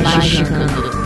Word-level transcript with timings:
Magicando. 0.00 0.72
Presta 0.72 1.01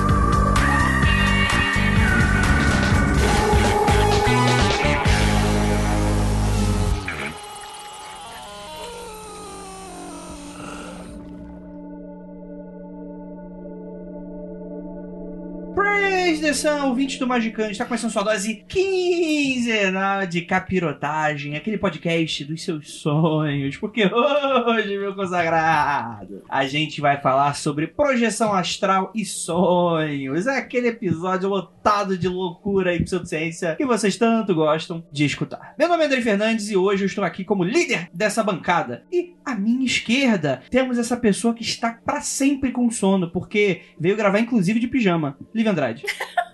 atenção, 16.56 16.88
ouvinte 16.88 17.18
do 17.18 17.26
Magicante, 17.26 17.72
está 17.72 17.84
começando 17.84 18.10
sua 18.10 18.22
dose 18.22 18.64
quinzenal 18.66 20.26
de 20.26 20.40
capirotagem, 20.40 21.54
aquele 21.54 21.76
podcast 21.76 22.46
dos 22.46 22.64
seus 22.64 22.92
sonhos, 22.92 23.76
porque 23.76 24.06
hoje, 24.06 24.96
meu 24.96 25.14
consagrado, 25.14 26.42
a 26.48 26.66
gente 26.66 26.98
vai 26.98 27.20
falar 27.20 27.54
sobre 27.54 27.86
projeção 27.86 28.54
astral 28.54 29.12
e 29.14 29.22
sonhos, 29.22 30.46
é 30.46 30.56
aquele 30.56 30.88
episódio 30.88 31.50
lotado 31.50 32.16
de 32.16 32.26
loucura 32.26 32.94
e 32.94 33.04
pseudociência 33.04 33.76
que 33.76 33.84
vocês 33.84 34.16
tanto 34.16 34.54
gostam 34.54 35.04
de 35.12 35.26
escutar. 35.26 35.74
Meu 35.78 35.90
nome 35.90 36.04
é 36.04 36.06
André 36.06 36.22
Fernandes 36.22 36.70
e 36.70 36.76
hoje 36.76 37.04
eu 37.04 37.06
estou 37.06 37.22
aqui 37.22 37.44
como 37.44 37.64
líder 37.64 38.08
dessa 38.14 38.42
bancada. 38.42 39.04
E 39.12 39.34
à 39.44 39.54
minha 39.54 39.84
esquerda 39.84 40.62
temos 40.70 40.96
essa 40.96 41.18
pessoa 41.18 41.52
que 41.52 41.62
está 41.62 41.92
para 41.92 42.22
sempre 42.22 42.72
com 42.72 42.90
sono, 42.90 43.30
porque 43.30 43.82
veio 44.00 44.16
gravar 44.16 44.38
inclusive 44.38 44.80
de 44.80 44.88
pijama. 44.88 45.36
Lívia 45.54 45.72
Andrade. 45.72 46.02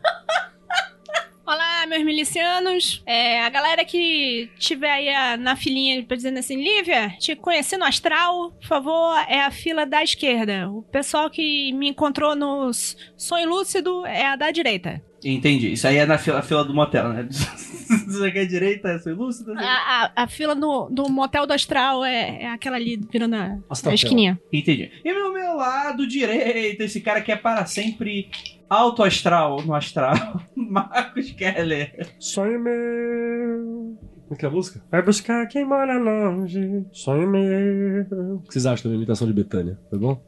Meus 1.93 2.05
milicianos. 2.05 3.03
É, 3.07 3.43
a 3.43 3.49
galera 3.51 3.85
que 3.85 4.49
tiver 4.59 4.91
aí 4.91 5.37
na 5.39 5.55
filinha 5.57 6.03
dizendo 6.03 6.39
assim, 6.39 6.57
Lívia, 6.57 7.11
te 7.19 7.37
conheci 7.37 7.77
no 7.77 7.85
astral, 7.85 8.51
por 8.53 8.67
favor, 8.67 9.15
é 9.29 9.43
a 9.43 9.51
fila 9.51 9.85
da 9.85 10.03
esquerda. 10.03 10.71
O 10.71 10.83
pessoal 10.85 11.29
que 11.29 11.71
me 11.75 11.89
encontrou 11.91 12.35
no 12.35 12.71
sonho 13.17 13.49
lúcido 13.51 14.07
é 14.07 14.27
a 14.27 14.37
da 14.37 14.51
direita. 14.51 15.03
Entendi. 15.25 15.73
Isso 15.75 15.87
aí 15.87 15.99
é 15.99 16.07
na 16.07 16.17
fila, 16.19 16.43
fila 16.43 16.65
do 16.65 16.75
motel, 16.75 17.11
né? 17.11 17.29
Isso 17.31 18.25
aqui 18.25 18.39
é 18.39 18.45
direita, 18.47 18.89
é 18.89 18.99
sua 18.99 19.13
lúcida. 19.13 19.53
A, 19.57 20.05
a- 20.07 20.13
a 20.25 20.27
fila 20.27 20.55
no- 20.55 20.89
do 20.91 21.09
motel 21.11 21.47
do 21.47 21.53
astral 21.53 22.03
é, 22.05 22.43
é 22.43 22.49
aquela 22.49 22.77
ali 22.77 22.99
virando 23.11 23.37
a, 23.37 23.59
Astral. 23.71 23.93
a 23.93 23.95
esquininha. 23.95 24.41
Entendi. 24.53 24.91
E 25.05 25.13
no 25.13 25.33
meu 25.33 25.55
lado 25.57 26.09
direito, 26.09 26.81
esse 26.83 27.01
cara 27.03 27.21
que 27.21 27.31
é 27.31 27.37
para 27.37 27.65
sempre 27.67 28.29
alto 28.73 29.03
astral 29.03 29.63
no 29.65 29.75
astral, 29.75 30.41
Marcos 30.57 31.31
Keller. 31.33 32.09
Sonho 32.19 32.61
meu. 32.61 33.97
Como 34.23 34.35
é 34.35 34.37
que 34.37 34.45
é 34.47 34.49
a 34.49 34.53
música? 34.53 34.83
Vai 34.91 35.03
buscar 35.03 35.47
quem 35.47 35.65
mora 35.65 35.99
longe. 35.99 36.87
Sonho 36.93 37.29
meu. 37.29 38.37
O 38.37 38.41
que 38.43 38.53
vocês 38.53 38.65
acham 38.67 38.85
da 38.85 38.89
minha 38.91 38.99
imitação 39.01 39.27
de 39.27 39.33
Betânia? 39.35 39.79
Foi 39.91 39.99
bom? 39.99 40.23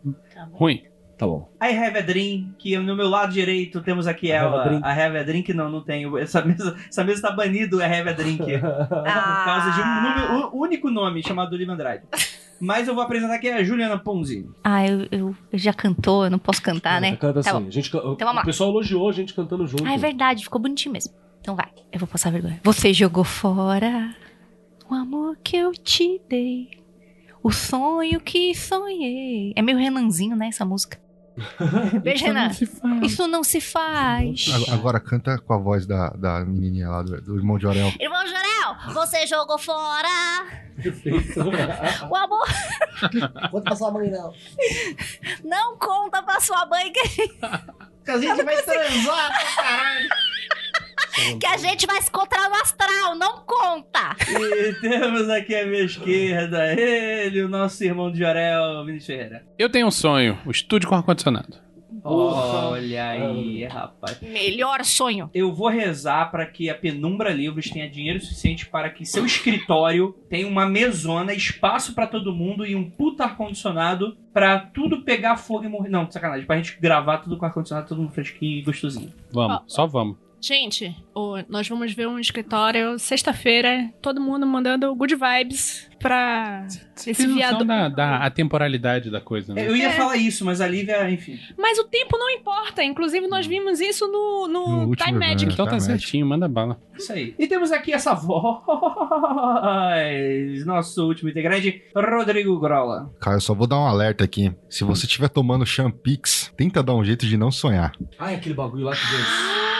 Ruim. 0.52 0.82
Tá 1.16 1.26
bom. 1.28 1.48
I 1.62 1.68
have 1.76 1.96
a 1.96 2.02
dream, 2.02 2.52
que 2.58 2.76
no 2.76 2.96
meu 2.96 3.08
lado 3.08 3.32
direito 3.32 3.80
temos 3.80 4.06
aqui 4.08 4.26
I 4.26 4.32
have 4.32 4.46
ela. 4.52 4.62
a 4.62 4.64
drink. 4.68 4.84
I 4.84 5.00
have 5.00 5.16
a 5.16 5.22
drink, 5.22 5.54
não, 5.54 5.70
não 5.70 5.80
tenho. 5.80 6.18
Essa 6.18 6.44
mesa, 6.44 6.76
essa 6.88 7.04
mesa 7.04 7.22
tá 7.22 7.30
banido, 7.30 7.80
I 7.80 7.84
have 7.84 8.08
a 8.10 8.12
drink. 8.12 8.42
Por 8.58 9.04
causa 9.04 9.70
de 9.70 9.80
um 9.80 10.02
número- 10.02 10.56
um 10.56 10.58
único 10.60 10.90
nome 10.90 11.22
chamado 11.22 11.56
Lima 11.56 11.74
Andrade. 11.74 12.02
Mas 12.60 12.88
eu 12.88 12.94
vou 12.94 13.02
apresentar 13.04 13.34
aqui 13.34 13.48
a 13.48 13.62
Juliana 13.62 13.98
Ponzi. 13.98 14.48
Ah, 14.62 14.86
eu, 14.86 15.06
eu, 15.10 15.36
já 15.52 15.72
cantou, 15.72 16.24
eu 16.24 16.30
não 16.30 16.38
posso 16.38 16.62
cantar, 16.62 17.00
né? 17.00 17.16
Canta 17.16 17.42
Tá 17.42 17.50
assim. 17.50 17.60
bom. 17.60 17.66
a 17.66 17.70
gente, 17.70 17.88
Então 17.88 18.16
vamos 18.18 18.34
lá. 18.36 18.42
o 18.42 18.44
pessoal 18.44 18.70
elogiou 18.70 19.08
a 19.08 19.12
gente 19.12 19.34
cantando 19.34 19.66
junto. 19.66 19.84
Ah, 19.86 19.92
é 19.94 19.98
verdade, 19.98 20.44
ficou 20.44 20.60
bonitinho 20.60 20.92
mesmo. 20.92 21.12
Então 21.40 21.54
vai, 21.54 21.68
eu 21.92 21.98
vou 21.98 22.08
passar 22.08 22.30
vergonha. 22.30 22.60
Você 22.64 22.92
jogou 22.92 23.24
fora 23.24 24.14
o 24.90 24.94
amor 24.94 25.36
que 25.42 25.56
eu 25.56 25.72
te 25.72 26.20
dei, 26.28 26.68
o 27.42 27.50
sonho 27.50 28.20
que 28.20 28.54
sonhei. 28.54 29.52
É 29.56 29.60
meio 29.62 29.76
Renanzinho, 29.78 30.36
né, 30.36 30.48
essa 30.48 30.64
música? 30.64 30.98
Beijo, 32.02 32.24
Renan. 32.24 32.50
Isso 33.02 33.26
não 33.26 33.42
se 33.42 33.60
faz. 33.60 34.46
Agora 34.72 35.00
canta 35.00 35.38
com 35.38 35.52
a 35.52 35.58
voz 35.58 35.86
da, 35.86 36.10
da 36.10 36.44
menininha 36.44 36.88
lá, 36.88 37.02
do, 37.02 37.20
do 37.20 37.36
irmão 37.36 37.58
de 37.58 37.66
Orel. 37.66 37.92
Irmão 37.98 38.24
Jorel, 38.26 38.94
você 38.94 39.26
jogou 39.26 39.58
fora 39.58 40.08
Perfeito. 40.80 41.40
o 42.08 42.16
amor. 42.16 42.46
Conta 43.50 43.62
pra 43.62 43.76
sua 43.76 43.90
mãe, 43.90 44.10
não. 44.10 44.32
Não 45.44 45.76
conta 45.78 46.22
pra 46.22 46.40
sua 46.40 46.64
mãe 46.66 46.92
que, 46.92 47.28
Que 48.04 48.10
a 48.10 48.18
gente 48.18 48.42
vai 48.42 48.62
transar 48.62 49.28
pra 49.28 49.62
caralho. 49.62 50.08
Que 51.40 51.46
a 51.46 51.56
gente 51.56 51.86
vai 51.86 52.00
se 52.02 52.08
encontrar 52.08 52.48
no 52.48 52.56
astral. 52.56 53.14
Não 53.16 53.44
conta. 53.44 54.16
E 54.28 54.80
temos 54.80 55.28
aqui 55.28 55.54
à 55.54 55.66
minha 55.66 55.84
esquerda 55.84 56.72
ele, 56.72 57.42
o 57.42 57.48
nosso 57.48 57.82
irmão 57.84 58.10
de 58.10 58.18
Jorel, 58.18 58.84
Vinícius 58.84 59.06
Ferreira. 59.06 59.46
Eu 59.58 59.70
tenho 59.70 59.86
um 59.86 59.90
sonho, 59.90 60.38
o 60.44 60.50
estúdio 60.50 60.88
com 60.88 60.94
ar-condicionado. 60.94 61.64
Olha 62.06 63.08
aí, 63.08 63.64
rapaz. 63.64 64.20
Melhor 64.20 64.84
sonho. 64.84 65.30
Eu 65.32 65.54
vou 65.54 65.68
rezar 65.68 66.30
para 66.30 66.44
que 66.44 66.68
a 66.68 66.74
Penumbra 66.74 67.30
Livros 67.30 67.70
tenha 67.70 67.88
dinheiro 67.88 68.20
suficiente 68.20 68.66
para 68.66 68.90
que 68.90 69.06
seu 69.06 69.24
escritório 69.24 70.14
tenha 70.28 70.46
uma 70.46 70.66
mesona, 70.66 71.32
espaço 71.32 71.94
para 71.94 72.06
todo 72.06 72.34
mundo 72.34 72.66
e 72.66 72.74
um 72.74 72.90
puta 72.90 73.24
ar-condicionado 73.24 74.18
pra 74.34 74.58
tudo 74.58 75.02
pegar 75.02 75.38
fogo 75.38 75.64
e 75.64 75.68
morrer. 75.68 75.88
Não, 75.88 76.10
sacanagem, 76.10 76.46
pra 76.46 76.56
gente 76.56 76.78
gravar 76.78 77.18
tudo 77.18 77.38
com 77.38 77.46
ar-condicionado, 77.46 77.88
todo 77.88 78.02
mundo 78.02 78.12
fresquinho 78.12 78.58
e 78.58 78.62
gostosinho. 78.62 79.10
Vamos, 79.32 79.62
só 79.66 79.86
vamos. 79.86 80.23
Gente, 80.46 80.94
nós 81.48 81.66
vamos 81.66 81.94
ver 81.94 82.06
um 82.06 82.18
escritório 82.18 82.98
sexta-feira, 82.98 83.90
todo 84.02 84.20
mundo 84.20 84.46
mandando 84.46 84.94
good 84.94 85.14
vibes 85.16 85.88
pra 85.98 86.66
esse 87.06 87.26
viado. 87.26 87.64
da, 87.64 87.88
da 87.88 88.16
atemporalidade 88.18 89.10
da 89.10 89.22
coisa, 89.22 89.54
né? 89.54 89.66
Eu 89.66 89.74
ia 89.74 89.88
É. 89.88 89.92
falar 89.92 90.16
isso, 90.18 90.44
mas 90.44 90.60
a 90.60 90.66
Lívia, 90.68 91.10
enfim. 91.10 91.38
Mas 91.56 91.78
o 91.78 91.84
tempo 91.84 92.18
não 92.18 92.28
importa. 92.28 92.84
Inclusive, 92.84 93.26
nós 93.26 93.46
vimos 93.46 93.80
isso 93.80 94.06
no, 94.06 94.46
no, 94.46 94.86
No 94.88 94.94
Time 94.96 95.18
Magic. 95.18 95.50
Então 95.50 95.64
tá 95.66 95.80
certinho, 95.80 96.26
manda 96.26 96.46
bala. 96.46 96.78
Isso 96.94 97.10
aí. 97.10 97.34
E 97.38 97.46
temos 97.46 97.72
aqui 97.72 97.90
essa 97.94 98.12
voz, 98.12 98.60
nosso 100.66 101.06
último 101.06 101.30
integrante, 101.30 101.82
Rodrigo 101.96 102.58
Grola. 102.60 103.10
Cara, 103.18 103.38
eu 103.38 103.40
só 103.40 103.54
vou 103.54 103.66
dar 103.66 103.78
um 103.78 103.86
alerta 103.86 104.24
aqui. 104.24 104.52
Se 104.68 104.84
você 104.84 105.06
estiver 105.06 105.28
tomando 105.30 105.64
Champix, 105.64 106.52
tenta 106.54 106.82
dar 106.82 106.94
um 106.94 107.02
jeito 107.02 107.24
de 107.26 107.38
não 107.38 107.50
sonhar. 107.50 107.92
Ah, 108.18 108.30
é 108.30 108.34
aquele 108.34 108.54
bagulho 108.54 108.84
lá 108.84 108.92
que 108.94 109.06
Deus. 109.10 109.73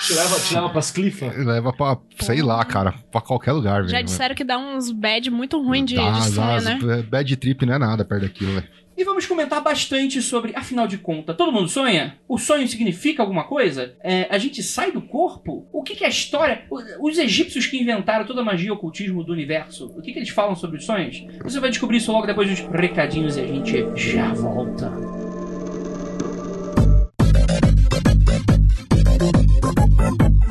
Te 0.00 0.14
leva, 0.14 0.40
te 0.40 0.54
leva 0.54 0.70
pras 0.70 0.90
clifas. 0.90 1.46
Leva 1.46 1.72
pra, 1.72 1.98
sei 2.20 2.42
lá, 2.42 2.64
cara, 2.64 2.92
pra 3.10 3.20
qualquer 3.20 3.52
lugar, 3.52 3.82
velho. 3.82 3.88
Já 3.88 4.02
disseram 4.02 4.34
que 4.34 4.44
dá 4.44 4.58
uns 4.58 4.90
bad 4.90 5.30
muito 5.30 5.62
ruim 5.62 5.84
de, 5.84 5.96
Dá, 5.96 6.10
de 6.10 6.30
sonho, 6.30 6.62
dá, 6.62 6.76
né? 6.76 7.02
Bad 7.02 7.36
trip 7.36 7.66
não 7.66 7.74
é 7.74 7.78
nada 7.78 8.04
perto 8.04 8.22
daquilo, 8.22 8.52
velho. 8.54 8.68
E 8.96 9.04
vamos 9.04 9.24
comentar 9.24 9.62
bastante 9.62 10.20
sobre, 10.20 10.54
afinal 10.54 10.86
de 10.86 10.98
contas, 10.98 11.34
todo 11.34 11.50
mundo 11.50 11.66
sonha? 11.66 12.18
O 12.28 12.36
sonho 12.36 12.68
significa 12.68 13.22
alguma 13.22 13.44
coisa? 13.44 13.94
É, 14.02 14.28
a 14.30 14.36
gente 14.36 14.62
sai 14.62 14.92
do 14.92 15.00
corpo? 15.00 15.66
O 15.72 15.82
que, 15.82 15.96
que 15.96 16.04
é 16.04 16.06
a 16.06 16.10
história? 16.10 16.64
Os 17.00 17.16
egípcios 17.16 17.66
que 17.66 17.80
inventaram 17.80 18.26
toda 18.26 18.42
a 18.42 18.44
magia 18.44 18.68
e 18.68 18.70
ocultismo 18.70 19.24
do 19.24 19.32
universo, 19.32 19.86
o 19.96 20.02
que, 20.02 20.12
que 20.12 20.18
eles 20.18 20.28
falam 20.28 20.54
sobre 20.54 20.76
os 20.76 20.84
sonhos? 20.84 21.24
Você 21.42 21.58
vai 21.58 21.70
descobrir 21.70 21.96
isso 21.96 22.12
logo 22.12 22.26
depois 22.26 22.48
dos 22.48 22.60
recadinhos 22.70 23.36
e 23.36 23.40
a 23.40 23.46
gente 23.46 23.86
já 23.96 24.32
volta. 24.34 24.92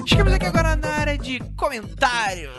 Chegamos 0.06 0.33
aqui 0.33 0.45
agora 0.45 0.75
na 0.75 0.89
área 0.89 1.18
de 1.18 1.39
comentários, 1.56 2.51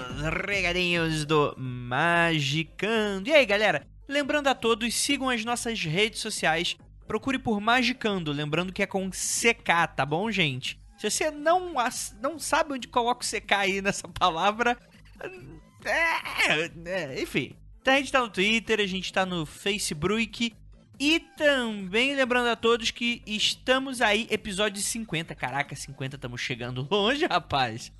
regadinhos 0.46 1.24
do 1.24 1.54
Magicando. 1.58 3.28
E 3.28 3.32
aí, 3.32 3.44
galera? 3.44 3.86
Lembrando 4.08 4.48
a 4.48 4.54
todos, 4.54 4.94
sigam 4.94 5.28
as 5.28 5.44
nossas 5.44 5.82
redes 5.82 6.20
sociais. 6.20 6.76
Procure 7.06 7.38
por 7.38 7.60
Magicando, 7.60 8.32
lembrando 8.32 8.72
que 8.72 8.82
é 8.82 8.86
com 8.86 9.10
CK, 9.10 9.94
tá 9.96 10.06
bom, 10.06 10.30
gente? 10.30 10.80
Se 10.98 11.10
você 11.10 11.30
não, 11.30 11.74
não 12.20 12.38
sabe 12.38 12.74
onde 12.74 12.88
coloca 12.88 13.24
o 13.24 13.28
CK 13.28 13.54
aí 13.54 13.82
nessa 13.82 14.06
palavra, 14.08 14.78
é, 15.84 16.70
é, 16.86 17.22
enfim. 17.22 17.56
Então 17.80 17.94
a 17.94 17.98
gente 17.98 18.12
tá 18.12 18.20
no 18.20 18.28
Twitter, 18.28 18.80
a 18.80 18.86
gente 18.86 19.12
tá 19.12 19.26
no 19.26 19.44
Facebook. 19.44 20.54
E 21.04 21.18
também 21.18 22.14
lembrando 22.14 22.46
a 22.46 22.54
todos 22.54 22.92
que 22.92 23.24
estamos 23.26 24.00
aí, 24.00 24.28
episódio 24.30 24.80
50. 24.80 25.34
Caraca, 25.34 25.74
50, 25.74 26.14
estamos 26.14 26.40
chegando 26.40 26.86
longe, 26.88 27.26
rapaz. 27.26 27.90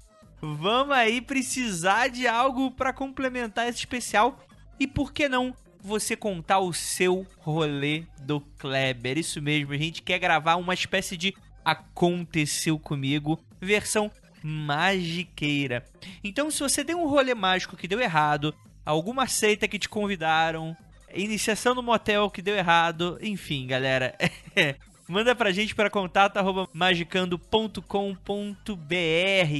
Vamos 0.40 0.94
aí 0.94 1.20
precisar 1.20 2.06
de 2.06 2.28
algo 2.28 2.70
pra 2.70 2.92
complementar 2.92 3.68
esse 3.68 3.80
especial. 3.80 4.38
E 4.78 4.86
por 4.86 5.12
que 5.12 5.28
não 5.28 5.52
você 5.80 6.14
contar 6.14 6.60
o 6.60 6.72
seu 6.72 7.26
rolê 7.38 8.04
do 8.20 8.40
Kleber. 8.40 9.18
Isso 9.18 9.42
mesmo, 9.42 9.72
a 9.72 9.76
gente 9.76 10.00
quer 10.00 10.20
gravar 10.20 10.54
uma 10.54 10.72
espécie 10.72 11.16
de 11.16 11.34
Aconteceu 11.64 12.78
Comigo, 12.78 13.36
versão 13.60 14.12
magiqueira. 14.44 15.84
Então, 16.22 16.52
se 16.52 16.60
você 16.60 16.84
tem 16.84 16.94
um 16.94 17.08
rolê 17.08 17.34
mágico 17.34 17.76
que 17.76 17.88
deu 17.88 18.00
errado, 18.00 18.54
alguma 18.86 19.26
seita 19.26 19.66
que 19.66 19.76
te 19.80 19.88
convidaram, 19.88 20.76
iniciação 21.14 21.74
no 21.74 21.82
motel 21.82 22.30
que 22.30 22.42
deu 22.42 22.56
errado, 22.56 23.18
enfim, 23.20 23.66
galera. 23.66 24.14
Manda 25.08 25.34
pra 25.34 25.52
gente 25.52 25.74
para 25.74 25.90
contato 25.90 26.36
arroba 26.36 26.68
magicando.com.br 26.72 27.86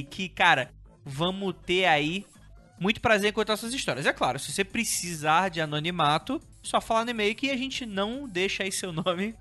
que, 0.09 0.29
cara, 0.29 0.71
vamos 1.05 1.53
ter 1.65 1.85
aí 1.85 2.25
muito 2.79 2.99
prazer 2.99 3.29
em 3.29 3.33
contar 3.33 3.57
suas 3.57 3.73
histórias. 3.73 4.05
É 4.05 4.13
claro, 4.13 4.39
se 4.39 4.51
você 4.51 4.63
precisar 4.63 5.49
de 5.49 5.61
anonimato, 5.61 6.41
só 6.61 6.81
falar 6.81 7.05
no 7.05 7.11
e-mail 7.11 7.35
que 7.35 7.49
a 7.49 7.57
gente 7.57 7.85
não 7.85 8.27
deixa 8.27 8.63
aí 8.63 8.71
seu 8.71 8.91
nome. 8.91 9.35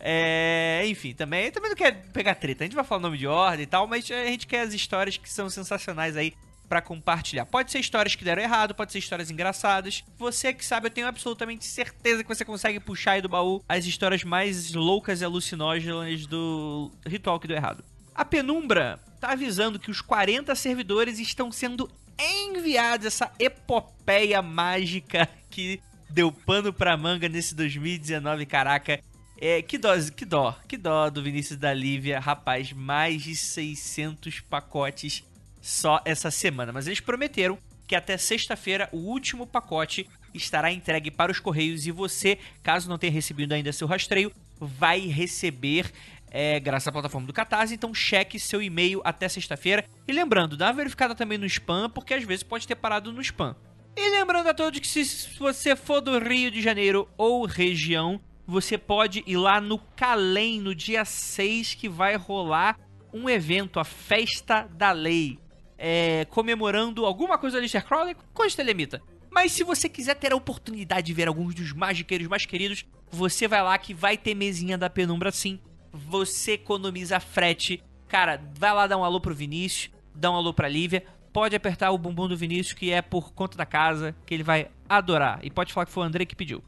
É, 0.00 0.84
enfim, 0.86 1.12
também, 1.12 1.50
também 1.50 1.70
não 1.70 1.76
quer 1.76 2.08
pegar 2.12 2.34
treta. 2.36 2.64
A 2.64 2.66
gente 2.66 2.76
vai 2.76 2.84
falar 2.84 3.02
nome 3.02 3.18
de 3.18 3.26
ordem 3.26 3.64
e 3.64 3.66
tal, 3.66 3.86
mas 3.86 4.08
a 4.10 4.26
gente 4.26 4.46
quer 4.46 4.60
as 4.60 4.72
histórias 4.72 5.16
que 5.16 5.28
são 5.28 5.50
sensacionais 5.50 6.16
aí 6.16 6.32
pra 6.68 6.82
compartilhar. 6.82 7.46
Pode 7.46 7.72
ser 7.72 7.78
histórias 7.78 8.14
que 8.14 8.24
deram 8.24 8.42
errado, 8.42 8.74
pode 8.74 8.92
ser 8.92 8.98
histórias 8.98 9.30
engraçadas. 9.30 10.04
Você 10.18 10.52
que 10.52 10.64
sabe, 10.64 10.86
eu 10.86 10.90
tenho 10.90 11.06
absolutamente 11.06 11.64
certeza 11.64 12.22
que 12.22 12.28
você 12.28 12.44
consegue 12.44 12.78
puxar 12.78 13.12
aí 13.12 13.22
do 13.22 13.28
baú 13.28 13.62
as 13.68 13.86
histórias 13.86 14.22
mais 14.22 14.72
loucas 14.74 15.20
e 15.20 15.24
alucinógenas 15.24 16.26
do 16.26 16.90
ritual 17.06 17.40
que 17.40 17.48
deu 17.48 17.56
errado. 17.56 17.82
A 18.14 18.24
Penumbra 18.24 19.00
tá 19.20 19.32
avisando 19.32 19.78
que 19.78 19.90
os 19.90 20.00
40 20.00 20.54
servidores 20.54 21.18
estão 21.18 21.50
sendo 21.50 21.90
enviados 22.18 23.06
essa 23.06 23.32
epopeia 23.38 24.42
mágica 24.42 25.28
que 25.48 25.80
deu 26.10 26.32
pano 26.32 26.72
pra 26.72 26.96
manga 26.96 27.28
nesse 27.28 27.54
2019, 27.54 28.44
caraca. 28.46 29.00
É, 29.40 29.62
que 29.62 29.78
dó, 29.78 29.92
que 30.16 30.24
dó, 30.24 30.58
que 30.66 30.76
dó 30.76 31.08
do 31.08 31.22
Vinícius 31.22 31.56
da 31.56 31.72
Lívia, 31.72 32.18
rapaz, 32.18 32.72
mais 32.72 33.22
de 33.22 33.36
600 33.36 34.40
pacotes 34.40 35.22
só 35.60 36.00
essa 36.04 36.30
semana. 36.30 36.72
Mas 36.72 36.86
eles 36.86 37.00
prometeram 37.00 37.58
que 37.86 37.96
até 37.96 38.16
sexta-feira 38.16 38.88
o 38.92 38.98
último 38.98 39.46
pacote 39.46 40.08
estará 40.34 40.70
entregue 40.70 41.10
para 41.10 41.32
os 41.32 41.40
Correios 41.40 41.86
e 41.86 41.90
você, 41.90 42.38
caso 42.62 42.88
não 42.88 42.98
tenha 42.98 43.12
recebido 43.12 43.52
ainda 43.52 43.72
seu 43.72 43.86
rastreio, 43.86 44.30
vai 44.60 45.00
receber 45.06 45.90
é, 46.30 46.60
graças 46.60 46.88
à 46.88 46.92
plataforma 46.92 47.26
do 47.26 47.32
Catarse, 47.32 47.74
então 47.74 47.94
cheque 47.94 48.38
seu 48.38 48.60
e-mail 48.60 49.00
até 49.04 49.28
sexta-feira. 49.28 49.84
E 50.06 50.12
lembrando, 50.12 50.56
dá 50.56 50.66
uma 50.66 50.74
verificada 50.74 51.14
também 51.14 51.38
no 51.38 51.46
spam, 51.46 51.88
porque 51.88 52.14
às 52.14 52.24
vezes 52.24 52.42
pode 52.42 52.66
ter 52.66 52.74
parado 52.74 53.12
no 53.12 53.20
spam. 53.22 53.56
E 53.96 54.10
lembrando 54.10 54.48
a 54.48 54.54
todos 54.54 54.78
que 54.78 54.86
se 54.86 55.38
você 55.38 55.74
for 55.74 56.00
do 56.00 56.18
Rio 56.18 56.50
de 56.50 56.62
Janeiro 56.62 57.08
ou 57.16 57.46
região, 57.46 58.20
você 58.46 58.78
pode 58.78 59.24
ir 59.26 59.36
lá 59.36 59.60
no 59.60 59.78
Calem 59.78 60.60
no 60.60 60.74
dia 60.74 61.04
6 61.04 61.74
que 61.74 61.88
vai 61.88 62.16
rolar 62.16 62.78
um 63.12 63.28
evento, 63.28 63.80
a 63.80 63.84
Festa 63.84 64.68
da 64.72 64.92
Lei, 64.92 65.38
é, 65.78 66.26
comemorando 66.26 67.06
alguma 67.06 67.38
coisa 67.38 67.56
da 67.56 67.62
Lister 67.62 67.84
Crowley 67.86 68.16
com 68.34 68.44
Estelemita. 68.44 69.00
Mas 69.30 69.52
se 69.52 69.62
você 69.62 69.88
quiser 69.88 70.14
ter 70.14 70.32
a 70.32 70.36
oportunidade 70.36 71.06
de 71.06 71.14
ver 71.14 71.28
alguns 71.28 71.54
dos 71.54 71.72
magiqueiros 71.72 72.26
mais 72.26 72.44
queridos, 72.44 72.84
você 73.10 73.46
vai 73.46 73.62
lá 73.62 73.78
que 73.78 73.94
vai 73.94 74.16
ter 74.16 74.34
mesinha 74.34 74.76
da 74.76 74.90
penumbra 74.90 75.30
sim. 75.30 75.60
Você 75.92 76.52
economiza 76.52 77.20
frete. 77.20 77.82
Cara, 78.08 78.42
vai 78.58 78.72
lá 78.72 78.86
dar 78.86 78.96
um 78.96 79.04
alô 79.04 79.20
pro 79.20 79.34
Vinícius, 79.34 79.92
dá 80.14 80.30
um 80.30 80.34
alô 80.34 80.52
pra 80.52 80.68
Lívia. 80.68 81.04
Pode 81.32 81.54
apertar 81.54 81.90
o 81.90 81.98
bumbum 81.98 82.26
do 82.26 82.36
Vinícius, 82.36 82.72
que 82.72 82.90
é 82.90 83.00
por 83.00 83.32
conta 83.32 83.56
da 83.56 83.66
casa, 83.66 84.16
que 84.26 84.34
ele 84.34 84.42
vai 84.42 84.70
adorar. 84.88 85.38
E 85.42 85.50
pode 85.50 85.72
falar 85.72 85.86
que 85.86 85.92
foi 85.92 86.02
o 86.02 86.06
André 86.06 86.24
que 86.24 86.34
pediu. 86.34 86.64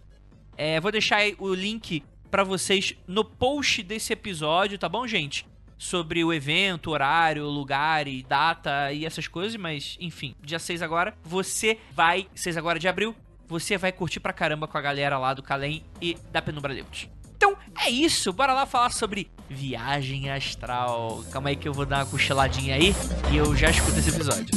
É, 0.56 0.78
vou 0.78 0.92
deixar 0.92 1.20
o 1.38 1.54
link 1.54 2.04
para 2.30 2.44
vocês 2.44 2.94
no 3.06 3.24
post 3.24 3.82
desse 3.82 4.12
episódio, 4.12 4.78
tá 4.78 4.88
bom, 4.88 5.06
gente? 5.06 5.46
Sobre 5.80 6.22
o 6.22 6.30
evento, 6.30 6.90
horário, 6.90 7.46
lugar 7.46 8.06
e 8.06 8.22
data 8.22 8.92
e 8.92 9.06
essas 9.06 9.26
coisas, 9.26 9.56
mas 9.56 9.96
enfim, 9.98 10.34
dia 10.42 10.58
6 10.58 10.82
agora, 10.82 11.14
você 11.24 11.78
vai, 11.92 12.28
6 12.34 12.58
agora 12.58 12.78
de 12.78 12.86
abril, 12.86 13.16
você 13.48 13.78
vai 13.78 13.90
curtir 13.90 14.20
pra 14.20 14.30
caramba 14.30 14.68
com 14.68 14.76
a 14.76 14.80
galera 14.82 15.16
lá 15.16 15.32
do 15.32 15.42
Calem 15.42 15.82
e 15.98 16.18
da 16.30 16.42
Penumbra 16.42 16.74
Livros. 16.74 17.08
Então 17.34 17.56
é 17.82 17.88
isso, 17.88 18.30
bora 18.30 18.52
lá 18.52 18.66
falar 18.66 18.90
sobre 18.90 19.30
viagem 19.48 20.30
astral. 20.30 21.24
Calma 21.32 21.48
aí 21.48 21.56
que 21.56 21.66
eu 21.66 21.72
vou 21.72 21.86
dar 21.86 22.00
uma 22.00 22.06
cochiladinha 22.06 22.74
aí 22.74 22.94
e 23.32 23.38
eu 23.38 23.56
já 23.56 23.70
escuto 23.70 23.98
esse 23.98 24.10
episódio. 24.10 24.50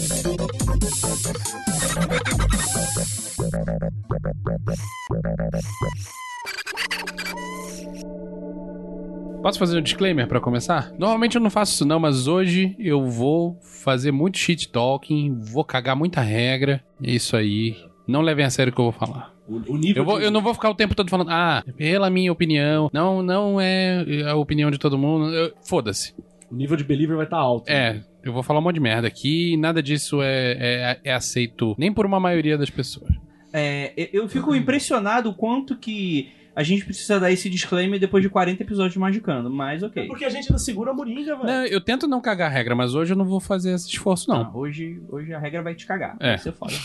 Posso 9.43 9.59
fazer 9.59 9.77
um 9.77 9.81
disclaimer 9.81 10.25
pra 10.27 10.39
começar? 10.39 10.91
Normalmente 10.97 11.35
eu 11.35 11.41
não 11.41 11.49
faço 11.49 11.73
isso 11.73 11.85
não, 11.85 11.99
mas 11.99 12.27
hoje 12.27 12.75
eu 12.79 13.05
vou 13.05 13.59
fazer 13.83 14.09
muito 14.11 14.37
shit 14.37 14.69
talking, 14.69 15.37
vou 15.37 15.65
cagar 15.65 15.95
muita 15.97 16.21
regra. 16.21 16.81
É 17.03 17.11
isso 17.11 17.35
aí. 17.35 17.75
Não 18.07 18.21
levem 18.21 18.45
a 18.45 18.49
sério 18.49 18.71
o 18.71 18.75
que 18.75 18.79
eu 18.79 18.85
vou 18.85 18.93
falar. 18.93 19.33
O, 19.47 19.57
Eu, 19.93 20.05
vou, 20.05 20.17
de- 20.19 20.25
eu 20.25 20.31
não 20.31 20.41
vou 20.41 20.53
ficar 20.53 20.69
o 20.69 20.73
tempo 20.75 20.95
todo 20.95 21.09
falando, 21.09 21.29
ah, 21.29 21.61
pela 21.75 22.09
minha 22.09 22.31
opinião, 22.31 22.89
não, 22.93 23.21
não 23.21 23.59
é 23.59 24.05
a 24.29 24.35
opinião 24.35 24.71
de 24.71 24.77
todo 24.77 24.97
mundo. 24.97 25.29
Foda-se. 25.67 26.15
O 26.49 26.55
nível 26.55 26.77
de 26.77 26.83
believer 26.85 27.17
vai 27.17 27.25
estar 27.25 27.37
alto. 27.37 27.69
É, 27.69 28.01
eu 28.23 28.31
vou 28.31 28.43
falar 28.43 28.59
um 28.59 28.63
monte 28.63 28.75
de 28.75 28.79
merda 28.79 29.07
aqui 29.09 29.53
e 29.53 29.57
nada 29.57 29.83
disso 29.83 30.21
é, 30.21 30.55
é, 30.57 30.99
é 31.03 31.13
aceito 31.13 31.75
nem 31.77 31.91
por 31.91 32.05
uma 32.05 32.19
maioria 32.19 32.57
das 32.57 32.69
pessoas. 32.69 33.11
É, 33.51 33.91
eu 34.13 34.27
fico 34.29 34.55
impressionado 34.55 35.29
o 35.29 35.33
quanto 35.33 35.77
que 35.77 36.31
a 36.55 36.63
gente 36.63 36.85
precisa 36.85 37.19
dar 37.19 37.31
esse 37.31 37.49
disclaimer 37.49 37.99
depois 37.99 38.21
de 38.23 38.29
40 38.29 38.61
episódios 38.63 38.93
de 38.93 38.99
Magicando, 38.99 39.49
mas 39.49 39.81
ok. 39.83 40.07
Porque 40.07 40.25
a 40.25 40.29
gente 40.29 40.47
ainda 40.47 40.59
segura 40.59 40.91
a 40.91 40.93
moringa, 40.93 41.35
velho. 41.35 41.45
Não, 41.47 41.65
eu 41.65 41.81
tento 41.81 42.07
não 42.07 42.21
cagar 42.21 42.49
a 42.49 42.53
regra, 42.53 42.75
mas 42.75 42.93
hoje 42.95 43.13
eu 43.13 43.17
não 43.17 43.25
vou 43.25 43.39
fazer 43.39 43.71
esse 43.73 43.87
esforço, 43.89 44.29
não. 44.29 44.41
Ah, 44.43 44.51
hoje, 44.53 45.01
hoje 45.09 45.33
a 45.33 45.39
regra 45.39 45.61
vai 45.63 45.73
te 45.75 45.85
cagar. 45.85 46.15
É. 46.19 46.29
Vai 46.29 46.37
ser 46.37 46.51
foda. 46.53 46.73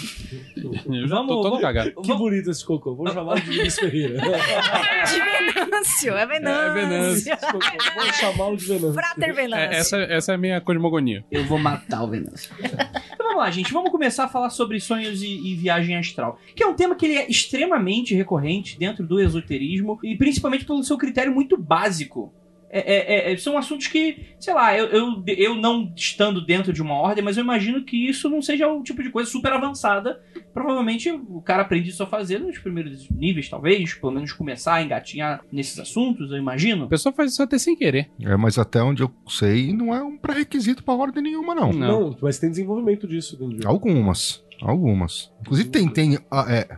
Eu 0.56 1.06
já 1.06 1.14
Vamos- 1.16 1.28
tô 1.28 1.42
todo 1.42 1.42
vamos- 1.50 1.60
cagado. 1.60 1.92
Que 2.02 2.14
bonito 2.14 2.50
esse 2.50 2.64
cocô. 2.64 2.94
Vou 2.94 3.06
chamar 3.12 3.36
de 3.36 3.42
Vinícius 3.42 3.74
Ferreira. 3.76 4.20
De 5.08 5.54
Venâncio, 5.54 6.14
é 6.16 6.26
Venâncio. 6.26 6.60
É 6.60 6.74
Venâncio. 6.74 7.32
Esse 7.34 7.46
cocô. 7.46 7.58
Vou 7.94 8.12
chamá-lo 8.12 8.56
de 8.56 8.64
Venâncio. 8.66 8.92
Frater 8.94 9.34
Venâncio. 9.34 9.64
É, 9.74 9.76
essa, 9.78 9.96
essa 9.98 10.32
é 10.32 10.34
a 10.34 10.38
minha 10.38 10.60
cosmogonia. 10.60 11.24
Eu 11.30 11.44
vou 11.44 11.58
matar 11.58 12.02
o 12.02 12.08
Venâncio. 12.08 12.50
então 12.62 13.26
vamos 13.26 13.36
lá, 13.38 13.50
gente. 13.50 13.72
Vamos 13.72 13.90
começar 13.90 14.24
a 14.24 14.28
falar 14.28 14.50
sobre 14.50 14.80
sonhos 14.80 15.22
e, 15.22 15.52
e 15.52 15.54
viagem 15.54 15.96
astral. 15.96 16.38
Que 16.54 16.62
é 16.62 16.66
um 16.66 16.74
tema 16.74 16.94
que 16.94 17.06
ele 17.06 17.16
é 17.16 17.30
extremamente 17.30 18.14
recorrente 18.14 18.78
dentro 18.78 19.06
do 19.06 19.20
esoterismo 19.20 19.57
e 20.02 20.16
principalmente 20.16 20.64
pelo 20.64 20.82
seu 20.82 20.96
critério 20.96 21.34
muito 21.34 21.56
básico. 21.56 22.32
É- 22.70 23.31
é- 23.31 23.32
é- 23.32 23.37
são 23.38 23.56
assuntos 23.56 23.87
que, 23.87 24.26
sei 24.38 24.52
lá, 24.52 24.76
eu, 24.76 24.87
eu, 24.88 25.25
eu 25.26 25.54
não 25.54 25.90
estando 25.97 26.44
dentro 26.44 26.71
de 26.71 26.82
uma 26.82 26.94
ordem, 26.97 27.25
mas 27.25 27.38
eu 27.38 27.42
imagino 27.42 27.82
que 27.82 27.97
isso 27.97 28.28
não 28.28 28.42
seja 28.42 28.68
o 28.68 28.82
tipo 28.82 29.02
de 29.02 29.09
coisa 29.09 29.30
super 29.30 29.50
avançada. 29.54 30.21
Provavelmente 30.52 31.11
o 31.11 31.40
cara 31.40 31.62
aprende 31.62 31.88
isso 31.88 32.02
a 32.02 32.06
fazer 32.06 32.38
nos 32.40 32.59
primeiros 32.59 33.09
níveis, 33.09 33.49
talvez, 33.49 33.94
pelo 33.94 34.12
menos 34.12 34.35
começar 34.35 34.75
a 34.75 34.82
engatinhar 34.82 35.42
nesses 35.50 35.78
assuntos, 35.78 36.30
eu 36.30 36.37
imagino. 36.37 36.85
A 36.85 36.88
pessoa 36.88 37.12
faz 37.12 37.32
isso 37.32 37.42
até 37.42 37.56
sem 37.56 37.75
querer. 37.75 38.11
É, 38.21 38.37
mas 38.37 38.59
até 38.59 38.82
onde 38.82 39.02
eu 39.02 39.11
sei, 39.26 39.73
não 39.73 39.94
é 39.94 40.02
um 40.02 40.18
pré-requisito 40.18 40.85
pra 40.85 40.92
ordem 40.92 41.23
nenhuma, 41.23 41.54
não. 41.54 41.73
Não. 41.73 42.11
Não, 42.11 42.16
mas 42.21 42.38
tem 42.38 42.50
desenvolvimento 42.50 43.06
disso 43.09 43.38
dentro 43.38 43.56
de 43.61 43.66
Algumas. 43.66 44.44
Algumas. 44.61 45.32
Inclusive 45.40 45.71
tem, 45.71 45.88
tem 45.88 46.18
ah, 46.30 46.44
é, 46.50 46.76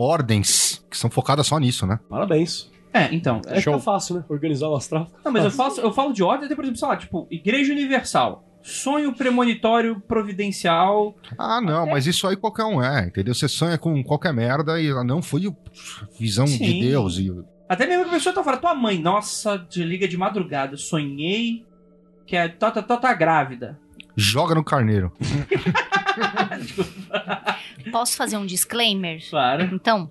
ordens 0.00 0.84
que 0.90 0.96
são 0.96 1.10
focadas 1.10 1.46
só 1.46 1.58
nisso, 1.58 1.86
né? 1.86 2.00
Parabéns. 2.08 2.70
É, 2.92 3.14
então. 3.14 3.40
É 3.46 3.60
Show. 3.60 3.74
fica 3.74 3.84
fácil, 3.84 4.16
né? 4.16 4.24
Organizar 4.28 4.68
o 4.68 4.74
astral. 4.74 5.08
Não, 5.24 5.30
mas 5.30 5.44
eu 5.44 5.50
falo, 5.50 5.78
eu 5.78 5.92
falo 5.92 6.12
de 6.12 6.22
ordem, 6.22 6.46
até, 6.46 6.54
por 6.54 6.64
exemplo, 6.64 6.78
sei 6.78 6.88
lá, 6.88 6.96
tipo, 6.96 7.26
Igreja 7.30 7.72
Universal. 7.72 8.44
Sonho 8.62 9.14
premonitório 9.14 10.00
providencial. 10.00 11.14
Ah, 11.38 11.60
não, 11.60 11.86
mas 11.86 12.06
isso 12.06 12.26
aí 12.26 12.36
qualquer 12.36 12.64
um 12.64 12.82
é, 12.82 13.06
entendeu? 13.06 13.34
Você 13.34 13.48
sonha 13.48 13.78
com 13.78 14.02
qualquer 14.02 14.34
merda 14.34 14.80
e 14.80 14.90
ah, 14.90 15.04
não 15.04 15.22
foi 15.22 15.42
visão 16.18 16.44
de 16.44 16.58
Sim. 16.58 16.80
Deus. 16.80 17.16
E... 17.18 17.32
Até 17.68 17.86
mesmo 17.86 18.04
que 18.04 18.10
a 18.10 18.14
pessoa 18.14 18.34
tá 18.34 18.44
falando, 18.44 18.60
tua 18.60 18.74
mãe, 18.74 19.00
nossa, 19.00 19.58
te 19.58 19.82
liga 19.82 20.06
de 20.06 20.16
madrugada, 20.16 20.76
sonhei 20.76 21.64
que 22.26 22.36
a 22.36 22.50
tá, 22.50 22.70
tá, 22.70 22.82
tá, 22.82 22.96
tá 22.98 23.14
grávida. 23.14 23.78
Joga 24.14 24.54
no 24.54 24.64
carneiro. 24.64 25.10
Posso 27.90 28.16
fazer 28.16 28.36
um 28.36 28.46
disclaimer? 28.46 29.22
Claro. 29.28 29.70
Então, 29.72 30.10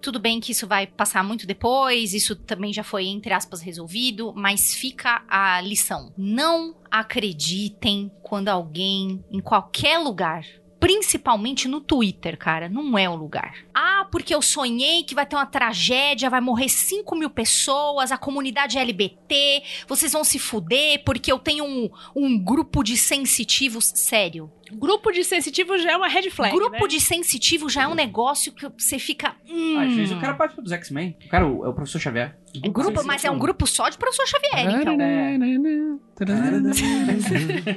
tudo 0.00 0.18
bem 0.18 0.40
que 0.40 0.52
isso 0.52 0.66
vai 0.66 0.86
passar 0.86 1.22
muito 1.22 1.46
depois, 1.46 2.14
isso 2.14 2.34
também 2.34 2.72
já 2.72 2.82
foi, 2.82 3.06
entre 3.06 3.32
aspas, 3.32 3.60
resolvido, 3.60 4.32
mas 4.34 4.74
fica 4.74 5.22
a 5.28 5.60
lição. 5.60 6.12
Não 6.16 6.74
acreditem 6.90 8.10
quando 8.22 8.48
alguém, 8.48 9.22
em 9.30 9.40
qualquer 9.40 9.98
lugar, 9.98 10.44
principalmente 10.80 11.68
no 11.68 11.80
Twitter, 11.80 12.38
cara, 12.38 12.68
não 12.68 12.96
é 12.96 13.08
o 13.08 13.14
lugar. 13.14 13.54
Ah, 13.74 14.08
porque 14.10 14.34
eu 14.34 14.40
sonhei 14.40 15.04
que 15.04 15.14
vai 15.14 15.26
ter 15.26 15.36
uma 15.36 15.44
tragédia, 15.44 16.30
vai 16.30 16.40
morrer 16.40 16.70
5 16.70 17.14
mil 17.14 17.28
pessoas, 17.28 18.10
a 18.10 18.16
comunidade 18.16 18.78
LBT, 18.78 19.62
vocês 19.86 20.12
vão 20.12 20.24
se 20.24 20.38
fuder 20.38 21.04
porque 21.04 21.30
eu 21.30 21.38
tenho 21.38 21.64
um, 21.64 21.90
um 22.16 22.42
grupo 22.42 22.82
de 22.82 22.96
sensitivos. 22.96 23.92
Sério, 23.94 24.50
Grupo 24.72 25.10
de 25.10 25.24
sensitivos 25.24 25.82
já 25.82 25.92
é 25.92 25.96
uma 25.96 26.08
red 26.08 26.30
flag. 26.30 26.54
Grupo 26.54 26.82
né? 26.82 26.88
de 26.88 27.00
sensitivo 27.00 27.68
já 27.68 27.82
é 27.82 27.88
um 27.88 27.94
negócio 27.94 28.52
que 28.52 28.68
você 28.78 28.98
fica. 28.98 29.34
hum. 29.48 29.78
Às 29.78 29.92
vezes 29.94 30.16
o 30.16 30.20
cara 30.20 30.34
participa 30.34 30.62
dos 30.62 30.72
X-Men. 30.72 31.16
O 31.24 31.28
cara 31.28 31.44
é 31.44 31.48
o 31.48 31.74
professor 31.74 32.00
Xavier. 32.00 32.36
É 32.62 32.68
grupo, 32.68 33.04
mas 33.04 33.24
é 33.24 33.30
um 33.30 33.38
grupo 33.38 33.66
só 33.66 33.88
de 33.88 33.98
professor 33.98 34.26
Xavier, 34.26 34.80
então. 34.80 34.96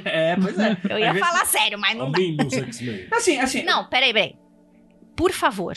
É, 0.04 0.36
pois 0.36 0.58
é. 0.58 0.76
Eu 0.88 0.98
ia 0.98 1.12
vezes- 1.12 1.26
falar 1.28 1.44
sério, 1.46 1.78
mas 1.78 1.96
não 1.96 2.10
dá. 2.10 2.18
Assim, 3.16 3.38
assim. 3.38 3.62
Não, 3.62 3.88
peraí, 3.88 4.12
peraí. 4.12 4.36
Por 5.16 5.32
favor. 5.32 5.74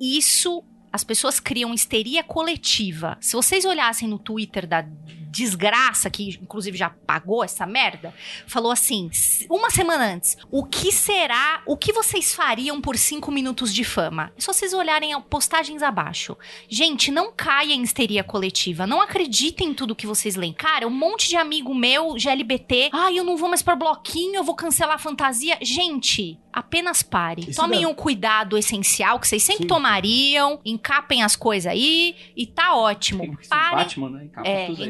Isso. 0.00 0.62
As 0.92 1.04
pessoas 1.04 1.38
criam 1.38 1.72
histeria 1.72 2.22
coletiva. 2.22 3.16
Se 3.20 3.36
vocês 3.36 3.64
olhassem 3.64 4.08
no 4.08 4.18
Twitter 4.18 4.66
da 4.66 4.84
desgraça, 5.30 6.10
que 6.10 6.38
inclusive 6.42 6.76
já 6.76 6.90
pagou 6.90 7.42
essa 7.44 7.66
merda, 7.66 8.12
falou 8.46 8.70
assim: 8.72 9.08
"S- 9.12 9.46
uma 9.50 9.70
semana 9.70 10.04
antes, 10.14 10.36
o 10.50 10.64
que 10.64 10.90
será, 10.92 11.62
o 11.66 11.76
que 11.76 11.92
vocês 11.92 12.34
fariam 12.34 12.80
por 12.80 12.96
cinco 12.96 13.30
minutos 13.30 13.72
de 13.74 13.84
fama? 13.84 14.32
É 14.36 14.40
só 14.40 14.52
vocês 14.52 14.72
olharem 14.72 15.18
postagens 15.22 15.82
abaixo. 15.82 16.36
Gente, 16.68 17.10
não 17.10 17.32
caia 17.32 17.72
em 17.74 17.82
histeria 17.82 18.22
coletiva. 18.24 18.86
Não 18.86 19.00
acreditem 19.00 19.68
em 19.70 19.74
tudo 19.74 19.94
que 19.94 20.06
vocês 20.06 20.34
leem. 20.36 20.52
Cara, 20.52 20.86
um 20.86 20.90
monte 20.90 21.28
de 21.28 21.36
amigo 21.36 21.74
meu, 21.74 22.18
GLBT, 22.18 22.90
ai, 22.92 23.18
eu 23.18 23.24
não 23.24 23.36
vou 23.36 23.48
mais 23.48 23.62
pra 23.62 23.76
bloquinho, 23.76 24.36
eu 24.36 24.44
vou 24.44 24.54
cancelar 24.54 24.96
a 24.96 24.98
fantasia. 24.98 25.56
Gente, 25.62 26.38
apenas 26.52 27.02
pare. 27.02 27.42
Isso 27.50 27.60
Tomem 27.60 27.82
dá- 27.82 27.88
um 27.88 27.94
cuidado 27.94 28.58
essencial 28.58 29.18
que 29.20 29.28
vocês 29.28 29.42
sempre 29.42 29.62
Sim. 29.64 29.68
tomariam, 29.68 30.60
encapem 30.64 31.22
as 31.22 31.36
coisas 31.36 31.70
aí 31.70 32.16
e 32.36 32.46
tá 32.46 32.74
ótimo. 32.74 33.38
Parem. 33.48 33.76
Batman, 33.78 34.10
né? 34.10 34.24
Encapa 34.24 34.48
É, 34.48 34.66
tudo 34.66 34.82
aí. 34.82 34.88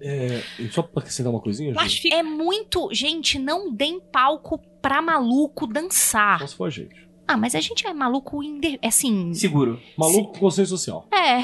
É, 0.00 0.42
só 0.70 0.82
pra 0.82 1.00
acrescentar 1.00 1.32
uma 1.32 1.40
coisinha, 1.40 1.70
gente. 1.70 1.78
Plastifica. 1.78 2.16
É 2.16 2.22
muito. 2.22 2.88
Gente, 2.92 3.38
não 3.38 3.72
deem 3.72 4.00
palco 4.00 4.58
pra 4.80 5.00
maluco 5.00 5.66
dançar. 5.66 6.38
Só 6.40 6.46
se 6.46 6.56
for 6.56 6.64
a 6.66 6.70
gente. 6.70 7.03
Ah, 7.26 7.36
mas 7.36 7.54
a 7.54 7.60
gente 7.60 7.86
é 7.86 7.92
maluco 7.92 8.42
inde... 8.42 8.78
assim. 8.82 9.32
Seguro. 9.32 9.80
Maluco 9.96 10.32
com 10.32 10.40
consciência 10.40 10.76
social. 10.76 11.08
É. 11.12 11.42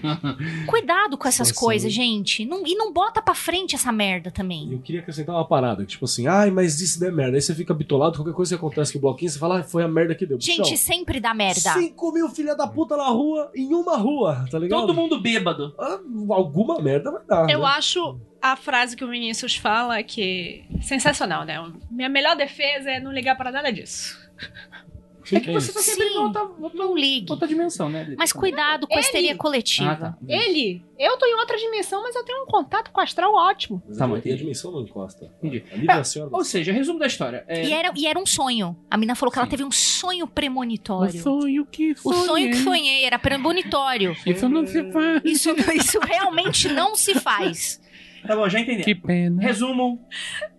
Cuidado 0.66 1.16
com 1.16 1.26
essas 1.26 1.50
coisas, 1.50 1.92
gente. 1.92 2.44
Não- 2.44 2.66
e 2.66 2.74
não 2.74 2.92
bota 2.92 3.22
pra 3.22 3.34
frente 3.34 3.74
essa 3.74 3.90
merda 3.90 4.30
também. 4.30 4.72
eu 4.72 4.78
queria 4.80 5.00
acrescentar 5.00 5.34
uma 5.34 5.46
parada, 5.46 5.84
tipo 5.84 6.04
assim, 6.04 6.26
ai, 6.26 6.50
mas 6.50 6.80
isso 6.80 7.00
der 7.00 7.10
merda. 7.10 7.36
Aí 7.36 7.42
você 7.42 7.54
fica 7.54 7.72
bitolado, 7.72 8.16
qualquer 8.16 8.34
coisa 8.34 8.54
que 8.54 8.58
acontece 8.58 8.92
com 8.92 8.98
o 8.98 9.02
bloquinho, 9.02 9.30
você 9.30 9.38
fala, 9.38 9.60
ah, 9.60 9.62
foi 9.62 9.82
a 9.82 9.88
merda 9.88 10.14
que 10.14 10.26
deu. 10.26 10.38
Gente, 10.40 10.76
sempre 10.76 11.20
dá 11.20 11.32
merda. 11.32 11.72
5 11.72 12.12
mil 12.12 12.28
filha 12.28 12.54
da 12.54 12.66
puta 12.66 12.96
na 12.96 13.08
rua, 13.08 13.50
em 13.54 13.74
uma 13.74 13.96
rua, 13.96 14.46
tá 14.50 14.58
ligado? 14.58 14.80
Todo 14.80 14.94
mundo 14.94 15.20
bêbado. 15.20 15.74
Ah, 15.78 15.98
alguma 16.30 16.80
merda 16.80 17.10
vai 17.10 17.22
dar. 17.26 17.50
Eu 17.50 17.60
né? 17.60 17.66
acho 17.66 18.18
a 18.40 18.56
frase 18.56 18.96
que 18.96 19.04
o 19.04 19.08
Vinícius 19.08 19.56
fala 19.56 20.02
que 20.02 20.64
sensacional, 20.82 21.44
né? 21.44 21.56
Minha 21.90 22.08
melhor 22.08 22.36
defesa 22.36 22.90
é 22.90 23.00
não 23.00 23.12
ligar 23.12 23.36
pra 23.36 23.50
nada 23.50 23.72
disso. 23.72 24.18
É 25.32 25.40
que 25.40 25.52
você 25.52 25.72
tá 25.72 25.80
sempre 25.80 26.06
em 26.06 26.12
Sim. 26.12 26.18
outra, 26.18 26.48
Não 26.74 26.96
ligue. 26.96 27.30
outra 27.30 27.46
dimensão, 27.46 27.88
né? 27.88 28.14
Mas 28.16 28.32
cuidado 28.32 28.86
com 28.86 28.94
a 28.94 28.96
Ele- 28.96 29.04
histeria 29.06 29.36
coletiva. 29.36 29.90
Ah, 29.92 29.96
tá. 29.96 30.18
Ele, 30.26 30.82
eu 30.98 31.16
tô 31.18 31.26
em 31.26 31.34
outra 31.34 31.56
dimensão, 31.56 32.02
mas 32.02 32.14
eu 32.16 32.24
tenho 32.24 32.42
um 32.42 32.46
contato 32.46 32.90
com 32.90 33.00
o 33.00 33.04
astral 33.04 33.34
ótimo. 33.34 33.82
Mas 33.88 33.98
Tá 33.98 34.06
bom, 34.06 34.14
e 34.14 34.16
a 34.16 34.18
entendi. 34.20 34.36
dimensão 34.38 34.70
não 34.72 34.82
encosta. 34.82 35.30
Entendi. 35.42 35.64
A 35.88 35.98
é 35.98 36.04
senhora. 36.04 36.30
Ou 36.34 36.44
seja, 36.44 36.72
resumo 36.72 36.98
da 36.98 37.06
história. 37.06 37.44
É, 37.48 37.64
E 37.66 37.72
era, 37.72 37.92
e 37.96 38.06
era 38.06 38.18
um 38.18 38.26
sonho. 38.26 38.76
A 38.90 38.96
mina 38.96 39.14
falou 39.14 39.32
que 39.32 39.38
ela 39.38 39.46
Sim. 39.46 39.50
teve 39.50 39.64
um 39.64 39.70
sonho 39.70 40.26
premonitório. 40.26 41.20
sonho 41.22 41.66
que 41.66 41.94
O 42.04 42.12
sonho 42.12 42.50
que 42.50 42.56
sonhei 42.56 43.04
era 43.04 43.18
premonitório. 43.18 44.16
Isso 44.26 44.48
não 44.48 44.66
se 44.66 44.90
faz. 44.92 45.22
Isso, 45.24 45.50
isso 45.74 45.98
realmente 46.00 46.68
não 46.68 46.94
se 46.94 47.14
faz. 47.14 47.80
Tá 48.26 48.34
bom, 48.34 48.48
já 48.48 48.58
entendi. 48.60 48.82
Que 48.82 48.94
pena. 48.94 49.40
Resumo. 49.40 50.04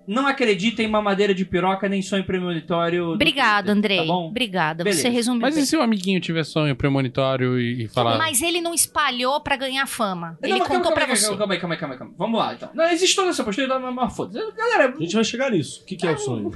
Não 0.09 0.25
acredita 0.25 0.81
em 0.81 0.87
mamadeira 0.87 1.35
de 1.35 1.45
piroca 1.45 1.87
nem 1.87 2.01
sonho 2.01 2.23
premonitório. 2.23 3.05
do 3.05 3.11
Obrigada, 3.13 3.57
Twitter, 3.71 3.77
Andrei. 3.77 3.97
Tá 3.99 4.05
bom? 4.05 4.27
Obrigada. 4.29 4.83
Beleza. 4.83 5.03
Você 5.03 5.09
resumiu 5.09 5.41
Mas 5.41 5.53
bem. 5.53 5.63
e 5.63 5.67
se 5.67 5.77
o 5.77 5.81
amiguinho 5.83 6.19
tiver 6.19 6.43
sonho 6.43 6.75
premonitório 6.75 7.59
e, 7.59 7.83
e 7.83 7.87
falar. 7.87 8.17
Mas 8.17 8.41
ele 8.41 8.59
não 8.59 8.73
espalhou 8.73 9.39
pra 9.39 9.55
ganhar 9.55 9.85
fama. 9.85 10.35
Não, 10.41 10.49
Ele 10.49 10.59
contou 10.61 10.81
calma, 10.81 10.91
pra 10.93 11.01
calma, 11.05 11.15
você. 11.15 11.25
Calma, 11.27 11.37
calma, 11.37 11.53
aí, 11.53 11.59
calma, 11.59 11.75
aí, 11.75 11.79
calma, 11.79 11.93
aí, 11.93 11.99
calma. 11.99 12.13
Vamos 12.17 12.39
lá, 12.39 12.53
então. 12.55 12.69
Não, 12.73 12.85
existe 12.89 13.15
toda 13.15 13.29
essa 13.29 13.43
postura, 13.43 13.79
mas 13.79 13.93
mas 13.93 14.15
foda-se. 14.15 14.51
Galera, 14.57 14.95
A 14.97 14.99
gente 14.99 15.13
vai 15.13 15.23
chegar 15.23 15.51
nisso. 15.51 15.83
O 15.83 15.85
que, 15.85 15.95
que 15.95 16.07
é 16.07 16.11
o 16.11 16.17
sonho? 16.17 16.49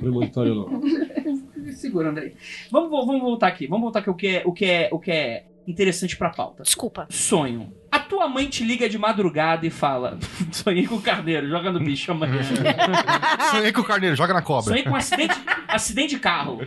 Premonitório 0.00 0.54
não. 0.56 1.72
segura, 1.72 2.08
Andrei. 2.08 2.34
Vamos, 2.70 2.90
vamos 2.90 3.20
voltar 3.20 3.48
aqui. 3.48 3.66
Vamos 3.66 3.82
voltar 3.82 3.98
aqui 4.00 4.08
o 4.10 4.14
que 4.14 4.26
é, 4.26 4.42
o 4.46 4.52
que 4.54 4.64
é, 4.64 4.88
o 4.90 4.98
que 4.98 5.10
é 5.10 5.44
interessante 5.70 6.16
pra 6.16 6.30
pauta. 6.30 6.62
Desculpa. 6.62 7.06
Sonho. 7.10 7.72
A 7.90 7.98
tua 7.98 8.28
mãe 8.28 8.48
te 8.48 8.64
liga 8.64 8.88
de 8.88 8.98
madrugada 8.98 9.66
e 9.66 9.70
fala: 9.70 10.18
Sonhei 10.52 10.86
com 10.86 10.96
o 10.96 11.02
carneiro, 11.02 11.48
joga 11.48 11.72
no 11.72 11.80
bicho 11.80 12.12
amanhã. 12.12 12.40
Sonhei 13.50 13.72
com 13.72 13.80
o 13.80 13.84
carneiro, 13.84 14.16
joga 14.16 14.34
na 14.34 14.42
cobra. 14.42 14.64
Sonhei 14.64 14.82
com 14.82 14.90
um 14.90 14.96
acidente, 14.96 15.34
acidente 15.68 16.14
de 16.14 16.20
carro. 16.20 16.60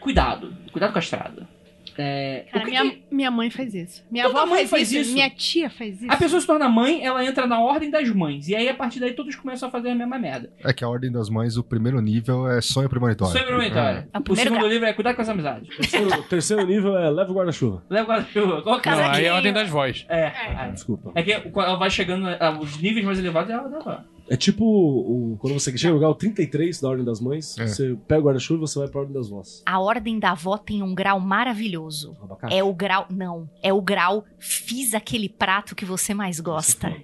Cuidado, 0.00 0.54
cuidado 0.70 0.92
com 0.92 0.98
a 0.98 1.02
estrada. 1.02 1.48
É, 1.96 2.46
Cara, 2.50 2.62
o 2.62 2.64
que 2.66 2.70
minha, 2.70 2.90
que- 2.90 3.02
minha 3.10 3.30
mãe 3.30 3.50
faz 3.50 3.74
isso. 3.74 4.04
Minha 4.10 4.24
Toda 4.24 4.38
avó 4.40 4.46
mãe 4.50 4.58
faz, 4.60 4.70
faz 4.70 4.92
isso, 4.92 5.00
isso. 5.02 5.12
Minha 5.14 5.30
tia 5.30 5.70
faz 5.70 6.02
isso. 6.02 6.10
A 6.12 6.16
pessoa 6.16 6.40
se 6.40 6.46
torna 6.46 6.68
mãe, 6.68 7.04
ela 7.04 7.24
entra 7.24 7.46
na 7.46 7.60
ordem 7.60 7.90
das 7.90 8.08
mães. 8.10 8.48
E 8.48 8.54
aí, 8.56 8.68
a 8.68 8.74
partir 8.74 9.00
daí, 9.00 9.12
todos 9.12 9.34
começam 9.36 9.68
a 9.68 9.72
fazer 9.72 9.90
a 9.90 9.94
mesma 9.94 10.18
merda. 10.18 10.50
É 10.62 10.72
que 10.72 10.82
a 10.84 10.88
Ordem 10.88 11.10
das 11.12 11.28
Mães, 11.28 11.56
o 11.56 11.62
primeiro 11.64 12.00
nível 12.00 12.48
é 12.48 12.60
sonho 12.60 12.88
premonitório. 12.88 13.32
Sonho 13.32 13.46
premonitório. 13.46 14.06
É 14.12 14.16
o 14.16 14.20
O 14.20 14.24
primeiro 14.24 14.50
segundo 14.50 14.60
grau. 14.60 14.72
livro 14.72 14.86
é 14.88 14.92
cuidado 14.92 15.16
com 15.16 15.22
as 15.22 15.28
amizades. 15.28 15.68
Terceiro, 15.76 16.22
terceiro 16.24 16.66
nível 16.66 16.96
é 16.98 17.10
leva 17.10 17.30
o 17.30 17.34
guarda-chuva. 17.34 17.82
Leva 17.88 18.04
o 18.04 18.08
guarda-chuva. 18.16 18.62
Qual 18.62 18.80
que 18.80 18.88
é? 18.88 18.92
Não, 18.92 19.10
aí 19.10 19.24
é 19.24 19.28
a 19.28 19.34
ordem 19.34 19.52
das 19.52 19.68
vozes. 19.68 20.06
É. 20.08 20.26
Ah, 20.56 20.68
desculpa. 20.72 21.12
É 21.14 21.22
que 21.22 21.32
ela 21.32 21.76
vai 21.76 21.90
chegando 21.90 22.26
ah, 22.28 22.58
os 22.60 22.80
níveis 22.80 23.04
mais 23.04 23.18
elevados, 23.18 23.50
ela 23.50 23.68
dá. 23.68 24.04
É 24.28 24.36
tipo 24.36 24.64
o, 24.64 25.36
quando 25.38 25.52
você 25.52 25.76
chega 25.76 25.92
no 25.92 26.00
grau 26.00 26.14
33 26.14 26.80
da 26.80 26.88
Ordem 26.88 27.04
das 27.04 27.20
Mães, 27.20 27.58
É. 27.58 27.66
você 27.66 27.94
pega 28.08 28.20
o 28.20 28.24
guarda-chuva 28.24 28.58
e 28.64 28.66
você 28.66 28.78
vai 28.78 28.88
pra 28.88 29.00
Ordem 29.00 29.14
das 29.14 29.28
Vozes. 29.28 29.62
A 29.66 29.78
ordem 29.78 30.18
da 30.18 30.30
avó 30.30 30.56
tem 30.56 30.82
um 30.82 30.94
grau 30.94 31.20
maravilhoso. 31.20 32.16
Abacate. 32.22 32.54
É 32.54 32.64
o 32.64 32.72
grau. 32.72 33.06
Não. 33.10 33.48
É 33.62 33.72
o 33.72 33.82
grau. 33.82 34.24
Fiz 34.38 34.94
aquele 34.94 35.28
prato 35.28 35.74
que 35.74 35.84
você 35.84 36.14
mais 36.14 36.40
gosta. 36.40 36.94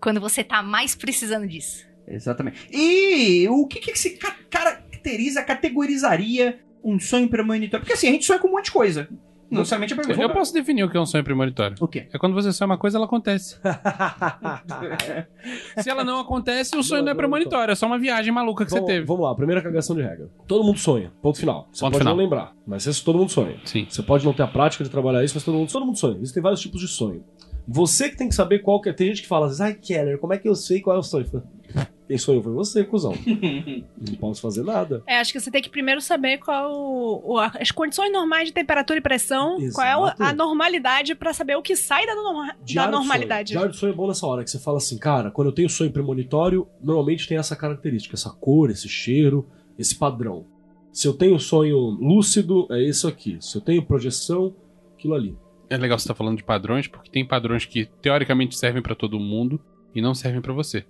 Quando 0.00 0.20
você 0.20 0.44
tá 0.44 0.62
mais 0.62 0.94
precisando 0.94 1.48
disso. 1.48 1.84
Exatamente. 2.06 2.68
E 2.72 3.48
o 3.48 3.66
que, 3.66 3.80
que 3.80 3.96
se 3.98 4.10
ca- 4.10 4.36
caracteriza, 4.48 5.42
categorizaria 5.42 6.60
um 6.82 6.98
sonho 6.98 7.28
premonitório? 7.28 7.80
Porque 7.84 7.94
assim, 7.94 8.08
a 8.08 8.12
gente 8.12 8.24
sonha 8.24 8.38
com 8.38 8.48
um 8.48 8.52
monte 8.52 8.66
de 8.66 8.70
coisa. 8.72 9.08
Não 9.50 9.62
é 9.62 9.64
premonitório. 9.64 10.22
Eu 10.22 10.30
posso 10.30 10.52
definir 10.52 10.84
o 10.84 10.90
que 10.90 10.96
é 10.96 11.00
um 11.00 11.06
sonho 11.06 11.24
premonitório. 11.24 11.76
O 11.80 11.88
quê? 11.88 12.08
É 12.12 12.18
quando 12.18 12.34
você 12.34 12.52
sonha 12.52 12.66
uma 12.66 12.78
coisa, 12.78 12.98
ela 12.98 13.06
acontece. 13.06 13.58
Se 15.78 15.88
ela 15.88 16.04
não 16.04 16.20
acontece, 16.20 16.76
o 16.76 16.82
sonho 16.82 17.02
não 17.02 17.12
é 17.12 17.14
premonitório, 17.14 17.72
é 17.72 17.74
só 17.74 17.86
uma 17.86 17.98
viagem 17.98 18.32
maluca 18.32 18.64
que 18.64 18.70
você 18.70 18.84
teve. 18.84 19.06
vamos 19.06 19.24
lá, 19.24 19.34
primeira 19.34 19.62
cagação 19.62 19.96
de 19.96 20.02
regra. 20.02 20.28
Todo 20.46 20.64
mundo 20.64 20.78
sonha, 20.78 21.12
ponto 21.22 21.38
final. 21.38 21.68
Você 21.72 21.80
Ponto 21.80 21.92
pode 21.92 22.02
final. 22.02 22.14
não 22.14 22.22
lembrar, 22.22 22.52
mas 22.66 22.86
isso 22.86 23.04
todo 23.04 23.18
mundo 23.18 23.30
sonha. 23.30 23.56
Sim. 23.64 23.86
Você 23.88 24.02
pode 24.02 24.24
não 24.24 24.32
ter 24.32 24.42
a 24.42 24.48
prática 24.48 24.84
de 24.84 24.90
trabalhar 24.90 25.24
isso, 25.24 25.34
mas 25.34 25.44
todo 25.44 25.56
mundo, 25.56 25.72
todo 25.72 25.86
mundo 25.86 25.98
sonha. 25.98 26.16
Existem 26.18 26.42
vários 26.42 26.60
tipos 26.60 26.80
de 26.80 26.88
sonho. 26.88 27.24
Você 27.66 28.08
que 28.08 28.16
tem 28.16 28.28
que 28.28 28.34
saber 28.34 28.60
qual 28.60 28.80
que 28.80 28.88
é. 28.88 28.92
Tem 28.92 29.08
gente 29.08 29.22
que 29.22 29.28
fala 29.28 29.50
ai, 29.60 29.74
Keller, 29.74 30.18
como 30.18 30.32
é 30.32 30.38
que 30.38 30.48
eu 30.48 30.54
sei 30.54 30.80
qual 30.80 30.96
é 30.96 30.98
o 30.98 31.02
sonho? 31.02 31.26
Quem 32.08 32.16
sonhou 32.16 32.42
foi 32.42 32.52
você, 32.54 32.82
cuzão. 32.84 33.12
não 34.00 34.14
posso 34.18 34.40
fazer 34.40 34.64
nada. 34.64 35.02
É, 35.06 35.18
acho 35.18 35.30
que 35.30 35.38
você 35.38 35.50
tem 35.50 35.60
que 35.62 35.68
primeiro 35.68 36.00
saber 36.00 36.38
qual 36.38 36.72
o, 36.72 37.38
as 37.38 37.70
condições 37.70 38.10
normais 38.10 38.48
de 38.48 38.54
temperatura 38.54 38.98
e 38.98 39.02
pressão, 39.02 39.58
qual 39.74 39.86
é 39.86 39.92
Exato. 39.92 40.22
a 40.22 40.32
normalidade 40.32 41.14
pra 41.14 41.34
saber 41.34 41.54
o 41.56 41.62
que 41.62 41.76
sai 41.76 42.06
da, 42.06 42.14
norma- 42.14 42.56
da 42.74 42.90
normalidade. 42.90 43.50
Sonho. 43.50 43.58
Diário 43.58 43.72
de 43.72 43.76
sonho 43.78 43.92
é 43.92 43.96
bom 43.96 44.08
nessa 44.08 44.26
hora, 44.26 44.42
que 44.42 44.50
você 44.50 44.58
fala 44.58 44.78
assim, 44.78 44.96
cara, 44.98 45.30
quando 45.30 45.48
eu 45.48 45.52
tenho 45.54 45.68
sonho 45.68 45.92
premonitório, 45.92 46.66
normalmente 46.82 47.28
tem 47.28 47.36
essa 47.36 47.54
característica, 47.54 48.14
essa 48.16 48.30
cor, 48.30 48.70
esse 48.70 48.88
cheiro, 48.88 49.46
esse 49.78 49.94
padrão. 49.94 50.46
Se 50.90 51.06
eu 51.06 51.12
tenho 51.12 51.38
sonho 51.38 51.76
lúcido, 51.76 52.66
é 52.70 52.82
isso 52.82 53.06
aqui. 53.06 53.36
Se 53.40 53.56
eu 53.56 53.60
tenho 53.60 53.84
projeção, 53.84 54.56
aquilo 54.96 55.14
ali. 55.14 55.36
É 55.68 55.76
legal 55.76 55.98
você 55.98 56.04
estar 56.04 56.14
falando 56.14 56.38
de 56.38 56.42
padrões, 56.44 56.88
porque 56.88 57.10
tem 57.10 57.26
padrões 57.26 57.66
que 57.66 57.84
teoricamente 58.00 58.56
servem 58.56 58.82
pra 58.82 58.94
todo 58.94 59.20
mundo 59.20 59.60
e 59.94 60.00
não 60.00 60.14
servem 60.14 60.40
pra 60.40 60.54
você. 60.54 60.86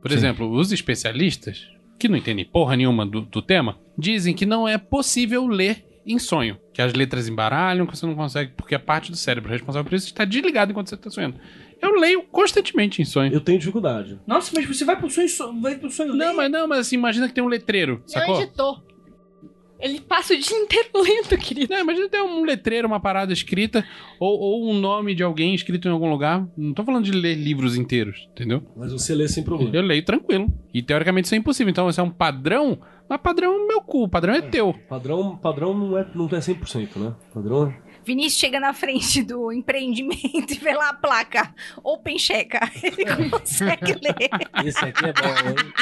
Por 0.00 0.10
Sim. 0.10 0.16
exemplo, 0.16 0.50
os 0.50 0.72
especialistas, 0.72 1.68
que 1.98 2.08
não 2.08 2.16
entendem 2.16 2.44
porra 2.44 2.76
nenhuma 2.76 3.04
do, 3.04 3.20
do 3.22 3.42
tema, 3.42 3.78
dizem 3.98 4.34
que 4.34 4.46
não 4.46 4.66
é 4.66 4.78
possível 4.78 5.46
ler 5.46 5.84
em 6.06 6.18
sonho. 6.18 6.56
Que 6.72 6.80
as 6.80 6.94
letras 6.94 7.28
embaralham, 7.28 7.86
que 7.86 7.96
você 7.96 8.06
não 8.06 8.14
consegue, 8.14 8.52
porque 8.56 8.74
a 8.74 8.78
parte 8.78 9.10
do 9.10 9.16
cérebro 9.16 9.50
responsável 9.50 9.88
por 9.88 9.94
isso 9.94 10.06
está 10.06 10.24
desligada 10.24 10.72
enquanto 10.72 10.88
você 10.88 10.94
está 10.94 11.10
sonhando. 11.10 11.36
Eu 11.80 11.92
leio 11.98 12.22
constantemente 12.22 13.00
em 13.00 13.04
sonho. 13.04 13.32
Eu 13.32 13.40
tenho 13.40 13.58
dificuldade. 13.58 14.18
Nossa, 14.26 14.50
mas 14.54 14.66
você 14.66 14.84
vai 14.84 14.96
pro 14.98 15.10
sonho, 15.10 15.28
so- 15.28 15.60
vai 15.60 15.76
pro 15.76 15.90
sonho 15.90 16.14
Não, 16.14 16.28
ler? 16.28 16.32
mas 16.34 16.50
não, 16.50 16.66
mas 16.68 16.78
assim, 16.80 16.96
imagina 16.96 17.28
que 17.28 17.34
tem 17.34 17.44
um 17.44 17.48
letreiro, 17.48 17.94
É 17.94 18.04
um 18.04 18.08
sacou? 18.08 18.40
editor. 18.40 18.82
Ele 19.80 20.00
passa 20.00 20.34
o 20.34 20.38
dia 20.38 20.56
inteiro 20.56 20.88
lento, 21.02 21.36
querido. 21.38 21.72
Não, 21.72 21.80
imagina 21.80 22.08
ter 22.08 22.22
um 22.22 22.44
letreiro, 22.44 22.86
uma 22.86 23.00
parada 23.00 23.32
escrita, 23.32 23.84
ou, 24.18 24.38
ou 24.38 24.70
um 24.70 24.78
nome 24.78 25.14
de 25.14 25.22
alguém 25.22 25.54
escrito 25.54 25.88
em 25.88 25.90
algum 25.90 26.10
lugar. 26.10 26.46
Não 26.56 26.74
tô 26.74 26.84
falando 26.84 27.04
de 27.04 27.12
ler 27.12 27.34
livros 27.34 27.76
inteiros, 27.76 28.28
entendeu? 28.32 28.62
Mas 28.76 28.92
você 28.92 29.14
lê 29.14 29.26
sem 29.28 29.42
problema. 29.42 29.74
Eu 29.74 29.82
leio 29.82 30.04
tranquilo. 30.04 30.46
E 30.72 30.82
teoricamente 30.82 31.26
isso 31.26 31.34
é 31.34 31.38
impossível. 31.38 31.70
Então, 31.70 31.88
isso 31.88 32.00
é 32.00 32.04
um 32.04 32.10
padrão, 32.10 32.78
mas 33.08 33.20
padrão 33.20 33.64
é 33.64 33.66
meu 33.66 33.80
cu, 33.80 34.08
padrão 34.08 34.34
é 34.34 34.40
teu. 34.40 34.74
Padrão, 34.88 35.36
padrão 35.36 35.74
não 35.74 35.98
é, 35.98 36.06
não 36.14 36.26
é 36.26 36.38
100%, 36.38 36.96
né? 36.96 37.14
Padrão 37.32 37.66
é... 37.66 37.89
Vinícius 38.04 38.40
chega 38.40 38.58
na 38.58 38.72
frente 38.72 39.22
do 39.22 39.52
empreendimento 39.52 40.52
e 40.52 40.58
vê 40.58 40.74
lá 40.74 40.90
a 40.90 40.94
placa 40.94 41.54
Open 41.82 42.18
Checa. 42.18 42.60
Ele 42.82 43.30
consegue 43.30 43.92
ler. 43.92 44.30
Esse 44.64 44.84
aqui 44.84 45.04
é 45.06 45.12
bom, 45.12 45.48
hein? 45.48 45.72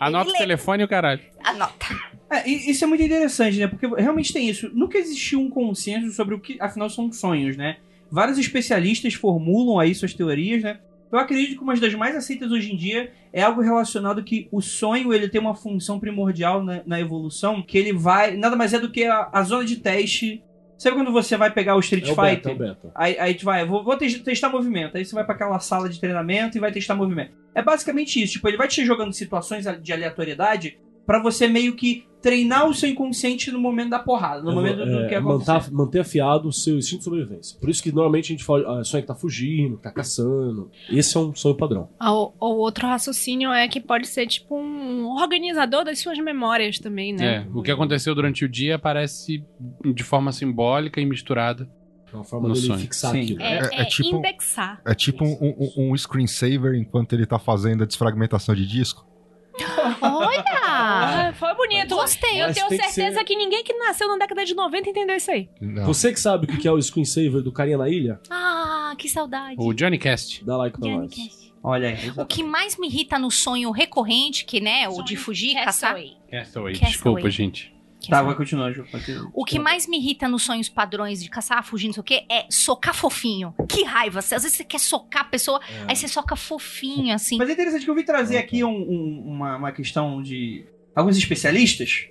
Anota 0.00 0.30
o 0.30 0.32
lê. 0.32 0.38
telefone 0.38 0.82
e 0.82 0.86
o 0.86 0.88
caralho. 0.88 1.20
Anota. 1.42 1.86
É, 2.30 2.48
isso 2.48 2.84
é 2.84 2.86
muito 2.86 3.02
interessante, 3.02 3.58
né? 3.58 3.66
Porque 3.66 3.86
realmente 3.86 4.32
tem 4.32 4.48
isso. 4.48 4.70
Nunca 4.72 4.96
existiu 4.98 5.40
um 5.40 5.50
consenso 5.50 6.12
sobre 6.12 6.34
o 6.34 6.40
que, 6.40 6.56
afinal, 6.60 6.88
são 6.88 7.10
sonhos, 7.12 7.56
né? 7.56 7.78
Vários 8.10 8.38
especialistas 8.38 9.14
formulam 9.14 9.78
aí 9.78 9.94
suas 9.94 10.14
teorias, 10.14 10.62
né? 10.62 10.78
Eu 11.12 11.18
acredito 11.18 11.56
que 11.56 11.62
uma 11.62 11.74
das 11.74 11.94
mais 11.94 12.14
aceitas 12.14 12.52
hoje 12.52 12.72
em 12.72 12.76
dia 12.76 13.12
é 13.32 13.42
algo 13.42 13.60
relacionado 13.60 14.22
que 14.22 14.48
o 14.52 14.60
sonho 14.60 15.12
ele 15.12 15.28
tem 15.28 15.40
uma 15.40 15.56
função 15.56 15.98
primordial 15.98 16.62
na, 16.62 16.82
na 16.86 17.00
evolução, 17.00 17.62
que 17.62 17.76
ele 17.76 17.92
vai. 17.92 18.36
Nada 18.36 18.54
mais 18.54 18.72
é 18.72 18.78
do 18.78 18.90
que 18.90 19.04
a, 19.04 19.28
a 19.32 19.42
zona 19.42 19.64
de 19.64 19.76
teste. 19.76 20.42
Sabe 20.80 20.96
quando 20.96 21.12
você 21.12 21.36
vai 21.36 21.50
pegar 21.50 21.76
o 21.76 21.80
Street 21.80 22.08
É 22.08 22.12
o 22.12 22.16
beta, 22.16 22.30
Fighter? 22.48 22.50
é 22.50 22.54
o 22.54 22.58
beta. 22.58 22.90
Aí, 22.94 23.18
aí 23.18 23.34
tu 23.34 23.44
vai, 23.44 23.66
vou, 23.66 23.84
vou 23.84 23.98
tes- 23.98 24.18
testar 24.20 24.48
movimento. 24.48 24.96
Aí 24.96 25.04
você 25.04 25.14
vai 25.14 25.24
pra 25.26 25.34
aquela 25.34 25.58
sala 25.60 25.90
de 25.90 26.00
treinamento 26.00 26.56
e 26.56 26.60
vai 26.60 26.72
testar 26.72 26.94
movimento. 26.94 27.32
É 27.54 27.60
basicamente 27.62 28.22
isso. 28.22 28.32
Tipo, 28.32 28.48
ele 28.48 28.56
vai 28.56 28.66
te 28.66 28.82
jogando 28.86 29.12
situações 29.12 29.66
de 29.82 29.92
aleatoriedade 29.92 30.78
pra 31.10 31.20
você 31.20 31.48
meio 31.48 31.74
que 31.74 32.04
treinar 32.22 32.68
o 32.68 32.74
seu 32.74 32.88
inconsciente 32.88 33.50
no 33.50 33.58
momento 33.58 33.90
da 33.90 33.98
porrada, 33.98 34.42
no 34.42 34.52
momento 34.52 34.76
do 34.84 35.00
É, 35.00 35.08
que 35.08 35.14
acontece. 35.16 35.50
manter, 35.50 35.72
manter 35.72 35.98
afiado 36.00 36.46
o 36.48 36.52
seu 36.52 36.76
instinto 36.78 36.98
de 36.98 37.04
sobrevivência. 37.04 37.58
Por 37.58 37.68
isso 37.68 37.82
que 37.82 37.90
normalmente 37.90 38.26
a 38.26 38.28
gente 38.36 38.44
fala, 38.44 38.78
ah, 38.80 38.84
sonha 38.84 39.00
que 39.02 39.08
tá 39.08 39.14
fugindo, 39.14 39.76
que 39.78 39.82
tá 39.82 39.90
caçando. 39.90 40.70
Esse 40.88 41.16
é 41.16 41.20
um 41.20 41.34
sonho 41.34 41.56
padrão. 41.56 41.88
O, 42.00 42.30
o 42.38 42.58
outro 42.58 42.86
raciocínio 42.86 43.50
é 43.50 43.66
que 43.66 43.80
pode 43.80 44.06
ser 44.06 44.26
tipo 44.28 44.54
um 44.56 45.06
organizador 45.20 45.82
das 45.84 45.98
suas 45.98 46.18
memórias 46.18 46.78
também, 46.78 47.12
né? 47.14 47.36
É, 47.36 47.46
o 47.52 47.60
que 47.62 47.70
aconteceu 47.72 48.14
durante 48.14 48.44
o 48.44 48.48
dia 48.48 48.76
aparece 48.76 49.42
de 49.82 50.04
forma 50.04 50.30
simbólica 50.30 51.00
e 51.00 51.06
misturada. 51.06 51.68
É 52.12 52.16
uma 52.16 52.24
forma 52.24 52.54
sonho. 52.54 52.78
fixar 52.78 53.12
Sim. 53.12 53.22
aquilo. 53.22 53.40
É, 53.42 53.54
É- 53.58 53.68
é 53.72 53.80
é 53.80 53.84
tipo- 53.86 54.16
indexar. 54.18 54.80
É 54.84 54.94
tipo 54.94 55.24
um, 55.24 55.38
um, 55.40 55.92
um 55.92 55.96
screensaver 55.96 56.74
enquanto 56.74 57.14
ele 57.14 57.24
tá 57.24 57.38
fazendo 57.38 57.82
a 57.82 57.86
desfragmentação 57.86 58.54
de 58.54 58.66
disco. 58.66 59.08
Olha! 60.02 60.59
Ah, 61.02 61.32
foi 61.34 61.54
bonito. 61.54 61.94
Gostei. 61.94 62.40
Eu 62.42 62.46
Mas 62.46 62.56
tenho 62.56 62.68
tem 62.68 62.78
que 62.78 62.84
certeza 62.90 63.18
ser- 63.18 63.24
que 63.24 63.36
ninguém 63.36 63.62
que 63.64 63.72
nasceu 63.74 64.08
na 64.08 64.18
década 64.18 64.44
de 64.44 64.54
90 64.54 64.88
entendeu 64.90 65.16
isso 65.16 65.30
aí. 65.30 65.48
Não. 65.60 65.84
Você 65.86 66.12
que 66.12 66.20
sabe 66.20 66.46
o 66.52 66.58
que 66.58 66.66
é 66.68 66.72
o 66.72 66.80
screensaver 66.80 67.42
do 67.42 67.52
carinha 67.52 67.78
na 67.78 67.88
ilha, 67.88 68.20
Ah, 68.30 68.94
que 68.98 69.08
saudade. 69.08 69.54
O 69.58 69.72
Johnny 69.72 69.98
Cast. 69.98 70.44
dá 70.44 70.56
like 70.56 70.78
pra 70.78 70.88
Johnny 70.88 71.02
nós. 71.08 71.50
Olha 71.62 71.88
aí. 71.90 72.10
O 72.16 72.24
que 72.24 72.42
mais 72.42 72.78
me 72.78 72.86
irrita 72.86 73.18
no 73.18 73.30
sonho 73.30 73.70
recorrente, 73.70 74.44
que 74.44 74.60
né, 74.60 74.88
o 74.88 75.02
de 75.02 75.14
fugir, 75.16 75.54
caçar. 75.54 75.94
Castaway. 75.94 76.16
Castaway. 76.30 76.72
Desculpa, 76.74 77.30
gente. 77.30 77.74
Tá, 78.08 78.22
vai 78.22 78.34
continuar, 78.34 78.72
Ju. 78.72 78.86
O 79.34 79.44
que 79.44 79.58
mais 79.58 79.86
me 79.86 79.98
irrita 79.98 80.26
nos 80.26 80.42
sonhos 80.42 80.70
padrões 80.70 81.22
de 81.22 81.28
caçar, 81.28 81.62
fugir, 81.62 81.88
não 81.88 81.92
sei 81.92 82.00
o 82.00 82.04
quê, 82.04 82.24
é 82.30 82.46
socar 82.48 82.94
fofinho. 82.94 83.54
Que 83.68 83.84
raiva. 83.84 84.20
Às 84.20 84.30
vezes 84.30 84.54
você 84.54 84.64
quer 84.64 84.80
socar 84.80 85.20
a 85.20 85.24
pessoa, 85.26 85.60
aí 85.86 85.94
você 85.94 86.08
soca 86.08 86.34
fofinho, 86.34 87.14
assim. 87.14 87.36
Mas 87.36 87.50
é 87.50 87.52
interessante 87.52 87.84
que 87.84 87.90
eu 87.90 87.94
vim 87.94 88.02
trazer 88.02 88.38
aqui 88.38 88.64
um- 88.64 88.70
um- 88.70 89.22
uma, 89.26 89.56
uma 89.58 89.70
questão 89.72 90.22
de 90.22 90.64
alguns 90.94 91.16
especialistas. 91.16 92.06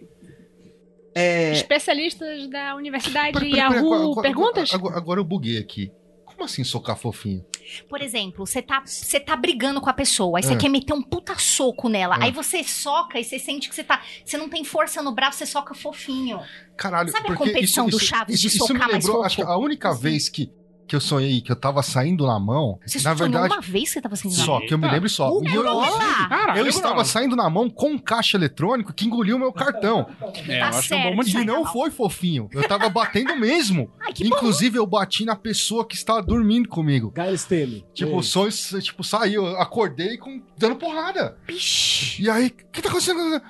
É, 1.15 1.51
Especialistas 1.53 2.48
da 2.50 2.75
Universidade 2.75 3.33
Pera- 3.33 3.45
pera- 3.45 3.69
pera, 3.69 3.75
Yahoo 3.75 4.12
agora- 4.12 4.21
Perguntas? 4.21 4.74
Agora, 4.74 4.98
agora 4.98 5.19
eu 5.19 5.24
buguei 5.24 5.57
aqui. 5.57 5.91
Como 6.25 6.43
assim 6.43 6.63
socar 6.63 6.95
fofinho? 6.95 7.43
Por 7.89 8.01
exemplo, 8.01 8.45
você 8.48 8.62
tá, 8.62 8.81
você 8.86 9.19
tá 9.19 9.36
brigando 9.36 9.81
com 9.81 9.89
a 9.89 9.93
pessoa, 9.93 10.39
aí 10.39 10.43
você 10.43 10.53
É. 10.53 10.55
quer 10.55 10.69
meter 10.69 10.93
um 10.93 11.01
puta 11.01 11.38
soco 11.38 11.89
nela. 11.89 12.15
É. 12.17 12.25
Aí 12.25 12.31
você 12.31 12.63
soca 12.63 13.19
e 13.19 13.24
você 13.24 13.38
sente 13.38 13.67
que 13.67 13.75
você 13.75 13.83
tá. 13.83 14.01
Você 14.24 14.38
não 14.38 14.48
tem 14.50 14.63
força 14.63 15.01
no 15.01 15.12
braço, 15.12 15.39
você 15.39 15.45
soca 15.45 15.74
fofinho. 15.74 16.39
Caralho, 16.77 17.09
Sabe 17.12 17.25
a 17.25 17.27
porque 17.36 17.43
competição 17.51 17.88
isso, 17.88 17.98
do 17.98 18.01
isso- 18.01 18.09
Chaves 18.09 18.39
de 18.39 18.48
isso, 18.48 18.55
isso 18.57 18.65
me 18.74 18.79
socar 18.79 18.88
mais 18.91 19.03
lembrou, 19.03 19.17
fofo? 19.17 19.25
acho 19.25 19.36
que 19.36 19.41
a 19.41 19.57
única 19.57 19.89
Assim. 19.89 20.01
vez 20.01 20.29
que, 20.29 20.50
que 20.89 20.96
eu 20.96 21.00
sonhei 21.00 21.39
que 21.41 21.51
eu 21.51 21.55
tava 21.55 21.81
saindo 21.84 22.25
na 22.25 22.39
mão, 22.39 22.79
Você 22.86 22.98
na 22.98 23.15
sonhou 23.15 23.17
verdade, 23.31 23.53
uma 23.53 23.62
vez 23.62 23.84
que 23.86 23.89
você 23.91 24.01
tava 24.01 24.15
sendo 24.15 24.34
só 24.34 24.60
que 24.60 24.74
eu 24.74 24.77
me 24.77 24.89
lembro 24.89 25.08
só. 25.08 25.31
Uh, 25.31 25.43
E 25.48 25.53
eu! 25.55 25.63
Caralho, 25.63 26.60
eu 26.60 26.67
estava 26.67 27.05
saindo 27.05 27.36
na 27.36 27.50
mão 27.50 27.69
com 27.69 27.91
um 27.91 27.98
caixa 28.00 28.36
eletrônico 28.38 28.91
que 28.93 29.05
engoliu 29.05 29.38
meu 29.38 29.53
cartão. 29.53 30.08
É, 30.48 30.58
eu 30.58 30.60
Tá 30.60 30.67
acho 30.69 30.88
que 30.88 30.93
é 30.93 30.98
um 30.98 31.00
bom 31.00 31.03
certo. 31.03 31.15
motivo. 31.15 31.39
E 31.41 31.46
não 31.46 31.65
foi 31.65 31.91
fofinho. 31.91 32.50
Eu 32.51 32.67
tava 32.67 32.89
batendo 32.89 33.36
mesmo. 33.38 33.91
Ai, 34.01 34.12
que 34.13 34.27
bom. 34.27 34.36
Inclusive, 34.36 34.77
eu 34.79 34.86
bati 34.88 35.24
na 35.25 35.36
pessoa 35.36 35.86
que 35.86 35.96
estava 35.96 36.22
dormindo 36.24 36.67
comigo. 36.67 37.12
Galesteme. 37.12 37.86
Tipo, 37.93 38.17
o 38.17 38.24
sonho, 38.24 38.51
tipo, 38.81 39.03
saiu, 39.03 39.46
eu 39.46 39.60
acordei 39.62 40.17
com, 40.17 40.41
dando 40.58 40.75
porrada. 40.75 41.38
Bicho. 41.46 42.22
E 42.22 42.29
aí, 42.29 42.48
o 42.48 42.51
que 42.72 42.81
tá 42.81 42.89
acontecendo? 42.89 43.41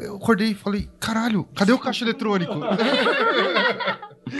Eu 0.00 0.16
acordei 0.16 0.50
e 0.50 0.54
falei, 0.54 0.88
caralho, 1.00 1.48
cadê 1.54 1.72
o 1.72 1.78
caixa 1.78 2.04
eletrônico? 2.04 2.54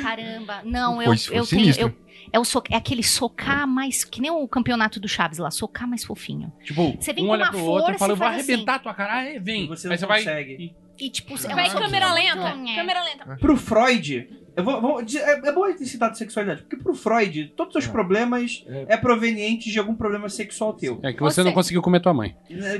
Caramba. 0.02 0.60
Não, 0.64 1.00
eu, 1.02 1.06
Foi- 1.08 1.16
foi 1.18 1.38
eu 1.38 1.46
tenho. 1.46 1.74
Eu, 1.78 1.94
é, 2.34 2.38
o 2.40 2.44
so- 2.44 2.62
é 2.70 2.76
aquele 2.76 3.02
socar 3.02 3.66
mais. 3.66 4.04
Que 4.04 4.20
nem 4.20 4.30
o 4.30 4.46
campeonato 4.48 4.98
do 4.98 5.06
Chaves 5.08 5.38
lá, 5.38 5.50
socar 5.50 5.88
mais 5.88 6.04
fofinho. 6.04 6.52
Tipo, 6.62 6.96
Você 7.00 7.12
vem 7.12 7.24
um 7.24 7.28
com 7.28 7.32
olha 7.32 7.44
uma 7.44 7.50
pro 7.50 7.60
outro 7.64 7.82
e 7.94 7.98
força 7.98 7.98
fala, 7.98 8.12
eu 8.12 8.16
vou 8.16 8.26
assim. 8.26 8.36
arrebentar 8.38 8.78
tua 8.80 8.92
cara. 8.94 9.38
Vem. 9.40 9.66
Você 9.68 9.86
Aí 9.86 9.92
não 9.92 9.98
você 9.98 10.06
vai... 10.06 10.18
consegue. 10.18 10.74
E 10.98 11.10
tipo, 11.10 11.36
você 11.36 11.48
Vai 11.48 11.66
é 11.66 11.70
uma 11.70 11.80
câmera 11.80 12.12
lenta. 12.12 12.42
soquinha. 12.50 12.76
Câmera 12.76 13.02
lenta. 13.04 13.36
Pro 13.40 13.56
Freud, 13.56 14.28
eu 14.56 14.64
vou, 14.64 14.80
vou- 14.80 15.00
é, 15.00 15.48
é 15.48 15.52
bom 15.52 15.72
ter 15.72 15.84
citado 15.86 16.16
sexualidade, 16.16 16.62
porque 16.62 16.76
pro 16.76 16.94
Freud, 16.94 17.52
todos 17.56 17.74
os 17.76 17.86
problemas 17.86 18.64
É. 18.68 18.86
é 18.90 18.96
proveniente 18.96 19.70
de 19.70 19.78
algum 19.78 19.94
problema 19.94 20.28
sexual 20.28 20.72
teu. 20.74 20.98
É 21.02 21.12
que 21.12 21.20
você 21.20 21.40
Ou 21.40 21.46
não 21.46 21.52
conseguiu 21.52 21.82
comer 21.82 22.00
tua 22.00 22.14
mãe. 22.14 22.36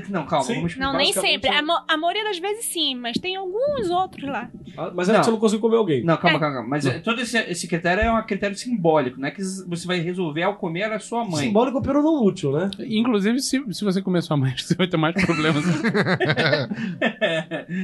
Não, 0.09 0.25
calma, 0.25 0.45
Sim. 0.45 0.55
vamos 0.55 0.71
explicar. 0.71 0.91
Não, 0.91 0.97
nem 0.97 1.13
sempre. 1.13 1.49
eu- 1.49 1.53
A, 1.57 1.61
mo- 1.61 1.85
a 1.87 1.97
maioria 1.97 2.23
das 2.23 2.39
vezes 2.39 2.65
sim, 2.65 2.95
mas 2.95 3.17
tem 3.17 3.35
alguns 3.35 3.89
outros 3.89 4.27
lá. 4.29 4.49
Ah, 4.77 4.91
Mas 4.93 5.09
é 5.09 5.13
Não. 5.13 5.19
que 5.19 5.25
você 5.25 5.31
não 5.31 5.39
conseguiu 5.39 5.61
comer 5.61 5.77
alguém. 5.77 6.03
Não, 6.03 6.17
calma, 6.17 6.39
calma, 6.39 6.55
calma. 6.55 6.69
Mas 6.69 6.85
é, 6.85 6.99
todo 6.99 7.21
esse, 7.21 7.37
esse 7.37 7.67
critério 7.67 8.01
é 8.03 8.11
um 8.11 8.21
critério 8.23 8.55
simbólico, 8.57 9.19
não 9.19 9.27
é 9.27 9.31
que 9.31 9.41
você 9.41 9.87
vai 9.87 9.99
resolver 9.99 10.43
ao 10.43 10.55
comer 10.55 10.91
a 10.91 10.99
sua 10.99 11.23
mãe. 11.25 11.45
Simbólico 11.45 11.77
operou 11.77 12.03
não 12.03 12.23
útil, 12.23 12.51
né? 12.51 12.69
Inclusive, 12.79 13.39
se, 13.39 13.63
se 13.73 13.83
você 13.83 14.01
comer 14.01 14.21
sua 14.21 14.37
mãe, 14.37 14.53
você 14.57 14.75
vai 14.75 14.87
ter 14.87 14.97
mais 14.97 15.13
problemas. 15.25 15.63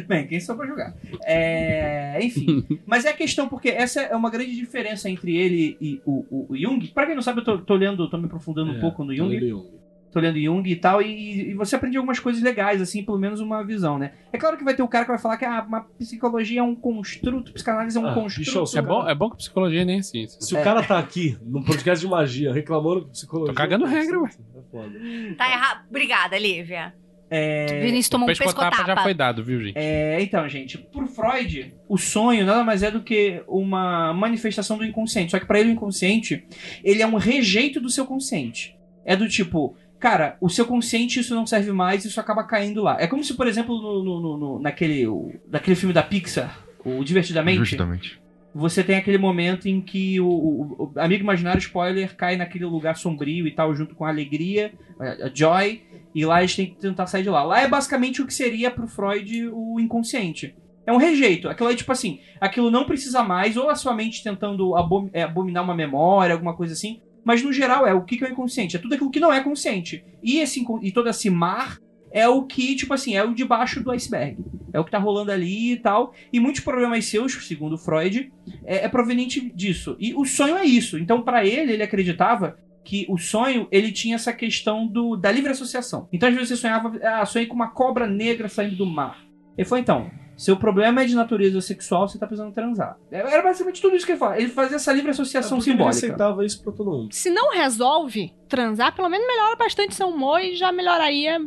Bem, 0.08 0.28
quem 0.28 0.40
sou 0.40 0.56
pra 0.56 0.68
julgar? 0.68 0.94
É, 1.24 2.20
enfim. 2.22 2.66
Mas 2.86 3.06
é 3.06 3.10
a 3.10 3.14
questão, 3.14 3.48
porque 3.48 3.70
essa 3.82 4.02
é 4.02 4.16
uma 4.16 4.30
grande 4.30 4.56
diferença 4.56 5.10
entre 5.10 5.36
ele 5.36 5.78
e 5.82 6.02
o, 6.06 6.26
o- 6.30 6.46
o 6.50 6.58
Jung. 6.58 6.88
Pra 6.94 7.06
quem 7.06 7.16
não 7.16 7.22
sabe, 7.22 7.42
eu 7.42 7.44
tô, 7.46 7.58
tô 7.60 7.76
lendo, 7.76 8.10
tô 8.10 8.18
me 8.18 8.26
aprofundando 8.26 8.72
um 8.72 8.78
É, 8.78 8.80
pouco 8.80 9.04
no 9.04 9.16
Jung. 9.16 9.72
Tô 10.12 10.20
lendo 10.20 10.38
Jung 10.38 10.70
e 10.70 10.76
tal, 10.76 11.02
e, 11.02 11.52
e 11.52 11.54
você 11.54 11.74
aprende 11.78 11.96
algumas 11.96 12.20
coisas 12.20 12.44
legais, 12.44 12.82
assim, 12.82 13.02
pelo 13.02 13.18
menos 13.18 13.40
uma 13.40 13.64
visão, 13.64 13.98
né? 13.98 14.12
É 14.34 14.38
claro 14.38 14.58
que 14.58 14.64
vai 14.66 14.76
ter 14.76 14.84
o 14.84 14.88
cara 14.90 15.06
que 15.06 15.12
vai 15.12 15.18
falar 15.18 15.38
que 15.38 15.46
ah, 15.46 15.64
uma 15.66 15.86
psicologia 15.98 16.60
é 16.60 16.64
um 16.64 16.76
construto, 16.76 17.54
psicanálise 17.54 17.98
é 17.98 18.02
um 18.02 18.08
Ah, 18.08 18.14
construto. 18.14 18.78
é, 18.78 18.82
bom, 18.82 19.08
é 19.08 19.16
bom 19.16 19.30
que 19.30 19.38
psicologia 19.38 19.86
nem 19.86 20.00
é 20.00 20.02
ciência. 20.02 20.42
Se 20.42 20.54
o 20.54 20.62
cara 20.62 20.84
tá 20.84 21.00
aqui, 21.00 21.38
num 21.42 21.64
podcast 21.64 22.04
de 22.06 22.12
magia, 22.12 22.52
reclamando 22.52 23.06
de 23.06 23.12
psicologia... 23.12 23.54
Tô 23.54 23.58
cagando 23.58 23.86
regra, 23.86 24.20
ué. 24.20 24.30
É. 24.74 25.34
Tá 25.36 25.50
errado. 25.50 25.86
Obrigada, 25.90 26.38
Lívia. 26.38 26.94
É, 27.34 27.80
Vinícius 27.80 28.10
tomou 28.10 28.26
um 28.26 28.28
Pescotapa 28.28 28.72
pescotapa. 28.72 28.96
já 28.98 29.04
foi 29.04 29.14
dado, 29.14 29.42
viu, 29.42 29.62
gente? 29.64 29.78
É, 29.78 30.22
então, 30.22 30.48
gente, 30.50 30.78
por 30.78 31.08
Freud, 31.08 31.74
o 31.88 31.98
sonho 31.98 32.46
nada 32.46 32.62
mais 32.62 32.84
é 32.84 32.92
do 32.92 33.02
que 33.02 33.42
uma 33.48 34.14
manifestação 34.14 34.78
do 34.78 34.84
inconsciente. 34.84 35.32
Só 35.32 35.40
que 35.40 35.46
pra 35.46 35.58
ele 35.60 35.70
o 35.70 35.72
inconsciente, 35.72 36.44
ele 36.84 37.02
é 37.02 37.08
um 37.08 37.16
rejeito 37.16 37.80
do 37.80 37.90
seu 37.90 38.06
consciente. 38.06 38.76
É 39.06 39.16
do 39.16 39.30
tipo, 39.30 39.76
cara, 39.98 40.36
o 40.42 40.50
seu 40.50 40.66
consciente 40.66 41.22
isso 41.22 41.34
não 41.34 41.48
serve 41.48 41.72
mais, 41.72 42.04
isso 42.04 42.20
acaba 42.20 42.44
caindo 42.44 42.84
lá. 42.84 42.98
É 43.00 43.08
como 43.08 43.24
se, 43.24 43.34
por 43.34 43.48
exemplo, 43.48 43.82
no, 43.82 44.04
no- 44.04 44.20
no- 44.22 44.38
no- 44.38 44.60
naquele, 44.60 45.08
o, 45.08 45.32
naquele 45.50 45.76
filme 45.78 45.94
da 45.94 46.04
Pixar, 46.04 46.60
o 46.84 47.02
Divertidamente, 47.04 47.60
Justamente. 47.60 48.20
Você 48.54 48.84
tem 48.84 48.96
aquele 48.98 49.18
momento 49.18 49.68
em 49.68 49.80
que 49.82 50.20
o, 50.20 50.28
o- 50.28 50.92
o 50.96 51.00
amigo 51.00 51.24
imaginário 51.24 51.60
spoiler 51.60 52.16
cai 52.16 52.36
naquele 52.36 52.66
lugar 52.66 52.96
sombrio 52.98 53.48
e 53.48 53.52
tal, 53.56 53.74
junto 53.76 53.96
com 53.96 54.06
a 54.06 54.10
alegria, 54.10 54.74
a, 55.00 55.30
Joy, 55.34 55.82
e 56.14 56.26
lá 56.26 56.42
eles 56.42 56.56
têm 56.56 56.68
que 56.68 56.80
tentar 56.80 57.08
sair 57.08 57.24
de 57.24 57.30
lá. 57.30 57.44
Lá 57.44 57.62
é 57.62 57.68
basicamente 57.68 58.22
o 58.22 58.28
que 58.28 58.34
seria 58.34 58.70
pro 58.70 58.88
Freud 58.88 59.48
o 59.54 59.80
inconsciente. 59.80 60.54
É 60.86 60.92
um 60.92 60.98
rejeito. 60.98 61.48
Aquilo 61.48 61.70
aí, 61.70 61.76
tipo 61.76 61.92
assim, 61.92 62.20
aquilo 62.40 62.70
não 62.72 62.86
precisa 62.86 63.24
mais, 63.24 63.56
ou 63.56 63.70
a 63.70 63.76
sua 63.76 63.94
mente 63.94 64.24
tentando 64.24 64.76
abom- 64.76 65.10
é, 65.14 65.24
abominar 65.24 65.64
uma 65.64 65.76
memória, 65.76 66.34
alguma 66.34 66.56
coisa 66.56 66.74
assim. 66.74 67.00
Mas 67.24 67.44
no 67.44 67.54
geral 67.54 67.86
é 67.86 67.94
o 67.94 68.04
que 68.04 68.18
que 68.18 68.26
é 68.26 68.28
o 68.28 68.32
inconsciente? 68.32 68.76
É 68.76 68.80
tudo 68.80 68.96
aquilo 68.96 69.12
que 69.12 69.20
não 69.20 69.32
é 69.32 69.42
consciente. 69.42 70.04
E, 70.24 70.40
esse, 70.40 70.66
e 70.82 70.92
todo 70.92 71.08
esse 71.08 71.30
mar 71.30 71.78
é 72.12 72.28
o 72.28 72.44
que, 72.44 72.76
tipo 72.76 72.94
assim, 72.94 73.16
é 73.16 73.24
o 73.24 73.34
debaixo 73.34 73.84
do 73.84 73.92
iceberg. 73.92 74.38
É 74.74 74.80
o 74.80 74.86
que 74.86 74.92
tá 74.92 74.98
rolando 74.98 75.32
ali 75.32 75.74
e 75.74 75.78
tal. 75.78 76.14
E 76.32 76.40
muitos 76.40 76.62
problemas 76.62 77.06
seus, 77.06 77.34
segundo 77.46 77.78
Freud, 77.78 78.32
é, 78.66 78.86
é 78.86 78.90
proveniente 78.90 79.52
disso. 79.54 79.96
E 80.00 80.14
o 80.14 80.26
sonho 80.26 80.56
é 80.58 80.66
isso. 80.66 80.98
Então, 80.98 81.22
pra 81.22 81.46
ele, 81.46 81.74
ele 81.74 81.84
acreditava 81.84 82.58
que 82.84 83.06
o 83.10 83.18
sonho, 83.18 83.68
ele 83.72 83.92
tinha 83.92 84.16
essa 84.16 84.34
questão 84.34 84.88
do, 84.88 85.16
da 85.16 85.32
livre 85.32 85.52
associação. 85.52 86.08
Então, 86.12 86.30
às 86.30 86.36
vezes 86.36 86.50
você 86.50 86.56
sonhava, 86.56 86.98
ah, 87.04 87.26
sonhei 87.26 87.48
com 87.48 87.56
uma 87.56 87.70
cobra 87.70 88.08
negra 88.08 88.48
saindo 88.48 88.76
do 88.76 88.86
mar. 88.86 89.24
Ele 89.58 89.68
falou, 89.68 89.82
então, 89.82 90.12
seu 90.42 90.58
problema 90.58 91.04
é 91.04 91.06
de 91.06 91.14
natureza 91.14 91.62
sexual, 91.62 92.08
você 92.08 92.18
tá 92.18 92.26
precisando 92.26 92.52
transar. 92.52 92.98
Era 93.12 93.44
basicamente 93.44 93.80
tudo 93.80 93.96
isso 93.96 94.08
que 94.08 94.14
ele 94.14 94.20
falava. 94.20 94.40
Ele 94.40 94.50
fazia 94.50 94.78
essa 94.78 94.92
livre 94.92 95.12
associação 95.12 95.58
É 95.58 95.60
porque 95.60 95.70
ele 95.70 95.78
simbólica. 95.78 95.98
aceitava 95.98 96.44
isso 96.44 96.64
pra 96.64 96.74
todo 96.74 96.90
mundo. 96.90 97.14
Se 97.14 97.30
não 97.30 97.52
resolve 97.52 98.34
transar, 98.50 98.96
pelo 98.96 99.08
menos 99.08 99.28
melhora 99.28 99.56
bastante 99.56 99.94
seu 99.94 100.08
humor 100.08 100.42
e 100.42 100.56
já 100.56 100.72
melhoraria, 100.72 101.38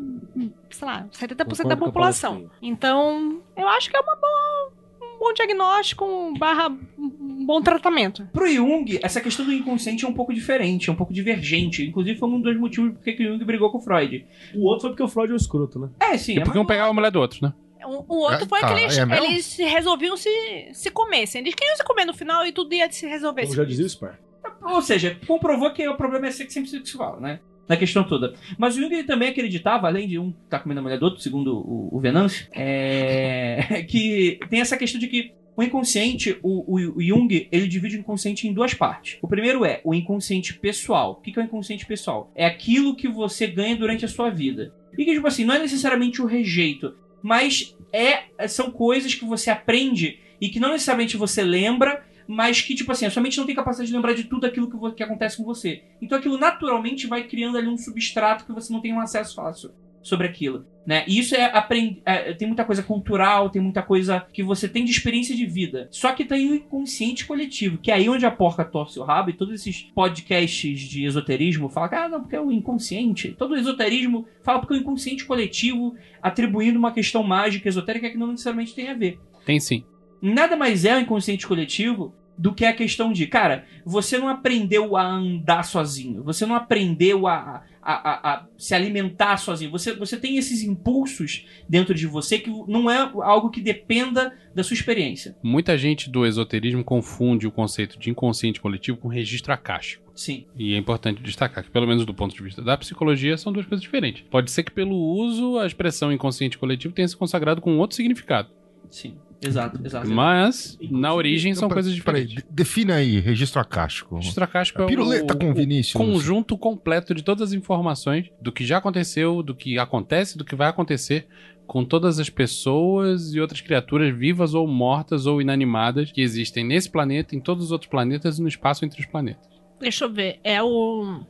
sei 0.70 0.87
lá, 0.87 1.09
70% 1.11 1.66
da 1.66 1.76
população. 1.76 2.48
Então, 2.62 3.42
eu 3.57 3.66
acho 3.66 3.90
que 3.90 3.96
é 3.96 4.00
uma 4.00 4.14
boa, 4.14 4.72
um 5.02 5.18
bom 5.18 5.33
diagnóstico, 5.33 6.04
um 6.04 6.35
barra 6.38 6.68
um 6.96 7.44
bom 7.44 7.61
tratamento. 7.61 8.24
Pro 8.33 8.46
Jung, 8.48 9.00
essa 9.02 9.20
questão 9.20 9.44
do 9.44 9.52
inconsciente 9.52 10.04
é 10.04 10.09
um 10.09 10.14
pouco 10.14 10.33
diferente, 10.33 10.88
é 10.88 10.92
um 10.92 10.96
pouco 10.96 11.12
divergente. 11.12 11.85
Inclusive, 11.85 12.16
foi 12.16 12.28
um 12.28 12.40
dos 12.40 12.57
motivos 12.57 12.92
por 12.94 13.02
que 13.02 13.16
Jung 13.16 13.44
brigou 13.44 13.70
com 13.72 13.78
o 13.78 13.80
Freud. 13.80 14.24
O 14.54 14.64
outro 14.66 14.83
foi 14.83 14.90
porque 14.90 15.02
o 15.02 15.09
Freud 15.09 15.30
é 15.30 15.35
um 15.35 15.37
escroto, 15.37 15.80
né? 15.80 15.88
É, 15.98 16.16
sim. 16.16 16.37
E 16.38 16.40
porque 16.44 16.57
é 16.57 16.61
um 16.61 16.64
pegava 16.64 16.90
a 16.90 16.94
mulher 16.94 17.11
do 17.11 17.18
outro, 17.20 17.40
né? 17.42 17.52
O, 17.87 18.05
o 18.09 18.18
outro 18.20 18.44
É, 18.44 18.49
foi 18.49 18.61
tá, 18.61 18.75
que 18.75 18.81
eles, 18.81 18.99
é 18.99 19.16
eles 19.16 19.44
se 19.44 19.64
resolviam 19.64 20.16
se, 20.16 20.31
se 20.73 20.90
comessem. 20.90 21.40
Eles 21.40 21.55
queriam 21.55 21.77
se 21.77 21.85
comer 21.85 22.05
no 22.05 22.14
final 22.14 22.47
e 22.47 22.53
tudo 22.53 22.75
ia 22.75 22.90
se 22.90 23.07
resolver. 23.07 23.42
Como 23.42 23.55
já 23.55 23.64
dizia 23.64 23.85
o 23.85 23.88
Spar. 23.88 24.18
Ou 24.62 24.83
seja, 24.83 25.18
comprovou 25.27 25.73
que 25.73 25.87
o 25.87 25.97
problema 25.97 26.27
é 26.27 26.31
ser 26.31 26.51
sempre 26.51 26.70
sexual, 26.70 27.20
né? 27.20 27.40
Na 27.68 27.77
questão 27.77 28.05
toda. 28.05 28.35
Mas 28.59 28.77
o 28.77 28.81
Jung 28.81 28.94
ele 28.94 29.05
também 29.05 29.31
acreditava, 29.31 29.87
além 29.87 30.07
de 30.07 30.18
um 30.18 30.35
estar 30.44 30.61
comendo 30.61 30.81
a 30.81 30.83
mulher 30.83 30.99
do 30.99 31.05
outro, 31.05 31.20
segundo 31.20 31.57
o, 31.57 31.97
o 31.97 32.01
Venâncio, 32.01 32.47
é... 32.53 33.85
que 33.88 34.38
tem 34.51 34.61
essa 34.61 34.77
questão 34.77 35.01
de 35.01 35.09
que 35.09 35.33
o 35.57 35.62
inconsciente, 35.62 36.38
o, 36.42 36.75
o, 36.75 36.99
o 36.99 37.03
Jung, 37.03 37.49
ele 37.51 37.68
divide 37.68 37.97
o 37.97 38.01
inconsciente 38.01 38.49
em 38.49 38.53
duas 38.53 38.75
partes. 38.75 39.18
O 39.23 39.29
primeiro 39.29 39.64
é 39.64 39.81
o 39.85 39.94
inconsciente 39.94 40.55
pessoal. 40.55 41.12
O 41.12 41.14
que 41.16 41.33
que 41.33 41.38
é 41.38 41.42
o 41.42 41.47
inconsciente 41.47 41.87
pessoal? 41.87 42.31
É 42.35 42.44
aquilo 42.44 42.97
que 42.97 43.09
você 43.09 43.47
ganha 43.47 43.77
durante 43.77 44.05
a 44.05 44.09
sua 44.09 44.31
vida. 44.31 44.75
E 44.97 45.05
que, 45.05 45.14
tipo 45.14 45.27
assim, 45.27 45.44
não 45.44 45.55
é 45.55 45.59
necessariamente 45.59 46.20
o 46.20 46.27
rejeito, 46.27 46.94
mas 47.24 47.74
é, 47.90 48.46
são 48.46 48.70
coisas 48.70 49.14
que 49.14 49.24
você 49.24 49.48
aprende 49.50 50.20
e 50.38 50.50
que 50.50 50.60
não 50.60 50.72
necessariamente 50.72 51.16
você 51.16 51.42
lembra, 51.42 52.04
mas 52.28 52.60
que, 52.60 52.74
tipo 52.74 52.92
assim, 52.92 53.06
a 53.06 53.10
sua 53.10 53.22
mente 53.22 53.38
não 53.38 53.46
tem 53.46 53.54
capacidade 53.54 53.88
de 53.88 53.96
lembrar 53.96 54.12
de 54.12 54.24
tudo 54.24 54.46
aquilo 54.46 54.70
que, 54.70 54.96
que 54.96 55.02
acontece 55.02 55.38
com 55.38 55.42
você. 55.42 55.82
Então 56.02 56.18
aquilo 56.18 56.37
naturalmente 56.37 57.06
vai 57.06 57.24
criando 57.24 57.56
ali 57.56 57.66
um 57.66 57.78
substrato 57.78 58.44
que 58.44 58.52
você 58.52 58.70
não 58.70 58.82
tem 58.82 58.92
um 58.92 59.00
acesso 59.00 59.37
fácil 59.37 59.72
sobre 60.05 60.29
aquilo. 60.29 60.67
Né? 60.87 61.03
E 61.09 61.19
isso 61.19 61.35
é, 61.35 61.45
aprend... 61.45 62.03
é, 62.05 62.35
tem 62.35 62.47
muita 62.47 62.64
coisa 62.64 62.83
cultural, 62.83 63.49
tem 63.49 63.61
muita 63.61 63.83
coisa 63.83 64.27
que 64.33 64.43
você 64.43 64.69
tem 64.69 64.85
de 64.85 64.90
experiência 64.90 65.35
de 65.35 65.47
vida. 65.47 65.88
Só 65.90 66.12
que 66.12 66.27
tem 66.27 66.51
o 66.51 66.55
inconsciente 66.55 67.25
coletivo, 67.25 67.79
que 67.79 67.90
é 67.90 67.95
aí 67.95 68.09
onde 68.09 68.27
a 68.27 68.31
porca 68.31 68.64
torce 68.64 69.01
o 69.01 69.03
rabo 69.03 69.31
e 69.31 69.33
todos 69.33 69.55
esses 69.55 69.81
podcasts 69.95 70.79
de 70.81 71.05
esoterismo 71.05 71.71
falam 71.71 71.88
que 71.88 71.95
ah, 71.95 72.09
não, 72.09 72.21
porque 72.21 72.37
é 72.37 72.40
o 72.40 72.53
inconsciente. 72.53 73.35
Todo 73.38 73.53
o 73.53 73.57
esoterismo 73.57 74.27
fala 74.43 74.61
porque 74.61 74.75
é 74.75 74.77
o 74.77 74.81
inconsciente 74.81 75.25
coletivo 75.25 75.95
atribuindo 76.23 76.79
uma 76.79 76.93
questão 76.93 77.23
mágica 77.23 77.69
esotérica 77.69 78.11
que 78.11 78.19
não 78.19 78.29
necessariamente 78.29 78.75
tem 78.75 78.88
a 78.90 78.95
ver 78.95 79.19
Tem 79.47 79.59
sim. 79.59 79.85
nada 80.21 80.55
mais 80.55 80.85
é 80.85 80.95
o 80.95 81.01
inconsciente 81.01 81.47
coletivo 81.47 82.14
do 82.37 82.53
que 82.53 82.64
a 82.64 82.73
questão 82.73 83.12
de, 83.12 83.27
cara, 83.27 83.64
você 83.85 84.18
não 84.18 84.29
aprendeu 84.29 84.97
a 84.97 85.07
andar 85.07 85.62
sozinho, 85.62 86.23
você 86.23 86.44
não 86.44 86.55
aprendeu 86.55 87.27
a, 87.27 87.62
a, 87.81 87.92
a, 87.92 88.35
a 88.35 88.47
se 88.59 88.75
alimentar 88.75 89.37
sozinho, 89.37 89.70
você, 89.70 89.94
você 89.94 90.16
tem 90.16 90.37
esses 90.37 90.62
impulsos 90.62 91.47
dentro 91.68 91.94
de 91.94 92.07
você 92.07 92.38
que 92.38 92.51
não 92.66 92.90
é 92.90 92.99
algo 93.23 93.51
que 93.51 93.61
dependa 93.61 94.37
da 94.55 94.62
sua 94.62 94.75
experiência. 94.75 95.37
Muita 95.42 95.77
gente 95.77 96.11
do 96.11 96.27
esoterismo 96.27 96.83
confunde 96.83 97.47
o 97.47 97.53
conceito 97.53 97.99
de 97.99 98.11
inconsciente 98.11 98.61
coletivo 98.61 98.99
com 98.99 99.09
registro 99.09 99.53
acástico. 99.53 100.05
Sim. 100.14 100.47
E 100.57 100.75
é 100.75 100.77
importante 100.77 101.23
destacar 101.23 101.64
que, 101.64 101.70
pelo 101.70 101.87
menos 101.87 102.07
do 102.07 102.14
ponto 102.14 102.35
de 102.35 102.42
vista 102.42 102.62
da 102.62 102.77
psicologia, 102.77 103.37
são 103.37 103.53
duas 103.53 103.66
coisas 103.66 103.83
diferentes. 103.83 104.25
Pode 104.31 104.51
ser 104.51 104.62
que, 104.62 104.70
pelo 104.70 104.97
uso, 104.97 105.59
a 105.59 105.66
expressão 105.66 106.12
inconsciente 106.12 106.57
coletivo 106.57 106.94
tenha 106.94 107.09
se 107.09 107.16
consagrado 107.16 107.61
com 107.61 107.77
outro 107.79 107.97
significado. 107.97 108.49
Sim, 108.88 109.16
exato, 109.40 109.81
exato. 109.85 110.09
Mas, 110.09 110.77
na 110.90 111.12
origem, 111.14 111.55
são 111.55 111.66
Então, 111.66 111.75
coisas 111.75 111.99
peraí, 112.01 112.25
diferentes. 112.27 112.44
de- 112.49 112.51
defina 112.55 112.94
aí, 112.97 113.20
registro 113.20 113.61
acástico. 113.61 114.16
Registro 114.16 114.44
acástico 114.44 114.83
é 114.83 114.85
o, 114.85 114.88
Piruleta 114.88 115.35
com 115.37 115.51
o 115.51 115.55
Vinícius. 115.55 115.92
conjunto 116.03 116.57
completo 116.59 117.14
de 117.14 117.23
todas 117.23 117.42
as 117.49 117.53
informações 117.53 118.31
do 118.40 118.53
que 118.53 118.64
já 118.64 118.79
aconteceu, 118.79 119.42
do 119.42 119.55
que 119.55 119.79
acontece, 119.79 120.37
do 120.38 120.44
que 120.44 120.55
vai 120.55 120.68
acontecer 120.68 121.27
com 121.66 121.83
todas 121.85 122.18
as 122.18 122.29
pessoas 122.29 123.33
e 123.35 123.40
outras 123.40 123.61
criaturas 123.62 124.14
vivas 124.14 124.53
ou 124.55 124.66
mortas 124.68 125.25
ou 125.27 125.40
inanimadas 125.40 126.12
que 126.12 126.20
existem 126.20 126.62
nesse 126.64 126.90
planeta, 126.90 127.35
em 127.35 127.40
todos 127.40 127.64
os 127.64 127.73
outros 127.73 127.90
planetas 127.90 128.38
e 128.38 128.42
no 128.42 128.49
espaço 128.49 128.85
entre 128.85 129.01
os 129.01 129.07
planetas. 129.07 129.49
Deixa 129.81 130.05
eu 130.05 130.12
ver. 130.12 130.38
É 130.44 130.62
o 130.62 131.20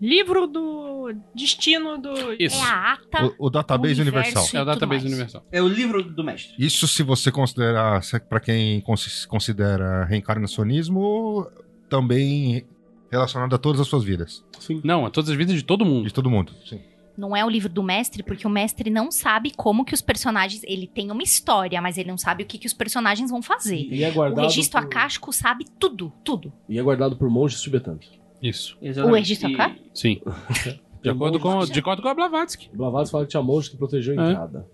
livro 0.00 0.46
do 0.46 1.14
destino 1.34 1.98
do. 1.98 2.10
Isso. 2.38 2.56
É 2.56 2.62
a 2.62 2.92
ata. 2.94 3.32
O, 3.38 3.46
o 3.46 3.50
database 3.50 3.94
do 3.96 4.02
universal. 4.02 4.42
É 4.42 4.46
o 4.46 4.48
tudo 4.50 4.64
database 4.64 4.88
mais. 5.04 5.04
universal. 5.04 5.46
É 5.52 5.62
o 5.62 5.68
livro 5.68 6.02
do 6.02 6.24
mestre. 6.24 6.54
Isso 6.58 6.86
se 6.88 7.02
você 7.02 7.30
considerar, 7.30 8.00
para 8.28 8.40
quem 8.40 8.80
cons- 8.80 9.26
considera 9.26 10.04
reencarnacionismo, 10.04 11.46
também 11.88 12.64
relacionado 13.10 13.54
a 13.54 13.58
todas 13.58 13.80
as 13.80 13.88
suas 13.88 14.04
vidas. 14.04 14.44
Sim. 14.58 14.80
Não, 14.84 15.04
a 15.06 15.10
todas 15.10 15.30
as 15.30 15.36
vidas 15.36 15.54
de 15.54 15.62
todo 15.62 15.84
mundo. 15.84 16.06
De 16.06 16.14
todo 16.14 16.30
mundo. 16.30 16.52
Sim. 16.64 16.80
Não 17.14 17.36
é 17.36 17.44
o 17.44 17.50
livro 17.50 17.68
do 17.68 17.82
mestre, 17.82 18.22
porque 18.22 18.46
o 18.46 18.50
mestre 18.50 18.88
não 18.88 19.10
sabe 19.10 19.52
como 19.54 19.84
que 19.84 19.92
os 19.92 20.00
personagens. 20.00 20.62
Ele 20.64 20.86
tem 20.86 21.10
uma 21.10 21.22
história, 21.22 21.80
mas 21.82 21.98
ele 21.98 22.08
não 22.08 22.16
sabe 22.16 22.42
o 22.42 22.46
que, 22.46 22.56
que 22.56 22.66
os 22.66 22.72
personagens 22.72 23.30
vão 23.30 23.42
fazer. 23.42 23.86
E 23.90 24.02
é 24.02 24.08
O 24.08 24.14
guardado. 24.14 24.44
registro 24.44 24.80
por... 24.80 24.86
acástico 24.86 25.30
sabe 25.30 25.66
tudo, 25.78 26.10
tudo. 26.24 26.50
E 26.66 26.78
é 26.78 26.82
guardado 26.82 27.14
por 27.14 27.28
monges 27.28 27.60
tibetanos. 27.60 28.10
Isso. 28.42 28.76
O 28.80 29.14
registro 29.14 29.48
E-? 29.50 29.56
Sim. 29.94 30.20
De 31.02 31.10
acordo 31.10 31.40
com, 31.40 31.64
de 31.64 31.78
acordo 31.80 32.00
com 32.00 32.06
a 32.08 32.14
Blavatsky. 32.14 32.70
O 32.72 32.76
Blavatsky 32.76 33.10
fala 33.10 33.24
que 33.24 33.30
tinha 33.32 33.42
monge 33.42 33.68
que 33.70 33.76
protegeu 33.76 34.18
a 34.20 34.24
É. 34.24 34.30
entrada. 34.30 34.66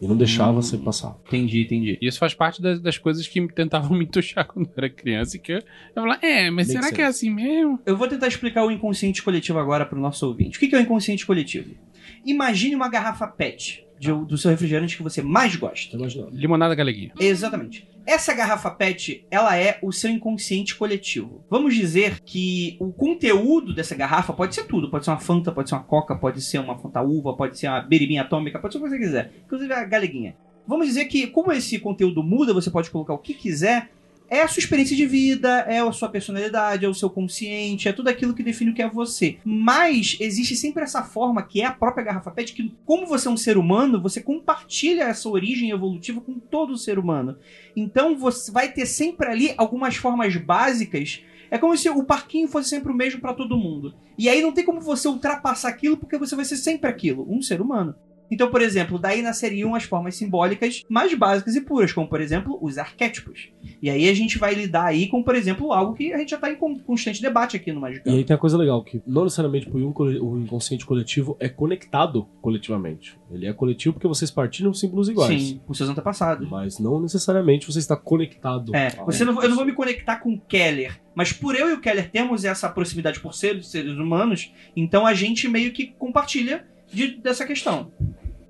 E 0.00 0.06
não 0.06 0.16
deixava 0.16 0.52
você 0.52 0.78
passar. 0.78 1.16
Entendi, 1.26 1.62
entendi. 1.62 1.98
Isso 2.00 2.18
faz 2.20 2.32
parte 2.32 2.62
das, 2.62 2.80
das 2.80 2.96
coisas 2.96 3.26
que 3.26 3.44
tentavam 3.48 3.90
me 3.98 4.04
entuchar 4.04 4.46
quando 4.46 4.66
eu 4.66 4.72
era 4.76 4.88
criança. 4.88 5.36
E 5.36 5.40
que 5.40 5.52
eu, 5.52 5.56
eu 5.58 5.62
falava, 5.94 6.20
é, 6.24 6.48
mas 6.48 6.68
Make 6.68 6.70
será 6.70 6.82
sense. 6.84 6.94
que 6.94 7.02
é 7.02 7.06
assim 7.06 7.30
mesmo? 7.30 7.80
Eu 7.84 7.96
vou 7.96 8.06
tentar 8.06 8.28
explicar 8.28 8.64
o 8.64 8.70
inconsciente 8.70 9.20
coletivo 9.20 9.58
agora 9.58 9.84
para 9.84 9.98
o 9.98 10.00
nosso 10.00 10.24
ouvinte. 10.28 10.56
O 10.58 10.60
que 10.60 10.68
que 10.68 10.76
é 10.76 10.78
o 10.78 10.82
inconsciente 10.82 11.26
coletivo? 11.26 11.74
Imagine 12.24 12.76
uma 12.76 12.88
garrafa 12.88 13.26
PET 13.26 13.84
de- 13.98 14.12
do 14.26 14.38
seu 14.38 14.50
refrigerante 14.52 14.96
que 14.96 15.02
você 15.02 15.22
mais 15.22 15.56
gosta. 15.56 15.96
Limonada 16.30 16.74
galeguinha. 16.76 17.12
Exatamente. 17.18 17.88
Essa 18.04 18.34
garrafa 18.34 18.70
PET, 18.70 19.26
ela 19.30 19.56
é 19.56 19.78
o 19.80 19.92
seu 19.92 20.10
inconsciente 20.10 20.74
coletivo. 20.74 21.44
Vamos 21.48 21.74
dizer 21.74 22.20
que 22.20 22.76
o 22.80 22.92
conteúdo 22.92 23.72
dessa 23.74 23.94
garrafa 23.94 24.32
pode 24.32 24.54
ser 24.54 24.64
tudo. 24.64 24.90
Pode 24.90 25.04
ser 25.04 25.12
uma 25.12 25.20
Fanta, 25.20 25.52
pode 25.52 25.68
ser 25.68 25.76
uma 25.76 25.84
Coca, 25.84 26.16
pode 26.16 26.40
ser 26.40 26.58
uma 26.58 26.78
Fanta 26.78 27.00
Uva, 27.00 27.36
pode 27.36 27.58
ser 27.58 27.68
uma 27.68 27.80
beribinha 27.80 28.22
atômica, 28.22 28.58
pode 28.58 28.74
ser 28.74 28.80
o 28.80 28.82
que 28.82 28.88
você 28.88 28.98
quiser. 28.98 29.32
Inclusive 29.44 29.72
a 29.72 29.84
galeguinha. 29.84 30.36
Vamos 30.66 30.86
dizer 30.86 31.06
que, 31.06 31.26
como 31.26 31.52
esse 31.52 31.78
conteúdo 31.78 32.22
muda, 32.22 32.52
você 32.52 32.70
pode 32.70 32.90
colocar 32.90 33.14
o 33.14 33.18
que 33.18 33.34
quiser. 33.34 33.90
É 34.32 34.40
a 34.40 34.48
sua 34.48 34.60
experiência 34.60 34.96
de 34.96 35.04
vida, 35.04 35.58
é 35.68 35.80
a 35.80 35.92
sua 35.92 36.08
personalidade, 36.08 36.86
é 36.86 36.88
o 36.88 36.94
seu 36.94 37.10
consciente, 37.10 37.86
é 37.86 37.92
tudo 37.92 38.08
aquilo 38.08 38.32
que 38.32 38.42
define 38.42 38.70
o 38.70 38.74
que 38.74 38.80
é 38.80 38.88
você. 38.88 39.36
Mas 39.44 40.16
existe 40.18 40.56
sempre 40.56 40.82
essa 40.82 41.02
forma, 41.02 41.42
que 41.42 41.60
é 41.60 41.66
a 41.66 41.70
própria 41.70 42.02
garrafa 42.02 42.30
PET, 42.30 42.54
que 42.54 42.74
como 42.86 43.06
você 43.06 43.28
é 43.28 43.30
um 43.30 43.36
ser 43.36 43.58
humano, 43.58 44.00
você 44.00 44.22
compartilha 44.22 45.02
essa 45.02 45.28
origem 45.28 45.68
evolutiva 45.68 46.18
com 46.22 46.38
todo 46.38 46.78
ser 46.78 46.98
humano. 46.98 47.36
Então 47.76 48.16
você 48.16 48.50
vai 48.50 48.72
ter 48.72 48.86
sempre 48.86 49.28
ali 49.28 49.52
algumas 49.58 49.96
formas 49.96 50.34
básicas. 50.34 51.22
É 51.50 51.58
como 51.58 51.76
se 51.76 51.90
o 51.90 52.02
parquinho 52.02 52.48
fosse 52.48 52.70
sempre 52.70 52.90
o 52.90 52.96
mesmo 52.96 53.20
para 53.20 53.34
todo 53.34 53.58
mundo. 53.58 53.94
E 54.16 54.30
aí 54.30 54.40
não 54.40 54.52
tem 54.52 54.64
como 54.64 54.80
você 54.80 55.08
ultrapassar 55.08 55.68
aquilo, 55.68 55.98
porque 55.98 56.16
você 56.16 56.34
vai 56.34 56.46
ser 56.46 56.56
sempre 56.56 56.88
aquilo, 56.88 57.30
um 57.30 57.42
ser 57.42 57.60
humano. 57.60 57.94
Então, 58.32 58.50
por 58.50 58.62
exemplo, 58.62 58.98
daí 58.98 59.20
nasceriam 59.20 59.74
as 59.74 59.84
formas 59.84 60.16
simbólicas 60.16 60.82
mais 60.88 61.12
básicas 61.14 61.54
e 61.54 61.60
puras, 61.60 61.92
como 61.92 62.08
por 62.08 62.20
exemplo 62.20 62.58
os 62.62 62.78
arquétipos. 62.78 63.50
E 63.82 63.90
aí 63.90 64.08
a 64.08 64.14
gente 64.14 64.38
vai 64.38 64.54
lidar 64.54 64.86
aí 64.86 65.06
com, 65.06 65.22
por 65.22 65.34
exemplo, 65.34 65.72
algo 65.72 65.92
que 65.94 66.12
a 66.12 66.18
gente 66.18 66.30
já 66.30 66.38
tá 66.38 66.50
em 66.50 66.56
con- 66.56 66.78
constante 66.78 67.20
debate 67.20 67.56
aqui 67.56 67.70
no 67.70 67.78
E 67.78 67.82
Magicano. 67.82 68.16
aí 68.16 68.24
tem 68.24 68.34
a 68.34 68.38
coisa 68.38 68.56
legal, 68.56 68.82
que 68.82 69.02
não 69.06 69.24
necessariamente 69.24 69.68
o 69.70 69.78
in- 69.78 69.92
o 70.20 70.38
inconsciente 70.38 70.86
coletivo 70.86 71.36
é 71.38 71.48
conectado 71.48 72.26
coletivamente. 72.40 73.18
Ele 73.30 73.46
é 73.46 73.52
coletivo 73.52 73.94
porque 73.94 74.08
vocês 74.08 74.30
partilham 74.30 74.72
símbolos 74.72 75.08
iguais. 75.08 75.42
Sim, 75.42 75.60
com 75.66 75.74
seus 75.74 75.88
antepassados. 75.90 76.48
Mas 76.48 76.78
não 76.78 77.00
necessariamente 77.00 77.66
você 77.66 77.78
está 77.78 77.96
conectado. 77.96 78.74
É, 78.74 78.88
a- 78.88 79.04
você 79.04 79.24
não, 79.24 79.42
eu 79.42 79.48
não 79.48 79.56
vou 79.56 79.64
me 79.66 79.72
conectar 79.72 80.16
com 80.16 80.32
o 80.34 80.40
Keller, 80.40 81.00
mas 81.14 81.32
por 81.32 81.54
eu 81.54 81.68
e 81.70 81.72
o 81.74 81.80
Keller 81.80 82.10
termos 82.10 82.44
essa 82.44 82.68
proximidade 82.68 83.20
por 83.20 83.34
seres, 83.34 83.66
seres 83.68 83.96
humanos, 83.98 84.52
então 84.76 85.06
a 85.06 85.12
gente 85.14 85.48
meio 85.48 85.72
que 85.72 85.86
compartilha 85.98 86.66
de- 86.92 87.16
dessa 87.16 87.46
questão. 87.46 87.90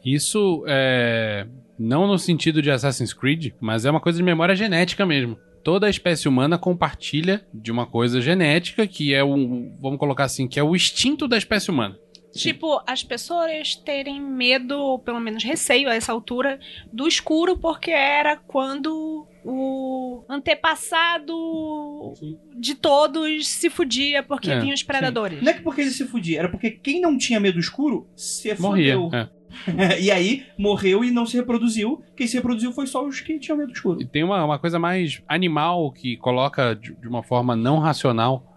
Isso 0.05 0.65
é. 0.67 1.47
Não 1.79 2.07
no 2.07 2.19
sentido 2.19 2.61
de 2.63 2.71
Assassin's 2.71 3.13
Creed, 3.13 3.53
mas 3.61 3.85
é 3.85 3.91
uma 3.91 4.01
coisa 4.01 4.19
de 4.19 4.23
memória 4.23 4.55
genética 4.55 5.05
mesmo. 5.07 5.37
Toda 5.65 5.87
a 5.87 5.91
espécie 5.91 6.29
humana 6.29 6.59
compartilha 6.59 7.45
de 7.55 7.71
uma 7.73 7.87
coisa 7.87 8.21
genética 8.21 8.87
que 8.87 9.15
é 9.15 9.23
o. 9.25 9.71
Vamos 9.81 9.99
colocar 9.99 10.25
assim, 10.25 10.47
que 10.49 10.59
é 10.59 10.63
o 10.63 10.75
instinto 10.77 11.27
da 11.29 11.39
espécie 11.39 11.71
humana. 11.71 11.97
Tipo, 12.35 12.81
as 12.87 13.03
pessoas 13.05 13.77
terem 13.77 14.21
medo, 14.21 14.79
ou 14.79 14.99
pelo 14.99 15.21
menos 15.21 15.45
receio 15.45 15.89
a 15.89 15.95
essa 15.95 16.13
altura, 16.13 16.59
do 16.93 17.07
escuro, 17.07 17.59
porque 17.59 17.91
era 17.91 18.37
quando 18.37 19.27
o 19.45 20.25
antepassado 20.29 22.13
Sim. 22.15 22.39
de 22.57 22.75
todos 22.75 23.47
se 23.49 23.69
fudia 23.71 24.23
porque 24.23 24.51
É, 24.51 24.61
tinha 24.61 24.75
os 24.75 24.83
predadores. 24.83 25.43
Não 25.43 25.51
é 25.51 25.55
que 25.55 25.63
porque 25.63 25.81
ele 25.81 25.91
se 25.91 26.07
fudia, 26.07 26.41
era 26.41 26.49
porque 26.49 26.71
quem 26.71 27.01
não 27.01 27.17
tinha 27.17 27.41
medo 27.41 27.59
escuro 27.59 28.09
se 28.17 28.55
Morria. 28.61 28.95
fudeu. 28.99 29.11
é. 29.79 30.01
e 30.01 30.11
aí 30.11 30.47
morreu 30.59 31.05
e 31.05 31.11
não 31.11 31.27
se 31.27 31.37
reproduziu. 31.37 32.03
Quem 32.17 32.27
se 32.27 32.37
reproduziu 32.37 32.73
foi 32.73 32.87
só 32.87 33.05
os 33.07 33.21
que 33.21 33.39
tinham 33.39 33.59
medo 33.59 33.73
escuro. 33.73 34.01
E 34.01 34.07
tem 34.07 34.23
uma, 34.25 34.45
uma 34.45 34.59
coisa 34.59 34.79
mais 34.79 35.23
animal 35.29 35.93
que 35.93 36.17
coloca 36.17 36.75
de, 36.75 36.95
de 36.95 37.09
uma 37.09 37.23
forma 37.23 37.55
não 37.55 37.79
racional. 37.79 38.49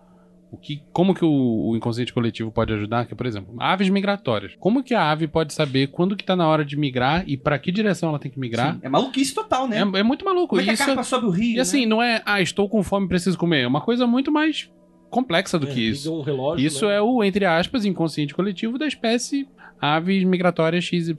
O 0.51 0.58
que, 0.58 0.81
como 0.93 1.13
que 1.13 1.25
o, 1.25 1.69
o 1.69 1.75
inconsciente 1.75 2.13
coletivo 2.13 2.51
pode 2.51 2.71
ajudar? 2.73 3.05
Que, 3.05 3.13
por 3.15 3.25
exemplo, 3.25 3.55
aves 3.60 3.89
migratórias. 3.89 4.53
Como 4.60 4.84
que 4.84 4.93
a 4.93 5.12
ave 5.12 5.27
pode 5.27 5.53
saber 5.53 5.88
quando 5.88 6.15
que 6.15 6.23
tá 6.23 6.36
na 6.36 6.47
hora 6.47 6.63
de 6.63 6.77
migrar 6.77 7.23
e 7.27 7.36
pra 7.36 7.60
que 7.60 7.71
direção 7.71 8.10
ela 8.10 8.19
tem 8.19 8.31
que 8.31 8.39
migrar? 8.39 8.75
Sim, 8.75 8.79
é 8.84 8.89
maluquice 8.89 9.34
total, 9.34 9.67
né? 9.67 9.77
É, 9.77 9.99
é 9.99 10.03
muito 10.03 10.23
maluco. 10.23 10.49
Como 10.49 10.62
é 10.62 10.65
que 10.65 10.71
Isso 10.71 10.84
a 10.84 10.86
carpa 10.88 11.03
sobe 11.03 11.25
o 11.25 11.29
rio, 11.29 11.58
E 11.58 11.60
assim, 11.60 11.81
né? 11.81 11.86
não 11.88 12.01
é, 12.01 12.21
ah, 12.25 12.41
estou 12.41 12.69
com 12.69 12.81
fome, 12.84 13.08
preciso 13.08 13.38
comer. 13.38 13.62
É 13.63 13.67
uma 13.67 13.81
coisa 13.81 14.08
muito 14.08 14.31
mais 14.31 14.71
complexa 15.10 15.58
do 15.60 15.67
É, 15.67 15.71
que 15.73 15.89
isso. 15.89 16.13
um 16.13 16.21
relógio, 16.21 16.65
Isso 16.65 16.86
né? 16.88 16.95
é 16.95 17.01
o, 17.01 17.23
entre 17.23 17.45
aspas, 17.45 17.84
inconsciente 17.86 18.34
coletivo 18.34 18.77
da 18.77 18.88
espécie 18.88 19.47
aves 19.79 20.23
migratórias 20.23 20.86
XYZ. 20.86 21.10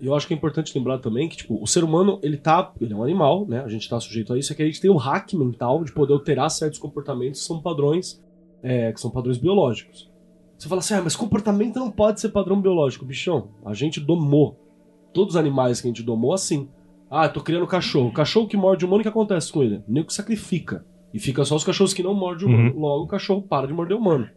E 0.00 0.06
eu 0.06 0.14
acho 0.14 0.26
que 0.26 0.32
é 0.32 0.36
importante 0.36 0.76
lembrar 0.76 0.98
também 0.98 1.28
que, 1.28 1.36
tipo, 1.36 1.62
o 1.62 1.66
ser 1.66 1.84
humano, 1.84 2.18
ele 2.22 2.36
tá. 2.38 2.72
Ele 2.80 2.92
é 2.92 2.96
um 2.96 3.02
animal, 3.02 3.46
né? 3.46 3.60
A 3.62 3.68
gente 3.68 3.88
tá 3.88 4.00
sujeito 4.00 4.32
a 4.32 4.38
isso, 4.38 4.52
é 4.52 4.56
que 4.56 4.62
a 4.62 4.66
gente 4.66 4.80
tem 4.80 4.90
o 4.90 4.96
hack 4.96 5.34
mental 5.34 5.84
de 5.84 5.92
poder 5.92 6.14
alterar 6.14 6.50
certos 6.50 6.78
comportamentos 6.78 7.40
que 7.40 7.46
são 7.46 7.60
padrões, 7.60 8.22
é, 8.62 8.92
que 8.92 9.00
são 9.00 9.10
padrões 9.10 9.38
biológicos. 9.38 10.10
Você 10.58 10.68
fala 10.68 10.80
assim, 10.80 10.94
ah, 10.94 11.02
mas 11.02 11.14
comportamento 11.14 11.76
não 11.78 11.90
pode 11.90 12.20
ser 12.20 12.30
padrão 12.30 12.60
biológico, 12.60 13.04
bichão. 13.04 13.50
A 13.64 13.74
gente 13.74 14.00
domou. 14.00 14.58
Todos 15.12 15.34
os 15.34 15.40
animais 15.40 15.80
que 15.80 15.86
a 15.86 15.90
gente 15.90 16.02
domou, 16.02 16.32
assim. 16.34 16.68
Ah, 17.10 17.26
eu 17.26 17.32
tô 17.32 17.40
criando 17.40 17.66
cachorro. 17.66 18.08
O 18.08 18.12
cachorro 18.12 18.48
que 18.48 18.56
morde 18.56 18.84
o 18.84 18.88
humano, 18.88 19.00
o 19.00 19.02
que 19.02 19.08
acontece 19.08 19.52
com 19.52 19.62
ele? 19.62 19.76
O 19.88 19.92
nego 19.92 20.12
sacrifica. 20.12 20.84
E 21.14 21.18
fica 21.18 21.44
só 21.44 21.54
os 21.56 21.64
cachorros 21.64 21.94
que 21.94 22.02
não 22.02 22.12
mordem 22.12 22.46
o 22.46 22.50
humano. 22.50 22.78
Logo, 22.78 23.04
o 23.04 23.06
cachorro 23.08 23.40
para 23.40 23.66
de 23.66 23.72
morder 23.72 23.96
o 23.96 24.00
humano. 24.00 24.28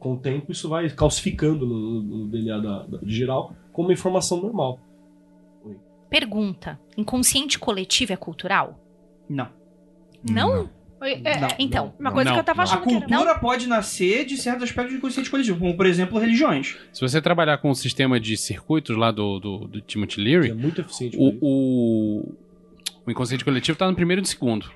Com 0.00 0.14
o 0.14 0.18
tempo, 0.18 0.50
isso 0.50 0.68
vai 0.68 0.88
calcificando 0.90 1.66
no, 1.66 2.02
no 2.02 2.28
DNA 2.28 2.58
da, 2.58 2.82
da- 2.86 2.98
de 2.98 3.14
geral 3.14 3.52
como 3.72 3.88
uma 3.88 3.92
informação 3.92 4.40
normal. 4.40 4.80
Pergunta: 6.08 6.80
inconsciente 6.96 7.58
coletivo 7.58 8.12
é 8.12 8.16
cultural? 8.16 8.80
Não. 9.28 9.48
Não? 10.28 10.68
É, 11.00 11.40
Não. 11.40 11.48
então, 11.58 11.94
uma 11.98 12.10
coisa 12.10 12.30
Não, 12.30 12.34
que 12.36 12.40
eu 12.40 12.44
tava 12.44 12.62
não. 12.64 12.70
A 12.70 12.74
achando 12.74 12.84
que 12.88 12.94
era. 12.94 13.06
cultura 13.06 13.38
pode 13.38 13.66
nascer 13.68 14.24
de 14.24 14.36
certos 14.36 14.64
aspectos 14.64 14.94
do 14.94 14.98
inconsciente 14.98 15.30
coletivo, 15.30 15.58
como, 15.58 15.76
por 15.76 15.86
exemplo, 15.86 16.18
religiões. 16.18 16.76
Se 16.92 17.00
você 17.00 17.20
trabalhar 17.22 17.58
com 17.58 17.70
o 17.70 17.74
sistema 17.74 18.18
de 18.18 18.36
circuitos 18.36 18.96
lá 18.96 19.10
do, 19.10 19.38
do, 19.38 19.58
do 19.68 19.80
Timothy 19.80 20.20
Leary, 20.20 20.50
é 20.50 20.54
muito 20.54 20.80
eficiente. 20.80 21.16
o, 21.18 21.36
o, 21.40 22.34
o 23.06 23.10
inconsciente 23.10 23.44
coletivo 23.44 23.78
tá 23.78 23.86
no 23.88 23.94
primeiro 23.94 24.20
e 24.20 24.22
no 24.22 24.26
segundo. 24.26 24.70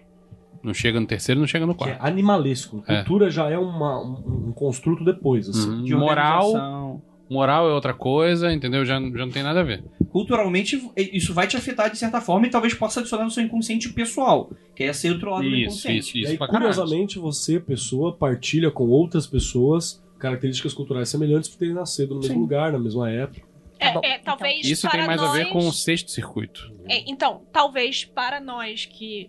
Não 0.62 0.72
chega 0.72 1.00
no 1.00 1.06
terceiro, 1.06 1.40
não 1.40 1.46
chega 1.48 1.66
no 1.66 1.74
Que 1.74 1.82
é 1.82 1.87
quarto. 1.94 2.06
animalesco. 2.06 2.85
É. 2.87 2.98
Cultura 2.98 3.28
já 3.28 3.50
é 3.50 3.58
uma- 3.58 4.00
um, 4.00 4.48
um 4.48 4.52
construto 4.52 5.04
depois, 5.04 5.48
assim. 5.48 5.68
Uhum. 5.68 5.82
De 5.82 5.92
Moral, 5.92 6.46
organização. 6.52 7.02
Moral 7.33 7.68
é 7.68 7.73
outra 7.73 7.95
coisa, 7.95 8.53
entendeu? 8.53 8.85
Já, 8.85 8.95
já 8.95 9.01
não 9.01 9.31
tem 9.31 9.42
nada 9.42 9.61
a 9.61 9.64
ver. 9.64 9.83
Culturalmente, 10.11 10.81
isso 10.97 11.33
vai 11.33 11.47
te 11.47 11.57
afetar 11.57 11.90
de 11.90 11.99
certa 11.99 12.21
forma 12.21 12.47
e 12.47 12.51
talvez 12.51 12.75
possa 12.75 13.01
adicionar 13.01 13.25
no 13.25 13.31
seu 13.31 13.42
inconsciente 13.42 13.88
pessoal, 13.92 14.51
que 14.77 14.85
é 14.85 14.88
esse 14.88 15.11
outro 15.11 15.31
lado 15.31 15.42
do 15.42 15.49
Isso, 15.49 15.62
inconsciente. 15.62 15.99
isso, 15.99 16.16
e 16.16 16.21
isso. 16.21 16.31
aí, 16.33 16.38
pra 16.38 16.47
caralho. 16.47 16.73
curiosamente, 16.73 17.18
você, 17.18 17.59
pessoa, 17.59 18.14
partilha 18.14 18.71
com 18.71 18.88
outras 18.88 19.27
pessoas 19.27 20.03
características 20.18 20.73
culturais 20.73 21.09
semelhantes 21.09 21.49
por 21.49 21.59
terem 21.59 21.75
nascido 21.75 22.14
no 22.14 22.21
mesmo 22.21 22.35
Sim. 22.35 22.40
lugar, 22.40 22.73
na 22.73 22.79
mesma 22.79 23.11
época. 23.11 23.42
É, 23.83 23.92
bom, 23.92 24.01
é, 24.05 24.18
talvez 24.18 24.64
Isso 24.64 24.83
para 24.83 24.99
tem 24.99 25.07
mais 25.07 25.21
nós... 25.21 25.31
a 25.31 25.33
ver 25.33 25.47
com 25.47 25.59
o 25.59 25.73
sexto 25.73 26.12
circuito. 26.12 26.73
É, 26.88 27.11
então, 27.11 27.42
talvez 27.53 28.05
para 28.05 28.40
nós 28.40 28.87
que 28.87 29.29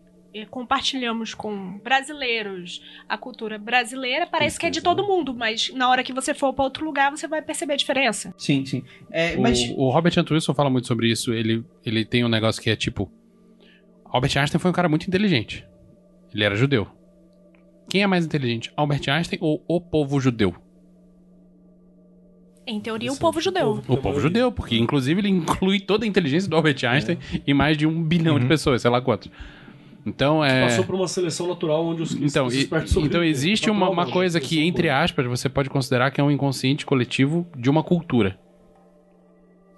compartilhamos 0.49 1.33
com 1.33 1.77
brasileiros 1.79 2.81
a 3.07 3.17
cultura 3.17 3.57
brasileira, 3.59 4.25
parece 4.25 4.59
que 4.59 4.65
é 4.65 4.69
de 4.69 4.81
todo 4.81 5.05
mundo, 5.05 5.33
mas 5.33 5.71
na 5.75 5.89
hora 5.89 6.03
que 6.03 6.11
você 6.11 6.33
for 6.33 6.53
para 6.53 6.63
outro 6.65 6.83
lugar, 6.83 7.11
você 7.11 7.27
vai 7.27 7.41
perceber 7.41 7.73
a 7.73 7.77
diferença. 7.77 8.33
Sim, 8.37 8.65
sim. 8.65 8.83
É, 9.11 9.35
O, 9.37 9.41
mas 9.41 9.59
o 9.75 9.89
Robert 9.89 10.13
Antuilson 10.17 10.53
fala 10.53 10.69
muito 10.69 10.87
sobre 10.87 11.09
isso. 11.11 11.33
Ele, 11.33 11.63
ele 11.85 12.03
tem 12.03 12.25
um 12.25 12.29
negócio 12.29 12.61
que 12.61 12.69
é 12.69 12.75
tipo. 12.75 13.11
Albert 14.05 14.37
Einstein 14.37 14.59
foi 14.59 14.71
um 14.71 14.73
cara 14.73 14.89
muito 14.89 15.07
inteligente. 15.07 15.65
Ele 16.33 16.43
era 16.43 16.55
judeu. 16.55 16.87
Quem 17.89 18.01
é 18.01 18.07
mais 18.07 18.25
inteligente, 18.25 18.71
Albert 18.75 19.01
Einstein 19.09 19.37
ou 19.41 19.63
o 19.67 19.79
povo 19.79 20.19
judeu? 20.19 20.55
Em 22.65 22.79
teoria, 22.79 23.11
o 23.11 23.17
povo 23.17 23.39
é 23.39 23.41
judeu. 23.41 23.81
O 23.87 23.97
povo 23.97 24.19
judeu, 24.21 24.49
porque 24.51 24.77
inclusive 24.77 25.19
ele 25.19 25.29
inclui 25.29 25.79
toda 25.81 26.05
a 26.05 26.07
inteligência 26.07 26.49
do 26.49 26.55
Albert 26.55 26.77
Einstein 26.87 27.17
e 27.45 27.53
mais 27.53 27.77
de 27.77 27.85
um 27.85 28.01
bilhão 28.01 28.37
de 28.37 28.43
Uhum. 28.43 28.49
pessoas, 28.49 28.81
sei 28.81 28.89
lá 28.89 29.01
quantos. 29.01 29.29
Então 30.05 30.43
é. 30.43 30.63
Passou 30.63 30.83
por 30.83 30.95
uma 30.95 31.07
seleção 31.07 31.47
natural 31.47 31.85
onde 31.85 32.01
os 32.01 32.13
Então, 32.13 32.45
os 32.47 32.55
e- 32.55 32.69
então 32.97 33.23
existe 33.23 33.69
uma, 33.69 33.85
uma 33.87 33.95
Natural, 33.97 34.11
coisa 34.13 34.39
que, 34.39 34.59
entre 34.61 34.89
aspas, 34.89 35.25
você 35.25 35.47
pode 35.47 35.69
considerar 35.69 36.11
que 36.11 36.19
é 36.19 36.23
um 36.23 36.29
inconsciente 36.31 36.85
coletivo 36.85 37.47
de 37.57 37.69
uma 37.69 37.81
cultura. 37.83 38.37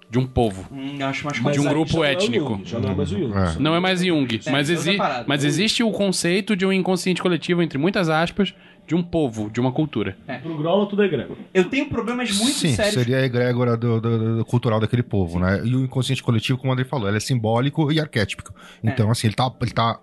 De 0.08 0.18
um 0.20 0.26
povo. 0.26 0.68
hum, 0.72 0.98
acho 1.04 1.24
mais 1.42 1.56
de 1.56 1.60
um 1.60 1.68
grupo 1.68 2.04
é 2.04 2.12
étnico. 2.12 2.50
Jung, 2.50 2.64
Já 2.64 2.78
não 2.78 2.90
é 2.90 2.94
mais 2.94 3.08
Jung. 3.08 3.32
É. 3.36 3.58
Não 3.58 3.74
é 3.74 3.80
mais 3.80 4.00
Jung, 4.04 4.40
É, 4.46 4.50
mas, 4.52 4.70
é 4.70 4.72
exi 4.72 4.96
parada. 4.96 5.24
mas 5.26 5.44
existe 5.44 5.82
o 5.82 5.90
conceito 5.90 6.54
de 6.56 6.64
um 6.64 6.72
inconsciente 6.72 7.20
coletivo, 7.20 7.60
entre 7.60 7.76
muitas 7.76 8.08
aspas, 8.08 8.54
de 8.86 8.94
um 8.94 9.02
povo, 9.02 9.50
de 9.50 9.60
uma 9.60 9.72
cultura. 9.72 10.16
Pro 10.44 10.56
Grola 10.58 10.86
tudo 10.88 11.02
é 11.02 11.08
grego. 11.08 11.36
eu 11.52 11.64
tenho 11.64 11.88
problemas 11.88 12.30
muito 12.38 12.52
Sim, 12.54 12.68
sérios. 12.72 12.94
seria 12.94 13.16
a 13.16 13.24
egrégora 13.24 13.76
do, 13.76 14.00
do- 14.00 14.36
do 14.38 14.44
cultural 14.44 14.78
daquele 14.78 15.02
povo, 15.02 15.40
né? 15.40 15.60
E 15.64 15.74
o 15.74 15.80
inconsciente 15.84 16.22
coletivo, 16.22 16.56
como 16.56 16.70
o 16.70 16.72
André 16.72 16.84
falou, 16.84 17.08
ele 17.08 17.16
é 17.16 17.20
simbólico 17.20 17.90
e 17.90 17.98
arquétipico. 17.98 18.54
É. 18.84 18.88
Então, 18.88 19.10
assim, 19.10 19.26
ele 19.26 19.34
tá, 19.34 19.52
ele 19.60 19.72
tá 19.72 19.98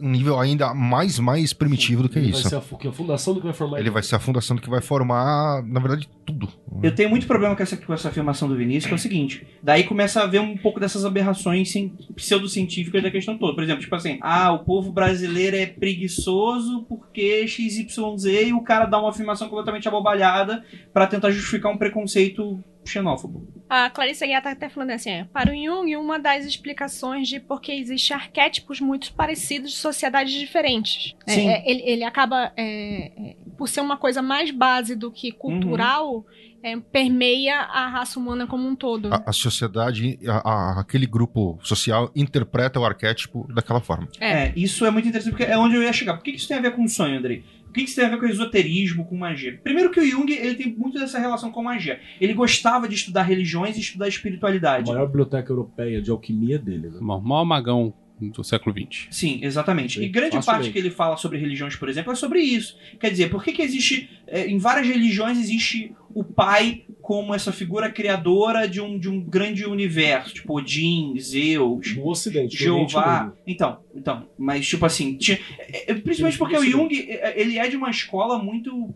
um 0.00 0.10
nível 0.10 0.38
ainda 0.38 0.72
mais, 0.74 1.18
mais 1.18 1.52
primitivo 1.52 2.02
do 2.02 2.08
que 2.08 2.18
Ele 2.18 2.30
isso. 2.30 2.42
Vai 2.42 2.50
ser 2.50 2.56
a, 2.56 2.88
a 2.88 2.92
fundação 2.92 3.34
do 3.34 3.40
que 3.40 3.46
vai 3.46 3.54
formar. 3.54 3.78
Ele 3.80 3.90
vai 3.90 4.02
ser 4.02 4.14
a 4.16 4.18
fundação 4.18 4.56
do 4.56 4.62
que 4.62 4.70
vai 4.70 4.80
formar, 4.80 5.62
na 5.66 5.80
verdade, 5.80 6.08
tudo. 6.24 6.48
Eu 6.82 6.94
tenho 6.94 7.10
muito 7.10 7.26
problema 7.26 7.56
com 7.56 7.62
essa, 7.62 7.76
com 7.76 7.92
essa 7.92 8.08
afirmação 8.08 8.48
do 8.48 8.56
Vinícius, 8.56 8.86
que 8.86 8.92
é 8.92 8.94
o 8.94 8.98
seguinte: 8.98 9.46
daí 9.62 9.84
começa 9.84 10.22
a 10.22 10.26
ver 10.26 10.40
um 10.40 10.56
pouco 10.56 10.78
dessas 10.78 11.04
aberrações 11.04 11.70
cien- 11.72 11.92
pseudocientíficas 12.14 13.02
da 13.02 13.10
questão 13.10 13.36
toda. 13.36 13.54
Por 13.54 13.64
exemplo, 13.64 13.80
tipo 13.82 13.94
assim, 13.96 14.18
ah, 14.20 14.52
o 14.52 14.60
povo 14.64 14.92
brasileiro 14.92 15.56
é 15.56 15.66
preguiçoso 15.66 16.84
porque 16.88 17.46
XYZ 17.48 18.24
e 18.46 18.52
o 18.52 18.60
cara 18.62 18.86
dá 18.86 18.98
uma 19.00 19.10
afirmação 19.10 19.48
completamente 19.48 19.88
abobalhada 19.88 20.62
pra 20.92 21.06
tentar 21.06 21.30
justificar 21.30 21.72
um 21.72 21.76
preconceito 21.78 22.62
xenófobo. 22.88 23.46
A 23.68 23.90
Clarice 23.90 24.24
Aguiar 24.24 24.42
tá 24.42 24.50
até 24.50 24.68
falando 24.68 24.90
assim, 24.90 25.10
é, 25.10 25.24
para 25.24 25.52
o 25.52 25.54
Jung, 25.54 25.94
uma 25.96 26.18
das 26.18 26.44
explicações 26.46 27.28
de 27.28 27.38
por 27.38 27.60
que 27.60 27.70
existem 27.72 28.16
arquétipos 28.16 28.80
muito 28.80 29.12
parecidos 29.12 29.72
de 29.72 29.76
sociedades 29.76 30.32
diferentes. 30.32 31.14
É, 31.26 31.32
Sim. 31.32 31.48
é, 31.48 31.70
ele, 31.70 31.82
ele 31.84 32.04
acaba, 32.04 32.52
é, 32.56 33.12
é, 33.16 33.36
por 33.56 33.68
ser 33.68 33.80
uma 33.82 33.96
coisa 33.96 34.22
mais 34.22 34.50
base 34.50 34.94
do 34.96 35.10
que 35.10 35.30
cultural, 35.32 36.24
é, 36.62 36.76
permeia 36.76 37.60
a 37.60 37.86
raça 37.88 38.18
humana 38.18 38.46
como 38.46 38.66
um 38.66 38.74
todo. 38.74 39.12
A, 39.12 39.22
a 39.26 39.32
sociedade, 39.32 40.18
a- 40.26 40.48
a- 40.50 40.80
aquele 40.80 41.06
grupo 41.06 41.58
social 41.62 42.10
interpreta 42.16 42.80
o 42.80 42.84
arquétipo 42.84 43.46
daquela 43.52 43.80
forma. 43.80 44.08
É. 44.18 44.46
É, 44.48 44.52
isso 44.56 44.84
é 44.86 44.90
muito 44.90 45.06
interessante 45.08 45.32
porque 45.36 45.44
é 45.50 45.56
onde 45.58 45.76
eu 45.76 45.82
ia 45.82 45.92
chegar. 45.92 46.14
Por 46.14 46.24
que 46.24 46.30
isso 46.32 46.48
tem 46.48 46.56
a 46.56 46.60
ver 46.60 46.72
com 46.74 46.86
sonho, 46.88 47.18
Andrei? 47.18 47.44
O 47.68 47.72
que 47.72 47.82
isso 47.82 47.96
tem 47.96 48.06
a 48.06 48.08
ver 48.08 48.18
com 48.18 48.26
esoterismo, 48.26 49.04
com 49.04 49.16
magia? 49.16 49.60
Primeiro 49.62 49.90
que 49.90 50.00
o 50.00 50.06
Jung 50.06 50.32
ele 50.32 50.54
tem 50.54 50.74
muito 50.74 50.98
dessa 50.98 51.18
relação 51.18 51.50
com 51.52 51.62
magia. 51.62 52.00
Ele 52.20 52.32
gostava 52.32 52.88
de 52.88 52.94
estudar 52.94 53.22
religiões 53.22 53.76
e 53.76 53.80
estudar 53.80 54.06
A 54.06 54.08
espiritualidade. 54.08 54.90
maior 54.90 55.06
biblioteca 55.06 55.52
europeia 55.52 56.00
de 56.00 56.10
alquimia 56.10 56.56
é 56.56 56.58
dele, 56.58 56.88
né? 56.90 56.98
O 56.98 57.04
maior 57.04 57.44
magão 57.44 57.92
do 58.20 58.42
século 58.44 58.74
XX. 58.76 59.06
Sim, 59.10 59.40
exatamente. 59.42 60.00
E 60.02 60.08
grande 60.08 60.36
facilmente. 60.36 60.46
parte 60.64 60.72
que 60.72 60.78
ele 60.78 60.90
fala 60.90 61.16
sobre 61.16 61.38
religiões, 61.38 61.76
por 61.76 61.88
exemplo, 61.88 62.12
é 62.12 62.16
sobre 62.16 62.40
isso. 62.40 62.76
Quer 62.98 63.10
dizer, 63.10 63.30
por 63.30 63.42
que, 63.44 63.52
que 63.52 63.62
existe. 63.62 64.10
é, 64.26 64.46
em 64.46 64.58
várias 64.58 64.86
religiões 64.86 65.38
existe 65.38 65.92
o 66.14 66.24
pai 66.24 66.84
como 67.02 67.34
essa 67.34 67.52
figura 67.52 67.90
criadora 67.90 68.68
de 68.68 68.80
um, 68.80 68.98
de 68.98 69.08
um 69.08 69.20
grande 69.20 69.64
universo, 69.64 70.34
tipo 70.34 70.58
Odin, 70.58 71.18
Zeus, 71.18 71.96
No 71.96 72.08
Ocidente. 72.08 72.56
Jeová. 72.56 73.32
Então, 73.46 73.78
então, 73.94 74.28
mas 74.36 74.66
tipo 74.66 74.84
assim, 74.84 75.16
tinha- 75.16 75.38
é, 75.58 75.92
é, 75.92 75.94
principalmente 75.94 76.36
porque 76.38 76.56
o 76.56 76.64
Jung, 76.64 76.88
ele 77.34 77.58
é 77.58 77.68
de 77.68 77.76
uma 77.76 77.90
escola 77.90 78.38
muito 78.42 78.90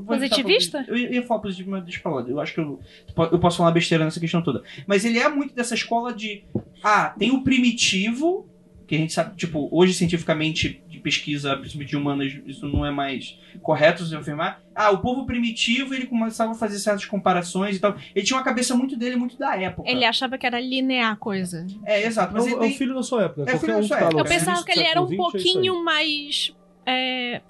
Positivista? 0.00 0.84
Eu 0.86 0.96
ia 0.96 1.08
eu 1.08 1.12
ia 1.14 1.22
falar 1.22 1.40
positivo, 1.40 1.70
mas 1.70 1.82
deixa 1.84 1.98
eu 1.98 2.02
falar. 2.02 2.28
Eu 2.28 2.40
acho 2.40 2.54
que 2.54 2.60
eu, 2.60 2.78
eu 3.32 3.38
posso 3.38 3.58
falar 3.58 3.72
besteira 3.72 4.04
nessa 4.04 4.20
questão 4.20 4.42
toda. 4.42 4.62
Mas 4.86 5.04
ele 5.04 5.18
é 5.18 5.28
muito 5.28 5.54
dessa 5.54 5.74
escola 5.74 6.12
de 6.14 6.44
ah, 6.82 7.14
tem 7.18 7.30
o 7.32 7.42
primitivo, 7.42 8.48
que 8.86 8.94
a 8.94 8.98
gente 8.98 9.12
sabe, 9.12 9.36
tipo, 9.36 9.68
hoje 9.70 9.94
cientificamente 9.94 10.82
de 10.88 10.98
pesquisa, 10.98 11.56
principalmente 11.56 11.90
de 11.90 11.96
humanas, 11.96 12.32
isso 12.44 12.66
não 12.68 12.84
é 12.84 12.90
mais 12.90 13.38
correto 13.62 14.04
se 14.04 14.14
afirmar. 14.16 14.60
Ah, 14.74 14.90
o 14.90 14.98
povo 14.98 15.24
primitivo, 15.26 15.94
ele 15.94 16.06
começava 16.06 16.52
a 16.52 16.54
fazer 16.54 16.78
certas 16.78 17.04
comparações 17.04 17.76
e 17.76 17.78
tal. 17.78 17.96
Ele 18.14 18.24
tinha 18.26 18.36
uma 18.36 18.42
cabeça 18.44 18.74
muito 18.74 18.96
dele, 18.96 19.16
muito 19.16 19.38
da 19.38 19.56
época. 19.56 19.88
Ele 19.88 20.04
achava 20.04 20.36
que 20.36 20.46
era 20.46 20.60
linear 20.60 21.12
a 21.12 21.16
coisa. 21.16 21.66
É, 21.86 22.04
exato. 22.04 22.32
Mas 22.34 22.44
É 22.44 22.48
ele 22.48 22.54
o- 22.54 22.56
é 22.56 22.60
o 22.60 22.62
tem- 22.68 22.76
filho 22.78 22.94
da 22.94 23.02
sua 23.02 23.24
época. 23.24 23.44
né? 23.44 23.52
É 23.52 23.58
filho 23.58 23.74
da 23.76 23.82
sua 23.82 23.98
época. 24.00 24.18
Eu 24.20 24.24
pensava 24.24 24.64
que 24.64 24.72
ele 24.72 24.82
era 24.84 25.00
um 25.02 25.12
é 25.12 25.16
pouquinho 25.16 25.84
mais. 25.84 26.52
é, 26.86 27.40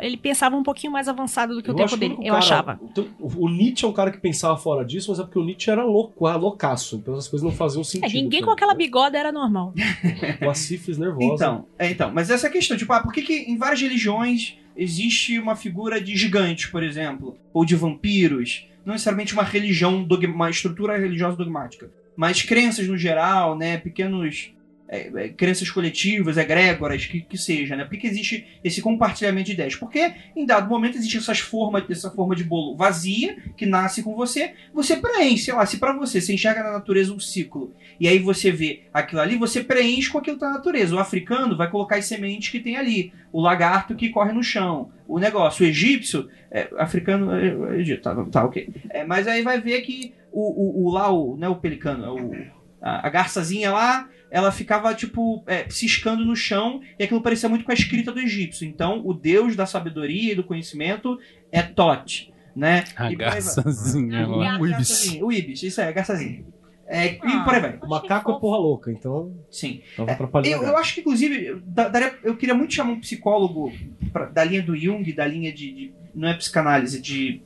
ele 0.00 0.16
pensava 0.16 0.56
um 0.56 0.62
pouquinho 0.62 0.92
mais 0.92 1.08
avançado 1.08 1.54
do 1.54 1.62
que 1.62 1.70
o 1.70 1.72
Eu 1.72 1.76
tempo 1.76 1.84
acho 1.86 1.94
que 1.94 2.00
dele, 2.00 2.14
o 2.14 2.20
eu 2.22 2.24
cara- 2.26 2.38
achava. 2.38 2.80
O, 3.18 3.44
o 3.46 3.48
Nietzsche 3.48 3.84
é 3.84 3.88
um 3.88 3.92
cara 3.92 4.10
que 4.10 4.18
pensava 4.18 4.56
fora 4.56 4.84
disso, 4.84 5.10
mas 5.10 5.18
é 5.20 5.22
porque 5.22 5.38
o 5.38 5.44
Nietzsche 5.44 5.70
era 5.70 5.84
louco, 5.84 6.26
era 6.28 6.36
loucaço. 6.36 6.96
Então 6.96 7.14
as 7.14 7.28
coisas 7.28 7.44
não 7.48 7.54
faziam 7.54 7.82
É, 7.82 7.84
sentido. 7.84 8.12
ninguém 8.12 8.40
com 8.40 8.46
pra 8.46 8.54
aquela 8.54 8.74
bigoda 8.74 9.18
era 9.18 9.30
normal. 9.32 9.72
né? 9.76 10.32
Com 10.34 10.50
a 10.50 10.54
sífilis 10.54 10.98
nervosa. 10.98 11.34
Então, 11.34 11.66
é, 11.78 11.90
então, 11.90 12.10
mas 12.12 12.30
essa 12.30 12.46
é 12.46 12.50
a 12.50 12.52
questão, 12.52 12.76
tipo, 12.76 12.92
ah, 12.92 13.00
por 13.00 13.12
que, 13.12 13.22
que 13.22 13.32
em 13.34 13.56
várias 13.56 13.80
religiões 13.80 14.56
existe 14.76 15.38
uma 15.38 15.54
figura 15.56 16.00
de 16.00 16.16
gigantes, 16.16 16.66
por 16.66 16.82
exemplo, 16.82 17.36
ou 17.52 17.64
de 17.64 17.74
vampiros, 17.76 18.66
não 18.84 18.92
necessariamente 18.94 19.34
uma 19.34 19.42
religião, 19.42 20.02
dogma- 20.02 20.34
uma 20.34 20.50
estrutura 20.50 20.96
religiosa 20.98 21.36
dogmática, 21.36 21.90
mas 22.16 22.42
crenças 22.42 22.86
no 22.88 22.96
geral, 22.96 23.56
né, 23.56 23.76
pequenos 23.78 24.52
é, 24.92 25.08
é, 25.14 25.28
crenças 25.28 25.70
coletivas, 25.70 26.36
egrégoras, 26.36 27.06
que, 27.06 27.20
que 27.20 27.38
seja, 27.38 27.76
né? 27.76 27.84
Por 27.84 27.96
que, 27.96 28.08
existe 28.08 28.44
esse 28.64 28.82
compartilhamento 28.82 29.46
de 29.46 29.52
ideias? 29.52 29.76
Porque 29.76 30.12
em 30.34 30.44
dado 30.44 30.68
momento 30.68 30.98
existe 30.98 31.16
essas 31.16 31.38
formas, 31.38 31.88
essa 31.88 32.10
forma 32.10 32.34
de 32.34 32.42
bolo 32.42 32.76
vazia 32.76 33.36
que 33.56 33.64
nasce 33.64 34.02
com 34.02 34.16
você, 34.16 34.52
você 34.74 34.96
preenche, 34.96 35.44
sei 35.44 35.54
lá, 35.54 35.64
se 35.64 35.78
pra 35.78 35.92
você 35.92 36.20
você 36.20 36.34
enxerga 36.34 36.64
na 36.64 36.72
natureza 36.72 37.14
um 37.14 37.20
ciclo 37.20 37.72
e 38.00 38.08
aí 38.08 38.18
você 38.18 38.50
vê 38.50 38.82
aquilo 38.92 39.20
ali, 39.20 39.36
você 39.36 39.62
preenche 39.62 40.10
com 40.10 40.18
aquilo 40.18 40.36
que 40.36 40.40
tá 40.40 40.48
na 40.48 40.56
natureza. 40.56 40.96
O 40.96 40.98
africano 40.98 41.56
vai 41.56 41.70
colocar 41.70 41.96
as 41.96 42.06
sementes 42.06 42.48
que 42.48 42.58
tem 42.58 42.76
ali, 42.76 43.12
o 43.32 43.40
lagarto 43.40 43.94
que 43.94 44.08
corre 44.08 44.32
no 44.32 44.42
chão, 44.42 44.90
o 45.06 45.20
negócio, 45.20 45.64
o 45.64 45.68
egípcio, 45.68 46.28
é, 46.50 46.68
africano, 46.78 47.32
é, 47.32 47.76
é, 47.76 47.80
Egito, 47.80 48.02
tá, 48.02 48.24
tá 48.24 48.44
ok. 48.44 48.68
É, 48.90 49.04
mas 49.04 49.28
aí 49.28 49.42
vai 49.42 49.60
ver 49.60 49.82
que 49.82 50.14
o, 50.32 50.40
o, 50.40 50.86
o 50.86 50.90
lá, 50.90 51.12
o, 51.12 51.36
não 51.36 51.46
é 51.46 51.50
o 51.50 51.56
pelicano, 51.56 52.12
o, 52.12 52.36
a, 52.82 53.06
a 53.06 53.10
garçazinha 53.10 53.70
lá, 53.70 54.08
ela 54.30 54.52
ficava, 54.52 54.94
tipo, 54.94 55.42
é, 55.46 55.66
ciscando 55.68 56.24
no 56.24 56.36
chão, 56.36 56.80
e 56.98 57.02
aquilo 57.04 57.20
parecia 57.20 57.48
muito 57.48 57.64
com 57.64 57.72
a 57.72 57.74
escrita 57.74 58.12
do 58.12 58.20
egípcio. 58.20 58.66
Então, 58.66 59.02
o 59.04 59.12
deus 59.12 59.56
da 59.56 59.66
sabedoria 59.66 60.32
e 60.32 60.36
do 60.36 60.44
conhecimento 60.44 61.18
é 61.50 61.62
Tot, 61.62 62.32
né? 62.54 62.84
A 62.96 63.04
E 63.04 63.08
aí 63.08 63.16
garçazinha. 63.16 64.28
O 64.60 64.66
Ibis. 64.66 65.18
O 65.20 65.32
Ibis, 65.32 65.62
isso 65.64 65.80
é, 65.80 65.92
garçazinha. 65.92 66.44
É, 66.92 67.14
e 67.14 67.18
Ah. 67.22 67.44
por 67.44 67.54
aí 67.54 67.60
vai. 67.60 67.78
O 67.82 67.88
macaco 67.88 68.32
é 68.32 68.40
porra 68.40 68.58
louca, 68.58 68.90
então 68.90 69.32
Sim. 69.50 69.80
tava 69.96 70.10
atrapalhando. 70.12 70.52
Eu, 70.52 70.66
a 70.66 70.70
eu 70.72 70.76
acho 70.76 70.94
que, 70.94 71.00
inclusive, 71.00 71.60
da- 71.64 71.88
daria- 71.88 72.18
eu 72.24 72.36
queria 72.36 72.54
muito 72.54 72.74
chamar 72.74 72.92
um 72.92 73.00
psicólogo 73.00 73.72
pra- 74.12 74.26
da 74.26 74.42
linha 74.42 74.60
do 74.62 74.76
Jung, 74.76 75.12
da 75.12 75.24
linha 75.26 75.52
de, 75.52 75.72
de- 75.72 75.92
Não 76.12 76.28
é 76.28 76.34
psicanálise, 76.34 77.00
de 77.00 77.42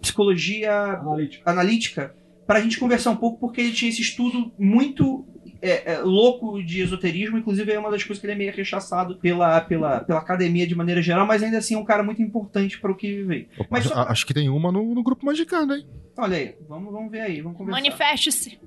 psicologia 0.00 0.72
Analítica. 0.72 1.50
analítica, 1.50 2.14
pra 2.46 2.60
gente 2.60 2.78
conversar 2.78 3.10
um 3.10 3.16
pouco, 3.16 3.38
porque 3.40 3.60
ele 3.60 3.72
tinha 3.72 3.88
esse 3.88 4.00
estudo 4.02 4.52
muito 4.58 5.24
é, 5.62 5.92
é, 5.92 5.98
louco 6.00 6.60
de 6.62 6.80
esoterismo, 6.80 7.38
inclusive 7.38 7.70
é 7.70 7.78
uma 7.78 7.90
das 7.90 8.02
coisas 8.02 8.20
que 8.20 8.26
ele 8.26 8.32
é 8.32 8.36
meio 8.36 8.52
rechaçado 8.52 9.16
pela, 9.16 9.60
pela, 9.60 10.00
pela 10.00 10.18
academia 10.18 10.66
de 10.66 10.74
maneira 10.74 11.00
geral, 11.00 11.24
mas 11.24 11.42
ainda 11.42 11.58
assim 11.58 11.74
é 11.74 11.78
um 11.78 11.84
cara 11.84 12.02
muito 12.02 12.20
importante 12.20 12.80
para 12.80 12.90
o 12.90 12.96
que 12.96 13.22
veio. 13.22 13.46
Opa, 13.56 13.68
Mas 13.70 13.84
só- 13.84 14.02
Acho 14.02 14.26
que 14.26 14.34
tem 14.34 14.48
uma 14.48 14.72
no, 14.72 14.92
no 14.94 15.02
grupo 15.02 15.24
magicano, 15.24 15.74
hein? 15.74 15.86
Olha 16.18 16.36
aí, 16.36 16.54
vamos, 16.68 16.92
vamos 16.92 17.10
ver 17.10 17.20
aí, 17.20 17.40
vamos 17.40 17.56
conversar. 17.56 17.80
Manifeste-se. 17.80 18.58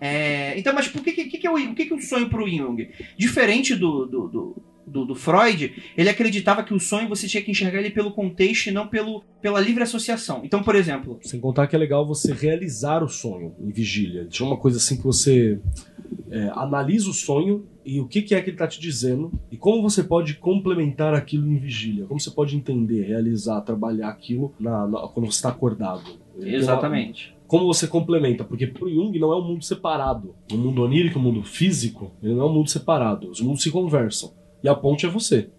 É, 0.00 0.58
então, 0.58 0.74
mas 0.74 0.88
por 0.88 1.02
que, 1.02 1.12
que, 1.12 1.38
que, 1.38 1.46
é 1.46 1.50
o, 1.50 1.54
o 1.56 1.74
que, 1.74 1.86
que 1.86 1.92
é 1.92 1.96
o 1.96 2.00
sonho 2.00 2.28
pro 2.28 2.48
Jung? 2.48 2.88
Diferente 3.18 3.74
do, 3.74 4.06
do, 4.06 4.28
do, 4.28 4.62
do- 4.86 5.04
do 5.04 5.14
Freud, 5.14 5.72
ele 5.96 6.08
acreditava 6.08 6.62
que 6.62 6.74
o 6.74 6.80
sonho 6.80 7.08
você 7.08 7.26
tinha 7.26 7.42
que 7.42 7.50
enxergar 7.50 7.80
ele 7.80 7.90
pelo 7.90 8.12
contexto 8.12 8.66
e 8.68 8.72
não 8.72 8.86
pelo, 8.88 9.22
pela 9.40 9.60
livre 9.60 9.82
associação. 9.82 10.40
Então, 10.44 10.62
por 10.62 10.74
exemplo, 10.74 11.18
Sem 11.22 11.40
contar 11.40 11.66
que 11.66 11.74
é 11.74 11.78
legal 11.78 12.06
você 12.06 12.32
realizar 12.32 13.02
o 13.02 13.08
sonho 13.08 13.54
em 13.60 13.70
vigília. 13.70 14.26
Tinha 14.26 14.46
uma 14.46 14.56
coisa 14.58 14.78
assim 14.78 14.96
que 14.96 15.04
você 15.04 15.58
é, 16.30 16.50
analisa 16.54 17.08
o 17.08 17.12
sonho 17.14 17.66
e 17.84 18.00
o 18.00 18.06
que, 18.08 18.22
que 18.22 18.34
é 18.34 18.40
que 18.40 18.48
ele 18.50 18.54
está 18.54 18.66
te 18.66 18.80
dizendo 18.80 19.30
e 19.50 19.56
como 19.56 19.82
você 19.82 20.02
pode 20.02 20.34
complementar 20.34 21.14
aquilo 21.14 21.46
em 21.50 21.56
vigília. 21.58 22.06
Como 22.06 22.18
você 22.20 22.30
pode 22.30 22.56
entender, 22.56 23.02
realizar, 23.02 23.60
trabalhar 23.60 24.08
aquilo 24.08 24.52
na- 24.58 24.86
na- 24.86 25.00
quando 25.08 25.26
você 25.26 25.36
está 25.38 25.48
acordado. 25.50 26.02
Uma- 26.36 26.48
exatamente. 26.48 27.32
como 27.46 27.66
você 27.66 27.86
complementa, 27.86 28.42
porque 28.42 28.66
pro 28.66 28.90
Jung 28.92 29.16
não 29.18 29.32
é 29.32 29.36
um 29.36 29.44
mundo 29.46 29.62
separado. 29.62 30.34
O 30.52 30.56
mundo 30.56 30.82
onírico, 30.82 31.18
o 31.18 31.22
mundo 31.22 31.42
físico, 31.44 32.10
ele 32.22 32.34
não 32.34 32.42
é 32.42 32.50
um 32.50 32.52
mundo 32.52 32.68
separado. 32.70 33.30
Os 33.30 33.40
mundos 33.40 33.62
se 33.62 33.70
conversam. 33.70 34.32
E 34.64 34.68
a 34.68 34.74
ponte 34.74 35.04
é 35.04 35.08
você. 35.10 35.50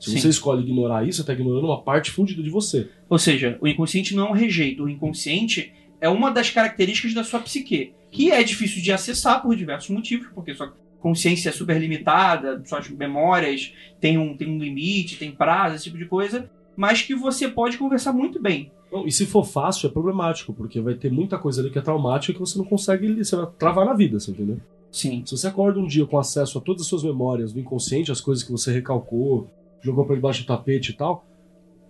Se 0.00 0.10
Sim. 0.10 0.18
você 0.18 0.28
escolhe 0.28 0.62
ignorar 0.62 1.06
isso, 1.06 1.16
você 1.16 1.22
está 1.22 1.32
ignorando 1.32 1.66
uma 1.66 1.80
parte 1.80 2.10
fundida 2.10 2.42
de 2.42 2.50
você. 2.50 2.88
Ou 3.08 3.18
seja, 3.18 3.56
o 3.60 3.68
inconsciente 3.68 4.16
não 4.16 4.26
é 4.26 4.30
um 4.30 4.34
rejeito. 4.34 4.82
O 4.82 4.88
inconsciente 4.88 5.72
é 6.00 6.08
uma 6.08 6.30
das 6.30 6.50
características 6.50 7.14
da 7.14 7.22
sua 7.22 7.38
psique, 7.38 7.92
que 8.10 8.32
é 8.32 8.42
difícil 8.42 8.82
de 8.82 8.92
acessar 8.92 9.40
por 9.42 9.54
diversos 9.54 9.90
motivos, 9.90 10.26
porque 10.34 10.54
sua 10.54 10.74
consciência 11.00 11.50
é 11.50 11.52
super 11.52 11.80
limitada, 11.80 12.60
suas 12.64 12.88
memórias 12.90 13.72
têm 14.00 14.18
um, 14.18 14.36
têm 14.36 14.48
um 14.48 14.58
limite, 14.58 15.16
tem 15.16 15.30
prazo, 15.30 15.76
esse 15.76 15.84
tipo 15.84 15.98
de 15.98 16.06
coisa, 16.06 16.50
mas 16.76 17.02
que 17.02 17.14
você 17.14 17.46
pode 17.46 17.78
conversar 17.78 18.12
muito 18.12 18.40
bem. 18.40 18.72
Não, 18.90 19.06
e 19.06 19.12
se 19.12 19.26
for 19.26 19.44
fácil, 19.44 19.88
é 19.88 19.92
problemático, 19.92 20.52
porque 20.52 20.80
vai 20.80 20.94
ter 20.94 21.12
muita 21.12 21.38
coisa 21.38 21.60
ali 21.60 21.70
que 21.70 21.78
é 21.78 21.82
traumática 21.82 22.32
que 22.32 22.40
você 22.40 22.58
não 22.58 22.64
consegue. 22.64 23.22
Você 23.22 23.36
vai 23.36 23.46
travar 23.58 23.84
na 23.84 23.94
vida, 23.94 24.18
você 24.18 24.30
entendeu? 24.30 24.60
Sim. 24.90 25.22
Se 25.24 25.36
você 25.36 25.46
acorda 25.46 25.78
um 25.78 25.86
dia 25.86 26.06
com 26.06 26.18
acesso 26.18 26.58
a 26.58 26.60
todas 26.60 26.82
as 26.82 26.88
suas 26.88 27.02
memórias 27.02 27.52
do 27.52 27.60
inconsciente, 27.60 28.10
as 28.10 28.20
coisas 28.20 28.42
que 28.42 28.50
você 28.50 28.72
recalcou, 28.72 29.48
jogou 29.80 30.04
pra 30.04 30.14
debaixo 30.14 30.42
do 30.42 30.46
tapete 30.46 30.90
e 30.90 30.94
tal, 30.94 31.26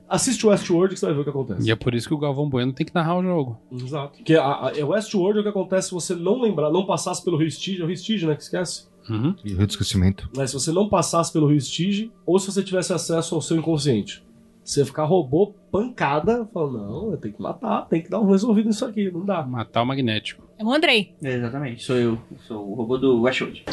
assiste 0.08 0.46
o 0.46 0.50
Westworld 0.50 0.94
que 0.94 1.00
você 1.00 1.06
vai 1.06 1.14
ver 1.14 1.20
o 1.20 1.24
que 1.24 1.30
acontece. 1.30 1.68
E 1.68 1.70
é 1.70 1.76
por 1.76 1.94
isso 1.94 2.08
que 2.08 2.14
o 2.14 2.18
Galvão 2.18 2.48
Bueno 2.48 2.72
tem 2.72 2.86
que 2.86 2.94
narrar 2.94 3.18
o 3.18 3.22
jogo. 3.22 3.58
Exato. 3.70 4.18
Porque 4.18 4.34
a, 4.34 4.66
a, 4.66 4.72
é 4.76 4.84
o 4.84 4.88
Westworld 4.88 5.38
é 5.38 5.40
o 5.40 5.42
que 5.44 5.50
acontece 5.50 5.88
se 5.88 5.94
você 5.94 6.14
não 6.14 6.40
lembrar, 6.40 6.70
não 6.70 6.86
passasse 6.86 7.24
pelo 7.24 7.36
Rio 7.36 7.50
Stige, 7.50 7.80
é 7.80 7.84
o 7.84 7.86
Rio 7.86 7.96
Stige, 7.96 8.26
né, 8.26 8.34
que 8.34 8.42
esquece? 8.42 8.88
Uhum. 9.08 9.34
E 9.44 9.54
o 9.54 9.62
esquecimento. 9.62 10.28
Mas 10.36 10.50
se 10.50 10.54
você 10.54 10.70
não 10.70 10.88
passasse 10.88 11.32
pelo 11.32 11.46
Rio 11.46 11.60
Stige, 11.60 12.12
ou 12.26 12.38
se 12.38 12.50
você 12.50 12.62
tivesse 12.62 12.92
acesso 12.92 13.34
ao 13.34 13.40
seu 13.40 13.56
inconsciente. 13.56 14.22
Você 14.68 14.84
ficar 14.84 15.04
robô, 15.04 15.54
pancada, 15.72 16.46
falando, 16.52 16.78
não, 16.78 17.10
eu 17.12 17.16
tenho 17.16 17.32
que 17.32 17.40
matar, 17.40 17.88
tem 17.88 18.02
que 18.02 18.10
dar 18.10 18.20
um 18.20 18.30
resolvido 18.30 18.66
nisso 18.66 18.84
aqui, 18.84 19.10
não 19.10 19.24
dá. 19.24 19.42
Matar 19.42 19.80
o 19.80 19.86
magnético. 19.86 20.44
É 20.58 20.62
o 20.62 20.70
Andrei. 20.70 21.14
É, 21.22 21.32
exatamente, 21.36 21.82
sou 21.82 21.96
eu. 21.96 22.18
Sou 22.46 22.70
o 22.70 22.74
robô 22.74 22.98
do 22.98 23.22
Westworld. 23.22 23.64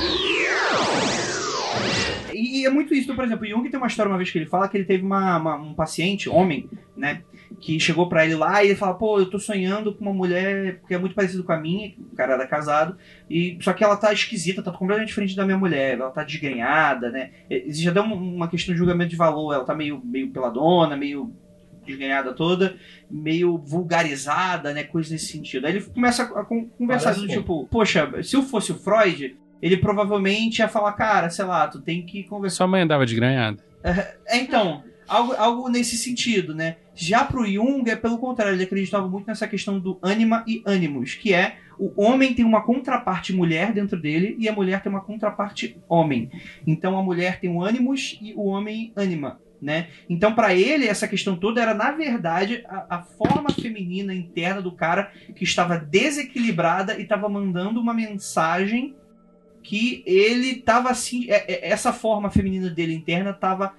E, 2.33 2.65
é 2.65 2.69
muito 2.69 2.93
isso. 2.93 3.03
Então, 3.03 3.15
por 3.15 3.25
exemplo, 3.25 3.45
o 3.45 3.49
Jung 3.49 3.69
tem 3.69 3.77
uma 3.77 3.87
história 3.87 4.09
uma 4.09 4.17
vez 4.17 4.31
que 4.31 4.37
ele 4.37 4.45
fala 4.45 4.69
que 4.69 4.77
ele 4.77 4.85
teve 4.85 5.03
uma, 5.03 5.37
uma- 5.37 5.55
um 5.57 5.73
paciente, 5.73 6.29
homem, 6.29 6.69
né? 6.95 7.23
Que 7.59 7.79
chegou 7.79 8.09
pra 8.09 8.25
ele 8.25 8.35
lá 8.35 8.63
e 8.63 8.67
ele 8.67 8.75
fala, 8.75 8.93
pô, 8.93 9.19
eu 9.19 9.29
tô 9.29 9.39
sonhando 9.39 9.93
com 9.93 10.01
uma 10.03 10.13
mulher 10.13 10.81
que 10.87 10.93
é 10.93 10.97
muito 10.97 11.15
parecida 11.15 11.41
com 11.43 11.51
a 11.51 11.59
minha, 11.59 11.93
o 12.11 12.15
cara 12.15 12.33
era 12.33 12.47
casado, 12.47 12.97
e 13.29 13.57
só 13.61 13.71
que 13.73 13.83
ela 13.83 13.95
tá 13.95 14.11
esquisita, 14.11 14.61
tá 14.61 14.71
completamente 14.71 15.07
diferente 15.09 15.35
da 15.35 15.45
minha 15.45 15.57
mulher, 15.57 15.93
ela 15.97 16.11
tá 16.11 16.23
desgrenhada, 16.23 17.09
né? 17.09 17.31
Existe 17.49 17.89
até 17.89 18.01
uma, 18.01 18.15
uma 18.15 18.47
questão 18.47 18.73
de 18.73 18.77
julgamento 18.79 19.09
de 19.11 19.15
valor, 19.15 19.53
ela 19.53 19.63
tá 19.63 19.73
meio, 19.73 20.01
meio 20.03 20.29
peladona, 20.29 20.97
meio 20.97 21.33
desganhada 21.85 22.33
toda, 22.33 22.75
meio 23.09 23.57
vulgarizada, 23.59 24.73
né? 24.73 24.83
Coisas 24.83 25.11
nesse 25.11 25.27
sentido. 25.27 25.65
Aí 25.67 25.75
ele 25.75 25.85
começa 25.85 26.23
a, 26.23 26.41
a 26.41 26.43
con- 26.43 26.67
conversar 26.77 27.11
do 27.13 27.27
tipo, 27.39 27.67
poxa, 27.67 28.11
se 28.23 28.35
eu 28.35 28.41
fosse 28.41 28.71
o 28.71 28.75
Freud, 28.75 29.35
ele 29.61 29.77
provavelmente 29.77 30.59
ia 30.59 30.67
falar, 30.67 30.93
cara, 30.93 31.29
sei 31.29 31.45
lá, 31.45 31.67
tu 31.67 31.79
tem 31.81 32.05
que 32.05 32.23
conversar. 32.23 32.57
Sua 32.57 32.67
mãe 32.67 32.81
andava 32.81 33.05
de 33.05 33.15
granhada. 33.15 33.63
É, 33.83 34.17
então, 34.33 34.83
algo, 35.07 35.33
algo 35.33 35.69
nesse 35.69 35.95
sentido, 35.95 36.53
né? 36.55 36.77
Já 36.95 37.25
pro 37.25 37.45
Jung, 37.45 37.89
é 37.89 37.95
pelo 37.95 38.17
contrário, 38.17 38.53
ele 38.53 38.63
acreditava 38.63 39.07
muito 39.07 39.27
nessa 39.27 39.47
questão 39.47 39.79
do 39.79 39.99
ânima 40.01 40.43
e 40.47 40.63
ânimos, 40.65 41.13
que 41.13 41.33
é 41.33 41.57
o 41.77 42.01
homem 42.01 42.33
tem 42.33 42.45
uma 42.45 42.63
contraparte 42.63 43.33
mulher 43.33 43.73
dentro 43.73 43.99
dele 43.99 44.35
e 44.39 44.47
a 44.47 44.53
mulher 44.53 44.81
tem 44.81 44.89
uma 44.89 45.01
contraparte 45.01 45.77
homem. 45.89 46.31
Então 46.65 46.97
a 46.97 47.03
mulher 47.03 47.39
tem 47.39 47.49
o 47.49 47.61
ânimos 47.61 48.17
e 48.21 48.33
o 48.33 48.45
homem 48.45 48.93
ânima. 48.95 49.41
Né? 49.61 49.87
Então, 50.07 50.35
para 50.35 50.53
ele, 50.53 50.85
essa 50.85 51.07
questão 51.07 51.35
toda 51.35 51.61
era, 51.61 51.73
na 51.73 51.91
verdade, 51.91 52.63
a, 52.67 52.97
a 52.97 53.01
forma 53.01 53.49
feminina 53.49 54.13
interna 54.13 54.61
do 54.61 54.71
cara 54.71 55.11
que 55.33 55.43
estava 55.43 55.77
desequilibrada 55.77 56.99
e 56.99 57.03
estava 57.03 57.27
mandando 57.27 57.79
uma 57.79 57.93
mensagem 57.93 58.95
que 59.63 60.03
ele 60.05 60.59
estava 60.59 60.91
assim. 60.91 61.31
é- 61.31 61.51
é- 61.51 61.69
Essa 61.69 61.91
forma 61.91 62.29
feminina 62.29 62.69
dele 62.69 62.93
interna 62.93 63.31
estava 63.31 63.73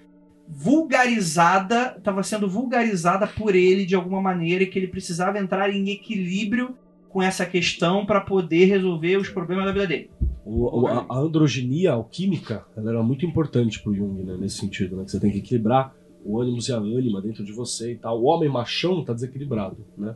vulgarizada, 0.49 1.95
estava 1.99 2.23
sendo 2.23 2.49
vulgarizada 2.49 3.27
por 3.27 3.55
ele 3.55 3.85
de 3.85 3.95
alguma 3.95 4.21
maneira 4.21 4.65
e 4.65 4.67
que 4.67 4.79
ele 4.79 4.89
precisava 4.89 5.39
entrar 5.39 5.71
em 5.71 5.91
equilíbrio 5.91 6.77
com 7.09 7.23
essa 7.23 7.47
questão 7.47 8.05
para 8.05 8.21
poder 8.21 8.67
resolver 8.67 9.17
os 9.17 9.29
problemas 9.29 9.65
da 9.67 9.73
vida 9.73 9.87
dele. 9.87 10.11
O- 10.45 10.83
o- 10.83 10.87
a, 10.87 11.07
androgenia 11.19 11.93
alquímica 11.93 12.65
ela 12.77 12.91
era 12.91 13.03
muito 13.03 13.25
importante 13.27 13.83
pro 13.83 13.95
Jung, 13.95 14.23
né, 14.23 14.37
nesse 14.39 14.59
sentido, 14.59 14.97
né? 14.97 15.05
Que 15.05 15.11
você 15.11 15.21
tem 15.21 15.31
que 15.33 15.39
equilibrar 15.39 15.95
o 16.25 16.41
ânimos 16.41 16.69
e 16.69 16.73
a 16.73 16.77
ânima 16.77 17.21
dentro 17.23 17.45
de 17.45 17.53
você 17.53 17.93
e 17.93 17.97
tal. 17.97 18.21
O 18.21 18.27
homem 18.27 18.49
machão 18.49 19.05
tá 19.05 19.13
desequilibrado, 19.13 19.79
né? 19.97 20.15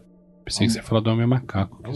Pensei 0.51 0.67
que 0.67 0.73
você 0.73 0.79
ia 0.79 0.83
falar 0.83 1.01
do 1.01 1.11
homem 1.11 1.27
macaco. 1.27 1.81
É 1.85 1.89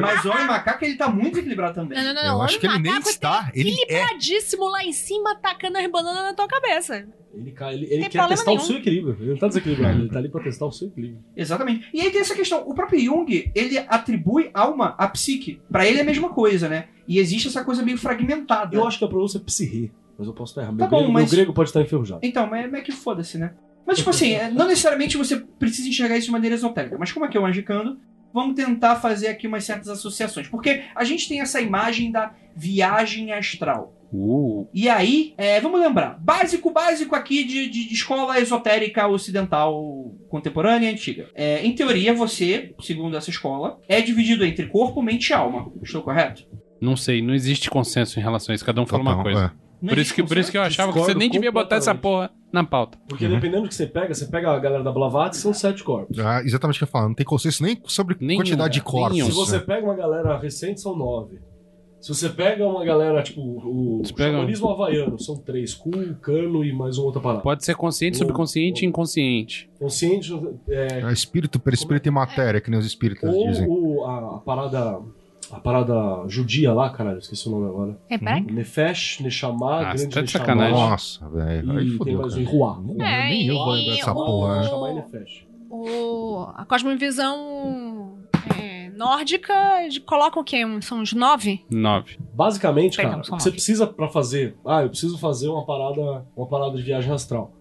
Mas 0.00 0.24
o 0.24 0.30
homem 0.30 0.46
macaco 0.46 0.84
ele 0.84 0.96
tá 0.96 1.08
muito 1.08 1.30
desequilibrado 1.30 1.74
também. 1.74 1.96
Não, 1.98 2.12
não, 2.12 2.22
não. 2.22 2.36
Eu 2.36 2.42
acho 2.42 2.58
que 2.58 2.66
ele 2.66 2.78
nem 2.78 2.98
está. 2.98 3.50
Ele 3.54 3.70
é. 3.70 3.72
equilibradíssimo 3.72 4.68
lá 4.68 4.84
em 4.84 4.92
cima, 4.92 5.36
tacando 5.36 5.78
as 5.78 5.86
bananas 5.90 6.22
na 6.24 6.34
tua 6.34 6.48
cabeça. 6.48 7.06
Ele, 7.36 7.52
ele, 7.58 7.84
ele 7.86 7.88
Tem 7.88 8.00
quer 8.02 8.18
problema 8.18 8.28
testar 8.28 8.50
nenhum. 8.50 8.62
o 8.62 8.66
seu 8.66 8.76
equilíbrio. 8.76 9.16
Ele 9.20 9.30
não 9.30 9.38
tá 9.38 9.48
desequilibrado, 9.48 9.98
ele 9.98 10.08
tá 10.08 10.18
ali 10.18 10.28
pra 10.28 10.42
testar 10.42 10.66
o 10.66 10.72
seu 10.72 10.88
equilíbrio. 10.88 11.20
Exatamente. 11.36 11.88
E 11.92 12.00
aí 12.00 12.10
tem 12.10 12.20
essa 12.20 12.34
questão, 12.34 12.62
o 12.68 12.74
próprio 12.74 13.00
Jung, 13.00 13.50
ele 13.54 13.78
atribui 13.78 14.50
alma 14.54 14.94
à 14.98 15.08
psique. 15.08 15.60
Pra 15.70 15.86
ele 15.86 15.98
é 15.98 16.02
a 16.02 16.04
mesma 16.04 16.28
coisa, 16.30 16.68
né? 16.68 16.86
E 17.08 17.18
existe 17.18 17.48
essa 17.48 17.64
coisa 17.64 17.82
meio 17.82 17.98
fragmentada. 17.98 18.76
Eu 18.76 18.86
acho 18.86 18.98
que 18.98 19.04
a 19.04 19.08
pronúncia 19.08 19.38
é 19.38 19.40
psirre, 19.40 19.92
mas 20.16 20.26
eu 20.28 20.32
posso 20.32 20.52
estar 20.52 20.62
errado. 20.62 20.76
Tá 20.76 20.84
meu, 20.84 20.88
bom, 20.90 20.98
grego, 20.98 21.12
mas- 21.12 21.24
meu 21.24 21.30
grego 21.38 21.52
pode 21.52 21.70
estar 21.70 21.80
enferrujado. 21.82 22.20
Então, 22.22 22.46
mas 22.46 22.72
é 22.72 22.80
que 22.80 22.92
foda-se, 22.92 23.36
né? 23.36 23.52
Mas, 23.86 23.98
tipo 23.98 24.10
assim, 24.10 24.32
é, 24.32 24.50
não 24.50 24.66
necessariamente 24.66 25.16
você 25.16 25.36
precisa 25.36 25.88
enxergar 25.88 26.16
isso 26.16 26.26
de 26.26 26.32
maneira 26.32 26.56
esotérica. 26.56 26.96
Mas 26.98 27.12
como 27.12 27.24
aqui 27.26 27.36
é 27.36 27.40
o 27.40 27.42
Magicando, 27.42 27.98
vamos 28.32 28.54
tentar 28.54 28.96
fazer 28.96 29.28
aqui 29.28 29.46
umas 29.46 29.64
certas 29.64 29.88
associações. 29.88 30.48
Porque 30.48 30.82
a 30.94 31.04
gente 31.04 31.28
tem 31.28 31.40
essa 31.40 31.60
imagem 31.60 32.10
da 32.10 32.32
viagem 32.56 33.32
astral. 33.32 33.92
Uh, 34.16 34.68
E 34.72 34.88
aí, 34.88 35.34
é, 35.36 35.60
vamos 35.60 35.80
lembrar, 35.80 36.16
básico, 36.20 36.70
básico 36.70 37.16
aqui 37.16 37.42
de, 37.42 37.68
de- 37.68 37.88
de 37.88 37.94
escola 37.94 38.38
esotérica 38.40 39.08
ocidental 39.08 40.14
contemporânea 40.28 40.88
e 40.88 40.92
antiga. 40.92 41.28
É, 41.34 41.64
em 41.66 41.74
teoria, 41.74 42.14
você, 42.14 42.74
segundo 42.80 43.16
essa 43.16 43.28
escola, 43.30 43.80
é 43.88 44.00
dividido 44.00 44.44
entre 44.44 44.66
corpo, 44.66 45.02
mente 45.02 45.30
e 45.30 45.32
alma. 45.32 45.70
Estou 45.82 46.00
correto? 46.02 46.46
Não 46.80 46.96
sei, 46.96 47.20
não 47.22 47.34
existe 47.34 47.68
consenso 47.68 48.18
em 48.20 48.22
relação 48.22 48.52
a 48.52 48.54
isso. 48.54 48.64
Cada 48.64 48.80
um 48.80 48.86
fala 48.86 49.02
uma 49.02 49.16
Total, 49.16 49.24
coisa. 49.24 49.52
é. 49.60 49.63
Não 49.84 49.90
Por 49.90 49.98
existe 49.98 50.12
isso, 50.12 50.14
que, 50.14 50.22
por 50.28 50.38
isso 50.38 50.50
que 50.50 50.56
eu 50.56 50.62
achava 50.62 50.92
que 50.92 50.98
você 50.98 51.14
nem 51.14 51.28
devia 51.28 51.52
botar 51.52 51.76
essa 51.76 51.94
porra 51.94 52.30
na 52.52 52.64
pauta. 52.64 52.96
Porque 53.06 53.26
Uhum. 53.26 53.32
dependendo 53.34 53.64
do 53.64 53.68
que 53.68 53.74
você 53.74 53.86
pega, 53.86 54.14
você 54.14 54.26
pega 54.26 54.50
a 54.50 54.58
galera 54.58 54.82
da 54.82 54.90
Blavatsky, 54.90 55.42
são 55.42 55.52
sete 55.52 55.84
corpos. 55.84 56.18
Ah, 56.18 56.40
exatamente 56.42 56.76
o 56.76 56.78
que 56.78 56.84
eu 56.84 56.88
falo. 56.88 57.08
Não 57.08 57.14
tem 57.14 57.26
consenso 57.26 57.62
nem 57.62 57.78
sobre 57.84 58.16
Nenhum, 58.20 58.40
quantidade 58.40 58.72
de 58.74 58.80
corpos. 58.82 59.12
nenhum. 59.12 59.26
Se 59.26 59.32
você 59.32 59.58
pega 59.60 59.84
uma 59.84 59.94
galera 59.94 60.38
recente, 60.38 60.80
são 60.80 60.96
nove. 60.96 61.38
Se 62.00 62.08
você 62.14 62.28
pega 62.28 62.66
uma 62.66 62.84
galera, 62.84 63.22
tipo, 63.22 63.40
o 63.40 64.02
xamanismo 64.16 64.68
havaiano, 64.68 65.18
são 65.18 65.36
três. 65.38 65.72
Cu, 65.74 65.90
cano 66.20 66.62
e 66.64 66.70
mais 66.72 66.98
uma 66.98 67.06
outra 67.06 67.20
parada. 67.20 67.42
Pode 67.42 67.64
ser 67.64 67.74
consciente, 67.74 68.16
Ou- 68.16 68.26
subconsciente 68.26 68.84
e 68.84 68.88
inconsciente. 68.88 69.70
Consciente, 69.78 70.30
é, 70.68 71.00
É 71.00 71.12
espírito, 71.12 71.58
perispírito 71.58 72.06
e 72.08 72.10
matéria, 72.10 72.60
que 72.60 72.70
nem 72.70 72.78
os 72.78 72.84
espíritas 72.86 73.34
ou 73.34 73.46
dizem. 73.48 73.66
o- 73.68 74.04
a, 74.04 74.36
a 74.36 74.38
parada... 74.38 74.98
A 75.56 75.60
parada 75.60 75.94
judia 76.28 76.72
lá, 76.72 76.90
caralho, 76.90 77.18
esqueci 77.18 77.48
o 77.48 77.52
nome 77.52 77.66
agora. 77.68 77.98
É, 78.08 78.18
peraí. 78.18 78.40
Nefesh, 78.42 79.20
Neshama, 79.20 79.76
Ah, 79.80 79.84
grande 79.94 80.08
tá 80.08 80.20
de 80.20 80.26
Neshama. 80.26 80.44
sacanagem. 80.44 80.74
Nossa, 80.80 81.28
velho. 81.28 81.70
Aí 81.72 81.84
E 81.84 81.88
tem 81.88 81.96
fodeu, 81.98 82.18
mais 82.20 82.36
um. 82.36 82.44
Ruá. 82.44 82.78
É, 83.00 83.28
Nem 83.28 83.46
eu 83.46 83.54
vou 83.54 83.70
lembrar 83.72 83.94
dessa 83.96 84.12
o- 84.12 84.14
porra. 84.14 84.60
Neshama 84.60 84.90
e 84.90 84.94
Nefesh. 84.94 85.46
O, 85.70 86.46
a 86.54 86.64
cosmovisão 86.64 88.18
é, 88.60 88.90
nórdica 88.90 89.54
coloca 90.06 90.38
o 90.40 90.44
quê? 90.44 90.62
São 90.82 91.00
uns 91.00 91.12
nove? 91.12 91.64
Nove. 91.70 92.18
Basicamente, 92.34 92.96
cara, 92.96 93.18
o 93.18 93.22
que 93.22 93.30
você 93.30 93.50
precisa 93.50 93.86
pra 93.86 94.08
fazer. 94.08 94.56
Ah, 94.64 94.82
eu 94.82 94.88
preciso 94.90 95.18
fazer 95.18 95.48
uma 95.48 95.64
parada, 95.64 96.24
uma 96.36 96.46
parada 96.46 96.76
de 96.76 96.82
viagem 96.82 97.12
astral. 97.12 97.52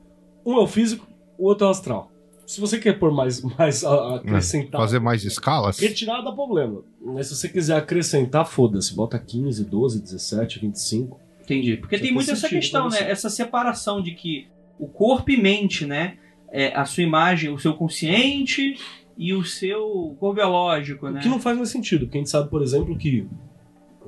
Um 0.46 0.54
é 0.56 0.60
o 0.60 0.68
físico, 0.68 1.08
o 1.38 1.46
outro 1.48 1.66
é 1.66 1.68
o 1.70 1.72
astral. 1.72 2.12
Se 2.46 2.60
você 2.60 2.78
quer 2.80 3.00
pôr 3.00 3.12
mais, 3.12 3.42
mais 3.58 3.84
a- 3.84 3.90
a- 3.94 4.16
acrescentar. 4.18 4.80
Fazer 4.82 5.00
mais 5.00 5.24
escalas? 5.24 5.80
Retirar 5.80 6.22
dá 6.22 6.32
problema. 6.32 6.82
Mas 7.02 7.28
se 7.28 7.36
você 7.36 7.48
quiser 7.50 7.78
acrescentar, 7.78 8.46
foda-se. 8.46 8.96
Bota 8.96 9.18
15, 9.20 9.66
12, 9.66 10.02
17, 10.02 10.60
25. 10.60 11.20
Entendi. 11.42 11.78
Porque 11.78 11.98
tem 11.98 12.06
tem 12.08 12.14
muito 12.14 12.32
essa 12.32 12.48
questão, 12.48 12.90
né? 12.90 13.10
Essa 13.10 13.30
separação 13.30 14.02
de 14.02 14.12
que 14.14 14.48
o 14.80 14.88
corpo 14.88 15.30
e 15.32 15.38
mente, 15.42 15.86
né? 15.86 16.18
É 16.52 16.74
a 16.76 16.86
sua 16.86 17.04
imagem, 17.04 17.50
o 17.52 17.58
seu 17.58 17.74
consciente 17.74 18.76
e 19.18 19.34
o 19.34 19.44
seu 19.44 20.16
corpo 20.20 20.36
biológico, 20.36 21.10
né? 21.10 21.20
O 21.20 21.24
que 21.24 21.28
não 21.30 21.40
faz 21.40 21.58
mais 21.58 21.70
sentido, 21.70 22.06
porque 22.06 22.18
a 22.18 22.22
gente 22.22 22.30
sabe, 22.30 22.50
por 22.50 22.62
exemplo, 22.62 22.96
que. 22.98 23.28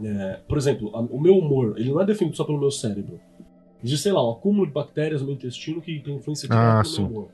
é, 0.03 0.39
por 0.47 0.57
exemplo, 0.57 0.95
a- 0.95 0.99
o 1.01 1.19
meu 1.19 1.37
humor, 1.37 1.73
ele 1.77 1.89
não 1.89 2.01
é 2.01 2.05
definido 2.05 2.35
só 2.37 2.43
pelo 2.43 2.59
meu 2.59 2.69
cérebro. 2.71 3.19
Existe, 3.83 4.03
sei 4.03 4.11
lá, 4.11 4.27
um 4.27 4.31
acúmulo 4.33 4.65
de 4.67 4.73
bactérias 4.73 5.21
no 5.21 5.27
meu 5.27 5.35
intestino 5.35 5.81
que 5.81 5.99
tem 5.99 6.15
influência 6.15 6.47
direta 6.47 6.67
Ah, 6.67 6.79
no 6.79 6.85
sim. 6.85 7.01
meu 7.01 7.11
humor. 7.11 7.29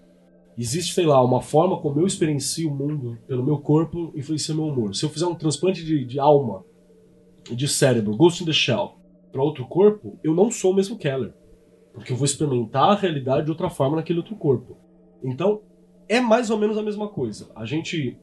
Existe, 0.58 0.94
sei 0.94 1.06
lá, 1.06 1.24
uma 1.24 1.42
forma 1.42 1.80
como 1.80 2.00
eu 2.00 2.06
experiencio 2.06 2.70
o 2.70 2.76
mundo 2.76 3.18
pelo 3.28 3.44
meu 3.44 3.58
corpo 3.58 4.12
influencia 4.16 4.54
meu 4.54 4.66
humor. 4.66 4.94
Se 4.96 5.06
eu 5.06 5.10
fizer 5.10 5.26
um 5.26 5.36
transplante 5.36 5.84
de, 5.84 6.06
de 6.06 6.20
alma, 6.20 6.64
de 7.50 7.68
cérebro, 7.68 8.16
Ghost 8.16 8.44
in 8.44 8.46
the 8.46 8.54
Shell, 8.54 8.96
para 9.32 9.42
outro 9.42 9.66
corpo, 9.66 10.20
eu 10.24 10.34
não 10.34 10.52
sou 10.52 10.72
o 10.72 10.76
mesmo 10.76 10.98
Keller. 10.98 11.34
Porque 11.94 12.12
eu 12.12 12.18
vou 12.18 12.26
experimentar 12.26 12.90
a 12.90 12.96
realidade 12.96 13.46
de 13.46 13.52
outra 13.52 13.70
forma 13.70 13.98
naquele 13.98 14.20
outro 14.20 14.36
corpo. 14.36 14.78
Então, 15.24 15.62
é 16.08 16.20
mais 16.20 16.50
ou 16.50 16.58
menos 16.58 16.78
a 16.78 16.84
mesma 16.84 17.08
coisa. 17.08 17.50
A 17.56 17.66
gente. 17.66 18.18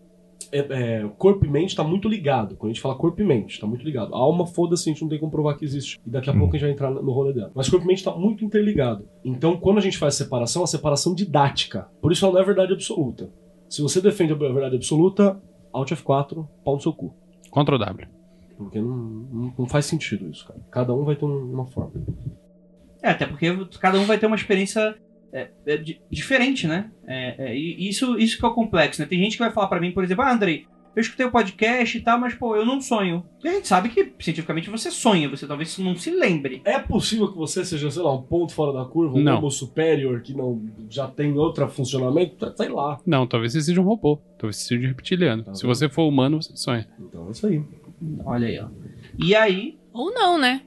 É, 0.50 0.58
é, 0.60 1.08
corpo 1.18 1.44
e 1.44 1.48
mente 1.48 1.76
tá 1.76 1.84
muito 1.84 2.08
ligado. 2.08 2.56
Quando 2.56 2.70
a 2.70 2.74
gente 2.74 2.80
fala 2.82 2.94
corpo 2.94 3.20
e 3.20 3.24
mente, 3.24 3.60
tá 3.60 3.66
muito 3.66 3.84
ligado. 3.84 4.14
A 4.14 4.18
alma, 4.18 4.46
foda-se, 4.46 4.88
a 4.88 4.92
gente 4.92 5.02
não 5.02 5.08
tem 5.08 5.18
como 5.18 5.30
provar 5.30 5.54
que 5.56 5.64
existe. 5.64 5.98
E 6.06 6.10
daqui 6.10 6.30
a 6.30 6.32
Hum. 6.32 6.38
pouco 6.38 6.56
a 6.56 6.58
gente 6.58 6.66
vai 6.66 6.72
entrar 6.72 6.90
no 6.90 7.12
rolê 7.12 7.32
dela. 7.34 7.50
Mas 7.54 7.68
corpo 7.68 7.84
e 7.84 7.88
mente 7.88 8.02
tá 8.02 8.14
muito 8.14 8.44
interligado. 8.44 9.06
Então, 9.24 9.56
quando 9.58 9.78
a 9.78 9.82
gente 9.82 9.98
faz 9.98 10.14
separação, 10.14 10.60
é 10.60 10.62
uma 10.62 10.66
separação 10.66 11.14
didática. 11.14 11.88
Por 12.00 12.12
isso 12.12 12.24
ela 12.24 12.34
não 12.34 12.40
é 12.40 12.44
verdade 12.44 12.72
absoluta. 12.72 13.30
Se 13.68 13.82
você 13.82 14.00
defende 14.00 14.32
a 14.32 14.36
verdade 14.36 14.76
absoluta, 14.76 15.38
Alt 15.72 15.90
F4, 15.92 16.46
pau 16.64 16.74
no 16.76 16.80
seu 16.80 16.92
cu. 16.94 17.14
Ctrl 17.52 17.76
W. 17.78 18.08
Porque 18.56 18.80
não, 18.80 18.96
não, 18.96 19.54
não 19.58 19.66
faz 19.66 19.84
sentido 19.84 20.28
isso, 20.30 20.46
cara. 20.48 20.58
Cada 20.70 20.94
um 20.94 21.04
vai 21.04 21.14
ter 21.16 21.24
um- 21.26 21.52
uma 21.52 21.66
forma. 21.66 21.92
É, 23.02 23.10
até 23.10 23.26
porque 23.26 23.46
cada 23.78 23.98
um 24.00 24.04
vai 24.04 24.18
ter 24.18 24.26
uma 24.26 24.34
experiência 24.36 24.96
é, 25.32 25.48
é, 25.66 25.76
di- 25.76 26.00
diferente, 26.10 26.66
né? 26.66 26.90
É, 27.06 27.50
é, 27.50 27.56
e 27.56 27.88
isso, 27.88 28.18
isso 28.18 28.38
que 28.38 28.44
é 28.44 28.48
o 28.48 28.54
complexo, 28.54 29.00
né? 29.00 29.06
Tem 29.08 29.18
gente 29.18 29.32
que 29.32 29.42
vai 29.42 29.50
falar 29.50 29.66
pra 29.68 29.80
mim, 29.80 29.92
por 29.92 30.02
exemplo, 30.04 30.24
ah, 30.24 30.32
Andrei, 30.32 30.66
eu 30.96 31.00
escutei 31.00 31.26
o 31.26 31.30
podcast 31.30 31.96
e 31.96 32.00
tal, 32.00 32.18
mas, 32.18 32.34
pô, 32.34 32.56
eu 32.56 32.66
não 32.66 32.80
sonho. 32.80 33.24
E 33.44 33.48
a 33.48 33.52
gente 33.52 33.68
sabe 33.68 33.88
que, 33.88 34.12
cientificamente, 34.18 34.68
você 34.68 34.90
sonha, 34.90 35.28
você 35.28 35.46
talvez 35.46 35.78
não 35.78 35.94
se 35.94 36.10
lembre. 36.10 36.60
É 36.64 36.76
possível 36.80 37.30
que 37.30 37.36
você 37.38 37.64
seja, 37.64 37.88
sei 37.88 38.02
lá, 38.02 38.12
um 38.12 38.22
ponto 38.22 38.52
fora 38.52 38.72
da 38.72 38.84
curva, 38.84 39.16
um 39.16 39.22
Não. 39.22 39.38
homo 39.38 39.48
superior 39.50 40.20
que 40.22 40.34
não 40.34 40.60
já 40.90 41.06
tem 41.06 41.32
outro 41.38 41.68
funcionamento? 41.68 42.52
Sei 42.56 42.68
lá. 42.68 42.98
Não, 43.06 43.28
talvez 43.28 43.52
você 43.52 43.60
seja 43.62 43.80
um 43.80 43.84
robô. 43.84 44.18
Talvez 44.38 44.56
você 44.56 44.68
seja 44.74 44.86
um 44.86 44.88
reptiliano. 44.88 45.44
Tá 45.44 45.54
Se 45.54 45.62
bom. 45.62 45.68
você 45.72 45.88
for 45.88 46.08
humano, 46.08 46.42
você 46.42 46.56
sonha. 46.56 46.88
Então 46.98 47.28
é 47.28 47.30
isso 47.30 47.46
aí. 47.46 47.62
Olha 48.24 48.48
aí, 48.48 48.58
ó. 48.58 48.66
E 49.18 49.34
aí, 49.36 49.77
Ou 49.98 50.12
não, 50.12 50.38
né? 50.38 50.62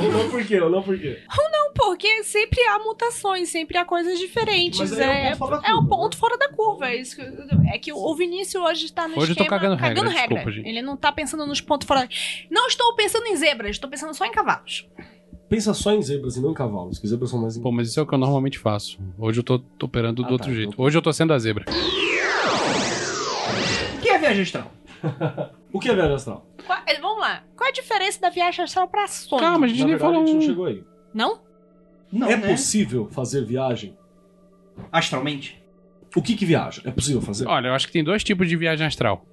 ou 0.00 0.10
não 0.10 0.30
por 0.30 0.44
quê, 0.44 0.60
ou 0.60 0.70
não 0.70 0.82
por 0.82 0.98
quê. 0.98 1.22
Porque 1.74 2.24
sempre 2.24 2.60
há 2.66 2.78
mutações, 2.78 3.48
sempre 3.50 3.76
há 3.76 3.84
coisas 3.84 4.18
diferentes. 4.18 4.78
Mas 4.78 4.98
é 4.98 5.30
é, 5.30 5.34
um 5.34 5.36
ponto 5.36 5.36
fora 5.38 5.58
da 5.60 5.68
é 5.68 5.74
um 5.74 5.76
curva, 5.78 5.88
ponto 5.96 6.16
fora 6.16 6.38
da 6.38 6.48
curva. 6.48 6.88
É, 6.88 6.96
isso 6.96 7.16
que, 7.16 7.22
é 7.72 7.78
que 7.78 7.92
o 7.92 8.14
Vinícius 8.16 8.62
hoje 8.62 8.92
tá 8.92 9.06
no 9.06 9.18
Hoje 9.18 9.32
esquema 9.32 9.50
cagando 9.50 9.76
regra, 9.76 10.08
desculpa, 10.08 10.50
gente. 10.50 10.68
Ele 10.68 10.80
não 10.80 10.96
tá 10.96 11.12
pensando 11.12 11.44
nos 11.46 11.60
pontos 11.60 11.86
fora. 11.86 12.08
Não 12.50 12.66
estou 12.68 12.94
pensando 12.94 13.26
em 13.26 13.36
zebras, 13.36 13.72
estou 13.72 13.90
pensando 13.90 14.14
só 14.14 14.24
em 14.24 14.32
cavalos. 14.32 14.88
Pensa 15.48 15.74
só 15.74 15.92
em 15.92 16.00
zebras 16.00 16.36
e 16.36 16.40
não 16.40 16.52
em 16.52 16.54
cavalos, 16.54 16.98
que 16.98 17.06
zebras 17.06 17.30
são 17.30 17.40
mais 17.40 17.58
Pô, 17.58 17.70
mas 17.70 17.88
isso 17.88 18.00
é 18.00 18.02
o 18.02 18.06
que 18.06 18.14
eu 18.14 18.18
normalmente 18.18 18.58
faço. 18.58 18.98
Hoje 19.18 19.40
eu 19.40 19.44
tô, 19.44 19.58
tô 19.58 19.86
operando 19.86 20.22
do 20.22 20.28
Ah, 20.28 20.32
outro 20.32 20.48
tá, 20.48 20.54
jeito. 20.54 20.72
então- 20.72 20.84
Hoje 20.84 20.96
eu 20.96 21.02
tô 21.02 21.12
sendo 21.12 21.32
a 21.32 21.38
zebra. 21.38 21.64
o 23.98 24.00
que 24.00 24.08
é 24.08 24.18
viagem 24.18 24.42
astral? 24.42 24.72
O 25.72 25.78
que 25.80 25.90
é 25.90 25.94
viagem 25.94 26.14
astral? 26.14 26.46
Qual- 26.66 26.80
é, 26.86 26.98
vamos 26.98 27.20
lá. 27.20 27.42
Qual 27.56 27.63
a 27.63 27.63
diferença 27.74 28.20
da 28.20 28.30
viagem 28.30 28.64
astral 28.64 28.88
pra 28.88 29.06
sonho? 29.06 29.42
Calma, 29.42 29.66
a 29.66 29.68
gente 29.68 29.80
Na 29.80 29.86
nem 29.86 29.94
verdade, 29.96 30.12
falou 30.14 30.22
a 30.22 30.26
gente 30.26 30.36
não 30.36 30.48
chegou 30.48 30.64
aí. 30.66 30.84
Não? 31.12 31.42
Não, 32.10 32.30
é 32.30 32.36
né? 32.36 32.48
possível 32.48 33.06
fazer 33.10 33.44
viagem? 33.44 33.96
Astralmente? 34.90 35.62
O 36.16 36.22
que 36.22 36.34
que 36.36 36.46
viaja? 36.46 36.80
É 36.84 36.90
possível 36.90 37.20
fazer? 37.20 37.46
Olha, 37.46 37.68
eu 37.68 37.74
acho 37.74 37.86
que 37.86 37.92
tem 37.92 38.04
dois 38.04 38.22
tipos 38.22 38.48
de 38.48 38.56
viagem 38.56 38.86
astral. 38.86 39.26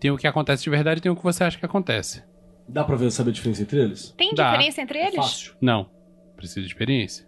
Tem 0.00 0.10
o 0.10 0.16
que 0.16 0.26
acontece 0.26 0.62
de 0.64 0.70
verdade 0.70 0.98
e 0.98 1.02
tem 1.02 1.10
o 1.10 1.16
que 1.16 1.22
você 1.22 1.42
acha 1.44 1.58
que 1.58 1.66
acontece. 1.66 2.22
Dá 2.68 2.84
pra 2.84 2.96
ver, 2.96 3.10
saber 3.10 3.30
a 3.30 3.32
diferença 3.32 3.62
entre 3.62 3.80
eles? 3.80 4.14
Tem 4.16 4.32
Dá. 4.34 4.50
diferença 4.52 4.80
entre 4.80 4.98
É 4.98 5.02
eles? 5.08 5.16
fácil. 5.16 5.54
Não. 5.60 5.90
Precisa 6.36 6.60
de 6.60 6.66
experiência. 6.66 7.26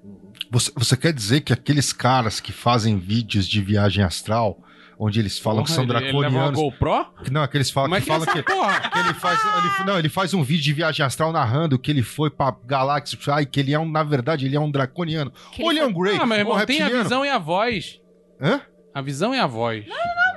Você, 0.51 0.73
você 0.75 0.97
quer 0.97 1.13
dizer 1.13 1.41
que 1.41 1.53
aqueles 1.53 1.93
caras 1.93 2.41
que 2.41 2.53
fazem 2.53 2.99
vídeos 2.99 3.47
de 3.47 3.61
viagem 3.61 4.05
astral, 4.05 4.59
onde 4.99 5.21
eles 5.21 5.39
falam 5.39 5.63
que 5.63 5.71
são 5.71 5.87
Porra, 5.87 5.99
ele- 6.01 6.09
ele 6.09 6.19
leva 6.19 6.35
uma 6.37 6.51
draconianos. 6.53 6.61
GoPro? 6.79 7.07
que 7.25 7.31
não, 7.33 7.43
aqueles 7.43 7.71
falam 7.71 7.89
Como 7.91 7.97
é 7.97 8.01
que, 8.01 8.07
que 8.07 8.11
é 8.11 8.15
falam 8.15 8.29
essa 8.29 8.43
que, 8.43 8.53
porra? 8.53 8.81
que 8.91 8.99
ele 8.99 9.15
faz. 9.15 9.41
ele- 9.45 9.85
não, 9.87 9.99
ele 9.99 10.09
faz 10.09 10.35
um 10.35 10.43
vídeo 10.43 10.63
de 10.65 10.73
viagem 10.73 11.05
astral 11.05 11.33
narrando 11.33 11.79
que 11.79 11.91
ele 11.91 12.03
foi 12.03 12.31
pra 12.31 12.55
galáxia 12.65 13.19
e 13.43 13.47
que 13.47 13.61
ele 13.61 13.73
é 13.75 13.79
um, 13.79 13.89
na 13.91 14.03
verdade, 14.03 14.47
ele 14.47 14.57
é 14.57 14.61
um 14.61 14.71
draconiano. 14.71 15.33
Que 15.53 15.63
Ou 15.63 15.71
ele 15.71 15.81
é 15.81 15.87
um 15.87 15.93
Grey, 15.93 16.17
Ah, 16.21 16.27
mas 16.27 16.39
um 16.39 16.41
irmão, 16.41 16.67
tem 16.67 16.83
a 16.83 16.89
visão 16.89 17.25
e 17.25 17.29
a 17.29 17.39
voz. 17.39 18.01
Hã? 18.41 18.61
A 18.95 19.03
visão 19.03 19.35
e 19.35 19.39
a 19.39 19.47
voz. 19.47 19.85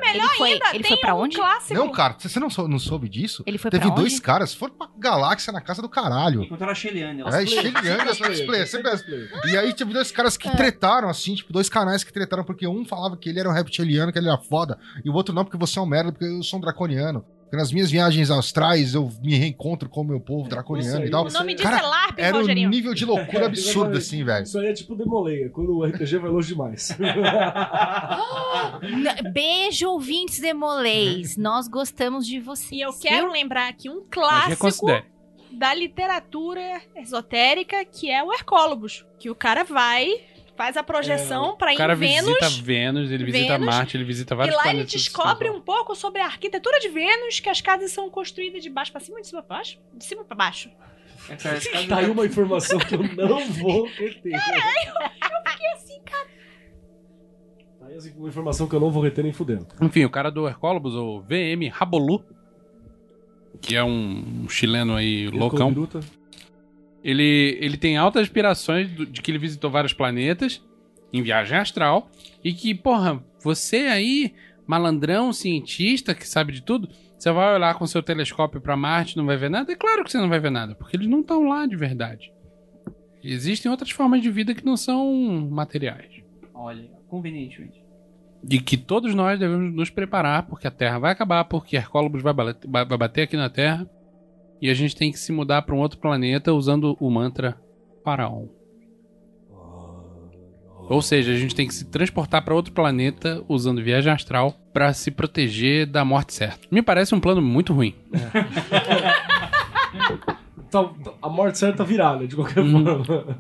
Ele 0.08 0.28
foi, 0.38 0.54
Ainda 0.54 0.66
ele 0.74 0.84
tem 0.84 0.92
foi 0.94 0.98
pra 1.02 1.16
um 1.16 1.20
onde? 1.22 1.36
clássico. 1.36 1.74
Não, 1.74 1.92
cara, 1.92 2.16
você 2.18 2.40
não, 2.40 2.50
sou- 2.50 2.68
não 2.68 2.80
soube 2.80 3.08
disso? 3.10 3.44
Ele 3.46 3.58
foi 3.58 3.70
Teve 3.72 3.86
pra 3.86 3.96
dois 3.96 4.14
onde? 4.14 4.22
caras, 4.22 4.54
foram 4.54 4.74
pra 4.74 4.88
galáxia 4.98 5.52
na 5.54 5.62
casa 5.62 5.82
do 5.82 5.90
caralho. 5.90 6.44
Encontraram 6.44 6.72
a 6.72 6.76
Sheliane. 6.76 7.22
É, 7.22 7.46
Sheliana, 7.46 8.06
cosplay, 8.16 8.66
sempre 8.66 8.92
E 9.46 9.58
aí 9.58 9.74
teve 9.74 9.94
dois 9.94 10.12
caras 10.12 10.38
que 10.38 10.50
tretaram, 10.52 11.10
assim, 11.10 11.36
tipo, 11.36 11.52
dois 11.54 11.70
canais 11.70 12.04
que 12.04 12.12
tretaram, 12.14 12.44
porque 12.44 12.68
um 12.68 12.86
falava 12.86 13.18
que 13.18 13.30
ele 13.30 13.40
era 13.40 13.50
um 13.50 13.54
reptiliano, 13.54 14.12
que 14.12 14.20
ele 14.20 14.28
era 14.28 14.38
foda, 14.38 14.78
e 15.04 15.10
o 15.10 15.14
outro 15.14 15.34
não, 15.34 15.44
porque 15.44 15.58
você 15.58 15.80
é 15.80 15.82
um 15.82 15.86
merda, 15.86 16.12
porque 16.12 16.26
eu 16.26 16.44
sou 16.44 16.58
um 16.60 16.62
draconiano. 16.62 17.24
Porque 17.50 17.58
nas 17.58 17.72
minhas 17.72 17.90
viagens 17.90 18.30
astrais 18.30 18.94
eu 18.94 19.12
me 19.24 19.36
reencontro 19.36 19.90
com 19.90 20.02
o 20.02 20.04
meu 20.04 20.20
povo 20.20 20.48
draconiano 20.48 21.04
e 21.04 21.10
tal. 21.10 21.26
O 21.26 21.32
nome 21.32 21.56
disso 21.56 21.68
Cara, 21.68 21.80
é 21.80 21.82
LARP, 21.82 22.20
Era 22.20 22.38
um 22.38 22.42
Rogerinho. 22.42 22.70
nível 22.70 22.94
de 22.94 23.06
loucura 23.06 23.48
absurdo, 23.48 23.98
assim, 23.98 24.24
velho. 24.24 24.44
Isso 24.44 24.60
aí 24.60 24.68
é 24.68 24.74
tipo 24.74 24.96
Demoleia, 24.96 25.50
quando 25.50 25.76
o 25.76 25.84
RPG 25.84 26.20
vai 26.20 26.30
longe 26.30 26.50
demais. 26.50 26.96
Beijo, 29.34 29.90
ouvintes 29.90 30.40
demolês. 30.40 31.38
Nós 31.38 31.68
gostamos 31.68 32.28
de 32.28 32.40
vocês. 32.40 32.72
E 32.72 32.82
eu 32.82 32.94
quero 32.94 33.32
lembrar 33.32 33.68
aqui 33.68 33.90
um 33.90 34.04
clássico 34.08 34.86
da 35.52 35.74
literatura 35.74 36.80
esotérica, 36.98 37.84
que 37.84 38.12
é 38.12 38.24
o 38.24 38.32
Hercólobos. 38.32 39.04
Que 39.18 39.32
o 39.32 39.36
cara 39.36 39.64
vai, 39.64 40.08
faz 40.60 40.76
a 40.76 40.84
projeção 40.84 41.56
pra 41.56 41.70
O 41.70 41.72
ir 41.72 41.78
cara 41.78 41.94
em 41.94 41.96
Vênus. 41.96 42.26
visita 42.28 42.50
Vênus, 42.62 43.12
ele 43.12 43.24
visita 43.24 43.54
Vênus, 43.58 43.66
Marte, 43.66 43.96
ele 43.96 44.04
visita 44.04 44.34
E 44.34 44.38
vários 44.38 44.56
lá 44.58 44.64
ele 44.64 44.72
planetas. 44.72 44.92
descobre 44.92 45.50
um 45.50 45.62
pouco 45.62 45.96
sobre 45.96 46.20
a 46.20 46.26
arquitetura 46.26 46.82
de 46.82 46.90
Vênus, 46.90 47.40
que 47.40 47.48
as 47.48 47.62
casas 47.62 47.92
são 47.94 48.10
construídas 48.10 48.62
de 48.62 48.70
baixo 48.70 48.92
pra 48.92 49.00
cima 49.00 49.20
e 49.20 49.22
de 49.22 49.30
cima 49.30 49.42
pra 49.42 49.56
baixo? 49.56 49.80
De 49.94 50.04
cima 50.04 50.26
pra 50.26 50.36
baixo. 50.36 50.70
tá 51.88 51.98
aí 52.00 52.10
uma 52.12 52.26
informação 52.26 52.78
que 52.78 52.94
eu 52.94 53.04
não 53.04 53.48
vou 53.54 53.86
reter. 53.88 54.34
E 54.34 54.36
assim, 54.36 56.02
cara, 56.04 56.28
Tá 57.80 57.86
aí 57.86 58.14
uma 58.18 58.28
informação 58.28 58.68
que 58.68 58.76
eu 58.76 58.82
não 58.82 58.92
vou 58.92 59.02
reter 59.02 59.24
nem 59.24 59.32
fudendo. 59.32 59.66
Enfim, 59.82 60.04
o 60.04 60.10
cara 60.10 60.30
do 60.30 60.46
Hercólobos, 60.46 60.94
o 60.94 61.22
VM 61.22 61.70
Rabolu, 61.72 62.26
que 63.62 63.78
é 63.78 63.84
um, 63.84 64.44
um 64.44 64.50
chileno 64.50 64.94
aí 64.98 65.30
loucão, 65.30 65.70
Biruta. 65.70 66.02
Ele, 67.04 67.58
ele 67.62 67.78
tem 67.78 67.98
altas 67.98 68.24
aspirações 68.24 68.90
de 68.90 69.22
que 69.22 69.32
ele 69.32 69.38
visitou 69.38 69.70
vários 69.70 69.94
planetas 69.94 70.62
em 71.12 71.22
viagem 71.22 71.58
astral 71.58 72.10
e 72.44 72.54
que, 72.54 72.76
porra, 72.76 73.24
você 73.44 73.88
aí, 73.88 74.34
malandrão, 74.68 75.34
cientista, 75.34 76.14
que 76.14 76.28
sabe 76.28 76.54
de 76.54 76.62
tudo, 76.62 76.90
você 77.18 77.32
vai 77.32 77.56
olhar 77.56 77.76
com 77.76 77.88
seu 77.88 78.04
telescópio 78.04 78.62
pra 78.62 78.78
Marte 78.78 79.14
e 79.14 79.18
não 79.18 79.26
vai 79.26 79.38
ver 79.38 79.50
nada? 79.50 79.72
É 79.72 79.76
claro 79.76 80.04
que 80.04 80.12
você 80.12 80.18
não 80.18 80.30
vai 80.30 80.40
ver 80.40 80.52
nada, 80.52 80.76
porque 80.76 80.96
eles 80.96 81.08
não 81.08 81.22
estão 81.22 81.48
lá 81.48 81.66
de 81.66 81.76
verdade. 81.76 82.32
Existem 83.24 83.70
outras 83.70 83.92
formas 83.92 84.22
de 84.22 84.32
vida 84.32 84.56
que 84.56 84.66
não 84.66 84.78
são 84.78 85.50
materiais. 85.52 86.24
Olha, 86.54 86.90
convenientemente. 87.08 87.84
E 88.50 88.60
que 88.62 88.78
todos 88.78 89.14
nós 89.14 89.38
devemos 89.38 89.74
nos 89.74 89.90
preparar, 89.90 90.44
porque 90.44 90.66
a 90.66 90.72
Terra 90.72 91.00
vai 91.00 91.12
acabar, 91.12 91.44
porque 91.44 91.76
Hercólobos 91.76 92.22
vai 92.22 92.34
bater 92.98 93.24
aqui 93.24 93.36
na 93.36 93.50
Terra. 93.50 93.90
E 94.62 94.70
a 94.70 94.74
gente 94.74 94.96
tem 94.96 95.12
que 95.12 95.20
se 95.20 95.32
mudar 95.32 95.62
para 95.62 95.74
um 95.76 95.80
outro 95.80 96.00
planeta 96.00 96.54
usando 96.54 96.98
o 97.00 97.10
mantra 97.10 97.58
Faraon. 98.04 98.48
Ou 100.90 101.02
seja, 101.04 101.32
a 101.32 101.36
gente 101.36 101.54
tem 101.54 101.68
que 101.68 101.74
se 101.74 101.86
transportar 101.86 102.44
para 102.44 102.54
outro 102.56 102.74
planeta 102.74 103.44
usando 103.48 103.82
viagem 103.84 104.12
astral 104.12 104.56
para 104.74 104.92
se 104.92 105.12
proteger 105.12 105.86
da 105.86 106.04
morte 106.04 106.34
certa. 106.34 106.68
Me 106.72 106.82
parece 106.82 107.14
um 107.14 107.20
plano 107.20 107.42
muito 107.42 107.74
ruim. 107.74 107.94
Tá- 110.72 110.88
a 111.22 111.28
morte 111.30 111.58
certa 111.58 111.84
virá, 111.84 112.16
né? 112.16 112.28
De 112.28 112.36
qualquer 112.36 112.62
Hum. 112.64 112.84
forma. 113.04 113.38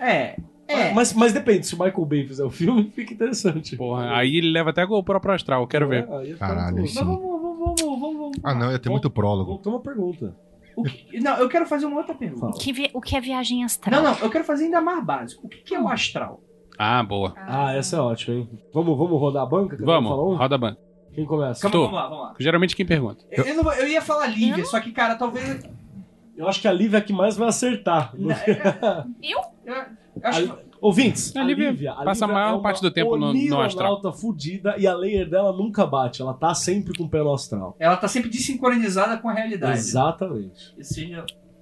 É. 0.00 0.34
É. 0.66 0.92
Mas, 0.94 1.12
mas 1.12 1.32
depende, 1.34 1.66
se 1.66 1.74
o 1.74 1.78
Michael 1.78 2.04
Bay 2.06 2.26
fizer 2.26 2.44
o 2.44 2.50
filme, 2.50 2.90
fica 2.96 3.12
interessante. 3.12 3.76
Porra, 3.76 4.16
aí 4.16 4.36
ele 4.36 4.50
leva 4.50 4.70
até 4.70 4.80
a 4.82 4.86
GoPro 4.86 5.20
pro 5.20 5.32
astral, 5.32 5.66
quero 5.66 5.88
ver. 5.88 6.06
É, 6.10 6.24
fica 6.24 6.38
Caralho, 6.38 6.86
sim. 6.86 6.94
Mas 6.94 7.06
vamos. 7.06 7.47
Ah, 8.44 8.54
não, 8.54 8.70
ia 8.72 8.78
ter 8.78 8.88
muito 8.90 9.10
prólogo. 9.10 9.58
Tem 9.58 9.72
uma 9.72 9.80
pergunta. 9.80 10.34
O 10.76 10.82
que- 10.84 11.20
Não, 11.20 11.36
eu 11.38 11.48
quero 11.48 11.66
fazer 11.66 11.86
uma 11.86 11.98
outra 11.98 12.14
pergunta. 12.14 12.40
Fala. 12.40 12.52
Que 12.58 12.72
vi- 12.72 12.90
o 12.94 13.00
que 13.00 13.16
é 13.16 13.20
viagem 13.20 13.64
astral? 13.64 14.02
Não, 14.02 14.12
não, 14.12 14.18
eu 14.20 14.30
quero 14.30 14.44
fazer 14.44 14.64
ainda 14.64 14.80
mais 14.80 15.04
básico. 15.04 15.46
O 15.46 15.48
que 15.48 15.58
que 15.58 15.74
é 15.74 15.80
o 15.80 15.88
astral? 15.88 16.40
Ah, 16.78 17.02
boa. 17.02 17.34
Ah, 17.36 17.74
essa 17.74 17.96
é 17.96 18.00
ótima, 18.00 18.36
hein? 18.36 18.48
Vamos, 18.72 18.96
vamos 18.96 19.18
rodar 19.20 19.42
a 19.42 19.46
banca? 19.46 19.76
Vamos, 19.80 20.12
um? 20.12 20.36
roda 20.36 20.54
a 20.54 20.58
banca. 20.58 20.78
Quem 21.12 21.24
começa? 21.26 21.60
Calma, 21.68 21.78
vamos 21.86 21.94
lá, 21.94 22.08
vamos 22.08 22.24
lá. 22.26 22.34
Geralmente 22.38 22.76
quem 22.76 22.86
pergunta. 22.86 23.24
Eu, 23.32 23.44
eu 23.44 23.56
não 23.56 23.64
vou- 23.64 23.72
eu 23.72 23.88
ia 23.88 24.00
falar 24.00 24.26
Lívia, 24.28 24.64
só 24.64 24.78
que, 24.78 24.92
cara, 24.92 25.16
talvez. 25.16 25.68
Eu 26.36 26.46
acho 26.48 26.60
que 26.60 26.68
a 26.68 26.72
Lívia 26.72 26.98
é 26.98 27.00
a 27.00 27.02
que 27.04 27.12
mais 27.12 27.36
vai 27.36 27.48
acertar. 27.48 28.12
Não, 28.16 28.30
é- 28.30 29.04
Eu? 29.20 29.40
Eu, 29.66 29.74
eu 29.74 29.84
acho 30.22 30.42
que- 30.46 30.67
Ouvintes, 30.80 31.34
A 31.36 31.40
a 31.40 31.44
Lívia 31.44 31.70
Lívia, 31.70 31.92
a 31.92 32.04
passa 32.04 32.24
a 32.24 32.28
maior 32.28 32.58
é 32.58 32.62
parte 32.62 32.80
do 32.82 32.90
tempo 32.90 33.16
no- 33.16 33.32
no 33.32 33.60
astral. 33.60 33.60
oneironauta 33.92 34.12
fudida 34.12 34.74
e 34.78 34.86
a 34.86 34.94
layer 34.94 35.28
dela 35.28 35.52
nunca 35.52 35.86
bate. 35.86 36.22
Ela 36.22 36.34
tá 36.34 36.54
sempre 36.54 36.96
com 36.96 37.04
o 37.04 37.08
pé 37.08 37.18
no 37.18 37.32
astral. 37.32 37.76
ela 37.78 37.96
tá 37.96 38.06
sempre 38.08 38.30
desincronizada 38.30 39.16
com 39.18 39.28
a 39.28 39.32
realidade. 39.32 39.78
Exatamente. 39.78 40.74
Esse 40.78 41.10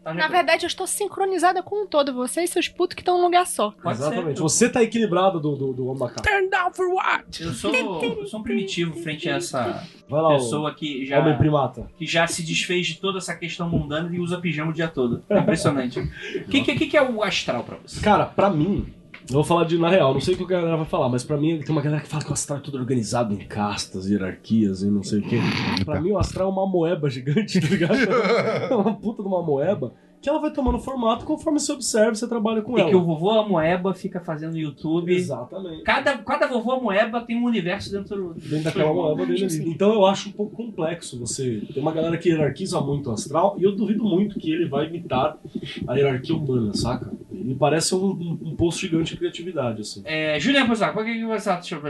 tá 0.05 0.15
Na 0.15 0.29
verdade, 0.29 0.65
eu 0.65 0.69
estou 0.69 0.87
sincronizada 0.87 1.63
com 1.65 1.85
o 1.85 1.87
todo. 1.89 2.13
Vocês, 2.15 2.49
seus 2.51 2.69
putos 2.69 2.95
que 2.95 3.01
estão 3.03 3.17
num 3.19 3.25
lugar 3.25 3.45
só. 3.47 3.73
Pode 3.83 3.99
Exatamente. 3.99 4.37
ser. 4.37 4.43
Você 4.43 4.69
tá 4.69 4.83
equilibrado 4.83 5.41
do, 5.41 5.57
do, 5.57 5.73
do 5.73 5.87
homem 5.87 5.99
macaco. 6.01 6.23
Turn 6.23 6.49
down 6.49 6.73
for 6.73 6.87
what? 6.95 7.43
Eu 7.43 7.53
sou, 7.53 7.75
eu 7.75 8.27
sou 8.27 8.39
um 8.39 8.43
primitivo 8.43 8.95
frente 9.03 9.29
a 9.29 9.37
essa 9.37 9.83
Vai 10.09 10.23
lá, 10.23 10.35
pessoa 10.35 10.73
que 10.75 11.05
já, 11.07 11.19
homem 11.19 11.37
primata. 11.37 11.91
que 11.99 12.07
já 12.07 12.25
se 12.29 12.45
desfez 12.45 12.87
de 12.87 13.01
toda 13.01 13.19
essa 13.19 13.35
questão 13.35 13.69
mundana 13.69 14.15
e 14.15 14.21
usa 14.21 14.39
pijama 14.41 14.71
o 14.71 14.75
dia 14.75 14.87
todo. 14.87 15.25
É 15.29 15.39
impressionante. 15.41 15.99
O 15.99 16.49
que, 16.49 16.61
que, 16.63 16.75
que 16.77 16.87
que 16.87 16.97
é 16.97 17.03
o 17.03 17.23
astral 17.25 17.65
pra 17.65 17.77
você? 17.85 18.01
Cara, 18.01 18.27
pra 18.27 18.49
mim, 18.49 18.87
eu 19.29 19.35
vou 19.35 19.45
falar 19.45 19.65
de 19.65 19.77
na 19.77 19.89
real, 19.89 20.15
não 20.15 20.21
sei 20.21 20.35
o 20.35 20.37
que 20.37 20.45
a 20.45 20.47
galera 20.47 20.77
vai 20.77 20.87
falar, 20.87 21.09
mas 21.09 21.25
pra 21.25 21.37
mim 21.37 21.59
tem 21.59 21.73
uma 21.73 21.83
galera 21.83 22.03
que 22.03 22.09
fala 22.09 22.23
que 22.23 22.31
o 22.31 22.33
astral 22.33 22.59
é 22.59 22.63
tudo 22.63 22.79
organizado 22.79 23.35
em 23.35 23.39
castas, 23.39 24.09
hierarquias 24.09 24.83
e 24.83 24.87
não 24.87 25.03
sei 25.03 25.19
o 25.19 25.23
quê. 25.23 25.39
Pra 25.85 26.01
mim 26.01 26.13
o 26.13 26.19
astral 26.19 26.49
é 26.49 26.53
uma 26.53 26.67
moeba 26.67 27.11
gigante, 27.11 27.61
tá 27.61 27.67
ligado? 27.67 27.97
É 28.71 28.75
uma 28.75 28.95
puta 28.95 29.23
de 29.23 29.29
uma 29.29 29.43
moeba 29.43 29.93
que 30.27 30.31
ela 30.31 30.41
vai 30.41 30.51
tomando 30.51 30.81
formato 30.81 31.25
conforme 31.25 31.61
você 31.61 31.71
observa 31.71 32.11
e 32.11 32.17
você 32.17 32.27
trabalha 32.27 32.61
com 32.61 32.77
E 32.77 32.81
ela. 32.81 32.91
que 32.91 32.97
o 32.97 33.05
vovô 33.05 33.31
Amoeba 33.31 33.95
fica 33.95 34.19
fazendo 34.21 34.59
YouTube. 34.59 35.15
Exatamente. 35.15 35.85
Cada, 35.85 36.19
cada 36.19 36.49
vovô 36.49 36.73
Amoeba 36.73 37.21
tem 37.21 37.37
um 37.37 37.45
universo 37.45 37.93
dentro 37.93 38.35
Dentro 38.35 38.65
daquela 38.65 38.93
moeba 38.93 39.25
dele 39.25 39.45
ali. 39.45 39.71
Então 39.71 39.93
eu 39.95 40.05
acho 40.05 40.31
um 40.31 40.33
pouco 40.33 40.57
complexo 40.57 41.17
você. 41.21 41.63
Tem 41.73 41.81
uma 41.81 41.93
galera 41.93 42.19
que 42.19 42.29
hierarquiza 42.29 42.81
muito 42.81 43.09
o 43.09 43.13
astral 43.13 43.55
e 43.57 43.63
eu 43.63 43.77
duvido 43.77 44.03
muito 44.03 44.37
que 44.41 44.51
ele 44.51 44.69
vai 44.69 44.87
imitar 44.89 45.39
a 45.87 45.95
hierarquia 45.95 46.35
humana, 46.35 46.75
saca? 46.75 47.09
Ele 47.31 47.55
parece 47.55 47.95
um, 47.95 48.05
um, 48.05 48.39
um 48.47 48.57
poço 48.57 48.81
gigante 48.81 49.13
de 49.13 49.19
criatividade, 49.19 49.83
assim. 49.83 50.03
É, 50.05 50.41
Juliana 50.41 50.67
Possaco, 50.67 50.95
por 50.95 51.05
que 51.05 51.15
que 51.15 51.25
você 51.25 51.49
acha 51.51 51.69
que 51.69 51.75
eu 51.75 51.81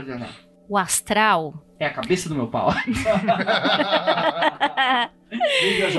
O 0.69 0.77
astral. 0.77 1.53
É 1.79 1.85
a 1.85 1.93
cabeça 1.93 2.27
do 2.29 2.35
meu 2.35 2.47
pau. 2.47 2.69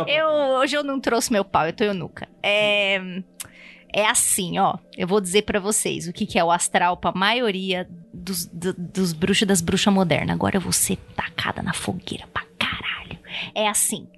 Eu, 0.06 0.26
hoje 0.60 0.74
eu 0.76 0.82
não 0.82 0.98
trouxe 1.00 1.30
meu 1.32 1.44
pau, 1.44 1.66
eu 1.66 1.72
tô 1.72 1.84
eunuca. 1.84 2.26
É, 2.42 2.98
é 3.92 4.06
assim, 4.06 4.58
ó. 4.58 4.78
Eu 4.96 5.06
vou 5.06 5.20
dizer 5.20 5.42
pra 5.42 5.60
vocês 5.60 6.08
o 6.08 6.12
que, 6.12 6.24
que 6.26 6.38
é 6.38 6.44
o 6.44 6.50
astral 6.50 6.96
pra 6.96 7.12
maioria 7.12 7.86
dos, 8.12 8.46
do- 8.46 8.72
dos 8.74 9.12
bruxos 9.12 9.46
das 9.46 9.60
bruxas 9.60 9.92
modernas. 9.92 10.34
Agora 10.34 10.56
eu 10.56 10.60
vou 10.60 10.72
ser 10.72 10.96
tacada 11.14 11.62
na 11.62 11.72
fogueira 11.74 12.26
pra 12.32 12.42
caralho. 12.58 13.18
É 13.54 13.68
assim. 13.68 14.08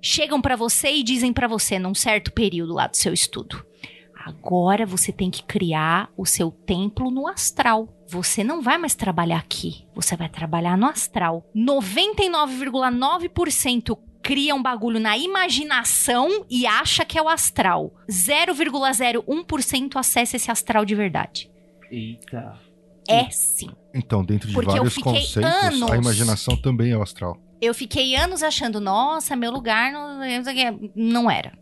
Chegam 0.00 0.40
pra 0.40 0.56
você 0.56 0.88
e 0.92 1.02
dizem 1.02 1.32
pra 1.32 1.46
você 1.46 1.78
num 1.78 1.94
certo 1.94 2.32
período 2.32 2.72
lá 2.74 2.86
do 2.86 2.96
seu 2.96 3.12
estudo. 3.12 3.64
Agora 4.24 4.86
você 4.86 5.12
tem 5.12 5.30
que 5.30 5.42
criar 5.42 6.08
o 6.16 6.24
seu 6.24 6.50
templo 6.50 7.10
no 7.10 7.28
astral. 7.28 7.88
Você 8.08 8.42
não 8.42 8.62
vai 8.62 8.78
mais 8.78 8.94
trabalhar 8.94 9.36
aqui. 9.38 9.86
Você 9.94 10.16
vai 10.16 10.28
trabalhar 10.30 10.78
no 10.78 10.86
astral. 10.86 11.44
99,9% 11.54 13.98
cria 14.22 14.54
um 14.54 14.62
bagulho 14.62 14.98
na 14.98 15.18
imaginação 15.18 16.46
e 16.48 16.66
acha 16.66 17.04
que 17.04 17.18
é 17.18 17.22
o 17.22 17.28
astral. 17.28 17.92
0,01% 18.08 19.96
acessa 19.96 20.36
esse 20.36 20.50
astral 20.50 20.84
de 20.84 20.94
verdade. 20.94 21.50
Eita. 21.90 22.58
É 23.06 23.28
sim. 23.30 23.68
Então, 23.92 24.24
dentro 24.24 24.48
de 24.48 24.54
Porque 24.54 24.70
eu 24.70 24.76
vários 24.76 24.94
fiquei 24.94 25.12
conceitos, 25.12 25.52
anos- 25.64 25.90
a 25.90 25.96
imaginação 25.96 26.56
também 26.56 26.92
é 26.92 26.96
o 26.96 27.02
astral. 27.02 27.36
Eu 27.60 27.74
fiquei 27.74 28.16
anos 28.16 28.42
achando, 28.42 28.80
nossa, 28.80 29.36
meu 29.36 29.50
lugar 29.52 29.92
não, 29.92 30.18
não 30.96 31.30
era. 31.30 31.52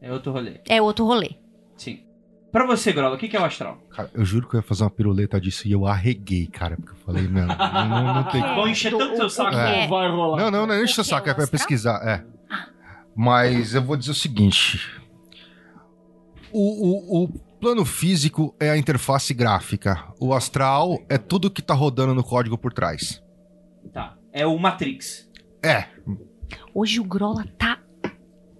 É 0.00 0.10
outro 0.12 0.32
rolê. 0.32 0.60
É 0.68 0.80
outro 0.80 1.04
rolê. 1.04 1.32
Sim. 1.76 2.00
Pra 2.52 2.64
você, 2.66 2.92
Grola, 2.92 3.16
o 3.16 3.18
que 3.18 3.28
que 3.28 3.36
é 3.36 3.40
o 3.40 3.44
astral? 3.44 3.78
Cara, 3.90 4.10
eu 4.14 4.24
juro 4.24 4.48
que 4.48 4.56
eu 4.56 4.60
ia 4.60 4.62
fazer 4.62 4.84
uma 4.84 4.90
piruleta 4.90 5.40
disso 5.40 5.68
e 5.68 5.72
eu 5.72 5.86
arreguei, 5.86 6.46
cara, 6.46 6.76
porque 6.76 6.92
eu 6.92 6.96
falei, 7.04 7.28
não, 7.28 7.46
não, 7.46 7.88
não, 7.88 8.14
não 8.14 8.24
tem. 8.24 8.40
Vão 8.54 8.68
encher 8.68 8.96
tanto 8.96 9.16
seu 9.16 9.28
saco. 9.28 9.54
É. 9.56 9.82
Não 9.82 9.88
vai 9.88 10.08
rolar. 10.08 10.42
Não, 10.42 10.50
não, 10.50 10.66
não 10.66 10.74
é 10.74 10.80
O 10.80 10.84
enche 10.84 11.00
o 11.00 11.04
que 11.04 11.10
saco, 11.10 11.28
é 11.28 11.32
o 11.32 11.34
pra 11.34 11.46
pesquisar, 11.46 12.00
é. 12.06 12.24
Mas 13.14 13.74
eu 13.74 13.82
vou 13.82 13.96
dizer 13.96 14.12
o 14.12 14.14
seguinte: 14.14 14.80
o, 16.52 17.20
o, 17.20 17.24
o 17.24 17.28
plano 17.60 17.84
físico 17.84 18.54
é 18.58 18.70
a 18.70 18.78
interface 18.78 19.34
gráfica, 19.34 20.12
o 20.20 20.32
astral 20.32 20.98
é 21.08 21.18
tudo 21.18 21.50
que 21.50 21.60
tá 21.60 21.74
rodando 21.74 22.14
no 22.14 22.24
código 22.24 22.56
por 22.56 22.72
trás. 22.72 23.22
Tá. 23.92 24.16
É 24.32 24.46
o 24.46 24.58
Matrix. 24.58 25.30
É, 25.62 25.86
Hoje 26.74 27.00
o 27.00 27.04
Grola 27.04 27.44
tá 27.58 27.78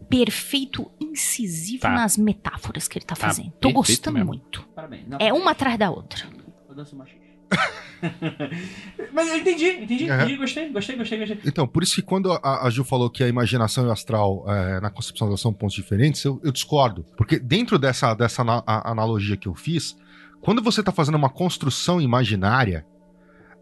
perfeito, 0.09 0.91
incisivo 1.01 1.83
Tá. 1.83 1.91
nas 1.91 2.17
metáforas 2.17 2.87
que 2.89 2.99
ele 2.99 3.05
tá 3.05 3.15
Tá 3.15 3.27
fazendo. 3.29 3.51
Tô 3.61 3.73
gostando 3.73 4.15
mesmo. 4.19 4.29
muito. 4.29 4.63
Parabéns. 4.75 5.07
Não, 5.09 5.19
É 5.21 5.33
uma 5.33 5.51
atrás 5.53 5.79
da 5.79 5.91
outra. 5.91 6.25
Eu 6.69 6.75
danço 6.75 6.97
machista. 6.97 7.25
Mas 9.13 9.29
eu 9.29 9.39
entendi, 9.39 9.67
entendi, 9.69 10.11
Aham. 10.11 10.23
entendi. 10.25 10.37
Gostei, 10.37 10.69
gostei, 10.71 10.97
gostei, 10.97 11.19
gostei. 11.19 11.39
então, 11.47 11.67
por 11.67 11.83
isso 11.83 11.95
que 11.95 12.03
quando 12.03 12.33
a, 12.33 12.67
a 12.67 12.71
Ju 12.71 12.85
falou 12.85 13.09
que 13.09 13.23
a 13.25 13.29
imaginação 13.29 13.85
e 13.85 13.89
o 13.89 13.93
astral 13.93 14.45
é, 14.49 14.81
na 14.81 14.91
concepção 14.91 15.27
delas 15.27 15.41
são 15.41 15.53
pontos 15.53 15.75
diferentes, 15.75 16.23
eu, 16.25 16.41
eu 16.45 16.53
discordo. 16.53 17.05
Porque 17.17 17.39
dentro 17.39 17.79
dessa, 17.79 18.15
dessa 18.15 18.43
ana- 18.43 18.63
a- 18.67 18.91
analogia 18.91 19.37
que 19.37 19.49
eu 19.49 19.55
fiz, 19.55 19.97
quando 20.41 20.63
você 20.63 20.83
tá 20.83 20.93
fazendo 20.93 21.15
uma 21.15 21.31
construção 21.31 22.01
imaginária, 22.01 22.85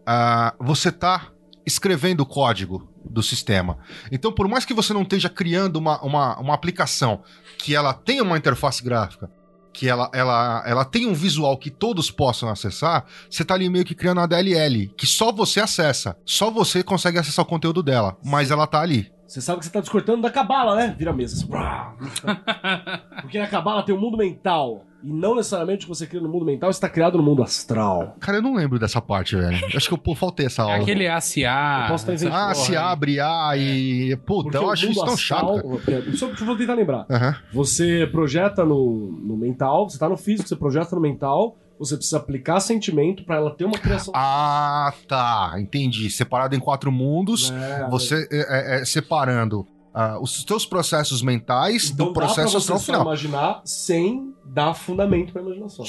ah, 0.05 0.53
você 0.59 0.91
tá 0.91 1.31
escrevendo 1.65 2.21
o 2.21 2.25
código 2.25 2.91
do 3.09 3.21
sistema. 3.23 3.77
Então, 4.11 4.31
por 4.31 4.47
mais 4.47 4.65
que 4.65 4.73
você 4.73 4.93
não 4.93 5.01
esteja 5.03 5.29
criando 5.29 5.77
uma, 5.77 6.01
uma, 6.01 6.39
uma 6.39 6.53
aplicação 6.53 7.21
que 7.57 7.75
ela 7.75 7.93
tenha 7.93 8.23
uma 8.23 8.37
interface 8.37 8.83
gráfica, 8.83 9.29
que 9.75 9.89
ela, 9.89 10.09
ela, 10.13 10.63
ela 10.65 10.85
tenha 10.85 11.07
um 11.07 11.13
visual 11.13 11.57
que 11.57 11.69
todos 11.69 12.09
possam 12.09 12.49
acessar, 12.49 13.05
você 13.29 13.43
tá 13.43 13.53
ali 13.53 13.69
meio 13.69 13.83
que 13.83 13.93
criando 13.93 14.19
uma 14.19 14.27
DLL, 14.27 14.87
que 14.97 15.05
só 15.05 15.31
você 15.31 15.59
acessa. 15.59 16.17
Só 16.25 16.49
você 16.49 16.81
consegue 16.81 17.19
acessar 17.19 17.43
o 17.43 17.47
conteúdo 17.47 17.83
dela, 17.83 18.17
mas 18.23 18.51
ela 18.51 18.65
tá 18.65 18.81
ali. 18.81 19.11
Você 19.27 19.41
sabe 19.41 19.59
que 19.59 19.65
você 19.65 19.71
tá 19.71 19.81
descortando 19.81 20.21
da 20.21 20.29
cabala, 20.29 20.75
né? 20.75 20.95
Vira 20.97 21.11
a 21.11 21.13
mesa. 21.13 21.35
assim. 21.35 21.47
Porque 23.21 23.39
na 23.39 23.47
cabala 23.47 23.83
tem 23.83 23.93
o 23.93 23.99
mundo 23.99 24.17
mental. 24.17 24.85
E 25.05 25.13
não 25.13 25.35
necessariamente 25.35 25.85
o 25.85 25.87
que 25.87 25.95
você 25.95 26.07
cria 26.07 26.19
no 26.21 26.27
mundo 26.27 26.43
mental 26.45 26.69
está 26.71 26.89
criado 26.89 27.15
no 27.17 27.23
mundo 27.23 27.43
astral. 27.43 28.15
Cara, 28.19 28.39
eu 28.39 28.41
não 28.41 28.55
lembro 28.55 28.79
dessa 28.79 28.99
parte, 28.99 29.35
velho. 29.35 29.55
Acho 29.75 29.87
que 29.87 29.93
eu 29.93 29.97
pô, 29.99 30.15
faltei 30.15 30.47
essa 30.47 30.63
É 30.63 30.65
aula. 30.65 30.75
aquele 30.77 31.07
ACA. 31.07 31.83
Eu 31.83 31.87
posso 31.89 32.11
estar. 32.11 32.49
Ah, 32.49 32.55
se 32.55 32.71
aí. 32.71 32.77
abre, 32.77 33.19
ah, 33.19 33.51
e. 33.55 34.15
Puta, 34.25 34.43
Porque 34.49 34.57
eu 34.57 34.71
acho 34.71 34.85
isso 34.89 35.05
tão 35.05 35.13
astral- 35.13 35.57
chato, 35.57 35.81
cara. 35.85 36.17
Só 36.17 36.27
deixa 36.27 36.43
eu 36.45 36.57
tentar 36.57 36.73
lembrar. 36.73 37.05
Você 37.53 38.07
projeta 38.11 38.65
no, 38.65 39.11
no 39.11 39.37
mental, 39.37 39.87
você 39.89 39.97
tá 39.99 40.09
no 40.09 40.17
físico, 40.17 40.49
você 40.49 40.55
projeta 40.55 40.95
no 40.95 41.01
mental, 41.01 41.55
você 41.77 41.95
precisa 41.95 42.17
aplicar 42.17 42.59
sentimento 42.59 43.23
pra 43.25 43.35
ela 43.35 43.51
ter 43.51 43.65
uma 43.65 43.77
criação. 43.77 44.11
Ah, 44.15 44.91
tá. 45.07 45.53
Entendi. 45.59 46.09
Separado 46.09 46.55
em 46.55 46.59
quatro 46.59 46.91
mundos, 46.91 47.51
É, 47.51 47.87
você 47.89 48.27
é, 48.31 48.77
é, 48.77 48.81
é, 48.81 48.85
separando 48.85 49.67
ah, 49.93 50.17
os 50.19 50.43
seus 50.47 50.65
processos 50.65 51.21
mentais 51.21 51.91
então 51.91 52.07
do 52.07 52.13
processo 52.13 52.51
você 52.51 52.57
astral 52.73 52.79
final. 52.79 53.01
imaginar 53.03 53.61
sem 53.65 54.33
dar 54.45 54.73
fundamento 54.73 55.33
pra 55.33 55.41
imaginação. 55.41 55.85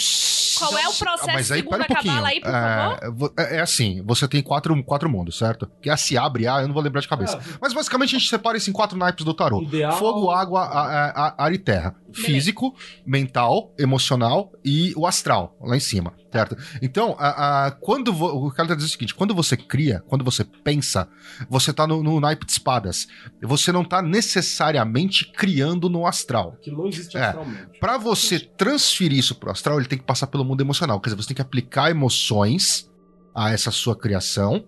Qual 0.59 0.70
é 0.78 0.88
o 0.88 0.90
Ah, 0.90 0.94
processo 0.98 1.26
mas 1.34 1.52
aí, 1.52 1.59
segundo 1.61 1.78
um 1.78 1.82
a 1.82 1.84
cabala 1.84 2.02
pouquinho. 2.02 2.24
aí, 2.24 2.40
por 2.40 2.50
favor? 2.50 2.98
É, 3.02 3.11
vo- 3.11 3.32
é, 3.38 3.57
é 3.57 3.61
assim, 3.61 4.02
você 4.07 4.26
tem 4.26 4.42
quatro, 4.42 4.82
quatro 4.84 5.07
mundos, 5.11 5.36
certo? 5.36 5.70
Que 5.82 5.90
a 5.90 5.98
se 5.98 6.16
abre 6.16 6.48
A, 6.48 6.62
eu 6.62 6.66
não 6.66 6.72
vou 6.72 6.82
lembrar 6.82 7.02
de 7.02 7.09
cabeça. 7.09 7.38
Ah, 7.38 7.59
Mas 7.61 7.74
basicamente 7.74 8.16
a 8.16 8.18
gente 8.18 8.30
separa 8.30 8.57
isso 8.57 8.70
em 8.70 8.72
quatro 8.72 8.96
naipes 8.96 9.22
do 9.22 9.34
tarô. 9.34 9.61
Ideal- 9.61 9.98
Fogo, 9.98 10.30
água, 10.30 10.62
a- 10.62 10.86
a- 10.86 11.26
a- 11.28 11.44
ar 11.44 11.52
e 11.52 11.59
terra. 11.59 11.94
Físico, 12.14 12.74
mental, 13.04 13.74
emocional 13.78 14.50
e 14.64 14.94
o 14.96 15.07
astral, 15.07 15.54
lá 15.61 15.76
em 15.76 15.80
cima, 15.80 16.14
certo? 16.32 16.57
Então, 16.80 17.14
a- 17.18 17.66
a- 17.66 17.70
quando 17.72 18.11
vo- 18.11 18.46
o 18.46 18.50
cara 18.50 18.68
tá 18.68 18.74
dizendo 18.74 18.88
o 18.88 18.92
seguinte, 18.92 19.14
quando 19.14 19.34
você 19.34 19.54
cria, 19.59 20.02
quando 20.09 20.24
você 20.24 20.42
pensa, 20.42 21.07
você 21.50 21.74
tá 21.74 21.86
no, 21.86 22.02
no 22.02 22.18
naipe 22.18 22.46
de 22.46 22.52
espadas. 22.52 23.07
Você 23.42 23.70
não 23.70 23.84
tá 23.84 24.00
necessariamente 24.00 25.30
criando 25.32 25.88
no 25.90 26.07
astral. 26.07 26.54
Aquilo 26.59 26.78
não 26.78 26.88
existe 26.88 27.16
É. 27.18 27.24
astralmente. 27.26 27.78
Pra 27.78 27.98
você 27.98 28.45
transferir 28.57 29.18
isso 29.18 29.34
pro 29.34 29.51
astral, 29.51 29.78
ele 29.78 29.88
tem 29.88 29.99
que 29.99 30.05
passar 30.05 30.26
pelo 30.26 30.44
mundo 30.44 30.61
emocional. 30.61 31.01
Quer 31.01 31.11
dizer, 31.11 31.22
você 31.22 31.28
tem 31.28 31.36
que 31.36 31.42
aplicar 31.42 31.90
emoções 31.90 32.90
a 33.34 33.51
essa 33.51 33.70
sua 33.70 33.97
criação 33.97 34.64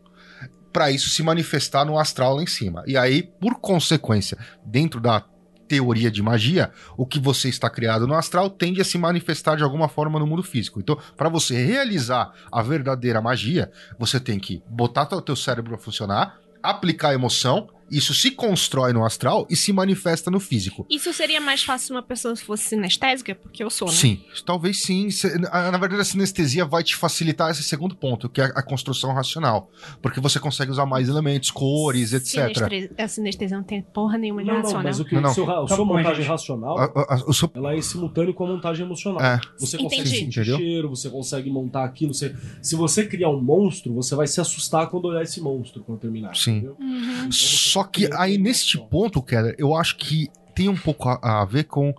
pra 0.73 0.91
isso 0.91 1.09
se 1.09 1.23
manifestar 1.23 1.85
no 1.85 1.99
astral 1.99 2.37
lá 2.37 2.43
em 2.43 2.47
cima. 2.47 2.85
E 2.87 2.97
aí, 2.97 3.23
por 3.23 3.57
consequência, 3.57 4.39
dentro 4.65 5.01
da 5.01 5.25
teoria 5.67 6.11
de 6.11 6.23
magia, 6.23 6.73
o 6.97 7.05
que 7.05 7.21
você 7.21 7.49
está 7.49 7.69
criado 7.69 8.07
no 8.07 8.15
astral 8.15 8.49
tende 8.49 8.81
a 8.81 8.85
se 8.85 8.97
manifestar 8.97 9.57
de 9.57 9.63
alguma 9.63 9.89
forma 9.89 10.19
no 10.19 10.27
mundo 10.27 10.43
físico. 10.43 10.81
Então, 10.81 10.99
pra 11.17 11.29
você 11.29 11.63
realizar 11.63 12.33
a 12.51 12.63
verdadeira 12.63 13.21
magia, 13.21 13.71
você 13.99 14.19
tem 14.19 14.39
que 14.39 14.63
botar 14.69 15.09
o 15.13 15.21
teu 15.21 15.37
cérebro 15.37 15.75
a 15.75 15.79
funcionar, 15.79 16.39
aplicar 16.63 17.13
emoção, 17.13 17.69
isso 17.91 18.13
se 18.15 18.31
constrói 18.31 18.93
no 18.93 19.05
astral 19.05 19.47
e 19.51 19.57
se 19.57 19.73
manifesta 19.73 20.31
no 20.31 20.41
físico. 20.41 20.87
Isso 20.91 21.13
seria 21.13 21.41
mais 21.41 21.63
fácil 21.63 21.87
se 21.89 21.93
uma 21.93 22.03
pessoa 22.03 22.35
fosse 22.37 22.65
sinestésica? 22.65 23.35
Porque 23.35 23.63
eu 23.63 23.71
sou, 23.71 23.89
né? 23.89 23.95
Sim, 23.95 24.21
talvez 24.45 24.83
sim. 24.83 25.09
Na 25.53 25.79
verdade, 25.79 26.01
a 26.01 26.05
sinestesia 26.05 26.65
vai 26.65 26.83
te 26.83 26.95
facilitar 26.97 27.51
esse 27.51 27.63
segundo 27.63 27.95
ponto, 27.97 28.29
que 28.29 28.41
é 28.41 28.45
a 28.45 28.63
construção 28.63 29.13
racional. 29.13 29.71
Porque 30.03 30.21
você 30.21 30.39
consegue 30.39 30.71
usar 30.71 30.87
mais 30.87 31.09
elementos, 31.09 31.51
cores, 31.51 32.13
etc. 32.13 32.29
Sinestre- 32.55 32.91
A 32.99 33.09
sinestesia 33.09 33.57
não 33.57 33.65
tem 33.65 33.83
porra 33.83 34.19
nenhuma 34.19 34.43
de 34.43 34.49
Não, 34.49 34.55
não, 34.57 34.63
racional. 34.63 34.85
mas 34.85 35.01
o 35.01 35.05
que 35.05 35.15
Não, 35.15 35.23
não. 35.23 35.35
seu, 35.35 35.51
a 35.51 35.67
sua 35.69 35.85
montagem 35.85 36.25
racional, 36.25 36.79
A- 36.79 36.85
a- 36.85 37.15
a- 37.15 37.51
ela 37.55 37.75
é 37.75 37.81
simultânea 37.81 38.33
com 38.33 38.45
a 38.45 38.49
montagem 38.49 38.85
emocional. 38.85 39.21
É. 39.23 39.41
Você 39.59 39.79
consegue 39.79 40.03
Entendi. 40.03 40.17
sentir 40.25 40.41
Entendeu? 40.41 40.57
cheiro, 40.59 40.89
você 40.91 41.09
consegue 41.11 41.51
montar 41.51 41.85
aquilo. 41.85 42.13
Você... 42.15 42.35
Se 42.63 42.77
você 42.77 43.07
criar 43.07 43.31
um 43.31 43.41
monstro, 43.41 43.93
você 43.95 44.15
vai 44.15 44.27
se 44.27 44.41
assustar 44.41 44.89
quando 44.89 45.07
olhar 45.07 45.23
esse 45.23 45.41
monstro 45.41 45.83
quando 45.83 45.99
terminar. 45.99 46.35
Sim. 46.37 46.57
entendeu? 46.59 46.77
Uhum. 46.81 47.31
Só 47.79 47.85
que 47.85 48.09
aí, 48.15 48.39
neste 48.39 48.79
ponto, 48.79 49.23
Keller, 49.23 49.55
eu 49.59 49.75
acho 49.77 49.97
que 49.97 50.29
tem 50.55 50.69
um 50.69 50.77
pouco 50.77 51.09
a, 51.09 51.43
a 51.43 51.45
ver 51.45 51.65
com 51.65 51.95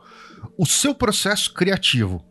o 0.58 0.66
seu 0.66 0.94
processo 0.94 1.54
criativo. 1.54 2.24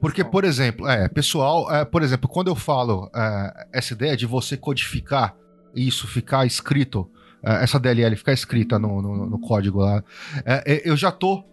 Porque, 0.00 0.24
por 0.24 0.44
exemplo, 0.44 0.88
é, 0.88 1.08
pessoal, 1.08 1.70
é, 1.72 1.84
por 1.84 2.02
exemplo, 2.02 2.28
quando 2.28 2.48
eu 2.48 2.56
falo 2.56 3.10
é, 3.14 3.66
essa 3.72 3.92
ideia 3.92 4.16
de 4.16 4.26
você 4.26 4.56
codificar 4.56 5.34
isso 5.74 6.06
ficar 6.08 6.46
escrito, 6.46 7.08
é, 7.42 7.62
essa 7.62 7.78
DLL 7.78 8.16
ficar 8.16 8.32
escrita 8.32 8.78
no, 8.78 9.00
no- 9.02 9.26
no 9.26 9.38
código 9.38 9.80
lá, 9.80 10.02
é, 10.44 10.62
é, 10.66 10.88
eu 10.90 10.96
já 10.96 11.12
tô 11.12 11.44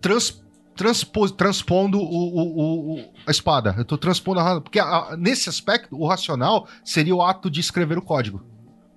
trans- 0.00 0.42
transpo- 0.74 1.30
transpondo 1.30 1.98
o, 2.00 2.02
o- 2.02 2.94
o- 2.98 3.04
a 3.26 3.30
espada. 3.30 3.74
Eu 3.78 3.84
tô 3.84 3.96
transpondo 3.98 4.40
a, 4.40 4.60
porque 4.60 4.80
a- 4.80 5.14
nesse 5.18 5.48
aspecto, 5.48 5.94
o 5.96 6.06
racional 6.08 6.66
seria 6.82 7.14
o 7.14 7.22
ato 7.22 7.50
de 7.50 7.60
escrever 7.60 7.98
o 7.98 8.02
código. 8.02 8.42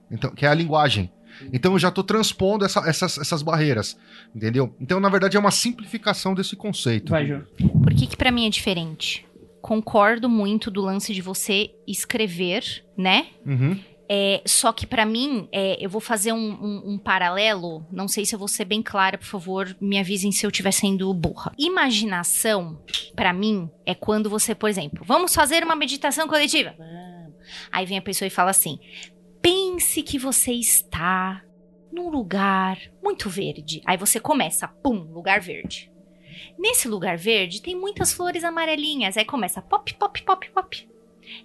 Então, 0.09 0.31
que 0.31 0.45
é 0.45 0.49
a 0.49 0.53
linguagem. 0.53 1.11
Então 1.51 1.73
eu 1.73 1.79
já 1.79 1.91
tô 1.91 2.03
transpondo 2.03 2.63
essa- 2.65 2.87
essas, 2.87 3.17
essas 3.17 3.41
barreiras, 3.41 3.97
entendeu? 4.35 4.75
Então, 4.79 4.99
na 4.99 5.09
verdade, 5.09 5.35
é 5.35 5.39
uma 5.39 5.51
simplificação 5.51 6.33
desse 6.33 6.55
conceito. 6.55 7.09
Vai, 7.09 7.25
Ju. 7.27 7.43
Por 7.81 7.93
que 7.93 8.07
que 8.07 8.15
pra 8.17 8.31
mim 8.31 8.45
é 8.45 8.49
diferente? 8.49 9.25
Concordo 9.61 10.27
muito 10.29 10.69
do 10.69 10.81
lance 10.81 11.13
de 11.13 11.21
você 11.21 11.71
escrever, 11.87 12.63
né? 12.97 13.27
Uhum. 13.45 13.79
É, 14.09 14.41
só 14.45 14.73
que 14.73 14.85
pra 14.85 15.05
mim, 15.05 15.47
é, 15.51 15.77
eu 15.83 15.89
vou 15.89 16.01
fazer 16.01 16.33
um, 16.33 16.37
um- 16.37 16.83
um 16.93 16.97
paralelo. 16.97 17.87
Não 17.89 18.07
sei 18.07 18.25
se 18.25 18.35
eu 18.35 18.39
vou 18.39 18.49
ser 18.49 18.65
bem 18.65 18.81
clara, 18.83 19.17
por 19.17 19.25
favor, 19.25 19.75
me 19.79 19.97
avisem 19.97 20.31
se 20.31 20.45
eu 20.45 20.49
estiver 20.49 20.71
sendo 20.73 21.11
burra. 21.13 21.53
Imaginação, 21.57 22.77
pra 23.15 23.31
mim, 23.31 23.69
é 23.85 23.95
quando 23.95 24.29
você, 24.29 24.53
por 24.53 24.69
exemplo, 24.69 25.03
vamos 25.05 25.33
fazer 25.33 25.63
uma 25.63 25.75
meditação 25.75 26.27
coletiva. 26.27 26.75
Aí 27.71 27.85
vem 27.85 27.97
a 27.97 28.01
pessoa 28.01 28.27
e 28.27 28.29
fala 28.31 28.51
assim: 28.51 28.77
pense 29.74 30.03
que 30.03 30.19
você 30.19 30.51
está 30.51 31.41
num 31.91 32.09
lugar 32.09 32.78
muito 33.01 33.30
verde. 33.30 33.82
Aí 33.86 33.97
você 33.97 34.19
começa, 34.19 34.67
pum, 34.67 35.11
lugar 35.11 35.41
verde. 35.41 35.91
Nesse 36.57 36.88
lugar 36.88 37.17
verde 37.17 37.61
tem 37.61 37.76
muitas 37.76 38.13
flores 38.13 38.43
amarelinhas. 38.43 39.17
Aí 39.17 39.26
começa 39.26 39.61
pop, 39.61 39.91
pop, 39.95 40.21
pop, 40.21 40.51
pop. 40.51 40.89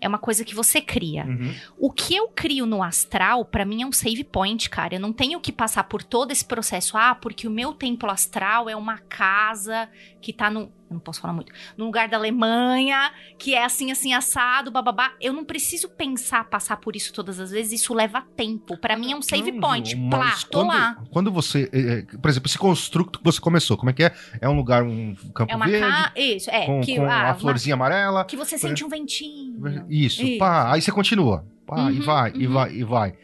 É 0.00 0.06
uma 0.06 0.18
coisa 0.18 0.44
que 0.44 0.54
você 0.54 0.80
cria. 0.80 1.24
Uhum. 1.24 1.54
O 1.78 1.90
que 1.90 2.14
eu 2.14 2.28
crio 2.28 2.66
no 2.66 2.82
astral, 2.82 3.44
pra 3.44 3.64
mim 3.64 3.82
é 3.82 3.86
um 3.86 3.92
save 3.92 4.24
point, 4.24 4.68
cara. 4.68 4.96
Eu 4.96 5.00
não 5.00 5.12
tenho 5.12 5.40
que 5.40 5.52
passar 5.52 5.84
por 5.84 6.02
todo 6.02 6.30
esse 6.30 6.44
processo. 6.44 6.98
Ah, 6.98 7.14
porque 7.14 7.46
o 7.48 7.50
meu 7.50 7.72
templo 7.72 8.10
astral 8.10 8.68
é 8.68 8.76
uma 8.76 8.98
casa 8.98 9.88
que 10.20 10.32
tá 10.32 10.50
no. 10.50 10.70
Eu 10.90 10.94
não 10.94 11.00
posso 11.00 11.20
falar 11.20 11.34
muito. 11.34 11.52
No 11.76 11.84
lugar 11.84 12.08
da 12.08 12.16
Alemanha, 12.16 13.12
que 13.38 13.54
é 13.54 13.62
assim, 13.64 13.90
assim, 13.90 14.14
assado, 14.14 14.70
bababá. 14.70 15.12
Eu 15.20 15.32
não 15.34 15.44
preciso 15.44 15.88
pensar, 15.88 16.44
passar 16.48 16.78
por 16.78 16.96
isso 16.96 17.12
todas 17.12 17.38
as 17.38 17.50
vezes. 17.50 17.82
Isso 17.82 17.92
leva 17.92 18.22
tempo. 18.34 18.76
Pra 18.78 18.96
mim 18.96 19.12
é 19.12 19.16
um 19.16 19.20
save 19.20 19.52
point. 19.60 19.90
Ju, 19.90 20.08
Plá, 20.08 20.18
mas 20.18 20.44
tô 20.44 20.58
quando, 20.60 20.68
lá. 20.68 21.02
Quando 21.10 21.30
você. 21.32 21.68
é, 21.72 21.80
é, 21.80 22.02
por 22.18 22.28
exemplo, 22.30 22.48
esse 22.48 22.56
construto 22.58 23.18
que 23.18 23.24
você 23.24 23.38
começou, 23.40 23.76
como 23.76 23.90
é 23.90 23.92
que 23.92 24.04
é? 24.04 24.12
É 24.40 24.48
um 24.48 24.56
lugar, 24.56 24.82
um 24.82 25.14
campo 25.34 25.52
É 25.52 25.56
uma 25.56 25.66
verde, 25.66 25.86
casa. 25.86 26.12
Isso, 26.16 26.50
é. 26.50 26.64
com, 26.66 26.80
que, 26.80 26.96
com 26.96 27.04
ah, 27.04 27.20
a 27.20 27.24
uma- 27.26 27.34
florzinha 27.34 27.74
amarela. 27.74 28.24
que 28.24 28.36
você 28.36 28.56
sente 28.56 28.82
um 28.84 28.88
ventinho. 28.88 29.86
Isso, 29.90 30.22
Isso. 30.22 30.38
pá, 30.38 30.72
aí 30.72 30.80
você 30.80 30.90
continua. 30.90 31.44
Pá, 31.66 31.90
e 31.92 31.98
Uhum, 31.98 32.02
vai, 32.02 32.32
e 32.34 32.46
uhum. 32.46 32.52
vai, 32.54 32.72
e 32.72 32.82
vai. 32.84 33.14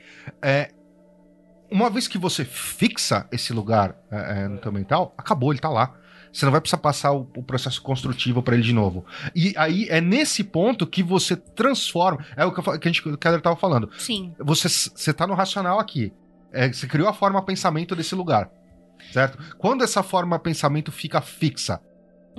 É, 0.43 0.71
uma 1.71 1.89
vez 1.89 2.07
que 2.07 2.19
você 2.19 2.45
fixa 2.45 3.27
esse 3.33 3.53
lugar 3.55 3.97
é, 4.11 4.43
é, 4.45 4.49
no 4.49 4.59
teu 4.59 4.71
mental, 4.71 5.15
acabou, 5.17 5.51
ele 5.51 5.61
tá 5.61 5.71
lá. 5.71 5.95
Você 6.35 6.45
não 6.45 6.51
vai 6.51 6.61
precisar 6.61 6.78
passar 6.78 7.12
o, 7.12 7.30
o 7.37 7.43
processo 7.45 7.80
construtivo 7.80 8.43
para 8.43 8.55
ele 8.55 8.64
de 8.64 8.72
novo. 8.72 9.07
E 9.37 9.55
aí 9.57 9.87
é 9.89 10.01
nesse 10.01 10.43
ponto 10.43 10.85
que 10.85 11.01
você 11.01 11.37
transforma. 11.37 12.24
É 12.37 12.45
o 12.45 12.51
que, 12.53 12.59
eu, 12.59 12.78
que 12.80 12.89
a 12.89 12.91
gente, 12.91 13.03
que 13.03 13.09
o 13.09 13.16
Keller 13.16 13.41
tava 13.41 13.55
falando. 13.55 13.89
Sim. 13.97 14.35
Você, 14.41 14.68
você 14.68 15.12
tá 15.12 15.28
no 15.28 15.35
racional 15.35 15.78
aqui. 15.78 16.12
É, 16.53 16.72
você 16.72 16.89
criou 16.89 17.09
a 17.09 17.12
forma 17.12 17.41
pensamento 17.41 17.95
desse 17.95 18.16
lugar. 18.16 18.51
Certo? 19.12 19.39
Quando 19.59 19.85
essa 19.85 20.03
forma 20.03 20.37
pensamento 20.39 20.91
fica 20.91 21.20
fixa, 21.20 21.80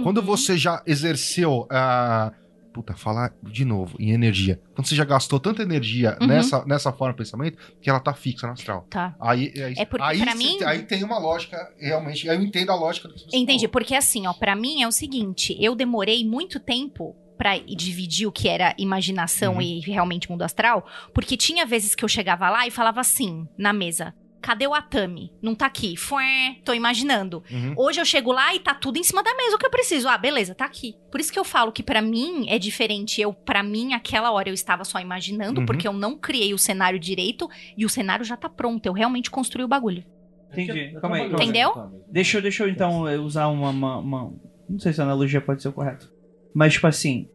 quando 0.03 0.17
Uhum. 0.17 0.25
você 0.25 0.57
já 0.57 0.81
exerceu 0.85 1.65
a. 1.69 2.33
Puta, 2.76 2.93
falar 2.93 3.34
de 3.41 3.63
novo, 3.63 3.95
em 3.97 4.11
energia. 4.11 4.59
Quando 4.76 4.86
você 4.86 4.95
já 4.95 5.05
gastou 5.05 5.39
tanta 5.39 5.63
energia 5.63 6.17
Uhum. 6.19 6.28
nessa, 6.28 6.65
nessa 6.65 6.91
forma 6.91 7.13
de 7.13 7.19
pensamento 7.19 7.57
que 7.82 7.89
ela 7.89 8.01
tá 8.01 8.13
fixa 8.13 8.45
no 8.45 8.51
astral. 8.51 8.86
Tá. 8.89 9.15
Aí, 9.17 9.53
aí, 9.55 9.76
É 9.78 9.86
porque 9.86 10.03
aí, 10.03 10.19
pra 10.19 10.34
cê- 10.34 10.38
mim- 10.38 10.61
aí 10.65 10.82
tem 10.84 11.01
uma 11.01 11.17
lógica, 11.17 11.57
realmente. 11.80 12.30
Aí 12.30 12.36
eu 12.36 12.43
entendo 12.43 12.71
a 12.71 12.76
lógica 12.76 13.07
do 13.07 13.13
que 13.13 13.21
você 13.21 13.38
Entendi, 13.38 13.59
falou. 13.59 13.71
porque 13.71 13.95
assim, 13.95 14.28
ó, 14.28 14.34
para 14.34 14.57
mim 14.57 14.82
é 14.82 14.88
o 14.88 14.91
seguinte, 14.91 15.55
eu 15.57 15.73
demorei 15.73 16.28
muito 16.28 16.59
tempo 16.59 17.15
pra 17.38 17.57
dividir 17.57 18.28
o 18.28 18.32
que 18.32 18.49
era 18.49 18.76
imaginação 18.78 19.53
Uhum. 19.55 19.61
e 19.61 19.80
realmente 19.80 20.30
mundo 20.30 20.41
astral, 20.41 20.86
porque 21.13 21.38
tinha 21.38 21.65
vezes 21.65 21.95
que 21.95 22.03
eu 22.03 22.09
chegava 22.09 22.49
lá 22.49 22.67
e 22.67 22.71
falava 22.71 22.99
assim, 22.99 23.47
na 23.57 23.71
mesa, 23.71 24.13
cadê 24.45 24.67
o 24.67 24.73
Atami? 24.75 25.31
Não 25.41 25.55
tá 25.55 25.65
aqui. 25.65 25.97
Fué, 25.97 26.57
tô 26.63 26.71
imaginando. 26.71 27.43
Uhum. 27.49 27.73
Hoje 27.75 27.99
eu 27.99 28.05
chego 28.05 28.31
lá 28.31 28.53
e 28.53 28.59
tá 28.59 28.75
tudo 28.75 28.97
em 28.99 29.03
cima 29.03 29.23
da 29.23 29.33
mesa 29.35 29.55
o 29.55 29.57
que 29.57 29.65
eu 29.65 29.71
preciso. 29.71 30.07
Ah, 30.07 30.17
beleza, 30.19 30.53
tá 30.53 30.65
aqui. 30.65 30.93
Por 31.11 31.19
isso 31.19 31.33
que 31.33 31.39
eu 31.39 31.43
falo 31.43 31.71
que 31.71 31.81
pra 31.81 31.99
mim 31.99 32.45
é 32.47 32.59
diferente. 32.59 33.19
Eu, 33.19 33.33
para 33.33 33.63
mim, 33.63 33.93
aquela 33.93 34.31
hora 34.31 34.47
eu 34.49 34.53
estava 34.53 34.83
só 34.83 34.99
imaginando, 34.99 35.61
Uhum. 35.61 35.65
porque 35.65 35.87
eu 35.87 35.93
não 35.93 36.15
criei 36.15 36.53
o 36.53 36.57
cenário 36.59 36.99
direito 36.99 37.49
e 37.75 37.83
o 37.85 37.89
cenário 37.89 38.23
já 38.23 38.37
tá 38.37 38.47
pronto. 38.47 38.85
Eu 38.85 38.93
realmente 38.93 39.31
construí 39.31 39.63
o 39.63 39.67
bagulho. 39.67 40.03
Entendi. 40.51 40.95
Calma 41.01 41.15
aí, 41.17 41.29
calma. 41.29 41.43
Entendeu? 41.43 41.91
Deixa 42.11 42.37
eu, 42.37 42.41
deixa 42.43 42.63
eu 42.63 42.69
então 42.69 43.07
eh, 43.07 43.17
usar 43.17 43.47
uma, 43.47 43.69
uma, 43.71 43.97
uma- 43.97 44.33
Não 44.69 44.77
sei 44.79 44.93
se 44.93 45.01
a 45.01 45.03
analogia 45.03 45.41
pode 45.41 45.61
ser 45.63 45.71
correta. 45.71 46.07
Mas, 46.53 46.73
tipo 46.73 46.85
assim. 46.85 47.27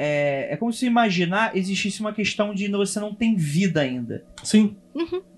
É, 0.00 0.52
é 0.52 0.56
como 0.56 0.72
se 0.72 0.86
imaginar 0.86 1.56
existisse 1.56 2.00
uma 2.00 2.12
questão 2.12 2.54
de 2.54 2.68
você 2.70 3.00
não 3.00 3.12
tem 3.12 3.34
vida 3.34 3.80
ainda. 3.80 4.24
Sim. 4.44 4.76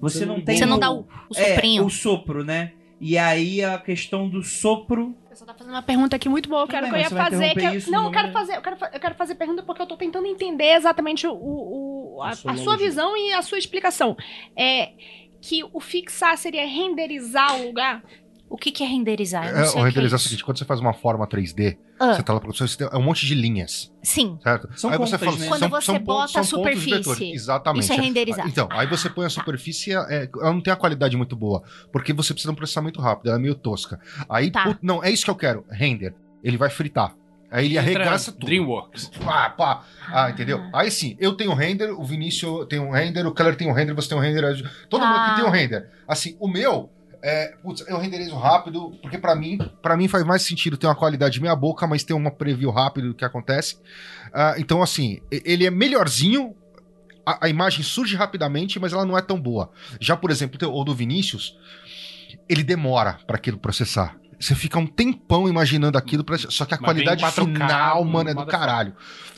Você 0.01 0.19
Você 0.21 0.27
não 0.27 0.41
tem. 0.41 0.57
Você 0.57 0.67
não 0.67 0.77
o- 0.77 0.81
dá 0.81 0.91
o, 0.91 1.01
o 1.01 1.07
é, 1.37 1.55
soprinho. 1.55 1.85
o 1.87 1.91
sopro, 1.91 2.45
né? 2.45 2.73
E 3.01 3.17
aí 3.17 3.65
a 3.65 3.79
questão 3.79 4.29
do 4.29 4.43
sopro. 4.43 5.17
O 5.25 5.29
pessoal 5.31 5.47
tá 5.49 5.55
fazendo 5.55 5.73
uma 5.73 5.83
pergunta 5.83 6.17
aqui 6.17 6.29
muito 6.29 6.49
boa, 6.51 6.67
que 6.69 6.77
eu 6.77 6.85
ia 6.97 7.09
você 7.09 7.15
fazer. 7.15 7.55
que 7.55 7.61
eu- 7.65 7.91
não, 7.93 8.05
eu 8.07 8.11
quero 8.11 8.31
fazer, 8.31 8.57
eu 8.57 8.61
quero, 8.63 8.77
eu 8.93 9.01
quero 9.01 9.15
fazer 9.15 9.35
pergunta 9.37 9.63
porque 9.63 9.81
eu 9.81 9.87
tô 9.87 9.97
tentando 9.97 10.27
entender 10.27 10.75
exatamente 10.75 11.27
o, 11.27 11.33
o- 11.33 12.23
a, 12.23 12.29
A 12.31 12.57
sua 12.57 12.77
visão 12.77 13.17
e 13.17 13.33
a 13.33 13.41
sua 13.41 13.59
explicação. 13.59 14.17
É 14.55 14.91
que 15.43 15.65
o 15.73 15.81
fixar 15.81 16.37
seria 16.37 16.67
renderizar 16.67 17.59
o 17.59 17.67
lugar? 17.69 18.05
O 18.51 18.57
que, 18.57 18.73
que 18.73 18.83
é 18.83 18.87
renderizar? 18.87 19.47
Eu 19.49 19.55
não 19.55 19.61
É, 19.63 19.65
sei 19.65 19.69
o 19.69 19.71
o 19.71 19.73
que 19.75 19.79
é 19.79 19.85
renderizar 19.91 20.13
é 20.13 20.17
o 20.17 20.17
isso. 20.17 20.25
seguinte: 20.29 20.45
quando 20.45 20.59
você 20.59 20.65
faz 20.65 20.81
uma 20.81 20.93
forma 20.93 21.25
3D, 21.27 21.79
Ah. 22.01 22.15
você 22.15 22.23
tá 22.23 22.33
lá 22.33 22.41
você 22.41 22.77
tem- 22.77 22.89
é 22.93 22.97
um 22.97 23.03
monte 23.03 23.25
de 23.25 23.35
linhas, 23.35 23.93
Sim. 24.03 24.39
certo? 24.43 24.69
São 24.77 24.91
aí 24.91 24.99
você 24.99 25.17
pontas, 25.17 25.35
fala, 25.35 25.39
né? 25.39 25.47
Quando 25.49 25.71
você 25.71 25.99
bota 26.01 26.41
a 26.41 26.45
são 26.45 26.63
pontos 26.63 26.81
superfície. 26.83 27.33
Exatamente. 27.33 27.85
Isso 27.85 27.93
é 27.93 27.97
renderizar. 27.97 28.47
Então, 28.49 28.69
aí 28.73 28.87
Ah. 28.87 28.91
você 28.91 29.09
põe 29.09 29.25
a 29.25 29.31
superfície, 29.31 29.93
é, 29.95 30.29
ela 30.41 30.53
não 30.53 30.61
tem 30.61 30.73
a 30.73 30.77
qualidade 30.77 31.17
muito 31.17 31.37
boa, 31.37 31.63
porque 31.93 32.13
você 32.13 32.35
precisa 32.35 32.51
de 32.51 32.55
um 32.55 32.57
processamento 32.57 33.01
rápido, 33.01 33.29
ela 33.29 33.39
é 33.39 33.41
meio 33.41 33.55
tosca. 33.55 34.01
Aí, 34.29 34.51
Tá. 34.51 34.65
put- 34.65 34.79
não, 34.83 35.03
é 35.03 35.11
isso 35.11 35.25
que 35.25 35.31
eu 35.31 35.37
quero, 35.37 35.65
render. 35.71 36.13
Ele 36.43 36.57
vai 36.57 36.71
fritar. 36.71 37.15
Aí 37.53 37.67
ele 37.67 37.79
Entra 37.79 37.91
arregaça 38.05 38.31
tudo. 38.33 38.47
DreamWorks. 38.47 39.11
Pá, 39.25 39.51
pá. 39.51 39.83
Ah, 40.07 40.31
entendeu? 40.31 40.61
Aí 40.73 40.89
sim, 40.91 41.17
eu 41.19 41.33
tenho 41.37 41.51
um 41.51 41.55
render, 41.55 41.91
o 41.91 42.05
Vinícius 42.05 42.67
tem 42.69 42.79
um 42.79 42.91
render, 42.93 43.27
o 43.27 43.33
Keller 43.35 43.57
tem 43.57 43.69
um 43.69 43.73
render, 43.73 43.93
você 43.93 44.09
tem 44.09 44.17
um 44.17 44.21
render. 44.21 44.41
Todo 44.89 45.05
mundo 45.05 45.17
aqui 45.17 45.31
Ah. 45.31 45.35
tem 45.35 45.45
um 45.45 45.51
render. 45.51 45.89
Assim, 46.07 46.37
o 46.41 46.47
meu. 46.49 46.91
É, 47.23 47.55
putz, 47.63 47.85
eu 47.87 47.99
renderizo 47.99 48.35
rápido, 48.37 48.93
porque 49.03 49.19
pra 49.19 49.35
mim, 49.35 49.59
para 49.83 49.97
mim 49.97 50.09
faz 50.09 50.25
mais 50.25 50.43
sentido 50.43 50.77
ter 50.77 50.87
uma 50.87 50.95
qualidade 50.95 51.41
meia 51.41 51.55
boca, 51.55 51.87
mas 51.87 52.03
ter 52.03 52.15
uma 52.15 52.31
preview 52.31 52.71
rápido 52.71 53.09
do 53.09 53.15
que 53.15 53.25
acontece. 53.25 53.79
Ah, 54.33 54.55
então, 54.57 54.83
assim, 54.83 55.21
ele 55.31 55.67
é 55.67 55.71
melhorzinho, 55.71 56.55
a, 57.27 57.47
a 57.47 57.49
imagem 57.49 57.83
surge 57.83 58.17
rapidamente, 58.17 58.79
mas 58.81 58.93
ela 58.93 59.05
não 59.05 59.19
é 59.19 59.23
tão 59.23 59.41
boa. 59.41 59.71
Já, 60.01 60.17
por 60.17 60.31
exemplo, 60.31 60.59
o 60.73 60.85
do 60.85 60.95
Vinícius, 60.95 61.59
ele 62.49 62.63
demora 62.63 63.19
pra 63.27 63.37
aquilo 63.37 63.59
processar. 63.59 64.17
Você 64.41 64.55
fica 64.55 64.79
um 64.79 64.87
tempão 64.87 65.47
imaginando 65.47 65.99
aquilo, 65.99 66.25
pra, 66.25 66.39
só 66.39 66.65
que 66.65 66.73
a 66.73 66.79
Mas 66.79 66.85
qualidade 66.85 67.21
vem 67.23 67.29
em 67.29 67.33
4K, 67.33 67.53
final, 67.53 68.05
mano, 68.07 68.31
é 68.31 68.35
do 68.35 68.47
caralho. 68.47 68.97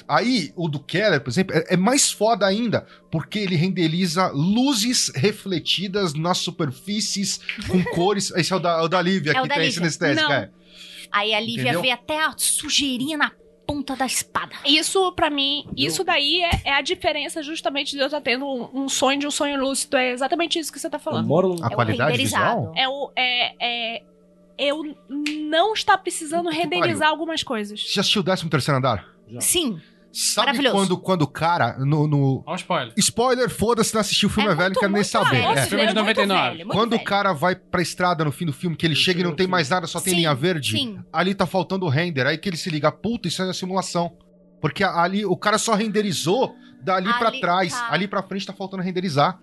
Aí, 0.08 0.52
o 0.56 0.68
do 0.68 0.78
Keller, 0.80 1.20
por 1.20 1.30
exemplo, 1.30 1.56
é, 1.56 1.74
é 1.74 1.76
mais 1.76 2.10
foda 2.10 2.46
ainda, 2.46 2.86
porque 3.10 3.38
ele 3.38 3.56
renderiza 3.56 4.28
luzes 4.34 5.10
refletidas 5.14 6.14
nas 6.14 6.38
superfícies 6.38 7.40
com 7.68 7.82
cores. 7.94 8.30
Esse 8.32 8.52
é 8.52 8.56
o 8.56 8.58
da, 8.58 8.82
o 8.82 8.88
da 8.88 9.00
Lívia, 9.02 9.32
É 9.32 9.38
o 9.40 9.42
que 9.42 9.48
da 9.48 9.54
tem 9.54 9.64
Lívia. 9.64 9.74
sinestésica. 9.78 10.22
Não. 10.28 10.32
É. 10.34 10.50
Aí 11.10 11.34
a 11.34 11.40
Lívia 11.40 11.62
Entendeu? 11.62 11.82
vê 11.82 11.90
até 11.90 12.24
a 12.24 12.32
sujeirinha 12.36 13.18
na 13.18 13.30
ponta 13.66 13.94
da 13.94 14.06
espada. 14.06 14.54
Isso, 14.64 15.12
pra 15.12 15.28
mim, 15.30 15.66
isso 15.76 16.02
daí 16.02 16.42
é, 16.42 16.50
é 16.64 16.72
a 16.72 16.80
diferença 16.80 17.42
justamente 17.42 17.92
de 17.92 17.98
eu 17.98 18.06
estar 18.06 18.20
tendo 18.20 18.44
um, 18.46 18.84
um 18.84 18.88
sonho 18.88 19.18
de 19.20 19.26
um 19.26 19.30
sonho 19.30 19.60
lúcido. 19.60 19.96
É 19.96 20.10
exatamente 20.10 20.58
isso 20.58 20.72
que 20.72 20.80
você 20.80 20.88
tá 20.90 20.96
Eu 20.96 21.00
falando. 21.00 21.26
moro 21.26 21.48
num... 21.54 21.62
A 21.64 21.68
É 21.68 21.72
o 21.72 21.74
qualidade 21.74 22.16
visual? 22.16 22.72
É 22.76 22.88
o. 22.88 23.12
É, 23.16 23.96
é, 23.98 24.02
eu 24.58 24.82
não 25.48 25.72
estar 25.74 25.96
precisando 25.98 26.48
renderizar 26.48 27.08
algumas 27.08 27.42
coisas. 27.42 27.80
Você 27.80 27.92
já 27.94 28.00
assistiu 28.00 28.20
o 28.20 28.24
13 28.24 28.48
terceiro 28.48 28.78
andar? 28.78 29.06
Sim. 29.40 29.80
Sabe 30.12 30.70
quando, 30.70 30.98
quando 30.98 31.22
o 31.22 31.26
cara, 31.26 31.78
no, 31.78 32.06
no- 32.06 32.42
Olha 32.46 32.54
o 32.54 32.56
spoiler. 32.56 32.94
Spoiler, 32.98 33.48
foda-se, 33.50 33.94
não 33.94 34.00
assistiu 34.02 34.28
o 34.28 34.32
filme, 34.32 34.48
é, 34.50 34.52
É 34.52 34.54
velho, 34.54 34.74
quero 34.74 34.92
nem 34.92 35.02
saber. 35.02 35.40
velho. 35.40 35.58
É. 35.58 35.66
Filme 35.66 35.84
de 35.86 35.90
É 35.90 35.94
muito 35.94 35.96
99. 36.00 36.42
velho, 36.50 36.58
muito 36.66 36.72
Quando 36.78 36.92
o 36.92 36.96
velho. 36.96 37.04
cara 37.08 37.32
vai 37.32 37.56
pra 37.56 37.80
estrada 37.80 38.24
no 38.24 38.30
fim 38.32 38.44
do 38.44 38.52
filme, 38.52 38.76
que 38.76 38.84
ele 38.86 38.94
chega 38.94 39.20
e 39.20 39.24
não 39.24 39.34
tem 39.34 39.46
mais 39.46 39.70
nada, 39.70 39.86
só 39.86 40.00
tem 40.00 40.10
Sim, 40.12 40.16
linha 40.20 40.34
verde, 40.34 40.72
sim. 40.78 40.98
ali 41.12 41.34
tá 41.34 41.46
faltando 41.46 41.86
o 41.86 41.88
render. 41.88 42.26
Aí 42.26 42.36
que 42.36 42.48
ele 42.48 42.56
se 42.58 42.68
liga, 42.68 42.92
puta, 42.92 43.26
isso 43.28 43.42
é 43.42 43.52
simulação. 43.52 44.12
Porque 44.60 44.84
ali 44.84 45.24
o 45.24 45.36
cara 45.36 45.56
só 45.58 45.74
renderizou 45.74 46.54
dali 46.84 47.12
pra 47.14 47.28
Ali 47.28 47.40
trás. 47.40 47.72
tá. 47.72 47.88
Ali 47.90 48.06
pra 48.06 48.22
frente 48.22 48.46
tá 48.46 48.52
faltando 48.52 48.82
renderizar. 48.82 49.38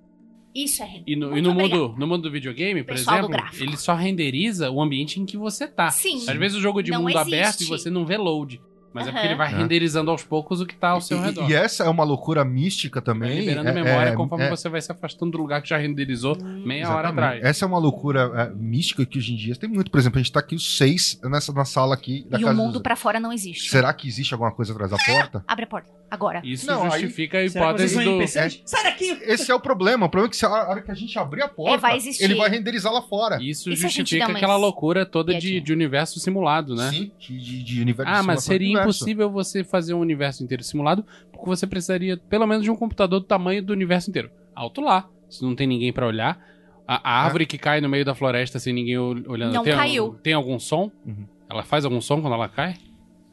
Isso 0.56 0.82
é 0.82 1.04
E 1.06 1.16
no, 1.16 1.38
e 1.38 1.42
no 1.42 1.54
mundo, 1.54 1.96
no 1.98 2.08
mundo 2.08 2.24
do 2.24 2.32
videogame, 2.32 2.84
por 2.84 2.96
Pessoal 2.96 3.20
exemplo, 3.20 3.38
ele 3.60 3.78
só 3.78 3.94
renderiza 3.96 4.72
o 4.72 4.82
ambiente 4.82 5.20
em 5.20 5.26
que 5.26 5.38
você 5.38 5.68
tá. 5.68 5.90
Sim. 5.92 6.18
Às 6.28 6.38
vezes 6.38 6.58
o 6.58 6.62
jogo 6.62 6.82
de 6.82 6.90
Não 6.92 7.02
mundo 7.04 7.12
existe. 7.12 7.36
aberto 7.36 7.62
e 7.62 7.66
você 7.66 7.90
não 7.90 8.06
vê 8.06 8.18
load. 8.18 8.60
Mas 8.94 9.08
é 9.08 9.12
porque 9.12 9.28
ele 9.28 9.36
vai 9.36 9.54
É. 9.54 9.56
renderizando 9.58 10.10
aos 10.10 10.24
poucos 10.24 10.62
o 10.62 10.66
que 10.66 10.76
tá 10.76 10.90
ao 10.90 11.02
seu 11.02 11.18
E- 11.18 11.22
redor. 11.22 11.50
E, 11.50 11.54
essa 11.54 11.84
é 11.84 11.90
uma 11.90 12.04
loucura 12.04 12.44
mística 12.44 13.00
Vai 13.00 13.06
também. 13.06 13.40
liberando 13.42 13.70
é- 13.70 13.74
memória 13.74 14.10
é- 14.10 14.16
conforme 14.16 14.46
é- 14.46 14.50
você 14.50 14.68
vai 14.68 14.82
se 14.82 14.92
afastando 14.92 15.32
do 15.34 15.38
lugar 15.38 15.62
que 15.62 15.70
já 15.70 15.78
renderizou 15.78 16.36
meia 16.42 16.88
hora 16.90 17.08
Exatamente. 17.10 17.26
atrás. 17.26 17.44
Essa 17.44 17.66
é 17.66 17.68
uma 17.68 17.78
loucura 17.78 18.32
é, 18.36 18.56
mística 18.56 19.06
que 19.06 19.18
hoje 19.18 19.34
em 19.34 19.36
dia 19.38 19.56
tem 19.56 19.70
muito. 19.70 19.92
Por 19.92 20.00
exemplo, 20.00 20.18
a 20.20 20.22
gente 20.24 20.32
tá 20.32 20.40
aqui 20.40 20.56
os 20.56 20.78
seis 20.78 21.20
nessa, 21.24 21.54
na 21.54 21.66
sala 21.66 21.94
aqui 21.94 22.26
da 22.30 22.40
E 22.40 22.44
o 22.44 22.48
casa 22.48 22.58
mundo 22.58 22.74
dos- 22.74 22.82
pra 22.82 22.96
fora 22.96 23.20
não 23.20 23.32
existe. 23.32 23.70
Será 23.70 23.94
que 23.94 24.08
existe 24.08 24.34
alguma 24.34 24.52
coisa 24.52 24.74
atrás 24.74 24.90
da 24.92 24.98
porta? 24.98 25.44
Abre 25.48 25.64
a 25.66 25.68
porta. 25.68 26.00
Agora. 26.12 26.42
Isso 26.44 26.66
Não, 26.66 26.86
aí- 26.86 27.02
justifica 27.02 27.38
a 27.38 27.42
que 27.44 27.50
vocês 27.50 27.64
hipótese 27.64 28.04
do. 28.04 28.28
Sai 28.66 28.84
daqui! 28.84 29.20
Esse 29.22 29.52
é 29.52 29.54
o 29.54 29.60
problema. 29.60 30.08
O 30.08 30.10
problema 30.10 30.28
é 30.28 30.32
que 30.32 30.38
se 30.38 30.44
a 30.44 30.50
hora 30.50 30.82
que 30.82 30.90
a 30.90 30.96
gente 30.96 31.18
abrir 31.20 31.44
a 31.44 31.48
porta, 31.48 31.76
É, 31.76 31.78
vai 31.78 31.96
existir. 31.98 32.24
ele 32.24 32.34
vai 32.34 32.50
renderizar 32.50 32.92
lá 32.92 33.04
fora. 33.04 33.38
Isso 33.40 33.70
E 33.70 33.74
a 33.74 33.76
justifica 33.76 34.26
aquela 34.26 34.56
loucura 34.58 35.06
toda 35.06 35.38
de, 35.38 35.62
de 35.62 35.72
universo 35.72 36.20
simulado, 36.20 36.74
né? 36.76 36.90
Sim, 36.90 37.12
de, 37.20 37.64
de, 37.64 37.80
universo 37.82 38.12
Ah, 38.12 38.22
de 38.22 38.26
mas 38.28 38.44
seria. 38.44 38.79
Impossível 38.82 39.30
você 39.30 39.64
fazer 39.64 39.94
um 39.94 40.00
universo 40.00 40.44
inteiro 40.44 40.64
simulado, 40.64 41.06
porque 41.32 41.46
você 41.46 41.66
precisaria 41.68 42.18
pelo 42.18 42.46
menos 42.48 42.64
de 42.64 42.72
um 42.72 42.76
computador 42.76 43.20
do 43.20 43.26
tamanho 43.26 43.64
do 43.64 43.74
universo 43.74 44.10
inteiro. 44.10 44.30
Alto 44.56 44.82
lá, 44.82 45.08
se 45.30 45.44
não 45.44 45.56
tem 45.56 45.68
ninguém 45.68 45.92
pra 45.94 46.06
olhar. 46.08 46.40
A, 46.88 47.10
a 47.10 47.24
árvore 47.24 47.46
que 47.46 47.58
cai 47.58 47.80
no 47.82 47.88
meio 47.88 48.04
da 48.04 48.16
floresta 48.16 48.58
sem 48.60 48.74
ninguém 48.74 48.98
ol- 48.98 49.24
olhando. 49.28 49.54
Não 49.54 49.64
tem, 49.64 49.76
caiu. 49.76 50.16
Tem 50.24 50.34
algum 50.34 50.58
som? 50.60 50.92
Uhum. 51.06 51.26
Ela 51.50 51.64
faz 51.64 51.86
algum 51.86 52.02
som 52.02 52.20
quando 52.20 52.34
ela 52.34 52.50
cai? 52.50 52.76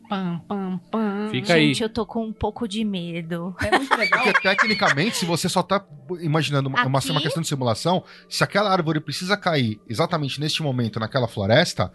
Pam, 0.08 0.38
pam, 0.46 0.78
pam. 0.90 1.28
Fica 1.30 1.54
aí. 1.54 1.68
Gente, 1.68 1.82
eu 1.82 1.88
tô 1.88 2.06
com 2.06 2.24
um 2.26 2.32
pouco 2.32 2.68
de 2.68 2.84
medo. 2.84 3.56
É 3.60 3.76
muito 3.76 3.96
legal. 3.96 4.22
Porque 4.22 4.40
tecnicamente, 4.40 5.16
se 5.16 5.24
você 5.24 5.48
só 5.48 5.62
tá 5.64 5.84
imaginando 6.20 6.68
uma, 6.68 6.80
uma, 6.86 7.00
uma 7.10 7.20
questão 7.20 7.42
de 7.42 7.48
simulação, 7.48 8.04
se 8.28 8.44
aquela 8.44 8.70
árvore 8.70 9.00
precisa 9.00 9.36
cair 9.36 9.80
exatamente 9.88 10.38
neste 10.40 10.62
momento 10.62 11.00
naquela 11.00 11.26
floresta, 11.26 11.90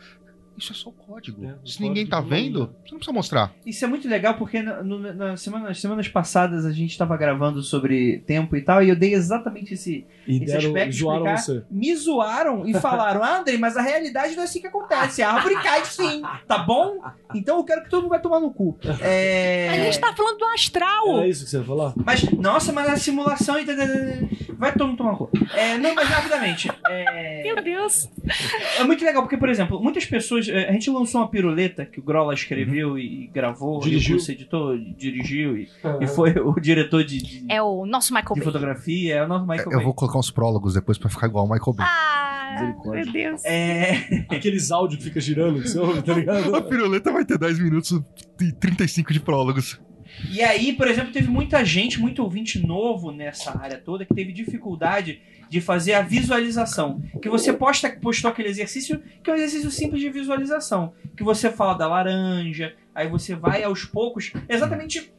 isso 0.61 0.71
é 0.73 0.75
só 0.75 0.89
o 0.89 0.93
código. 0.93 1.45
É, 1.45 1.55
o 1.63 1.67
se 1.67 1.81
ninguém 1.81 2.05
código 2.05 2.09
tá 2.11 2.21
não 2.21 2.27
vendo, 2.27 2.59
você 2.83 2.91
não 2.91 2.97
precisa 2.99 3.11
mostrar. 3.13 3.53
Isso 3.65 3.83
é 3.83 3.87
muito 3.87 4.07
legal 4.07 4.35
porque 4.35 4.61
na, 4.61 4.83
no- 4.83 4.99
na 5.13 5.35
semana- 5.37 5.69
nas 5.69 5.79
semanas 5.81 6.07
passadas 6.07 6.65
a 6.65 6.71
gente 6.71 6.97
tava 6.97 7.15
gravando 7.17 7.61
sobre 7.61 8.19
tempo 8.25 8.55
e 8.55 8.61
tal, 8.61 8.83
e 8.83 8.89
eu 8.89 8.95
dei 8.95 9.13
exatamente 9.13 9.73
esse, 9.73 10.05
E 10.27 10.37
esse 10.37 10.45
deram, 10.45 10.67
aspecto 10.67 10.91
de 10.91 10.97
zoaram 10.99 11.33
explicar. 11.33 11.37
você. 11.61 11.63
Me 11.71 11.95
zoaram 11.95 12.65
e 12.67 12.73
falaram, 12.73 13.23
ah, 13.23 13.39
Andrei, 13.39 13.57
mas 13.57 13.75
a 13.75 13.81
realidade 13.81 14.35
não 14.35 14.41
é 14.43 14.45
assim 14.45 14.61
que 14.61 14.67
acontece. 14.67 15.21
A 15.21 15.31
árvore 15.31 15.55
cai 15.61 15.83
sim, 15.85 16.21
tá 16.47 16.57
bom? 16.59 16.99
Então 17.33 17.57
eu 17.57 17.63
quero 17.63 17.83
que 17.83 17.89
todo 17.89 18.01
mundo 18.03 18.11
vai 18.11 18.21
tomar 18.21 18.39
no 18.39 18.51
cu. 18.51 18.77
É... 19.01 19.69
A 19.69 19.77
gente 19.83 19.99
tá 19.99 20.13
falando 20.15 20.37
do 20.37 20.45
astral. 20.45 21.17
Era 21.17 21.27
isso 21.27 21.43
que 21.45 21.49
você 21.49 21.57
ia 21.57 21.63
falar? 21.63 21.93
Mas, 22.05 22.23
nossa, 22.33 22.71
mas 22.71 22.87
a 22.89 22.97
simulação. 22.97 23.57
e. 23.59 23.65
Vai 24.61 24.71
todo 24.73 24.89
mundo 24.89 24.97
tomar 24.99 25.15
cu. 25.17 25.29
É, 25.55 25.75
não, 25.79 25.95
mas 25.95 26.07
rapidamente. 26.07 26.69
É... 26.87 27.41
Meu 27.43 27.63
Deus. 27.63 28.07
É 28.77 28.83
muito 28.83 29.03
legal, 29.03 29.23
porque, 29.23 29.35
por 29.35 29.49
exemplo, 29.49 29.81
muitas 29.81 30.05
pessoas. 30.05 30.47
eh, 30.47 30.69
A 30.69 30.71
gente 30.71 30.87
lançou 30.91 31.19
uma 31.19 31.27
piruleta 31.27 31.83
que 31.83 31.99
o 31.99 32.03
Grola 32.03 32.33
escreveu 32.35 32.97
e 32.97 33.25
gravou, 33.33 33.79
Dirigiu. 33.79 34.17
e 34.17 34.31
editou, 34.31 34.77
dirigiu, 34.77 35.57
e, 35.57 35.67
e 35.99 36.07
foi 36.07 36.31
o 36.39 36.53
diretor 36.59 37.03
de, 37.03 37.17
de, 37.17 37.45
É 37.49 37.59
o 37.61 37.85
nosso 37.87 38.13
Michael 38.13 38.35
de 38.35 38.39
Bay. 38.41 38.45
fotografia, 38.45 39.15
é 39.15 39.23
o 39.23 39.27
nosso 39.27 39.47
Michael 39.47 39.67
Eu 39.71 39.77
Bay. 39.77 39.83
vou 39.85 39.93
colocar 39.95 40.19
uns 40.19 40.29
prólogos 40.29 40.75
depois 40.75 40.97
pra 40.97 41.09
ficar 41.09 41.25
igual 41.27 41.45
o 41.45 41.49
Michael 41.51 41.73
Bay. 41.73 41.87
Ah. 41.89 42.75
Meu 42.85 43.11
Deus. 43.11 43.43
É, 43.45 44.25
Aqueles 44.29 44.69
áudios 44.71 44.99
que 44.99 45.05
fica 45.05 45.19
girando, 45.21 45.61
que 45.61 45.69
você 45.69 45.79
ouve, 45.79 46.01
tá 46.03 46.13
ligado? 46.13 46.53
A 46.55 46.61
piruleta 46.61 47.11
vai 47.11 47.25
ter 47.25 47.37
10 47.39 47.59
minutos 47.59 47.99
e 48.39 48.51
35 48.51 49.11
de 49.11 49.19
prólogos. 49.21 49.79
E 50.29 50.41
aí, 50.41 50.73
por 50.73 50.87
exemplo, 50.87 51.11
teve 51.11 51.29
muita 51.29 51.63
gente, 51.63 51.99
muito 51.99 52.23
ouvinte 52.23 52.59
novo 52.65 53.11
nessa 53.11 53.57
área 53.59 53.77
toda 53.77 54.05
que 54.05 54.13
teve 54.13 54.31
dificuldade 54.31 55.21
de 55.49 55.59
fazer 55.59 55.93
a 55.93 56.01
visualização. 56.01 57.01
Que 57.21 57.29
você 57.29 57.51
posta, 57.51 57.89
postou 57.89 58.31
aquele 58.31 58.47
exercício, 58.47 59.01
que 59.21 59.29
é 59.29 59.33
um 59.33 59.35
exercício 59.35 59.69
simples 59.69 60.01
de 60.01 60.09
visualização. 60.09 60.93
Que 61.15 61.23
você 61.23 61.51
fala 61.51 61.73
da 61.73 61.87
laranja, 61.87 62.75
aí 62.95 63.07
você 63.07 63.35
vai 63.35 63.63
aos 63.63 63.83
poucos. 63.83 64.31
Exatamente 64.47 65.11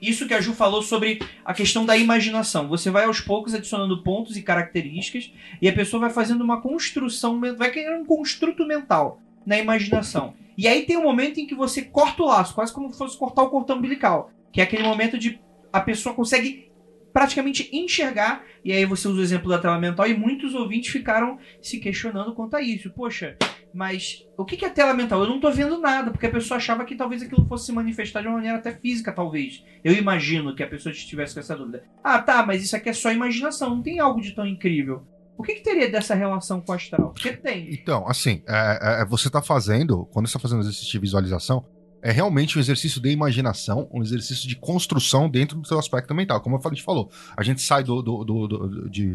isso 0.00 0.26
que 0.26 0.34
a 0.34 0.40
Ju 0.40 0.52
falou 0.52 0.82
sobre 0.82 1.20
a 1.44 1.52
questão 1.52 1.84
da 1.84 1.96
imaginação. 1.96 2.68
Você 2.68 2.90
vai 2.90 3.04
aos 3.04 3.20
poucos 3.20 3.54
adicionando 3.54 4.02
pontos 4.02 4.36
e 4.36 4.42
características, 4.42 5.32
e 5.60 5.68
a 5.68 5.72
pessoa 5.72 6.00
vai 6.00 6.10
fazendo 6.10 6.42
uma 6.42 6.60
construção, 6.60 7.40
vai 7.56 7.70
criando 7.70 8.02
um 8.02 8.06
construto 8.06 8.66
mental 8.66 9.20
na 9.48 9.58
imaginação. 9.58 10.34
E 10.58 10.68
aí 10.68 10.84
tem 10.84 10.98
um 10.98 11.02
momento 11.02 11.40
em 11.40 11.46
que 11.46 11.54
você 11.54 11.80
corta 11.80 12.22
o 12.22 12.26
laço, 12.26 12.54
quase 12.54 12.70
como 12.70 12.92
se 12.92 12.98
fosse 12.98 13.16
cortar 13.16 13.42
o 13.42 13.48
cordão 13.48 13.78
umbilical. 13.78 14.30
Que 14.52 14.60
é 14.60 14.64
aquele 14.64 14.82
momento 14.82 15.16
de 15.16 15.40
a 15.72 15.80
pessoa 15.80 16.14
consegue 16.14 16.70
praticamente 17.14 17.68
enxergar, 17.72 18.44
e 18.62 18.70
aí 18.70 18.84
você 18.84 19.08
usa 19.08 19.18
o 19.18 19.22
exemplo 19.22 19.48
da 19.48 19.58
tela 19.58 19.78
mental, 19.78 20.06
e 20.06 20.14
muitos 20.14 20.54
ouvintes 20.54 20.92
ficaram 20.92 21.38
se 21.62 21.80
questionando 21.80 22.34
quanto 22.34 22.56
a 22.56 22.62
isso. 22.62 22.90
Poxa, 22.90 23.38
mas 23.72 24.26
o 24.36 24.44
que 24.44 24.62
é 24.62 24.68
tela 24.68 24.92
mental? 24.92 25.22
Eu 25.22 25.30
não 25.30 25.40
tô 25.40 25.50
vendo 25.50 25.78
nada, 25.78 26.10
porque 26.10 26.26
a 26.26 26.30
pessoa 26.30 26.58
achava 26.58 26.84
que 26.84 26.94
talvez 26.94 27.22
aquilo 27.22 27.46
fosse 27.46 27.66
se 27.66 27.72
manifestar 27.72 28.20
de 28.20 28.28
uma 28.28 28.36
maneira 28.36 28.58
até 28.58 28.72
física, 28.72 29.12
talvez. 29.12 29.64
Eu 29.82 29.94
imagino 29.94 30.54
que 30.54 30.62
a 30.62 30.68
pessoa 30.68 30.92
estivesse 30.92 31.32
com 31.32 31.40
essa 31.40 31.56
dúvida. 31.56 31.84
Ah, 32.04 32.18
tá, 32.18 32.44
mas 32.44 32.62
isso 32.62 32.76
aqui 32.76 32.90
é 32.90 32.92
só 32.92 33.10
imaginação, 33.10 33.70
não 33.70 33.82
tem 33.82 33.98
algo 33.98 34.20
de 34.20 34.34
tão 34.34 34.46
incrível. 34.46 35.06
O 35.38 35.42
que, 35.42 35.54
que 35.54 35.62
teria 35.62 35.88
dessa 35.90 36.14
relação 36.14 36.60
com 36.60 36.72
o 36.72 36.74
astral? 36.74 37.14
Tem. 37.42 37.72
Então, 37.72 38.06
assim, 38.08 38.42
é, 38.46 39.02
é, 39.02 39.04
você 39.06 39.30
tá 39.30 39.40
fazendo, 39.40 40.04
quando 40.12 40.26
você 40.26 40.32
tá 40.34 40.38
fazendo 40.40 40.60
exercício 40.60 40.90
de 40.90 40.98
visualização, 40.98 41.64
é 42.02 42.10
realmente 42.12 42.58
um 42.58 42.60
exercício 42.60 43.00
de 43.00 43.08
imaginação, 43.10 43.88
um 43.92 44.02
exercício 44.02 44.48
de 44.48 44.56
construção 44.56 45.28
dentro 45.30 45.58
do 45.58 45.66
seu 45.66 45.78
aspecto 45.78 46.14
mental. 46.14 46.40
Como 46.40 46.56
a 46.62 46.68
gente 46.68 46.82
falou, 46.82 47.10
a 47.36 47.42
gente 47.42 47.62
sai 47.62 47.82
do, 47.84 48.02
do- 48.02 48.24
do- 48.24 48.48
do- 48.48 48.90
de, 48.90 49.08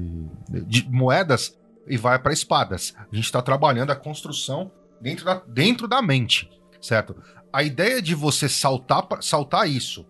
de 0.66 0.90
moedas 0.90 1.58
e 1.88 1.98
vai 1.98 2.18
para 2.18 2.34
espadas. 2.34 2.94
A 2.98 3.16
gente 3.16 3.26
está 3.26 3.42
trabalhando 3.42 3.92
a 3.92 3.96
construção 3.96 4.72
dentro 5.02 5.26
da, 5.26 5.42
dentro 5.48 5.88
da 5.88 6.02
mente, 6.02 6.50
certo? 6.82 7.16
A 7.52 7.64
ideia 7.64 8.02
de 8.02 8.16
você 8.16 8.48
saltar, 8.50 9.06
saltar 9.22 9.70
isso 9.70 10.06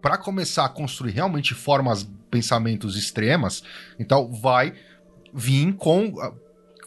para 0.00 0.16
começar 0.16 0.64
a 0.64 0.68
construir 0.68 1.10
realmente 1.12 1.54
formas, 1.54 2.08
pensamentos 2.30 2.96
extremas, 2.96 3.62
então 3.98 4.30
vai 4.32 4.72
vir 5.36 5.72
com, 5.74 6.12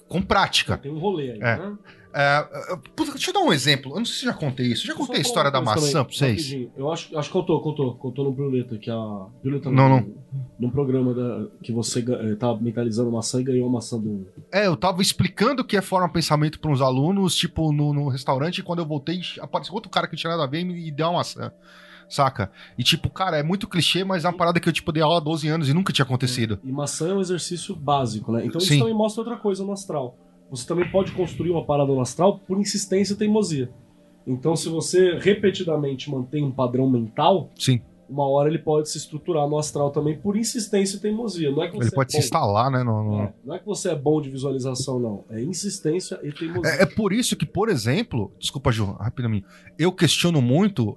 com 0.07 0.21
prática. 0.21 0.77
Tem 0.77 0.91
um 0.91 0.99
rolê 0.99 1.31
aí, 1.31 1.39
É. 1.39 1.57
né? 1.57 1.77
É, 2.11 2.73
é, 2.73 2.75
puta, 2.95 3.11
deixa 3.11 3.29
eu 3.29 3.33
dar 3.35 3.41
um 3.41 3.53
exemplo. 3.53 3.91
Eu 3.91 3.97
não 3.99 4.05
sei 4.05 4.15
se 4.15 4.25
eu 4.25 4.31
já 4.31 4.35
contei 4.35 4.65
isso. 4.65 4.83
Eu 4.85 4.93
já 4.93 4.95
contei 4.95 5.17
a 5.17 5.21
história 5.21 5.51
da 5.51 5.61
maçã 5.61 5.75
também, 5.75 5.91
pra 5.91 6.03
vocês? 6.05 6.37
rapidinho. 6.43 6.71
Eu 6.75 6.91
acho, 6.91 7.15
acho 7.15 7.29
que 7.29 7.33
contou, 7.33 7.61
contou. 7.61 7.93
Contou 7.97 8.25
no 8.25 8.31
Bruleta, 8.31 8.79
que 8.79 8.89
a. 8.89 9.27
Bruleta 9.43 9.69
Não, 9.69 9.87
não. 9.87 10.11
Num 10.59 10.71
programa 10.71 11.13
da- 11.13 11.45
que 11.61 11.71
você 11.71 11.99
eh, 11.99 12.33
tava 12.35 12.59
mentalizando 12.59 13.11
maçã 13.11 13.39
e 13.39 13.43
ganhou 13.43 13.67
a 13.67 13.71
maçã 13.71 13.99
do. 13.99 14.25
É, 14.51 14.65
eu 14.65 14.75
tava 14.75 15.03
explicando 15.03 15.61
o 15.61 15.65
que 15.65 15.77
é 15.77 15.81
forma 15.83 16.09
pensamento 16.09 16.59
pra 16.59 16.71
uns 16.71 16.81
alunos, 16.81 17.35
tipo, 17.35 17.71
no, 17.71 17.93
no 17.93 18.07
restaurante, 18.07 18.57
e 18.57 18.63
quando 18.63 18.79
eu 18.79 18.87
voltei, 18.87 19.21
apareceu 19.39 19.75
outro 19.75 19.91
cara 19.91 20.07
que 20.07 20.13
não 20.13 20.17
tinha 20.19 20.31
nada 20.31 20.45
a 20.45 20.47
ver 20.47 20.61
e 20.61 20.65
me 20.65 20.89
deu 20.89 21.05
uma 21.09 21.19
maçã. 21.19 21.51
Saca? 22.09 22.51
E 22.77 22.83
tipo, 22.83 23.09
cara, 23.09 23.37
é 23.37 23.43
muito 23.43 23.67
clichê, 23.67 24.03
mas 24.03 24.25
é 24.25 24.27
uma 24.27 24.35
parada 24.35 24.59
que 24.59 24.67
eu, 24.67 24.73
tipo, 24.73 24.91
dei 24.91 25.03
aula 25.03 25.17
há 25.17 25.21
12 25.21 25.47
anos 25.47 25.69
e 25.69 25.73
nunca 25.73 25.93
tinha 25.93 26.03
acontecido. 26.03 26.59
E 26.63 26.71
maçã 26.71 27.09
é 27.09 27.13
um 27.13 27.21
exercício 27.21 27.75
básico, 27.75 28.31
né? 28.31 28.45
Então 28.45 28.57
isso 28.57 28.67
Sim. 28.67 28.79
também 28.79 28.93
mostra 28.93 29.21
outra 29.21 29.37
coisa 29.37 29.63
no 29.63 29.71
astral. 29.71 30.17
Você 30.49 30.67
também 30.67 30.89
pode 30.89 31.11
construir 31.11 31.51
uma 31.51 31.63
parada 31.63 31.93
no 31.93 32.01
astral 32.01 32.39
por 32.39 32.59
insistência 32.59 33.13
e 33.13 33.17
teimosia. 33.17 33.69
Então, 34.25 34.55
se 34.55 34.69
você 34.69 35.17
repetidamente 35.17 36.09
mantém 36.09 36.43
um 36.43 36.51
padrão 36.51 36.89
mental, 36.89 37.49
Sim. 37.55 37.81
Uma 38.09 38.27
hora 38.27 38.49
ele 38.49 38.57
pode 38.59 38.89
se 38.89 38.97
estruturar 38.97 39.47
no 39.47 39.57
astral 39.57 39.91
também 39.91 40.17
por 40.17 40.35
insistência 40.35 40.97
e 40.97 40.99
teimosia. 40.99 41.51
Não 41.51 41.63
é 41.63 41.67
que 41.69 41.75
você 41.77 41.89
Ele 41.89 41.95
pode 41.95 42.15
é 42.15 42.19
se 42.19 42.25
instalar, 42.25 42.71
né? 42.71 42.83
no- 42.83 43.03
no- 43.03 43.21
É, 43.21 43.33
não 43.45 43.55
é 43.55 43.59
que 43.59 43.65
você 43.65 43.89
é 43.91 43.95
bom 43.95 44.19
de 44.21 44.29
visualização, 44.29 44.99
não. 44.99 45.23
É 45.29 45.41
insistência 45.41 46.19
e 46.23 46.31
teimosia. 46.31 46.71
É, 46.73 46.81
é 46.83 46.85
por 46.85 47.13
isso 47.13 47.35
que, 47.35 47.45
por 47.45 47.69
exemplo, 47.69 48.31
desculpa, 48.39 48.71
Ju, 48.71 48.93
rapidamente, 48.99 49.45
eu 49.77 49.91
questiono 49.91 50.41
muito 50.41 50.89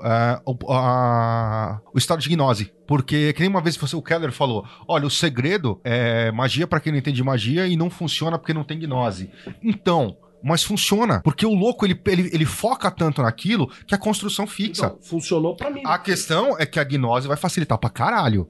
o, 0.46 0.72
a- 0.72 1.80
o 1.92 1.98
estado 1.98 2.20
de 2.20 2.28
gnose. 2.28 2.72
Porque, 2.86 3.32
que 3.32 3.40
nem 3.40 3.48
uma 3.48 3.60
vez 3.60 3.76
você, 3.76 3.96
o 3.96 4.02
Keller 4.02 4.32
falou: 4.32 4.64
olha, 4.86 5.06
o 5.06 5.10
segredo 5.10 5.80
é 5.84 6.30
magia 6.32 6.66
pra 6.66 6.80
quem 6.80 6.92
não 6.92 6.98
entende 6.98 7.22
magia 7.22 7.66
e 7.66 7.76
não 7.76 7.88
funciona 7.88 8.38
porque 8.38 8.52
não 8.52 8.64
tem 8.64 8.78
gnose. 8.78 9.30
Então. 9.62 10.16
Mas 10.42 10.62
funciona, 10.62 11.20
porque 11.22 11.46
o 11.46 11.54
louco 11.54 11.86
ele, 11.86 12.00
ele, 12.06 12.30
ele 12.32 12.44
foca 12.44 12.90
tanto 12.90 13.22
naquilo 13.22 13.70
que 13.86 13.94
a 13.94 13.98
construção 13.98 14.46
fixa. 14.46 14.86
Então, 14.86 14.98
funcionou 15.00 15.54
pra 15.54 15.70
mim. 15.70 15.82
A 15.84 15.98
questão 15.98 16.58
é 16.58 16.66
que 16.66 16.80
a 16.80 16.84
gnose 16.84 17.28
vai 17.28 17.36
facilitar 17.36 17.78
pra 17.78 17.88
caralho. 17.88 18.48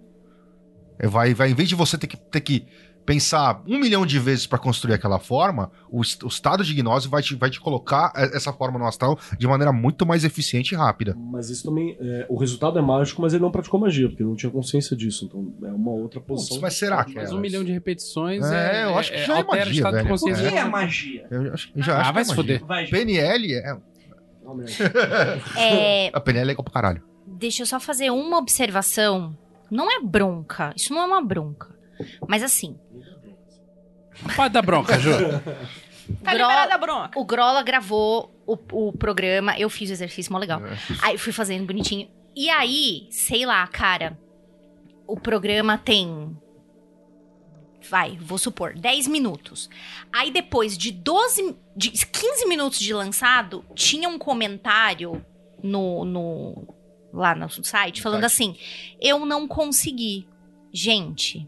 É, 0.98 1.06
Vai, 1.06 1.34
vai, 1.34 1.50
em 1.50 1.54
vez 1.54 1.68
de 1.68 1.74
você 1.74 1.98
ter 1.98 2.06
que, 2.06 2.16
ter 2.16 2.40
que 2.40 2.66
pensar 3.04 3.62
um 3.66 3.78
milhão 3.78 4.06
de 4.06 4.18
vezes 4.18 4.46
pra 4.46 4.58
construir 4.58 4.94
aquela 4.94 5.18
forma, 5.18 5.70
o, 5.90 5.98
o 6.00 6.26
estado 6.28 6.64
de 6.64 6.72
gnose 6.74 7.08
vai 7.08 7.22
te, 7.22 7.34
vai 7.34 7.50
te 7.50 7.60
colocar 7.60 8.12
essa 8.16 8.52
forma 8.52 8.78
no 8.78 8.86
astral 8.86 9.18
de 9.38 9.46
maneira 9.46 9.72
muito 9.72 10.06
mais 10.06 10.24
eficiente 10.24 10.72
e 10.72 10.76
rápida. 10.76 11.14
Mas 11.18 11.50
isso 11.50 11.64
também. 11.64 11.96
é, 12.00 12.26
o 12.28 12.36
resultado 12.36 12.78
é 12.78 12.82
mágico, 12.82 13.20
mas 13.22 13.32
ele 13.34 13.42
não 13.42 13.50
praticou 13.50 13.80
magia, 13.80 14.08
porque 14.08 14.22
ele 14.22 14.28
não 14.30 14.36
tinha 14.36 14.50
consciência 14.52 14.96
disso. 14.96 15.24
Então 15.24 15.52
é 15.68 15.72
uma 15.72 15.90
outra 15.90 16.20
posição. 16.20 16.60
mas 16.60 16.74
será 16.74 17.04
que 17.04 17.14
Mas 17.14 17.30
é? 17.30 17.34
um 17.34 17.40
milhão 17.40 17.64
de 17.64 17.72
repetições 17.72 18.44
É, 18.44 18.82
é. 18.82 18.84
eu 18.84 18.98
acho 18.98 19.12
que 19.12 19.18
já 19.24 19.34
é 19.34 19.36
altera 19.38 19.46
o 19.62 19.66
magia, 19.66 19.72
estado 19.72 19.90
de 19.92 19.96
velho. 19.96 20.06
O 20.06 20.08
consciência. 20.10 20.50
que 20.50 20.56
é 20.58 20.64
magia? 20.64 21.26
Eu, 21.30 21.52
acho- 21.54 21.70
eu 21.74 21.82
já 21.82 21.94
Ah, 21.96 22.00
acho 22.02 22.12
vai 22.12 22.24
que 22.24 22.30
se 22.30 22.52
é 22.78 22.84
Ju. 22.86 22.90
PNL 22.90 23.54
é. 23.54 23.76
É, 25.56 26.10
A 26.12 26.20
PNL 26.20 26.42
é 26.42 26.44
legal 26.46 26.64
pra 26.64 26.72
caralho. 26.72 27.02
deixa 27.26 27.62
eu 27.62 27.66
só 27.66 27.78
fazer 27.80 28.10
uma 28.10 28.38
observação. 28.38 29.36
Não 29.70 29.90
é 29.90 30.00
bronca, 30.02 30.72
isso 30.76 30.92
não 30.92 31.00
é 31.02 31.06
uma 31.06 31.22
bronca. 31.24 31.68
Mas 32.28 32.42
assim, 32.42 32.76
Pode 34.36 34.52
dar 34.54 34.62
bronca, 34.62 34.98
Ju. 34.98 35.10
Tá 36.22 36.32
Gro- 36.34 36.42
liberada 36.42 36.74
a 36.74 36.78
bronca. 36.78 37.18
o 37.18 37.24
Grola 37.24 37.62
gravou 37.62 38.34
o, 38.46 38.56
o 38.88 38.92
programa, 38.92 39.56
eu 39.58 39.70
fiz 39.70 39.88
o 39.88 39.92
exercício 39.92 40.32
mó 40.32 40.38
legal. 40.38 40.60
Aí 41.00 41.16
fui 41.16 41.32
fazendo 41.32 41.64
bonitinho. 41.66 42.08
E 42.34 42.48
aí, 42.50 43.06
sei 43.10 43.46
lá, 43.46 43.66
cara, 43.66 44.18
o 45.06 45.18
programa 45.18 45.78
tem. 45.78 46.36
Vai, 47.90 48.16
vou 48.20 48.38
supor, 48.38 48.74
10 48.74 49.08
minutos. 49.08 49.68
Aí 50.12 50.30
depois 50.30 50.78
de 50.78 50.92
12. 50.92 51.56
De 51.76 51.90
15 51.90 52.46
minutos 52.46 52.78
de 52.78 52.92
lançado, 52.94 53.64
tinha 53.74 54.08
um 54.08 54.18
comentário 54.18 55.24
no. 55.62 56.04
no 56.04 56.74
lá 57.12 57.34
no 57.34 57.48
site 57.50 58.00
falando 58.02 58.24
assim: 58.24 58.56
Eu 59.00 59.24
não 59.26 59.46
consegui. 59.48 60.26
Gente, 60.72 61.46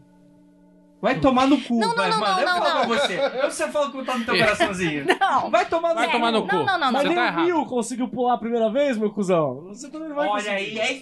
Vai 1.05 1.19
tomar 1.19 1.45
no 1.47 1.61
cu, 1.61 1.79
Não, 1.79 1.89
não, 1.89 1.95
vai, 1.95 2.09
não, 2.09 2.19
mano. 2.19 2.33
não, 2.33 2.39
eu 2.41 2.45
não, 2.47 2.57
falo 2.65 2.79
não. 2.79 2.87
pra 2.87 2.97
você. 3.07 3.19
Eu 3.43 3.51
você 3.51 3.67
fala 3.71 3.91
que 3.91 4.03
tá 4.03 4.17
no 4.17 4.25
teu 4.25 4.37
coraçãozinho. 4.37 5.05
não. 5.19 5.51
Vai 5.51 5.65
tomar 5.67 5.89
no 5.89 5.95
Vai 5.95 6.05
cu. 6.07 6.11
tomar 6.13 6.31
no 6.31 6.39
não, 6.39 6.47
cu. 6.47 6.55
não, 6.55 6.65
não, 6.65 6.79
não. 6.79 6.91
Mas 6.91 7.01
Você 7.03 7.07
nem 7.09 7.15
tá 7.17 7.21
o 7.21 7.27
errado. 7.27 7.45
Will 7.45 7.65
conseguiu 7.67 8.07
pular 8.07 8.33
a 8.33 8.37
primeira 8.39 8.71
vez, 8.71 8.97
meu 8.97 9.11
cuzão. 9.11 9.65
Você 9.67 9.87
também 9.91 10.09
vai 10.09 10.27
Olha 10.27 10.43
conseguir. 10.43 10.79
aí, 10.79 10.79
aí. 10.81 11.01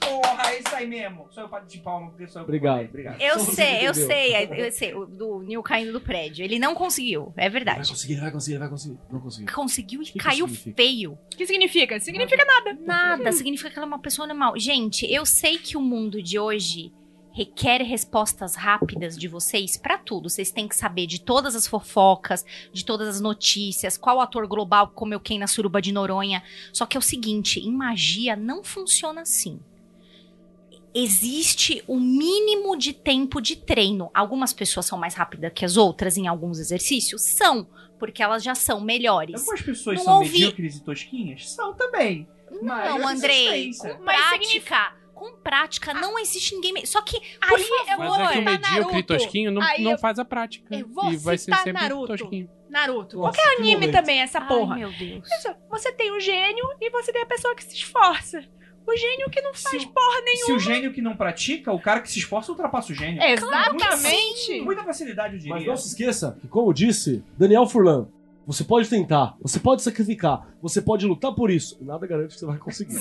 Porra, 0.00 0.50
é 0.52 0.58
isso 0.58 0.74
aí 0.74 0.86
mesmo. 0.86 1.26
Sou 1.30 1.42
eu 1.44 1.66
de 1.66 1.78
palma, 1.78 2.10
porque 2.10 2.26
sou 2.26 2.40
eu. 2.40 2.44
Obrigado. 2.44 2.84
Obrigado. 2.84 3.20
Eu 3.20 3.38
Só 3.38 3.52
sei, 3.52 3.86
eu 3.88 3.94
sei, 3.94 4.48
eu 4.66 4.72
sei, 4.72 4.94
o 4.94 5.06
do 5.06 5.40
Neil 5.40 5.62
caindo 5.62 5.92
do 5.92 6.00
prédio. 6.00 6.44
Ele 6.44 6.58
não 6.58 6.74
conseguiu, 6.74 7.32
é 7.36 7.42
Vai 7.42 7.50
verdade. 7.50 7.88
conseguir, 7.88 8.16
vai 8.16 8.30
conseguir, 8.30 8.58
vai 8.58 8.68
conseguir. 8.68 8.98
Não 9.10 9.20
conseguiu. 9.20 9.54
Conseguiu 9.54 10.02
e 10.02 10.04
Que 10.06 10.12
que 10.12 10.18
caiu 10.18 10.46
significa? 10.48 10.76
feio. 10.76 11.12
O 11.12 11.36
que 11.36 11.46
significa? 11.46 12.00
Significa 12.00 12.44
nada. 12.44 12.78
Nada, 12.80 13.32
significa 13.32 13.70
que 13.70 13.78
ela 13.78 13.86
é 13.86 13.88
uma 13.88 13.98
pessoa 13.98 14.26
normal. 14.26 14.58
Gente, 14.58 15.10
eu 15.12 15.24
sei 15.26 15.58
que 15.58 15.76
o 15.76 15.80
mundo 15.80 16.22
de 16.22 16.38
hoje 16.38 16.92
requer 17.38 17.82
respostas 17.84 18.56
rápidas 18.56 19.16
de 19.16 19.28
vocês 19.28 19.76
pra 19.76 19.96
tudo. 19.96 20.28
Vocês 20.28 20.50
têm 20.50 20.66
que 20.66 20.74
saber 20.74 21.06
de 21.06 21.20
todas 21.20 21.54
as 21.54 21.68
fofocas, 21.68 22.44
de 22.72 22.84
todas 22.84 23.06
as 23.06 23.20
notícias, 23.20 23.96
qual 23.96 24.20
ator 24.20 24.44
global 24.48 24.88
comeu 24.88 25.20
quem 25.20 25.38
na 25.38 25.46
suruba 25.46 25.80
de 25.80 25.92
Noronha. 25.92 26.42
Só 26.72 26.84
que 26.84 26.96
é 26.96 26.98
o 26.98 27.02
seguinte, 27.02 27.60
em 27.60 27.70
magia 27.70 28.34
não 28.34 28.64
funciona 28.64 29.20
assim. 29.20 29.60
Existe 30.92 31.84
o 31.86 31.96
mínimo 32.00 32.76
de 32.76 32.92
tempo 32.92 33.40
de 33.40 33.54
treino. 33.54 34.10
Algumas 34.12 34.52
pessoas 34.52 34.86
são 34.86 34.98
mais 34.98 35.14
rápidas 35.14 35.52
que 35.54 35.64
as 35.64 35.76
outras 35.76 36.16
em 36.16 36.26
alguns 36.26 36.58
exercícios? 36.58 37.22
São, 37.22 37.68
porque 38.00 38.20
elas 38.20 38.42
já 38.42 38.56
são 38.56 38.80
melhores. 38.80 39.36
Algumas 39.42 39.62
pessoas 39.62 39.98
Não 39.98 40.04
são 40.04 40.14
ouvi- 40.18 40.32
medíocres 40.32 40.76
e 40.76 40.80
tosquinhas? 40.82 41.50
São 41.52 41.72
também. 41.74 42.26
Não, 42.62 43.06
Andrei, 43.06 43.66
resistência. 43.66 43.94
com 43.94 44.02
Mas 44.04 44.16
prática, 44.16 44.92
com 45.18 45.36
prática, 45.42 45.92
não 45.92 46.18
existe 46.18 46.54
ninguém. 46.54 46.72
me- 46.72 46.86
Só 46.86 47.02
que, 47.02 47.18
por 47.20 47.58
Aí 47.58 47.62
eu 47.62 47.86
favor, 47.86 48.06
vou 48.06 48.18
Mas 48.18 48.30
é 48.30 48.32
que 48.32 48.38
o 48.38 48.44
medíocre 48.44 48.78
e 48.78 48.80
Naruto. 48.80 49.02
tosquinho 49.06 49.50
não, 49.50 49.62
Aí 49.62 49.82
não 49.82 49.90
eu- 49.92 49.98
faz 49.98 50.18
a 50.18 50.24
prática. 50.24 50.74
eu 50.76 50.86
vou 50.88 51.12
e 51.12 51.16
vai 51.16 51.36
ser 51.36 51.54
sempre 51.56 51.72
Naruto. 51.72 52.16
tosquinho. 52.16 52.48
Naruto. 52.70 53.16
Nossa, 53.16 53.32
Qualquer 53.38 53.56
que 53.56 53.62
anime 53.62 53.74
momento. 53.76 53.92
também, 53.92 54.20
essa 54.20 54.38
Ai, 54.40 54.46
porra. 54.48 54.76
meu 54.76 54.92
Deus. 54.92 55.26
Você 55.70 55.92
tem 55.92 56.10
o 56.12 56.20
gênio 56.20 56.64
e 56.80 56.90
você 56.90 57.12
tem 57.12 57.22
a 57.22 57.26
pessoa 57.26 57.54
que 57.54 57.64
se 57.64 57.74
esforça. 57.74 58.44
O 58.86 58.96
gênio 58.96 59.28
que 59.30 59.40
não 59.42 59.52
faz 59.52 59.82
Se 59.82 59.86
o- 59.88 59.90
porra 59.92 60.16
Se 60.18 60.24
nenhuma. 60.24 60.56
o 60.56 60.58
gênio 60.58 60.92
que 60.94 61.02
não 61.02 61.14
pratica, 61.16 61.70
o 61.72 61.78
cara 61.80 62.00
que 62.00 62.10
se 62.10 62.18
esforça 62.18 62.50
ultrapassa 62.52 62.90
o 62.92 62.94
gênio. 62.94 63.22
Exatamente. 63.22 64.58
Com 64.60 64.64
muita 64.64 64.84
facilidade, 64.84 65.34
eu 65.36 65.40
Mas 65.48 65.58
diria. 65.58 65.66
não 65.68 65.76
se 65.76 65.88
esqueça 65.88 66.36
que, 66.40 66.48
como 66.48 66.72
disse 66.72 67.22
Daniel 67.36 67.66
Furlan, 67.66 68.08
você 68.48 68.64
pode 68.64 68.88
tentar, 68.88 69.36
você 69.42 69.60
pode 69.60 69.82
sacrificar, 69.82 70.56
você 70.62 70.80
pode 70.80 71.04
lutar 71.06 71.34
por 71.34 71.50
isso. 71.50 71.76
E 71.80 71.84
nada 71.84 72.06
garante 72.06 72.32
que 72.32 72.40
você 72.40 72.46
vai 72.46 72.56
conseguir. 72.56 72.94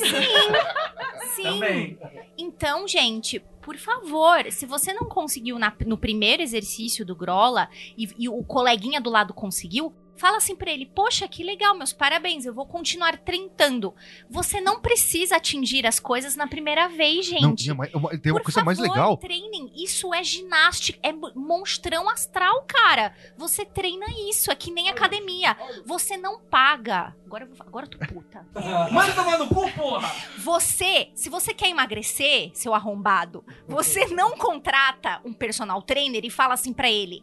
Sim. 1.35 1.43
Também. 1.43 1.97
Então, 2.37 2.85
gente, 2.87 3.39
por 3.61 3.77
favor, 3.77 4.51
se 4.51 4.65
você 4.65 4.91
não 4.91 5.05
conseguiu 5.05 5.57
na- 5.57 5.73
no 5.85 5.97
primeiro 5.97 6.41
exercício 6.43 7.05
do 7.05 7.15
Grola 7.15 7.69
e, 7.97 8.09
e 8.17 8.27
o 8.27 8.43
coleguinha 8.43 8.99
do 8.99 9.09
lado 9.09 9.33
conseguiu, 9.33 9.93
fala 10.17 10.37
assim 10.37 10.55
pra 10.55 10.71
ele: 10.71 10.85
Poxa, 10.85 11.27
que 11.27 11.43
legal, 11.43 11.75
meus 11.77 11.93
parabéns, 11.93 12.45
eu 12.45 12.53
vou 12.53 12.65
continuar 12.65 13.17
tentando. 13.17 13.93
Você 14.29 14.59
não 14.59 14.79
precisa 14.81 15.37
atingir 15.37 15.85
as 15.85 15.99
coisas 15.99 16.35
na 16.35 16.47
primeira 16.47 16.87
vez, 16.89 17.25
gente. 17.25 17.41
Não, 17.41 17.55
tinha 17.55 17.75
mais- 17.75 17.93
uma- 17.93 18.09
tem 18.17 18.31
uma 18.31 18.39
Por 18.39 18.45
coisa 18.45 18.63
mais 18.63 18.77
favor, 18.77 18.91
legal. 18.91 19.17
Treinem. 19.17 19.71
Isso 19.75 20.13
é 20.13 20.23
ginástica. 20.23 20.99
É 21.01 21.11
mo- 21.13 21.31
monstrão 21.35 22.09
astral, 22.09 22.63
cara. 22.67 23.13
Você 23.37 23.65
treina 23.65 24.05
isso. 24.29 24.51
É 24.51 24.55
que 24.55 24.71
nem 24.71 24.89
academia. 24.89 25.55
Você 25.85 26.17
não 26.17 26.39
paga. 26.39 27.15
Agora 27.25 27.43
eu, 27.43 27.49
vou, 27.55 27.65
agora 27.67 27.85
eu 27.85 27.89
tô 27.89 27.97
puta. 28.13 28.45
Manda 28.91 29.13
tomar 29.13 29.37
no 29.37 29.47
cu, 29.47 29.69
porra! 29.73 30.09
Você, 30.37 31.09
se 31.13 31.29
você 31.29 31.53
quer 31.53 31.69
emagrecer, 31.69 32.51
seu 32.53 32.73
arrombado, 32.73 33.43
você 33.67 34.05
não 34.07 34.37
contrata 34.37 35.21
um 35.25 35.33
personal 35.33 35.81
trainer 35.81 36.23
e 36.23 36.29
fala 36.29 36.53
assim 36.53 36.71
pra 36.73 36.89
ele: 36.89 37.21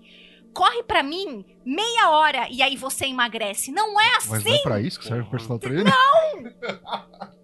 corre 0.53 0.83
pra 0.83 1.03
mim 1.03 1.45
meia 1.65 2.11
hora 2.11 2.47
e 2.51 2.63
aí 2.63 2.77
você 2.77 3.07
emagrece. 3.07 3.71
Não 3.73 4.01
é 4.01 4.17
assim. 4.17 4.31
Mas 4.31 4.45
não 4.45 4.55
é 4.55 4.63
pra 4.63 4.81
isso 4.81 4.99
que 4.99 5.07
serve 5.07 5.23
o 5.23 5.31
personal 5.31 5.59
trainer? 5.59 5.93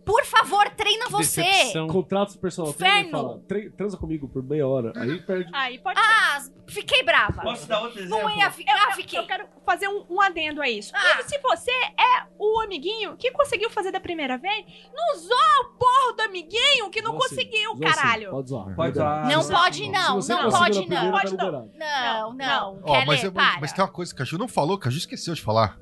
Por 0.05 0.25
favor, 0.25 0.69
treina 0.71 1.07
você. 1.09 1.43
Decepção. 1.43 1.87
Contrata 1.87 2.33
o 2.35 2.39
personal 2.39 2.73
trainer 2.73 2.97
e 3.05 3.09
Inferno. 3.09 3.29
fala, 3.29 3.41
"Tre- 3.47 3.71
transa 3.71 3.97
comigo 3.97 4.29
por 4.29 4.43
meia 4.43 4.67
hora. 4.67 4.93
Aí 4.97 5.21
perde. 5.23 5.51
Aí 5.55 5.79
pode 5.79 6.01
ser. 6.01 6.07
Ah, 6.07 6.43
fiquei 6.67 7.03
brava. 7.05 7.43
Posso 7.43 7.69
dar 7.69 7.81
outro 7.83 8.01
exemplo? 8.01 8.19
Não 8.23 8.37
ia 8.37 8.51
ficar, 8.51 8.89
ah, 8.89 8.93
fiquei. 8.93 9.19
Eu 9.21 9.27
quero 9.27 9.47
fazer 9.65 9.87
um, 9.89 10.05
um 10.11 10.21
adendo 10.21 10.61
a 10.61 10.69
isso. 10.69 10.91
Ah. 10.97 11.23
Se 11.23 11.39
você 11.39 11.71
é 11.71 12.27
o 12.39 12.61
amiguinho 12.61 13.17
que 13.17 13.31
conseguiu 13.31 13.71
fazer 13.71 13.93
da 13.93 14.01
primeira 14.01 14.37
vez, 14.37 14.65
não 14.93 15.17
zoa 15.17 15.61
o 15.61 15.79
porro 15.79 16.13
do 16.17 16.23
amiguinho 16.23 16.91
que 16.91 17.01
não 17.03 17.13
assim, 17.17 17.29
conseguiu, 17.37 17.77
zoa 17.77 17.89
assim, 17.89 18.01
caralho. 18.01 18.31
Pode 18.31 18.49
zoar. 18.49 18.75
Pode 18.75 18.97
zoar. 18.97 19.29
Não 19.29 19.43
Se 19.43 19.53
pode, 19.53 19.91
não. 19.91 20.19
Não 20.19 20.51
pode, 20.51 20.79
primeira, 20.81 21.05
não. 21.05 21.13
tá 21.13 21.21
Pode 21.21 21.37
não. 21.37 21.45
liberado. 21.45 21.71
Não, 21.79 22.33
não. 22.35 22.81
Ó, 22.85 23.05
mas, 23.05 23.31
para. 23.31 23.61
mas 23.61 23.73
tem 23.73 23.85
uma 23.85 23.91
coisa 23.93 24.10
que 24.15 24.23
a 24.23 24.25
Ju 24.25 24.39
não 24.39 24.49
falou, 24.49 24.79
que 24.79 24.89
a 24.89 24.91
Ju 24.91 24.99
esqueceu 24.99 25.35
de 25.35 25.43
falar. 25.43 25.79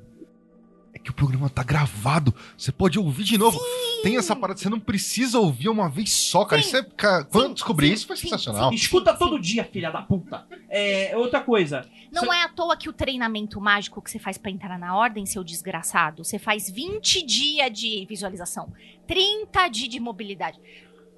É 0.91 0.97
que 0.97 1.11
o 1.11 1.13
programa 1.13 1.47
tá 1.49 1.61
gravado. 1.63 2.33
Você 2.57 2.71
pode 2.71 2.97
ouvir 2.97 3.23
de 3.23 3.37
novo. 3.37 3.59
tem 4.01 4.17
essa 4.17 4.35
parada, 4.35 4.59
você 4.59 4.69
não 4.69 4.79
precisa 4.79 5.37
ouvir 5.39 5.69
uma 5.69 5.87
vez 5.87 6.11
só, 6.11 6.43
cara. 6.45 6.59
Isso 6.59 6.75
é, 6.75 6.83
cara, 6.83 7.23
quando 7.25 7.45
eu 7.49 7.53
descobri 7.53 7.91
isso, 7.93 8.07
foi 8.07 8.17
sensacional. 8.17 8.73
Escuta 8.73 9.13
todo 9.15 9.39
dia, 9.39 9.63
filha 9.63 9.91
da 9.91 10.01
puta. 10.01 10.47
É, 10.67 11.15
outra 11.15 11.41
coisa. 11.41 11.85
Não 12.11 12.25
Só- 12.25 12.33
é 12.33 12.41
à 12.41 12.49
toa 12.49 12.75
que 12.75 12.89
o 12.89 12.93
treinamento 12.93 13.61
mágico 13.61 14.01
que 14.01 14.09
você 14.09 14.17
faz 14.17 14.35
pra 14.39 14.49
entrar 14.49 14.79
na 14.79 14.95
ordem, 14.95 15.27
seu 15.27 15.43
desgraçado, 15.43 16.23
você 16.23 16.39
faz 16.39 16.71
20 16.71 17.23
dias 17.23 17.71
de 17.71 18.07
visualização, 18.09 18.73
30 19.05 19.67
dias 19.67 19.89
de 19.89 19.99
mobilidade. 19.99 20.59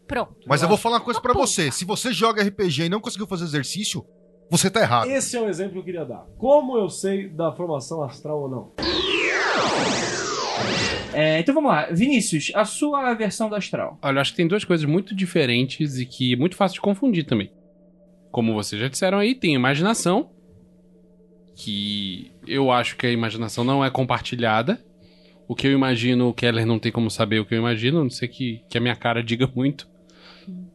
Pronto. 0.06 0.36
Mas 0.46 0.62
eu 0.62 0.68
vou 0.68 0.78
falar 0.78 0.96
uma 0.98 1.02
coisa 1.02 1.22
pra 1.22 1.32
Uma 1.32 1.48
você. 1.48 1.72
Se 1.72 1.86
você 1.86 2.12
joga 2.12 2.44
RPG 2.44 2.84
e 2.84 2.90
não 2.90 3.00
conseguiu 3.00 3.26
fazer 3.26 3.46
exercício, 3.46 4.06
você 4.52 4.70
tá 4.70 4.82
errado. 4.82 5.10
Esse 5.10 5.38
é 5.38 5.42
o 5.42 5.48
exemplo 5.50 5.74
que 5.74 5.80
eu 5.80 5.84
queria 5.84 6.06
dar. 6.06 6.26
Como 6.38 6.78
eu 6.78 6.90
sei 6.90 7.28
da 7.30 7.52
formação 7.54 8.04
astral 8.04 8.42
ou 8.42 8.50
não? 8.50 8.72
É, 11.14 11.40
então 11.40 11.54
vamos 11.54 11.72
lá. 11.72 11.88
Vinícius, 11.92 12.52
a 12.56 12.64
sua 12.66 13.14
versão 13.14 13.50
do 13.50 13.56
astral. 13.56 13.98
Olha, 14.02 14.18
eu 14.18 14.22
acho 14.22 14.32
que 14.32 14.38
tem 14.38 14.48
duas 14.48 14.64
coisas 14.64 14.86
muito 14.86 15.16
diferentes 15.16 15.98
e 15.98 16.06
que 16.06 16.34
é 16.34 16.36
muito 16.36 16.56
fácil 16.56 16.76
de 16.76 16.82
confundir 16.82 17.26
também. 17.26 17.52
Como 18.32 18.54
vocês 18.54 18.82
já 18.82 18.88
disseram 18.88 19.18
aí, 19.18 19.36
tem 19.36 19.54
imaginação, 19.54 20.30
que 21.56 22.32
eu 22.48 22.72
acho 22.72 22.96
que 22.96 23.06
a 23.06 23.12
imaginação 23.12 23.64
não 23.64 23.84
é 23.84 23.90
compartilhada. 23.90 24.84
O 25.48 25.56
que 25.56 25.68
eu 25.68 25.72
imagino, 25.74 26.30
o 26.30 26.34
Keller 26.34 26.66
não 26.66 26.80
tem 26.80 26.92
como 26.94 27.10
saber 27.12 27.40
o 27.40 27.46
que 27.46 27.54
eu 27.54 27.60
imagino, 27.60 28.00
a 28.00 28.04
não 28.04 28.10
sei 28.10 28.28
que, 28.30 28.62
que 28.70 28.78
a 28.78 28.82
minha 28.82 28.96
cara 28.96 29.22
diga 29.22 29.50
muito. 29.54 29.90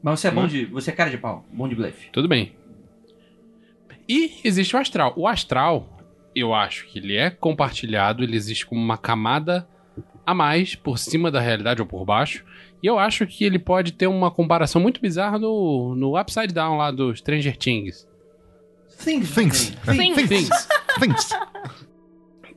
Mas 0.02 0.20
você 0.20 0.28
é 0.28 0.30
bom 0.30 0.42
Né? 0.42 0.48
de. 0.48 0.64
Você 0.66 0.90
é 0.90 0.94
cara 0.94 1.08
de 1.10 1.16
pau, 1.16 1.46
bom 1.50 1.66
de 1.66 1.74
blefe. 1.74 2.10
Tudo 2.12 2.28
bem. 2.28 2.52
E 4.08 4.40
existe 4.44 4.74
o 4.76 4.78
astral. 4.78 5.12
O 5.16 5.26
astral, 5.26 5.88
eu 6.34 6.54
acho 6.54 6.86
que 6.86 6.98
ele 6.98 7.16
é 7.16 7.30
compartilhado, 7.30 8.22
ele 8.22 8.36
existe 8.36 8.64
como 8.66 8.80
uma 8.80 8.96
camada 8.98 9.66
a 10.24 10.34
mais 10.34 10.74
por 10.74 10.98
cima 10.98 11.30
da 11.30 11.40
realidade 11.40 11.80
ou 11.80 11.86
por 11.86 12.04
baixo. 12.04 12.44
E 12.82 12.86
eu 12.86 12.98
acho 12.98 13.26
que 13.26 13.44
ele 13.44 13.58
pode 13.58 13.92
ter 13.92 14.06
uma 14.06 14.30
comparação 14.30 14.80
muito 14.80 15.00
bizarra 15.00 15.38
no, 15.38 15.94
no 15.96 16.20
Upside 16.20 16.52
Down 16.52 16.76
lá 16.76 16.90
do 16.90 17.14
Stranger 17.16 17.56
Things. 17.56 18.06
Things. 19.02 19.34
Things. 19.34 19.70
Things. 19.84 20.28
Things. 20.28 20.68
Things. 21.00 21.28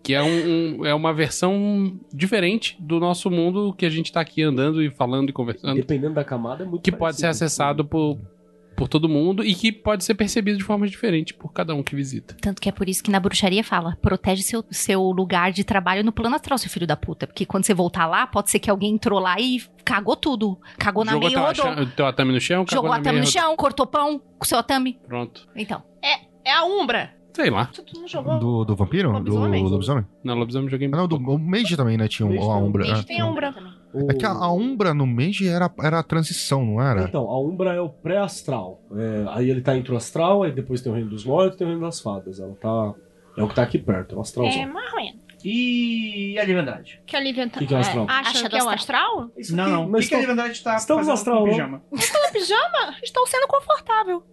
Que 0.02 0.14
é, 0.14 0.24
um, 0.24 0.80
um- 0.80 0.86
é 0.86 0.93
uma 0.93 1.14
versão 1.14 2.00
diferente 2.14 2.76
do 2.80 3.00
nosso 3.00 3.30
mundo 3.30 3.74
que 3.74 3.86
a 3.86 3.89
gente 3.89 4.12
tá 4.12 4.22
aqui 4.22 4.41
andando 4.41 4.82
e 4.82 4.89
falando 4.89 5.30
e 5.30 5.34
conversando. 5.34 5.76
Dependendo 5.76 6.14
da 6.16 6.24
camada, 6.24 6.64
é 6.64 6.68
muito 6.68 6.82
Que 6.82 6.91
pode 6.91 7.18
ser 7.18 7.24
parecido. 7.24 7.45
acessado 7.45 7.86
por, 7.86 8.18
por 8.80 8.88
todo 8.88 9.09
mundo 9.09 9.43
e 9.43 9.53
que 9.53 9.71
pode 9.71 10.03
ser 10.05 10.15
percebido 10.15 10.57
de 10.57 10.63
formas 10.63 10.89
diferentes 10.89 11.36
por 11.36 11.51
cada 11.51 11.75
um 11.75 11.84
que 11.84 11.93
visita. 11.95 12.36
Tanto 12.41 12.61
que 12.61 12.69
é 12.69 12.71
por 12.71 12.88
isso 12.88 13.03
que 13.03 13.11
na 13.11 13.19
bruxaria 13.19 13.63
fala: 13.63 13.97
protege 14.01 14.41
seu, 14.41 14.63
seu 14.71 15.01
lugar 15.11 15.51
de 15.51 15.63
trabalho 15.65 16.03
no 16.03 16.11
plano 16.13 16.36
astral, 16.36 16.57
seu 16.57 16.69
filho 16.69 16.88
da 16.88 16.95
puta. 16.95 17.27
Porque 17.27 17.45
quando 17.45 17.65
você 17.65 17.73
voltar 17.73 18.05
lá, 18.07 18.25
pode 18.25 18.49
ser 18.49 18.59
que 18.59 18.69
alguém 18.69 18.93
entrou 18.93 19.19
lá 19.19 19.36
e 19.39 19.61
cagou 19.84 20.15
tudo. 20.15 20.57
Cagou 20.77 21.03
na 21.03 21.11
Jogou 21.11 21.30
meia 21.30 21.39
teu, 21.53 21.63
rodou. 21.65 21.82
acha- 21.84 21.91
teu 21.95 22.05
atame 22.05 22.32
no 22.34 22.39
chão, 22.39 22.63
cagou 22.65 22.75
Jogou 22.77 22.89
na 22.91 22.95
a 22.97 22.99
tama 23.01 23.13
meia, 23.13 23.25
no 23.25 23.30
chão, 23.30 23.55
cortou 23.57 23.86
pão 23.86 24.19
com 24.38 24.45
seu 24.45 24.57
atame. 24.57 24.97
Pronto. 25.07 25.47
Então. 25.55 25.84
É 26.45 26.51
a 26.51 26.63
Umbra. 26.63 27.13
Sei 27.34 27.49
lá. 27.51 27.65
Tu 27.67 27.84
não 27.99 28.07
jogou? 28.07 28.39
Do, 28.39 28.65
do 28.65 28.75
vampiro? 28.75 29.11
Lobisomem. 29.11 29.63
Do 29.63 29.69
lobisomem? 29.69 30.05
Na 30.23 30.34
lobisomem 30.34 30.65
eu 30.65 30.71
joguei 30.71 30.88
Ah, 30.88 30.97
Não, 30.97 31.07
do 31.07 31.15
o 31.17 31.38
Mage 31.38 31.77
também, 31.77 31.95
né? 31.95 32.07
Tinha 32.07 32.27
um- 32.27 32.41
a 32.51 32.57
um- 32.57 32.65
Umbra. 32.65 32.88
Mage 32.88 33.01
é. 33.01 33.03
Tem 33.03 33.21
a 33.21 33.25
Umbra. 33.27 33.53
O- 33.93 34.11
É 34.11 34.13
que 34.13 34.25
a, 34.25 34.29
a 34.31 34.51
Umbra 34.51 34.93
no 34.93 35.07
Mage 35.07 35.47
era, 35.47 35.71
era 35.81 35.99
a 35.99 36.03
transição, 36.03 36.63
não 36.65 36.81
era? 36.81 37.03
Então, 37.03 37.29
a 37.29 37.39
Umbra 37.39 37.73
é 37.73 37.81
o 37.81 37.89
pré-astral. 37.89 38.81
É, 38.95 39.25
aí 39.29 39.49
ele 39.49 39.61
tá 39.61 39.75
entre 39.75 39.93
o 39.93 39.97
astral, 39.97 40.43
aí 40.43 40.51
depois 40.51 40.81
tem 40.81 40.91
o 40.91 40.95
reino 40.95 41.09
dos 41.09 41.25
mortos 41.25 41.55
e 41.55 41.57
tem 41.57 41.67
o 41.67 41.69
reino 41.71 41.85
das 41.85 41.99
fadas. 41.99 42.39
Ela 42.39 42.53
tá. 42.55 42.93
É 43.37 43.43
o 43.43 43.47
que 43.47 43.55
tá 43.55 43.63
aqui 43.63 43.77
perto, 43.79 44.15
é 44.15 44.17
o 44.17 44.21
astralzão. 44.21 44.61
É 44.61 44.65
marrom. 44.65 45.13
E 45.43 46.37
a 46.37 46.43
Livandade? 46.43 47.01
Que 47.05 47.15
a 47.15 47.19
tá- 47.49 47.59
Que 47.59 47.65
que 47.65 47.73
é 47.73 47.77
o 47.77 47.79
astral? 47.79 48.05
acha 48.09 48.29
Acha 48.29 48.49
que 48.49 48.57
é 48.57 48.63
o 48.63 48.69
astral? 48.69 49.31
Não, 49.51 49.69
não. 49.69 49.85
O 49.85 49.89
Mas 49.89 50.03
que, 50.03 50.09
que 50.09 50.15
a 50.15 50.19
estão- 50.19 50.35
Livandade 50.35 50.61
tá 50.63 50.75
estamos 50.75 51.07
astral, 51.07 51.37
com 51.39 51.45
não? 51.45 51.51
pijama? 51.51 51.81
Estão 51.93 52.21
no 52.25 52.31
pijama? 52.33 52.95
Estou 53.01 53.25
sendo 53.27 53.47
confortável. 53.47 54.23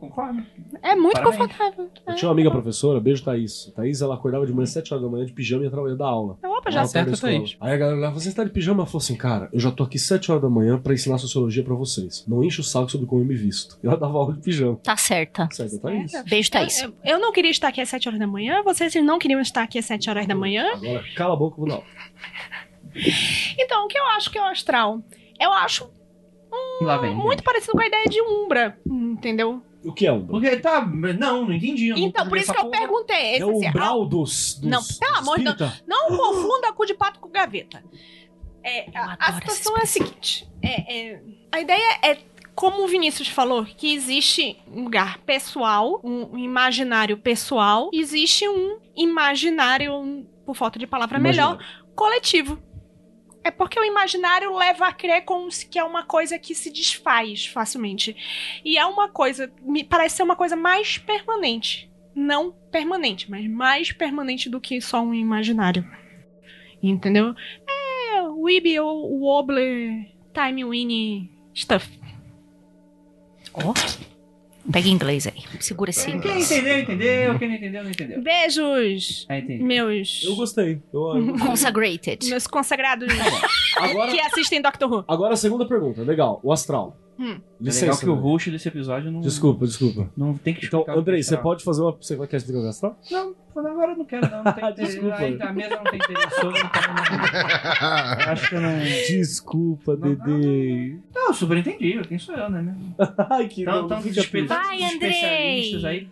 Concordo. 0.00 0.42
É 0.82 0.94
muito 0.96 1.12
Parabéns. 1.14 1.36
confortável. 1.42 1.90
Eu 2.06 2.14
tinha 2.14 2.28
uma 2.28 2.32
amiga 2.32 2.50
professora, 2.50 2.98
beijo 2.98 3.22
Thaís. 3.22 3.70
Thaís, 3.76 4.00
ela 4.00 4.14
acordava 4.14 4.46
de 4.46 4.52
manhã 4.52 4.64
às 4.64 4.70
7 4.70 4.94
horas 4.94 5.04
da 5.04 5.10
manhã 5.10 5.26
de 5.26 5.32
pijama 5.32 5.62
e 5.62 5.66
ia 5.66 5.70
trabalhar 5.70 5.94
da 5.94 6.06
aula. 6.06 6.38
Opa, 6.42 6.62
Ela 6.64 6.70
já 6.70 6.80
Tá 6.80 6.86
certo. 6.86 7.20
Thaís. 7.20 7.56
Aí 7.60 7.74
a 7.74 7.76
galera 7.76 7.98
olhava, 7.98 8.18
você 8.18 8.28
está 8.30 8.42
de 8.42 8.50
pijama? 8.50 8.78
Ela 8.80 8.86
falou 8.86 8.98
assim, 9.02 9.14
cara, 9.16 9.50
eu 9.52 9.60
já 9.60 9.70
tô 9.70 9.82
aqui 9.84 9.98
7 9.98 10.30
horas 10.30 10.42
da 10.42 10.48
manhã 10.48 10.78
pra 10.80 10.94
ensinar 10.94 11.18
sociologia 11.18 11.62
pra 11.62 11.74
vocês. 11.74 12.24
Não 12.26 12.42
enche 12.42 12.60
o 12.60 12.64
saco 12.64 12.90
sobre 12.90 13.06
como 13.06 13.20
eu 13.20 13.26
me 13.26 13.34
visto. 13.34 13.78
E 13.82 13.86
ela 13.86 13.96
dava 13.96 14.16
aula 14.16 14.32
de 14.32 14.40
pijama. 14.40 14.76
Tá 14.82 14.96
certa. 14.96 15.48
Certo, 15.52 15.78
Thaís? 15.80 16.12
Beijo, 16.28 16.50
Thaís. 16.50 16.82
Eu, 16.82 16.94
eu 17.04 17.18
não 17.20 17.30
queria 17.32 17.50
estar 17.50 17.68
aqui 17.68 17.80
às 17.82 17.88
7 17.90 18.08
horas 18.08 18.18
da 18.20 18.26
manhã, 18.26 18.62
vocês 18.62 18.94
não 19.04 19.18
queriam 19.18 19.40
estar 19.40 19.62
aqui 19.62 19.78
às 19.78 19.84
7 19.84 20.08
horas 20.08 20.26
da 20.26 20.34
manhã. 20.34 20.64
Agora, 20.74 21.04
cala 21.14 21.34
a 21.34 21.36
boca, 21.36 21.56
vou 21.58 21.68
dar 21.68 21.74
aula. 21.74 21.86
Então, 23.58 23.84
o 23.84 23.88
que 23.88 23.98
eu 23.98 24.04
acho 24.16 24.30
que 24.30 24.38
é 24.38 24.42
o 24.42 24.46
astral? 24.46 25.00
Eu 25.38 25.52
acho 25.52 25.88
Lá 26.82 26.96
vem. 26.98 27.14
muito 27.14 27.42
parecido 27.42 27.72
com 27.72 27.80
a 27.80 27.86
ideia 27.86 28.04
de 28.06 28.20
Umbra, 28.22 28.76
entendeu? 28.86 29.62
O 29.84 29.92
que 29.92 30.06
é 30.06 30.12
Umbra? 30.12 30.32
Porque 30.32 30.56
tá. 30.56 30.84
Não, 30.84 31.46
não 31.46 31.52
entendi. 31.52 31.88
eu 31.88 31.96
não 31.96 32.06
Então, 32.06 32.28
por 32.28 32.36
isso 32.36 32.52
que 32.52 32.58
eu 32.58 32.64
porra. 32.64 32.78
perguntei. 32.78 33.38
É 33.38 33.44
o 33.44 33.52
Esse, 33.52 33.68
umbral 33.68 34.06
dos, 34.06 34.54
dos 34.54 34.70
Não, 34.70 34.82
pelo 34.82 35.16
amor 35.16 35.38
de 35.38 35.48
espírita? 35.48 35.80
Não 35.86 36.16
confunda 36.16 36.72
cu 36.72 36.86
de 36.86 36.94
pato 36.94 37.18
com 37.18 37.30
gaveta. 37.30 37.82
É, 38.62 38.86
a, 38.94 39.16
a 39.18 39.32
situação 39.34 39.76
é 39.78 39.82
a 39.82 39.86
seguinte: 39.86 40.46
é, 40.62 41.12
é, 41.12 41.22
a 41.50 41.60
ideia 41.60 41.98
é, 42.02 42.18
como 42.54 42.84
o 42.84 42.88
Vinícius 42.88 43.28
falou, 43.28 43.64
que 43.64 43.94
existe 43.94 44.58
um 44.70 44.84
lugar 44.84 45.18
pessoal, 45.20 45.98
um, 46.04 46.34
um 46.34 46.38
imaginário 46.38 47.16
pessoal, 47.16 47.88
existe 47.92 48.46
um 48.46 48.78
imaginário, 48.94 50.26
por 50.44 50.54
falta 50.54 50.78
de 50.78 50.86
palavra 50.86 51.18
melhor, 51.18 51.58
coletivo. 51.94 52.58
É 53.42 53.50
porque 53.50 53.80
o 53.80 53.84
imaginário 53.84 54.54
leva 54.54 54.86
a 54.86 54.92
crer 54.92 55.22
como 55.24 55.50
se 55.50 55.66
que 55.66 55.78
é 55.78 55.84
uma 55.84 56.04
coisa 56.04 56.38
que 56.38 56.54
se 56.54 56.70
desfaz 56.70 57.46
facilmente. 57.46 58.14
E 58.64 58.76
é 58.76 58.84
uma 58.84 59.08
coisa, 59.08 59.50
me 59.62 59.82
parece 59.82 60.16
ser 60.16 60.22
uma 60.22 60.36
coisa 60.36 60.56
mais 60.56 60.98
permanente. 60.98 61.90
Não 62.14 62.52
permanente, 62.70 63.30
mas 63.30 63.48
mais 63.48 63.92
permanente 63.92 64.48
do 64.48 64.60
que 64.60 64.80
só 64.80 65.00
um 65.00 65.14
imaginário. 65.14 65.88
Entendeu? 66.82 67.34
É 67.68 68.22
Weeby 68.22 68.80
ou 68.80 69.20
Wobbler 69.20 70.06
Time 70.34 70.64
Winnie 70.64 71.30
Stuff. 71.54 71.88
Ó. 73.54 73.74
Pega 74.72 74.88
em 74.88 74.92
inglês 74.92 75.26
aí. 75.26 75.42
Segura 75.60 75.90
esse 75.90 76.06
Quem 76.06 76.14
inglês. 76.16 76.50
entendeu, 76.50 76.78
entendeu. 76.80 77.38
Quem 77.38 77.48
não 77.48 77.54
entendeu, 77.56 77.82
não 77.84 77.90
entendeu. 77.90 78.22
Beijos, 78.22 79.26
Ah, 79.28 79.38
entendi. 79.38 79.62
meus. 79.62 80.22
Eu 80.24 80.36
gostei. 80.36 80.80
Eu- 80.92 81.16
eu- 81.16 81.38
Consagrated. 81.38 82.28
Meus 82.28 82.46
consagrados 82.46 83.08
Agora, 83.76 84.10
que 84.12 84.20
assistem 84.20 84.60
Doctor 84.62 84.92
Who. 84.92 85.04
agora 85.08 85.34
a 85.34 85.36
segunda 85.36 85.66
pergunta. 85.66 86.02
Legal. 86.02 86.40
O 86.42 86.52
astral. 86.52 86.96
Hum. 87.20 87.38
É 87.62 87.70
legal 87.70 87.98
que 87.98 88.08
o 88.08 88.14
né? 88.16 88.22
host 88.22 88.50
desse 88.50 88.66
episódio 88.68 89.12
não. 89.12 89.20
Desculpa, 89.20 89.66
desculpa. 89.66 90.08
Não 90.16 90.32
tem 90.38 90.54
que 90.54 90.64
Então, 90.64 90.86
Andrei, 90.88 91.22
você 91.22 91.36
pode 91.36 91.62
fazer 91.62 91.82
uma. 91.82 91.92
Você 91.92 92.16
quer 92.26 92.36
explicar 92.38 92.60
o 92.60 92.68
astral? 92.68 92.98
Não, 93.10 93.34
agora 93.54 93.92
eu 93.92 93.98
não 93.98 94.04
quero, 94.06 94.30
não. 94.30 94.42
Não 94.42 94.52
tem 94.54 94.64
interesse. 94.70 94.92
Desculpa. 94.92 95.16
Aí, 95.16 95.36
tá, 95.36 95.48
a 95.50 95.52
mesa 95.52 95.76
não 95.76 95.84
tem 95.84 96.00
então 96.00 96.50
não- 96.50 98.30
Acho 98.32 98.48
que 98.48 98.54
eu 98.54 98.60
não. 98.62 98.78
Desculpa, 98.78 99.96
Não, 99.96 100.08
não, 100.08 100.16
Dedê. 100.16 100.96
Não, 101.14 101.34
super 101.34 101.58
entendi. 101.58 102.00
Quem 102.08 102.18
sou 102.18 102.34
eu, 102.34 102.48
né? 102.48 102.62
mesmo? 102.62 102.94
Ai, 103.30 103.48
que 103.48 103.62
Então, 103.62 103.82
não, 103.82 103.88
tantos 103.88 104.16
Vai, 104.48 104.82
Andrei! 104.82 105.84
aí. 105.84 106.08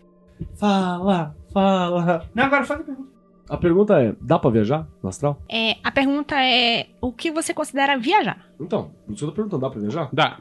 Fala, 0.57 1.35
fala. 1.51 2.29
Não, 2.35 2.43
agora 2.43 2.63
faz 2.65 2.81
a 2.81 2.83
pergunta. 2.83 3.09
A 3.49 3.57
pergunta 3.57 3.99
é: 3.99 4.15
dá 4.21 4.37
pra 4.37 4.51
viajar 4.51 4.87
no 5.01 5.09
astral? 5.09 5.41
É, 5.49 5.75
a 5.83 5.91
pergunta 5.91 6.35
é: 6.39 6.85
o 7.01 7.11
que 7.11 7.31
você 7.31 7.51
considera 7.51 7.97
viajar? 7.97 8.45
Então, 8.59 8.91
eu 9.09 9.15
tô 9.15 9.31
perguntando: 9.31 9.61
dá 9.61 9.69
pra 9.71 9.79
viajar? 9.81 10.07
Dá. 10.13 10.37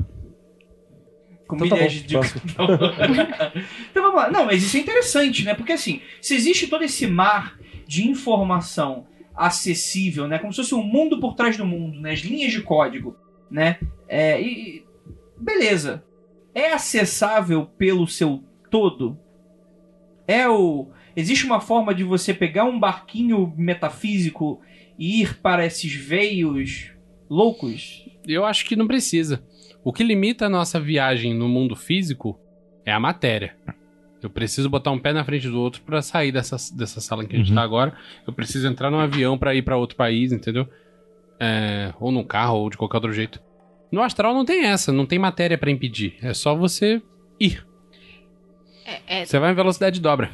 Com 1.49 1.57
Então 1.57 1.69
tá 1.71 1.77
bom, 1.77 1.89
de. 1.89 2.09
próximo. 2.15 2.43
então 3.91 4.03
vamos 4.03 4.15
lá. 4.17 4.31
Não, 4.31 4.45
mas 4.47 4.63
isso 4.63 4.77
é 4.77 4.81
interessante, 4.81 5.45
né? 5.45 5.55
Porque 5.55 5.73
assim, 5.73 6.01
se 6.23 6.35
existe 6.35 6.69
todo 6.69 6.85
esse 6.85 7.07
mar 7.07 7.59
de 7.87 8.07
informação 8.07 9.07
acessível, 9.35 10.29
né? 10.29 10.39
Como 10.39 10.53
se 10.53 10.59
fosse 10.61 10.75
um 10.75 10.83
mundo 10.83 11.19
por 11.19 11.35
trás 11.35 11.57
do 11.57 11.65
mundo, 11.65 11.99
né? 12.01 12.13
As 12.13 12.21
linhas 12.21 12.53
de 12.53 12.61
código, 12.61 13.17
né? 13.51 13.79
É, 14.07 14.41
e, 14.41 14.47
e- 14.47 14.85
beleza. 15.39 16.05
É 16.55 16.73
acessável 16.73 17.67
pelo 17.79 18.07
seu 18.07 18.45
todo? 18.71 19.19
É 20.27 20.49
o. 20.49 20.91
Existe 21.17 21.47
uma 21.47 21.61
forma 21.61 21.95
de 21.95 22.05
você 22.05 22.35
pegar 22.35 22.65
um 22.65 22.79
barquinho 22.79 23.53
metafísico 23.57 24.61
e 24.99 25.23
ir 25.23 25.39
para 25.41 25.65
esses 25.65 25.93
veios 25.95 26.93
loucos? 27.31 28.05
Eu 28.27 28.45
acho 28.45 28.67
que 28.67 28.77
não 28.77 28.87
precisa. 28.87 29.43
O 29.89 29.93
que 29.93 30.05
limita 30.05 30.45
a 30.45 30.49
nossa 30.51 30.79
viagem 30.79 31.33
no 31.33 31.49
mundo 31.49 31.75
físico 31.75 32.39
é 32.85 32.93
a 32.93 33.01
matéria. 33.01 33.57
Eu 34.23 34.29
preciso 34.29 34.69
botar 34.69 34.91
um 34.91 34.99
pé 34.99 35.15
na 35.15 35.25
frente 35.25 35.49
do 35.49 35.59
outro 35.59 35.81
pra 35.81 36.03
sair 36.03 36.31
dessa, 36.31 36.57
dessa 36.77 37.01
sala 37.01 37.25
em 37.25 37.27
que 37.27 37.35
a 37.35 37.39
gente 37.39 37.49
Uhum. 37.49 37.55
tá 37.55 37.63
agora. 37.63 37.97
Eu 38.27 38.33
preciso 38.35 38.69
entrar 38.69 38.91
num 38.91 38.99
avião 38.99 39.39
pra 39.39 39.55
ir 39.55 39.63
pra 39.63 39.79
outro 39.79 39.97
país, 39.97 40.31
entendeu? 40.31 40.69
É, 41.41 41.95
ou 41.99 42.13
num 42.13 42.23
carro, 42.23 42.59
ou 42.59 42.69
de 42.69 42.77
qualquer 42.77 42.99
outro 42.99 43.15
jeito. 43.15 43.41
No 43.91 44.03
astral 44.03 44.35
não 44.35 44.45
tem 44.45 44.67
essa, 44.67 44.93
não 44.93 45.07
tem 45.07 45.19
matéria 45.19 45.57
pra 45.57 45.71
impedir. 45.71 46.17
É 46.21 46.35
só 46.35 46.55
você 46.55 47.01
ir. 47.41 47.65
É, 48.85 49.21
é, 49.21 49.25
Você 49.25 49.39
vai 49.39 49.53
em 49.53 49.55
velocidade 49.55 50.01
dobra. 50.03 50.31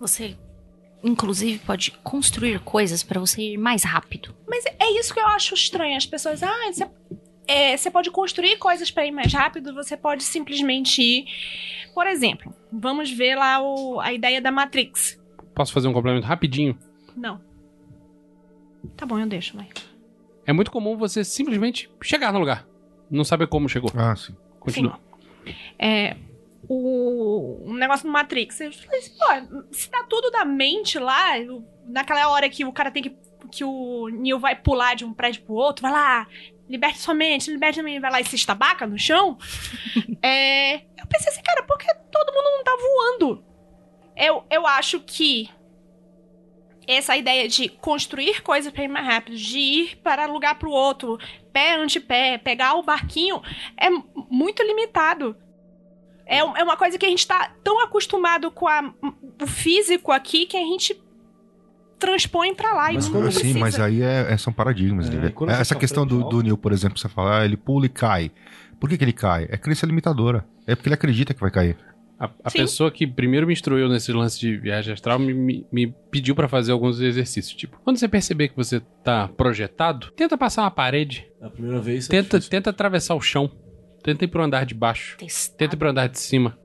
Você 0.00 0.36
inclusive, 1.04 1.58
pode 1.60 1.92
construir 2.02 2.58
coisas 2.60 3.02
pra 3.04 3.20
você 3.20 3.40
ir 3.52 3.58
mais 3.58 3.84
rápido. 3.84 4.34
Mas 4.48 4.64
é 4.66 4.90
isso 4.98 5.14
que 5.14 5.20
eu 5.20 5.26
acho 5.28 5.54
estranho. 5.54 5.96
As 5.96 6.04
pessoas, 6.04 6.42
ah, 6.42 6.72
você, 6.72 6.86
é, 7.50 7.76
você 7.76 7.90
pode 7.90 8.10
construir 8.10 8.56
coisas 8.58 8.90
pra 8.90 9.04
ir 9.06 9.10
mais 9.10 9.32
rápido, 9.32 9.74
você 9.74 9.96
pode 9.96 10.22
simplesmente 10.22 11.02
ir. 11.02 11.24
Por 11.94 12.06
exemplo, 12.06 12.54
vamos 12.72 13.10
ver 13.10 13.34
lá 13.34 13.60
o- 13.60 14.00
a 14.00 14.12
ideia 14.12 14.40
da 14.40 14.50
Matrix. 14.50 15.20
Posso 15.54 15.72
fazer 15.72 15.88
um 15.88 15.92
complemento 15.92 16.26
rapidinho? 16.26 16.78
Não. 17.16 17.40
Tá 18.96 19.04
bom, 19.04 19.18
eu 19.18 19.26
deixo, 19.26 19.56
vai. 19.56 19.68
É 20.46 20.52
muito 20.52 20.70
comum 20.70 20.96
você 20.96 21.22
simplesmente 21.24 21.90
chegar 22.02 22.32
no 22.32 22.38
lugar. 22.38 22.66
Não 23.10 23.24
saber 23.24 23.46
como 23.46 23.68
chegou. 23.68 23.90
Ah, 23.94 24.14
sim. 24.16 24.34
Continua. 24.58 24.98
É. 25.78 26.16
O, 26.68 27.68
o 27.70 27.74
negócio 27.74 28.06
do 28.06 28.12
Matrix. 28.12 28.60
Eu 28.60 28.72
falei 28.72 29.00
assim, 29.00 29.12
pô, 29.18 29.64
se 29.72 29.90
dá 29.90 30.04
tudo 30.04 30.30
da 30.30 30.44
mente 30.44 30.98
lá, 30.98 31.32
naquela 31.86 32.28
hora 32.30 32.48
que 32.48 32.64
o 32.64 32.72
cara 32.72 32.90
tem 32.90 33.02
que. 33.02 33.16
que 33.50 33.64
o 33.64 34.08
Neo 34.08 34.38
vai 34.38 34.54
pular 34.54 34.94
de 34.94 35.04
um 35.04 35.12
prédio 35.12 35.42
pro 35.42 35.54
outro, 35.54 35.82
vai 35.82 35.90
lá, 35.92 36.26
liberte 36.70 36.98
sua 37.00 37.12
mente, 37.14 37.50
liberte 37.50 37.80
a 37.80 37.82
mente, 37.82 38.00
vai 38.00 38.10
lá 38.12 38.20
e 38.20 38.24
se 38.24 38.36
estabaca 38.36 38.86
no 38.86 38.96
chão. 38.98 39.36
é, 40.22 40.76
eu 40.76 41.06
pensei 41.08 41.30
assim, 41.32 41.42
cara, 41.42 41.64
por 41.64 41.76
que 41.76 41.92
todo 42.12 42.32
mundo 42.32 42.44
não 42.56 42.64
tá 42.64 42.76
voando? 42.80 43.44
Eu, 44.16 44.44
eu 44.48 44.66
acho 44.66 45.00
que 45.00 45.50
essa 46.86 47.16
ideia 47.16 47.48
de 47.48 47.68
construir 47.68 48.42
coisas 48.42 48.72
pra 48.72 48.84
ir 48.84 48.88
mais 48.88 49.06
rápido, 49.06 49.36
de 49.36 49.58
ir 49.58 49.96
para 49.96 50.26
lugar 50.26 50.58
pro 50.58 50.70
outro, 50.70 51.18
pé 51.52 51.74
ante 51.74 52.00
pé, 52.00 52.38
pegar 52.38 52.74
o 52.74 52.82
barquinho, 52.82 53.42
é 53.76 53.88
muito 54.30 54.62
limitado. 54.62 55.36
É, 56.26 56.38
é 56.38 56.44
uma 56.44 56.76
coisa 56.76 56.96
que 56.98 57.06
a 57.06 57.08
gente 57.08 57.26
tá 57.26 57.52
tão 57.64 57.80
acostumado 57.82 58.50
com 58.50 58.68
a- 58.68 58.94
o 59.42 59.46
físico 59.46 60.12
aqui 60.12 60.46
que 60.46 60.56
a 60.56 60.60
gente 60.60 60.94
transpõe 62.00 62.54
pra 62.54 62.72
lá 62.74 62.92
Mas 62.92 63.06
e 63.06 63.08
não 63.08 63.20
quando- 63.20 63.24
precisa. 63.32 63.52
Sim, 63.52 63.58
mas 63.60 63.78
aí 63.78 64.02
é, 64.02 64.32
é- 64.32 64.36
são 64.36 64.52
paradigmas. 64.52 65.08
É, 65.08 65.12
você 65.30 65.52
Essa 65.52 65.74
tá 65.74 65.80
questão 65.80 66.04
do, 66.06 66.24
do 66.24 66.42
Neil, 66.42 66.56
por 66.58 66.72
exemplo, 66.72 66.98
você 66.98 67.08
fala, 67.08 67.40
ah, 67.40 67.44
ele 67.44 67.56
pula 67.56 67.86
e 67.86 67.88
cai. 67.88 68.32
Por 68.80 68.88
que, 68.88 68.96
que 68.98 69.04
ele 69.04 69.12
cai? 69.12 69.46
É 69.50 69.56
crença 69.56 69.86
limitadora. 69.86 70.44
É 70.66 70.74
porque 70.74 70.88
ele 70.88 70.94
acredita 70.94 71.34
que 71.34 71.40
vai 71.40 71.50
cair. 71.50 71.76
A, 72.18 72.28
a 72.44 72.50
pessoa 72.50 72.90
que 72.90 73.06
primeiro 73.06 73.46
me 73.46 73.52
instruiu 73.52 73.88
nesse 73.88 74.12
lance 74.12 74.38
de 74.38 74.56
viagem 74.56 74.92
astral 74.92 75.18
me, 75.18 75.32
me- 75.32 75.66
me 75.72 75.94
pediu 76.10 76.34
pra 76.34 76.48
fazer 76.48 76.72
alguns 76.72 77.00
exercícios. 77.00 77.54
Tipo, 77.56 77.78
quando 77.82 77.96
você 77.98 78.08
perceber 78.08 78.48
que 78.48 78.56
você 78.56 78.80
tá 79.02 79.28
projetado, 79.28 80.10
tenta 80.16 80.36
passar 80.36 80.62
uma 80.62 80.70
parede. 80.70 81.26
É 81.40 81.46
a 81.46 81.50
primeira 81.50 81.80
vez. 81.80 82.06
é 82.06 82.10
Tenta, 82.10 82.38
difícil. 82.38 82.50
tenta 82.50 82.70
atravessar 82.70 83.14
o 83.14 83.20
chão. 83.20 83.50
Tenta 84.02 84.24
ir 84.24 84.28
pro 84.28 84.42
andar 84.42 84.64
de 84.66 84.74
baixo. 84.74 85.16
Testado. 85.18 85.58
Tenta 85.58 85.74
ir 85.74 85.78
pro 85.78 85.88
andar 85.90 86.08
de 86.08 86.18
cima. 86.18 86.58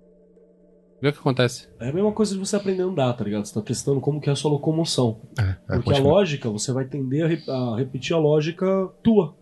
Vê 1.01 1.09
o 1.09 1.13
que 1.13 1.19
acontece. 1.19 1.67
É 1.79 1.89
a 1.89 1.93
mesma 1.93 2.11
coisa 2.11 2.33
de 2.33 2.39
você 2.39 2.55
aprender 2.55 2.81
a 2.83 2.85
andar, 2.85 3.13
tá 3.13 3.23
ligado? 3.23 3.45
Você 3.45 3.53
tá 3.53 3.61
testando 3.61 3.99
como 3.99 4.19
que 4.21 4.29
é 4.29 4.33
a 4.33 4.35
sua 4.35 4.51
locomoção. 4.51 5.21
É, 5.37 5.41
é, 5.43 5.75
Porque 5.75 5.93
a 5.93 5.99
lógica, 5.99 6.49
você 6.49 6.71
vai 6.71 6.85
tender 6.85 7.25
a, 7.25 7.27
re- 7.27 7.43
a 7.47 7.75
repetir 7.77 8.15
a 8.15 8.19
lógica 8.19 8.65
tua. 9.03 9.35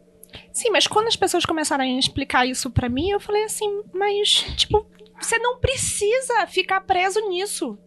Sim, 0.51 0.71
mas 0.71 0.87
quando 0.87 1.07
as 1.07 1.15
pessoas 1.15 1.45
começaram 1.45 1.83
a 1.83 1.87
explicar 1.87 2.45
isso 2.47 2.69
pra 2.71 2.89
mim, 2.89 3.09
eu 3.11 3.19
falei 3.19 3.43
assim, 3.43 3.83
mas, 3.93 4.43
tipo, 4.57 4.85
você 5.21 5.37
não 5.37 5.59
precisa 5.59 6.47
ficar 6.47 6.81
preso 6.81 7.19
nisso. 7.29 7.77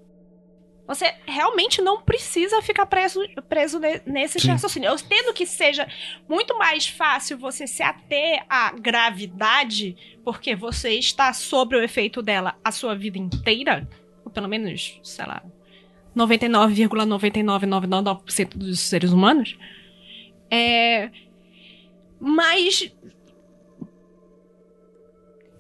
Você 0.87 1.13
realmente 1.27 1.83
não 1.83 2.01
precisa 2.03 2.63
ficar 2.63 2.87
preso, 2.87 3.21
preso 3.49 3.81
ne- 3.81 4.01
nesse 4.07 4.39
Sim. 4.39 4.49
raciocínio. 4.49 4.89
Eu 4.89 4.95
entendo 4.95 5.35
que 5.35 5.45
seja 5.45 5.89
muito 6.29 6.57
mais 6.57 6.87
fácil 6.87 7.37
você 7.37 7.67
se 7.67 7.83
ater 7.83 8.45
à 8.49 8.71
gravidade, 8.73 9.97
porque 10.25 10.55
você 10.55 10.91
está 10.93 11.33
sobre 11.33 11.77
o 11.77 11.83
efeito 11.83 12.23
dela 12.23 12.55
a 12.63 12.71
sua 12.71 12.95
vida 12.95 13.19
inteira, 13.19 13.89
ou 14.25 14.31
pelo 14.31 14.49
menos, 14.49 15.01
sei 15.03 15.27
lá, 15.27 15.43
99,99999% 16.17 18.57
dos 18.57 18.81
seres 18.81 19.13
humanos. 19.13 19.57
É. 20.51 21.11
Mas. 22.21 22.93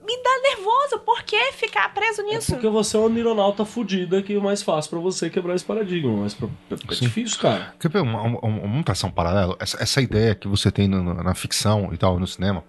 Me 0.07 0.17
dá 0.23 0.41
nervoso. 0.51 1.01
Por 1.05 1.23
que 1.25 1.53
ficar 1.53 1.93
preso 1.93 2.21
É 2.23 2.25
nisso? 2.25 2.53
porque 2.53 2.69
você 2.69 2.97
é 2.97 3.01
uma 3.01 3.09
neuronauta 3.09 3.65
fudida 3.65 4.23
que 4.23 4.35
é 4.37 4.39
mais 4.39 4.63
fácil 4.63 4.91
pra 4.91 5.01
você 5.01 5.29
quebrar 5.29 5.55
esse 5.57 5.65
paradigma. 5.65 6.17
Mas 6.19 6.33
pra- 6.35 6.49
é 6.71 6.95
Sim. 6.95 7.07
difícil, 7.07 7.41
cara. 7.41 7.75
Quer 7.81 7.91
ver 7.91 8.03
uma, 8.03 8.23
uma, 8.23 8.39
uma 8.41 8.69
mutação 8.69 9.11
paralela? 9.11 9.57
Essa, 9.59 9.83
essa 9.83 10.01
ideia 10.01 10.35
que 10.35 10.47
você 10.47 10.71
tem 10.71 10.87
na 10.87 11.35
ficção 11.35 11.91
e 11.93 11.97
tal, 11.97 12.19
no 12.21 12.27
cinema, 12.27 12.63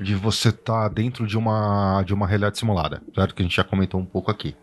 de 0.00 0.14
você 0.14 0.48
estar 0.50 0.88
dentro 0.88 1.26
de 1.26 1.36
uma, 1.38 2.02
de 2.04 2.12
uma 2.14 2.26
realidade 2.26 2.58
simulada, 2.58 3.02
certo? 3.14 3.34
Que 3.34 3.42
a 3.42 3.44
gente 3.44 3.54
já 3.56 3.64
comentou 3.64 4.00
um 4.00 4.04
pouco 4.04 4.30
aqui. 4.30 4.56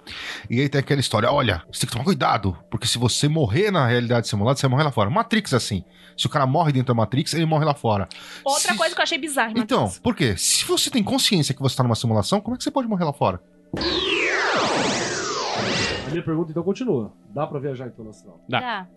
E 0.50 0.60
aí 0.60 0.68
tem 0.70 0.80
aquela 0.80 1.00
história, 1.00 1.32
olha, 1.32 1.64
você 1.72 1.82
tem 1.82 1.88
que 1.88 1.94
tomar 1.94 2.04
cuidado, 2.06 2.58
porque 2.70 2.88
se 2.88 2.98
você 2.98 3.28
morrer 3.28 3.72
na 3.72 3.86
realidade 3.88 4.28
simulada, 4.28 4.58
você 4.58 4.68
vai 4.68 4.72
morrer 4.72 4.84
lá 4.84 4.92
fora. 4.92 5.10
Matrix 5.10 5.54
é 5.54 5.58
assim. 5.58 5.84
Se 6.18 6.26
o 6.28 6.30
cara 6.30 6.46
morre 6.46 6.72
dentro 6.72 6.88
da 6.90 6.94
Matrix, 6.94 7.34
ele 7.34 7.46
morre 7.46 7.66
lá 7.66 7.74
fora. 7.74 8.08
Outra 8.44 8.72
Se- 8.74 8.78
coisa 8.78 8.94
que 8.94 9.02
eu 9.02 9.04
achei 9.04 9.18
bizarra. 9.18 9.52
Então, 9.56 9.82
Matheus. 9.84 10.00
por 10.00 10.16
quê? 10.16 10.36
Se 10.38 10.66
você 10.66 10.90
tem 10.90 11.04
consciência 11.04 11.56
que 11.56 11.62
você 11.62 11.76
tá 11.76 11.84
numa 11.84 11.96
simulação, 11.96 12.40
como 12.42 12.56
é 12.56 12.58
que 12.58 12.64
você 12.64 12.72
pode 12.72 12.88
morrer 12.88 13.06
lá 13.06 13.14
fora? 13.14 13.42
A 16.08 16.10
minha 16.12 16.24
pergunta 16.24 16.52
então 16.52 16.64
continua. 16.64 17.14
Dá 17.34 17.48
pra 17.48 17.60
viajar 17.60 17.88
então 17.88 18.08
astral? 18.10 18.44
Dá. 18.48 18.60
Dá. 18.60 18.88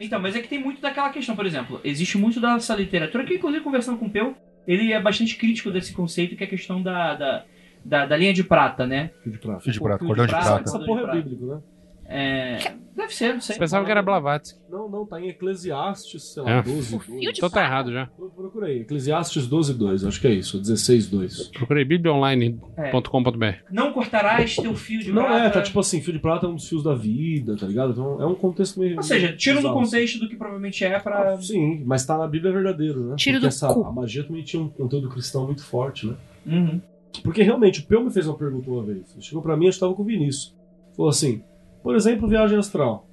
Então, 0.00 0.18
mas 0.20 0.34
é 0.34 0.40
que 0.40 0.48
tem 0.48 0.58
muito 0.62 0.80
daquela 0.80 1.10
questão, 1.10 1.36
por 1.36 1.44
exemplo, 1.44 1.78
existe 1.84 2.16
muito 2.16 2.40
dessa 2.40 2.74
literatura 2.74 3.24
que, 3.24 3.34
inclusive, 3.34 3.62
conversando 3.62 3.98
com 3.98 4.06
o 4.06 4.10
Peu, 4.10 4.34
ele 4.66 4.92
é 4.92 5.00
bastante 5.00 5.36
crítico 5.36 5.70
desse 5.70 5.92
conceito, 5.92 6.36
que 6.36 6.44
é 6.44 6.46
a 6.46 6.50
questão 6.50 6.82
da, 6.82 7.14
da, 7.14 7.44
da, 7.84 8.06
da 8.06 8.16
linha 8.16 8.32
de 8.32 8.42
prata, 8.42 8.86
né? 8.86 9.10
Fio 9.22 9.32
de 9.32 9.38
prata. 9.38 9.60
Fio 9.60 9.72
de 9.72 9.80
prata, 9.80 10.04
cordão 10.04 10.26
de 10.26 10.32
prata. 10.32 10.62
Essa 10.62 10.78
porra 10.78 11.02
é 11.02 11.16
bíblico, 11.16 11.46
né? 11.46 11.60
É, 12.06 12.74
deve 12.94 13.14
ser, 13.14 13.32
não 13.34 13.40
sei. 13.40 13.54
Você 13.54 13.58
pensava 13.60 13.84
que 13.84 13.90
era 13.90 14.02
Blavatsky. 14.02 14.60
Não, 14.70 14.88
não, 14.90 15.06
tá 15.06 15.20
em 15.20 15.28
Eclesiastes, 15.28 16.32
sei 16.34 16.42
lá, 16.42 16.50
É. 16.58 16.62
12, 16.62 16.94
O 16.96 17.00
fio 17.00 17.14
2. 17.14 17.20
de 17.32 17.38
Então 17.38 17.48
tá 17.50 17.64
errado 17.64 17.90
já. 17.92 18.08
Eu 18.18 18.28
Procurei, 18.28 18.80
Eclesiastes 18.82 19.46
12, 19.46 19.74
2, 19.74 20.04
acho 20.04 20.20
que 20.20 20.26
é 20.26 20.32
isso, 20.32 20.58
16, 20.60 21.08
2. 21.08 21.48
Procurei 21.48 21.84
bibliaonline.com.br. 21.84 23.46
Não 23.70 23.92
cortarás 23.92 24.56
teu 24.56 24.74
fio 24.74 25.00
de 25.00 25.12
Não 25.12 25.24
prata. 25.24 25.44
é, 25.46 25.50
tá 25.50 25.62
tipo 25.62 25.80
assim, 25.80 26.00
fio 26.00 26.12
de 26.12 26.18
prata 26.18 26.46
é 26.46 26.48
um 26.48 26.54
dos 26.54 26.68
fios 26.68 26.82
da 26.82 26.94
vida, 26.94 27.56
tá 27.56 27.66
ligado? 27.66 27.92
Então 27.92 28.20
é 28.20 28.26
um 28.26 28.34
contexto 28.34 28.78
meio. 28.80 28.96
Ou 28.96 29.02
seja, 29.02 29.34
tira 29.36 29.56
do 29.56 29.62
bizarro, 29.62 29.80
contexto 29.80 30.18
do 30.18 30.28
que 30.28 30.36
provavelmente 30.36 30.84
é 30.84 30.98
pra. 30.98 31.32
assim. 31.32 31.42
Sim, 31.54 31.82
mas 31.86 32.04
tá 32.04 32.18
na 32.18 32.26
Bíblia 32.26 32.52
verdadeiro, 32.52 33.00
né? 33.04 33.16
Tiro 33.16 33.36
Porque 33.38 33.46
do 33.46 33.48
essa, 33.48 33.68
cu. 33.72 33.84
A 33.84 33.92
magia 33.92 34.24
também 34.24 34.42
tinha 34.42 34.62
um 34.62 34.68
conteúdo 34.68 35.08
cristão 35.08 35.46
muito 35.46 35.64
forte, 35.64 36.06
né? 36.06 36.14
Uhum. 36.46 36.80
Porque 37.22 37.42
realmente, 37.42 37.80
o 37.80 37.84
Peu 37.86 38.02
me 38.02 38.10
fez 38.10 38.26
uma 38.26 38.36
pergunta 38.36 38.68
uma 38.70 38.82
vez. 38.82 39.12
Ele 39.12 39.22
chegou 39.22 39.42
pra 39.42 39.56
mim, 39.56 39.66
eu 39.66 39.70
estava 39.70 39.94
com 39.94 40.02
o 40.02 40.04
Vinícius. 40.04 40.54
Falou 40.96 41.10
assim: 41.10 41.42
por 41.84 41.94
exemplo, 41.94 42.26
viagem 42.26 42.58
astral. 42.58 43.08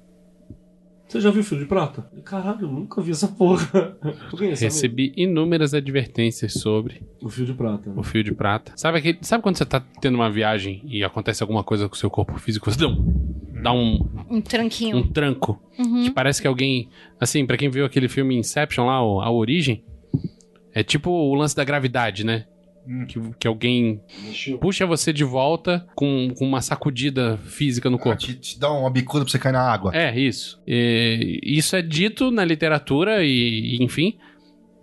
Você 1.06 1.20
já 1.20 1.30
viu 1.30 1.44
fio 1.44 1.58
de 1.58 1.66
prata? 1.66 2.10
Caralho, 2.24 2.62
eu 2.62 2.68
nunca 2.72 3.02
vi 3.02 3.10
essa 3.10 3.28
porra. 3.28 3.98
Recebi 4.58 5.12
inúmeras 5.14 5.74
advertências 5.74 6.54
sobre 6.54 7.02
O 7.20 7.28
fio 7.28 7.44
de 7.44 7.52
prata. 7.52 7.90
né? 7.90 7.94
o 7.98 8.02
fio 8.02 8.24
de 8.24 8.32
prata. 8.32 8.72
Sabe, 8.76 8.96
aquele, 8.98 9.18
sabe 9.20 9.42
quando 9.42 9.56
você 9.58 9.66
tá 9.66 9.78
tendo 10.00 10.14
uma 10.14 10.30
viagem 10.30 10.80
e 10.86 11.04
acontece 11.04 11.42
alguma 11.42 11.62
coisa 11.62 11.86
com 11.86 11.94
o 11.94 11.98
seu 11.98 12.08
corpo 12.08 12.38
físico? 12.40 12.70
Você 12.70 12.78
dá 12.80 12.88
um, 12.88 13.34
dá 13.62 13.72
um, 13.74 14.08
Um 14.30 14.40
tranquinho. 14.40 14.96
um 14.96 15.06
tranco. 15.06 15.62
Uhum. 15.78 16.04
Que 16.04 16.10
parece 16.10 16.40
que 16.40 16.48
alguém. 16.48 16.88
Assim, 17.20 17.44
pra 17.44 17.58
quem 17.58 17.68
viu 17.68 17.84
aquele 17.84 18.08
filme 18.08 18.34
Inception 18.34 18.86
lá, 18.86 18.94
A 18.94 19.30
Origem, 19.30 19.84
é 20.74 20.82
tipo 20.82 21.10
o 21.10 21.34
lance 21.34 21.54
da 21.54 21.62
gravidade, 21.62 22.24
né? 22.24 22.46
Hum. 22.86 23.06
Que, 23.06 23.20
que 23.38 23.46
alguém 23.46 24.00
Mexeu. 24.24 24.58
puxa 24.58 24.84
você 24.84 25.12
de 25.12 25.22
volta 25.22 25.86
com, 25.94 26.28
com 26.36 26.44
uma 26.46 26.60
sacudida 26.60 27.36
física 27.38 27.88
no 27.88 27.96
Ah, 27.96 28.00
corpo. 28.00 28.20
te, 28.20 28.34
te 28.34 28.58
dá 28.58 28.72
uma 28.72 28.90
bicuda 28.90 29.24
pra 29.24 29.30
você 29.30 29.38
cair 29.38 29.52
na 29.52 29.62
água. 29.62 29.94
É, 29.94 30.18
isso. 30.18 30.60
E 30.66 31.40
isso 31.44 31.76
é 31.76 31.82
dito 31.82 32.30
na 32.30 32.44
literatura 32.44 33.24
e, 33.24 33.76
e, 33.76 33.84
enfim, 33.84 34.18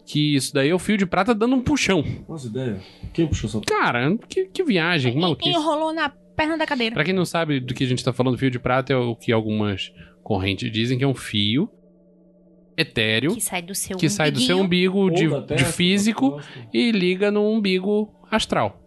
que 0.06 0.36
isso 0.36 0.54
daí 0.54 0.70
é 0.70 0.74
o 0.74 0.80
fio 0.80 0.98
de 0.98 1.06
prata 1.06 1.36
dando 1.36 1.56
um 1.56 1.62
puxão. 1.62 2.04
Nossa 2.28 2.48
ideia. 2.48 2.80
Quem 3.14 3.28
puxou 3.28 3.50
essa 3.50 3.60
Cara, 3.62 4.18
que, 4.30 4.46
que 4.46 4.64
viagem, 4.64 5.14
que 5.14 5.20
maluquice. 5.20 5.50
Enrolou 5.50 5.94
na 5.94 6.10
perna 6.10 6.58
da 6.58 6.66
cadeira. 6.66 6.94
Pra 6.96 7.04
quem 7.04 7.14
não 7.14 7.26
sabe 7.26 7.60
do 7.60 7.74
que 7.74 7.84
a 7.84 7.88
gente 7.88 8.04
tá 8.04 8.14
falando, 8.14 8.38
fio 8.38 8.50
de 8.50 8.60
prata 8.60 8.94
é 8.94 8.96
o 8.96 9.14
que 9.16 9.32
algumas 9.32 9.92
correntes 10.24 10.72
dizem 10.72 10.98
que 10.98 11.04
é 11.04 11.08
um 11.08 11.14
fio 11.14 11.70
etéreo 12.80 13.34
Que 13.36 13.42
sai 13.42 13.62
do 13.62 13.76
seu 13.76 13.98
que 13.98 14.10
sai 14.10 14.32
do 14.32 14.40
seu 14.40 14.60
umbigo 14.60 15.10
de, 15.12 15.28
de 15.56 15.66
físico 15.66 16.40
e 16.74 16.92
liga 16.92 17.30
no 17.32 17.44
umbigo 17.52 18.14
astral. 18.32 18.82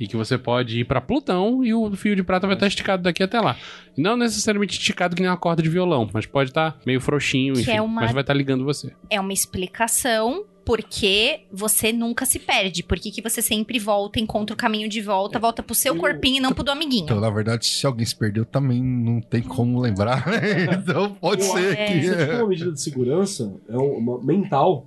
E 0.00 0.06
que 0.06 0.16
você 0.16 0.38
pode 0.38 0.78
ir 0.78 0.84
pra 0.84 1.00
Plutão 1.00 1.64
e 1.64 1.74
o 1.74 1.90
fio 1.96 2.14
de 2.14 2.22
prata 2.22 2.46
vai 2.46 2.54
estar 2.54 2.68
esticado 2.68 3.02
daqui 3.02 3.20
até 3.20 3.40
lá. 3.40 3.56
Não 3.96 4.16
necessariamente 4.16 4.78
esticado 4.78 5.16
que 5.16 5.20
nem 5.20 5.28
uma 5.28 5.36
corda 5.36 5.60
de 5.60 5.68
violão, 5.68 6.08
mas 6.12 6.24
pode 6.24 6.50
estar 6.50 6.78
meio 6.86 7.00
frouxinho, 7.00 7.54
Que 7.54 7.62
enfim, 7.62 7.72
é 7.72 7.82
uma- 7.82 8.02
mas 8.02 8.12
vai 8.12 8.20
estar 8.20 8.32
ligando 8.34 8.64
você. 8.64 8.92
É 9.10 9.20
uma 9.20 9.32
explicação 9.32 10.44
porque 10.68 11.46
você 11.50 11.94
nunca 11.94 12.26
se 12.26 12.38
perde. 12.38 12.82
Porque 12.82 13.10
que 13.10 13.22
você 13.22 13.40
sempre 13.40 13.78
volta, 13.78 14.20
encontra 14.20 14.52
o 14.52 14.56
caminho 14.56 14.86
de 14.86 15.00
volta, 15.00 15.38
volta 15.38 15.62
pro 15.62 15.74
seu 15.74 15.94
Eu- 15.94 15.98
corpinho 16.00 16.36
e 16.36 16.40
não 16.40 16.52
pro 16.52 16.62
do 16.62 16.70
amiguinho. 16.70 17.04
Então, 17.04 17.18
na 17.18 17.30
verdade, 17.30 17.64
se 17.64 17.86
alguém 17.86 18.04
se 18.04 18.14
perdeu, 18.14 18.44
também 18.44 18.82
não 18.82 19.18
tem 19.18 19.40
como 19.40 19.80
lembrar. 19.80 20.26
então, 20.70 21.14
pode 21.14 21.40
Eu 21.40 21.52
ser 21.54 21.68
acho 21.68 21.76
que. 21.86 21.98
Isso 21.98 22.12
é 22.12 22.26
tipo 22.26 22.36
uma 22.36 22.48
medida 22.48 22.70
de 22.72 22.80
segurança, 22.82 23.56
é 23.66 23.76
uma 23.78 24.22
mental. 24.22 24.86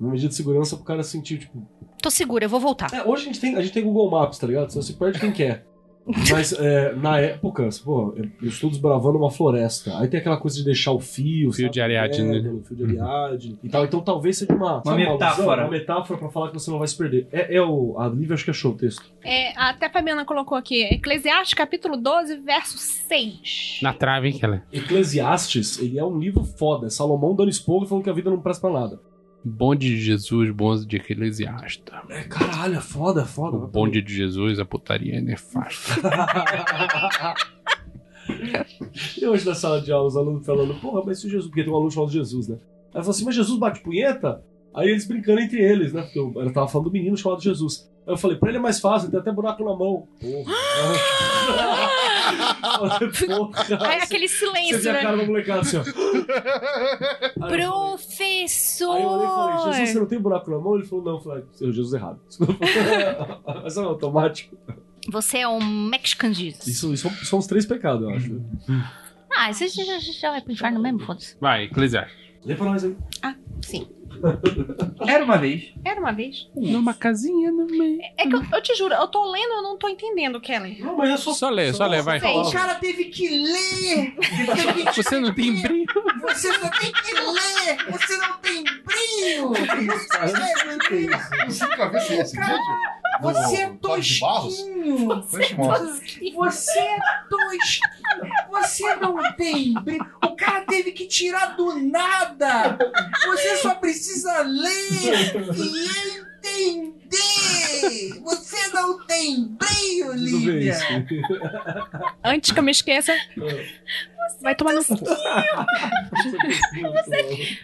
Uma 0.00 0.12
medida 0.12 0.30
de 0.30 0.34
segurança 0.34 0.74
pro 0.74 0.86
cara 0.86 1.02
sentir, 1.02 1.40
tipo. 1.40 1.68
Tô 2.00 2.08
segura, 2.10 2.46
eu 2.46 2.48
vou 2.48 2.58
voltar. 2.58 2.90
É, 2.94 3.02
hoje 3.04 3.24
a 3.24 3.26
gente, 3.26 3.40
tem, 3.40 3.56
a 3.56 3.60
gente 3.60 3.74
tem 3.74 3.84
Google 3.84 4.10
Maps, 4.10 4.38
tá 4.38 4.46
ligado? 4.46 4.70
Você 4.72 4.80
se 4.82 4.94
perde 4.94 5.20
quem 5.20 5.32
quer. 5.32 5.66
Mas 6.06 6.52
é, 6.52 6.94
na 6.94 7.18
época, 7.18 7.68
pô, 7.84 8.14
eu 8.16 8.48
estou 8.48 8.70
desbravando 8.70 9.18
uma 9.18 9.30
floresta. 9.30 9.98
Aí 9.98 10.08
tem 10.08 10.20
aquela 10.20 10.38
coisa 10.38 10.56
de 10.56 10.64
deixar 10.64 10.92
o 10.92 11.00
fio. 11.00 11.52
Fio 11.52 11.66
sabe, 11.66 11.70
de 11.70 11.80
Ariadne, 11.80 12.28
pregando, 12.28 12.64
Fio 12.64 12.76
de 12.76 12.84
Ariadne 12.84 13.58
e 13.62 13.68
tal. 13.68 13.84
Então 13.84 14.00
talvez 14.00 14.38
seja 14.38 14.52
uma, 14.52 14.82
sabe, 14.84 15.06
metáfora. 15.06 15.62
Uma 15.62 15.70
metáfora 15.70 16.18
pra 16.18 16.28
falar 16.30 16.48
que 16.48 16.54
você 16.54 16.70
não 16.70 16.78
vai 16.78 16.88
se 16.88 16.96
perder. 16.96 17.28
É, 17.30 17.56
é 17.56 17.62
o. 17.62 17.98
A 17.98 18.08
Lívia 18.08 18.34
acho 18.34 18.44
que 18.44 18.50
achou 18.50 18.72
o 18.72 18.76
texto. 18.76 19.02
É, 19.24 19.52
até 19.56 19.86
a 19.86 19.90
Fabiana 19.90 20.24
colocou 20.24 20.56
aqui, 20.56 20.82
Eclesiastes 20.84 21.54
capítulo 21.54 21.96
12, 21.96 22.36
verso 22.38 22.78
6. 22.78 23.80
Na 23.82 23.92
trave, 23.92 24.28
hein, 24.28 24.38
Keller? 24.38 24.62
Eclesiastes, 24.72 25.78
ele 25.78 25.98
é 25.98 26.04
um 26.04 26.18
livro 26.18 26.44
foda. 26.44 26.86
É 26.86 26.90
Salomão 26.90 27.34
dando 27.34 27.50
esporro 27.50 27.84
e 27.84 27.88
falando 27.88 28.04
que 28.04 28.10
a 28.10 28.14
vida 28.14 28.30
não 28.30 28.40
presta 28.40 28.68
pra 28.68 28.80
nada. 28.80 29.09
Bonde 29.42 29.88
de 29.88 30.00
Jesus, 30.00 30.50
bonde 30.50 30.86
de 30.86 30.96
Eclesiasta. 30.96 32.02
É, 32.10 32.24
caralho, 32.24 32.76
é 32.76 32.80
foda, 32.80 33.22
é 33.22 33.24
foda. 33.24 33.56
O 33.56 33.66
bonde 33.66 34.02
de 34.02 34.14
Jesus, 34.14 34.58
a 34.58 34.64
putaria 34.64 35.16
é 35.16 35.20
nefasta. 35.20 36.00
E 39.20 39.26
hoje 39.26 39.44
na 39.44 39.54
sala 39.54 39.80
de 39.80 39.90
aula, 39.92 40.06
os 40.06 40.16
alunos 40.16 40.46
falando, 40.46 40.74
porra, 40.80 41.02
mas 41.04 41.20
se 41.20 41.26
o 41.26 41.30
Jesus. 41.30 41.46
Porque 41.46 41.62
tem 41.62 41.72
um 41.72 41.76
aluno 41.76 41.90
chamado 41.90 42.12
Jesus, 42.12 42.48
né? 42.48 42.58
Aí 42.94 43.00
falou 43.00 43.10
assim, 43.10 43.24
mas 43.24 43.34
Jesus 43.34 43.58
bate 43.58 43.80
punheta? 43.80 44.42
Aí 44.74 44.88
eles 44.88 45.06
brincando 45.06 45.40
entre 45.40 45.60
eles, 45.60 45.92
né? 45.92 46.02
Porque 46.02 46.18
eu, 46.18 46.32
eu 46.36 46.52
tava 46.52 46.68
falando 46.68 46.86
do 46.88 46.92
menino 46.92 47.16
chamado 47.16 47.42
Jesus. 47.42 47.90
Eu 48.10 48.16
falei, 48.16 48.36
pra 48.36 48.48
ele 48.48 48.58
é 48.58 48.60
mais 48.60 48.80
fácil, 48.80 49.08
tem 49.08 49.20
até 49.20 49.30
buraco 49.30 49.62
na 49.64 49.76
mão. 49.76 50.08
Porra. 50.20 50.52
Porra. 53.26 54.02
Aquele 54.02 54.28
Você 54.28 54.46
silêncio, 54.46 54.80
vê 54.80 54.88
a 54.88 54.92
né? 54.92 55.02
cara 55.02 55.16
da 55.16 55.24
molecada 55.24 55.60
assim, 55.60 55.76
ó. 55.76 55.82
Aí 57.42 57.62
Professor! 57.62 58.96
Aí 58.96 59.02
eu 59.02 59.08
olhei 59.08 59.26
e 59.26 59.28
falei, 59.28 59.72
Jesus, 59.72 59.90
você 59.90 59.98
não 60.00 60.06
tem 60.06 60.18
buraco 60.18 60.50
na 60.50 60.58
mão? 60.58 60.74
Ele 60.74 60.86
falou, 60.86 61.04
não. 61.04 61.12
Eu 61.12 61.20
falei, 61.20 61.44
seu 61.52 61.72
Jesus 61.72 61.94
errado. 61.94 62.18
Mas 63.62 63.76
é 63.76 63.80
automático. 63.80 64.56
Você 65.08 65.38
é 65.38 65.48
um 65.48 65.62
Mexican 65.62 66.32
Jesus. 66.32 66.66
Isso, 66.66 66.92
isso 66.92 67.08
são 67.24 67.38
os 67.38 67.46
três 67.46 67.64
pecados, 67.64 68.02
eu 68.02 68.10
acho. 68.10 68.40
Ah, 69.32 69.52
você 69.52 69.68
já, 69.68 69.98
já, 69.98 70.30
vai 70.30 70.40
pro 70.40 70.52
inferno 70.52 70.80
mesmo, 70.80 70.98
foda-se. 71.00 71.36
Vai, 71.40 71.64
Eclesiastes. 71.64 72.18
Lê 72.44 72.56
pra 72.56 72.66
nós 72.66 72.84
aí. 72.84 72.96
Sim. 73.62 73.86
Era 75.06 75.24
uma 75.24 75.38
vez. 75.38 75.72
Era 75.84 76.00
uma 76.00 76.12
vez. 76.12 76.48
Numa 76.54 76.94
casinha 76.94 77.50
no 77.50 77.66
meio. 77.66 78.00
É 78.16 78.26
que 78.26 78.34
eu, 78.34 78.42
eu 78.52 78.62
te 78.62 78.74
juro, 78.74 78.94
eu 78.94 79.08
tô 79.08 79.24
lendo, 79.30 79.52
eu 79.54 79.62
não 79.62 79.76
tô 79.76 79.88
entendendo, 79.88 80.40
Kelly. 80.40 80.80
Não, 80.80 80.96
mas 80.96 81.10
é 81.10 81.16
só. 81.16 81.32
Só 81.32 81.48
lê, 81.48 81.72
só 81.72 81.86
lê, 81.86 82.02
vai. 82.02 82.18
O 82.18 82.50
cara 82.50 82.74
teve 82.74 83.04
que 83.06 83.28
ler. 83.28 84.14
Você 84.94 85.20
não 85.20 85.32
tem 85.34 85.62
brilho. 85.62 85.86
Você 86.22 86.48
não 86.58 86.70
tem 86.70 86.92
que 86.92 87.14
ler. 87.14 87.92
Você 87.92 88.16
não 88.16 88.38
tem 88.38 88.62
brilho. 88.62 89.50
Você 91.46 91.66
nunca 91.66 91.88
viu 91.88 92.20
esse 92.20 92.36
vídeo? 92.36 92.99
Você 93.22 93.56
é 93.56 93.68
tosquinho. 93.80 95.22
Te 95.22 95.54
mostrar. 95.56 95.78
Você 96.34 96.78
é 96.78 96.98
tosquinho. 97.28 97.90
Você 98.50 98.94
não 98.96 99.32
tem 99.36 99.74
brilho. 99.82 100.06
O 100.24 100.34
cara 100.36 100.60
teve 100.62 100.92
que 100.92 101.06
tirar 101.06 101.56
do 101.56 101.74
nada. 101.76 102.78
Você 103.26 103.56
só 103.58 103.74
precisa 103.74 104.42
ler 104.42 105.34
e 105.56 106.18
entender. 106.18 106.99
Você 107.10 108.68
não 108.72 109.04
tem 109.06 109.48
brilho, 109.48 110.12
Lívia. 110.14 110.76
Antes 112.24 112.52
que 112.52 112.58
eu 112.58 112.62
me 112.62 112.70
esqueça, 112.70 113.12
vai 114.40 114.54
tomar 114.54 114.74
no 114.74 114.84
cu. 114.84 114.96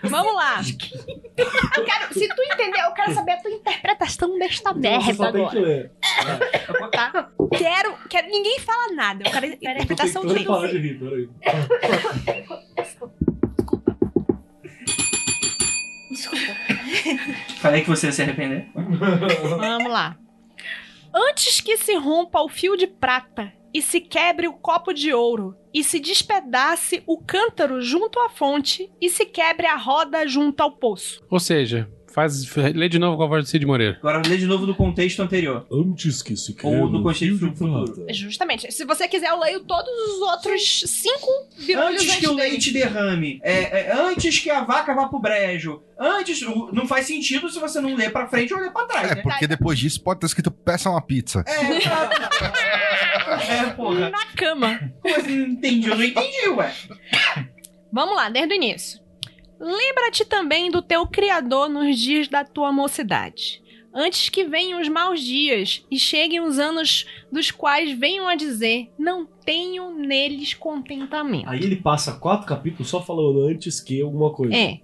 Vamos 0.02 0.34
lá. 0.34 0.60
Eu 1.76 1.84
quero, 1.84 2.14
se 2.14 2.28
tu 2.28 2.42
entender, 2.52 2.80
eu 2.80 2.92
quero 2.92 3.14
saber 3.14 3.32
a 3.32 3.36
tua 3.42 3.50
interpretação 3.50 4.38
desta 4.38 4.72
Você 4.72 4.80
merda 4.80 5.32
que 5.32 5.38
agora. 5.38 5.60
ler. 5.60 5.92
Tá? 6.92 7.30
Quero, 7.56 7.96
quero. 8.08 8.28
Ninguém 8.28 8.58
fala 8.60 8.92
nada. 8.94 9.24
Eu 9.24 9.30
quero 9.30 9.46
a 9.46 9.48
interpretação 9.48 10.26
de 10.26 10.34
rir, 10.34 10.98
peraí. 10.98 11.28
Falei 17.58 17.82
que 17.82 17.88
você 17.88 18.06
ia 18.06 18.12
se 18.12 18.22
arrepender. 18.22 18.68
Vamos 18.74 19.90
lá. 19.90 20.16
Antes 21.14 21.60
que 21.60 21.76
se 21.76 21.94
rompa 21.96 22.40
o 22.42 22.48
fio 22.48 22.76
de 22.76 22.86
prata 22.86 23.52
e 23.72 23.80
se 23.80 24.00
quebre 24.00 24.48
o 24.48 24.52
copo 24.52 24.92
de 24.92 25.12
ouro 25.12 25.56
e 25.72 25.84
se 25.84 26.00
despedace 26.00 27.02
o 27.06 27.18
cântaro 27.18 27.80
junto 27.80 28.18
à 28.20 28.28
fonte 28.28 28.90
e 29.00 29.08
se 29.08 29.26
quebre 29.26 29.66
a 29.66 29.76
roda 29.76 30.26
junto 30.26 30.60
ao 30.62 30.72
poço. 30.72 31.22
Ou 31.30 31.40
seja, 31.40 31.90
faz, 32.16 32.56
lê 32.74 32.88
de 32.88 32.98
novo 32.98 33.16
com 33.18 33.22
a 33.24 33.26
voz 33.26 33.44
do 33.44 33.48
Cid 33.50 33.64
Moreira. 33.66 33.96
Agora 33.98 34.22
lê 34.26 34.36
de 34.38 34.46
novo 34.46 34.64
do 34.66 34.74
contexto 34.74 35.20
anterior. 35.22 35.66
Antes 35.70 36.22
que 36.22 36.34
se 36.36 36.52
Ou 36.52 36.56
quebre 36.56 36.80
no 36.90 37.02
contexto 37.02 37.26
de 37.26 37.38
futuro. 37.38 38.06
Justamente. 38.12 38.72
Se 38.72 38.84
você 38.86 39.06
quiser, 39.06 39.28
eu 39.28 39.38
leio 39.38 39.60
todos 39.60 39.88
os 39.90 40.20
outros 40.22 40.82
cinco 40.86 41.26
virulhos 41.58 42.02
Antes 42.02 42.16
que 42.16 42.26
o 42.26 42.34
dele. 42.34 42.48
leite 42.50 42.72
derrame, 42.72 43.38
é, 43.42 43.90
é, 43.90 43.92
antes 43.92 44.38
que 44.40 44.48
a 44.50 44.64
vaca 44.64 44.94
vá 44.94 45.06
pro 45.08 45.18
brejo, 45.20 45.82
antes. 46.00 46.40
Não 46.72 46.86
faz 46.86 47.06
sentido 47.06 47.48
se 47.50 47.60
você 47.60 47.80
não 47.80 47.94
ler 47.94 48.10
pra 48.10 48.26
frente 48.26 48.52
ou 48.54 48.60
ler 48.60 48.72
pra 48.72 48.86
trás, 48.86 49.10
É, 49.12 49.14
né? 49.16 49.22
porque 49.22 49.46
depois 49.46 49.78
disso 49.78 50.00
pode 50.02 50.16
estar 50.18 50.26
escrito 50.26 50.50
peça 50.50 50.88
uma 50.90 51.02
pizza. 51.02 51.44
É, 51.46 51.76
exato. 51.76 52.16
é, 53.50 53.70
porra. 53.74 54.08
Na 54.10 54.26
cama. 54.34 54.92
Como 55.02 55.14
assim? 55.16 55.36
Não 55.36 55.46
entendi, 55.48 55.88
eu 55.88 55.96
não 55.96 56.02
entendi, 56.04 56.48
ué. 56.48 56.72
Vamos 57.92 58.16
lá, 58.16 58.28
desde 58.28 58.52
o 58.54 58.56
início. 58.56 59.05
Lembra-te 59.58 60.24
também 60.24 60.70
do 60.70 60.82
teu 60.82 61.06
Criador 61.06 61.68
nos 61.68 61.98
dias 61.98 62.28
da 62.28 62.44
tua 62.44 62.72
mocidade. 62.72 63.62
Antes 63.98 64.28
que 64.28 64.44
venham 64.44 64.78
os 64.78 64.90
maus 64.90 65.22
dias 65.22 65.82
e 65.90 65.98
cheguem 65.98 66.40
os 66.40 66.58
anos 66.58 67.06
dos 67.32 67.50
quais 67.50 67.98
venham 67.98 68.28
a 68.28 68.34
dizer: 68.34 68.90
Não 68.98 69.24
tenho 69.24 69.90
neles 69.90 70.52
contentamento. 70.52 71.48
Aí 71.48 71.60
ele 71.62 71.76
passa 71.76 72.12
quatro 72.12 72.46
capítulos 72.46 72.90
só 72.90 73.02
falando 73.02 73.40
antes 73.40 73.80
que 73.80 74.02
alguma 74.02 74.30
coisa. 74.30 74.54
É. 74.54 74.80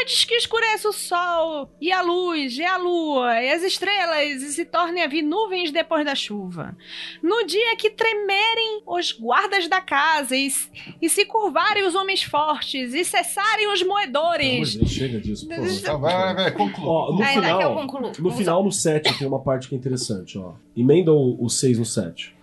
Antes 0.00 0.24
que 0.24 0.34
escureça 0.34 0.88
o 0.88 0.92
sol, 0.92 1.70
e 1.80 1.92
a 1.92 2.02
luz, 2.02 2.56
e 2.58 2.64
a 2.64 2.76
lua, 2.76 3.40
e 3.40 3.50
as 3.50 3.62
estrelas, 3.62 4.42
e 4.42 4.52
se 4.52 4.64
tornem 4.64 5.02
a 5.02 5.06
vir 5.06 5.22
nuvens 5.22 5.70
depois 5.70 6.04
da 6.04 6.14
chuva. 6.14 6.76
No 7.22 7.44
dia 7.46 7.76
que 7.76 7.90
tremerem 7.90 8.82
os 8.86 9.12
guardas 9.12 9.68
da 9.68 9.80
casa, 9.80 10.36
e, 10.36 10.52
e 11.00 11.08
se 11.08 11.24
curvarem 11.24 11.84
os 11.84 11.94
homens 11.94 12.22
fortes, 12.22 12.94
e 12.94 13.04
cessarem 13.04 13.72
os 13.72 13.82
moedores. 13.82 14.76
Deus, 14.76 14.90
chega 14.90 15.20
disso, 15.20 15.46
por 15.46 15.56
favor. 15.56 16.00
Vai, 16.00 16.12
vai, 16.12 16.34
vai, 16.34 16.52
conclua. 16.52 16.92
Ó, 16.92 17.12
no 17.12 17.22
eu 17.22 17.26
final, 17.26 17.74
concluo. 17.74 18.12
no 18.18 18.30
final, 18.30 18.64
no 18.64 18.72
7, 18.72 19.18
tem 19.18 19.26
uma 19.26 19.40
parte 19.40 19.68
que 19.68 19.74
é 19.74 19.78
interessante, 19.78 20.38
ó. 20.38 20.52
Emenda 20.76 21.12
o 21.12 21.48
6 21.48 21.78
no 21.78 21.84
7. 21.84 22.41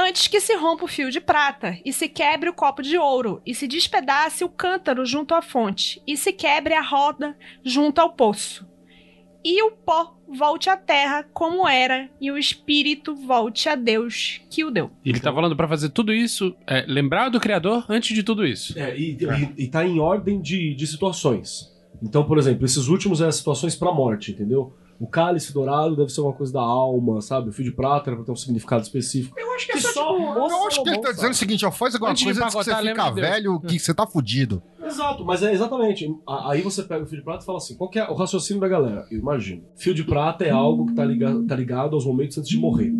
Antes 0.00 0.28
que 0.28 0.40
se 0.40 0.54
rompa 0.54 0.84
o 0.84 0.88
fio 0.88 1.10
de 1.10 1.20
prata, 1.20 1.76
e 1.84 1.92
se 1.92 2.08
quebre 2.08 2.48
o 2.48 2.54
copo 2.54 2.82
de 2.82 2.96
ouro, 2.96 3.42
e 3.44 3.52
se 3.52 3.66
despedace 3.66 4.44
o 4.44 4.48
cântaro 4.48 5.04
junto 5.04 5.34
à 5.34 5.42
fonte, 5.42 6.00
e 6.06 6.16
se 6.16 6.32
quebre 6.32 6.72
a 6.72 6.80
roda 6.80 7.36
junto 7.64 7.98
ao 7.98 8.12
poço. 8.12 8.64
E 9.44 9.60
o 9.60 9.72
pó 9.72 10.16
volte 10.28 10.70
à 10.70 10.76
terra 10.76 11.24
como 11.32 11.66
era, 11.66 12.08
e 12.20 12.30
o 12.30 12.38
espírito 12.38 13.16
volte 13.16 13.68
a 13.68 13.74
Deus 13.74 14.40
que 14.48 14.64
o 14.64 14.70
deu. 14.70 14.92
Ele 15.04 15.18
tá 15.18 15.32
falando 15.32 15.56
pra 15.56 15.66
fazer 15.66 15.88
tudo 15.88 16.14
isso, 16.14 16.54
é, 16.64 16.84
lembrar 16.86 17.28
do 17.28 17.40
Criador 17.40 17.84
antes 17.88 18.14
de 18.14 18.22
tudo 18.22 18.46
isso. 18.46 18.78
É, 18.78 18.96
e, 18.96 19.18
e, 19.18 19.64
e 19.64 19.66
tá 19.66 19.84
em 19.84 19.98
ordem 19.98 20.40
de, 20.40 20.76
de 20.76 20.86
situações. 20.86 21.76
Então, 22.00 22.22
por 22.22 22.38
exemplo, 22.38 22.64
esses 22.64 22.86
últimos 22.86 23.20
é 23.20 23.26
as 23.26 23.34
situações 23.34 23.74
pra 23.74 23.92
morte, 23.92 24.30
entendeu? 24.30 24.76
O 25.00 25.06
cálice 25.06 25.52
dourado 25.54 25.94
deve 25.94 26.10
ser 26.10 26.20
uma 26.20 26.32
coisa 26.32 26.52
da 26.52 26.60
alma, 26.60 27.20
sabe? 27.20 27.50
O 27.50 27.52
fio 27.52 27.64
de 27.64 27.70
prata 27.70 28.10
era 28.10 28.16
pra 28.16 28.24
ter 28.24 28.32
um 28.32 28.36
significado 28.36 28.82
específico. 28.82 29.38
Eu 29.38 29.52
acho 29.54 29.66
que 29.66 29.72
é 29.72 29.74
Que 29.76 29.80
só, 29.80 29.92
só 29.92 30.16
tipo, 30.16 30.34
moça 30.34 30.54
Eu 30.54 30.66
acho 30.66 30.82
que 30.82 30.88
ele 30.88 30.98
tá 31.00 31.12
dizendo 31.12 31.30
o 31.30 31.34
seguinte, 31.34 31.64
ó, 31.66 31.70
faz 31.70 31.94
alguma 31.94 32.10
Antes 32.10 32.24
coisa 32.24 32.42
antes 32.44 32.54
que 32.54 32.64
você 32.64 32.74
fica 32.74 33.10
Deus. 33.10 33.28
velho 33.28 33.60
que 33.60 33.78
você 33.78 33.94
tá 33.94 34.06
fudido. 34.06 34.60
Exato, 34.84 35.24
mas 35.24 35.42
é 35.42 35.52
exatamente. 35.52 36.12
Aí 36.26 36.62
você 36.62 36.82
pega 36.82 37.04
o 37.04 37.06
fio 37.06 37.18
de 37.18 37.24
prata 37.24 37.42
e 37.42 37.46
fala 37.46 37.58
assim: 37.58 37.76
qual 37.76 37.88
que 37.90 37.98
é 37.98 38.08
o 38.08 38.14
raciocínio 38.14 38.60
da 38.60 38.66
galera? 38.68 39.06
Eu 39.10 39.18
imagino. 39.18 39.62
Fio 39.76 39.94
de 39.94 40.02
prata 40.02 40.44
é 40.44 40.50
algo 40.50 40.86
que 40.86 40.94
tá 40.94 41.04
ligado, 41.04 41.46
tá 41.46 41.54
ligado 41.54 41.94
aos 41.94 42.04
momentos 42.04 42.36
antes 42.38 42.48
de 42.50 42.58
morrer. 42.58 42.92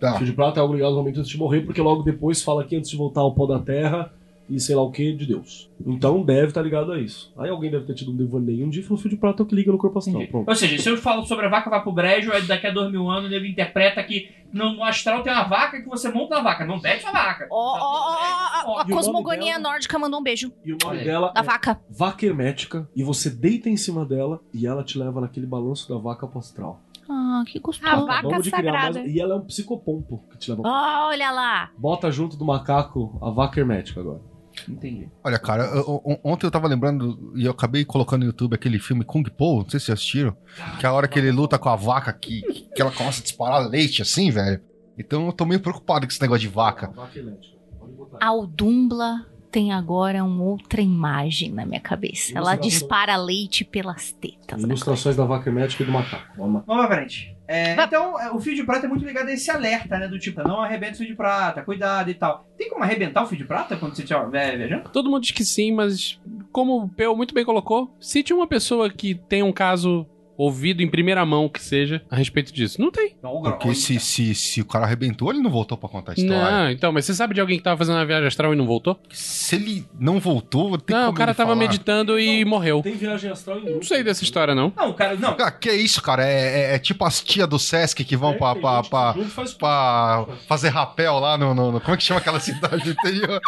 Tá. 0.00 0.14
Fio 0.14 0.26
de 0.26 0.32
prata 0.32 0.58
é 0.58 0.62
algo 0.62 0.74
ligado 0.74 0.88
aos 0.88 0.96
momentos 0.98 1.20
antes 1.20 1.30
de 1.30 1.38
morrer, 1.38 1.60
porque 1.60 1.80
logo 1.80 2.02
depois 2.02 2.42
fala 2.42 2.64
que 2.64 2.74
antes 2.74 2.90
de 2.90 2.96
voltar 2.96 3.20
ao 3.20 3.34
pó 3.34 3.46
da 3.46 3.58
terra 3.60 4.10
e 4.48 4.60
sei 4.60 4.74
lá 4.76 4.82
o 4.82 4.90
que 4.90 5.12
de 5.12 5.26
Deus. 5.26 5.70
Então 5.84 6.22
deve 6.22 6.48
estar 6.48 6.62
ligado 6.62 6.92
a 6.92 7.00
isso. 7.00 7.32
Aí 7.36 7.50
alguém 7.50 7.70
deve 7.70 7.84
ter 7.86 7.94
tido 7.94 8.12
um 8.12 8.16
devaneio 8.16 8.64
um 8.66 8.70
dia 8.70 8.80
e 8.80 8.84
falou: 8.84 8.98
fio 9.00 9.10
de 9.10 9.16
prata 9.16 9.42
é 9.42 9.44
o 9.44 9.46
que 9.46 9.54
liga 9.54 9.72
no 9.72 9.78
corpo 9.78 9.98
astral. 9.98 10.22
Ou 10.46 10.54
seja, 10.54 10.78
se 10.78 10.88
eu 10.88 10.96
falo 10.96 11.24
sobre 11.24 11.46
a 11.46 11.48
vaca 11.48 11.68
vai 11.70 11.82
pro 11.82 11.92
brejo, 11.92 12.32
aí 12.32 12.42
daqui 12.42 12.66
a 12.66 12.70
dois 12.70 12.90
mil 12.90 13.08
anos 13.10 13.30
ele 13.32 13.48
interpreta 13.48 14.02
que 14.04 14.30
no, 14.52 14.74
no 14.74 14.84
astral 14.84 15.22
tem 15.22 15.32
uma 15.32 15.44
vaca 15.44 15.80
que 15.80 15.88
você 15.88 16.08
monta 16.10 16.36
na 16.36 16.42
vaca. 16.42 16.64
Não 16.64 16.78
desce 16.78 17.06
a 17.06 17.12
vaca. 17.12 17.46
Ó, 17.50 17.78
ó, 17.78 18.72
ó, 18.76 18.78
a 18.80 18.84
cosmogonia 18.88 19.54
dela? 19.54 19.58
nórdica 19.70 19.98
mandou 19.98 20.20
um 20.20 20.22
beijo. 20.22 20.52
E 20.64 20.72
o 20.72 20.78
nome 20.82 21.04
dela 21.04 21.32
Da 21.32 21.40
é 21.40 21.44
vaca. 21.44 21.80
vaca 21.90 22.24
hermética, 22.26 22.88
e 22.94 23.02
você 23.02 23.28
deita 23.30 23.68
em 23.68 23.76
cima 23.76 24.04
dela 24.04 24.40
e 24.54 24.66
ela 24.66 24.82
te 24.84 24.98
leva 24.98 25.20
naquele 25.20 25.46
balanço 25.46 25.88
da 25.92 25.98
vaca 25.98 26.26
pro 26.26 26.38
astral. 26.38 26.80
Ah, 27.08 27.44
que 27.46 27.60
gostoso. 27.60 27.88
A 27.92 28.04
vaca 28.04 28.42
sagrada. 28.42 28.98
mais- 29.00 29.14
E 29.14 29.20
ela 29.20 29.34
é 29.34 29.36
um 29.36 29.42
psicopompo 29.44 30.24
que 30.30 30.38
te 30.38 30.50
leva. 30.50 30.62
Olha 30.64 31.30
lá. 31.30 31.70
Bota 31.78 32.10
junto 32.10 32.36
do 32.36 32.44
macaco 32.44 33.16
a 33.22 33.30
vaca 33.30 33.60
hermética 33.60 34.00
agora. 34.00 34.20
Entendi. 34.68 35.08
Olha, 35.22 35.38
cara, 35.38 35.64
eu- 35.64 36.02
eu- 36.06 36.20
ontem 36.24 36.46
eu 36.46 36.50
tava 36.50 36.66
lembrando 36.68 37.32
e 37.36 37.44
eu 37.44 37.50
acabei 37.52 37.84
colocando 37.84 38.20
no 38.22 38.26
YouTube 38.28 38.54
aquele 38.54 38.78
filme 38.78 39.04
Kung 39.04 39.22
Po, 39.24 39.62
não 39.62 39.68
sei 39.68 39.78
se 39.80 39.86
vocês 39.86 39.98
assistiram, 39.98 40.36
que 40.78 40.86
é 40.86 40.88
a 40.88 40.92
hora 40.92 41.06
que 41.08 41.18
ele 41.18 41.30
luta 41.30 41.58
com 41.58 41.68
a 41.68 41.76
vaca 41.76 42.12
que, 42.12 42.42
que 42.74 42.80
ela 42.80 42.90
começa 42.90 43.20
a 43.20 43.22
disparar 43.22 43.68
leite 43.68 44.02
assim, 44.02 44.30
velho. 44.30 44.60
Então 44.98 45.26
eu 45.26 45.32
tô 45.32 45.44
meio 45.44 45.60
preocupado 45.60 46.06
com 46.06 46.10
esse 46.12 46.20
negócio 46.22 46.40
de 46.40 46.48
vaca. 46.48 46.88
Vaca 46.94 47.18
elétrica. 47.18 47.56
Pode 47.78 47.92
botar. 47.92 48.18
Aldumbla 48.26 49.26
tem 49.50 49.72
agora 49.72 50.24
uma 50.24 50.42
outra 50.42 50.80
imagem 50.80 51.52
na 51.52 51.64
minha 51.66 51.80
cabeça. 51.80 52.32
Ela 52.36 52.56
dispara 52.56 53.16
leite 53.16 53.64
pelas 53.64 54.12
tetas. 54.12 54.62
Ilustrações 54.62 55.16
da 55.16 55.24
vaca 55.24 55.48
elétrica 55.50 55.82
e 55.82 55.86
do 55.86 55.92
macaco. 55.92 56.32
Vamos 56.36 56.54
lá. 56.56 56.64
Vamos 56.66 56.86
pra 56.86 56.96
frente. 56.96 57.35
É, 57.48 57.72
então, 57.82 58.20
é, 58.20 58.30
o 58.30 58.40
fio 58.40 58.54
de 58.54 58.64
prata 58.64 58.86
é 58.86 58.88
muito 58.88 59.04
ligado 59.04 59.28
a 59.28 59.32
esse 59.32 59.50
alerta, 59.50 59.98
né? 59.98 60.08
Do 60.08 60.18
tipo, 60.18 60.42
não 60.42 60.60
arrebenta 60.60 60.94
o 60.94 60.96
fio 60.96 61.06
de 61.06 61.14
prata, 61.14 61.62
cuidado 61.62 62.10
e 62.10 62.14
tal. 62.14 62.46
Tem 62.56 62.68
como 62.68 62.82
arrebentar 62.82 63.22
o 63.22 63.26
fio 63.26 63.38
de 63.38 63.44
prata 63.44 63.76
quando 63.76 63.94
você 63.94 64.02
estiver 64.02 64.56
viajando? 64.56 64.90
Todo 64.90 65.10
mundo 65.10 65.22
diz 65.22 65.32
que 65.32 65.44
sim, 65.44 65.72
mas 65.72 66.20
como 66.52 66.82
o 66.82 66.88
Peu 66.88 67.14
muito 67.16 67.34
bem 67.34 67.44
colocou, 67.44 67.94
cite 68.00 68.32
uma 68.32 68.46
pessoa 68.46 68.90
que 68.90 69.14
tem 69.14 69.42
um 69.42 69.52
caso 69.52 70.06
ouvido 70.36 70.82
em 70.82 70.88
primeira 70.88 71.24
mão 71.24 71.48
que 71.48 71.60
seja 71.62 72.02
a 72.10 72.16
respeito 72.16 72.52
disso. 72.52 72.80
Não 72.80 72.90
tem. 72.90 73.16
Não, 73.22 73.42
Porque 73.42 73.74
se, 73.74 73.98
se, 74.00 74.34
se 74.34 74.60
o 74.60 74.64
cara 74.64 74.84
arrebentou, 74.84 75.30
ele 75.30 75.40
não 75.40 75.50
voltou 75.50 75.76
pra 75.78 75.88
contar 75.88 76.12
a 76.12 76.14
história. 76.14 76.50
Não, 76.50 76.70
então, 76.70 76.92
mas 76.92 77.04
você 77.04 77.14
sabe 77.14 77.34
de 77.34 77.40
alguém 77.40 77.56
que 77.58 77.62
tava 77.64 77.76
fazendo 77.76 77.96
uma 77.96 78.06
viagem 78.06 78.26
astral 78.28 78.52
e 78.52 78.56
não 78.56 78.66
voltou? 78.66 78.98
Se 79.10 79.56
ele 79.56 79.84
não 79.98 80.18
voltou, 80.20 80.76
tem 80.78 80.94
não, 80.96 81.10
o 81.10 81.14
cara 81.14 81.30
ele 81.30 81.36
tava 81.36 81.50
falar. 81.50 81.58
meditando 81.60 82.18
e 82.18 82.44
morreu. 82.44 82.82
Tem 82.82 82.94
viagem 82.96 83.30
astral 83.30 83.58
em 83.58 83.74
Não 83.74 83.82
sei 83.82 84.02
dessa 84.02 84.22
história, 84.24 84.54
não. 84.54 84.72
Não, 84.76 84.92
cara, 84.92 85.16
não. 85.16 85.36
Ah, 85.40 85.50
que 85.50 85.72
isso, 85.72 86.02
cara? 86.02 86.24
É, 86.26 86.72
é- 86.72 86.74
é 86.74 86.78
tipo 86.78 87.04
as 87.04 87.22
tia 87.22 87.46
do 87.46 87.58
Sesc 87.58 88.04
que 88.04 88.16
vão 88.16 88.32
É, 88.32 88.34
pra, 88.34 88.54
pra, 88.54 88.82
pra, 88.82 89.14
faz 89.30 89.54
pra 89.54 90.26
fazer 90.46 90.68
rapel 90.68 91.18
lá 91.18 91.36
no, 91.38 91.54
no- 91.54 91.72
no- 91.72 91.80
Como 91.80 91.94
é 91.94 91.96
que 91.96 92.02
chama 92.04 92.20
aquela 92.20 92.38
cidade 92.40 92.82
do 92.84 92.90
interior? 92.90 93.40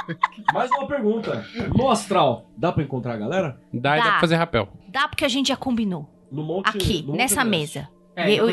Mais 0.52 0.70
uma 0.70 0.86
pergunta. 0.86 1.44
No 1.74 1.90
astral, 1.90 2.48
dá 2.56 2.72
pra 2.72 2.82
encontrar 2.82 3.14
a 3.14 3.16
galera? 3.16 3.60
Dá, 3.72 3.96
e 3.96 3.98
dá 4.00 4.04
Dá. 4.04 4.10
pra 4.12 4.20
fazer 4.20 4.36
rapel. 4.36 4.68
Dá 4.88 5.06
porque 5.08 5.24
a 5.24 5.28
gente 5.28 5.48
já 5.48 5.56
combinou. 5.56 6.08
No 6.30 6.42
monte, 6.42 6.68
Aqui, 6.68 7.02
no 7.02 7.08
Monte 7.08 7.16
nessa 7.18 7.40
Everest. 7.42 7.74
mesa. 7.76 7.88
É, 8.16 8.32
eu, 8.34 8.48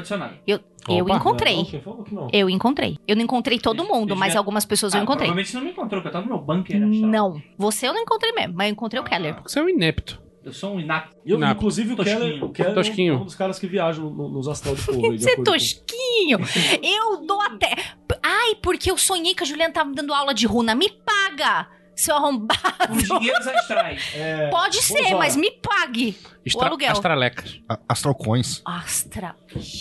eu, 0.48 0.60
eu 0.88 1.06
Opa. 1.06 1.16
encontrei. 1.16 1.56
Não, 1.58 1.66
quem 1.66 1.82
falou 1.82 2.04
que 2.04 2.14
não? 2.14 2.28
Eu 2.32 2.50
encontrei. 2.50 2.98
Eu 3.08 3.16
não 3.16 3.24
encontrei 3.24 3.58
todo 3.58 3.84
mundo, 3.84 4.16
mas 4.16 4.36
eu- 4.36 4.40
algumas 4.40 4.64
pessoas 4.64 4.94
eu 4.94 5.00
Ah, 5.00 5.04
encontrei. 5.04 5.28
Provavelmente 5.28 5.50
você 5.50 5.58
não 5.58 5.64
me 5.66 5.72
encontrou, 5.72 6.02
porque 6.02 6.10
eu 6.10 6.12
tava 6.22 6.26
no 6.32 6.36
meu 6.36 6.46
bunker 6.46 6.76
astral. 6.84 7.10
Não. 7.10 7.42
Você 7.58 7.88
eu 7.88 7.94
não 7.94 8.02
encontrei 8.02 8.32
mesmo, 8.34 8.54
mas 8.56 8.68
eu 8.68 8.74
encontrei 8.74 9.02
o 9.02 9.04
Keller. 9.04 9.42
Você 9.42 9.58
é 9.60 9.64
um 9.64 9.70
inepto. 9.70 10.22
Eu 10.44 10.54
sou 10.54 10.76
um 10.76 10.80
inapto. 10.80 11.16
Eu, 11.26 11.40
Não, 11.40 11.50
inclusive, 11.52 11.94
o 11.94 11.96
tosquinho. 11.96 12.20
Keller, 12.20 12.44
o 12.44 12.50
Keller 12.52 12.70
é 12.70 12.72
um- 12.72 12.76
Tosquinho. 12.76 13.16
um 13.22 13.26
dos 13.26 13.34
caras 13.34 13.58
que 13.58 13.66
viajam 13.66 14.08
no- 14.12 14.30
nos 14.30 14.48
astral 14.48 14.76
de 14.76 14.82
Você 15.18 15.32
é 15.32 15.36
tosquinho. 15.44 16.38
Eu 16.84 17.26
dou 17.26 17.42
até. 17.42 17.74
Ai, 18.22 18.54
porque 18.62 18.92
eu 18.92 18.98
sonhei 18.98 19.34
que 19.34 19.42
a 19.42 19.46
Juliana 19.46 19.74
tava 19.74 19.90
me 19.90 19.96
dando 19.96 20.14
aula 20.14 20.36
de 20.36 20.46
runa. 20.46 20.76
Me 20.76 20.88
paga, 20.92 21.68
seu 21.96 22.16
arrombado. 22.16 22.62
Os 22.96 23.04
dinheiros 23.04 23.48
astrais. 23.48 24.04
É, 24.16 24.48
Pode 24.50 24.82
ser, 24.82 25.14
mas 25.16 25.36
me 25.36 25.52
pague. 25.52 26.18
Estra 26.46 26.68
aluguel. 26.68 26.92
Astralecas. 26.92 27.60
A- 27.68 27.80
Astral 27.90 28.16
Coins. 28.16 28.62
Astra. 28.66 29.36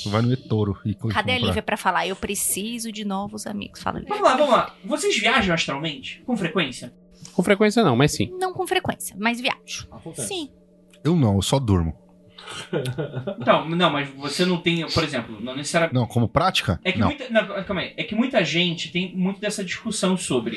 Vai 0.07 0.23
no 0.23 0.33
eToro 0.33 0.79
e 0.85 0.95
Cadê 0.95 1.09
a 1.09 1.11
comprar. 1.35 1.39
Lívia 1.39 1.63
pra 1.63 1.77
falar? 1.77 2.07
Eu 2.07 2.17
preciso 2.17 2.91
de 2.93 3.05
novos 3.05 3.47
amigos. 3.47 3.81
Fala, 3.83 3.99
Lívia. 3.99 4.15
Vamos 4.15 4.29
lá, 4.31 4.37
vamos 4.37 4.55
lá. 4.55 4.75
Vocês 4.85 5.19
viajam 5.19 5.55
astralmente? 5.55 6.23
Com 6.27 6.37
frequência? 6.37 6.93
Com 7.33 7.43
frequência 7.43 7.83
não, 7.83 7.97
mas 7.97 8.13
sim. 8.13 8.31
Não 8.39 8.53
com 8.53 8.67
frequência, 8.67 9.17
mas 9.19 9.41
viajo. 9.41 9.87
Acontece. 9.91 10.29
Sim. 10.29 10.51
Eu 11.03 11.15
não, 11.17 11.37
eu 11.37 11.43
só 11.43 11.59
durmo. 11.59 11.97
Então, 13.41 13.69
não, 13.69 13.91
mas 13.91 14.09
você 14.11 14.45
não 14.45 14.59
tem, 14.59 14.87
por 14.89 15.03
exemplo, 15.05 15.39
não 15.41 15.57
necessariamente. 15.57 15.95
Não, 15.95 16.07
como 16.07 16.29
prática? 16.29 16.81
É 16.85 16.93
que, 16.93 16.99
não. 16.99 17.09
muita, 17.09 17.29
não, 17.31 17.65
calma 17.65 17.83
aí. 17.83 17.93
é 17.97 18.03
que 18.05 18.15
muita 18.15 18.45
gente 18.45 18.91
tem 18.91 19.15
muito 19.15 19.41
dessa 19.41 19.65
discussão 19.65 20.17
sobre 20.17 20.57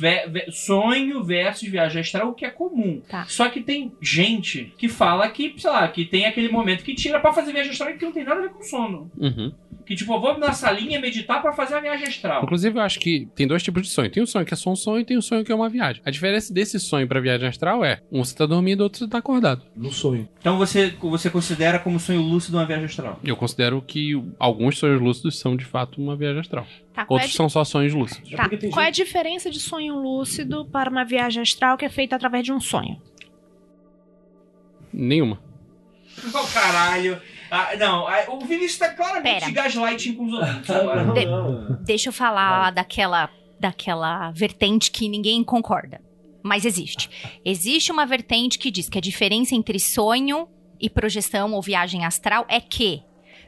ve- 0.00 0.46
sonho 0.50 1.22
versus 1.24 1.68
viagem 1.68 2.00
astral, 2.00 2.28
o 2.28 2.34
que 2.34 2.44
é 2.44 2.50
comum. 2.50 3.00
Tá. 3.08 3.24
Só 3.26 3.48
que 3.48 3.60
tem 3.60 3.92
gente 4.00 4.72
que 4.78 4.88
fala 4.88 5.28
que, 5.28 5.54
sei 5.58 5.70
lá, 5.70 5.88
que 5.88 6.04
tem 6.04 6.26
aquele 6.26 6.48
momento 6.48 6.84
que 6.84 6.94
tira 6.94 7.20
pra 7.20 7.32
fazer 7.32 7.52
viagem 7.52 7.72
astral 7.72 7.90
e 7.90 7.94
que 7.94 8.04
não 8.04 8.12
tem 8.12 8.24
nada 8.24 8.40
a 8.40 8.42
ver 8.42 8.50
com 8.50 8.62
sono. 8.62 9.10
Uhum. 9.16 9.52
Que 9.86 9.94
tipo, 9.96 10.12
eu 10.12 10.20
vou 10.20 10.36
na 10.38 10.52
salinha 10.52 11.00
meditar 11.00 11.40
pra 11.40 11.54
fazer 11.54 11.74
a 11.76 11.80
viagem 11.80 12.06
astral. 12.06 12.42
Inclusive, 12.42 12.78
eu 12.78 12.82
acho 12.82 13.00
que 13.00 13.26
tem 13.34 13.46
dois 13.46 13.62
tipos 13.62 13.82
de 13.84 13.88
sonho. 13.88 14.10
Tem 14.10 14.22
um 14.22 14.26
sonho 14.26 14.44
que 14.44 14.52
é 14.52 14.56
só 14.56 14.70
um 14.70 14.76
sonho 14.76 15.00
e 15.00 15.04
tem 15.04 15.16
um 15.16 15.22
sonho 15.22 15.42
que 15.42 15.50
é 15.50 15.54
uma 15.54 15.68
viagem. 15.70 16.02
A 16.04 16.10
diferença 16.10 16.52
desse 16.52 16.78
sonho 16.78 17.08
pra 17.08 17.20
viagem 17.20 17.48
astral 17.48 17.82
é 17.82 18.00
um 18.12 18.22
você 18.22 18.36
tá 18.36 18.44
dormindo, 18.44 18.82
outro 18.82 18.98
você 18.98 19.08
tá 19.08 19.16
acordado. 19.16 19.62
No 19.74 19.90
sonho. 19.90 20.28
Então 20.38 20.58
você, 20.58 20.90
você 21.10 21.28
considera 21.30 21.78
como 21.78 21.98
sonho 21.98 22.20
lúcido 22.22 22.56
uma 22.56 22.66
viagem 22.66 22.84
astral. 22.86 23.18
Eu 23.24 23.36
considero 23.36 23.80
que 23.82 24.12
alguns 24.38 24.78
sonhos 24.78 25.00
lúcidos 25.00 25.38
são 25.38 25.56
de 25.56 25.64
fato 25.64 26.00
uma 26.00 26.16
viagem 26.16 26.40
astral. 26.40 26.66
Tá, 26.92 27.02
é, 27.02 27.06
Outros 27.08 27.30
di- 27.30 27.36
são 27.36 27.48
só 27.48 27.64
sonhos 27.64 27.94
lúcidos. 27.94 28.32
É 28.32 28.36
tá, 28.36 28.48
tem 28.48 28.70
qual 28.70 28.84
é 28.84 28.88
a 28.88 28.90
diferença 28.90 29.50
de 29.50 29.60
sonho 29.60 29.94
lúcido 29.96 30.64
para 30.66 30.90
uma 30.90 31.04
viagem 31.04 31.42
astral 31.42 31.76
que 31.76 31.84
é 31.84 31.88
feita 31.88 32.16
através 32.16 32.44
de 32.44 32.52
um 32.52 32.60
sonho? 32.60 33.00
Nenhuma. 34.92 35.38
Qual 36.32 36.46
caralho? 36.48 37.20
Ah, 37.50 37.76
não, 37.78 38.06
ah, 38.06 38.24
o 38.28 38.40
Vinícius 38.40 38.78
tá 38.78 38.88
claramente 38.90 39.40
Pera. 39.40 39.46
de 39.46 39.52
gaslighting 39.52 40.14
com 40.14 40.26
os 40.26 40.32
ouvintes 40.34 40.70
agora. 40.70 41.04
De- 41.12 41.24
não, 41.26 41.72
é. 41.74 41.76
Deixa 41.84 42.08
eu 42.08 42.12
falar 42.12 42.70
daquela, 42.72 43.30
daquela 43.58 44.30
vertente 44.32 44.90
que 44.90 45.08
ninguém 45.08 45.42
concorda. 45.44 46.00
Mas 46.42 46.64
existe. 46.64 47.10
Existe 47.44 47.90
uma 47.92 48.06
vertente 48.06 48.58
que 48.58 48.70
diz 48.70 48.88
que 48.88 48.98
a 48.98 49.00
diferença 49.00 49.54
entre 49.54 49.78
sonho 49.78 50.48
e 50.80 50.88
projeção 50.88 51.52
ou 51.52 51.62
viagem 51.62 52.04
astral 52.04 52.44
é 52.48 52.60
que 52.60 53.02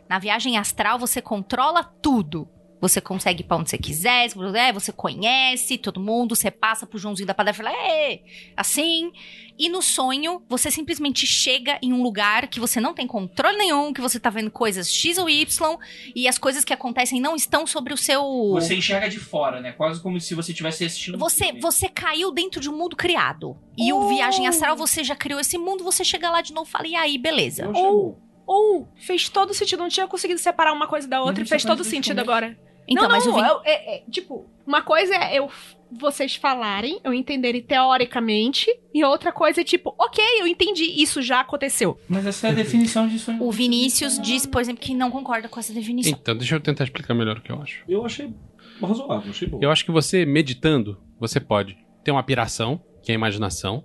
na 0.08 0.18
viagem 0.18 0.58
astral 0.58 0.98
você 0.98 1.22
controla 1.22 1.84
tudo. 1.84 2.48
Você 2.80 3.00
consegue 3.00 3.42
ir 3.42 3.44
pra 3.46 3.56
onde 3.58 3.68
você 3.68 3.76
quiser, 3.76 4.30
se 4.30 4.36
você 4.72 4.90
conhece 4.92 5.76
todo 5.76 6.00
mundo, 6.00 6.34
você 6.34 6.50
passa 6.50 6.86
pro 6.86 6.98
Joãozinho 6.98 7.26
da 7.26 7.34
padaria 7.34 7.54
e 7.60 7.62
fala, 7.62 7.76
"Ê", 7.76 8.22
assim. 8.56 9.12
E 9.58 9.68
no 9.68 9.82
sonho, 9.82 10.42
você 10.48 10.70
simplesmente 10.70 11.26
chega 11.26 11.78
em 11.82 11.92
um 11.92 12.02
lugar 12.02 12.48
que 12.48 12.58
você 12.58 12.80
não 12.80 12.94
tem 12.94 13.06
controle 13.06 13.58
nenhum, 13.58 13.92
que 13.92 14.00
você 14.00 14.18
tá 14.18 14.30
vendo 14.30 14.50
coisas 14.50 14.90
X 14.90 15.18
ou 15.18 15.28
Y, 15.28 15.76
e 16.16 16.26
as 16.26 16.38
coisas 16.38 16.64
que 16.64 16.72
acontecem 16.72 17.20
não 17.20 17.36
estão 17.36 17.66
sobre 17.66 17.92
o 17.92 17.96
seu. 17.98 18.22
Você 18.54 18.74
enxerga 18.74 19.10
de 19.10 19.18
fora, 19.18 19.60
né? 19.60 19.72
Quase 19.72 20.00
como 20.00 20.18
se 20.18 20.34
você 20.34 20.52
estivesse 20.52 20.82
assistindo. 20.86 21.18
Você, 21.18 21.44
filme. 21.46 21.60
você 21.60 21.90
caiu 21.90 22.32
dentro 22.32 22.58
de 22.58 22.70
um 22.70 22.76
mundo 22.78 22.96
criado. 22.96 23.54
E 23.76 23.92
Oh. 23.92 23.98
o 24.06 24.08
Viagem 24.08 24.46
Astral, 24.48 24.74
você 24.76 25.04
já 25.04 25.14
criou 25.14 25.38
esse 25.40 25.58
mundo, 25.58 25.84
você 25.84 26.02
chega 26.02 26.30
lá 26.30 26.40
de 26.40 26.54
novo 26.54 26.66
e 26.66 26.72
fala, 26.72 26.86
e 26.88 26.96
aí, 26.96 27.18
beleza. 27.18 27.68
Bom. 27.68 28.16
Ou 28.46 28.88
fez 28.96 29.28
todo 29.28 29.52
sentido, 29.52 29.80
não 29.80 29.88
tinha 29.90 30.08
conseguido 30.08 30.40
separar 30.40 30.72
uma 30.72 30.86
coisa 30.88 31.06
da 31.06 31.20
outra 31.20 31.36
Não 31.40 31.44
e 31.44 31.48
fez 31.48 31.62
todo 31.64 31.84
sentido 31.84 32.16
comer. 32.24 32.32
agora. 32.32 32.69
Então, 32.90 33.04
não, 33.04 33.10
mas 33.10 33.24
não, 33.24 33.32
o 33.32 33.36
Vin- 33.36 33.46
eu- 33.48 33.60
é- 33.64 33.96
é, 33.98 34.02
tipo, 34.10 34.46
uma 34.66 34.82
coisa 34.82 35.14
é 35.14 35.38
eu 35.38 35.48
vocês 35.92 36.36
falarem, 36.36 37.00
eu 37.02 37.12
entenderem 37.12 37.60
teoricamente, 37.60 38.66
e 38.94 39.04
outra 39.04 39.32
coisa 39.32 39.60
é 39.60 39.64
tipo, 39.64 39.92
ok, 39.98 40.22
eu 40.40 40.46
entendi, 40.46 40.84
isso 40.84 41.20
já 41.20 41.40
aconteceu. 41.40 41.98
Mas 42.08 42.24
essa 42.26 42.46
é 42.48 42.50
a 42.50 42.54
definição 42.54 43.08
de 43.08 43.18
sonho. 43.18 43.42
o 43.42 43.50
Vinícius 43.50 44.18
diz, 44.20 44.46
por 44.46 44.60
exemplo, 44.60 44.80
que 44.80 44.94
não 44.94 45.10
concorda 45.10 45.48
com 45.48 45.58
essa 45.58 45.72
definição. 45.72 46.16
Então, 46.20 46.36
deixa 46.36 46.54
eu 46.54 46.60
tentar 46.60 46.84
explicar 46.84 47.12
melhor 47.14 47.38
o 47.38 47.40
que 47.42 47.50
eu 47.50 47.60
acho. 47.60 47.82
Eu 47.88 48.04
achei 48.06 48.32
razoável, 48.80 49.30
achei 49.30 49.48
bom. 49.48 49.58
Eu 49.60 49.70
acho 49.70 49.84
que 49.84 49.90
você 49.90 50.24
meditando, 50.24 50.96
você 51.18 51.40
pode 51.40 51.76
ter 52.04 52.10
uma 52.12 52.22
piração, 52.22 52.80
que 53.02 53.10
é 53.10 53.14
a 53.14 53.18
imaginação. 53.18 53.84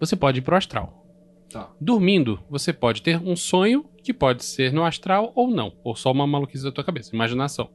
Você 0.00 0.14
pode 0.16 0.38
ir 0.38 0.42
pro 0.42 0.56
astral. 0.56 1.02
Tá. 1.50 1.70
Dormindo, 1.80 2.40
você 2.50 2.72
pode 2.72 3.02
ter 3.02 3.18
um 3.18 3.36
sonho 3.36 3.84
que 4.02 4.12
pode 4.12 4.44
ser 4.44 4.72
no 4.72 4.84
astral 4.84 5.32
ou 5.34 5.48
não, 5.48 5.72
ou 5.84 5.94
só 5.94 6.10
uma 6.10 6.26
maluquice 6.26 6.64
da 6.64 6.72
tua 6.72 6.84
cabeça, 6.84 7.14
imaginação. 7.14 7.70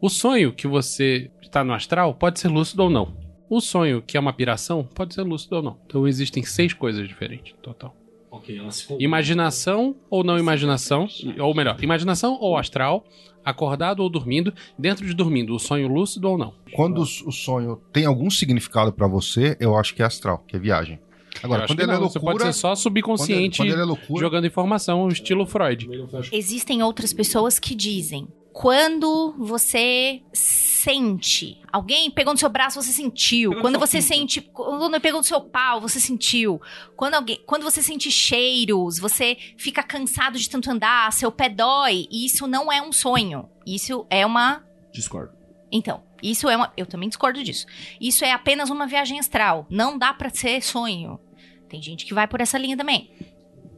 O 0.00 0.08
sonho 0.08 0.52
que 0.52 0.66
você 0.66 1.30
está 1.42 1.64
no 1.64 1.72
astral 1.72 2.14
pode 2.14 2.38
ser 2.40 2.48
lúcido 2.48 2.82
ou 2.84 2.90
não. 2.90 3.16
O 3.48 3.60
sonho 3.60 4.02
que 4.02 4.16
é 4.16 4.20
uma 4.20 4.32
piração 4.32 4.84
pode 4.94 5.14
ser 5.14 5.22
lúcido 5.22 5.56
ou 5.56 5.62
não. 5.62 5.78
Então 5.86 6.06
existem 6.06 6.42
seis 6.44 6.72
coisas 6.72 7.06
diferentes 7.08 7.52
no 7.54 7.60
total. 7.60 7.94
Ok, 8.30 8.58
ela 8.58 8.70
se 8.70 8.86
Imaginação 8.98 9.96
ou 10.10 10.22
não 10.22 10.38
imaginação, 10.38 11.08
ou 11.40 11.54
melhor, 11.54 11.82
imaginação 11.82 12.36
ou 12.40 12.58
astral, 12.58 13.04
acordado 13.44 14.00
ou 14.00 14.10
dormindo, 14.10 14.52
dentro 14.78 15.06
de 15.06 15.14
dormindo, 15.14 15.54
o 15.54 15.58
sonho 15.58 15.88
lúcido 15.88 16.28
ou 16.28 16.36
não. 16.36 16.52
Quando 16.74 16.98
o 17.00 17.06
sonho 17.32 17.80
tem 17.92 18.04
algum 18.04 18.28
significado 18.28 18.92
pra 18.92 19.06
você, 19.06 19.56
eu 19.60 19.76
acho 19.76 19.94
que 19.94 20.02
é 20.02 20.04
astral, 20.04 20.44
que 20.46 20.56
é 20.56 20.58
viagem. 20.58 20.98
Agora, 21.42 21.66
quando 21.66 21.80
ele 21.80 21.90
é 21.90 21.94
não, 21.94 22.08
Você 22.08 22.18
loucura. 22.18 22.32
pode 22.38 22.44
ser 22.44 22.52
só 22.60 22.68
quando, 22.70 22.76
subconsciente 22.78 23.58
quando 23.58 23.70
ele 23.70 23.80
é 23.80 23.84
loucura. 23.84 24.20
jogando 24.20 24.46
informação, 24.46 25.06
estilo 25.08 25.46
Freud. 25.46 25.88
Existem 26.32 26.82
outras 26.82 27.12
pessoas 27.12 27.58
que 27.58 27.74
dizem, 27.74 28.26
quando 28.58 29.34
você 29.36 30.22
sente, 30.32 31.60
alguém 31.70 32.10
pegou 32.10 32.32
no 32.32 32.38
seu 32.38 32.48
braço, 32.48 32.80
você 32.80 32.90
sentiu. 32.90 33.50
Pegou 33.50 33.62
quando 33.62 33.78
você 33.78 33.98
pinto. 33.98 34.08
sente, 34.08 34.40
quando 34.40 34.98
pegou 34.98 35.20
no 35.20 35.26
seu 35.26 35.42
pau, 35.42 35.78
você 35.78 36.00
sentiu. 36.00 36.58
Quando 36.96 37.16
alguém, 37.16 37.38
quando 37.44 37.64
você 37.64 37.82
sente 37.82 38.10
cheiros, 38.10 38.98
você 38.98 39.36
fica 39.58 39.82
cansado 39.82 40.38
de 40.38 40.48
tanto 40.48 40.70
andar, 40.70 41.12
seu 41.12 41.30
pé 41.30 41.50
dói, 41.50 42.08
isso 42.10 42.46
não 42.46 42.72
é 42.72 42.80
um 42.80 42.92
sonho. 42.92 43.46
Isso 43.66 44.06
é 44.08 44.24
uma 44.24 44.64
Discordo. 44.90 45.34
Então, 45.70 46.02
isso 46.22 46.48
é 46.48 46.56
uma. 46.56 46.72
Eu 46.78 46.86
também 46.86 47.10
discordo 47.10 47.44
disso. 47.44 47.66
Isso 48.00 48.24
é 48.24 48.32
apenas 48.32 48.70
uma 48.70 48.86
viagem 48.86 49.18
astral. 49.18 49.66
Não 49.68 49.98
dá 49.98 50.14
pra 50.14 50.30
ser 50.30 50.62
sonho. 50.62 51.20
Tem 51.68 51.82
gente 51.82 52.06
que 52.06 52.14
vai 52.14 52.26
por 52.26 52.40
essa 52.40 52.56
linha 52.56 52.76
também. 52.76 53.10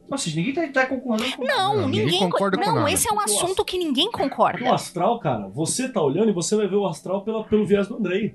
Ou 0.09 0.17
seja, 0.17 0.35
ninguém 0.37 0.53
tá, 0.53 0.67
tá 0.67 0.85
concordando 0.87 1.35
com 1.37 1.43
Não, 1.45 1.75
Não, 1.75 1.85
ninguém 1.87 2.05
ninguém. 2.05 2.19
concorda 2.19 2.57
com 2.57 2.65
não, 2.65 2.75
nada. 2.75 2.91
esse 2.91 3.07
é 3.07 3.11
um 3.11 3.15
Porque 3.15 3.31
o 3.31 3.35
assunto 3.35 3.65
que 3.65 3.77
ninguém 3.77 4.09
Porque 4.09 4.25
o 4.25 4.29
concorda. 4.29 4.73
astral, 4.73 5.19
cara, 5.19 5.47
você 5.47 5.87
tá 5.87 6.01
olhando 6.01 6.29
e 6.29 6.33
você 6.33 6.55
vai 6.55 6.67
ver 6.67 6.75
o 6.77 6.85
astral 6.87 7.21
pela, 7.21 7.43
pelo 7.43 7.65
viés 7.65 7.87
do 7.87 7.95
Andrei. 7.97 8.33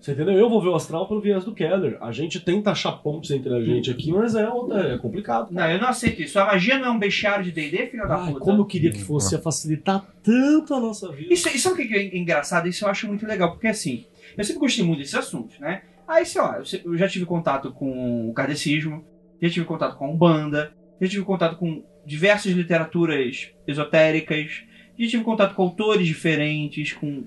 Você 0.00 0.12
entendeu? 0.12 0.34
Eu 0.34 0.50
vou 0.50 0.60
ver 0.60 0.68
o 0.68 0.74
astral 0.74 1.08
pelo 1.08 1.18
viés 1.20 1.44
do 1.44 1.54
Keller. 1.54 1.96
A 2.02 2.12
gente 2.12 2.38
tenta 2.38 2.70
achar 2.72 2.92
pontos 2.92 3.30
entre 3.30 3.54
a 3.54 3.64
gente 3.64 3.90
aqui, 3.90 4.12
mas 4.12 4.34
é, 4.34 4.46
outra- 4.46 4.92
é 4.94 4.98
complicado. 4.98 5.48
Não, 5.50 5.70
eu 5.70 5.80
não 5.80 5.88
aceito 5.88 6.20
isso. 6.20 6.38
A 6.38 6.44
magia 6.44 6.78
não 6.78 6.88
é 6.88 6.90
um 6.90 6.98
bestiário 6.98 7.42
de 7.42 7.50
D&D, 7.50 7.86
filha 7.86 8.06
da 8.06 8.16
Ai, 8.16 8.32
puta. 8.34 8.40
como 8.44 8.60
eu 8.60 8.66
queria 8.66 8.90
que 8.90 9.02
fosse, 9.02 9.34
ia 9.34 9.40
facilitar 9.40 10.04
tanto 10.22 10.74
a 10.74 10.80
nossa 10.80 11.10
vida. 11.10 11.32
Isso, 11.32 11.48
isso 11.48 11.70
sabe 11.70 11.82
o 11.84 11.88
que 11.88 11.94
é 11.94 12.18
engraçado? 12.18 12.68
Isso 12.68 12.84
eu 12.84 12.88
acho 12.90 13.06
muito 13.08 13.26
legal, 13.26 13.52
porque 13.52 13.66
assim, 13.68 14.04
eu 14.36 14.44
sempre 14.44 14.60
gostei 14.60 14.84
muito 14.84 14.98
desses 14.98 15.14
assuntos, 15.14 15.58
né? 15.58 15.80
Aí, 16.06 16.26
sei 16.26 16.42
lá, 16.42 16.60
eu 16.84 16.98
já 16.98 17.08
tive 17.08 17.24
contato 17.24 17.72
com 17.72 18.28
o 18.28 18.34
kardecismo, 18.34 19.02
já 19.40 19.48
tive 19.48 19.64
contato 19.64 19.96
com 19.96 20.04
a 20.04 20.08
Umbanda, 20.10 20.70
já 21.00 21.08
tive 21.08 21.24
contato 21.24 21.56
com 21.56 21.84
diversas 22.04 22.52
literaturas 22.52 23.50
esotéricas, 23.66 24.62
já 24.98 25.08
tive 25.08 25.24
contato 25.24 25.54
com 25.54 25.62
autores 25.62 26.06
diferentes, 26.06 26.92
com... 26.92 27.24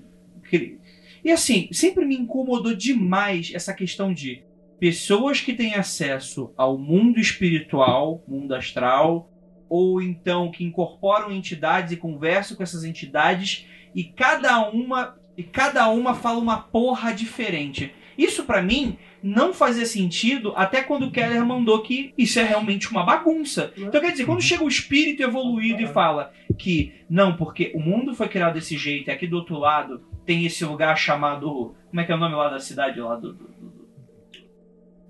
E 1.24 1.30
assim, 1.30 1.68
sempre 1.72 2.06
me 2.06 2.16
incomodou 2.16 2.74
demais 2.74 3.50
essa 3.54 3.74
questão 3.74 4.12
de 4.12 4.42
pessoas 4.78 5.40
que 5.40 5.52
têm 5.52 5.74
acesso 5.74 6.52
ao 6.56 6.78
mundo 6.78 7.18
espiritual, 7.18 8.22
mundo 8.26 8.54
astral, 8.54 9.30
ou 9.68 10.00
então 10.00 10.50
que 10.50 10.64
incorporam 10.64 11.30
entidades 11.30 11.92
e 11.92 11.96
conversam 11.96 12.56
com 12.56 12.62
essas 12.62 12.84
entidades 12.84 13.66
e 13.94 14.04
cada 14.04 14.70
uma 14.70 15.18
e 15.36 15.42
cada 15.42 15.88
uma 15.88 16.14
fala 16.14 16.38
uma 16.38 16.58
porra 16.58 17.12
diferente. 17.12 17.92
Isso 18.18 18.42
pra 18.44 18.60
mim 18.60 18.98
não 19.22 19.54
fazia 19.54 19.86
sentido 19.86 20.52
até 20.56 20.82
quando 20.82 21.04
o 21.06 21.10
Keller 21.12 21.44
mandou 21.46 21.80
que 21.82 22.12
isso 22.18 22.38
é 22.40 22.42
realmente 22.42 22.90
uma 22.90 23.04
bagunça. 23.04 23.72
Então 23.76 24.00
quer 24.00 24.10
dizer, 24.10 24.26
quando 24.26 24.42
chega 24.42 24.64
o 24.64 24.68
espírito 24.68 25.22
evoluído 25.22 25.80
e 25.80 25.86
fala 25.86 26.32
que 26.58 26.92
não, 27.08 27.36
porque 27.36 27.70
o 27.74 27.80
mundo 27.80 28.14
foi 28.14 28.28
criado 28.28 28.54
desse 28.54 28.76
jeito, 28.76 29.08
e 29.08 29.12
aqui 29.12 29.26
do 29.28 29.36
outro 29.36 29.56
lado 29.56 30.02
tem 30.26 30.44
esse 30.44 30.64
lugar 30.64 30.96
chamado, 30.98 31.74
como 31.88 32.00
é 32.00 32.04
que 32.04 32.10
é 32.10 32.14
o 32.14 32.18
nome 32.18 32.34
lá 32.34 32.48
da 32.48 32.58
cidade 32.58 33.00
lá 33.00 33.14
do, 33.14 33.32
do, 33.32 33.44
do- 33.44 33.78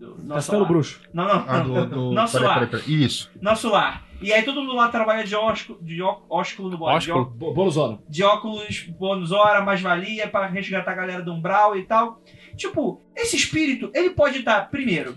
do- 0.00 0.14
do- 0.14 0.34
Castelo 0.34 0.60
lar? 0.62 0.68
Bruxo. 0.68 1.00
Não, 1.12 1.24
não, 1.26 1.44
Ah, 1.48 1.60
do, 1.60 1.86
do... 1.86 2.12
Nosso 2.14 2.34
peraí, 2.34 2.48
lar. 2.48 2.68
peraí, 2.68 2.82
peraí. 2.84 3.04
Isso. 3.04 3.30
nosso 3.40 3.68
lar. 3.70 4.06
E 4.20 4.32
aí 4.32 4.42
todo 4.42 4.60
mundo 4.60 4.74
lá 4.74 4.88
trabalha 4.88 5.22
de 5.24 5.34
ósculo, 5.36 5.78
de 5.82 6.00
ósculo 6.02 6.68
no 6.70 6.76
bode, 6.78 7.10
Ósculo? 7.10 7.24
Bônus 7.54 7.76
hora. 7.76 7.98
de 8.08 8.22
óculos, 8.24 8.82
bônus 8.98 9.30
hora, 9.32 9.60
mais 9.64 9.80
valia 9.80 10.26
pra 10.28 10.46
resgatar 10.46 10.90
a 10.90 10.94
galera 10.94 11.22
do 11.22 11.32
Umbral 11.32 11.76
e 11.76 11.84
tal. 11.84 12.20
Tipo, 12.58 13.00
esse 13.16 13.36
espírito, 13.36 13.90
ele 13.94 14.10
pode 14.10 14.40
estar, 14.40 14.68
primeiro, 14.68 15.16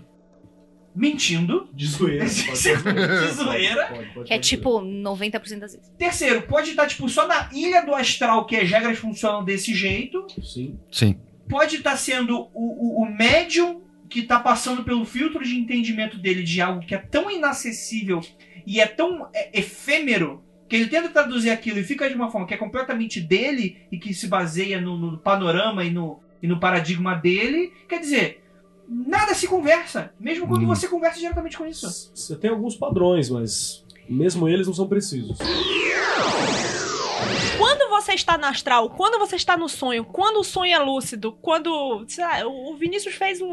mentindo. 0.94 1.68
De 1.74 1.86
zoeira. 1.86 2.24
De 2.24 2.30
zoeira. 2.30 3.86
Pode, 3.86 4.08
pode, 4.14 4.26
Que 4.26 4.32
é 4.32 4.36
pode. 4.36 4.48
tipo 4.48 4.80
90% 4.80 5.58
das 5.58 5.74
vezes. 5.74 5.92
Terceiro, 5.98 6.42
pode 6.42 6.70
estar, 6.70 6.86
tipo, 6.86 7.08
só 7.08 7.26
na 7.26 7.50
ilha 7.52 7.82
do 7.82 7.94
astral 7.94 8.46
que 8.46 8.56
as 8.56 8.70
regras 8.70 8.98
funcionam 8.98 9.44
desse 9.44 9.74
jeito. 9.74 10.26
Sim. 10.42 10.78
Sim. 10.90 11.18
Pode 11.48 11.76
estar 11.76 11.96
sendo 11.96 12.48
o, 12.54 13.00
o, 13.00 13.02
o 13.02 13.10
médium 13.14 13.82
que 14.08 14.22
tá 14.22 14.38
passando 14.38 14.84
pelo 14.84 15.04
filtro 15.04 15.42
de 15.42 15.56
entendimento 15.56 16.18
dele 16.18 16.42
de 16.42 16.60
algo 16.60 16.80
que 16.80 16.94
é 16.94 16.98
tão 16.98 17.30
inacessível 17.30 18.20
e 18.66 18.80
é 18.80 18.86
tão 18.86 19.28
é, 19.34 19.58
efêmero 19.58 20.44
que 20.68 20.76
ele 20.76 20.86
tenta 20.86 21.08
traduzir 21.08 21.50
aquilo 21.50 21.78
e 21.78 21.84
fica 21.84 22.08
de 22.08 22.14
uma 22.14 22.30
forma 22.30 22.46
que 22.46 22.54
é 22.54 22.56
completamente 22.56 23.20
dele 23.20 23.78
e 23.90 23.98
que 23.98 24.14
se 24.14 24.26
baseia 24.26 24.80
no, 24.80 24.96
no 24.96 25.18
panorama 25.18 25.84
e 25.84 25.90
no, 25.90 26.22
e 26.42 26.46
no 26.48 26.58
paradigma 26.58 27.14
dele. 27.14 27.72
Quer 27.88 28.00
dizer, 28.00 28.44
nada 28.88 29.34
se 29.34 29.46
conversa, 29.46 30.12
mesmo 30.18 30.46
quando 30.46 30.64
Hum. 30.64 30.66
você 30.66 30.88
conversa 30.88 31.18
diretamente 31.20 31.56
com 31.56 31.66
isso. 31.66 32.10
Você 32.14 32.36
tem 32.36 32.50
alguns 32.50 32.74
padrões, 32.76 33.30
mas 33.30 33.84
mesmo 34.08 34.48
eles 34.48 34.66
não 34.66 34.74
são 34.74 34.88
precisos. 34.88 35.38
Quando 38.02 38.06
você 38.06 38.14
está 38.14 38.36
no 38.38 38.44
astral, 38.46 38.90
quando 38.90 39.18
você 39.18 39.36
está 39.36 39.56
no 39.56 39.68
sonho, 39.68 40.04
quando 40.04 40.38
o 40.40 40.44
sonho 40.44 40.74
é 40.74 40.78
lúcido, 40.78 41.32
quando. 41.40 42.04
Sei 42.08 42.24
lá, 42.24 42.44
o 42.46 42.74
Vinícius 42.76 43.14
fez 43.14 43.40
um, 43.40 43.46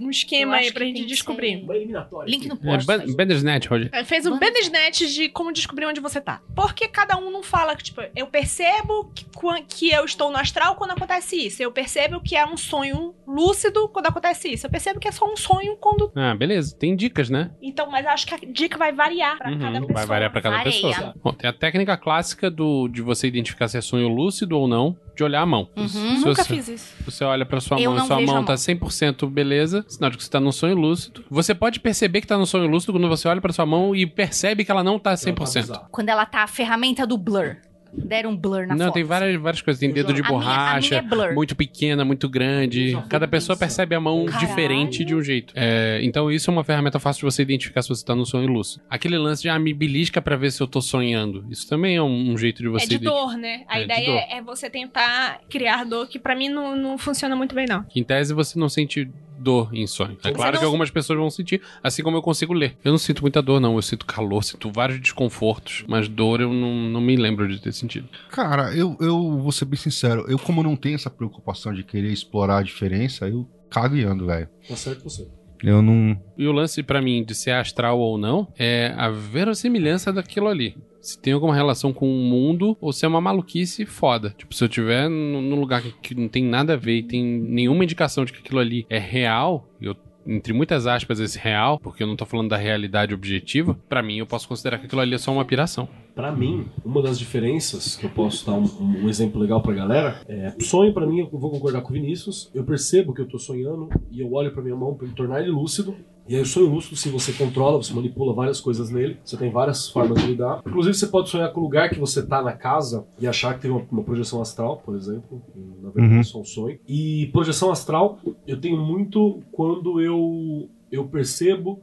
um 0.00 0.10
esquema 0.10 0.56
aí 0.56 0.72
pra 0.72 0.84
gente 0.84 1.04
descobrir. 1.06 1.62
Uma 1.64 1.74
eliminatória. 1.76 2.30
Link 2.30 2.46
no. 2.48 2.54
É, 2.54 2.58
post. 2.58 2.86
Ban- 2.86 3.04
Bandersnatch, 3.16 3.66
Roger. 3.68 3.90
É, 3.92 4.04
Fez 4.04 4.24
um. 4.26 4.38
Bandersnatch 4.38 5.00
de 5.12 5.28
como 5.28 5.52
descobrir 5.52 5.86
onde 5.86 6.00
você 6.00 6.20
tá. 6.20 6.40
Porque 6.54 6.86
cada 6.86 7.16
um 7.18 7.30
não 7.30 7.42
fala 7.42 7.74
que, 7.74 7.82
tipo, 7.84 8.00
eu 8.14 8.26
percebo 8.28 9.10
que, 9.14 9.24
que 9.68 9.90
eu 9.90 10.04
estou 10.04 10.30
no 10.30 10.36
astral 10.38 10.76
quando 10.76 10.92
acontece 10.92 11.36
isso. 11.36 11.62
Eu 11.62 11.72
percebo 11.72 12.20
que 12.20 12.36
é 12.36 12.46
um 12.46 12.56
sonho 12.56 13.14
lúcido 13.26 13.88
quando 13.88 14.06
acontece 14.06 14.52
isso. 14.52 14.66
Eu 14.66 14.70
percebo 14.70 15.00
que 15.00 15.08
é 15.08 15.12
só 15.12 15.30
um 15.30 15.36
sonho 15.36 15.76
quando. 15.78 16.12
Ah, 16.14 16.34
beleza. 16.34 16.76
Tem 16.78 16.94
dicas, 16.94 17.28
né? 17.28 17.50
Então, 17.60 17.90
mas 17.90 18.06
acho 18.06 18.26
que 18.26 18.34
a 18.34 18.38
dica 18.52 18.78
vai 18.78 18.92
variar 18.92 19.36
pra 19.38 19.50
Uhum, 19.50 19.58
cada 19.58 19.80
pessoa. 19.80 19.92
vai 19.94 20.06
variar 20.06 20.30
pra 20.32 20.40
cada 20.42 20.56
Vareia. 20.58 20.80
pessoa. 20.88 21.14
Bom, 21.22 21.32
tem 21.32 21.50
a 21.50 21.52
técnica 21.52 21.96
clássica 21.96 22.50
do, 22.50 22.86
de 22.88 23.02
você 23.02 23.26
identificar 23.26 23.66
se 23.68 23.76
é 23.76 23.80
sonho 23.80 23.95
lúcido 24.08 24.58
ou 24.58 24.66
não, 24.68 24.96
de 25.14 25.24
olhar 25.24 25.40
a 25.40 25.46
mão. 25.46 25.68
Uhum. 25.76 25.88
Se 25.88 25.98
Nunca 25.98 26.34
você, 26.42 26.44
fiz 26.44 26.68
isso. 26.68 26.94
você 27.04 27.24
olha 27.24 27.46
pra 27.46 27.60
sua 27.60 27.80
Eu 27.80 27.92
mão 27.92 28.04
e 28.04 28.06
sua 28.06 28.20
mão 28.20 28.44
tá 28.44 28.52
mão. 28.52 28.56
100% 28.56 29.28
beleza, 29.30 29.84
sinal 29.88 30.10
de 30.10 30.16
que 30.18 30.24
você 30.24 30.30
tá 30.30 30.38
num 30.40 30.52
sonho 30.52 30.74
lúcido. 30.76 31.24
Você 31.30 31.54
pode 31.54 31.80
perceber 31.80 32.20
que 32.20 32.26
tá 32.26 32.36
num 32.36 32.44
sonho 32.46 32.66
lúcido 32.68 32.92
quando 32.92 33.08
você 33.08 33.26
olha 33.28 33.40
pra 33.40 33.52
sua 33.52 33.64
mão 33.64 33.94
e 33.96 34.06
percebe 34.06 34.64
que 34.64 34.70
ela 34.70 34.84
não 34.84 34.98
tá 34.98 35.10
Ela 35.10 35.18
tá 35.18 35.44
100%. 35.44 35.60
bizarra. 35.62 35.88
Quando 35.90 36.08
ela 36.10 36.26
tá 36.26 36.42
a 36.42 36.46
ferramenta 36.46 37.06
do 37.06 37.16
blur. 37.16 37.56
Deram 37.92 38.30
um 38.30 38.36
blur 38.36 38.66
na 38.66 38.74
Não, 38.74 38.86
foto. 38.86 38.94
tem 38.94 39.04
várias, 39.04 39.40
várias 39.40 39.62
coisas. 39.62 39.80
Tem 39.80 39.90
dedo 39.90 40.12
de 40.12 40.20
A 40.20 40.24
minha- 40.24 40.28
a 40.28 40.32
borracha, 40.32 40.88
minha 40.88 40.98
é 41.00 41.02
blur. 41.02 41.34
muito 41.34 41.56
pequena, 41.56 42.04
muito 42.04 42.28
grande. 42.28 42.96
Cada 43.08 43.26
pessoa 43.26 43.56
pensar. 43.56 43.66
percebe 43.66 43.94
a 43.94 44.00
mão 44.00 44.24
Caralho. 44.26 44.46
diferente 44.46 45.04
de 45.04 45.14
um 45.14 45.22
jeito. 45.22 45.52
É, 45.56 46.00
então 46.02 46.30
isso 46.30 46.50
é 46.50 46.52
uma 46.52 46.62
ferramenta 46.64 46.98
fácil 46.98 47.20
de 47.26 47.34
você 47.34 47.42
identificar 47.42 47.82
se 47.82 47.88
você 47.88 48.04
tá 48.04 48.14
no 48.14 48.26
sonho 48.26 48.48
lúcido. 48.48 48.82
Aquele 48.90 49.16
lance 49.18 49.42
de 49.42 49.48
ah, 49.48 49.58
me 49.58 49.72
belisca 49.72 50.20
pra 50.20 50.36
ver 50.36 50.50
se 50.52 50.62
eu 50.62 50.66
tô 50.66 50.80
sonhando. 50.80 51.44
Isso 51.50 51.68
também 51.68 51.96
é 51.96 52.02
um, 52.02 52.32
um 52.32 52.36
jeito 52.38 52.62
de 52.62 52.68
você 52.68 52.84
É 52.84 52.88
de 52.88 52.94
identificar. 52.96 53.20
dor, 53.26 53.36
né? 53.38 53.64
A 53.68 53.76
É, 53.80 53.84
de 53.86 53.92
ideia 53.92 54.26
é 54.30 54.42
você 54.42 54.68
tentar 54.68 55.40
criar 55.48 55.84
dor, 55.84 56.06
que 56.08 56.18
pra 56.18 56.34
mim 56.34 56.48
não, 56.48 56.76
não 56.76 56.98
funciona 56.98 57.34
muito 57.34 57.54
bem, 57.54 57.66
não. 57.68 57.84
Em 57.94 58.02
tese, 58.04 58.34
você 58.34 58.58
não 58.58 58.68
sente 58.68 59.08
dor 59.38 59.68
em 59.72 59.86
sonho. 59.86 60.16
É 60.24 60.30
claro 60.32 60.52
não- 60.52 60.58
que 60.60 60.64
algumas 60.64 60.90
pessoas 60.90 61.18
vão 61.18 61.30
sentir, 61.30 61.60
assim 61.82 62.02
como 62.02 62.16
eu 62.16 62.22
consigo 62.22 62.52
ler. 62.52 62.76
Eu 62.84 62.90
não 62.92 62.98
sinto 62.98 63.22
muita 63.22 63.40
dor, 63.42 63.60
não. 63.60 63.76
Eu 63.76 63.82
sinto 63.82 64.06
calor, 64.06 64.42
sinto 64.42 64.70
vários 64.72 65.00
desconfortos, 65.00 65.84
mas 65.88 66.08
dor 66.08 66.40
eu 66.40 66.52
não, 66.52 66.74
não 66.90 67.00
me 67.00 67.16
lembro 67.16 67.48
de 67.48 67.60
ter 67.60 67.72
sentido. 67.72 68.08
Cara, 68.30 68.74
eu, 68.74 68.96
eu 69.00 69.38
vou 69.38 69.52
ser 69.52 69.64
bem 69.66 69.78
sincero. 69.78 70.24
Eu, 70.28 70.38
como 70.38 70.62
não 70.62 70.76
tenho 70.76 70.94
essa 70.94 71.10
preocupação 71.10 71.72
de 71.72 71.82
querer 71.82 72.12
explorar 72.12 72.58
a 72.58 72.62
diferença, 72.62 73.28
eu 73.28 73.48
cago 73.70 73.96
e 73.96 74.04
ando, 74.04 74.26
velho. 74.26 74.48
Tá 74.68 74.76
certo 74.76 75.04
você. 75.04 75.26
Eu 75.62 75.82
não. 75.82 76.18
E 76.36 76.46
o 76.46 76.52
lance 76.52 76.82
pra 76.82 77.00
mim 77.02 77.24
de 77.24 77.34
ser 77.34 77.52
astral 77.52 77.98
ou 77.98 78.18
não 78.18 78.48
é 78.58 78.92
a 78.96 79.08
verossimilhança 79.08 80.12
daquilo 80.12 80.48
ali. 80.48 80.76
Se 81.00 81.18
tem 81.20 81.32
alguma 81.32 81.54
relação 81.54 81.92
com 81.92 82.08
o 82.10 82.18
mundo 82.24 82.76
ou 82.80 82.92
se 82.92 83.04
é 83.04 83.08
uma 83.08 83.20
maluquice 83.20 83.86
foda. 83.86 84.34
Tipo, 84.36 84.54
se 84.54 84.64
eu 84.64 84.68
tiver 84.68 85.08
num 85.08 85.54
lugar 85.58 85.80
que- 86.02 86.14
não 86.14 86.26
tem 86.28 86.42
nada 86.44 86.72
a 86.72 86.76
ver 86.76 86.96
e 86.98 87.02
tem 87.02 87.22
nenhuma 87.24 87.84
indicação 87.84 88.24
de 88.24 88.32
que 88.32 88.40
aquilo 88.40 88.58
ali 88.58 88.84
é 88.90 88.98
real, 88.98 89.68
eu 89.80 89.94
entre 90.28 90.52
muitas 90.52 90.88
aspas 90.88 91.20
esse 91.20 91.38
real, 91.38 91.78
porque 91.78 92.02
eu 92.02 92.06
não 92.08 92.16
tô 92.16 92.26
falando 92.26 92.48
da 92.48 92.56
realidade 92.56 93.14
objetiva, 93.14 93.78
pra 93.88 94.02
mim 94.02 94.18
eu 94.18 94.26
posso 94.26 94.48
considerar 94.48 94.78
que 94.78 94.86
aquilo 94.86 95.00
ali 95.00 95.14
é 95.14 95.18
só 95.18 95.32
uma 95.32 95.44
piração. 95.44 95.88
Pra 96.16 96.32
mim, 96.32 96.64
uma 96.82 97.02
das 97.02 97.18
diferenças 97.18 97.94
que 97.94 98.06
eu 98.06 98.10
posso 98.10 98.46
dar 98.46 98.54
um, 98.54 98.64
um 98.80 99.06
exemplo 99.06 99.38
legal 99.38 99.60
pra 99.60 99.74
galera 99.74 100.22
é 100.26 100.50
sonho 100.60 100.94
pra 100.94 101.06
mim, 101.06 101.18
eu 101.18 101.28
vou 101.38 101.50
concordar 101.50 101.82
com 101.82 101.90
o 101.90 101.92
Vinícius. 101.92 102.50
Eu 102.54 102.64
percebo 102.64 103.12
que 103.12 103.20
eu 103.20 103.28
tô 103.28 103.38
sonhando 103.38 103.90
e 104.10 104.22
eu 104.22 104.32
olho 104.32 104.50
pra 104.50 104.62
minha 104.62 104.74
mão 104.74 104.94
pra 104.94 105.06
ele 105.06 105.14
tornar 105.14 105.42
ele 105.42 105.50
lúcido. 105.50 105.94
E 106.26 106.34
aí 106.34 106.40
o 106.40 106.46
sonho 106.46 106.68
lúcido, 106.70 106.96
sim, 106.96 107.10
você 107.10 107.34
controla, 107.34 107.76
você 107.76 107.92
manipula 107.92 108.32
várias 108.32 108.62
coisas 108.62 108.88
nele, 108.90 109.18
você 109.22 109.36
tem 109.36 109.50
várias 109.52 109.90
formas 109.90 110.18
de 110.22 110.26
lidar. 110.28 110.62
Inclusive, 110.66 110.94
você 110.94 111.06
pode 111.06 111.28
sonhar 111.28 111.52
com 111.52 111.60
o 111.60 111.64
lugar 111.64 111.90
que 111.90 112.00
você 112.00 112.26
tá 112.26 112.42
na 112.42 112.52
casa 112.54 113.06
e 113.20 113.26
achar 113.26 113.52
que 113.54 113.60
teve 113.60 113.74
uma, 113.74 113.86
uma 113.92 114.02
projeção 114.02 114.40
astral, 114.40 114.78
por 114.78 114.96
exemplo. 114.96 115.42
Na 115.82 115.90
verdade, 115.90 116.14
Uhum. 116.14 116.20
é 116.20 116.24
só 116.24 116.40
um 116.40 116.44
sonho. 116.46 116.78
E 116.88 117.28
projeção 117.30 117.70
astral, 117.70 118.18
eu 118.46 118.58
tenho 118.58 118.78
muito 118.78 119.42
quando 119.52 120.00
eu, 120.00 120.66
eu 120.90 121.06
percebo 121.06 121.78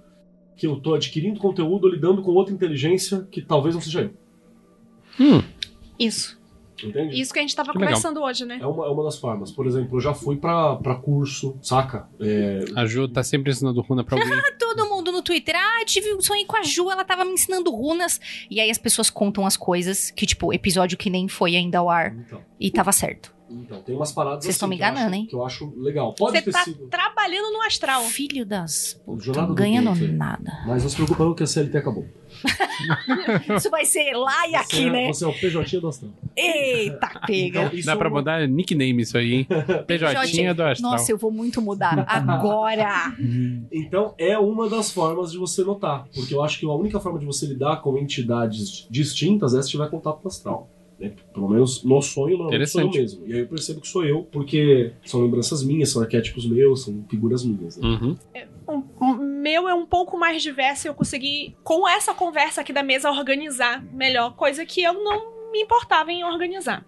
que 0.58 0.66
eu 0.66 0.76
tô 0.80 0.96
adquirindo 0.96 1.40
conteúdo, 1.40 1.88
lidando 1.88 2.22
com 2.24 2.32
outra 2.32 2.54
inteligência 2.54 3.28
que 3.32 3.42
talvez 3.44 3.76
não 3.76 3.82
seja 3.82 4.02
eu. 4.02 4.23
Hum, 5.20 5.42
Isso. 6.00 6.42
Entende? 6.84 7.18
Isso 7.22 7.32
que 7.32 7.40
a 7.40 7.42
gente 7.42 7.56
tava 7.56 7.72
Que 7.72 7.78
legal. 7.78 7.94
conversando 7.94 8.22
hoje, 8.22 8.44
né? 8.46 8.58
É 8.62 8.66
uma, 8.68 8.86
é 8.86 8.90
uma 8.90 9.04
das 9.06 9.18
formas. 9.18 9.52
Por 9.52 9.66
exemplo, 9.68 9.96
eu 9.96 10.02
já 10.02 10.14
fui 10.14 10.36
pra, 10.36 10.76
pra 10.76 10.96
curso, 10.96 11.56
saca? 11.62 12.10
É, 12.20 12.66
a 12.76 12.86
Ju 12.86 13.08
tá 13.08 13.24
sempre 13.24 13.52
ensinando 13.54 13.80
runa 13.82 14.04
pra 14.04 14.20
alguém. 14.22 14.38
Todo 14.60 14.90
mundo 14.90 15.10
no 15.12 15.22
Twitter, 15.22 15.56
ah, 15.56 15.86
tive 15.86 16.14
um 16.14 16.20
sonho 16.22 16.46
com 16.46 16.58
a 16.58 16.64
Ju, 16.64 16.92
ela 16.92 17.06
tava 17.06 17.24
me 17.24 17.32
ensinando 17.32 17.72
runas. 17.72 18.20
E 18.52 18.60
aí 18.60 18.70
as 18.70 18.78
pessoas 18.78 19.10
contam 19.10 19.46
as 19.46 19.56
coisas, 19.56 20.12
que 20.12 20.26
tipo, 20.26 20.52
episódio 20.52 20.98
que 20.98 21.10
nem 21.10 21.28
foi 21.30 21.56
ainda 21.56 21.78
ao 21.78 21.90
ar. 21.90 22.14
então, 22.18 22.42
E 22.60 22.70
tava 22.70 22.92
certo. 22.92 23.34
então, 23.50 23.82
tem 23.82 23.96
umas 23.96 24.12
paradas 24.12 24.44
Vocês 24.44 24.56
assim 24.56 24.56
estão 24.58 24.68
me 24.68 24.76
que 24.78 24.82
eu 24.82 24.86
acho- 24.88 24.94
enganando, 24.98 25.16
hein? 25.16 25.26
Que 25.28 25.36
eu 25.36 25.46
acho 25.46 25.74
legal. 25.78 26.14
Pode 26.16 26.38
Você 26.38 26.42
ter 26.42 26.52
tá 26.52 26.64
sido. 26.66 26.88
trabalhando 26.88 27.54
no 27.54 27.62
astral. 27.62 28.04
Filho 28.04 28.46
das 28.46 29.00
não 29.08 29.16
do 29.48 29.54
ganhando 29.54 29.96
nada. 30.12 30.64
Mas 30.68 30.84
não 30.84 30.90
se 30.90 30.96
preocupa 30.98 31.24
não 31.24 31.34
que 31.36 31.44
a 31.44 31.48
CLT 31.48 31.78
acabou. 31.78 32.06
Isso 33.58 33.70
vai 33.70 33.86
ser 33.86 34.14
lá 34.14 34.48
e 34.48 34.56
aqui, 34.56 34.76
você, 34.76 34.88
é- 34.88 34.90
né? 34.92 35.08
Você 35.08 35.26
é 35.26 35.28
o 35.28 35.34
PJ 35.34 35.80
do 35.80 35.88
Astral. 35.88 36.12
Eita, 36.36 37.08
pega. 37.26 37.64
Então, 37.64 37.70
isso 37.74 37.86
Dá 37.86 37.94
é 37.94 37.96
pra 37.96 38.10
mudar 38.10 38.48
nickname 38.48 39.02
isso 39.02 39.18
aí, 39.18 39.34
hein? 39.34 39.48
PJ 39.88 40.54
do 40.54 40.64
Astral. 40.64 40.92
Nossa, 40.92 41.12
eu 41.12 41.18
vou 41.18 41.32
muito 41.32 41.62
mudar. 41.62 42.06
Agora. 42.08 43.16
Então, 43.72 44.14
é 44.18 44.38
uma 44.38 44.70
das 44.70 44.92
formas 44.92 45.32
de 45.32 45.38
você 45.38 45.64
notar. 45.64 46.06
Porque 46.14 46.34
eu 46.34 46.44
acho 46.44 46.60
que 46.60 46.66
a 46.66 46.74
única 46.74 47.00
forma 47.00 47.20
de 47.20 47.26
você 47.26 47.46
lidar 47.46 47.78
com 47.82 47.98
entidades 47.98 48.88
distintas 48.90 49.54
é 49.54 49.62
se 49.62 49.70
tiver 49.70 49.90
contato 49.90 50.20
com 50.20 50.26
o 50.26 50.28
astral. 50.28 50.70
É, 51.02 51.12
pelo 51.34 51.50
menos 51.50 51.84
no 51.84 52.02
sonho, 52.02 52.38
normalmente 52.38 52.70
sou 52.70 52.82
eu 52.82 52.88
Interessante. 52.88 53.18
mesmo. 53.20 53.28
E 53.28 53.34
aí 53.34 53.40
eu 53.40 53.48
percebo 53.48 53.82
que 53.82 53.88
sou 53.88 54.06
eu, 54.06 54.24
porque 54.32 54.94
são 55.04 55.22
lembranças 55.22 55.64
minhas, 55.64 55.90
são 55.90 56.02
arquétipos 56.02 56.48
meus, 56.48 56.84
são 56.84 57.04
figuras 57.10 57.44
minhas. 57.44 57.78
Né? 57.78 57.88
Uhum. 57.88 58.12
O 58.12 58.53
o 58.68 59.14
meu 59.14 59.68
é 59.68 59.74
um 59.74 59.86
pouco 59.86 60.18
mais 60.18 60.42
diverso 60.42 60.88
e 60.88 60.90
eu 60.90 60.94
consegui, 60.94 61.56
com 61.64 61.88
essa 61.88 62.14
conversa 62.14 62.62
aqui 62.62 62.74
da 62.74 62.84
mesa, 62.84 63.12
organizar 63.12 63.84
melhor, 63.94 64.36
coisa 64.36 64.66
que 64.66 64.82
eu 64.82 64.94
não 64.94 65.52
me 65.52 65.62
importava 65.62 66.12
em 66.12 66.24
organizar. 66.24 66.86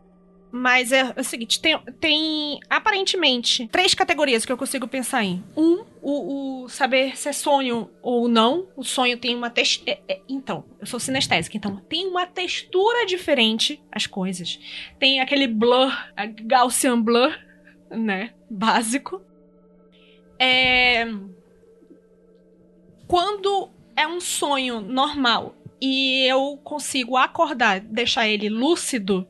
Mas 0.57 0.93
é, 0.93 1.14
o 1.18 1.23
seguinte, 1.23 1.60
tem, 1.60 1.77
tem 1.99 2.60
aparentemente 2.69 3.68
três 3.68 3.93
categorias 3.93 4.45
que 4.45 4.52
eu 4.53 4.57
consigo 4.57 4.88
pensar 4.88 5.22
em. 5.22 5.43
Um, 5.56 5.84
o, 6.02 6.64
o 6.64 6.69
saber 6.69 7.18
se 7.18 7.27
é 7.27 7.34
sonho 7.34 7.89
ou 8.02 8.30
não. 8.30 8.65
O 8.73 8.81
sonho 8.81 9.18
tem 9.18 9.35
uma 9.35 9.49
textura. 9.49 9.99
então, 10.30 10.64
eu 10.80 10.85
sou 10.85 10.97
sinestésica, 10.97 11.57
então 11.57 11.76
tem 11.89 12.07
uma 12.07 12.26
textura 12.26 13.06
diferente 13.06 13.84
as 13.91 14.07
coisas. 14.07 14.57
Tem 14.97 15.19
aquele 15.19 15.45
blur, 15.45 15.91
a 16.15 16.26
Gaussian 16.26 17.02
blur, 17.02 17.38
né? 17.91 18.34
Básico. 18.49 19.22
É 20.39 21.06
quando 23.07 23.69
é 23.95 24.07
um 24.07 24.19
sonho 24.19 24.82
normal 24.82 25.56
e 25.82 26.26
eu 26.30 26.60
consigo 26.64 27.18
acordar, 27.18 27.80
deixar 27.80 28.27
ele 28.27 28.49
lúcido, 28.49 29.27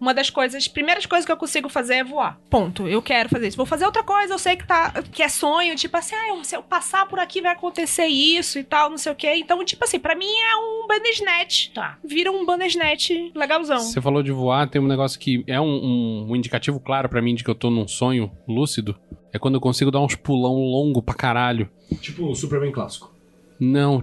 uma 0.00 0.14
das 0.14 0.30
coisas, 0.30 0.68
primeiras 0.68 1.06
coisas 1.06 1.24
que 1.26 1.32
eu 1.32 1.36
consigo 1.36 1.68
fazer 1.68 1.94
é 1.94 2.04
voar. 2.04 2.38
Ponto. 2.50 2.86
Eu 2.88 3.02
quero 3.02 3.28
fazer 3.28 3.48
isso. 3.48 3.56
Vou 3.56 3.66
fazer 3.66 3.84
outra 3.84 4.02
coisa, 4.02 4.32
eu 4.34 4.38
sei 4.38 4.56
que 4.56 4.66
tá 4.66 4.90
que 5.12 5.22
é 5.22 5.28
sonho, 5.28 5.74
tipo 5.76 5.96
assim, 5.96 6.14
ah, 6.14 6.28
eu- 6.28 6.44
se 6.44 6.56
eu 6.56 6.62
passar 6.62 7.06
por 7.06 7.18
aqui 7.18 7.40
vai 7.40 7.52
acontecer 7.52 8.06
isso 8.06 8.58
e 8.58 8.64
tal, 8.64 8.90
não 8.90 8.98
sei 8.98 9.12
o 9.12 9.14
quê. 9.16 9.34
Então, 9.36 9.64
tipo 9.64 9.84
assim, 9.84 9.98
pra 9.98 10.14
mim 10.14 10.26
é 10.26 10.56
um 10.56 10.86
Bandersnatch. 10.86 11.72
Tá. 11.74 11.98
Vira 12.04 12.30
um 12.30 12.44
Bandersnatch 12.46 13.10
legalzão. 13.34 13.80
Você 13.80 14.00
falou 14.00 14.22
de 14.22 14.30
voar, 14.32 14.68
tem 14.68 14.80
um 14.80 14.86
negócio 14.86 15.18
que 15.18 15.42
é 15.46 15.60
um, 15.60 15.64
um- 15.66 16.26
um 16.30 16.36
indicativo 16.36 16.78
claro 16.80 17.08
pra 17.08 17.20
mim 17.22 17.34
de 17.34 17.42
que 17.44 17.50
eu 17.50 17.54
tô 17.54 17.70
num 17.70 17.88
sonho 17.88 18.30
lúcido. 18.46 18.96
É 19.32 19.38
quando 19.38 19.56
eu 19.56 19.60
consigo 19.60 19.90
dar 19.90 20.00
uns 20.00 20.14
pulão 20.14 20.54
longo 20.54 21.02
pra 21.02 21.14
caralho. 21.14 21.68
Tipo 22.00 22.26
o 22.30 22.34
Superman 22.34 22.72
clássico. 22.72 23.12
Não, 23.60 24.00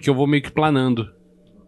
que 0.00 0.08
eu 0.08 0.14
vou 0.14 0.26
meio 0.26 0.42
que 0.42 0.50
planando. 0.50 1.12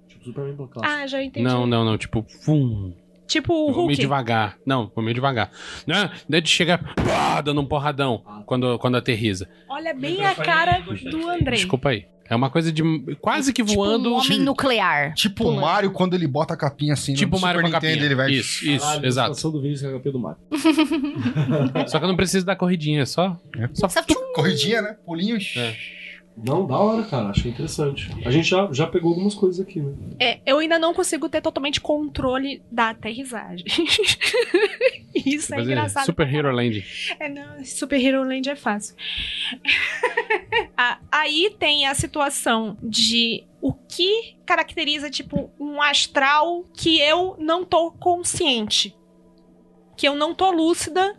Tipo 0.09 0.23
o 0.23 0.25
Superman 0.27 0.57
clássico. 0.69 0.81
Ah, 1.03 1.07
já 1.07 1.23
entendi. 1.23 1.45
Não, 1.45 1.67
não, 1.67 1.85
não. 1.85 1.99
Tipo, 1.99 2.25
fum. 2.43 2.95
Tipo 3.27 3.53
o 3.55 3.67
vou 3.67 3.75
meio 3.87 3.87
Hulk. 3.89 3.97
devagar. 4.01 4.57
Não, 4.67 4.91
vou 4.95 5.03
meio 5.03 5.15
devagar. 5.15 5.51
Não, 5.87 6.11
daí 6.29 6.41
de 6.41 6.49
chegar, 6.51 6.95
pá, 6.95 7.41
dando 7.41 7.61
um 7.61 7.67
porradão 7.67 8.23
quando, 8.47 8.79
quando 8.79 8.97
aterriza. 8.97 9.49
Olha 9.69 9.95
bem 9.95 10.25
a 10.25 10.35
cara 10.35 10.81
do 10.81 11.29
Andrei. 11.31 11.57
Desculpa 11.57 11.91
aí. 11.91 12.07
É 12.29 12.37
uma 12.37 12.49
coisa 12.49 12.73
de 12.73 12.83
quase 13.21 13.53
que 13.53 13.63
voando. 13.63 14.05
Tipo 14.05 14.15
um 14.15 14.19
homem 14.19 14.39
nuclear. 14.41 15.13
Tipo 15.15 15.45
o 15.49 15.61
Mario 15.61 15.91
quando 15.91 16.15
ele 16.15 16.27
bota 16.27 16.55
a 16.55 16.57
capinha 16.57 16.95
assim 16.95 17.13
Tipo 17.13 17.33
no 17.33 17.39
o 17.39 17.41
Mario 17.43 17.61
Super 17.61 17.71
com 17.71 17.77
a 17.77 17.81
Nintendo, 17.81 17.93
capinha. 17.93 18.07
ele 18.07 18.15
vai... 18.15 18.31
Isso, 18.33 18.67
isso, 18.67 18.85
Caralho, 18.87 19.07
exato. 19.07 19.31
a 19.33 19.35
situação 19.35 19.51
do 19.53 19.61
Vinícius 19.61 19.93
é 19.93 19.95
a 19.95 19.99
HP 19.99 20.11
do 20.13 20.19
Mario. 20.19 20.39
Só 21.89 21.99
que 21.99 22.05
eu 22.05 22.09
não 22.09 22.17
preciso 22.17 22.47
dar 22.47 22.57
corridinha, 22.57 23.03
é 23.03 23.07
só. 23.07 23.37
Só 23.75 23.89
Só- 23.89 24.03
Corridinha, 24.35 24.81
né? 24.83 24.97
Pulinhos. 25.05 25.53
É. 25.57 25.75
Não, 26.37 26.67
da 26.67 26.79
hora, 26.79 27.03
cara. 27.05 27.29
Achei 27.29 27.51
interessante. 27.51 28.11
A 28.25 28.31
gente 28.31 28.49
já, 28.49 28.69
já 28.73 28.87
pegou 28.87 29.11
algumas 29.11 29.35
coisas 29.35 29.61
aqui, 29.61 29.81
né? 29.81 29.93
É, 30.19 30.41
eu 30.47 30.59
ainda 30.59 30.79
não 30.79 30.95
consigo 30.95 31.29
ter 31.29 31.43
totalmente 31.43 31.81
controle 31.81 32.63
da 32.71 32.91
aterrissagem. 32.91 33.67
Isso 35.15 35.53
é 35.53 35.59
fazer 35.59 35.73
engraçado. 35.73 36.07
Super 36.07 36.35
Hero 36.35 36.51
Land. 36.51 36.85
É, 37.21 37.29
não, 37.29 37.65
Super 37.65 38.03
Hero 38.03 38.23
Land 38.25 38.49
é 38.49 38.57
fácil. 38.57 38.97
Aí 41.13 41.55
tem 41.59 41.87
a 41.87 41.95
situação 41.95 42.79
de 42.83 43.45
o 43.61 43.73
que 43.75 44.37
caracteriza, 44.47 45.11
tipo, 45.11 45.51
um 45.61 45.81
astral 45.83 46.65
que 46.75 46.99
eu 46.99 47.37
não 47.39 47.65
tô 47.65 47.93
consciente. 47.93 48.97
Que 49.97 50.09
eu 50.09 50.15
não 50.15 50.35
tô 50.35 50.51
lúcida 50.51 51.15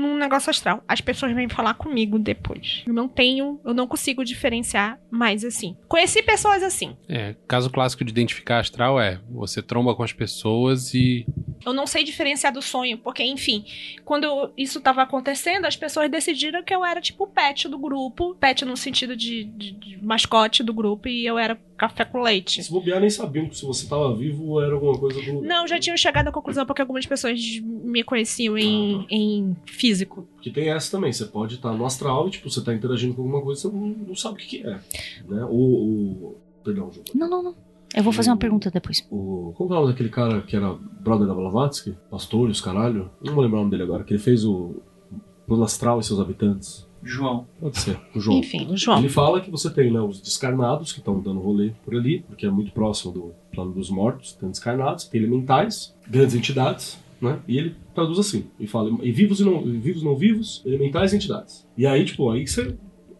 num 0.00 0.16
negócio 0.16 0.50
astral. 0.50 0.82
As 0.88 1.00
pessoas 1.00 1.32
vêm 1.34 1.48
falar 1.48 1.74
comigo 1.74 2.18
depois. 2.18 2.82
Eu 2.86 2.92
não 2.92 3.08
tenho, 3.08 3.60
eu 3.64 3.74
não 3.74 3.86
consigo 3.86 4.24
diferenciar 4.24 4.98
mais 5.10 5.44
assim. 5.44 5.76
Conheci 5.86 6.22
pessoas 6.22 6.62
assim. 6.62 6.96
É, 7.08 7.36
caso 7.46 7.70
clássico 7.70 8.04
de 8.04 8.10
identificar 8.10 8.58
astral 8.60 9.00
é 9.00 9.20
você 9.30 9.62
tromba 9.62 9.94
com 9.94 10.02
as 10.02 10.12
pessoas 10.12 10.94
e. 10.94 11.26
Eu 11.64 11.72
não 11.74 11.86
sei 11.86 12.02
diferenciar 12.02 12.52
do 12.52 12.62
sonho, 12.62 12.96
porque, 12.98 13.22
enfim, 13.22 13.64
quando 14.04 14.50
isso 14.56 14.80
tava 14.80 15.02
acontecendo, 15.02 15.66
as 15.66 15.76
pessoas 15.76 16.10
decidiram 16.10 16.62
que 16.64 16.74
eu 16.74 16.82
era 16.84 17.00
tipo 17.02 17.24
o 17.24 17.26
pet 17.26 17.68
do 17.68 17.78
grupo. 17.78 18.34
Pet 18.36 18.64
no 18.64 18.76
sentido 18.76 19.14
de, 19.14 19.44
de- 19.44 19.72
de 19.72 20.02
mascote 20.02 20.62
do 20.62 20.72
grupo, 20.72 21.06
e 21.08 21.26
eu 21.26 21.38
era 21.38 21.60
café 21.80 22.04
com 22.04 22.20
leite. 22.20 22.62
Se 22.62 22.70
bobear, 22.70 23.00
nem 23.00 23.08
sabiam 23.08 23.50
se 23.50 23.64
você 23.64 23.88
tava 23.88 24.14
vivo 24.14 24.44
ou 24.44 24.62
era 24.62 24.74
alguma 24.74 24.98
coisa 24.98 25.18
do 25.18 25.32
lugar. 25.32 25.48
Não, 25.48 25.66
já 25.66 25.80
tinham 25.80 25.96
chegado 25.96 26.28
à 26.28 26.32
conclusão 26.32 26.66
porque 26.66 26.82
algumas 26.82 27.06
pessoas 27.06 27.40
me 27.62 28.04
conheciam 28.04 28.58
em, 28.58 29.06
em 29.08 29.56
físico. 29.64 30.28
Porque 30.34 30.50
tem 30.50 30.68
essa 30.68 30.90
também, 30.90 31.10
você 31.10 31.24
pode 31.24 31.54
estar 31.54 31.72
no 31.72 31.86
astral 31.86 32.28
e, 32.28 32.32
tipo, 32.32 32.50
você 32.50 32.62
tá 32.62 32.74
interagindo 32.74 33.14
com 33.14 33.22
alguma 33.22 33.40
coisa 33.40 33.60
e 33.60 33.62
você 33.62 33.74
não, 33.74 33.86
não 34.08 34.14
sabe 34.14 34.34
o 34.34 34.36
que, 34.36 34.58
que 34.58 34.66
é. 34.66 34.78
Né? 35.26 35.46
O, 35.48 35.56
o. 35.56 36.36
Perdão, 36.62 36.92
Ju. 36.92 37.02
Não, 37.14 37.30
não, 37.30 37.42
não. 37.42 37.54
Eu 37.96 38.02
vou 38.02 38.12
fazer 38.12 38.28
uma 38.28 38.36
pergunta 38.36 38.70
depois. 38.70 39.04
O, 39.10 39.54
como 39.56 39.70
que 39.70 39.74
é 39.74 39.78
o 39.78 39.80
nome 39.80 39.92
daquele 39.92 40.10
cara 40.10 40.42
que 40.42 40.54
era 40.54 40.74
brother 40.74 41.26
da 41.26 41.34
Blavatsky? 41.34 41.96
Pastor 42.10 42.48
e 42.48 42.52
os 42.52 42.60
caralho? 42.60 43.10
Não 43.24 43.34
vou 43.34 43.42
lembrar 43.42 43.58
o 43.58 43.60
nome 43.62 43.70
dele 43.70 43.84
agora. 43.84 44.04
Que 44.04 44.12
ele 44.12 44.22
fez 44.22 44.44
o. 44.44 44.82
Plano 45.46 45.64
Astral 45.64 45.98
e 45.98 46.04
seus 46.04 46.20
habitantes. 46.20 46.86
João. 47.02 47.46
Pode 47.58 47.78
ser, 47.78 47.98
o 48.14 48.20
João. 48.20 48.38
Enfim, 48.38 48.66
o 48.70 48.76
João. 48.76 48.98
Ele 48.98 49.08
fala 49.08 49.40
que 49.40 49.50
você 49.50 49.70
tem 49.70 49.90
né, 49.90 50.00
os 50.00 50.20
descarnados 50.20 50.92
que 50.92 50.98
estão 50.98 51.18
dando 51.20 51.40
rolê 51.40 51.72
por 51.84 51.94
ali, 51.94 52.20
porque 52.28 52.44
é 52.46 52.50
muito 52.50 52.72
próximo 52.72 53.12
do 53.12 53.32
plano 53.52 53.72
dos 53.72 53.88
mortos, 53.90 54.32
tem 54.34 54.50
descarnados, 54.50 55.04
tem 55.04 55.20
elementais, 55.22 55.94
grandes 56.08 56.34
entidades, 56.34 56.98
né? 57.20 57.38
E 57.48 57.56
ele 57.58 57.74
traduz 57.94 58.18
assim, 58.18 58.46
e 58.58 58.66
fala, 58.66 58.90
e 59.02 59.10
vivos 59.12 59.40
e 59.40 59.44
não, 59.44 59.66
e 59.66 59.78
vivos 59.78 60.02
não 60.02 60.14
vivos, 60.16 60.62
elementais 60.66 61.12
e 61.12 61.16
entidades. 61.16 61.66
E 61.76 61.86
aí, 61.86 62.04
tipo, 62.04 62.30
aí 62.30 62.46
você. 62.46 62.76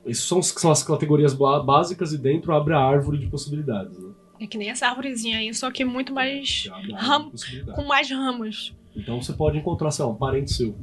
Essas 0.07 0.25
são, 0.25 0.43
são 0.43 0.71
as 0.71 0.83
categorias 0.83 1.35
básicas 1.35 2.13
e 2.15 2.19
dentro 2.19 2.55
abre 2.55 2.73
a 2.73 2.79
árvore 2.81 3.19
de 3.19 3.27
possibilidades, 3.27 3.99
né? 3.99 4.11
É 4.41 4.47
que 4.47 4.57
nem 4.57 4.71
essa 4.71 4.87
árvorezinha 4.87 5.37
aí, 5.39 5.53
só 5.53 5.71
que 5.71 5.85
muito 5.85 6.15
mais. 6.15 6.67
Ram- 6.95 7.31
com 7.75 7.85
mais 7.85 8.11
ramos. 8.11 8.75
Então 8.97 9.21
você 9.21 9.35
pode 9.35 9.59
encontrar, 9.59 9.91
sei 9.91 10.05
lá, 10.05 10.11
um 10.11 10.15
parente 10.15 10.53
seu. 10.55 10.75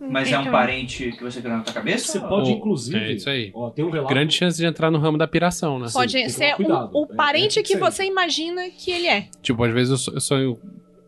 Mas 0.00 0.32
é 0.32 0.38
um 0.38 0.40
Então, 0.40 0.52
parente 0.52 1.12
que 1.12 1.22
você 1.22 1.40
criou 1.40 1.58
na 1.58 1.62
tua 1.62 1.74
cabeça? 1.74 2.06
Você 2.12 2.18
ou- 2.18 2.28
pode, 2.28 2.50
Oh, 2.50 2.54
inclusive. 2.54 2.98
é 2.98 3.12
isso 3.12 3.28
aí. 3.28 3.50
Ó, 3.54 3.68
tem 3.70 3.84
um 3.84 3.90
relato. 3.90 4.08
Grande 4.14 4.34
chance 4.34 4.56
de 4.56 4.64
entrar 4.64 4.90
no 4.90 4.98
ramo 4.98 5.18
da 5.18 5.28
piração, 5.28 5.78
né? 5.78 5.88
Pode 5.92 6.14
que 6.22 6.28
ser 6.30 6.54
cuidado. 6.56 6.90
o, 6.94 7.02
o 7.02 7.04
É- 7.12 7.14
parente 7.14 7.58
é 7.58 7.62
que 7.62 7.74
diferente. 7.74 7.92
você 7.94 8.04
imagina 8.04 8.70
que 8.70 8.90
ele 8.90 9.06
é. 9.06 9.28
Tipo, 9.42 9.62
às 9.64 9.72
vezes 9.74 9.90
eu 9.90 9.96
so- 9.98 10.10
eu 10.12 10.20
sonho 10.20 10.58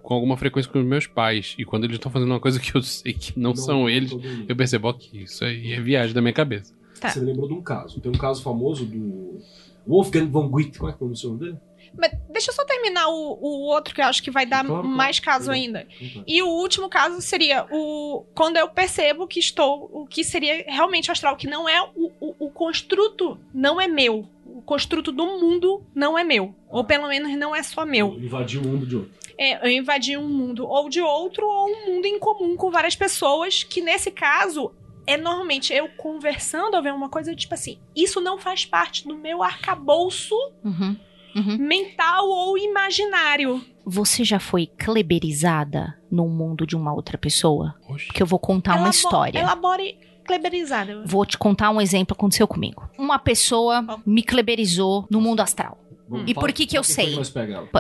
com 0.03 0.15
alguma 0.15 0.37
frequência 0.37 0.71
com 0.71 0.79
os 0.79 0.85
meus 0.85 1.07
pais. 1.07 1.55
E 1.59 1.65
quando 1.65 1.85
eles 1.85 1.97
estão 1.97 2.11
fazendo 2.13 2.31
uma 2.31 2.41
coisa 2.41 2.61
que 2.61 2.77
eu 2.77 2.83
sei 2.83 3.13
que 3.15 3.39
não, 3.39 3.55
são 3.57 3.89
eles, 3.89 4.13
eu 4.49 4.55
percebo, 4.55 4.89
ok, 4.89 5.23
isso 5.23 5.45
aí 5.45 5.73
é 5.73 5.81
viagem 5.81 6.13
da 6.15 6.21
minha 6.21 6.33
cabeça. 6.35 6.75
Tá. 7.01 7.09
Você 7.09 7.21
me 7.21 7.27
lembrou 7.27 7.49
de 7.49 7.55
um 7.55 7.63
caso. 7.63 7.99
Tem 8.01 8.11
um 8.13 8.15
caso 8.19 8.43
famoso 8.43 8.85
do 8.85 9.39
Wolfgang 9.87 10.27
von 10.27 10.49
Goethe. 10.49 10.79
Como 10.79 10.91
é 10.91 10.93
que 10.93 10.99
pronuncia 10.99 11.29
o 11.29 11.33
nome 11.33 11.45
dele? 11.47 11.59
Mas 11.97 12.13
deixa 12.31 12.51
eu 12.51 12.55
só 12.55 12.65
terminar 12.65 13.09
o, 13.09 13.39
o 13.41 13.67
outro 13.67 13.95
que 13.95 14.01
eu 14.01 14.07
acho 14.07 14.23
que 14.23 14.31
vai 14.31 14.47
dar 14.47 14.65
Claro, 14.65 14.83
claro. 14.83 14.97
mais 14.97 15.19
caso 15.21 15.51
Perdão. 15.51 15.63
ainda. 15.63 15.89
E 16.27 16.43
o 16.43 16.49
último 16.49 16.89
caso 16.89 17.21
seria 17.21 17.67
o 17.71 18.25
quando 18.35 18.57
eu 18.57 18.69
percebo 18.69 19.27
que 19.27 19.39
estou 19.39 19.91
o 19.93 20.07
que 20.07 20.25
seria 20.25 20.65
realmente 20.67 21.11
astral, 21.11 21.37
que 21.37 21.47
não 21.47 21.69
é 21.69 21.83
o, 21.95 22.11
o, 22.21 22.47
o 22.47 22.51
construto 22.51 23.39
não 23.55 23.81
é 23.81 23.87
meu. 23.87 24.29
O 24.47 24.61
construto 24.63 25.11
do 25.13 25.25
mundo 25.25 25.83
não 25.95 26.19
é 26.19 26.25
meu. 26.25 26.55
Ou 26.69 26.85
pelo 26.85 27.09
menos 27.09 27.37
não 27.37 27.55
é 27.55 27.63
só 27.63 27.85
meu. 27.87 28.15
Invadir 28.19 28.61
o 28.61 28.67
mundo 28.67 28.87
de 28.87 28.97
outro. 28.97 29.13
É, 29.39 29.67
eu 29.67 29.71
invadi 29.71 30.17
um 30.17 30.29
mundo 30.29 30.67
ou 30.67 30.89
de 30.89 31.01
outro 31.01 31.47
ou 31.47 31.67
um 31.69 31.87
mundo 31.95 32.07
em 32.07 32.19
comum 32.19 32.55
com 32.55 32.71
várias 32.71 32.95
pessoas, 32.95 33.63
que 33.63 33.81
nesse 33.81 34.11
caso 34.11 34.73
é 35.07 35.17
normalmente 35.17 35.73
eu 35.73 35.89
conversando 35.97 36.77
ou 36.77 36.83
vendo 36.83 36.95
uma 36.97 37.09
coisa 37.09 37.35
tipo 37.35 37.53
assim, 37.55 37.79
isso 37.97 38.21
não 38.21 38.39
faz 38.39 38.65
parte 38.65 39.09
do 39.09 39.17
meu 39.17 39.43
arcabouço 39.43 40.35
Uhum. 40.63 40.97
Uhum. 41.35 41.57
mental 41.59 42.29
ou 42.29 42.59
imaginário. 42.59 43.65
Você 43.85 44.23
já 44.25 44.39
foi 44.39 44.67
kleberizada 44.67 45.99
num 46.11 46.29
mundo 46.29 46.67
de 46.67 46.77
uma 46.77 46.93
outra 46.95 47.19
pessoa? 47.19 47.75
Oxe. 47.89 48.07
Porque 48.07 48.23
eu 48.23 48.27
vou 48.27 48.39
contar 48.39 48.73
uma 48.73 48.79
Elabo- 48.83 48.91
história. 48.95 49.39
Elabore 49.39 49.99
kleberizada. 50.25 51.03
Vou 51.05 51.27
te 51.27 51.37
contar 51.37 51.71
um 51.71 51.81
exemplo 51.81 52.15
que 52.15 52.21
aconteceu 52.21 52.47
comigo. 52.47 52.89
Uma 52.97 53.19
pessoa 53.19 54.01
me 54.07 54.23
kleberizou 54.23 55.07
no 55.11 55.21
mundo 55.21 55.41
astral. 55.41 55.79
Vamos, 56.13 56.31
E 56.31 56.35
por 56.35 56.53
que 56.53 56.67
que 56.67 56.77
eu 56.79 56.85
sei? 56.85 57.17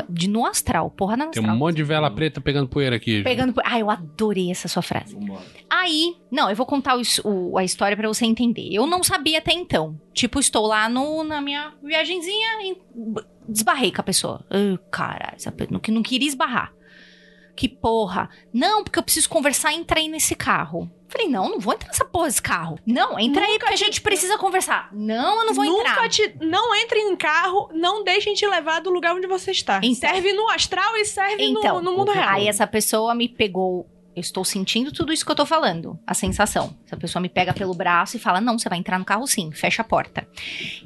De 0.09 0.29
no 0.29 0.45
astral, 0.47 0.91
porra 0.91 1.17
na 1.17 1.25
Tem 1.27 1.41
astral. 1.41 1.55
um 1.55 1.59
monte 1.59 1.77
de 1.77 1.83
vela 1.85 2.11
preta 2.11 2.41
pegando 2.41 2.69
poeira 2.69 2.97
aqui. 2.97 3.23
Pegando. 3.23 3.55
Ah, 3.65 3.79
eu 3.79 3.91
adorei 3.91 4.51
essa 4.51 4.69
sua 4.69 4.83
frase. 4.83 5.15
Vambora. 5.15 5.43
Aí, 5.71 6.17
não, 6.31 6.49
eu 6.51 6.57
vou 6.57 6.67
contar 6.67 6.97
o, 6.97 7.03
o- 7.25 7.59
a 7.59 7.65
história 7.65 7.97
pra 7.97 8.09
você 8.09 8.25
entender. 8.27 8.69
Eu 8.73 8.87
não 8.87 9.03
sabia 9.03 9.39
até 9.39 9.53
então. 9.53 10.01
Tipo, 10.13 10.41
estou 10.41 10.67
lá 10.67 10.89
no, 10.89 11.23
na 11.25 11.41
minha 11.41 11.73
viagenzinha 11.83 12.49
e 12.63 12.77
desbarrei 13.49 13.93
com 13.93 14.01
a 14.01 14.05
pessoa. 14.05 14.45
Caralho, 14.91 15.35
essa 15.37 15.53
pe- 15.53 15.69
não, 15.71 15.79
que 15.81 15.91
não 15.91 16.03
queria 16.03 16.29
esbarrar. 16.29 16.73
Que 17.63 17.69
porra. 17.69 18.29
Não, 18.53 18.83
porque 18.83 18.99
eu 18.99 19.05
preciso 19.05 19.29
conversar 19.29 19.73
e 19.73 19.77
entrar 19.77 20.01
aí 20.01 20.09
nesse 20.09 20.35
carro. 20.35 20.91
Falei, 21.09 21.29
não, 21.29 21.49
não 21.49 21.61
vou 21.61 21.75
entrar 21.75 21.87
nessa 21.87 22.05
porra 22.05 22.27
desse 22.27 22.43
carro. 22.43 22.77
Não, 22.85 23.17
entra 23.21 23.41
aí 23.45 23.53
Nunca 23.53 23.61
porque 23.67 23.75
a 23.75 23.77
te- 23.77 23.85
gente 23.85 24.01
precisa 24.01 24.37
conversar. 24.37 24.89
Não, 24.93 25.39
eu 25.43 25.47
não 25.47 25.55
vou 25.55 25.65
Nunca 25.65 25.91
entrar. 25.91 26.09
te. 26.09 26.35
Não 26.41 26.75
entre 26.75 26.99
em 26.99 27.15
carro, 27.15 27.69
não 27.73 28.03
deixem 28.03 28.35
te 28.35 28.45
levar 28.49 28.81
do 28.81 28.91
lugar 28.91 29.15
onde 29.15 29.29
você 29.29 29.53
está. 29.53 29.79
Então. 29.81 29.95
serve 30.11 30.33
no 30.33 30.49
astral 30.51 30.97
e 30.97 31.05
serve 31.05 31.45
Então, 31.45 31.77
no, 31.81 31.93
no 31.93 31.99
mundo 31.99 32.11
real. 32.11 32.31
Aí 32.31 32.49
essa 32.49 32.67
pessoa 32.67 33.15
me 33.15 33.29
pegou. 33.29 33.87
Eu 34.17 34.21
estou 34.21 34.45
sentindo 34.45 34.91
tudo 34.91 35.13
isso 35.13 35.25
que 35.25 35.31
eu 35.31 35.37
tô 35.37 35.47
falando. 35.47 35.97
A 36.05 36.15
sensação. 36.15 36.77
Essa 36.85 36.97
pessoa 36.97 37.23
me 37.23 37.29
pega 37.29 37.55
pelo 37.55 37.75
braço 37.75 38.17
e 38.17 38.21
fala: 38.21 38.41
Não, 38.41 38.59
você 38.59 38.69
vai 38.69 38.79
entrar 38.79 38.99
no 38.99 39.05
carro 39.05 39.25
sim, 39.29 39.53
fecha 39.53 39.83
a 39.83 39.85
porta. 39.85 40.27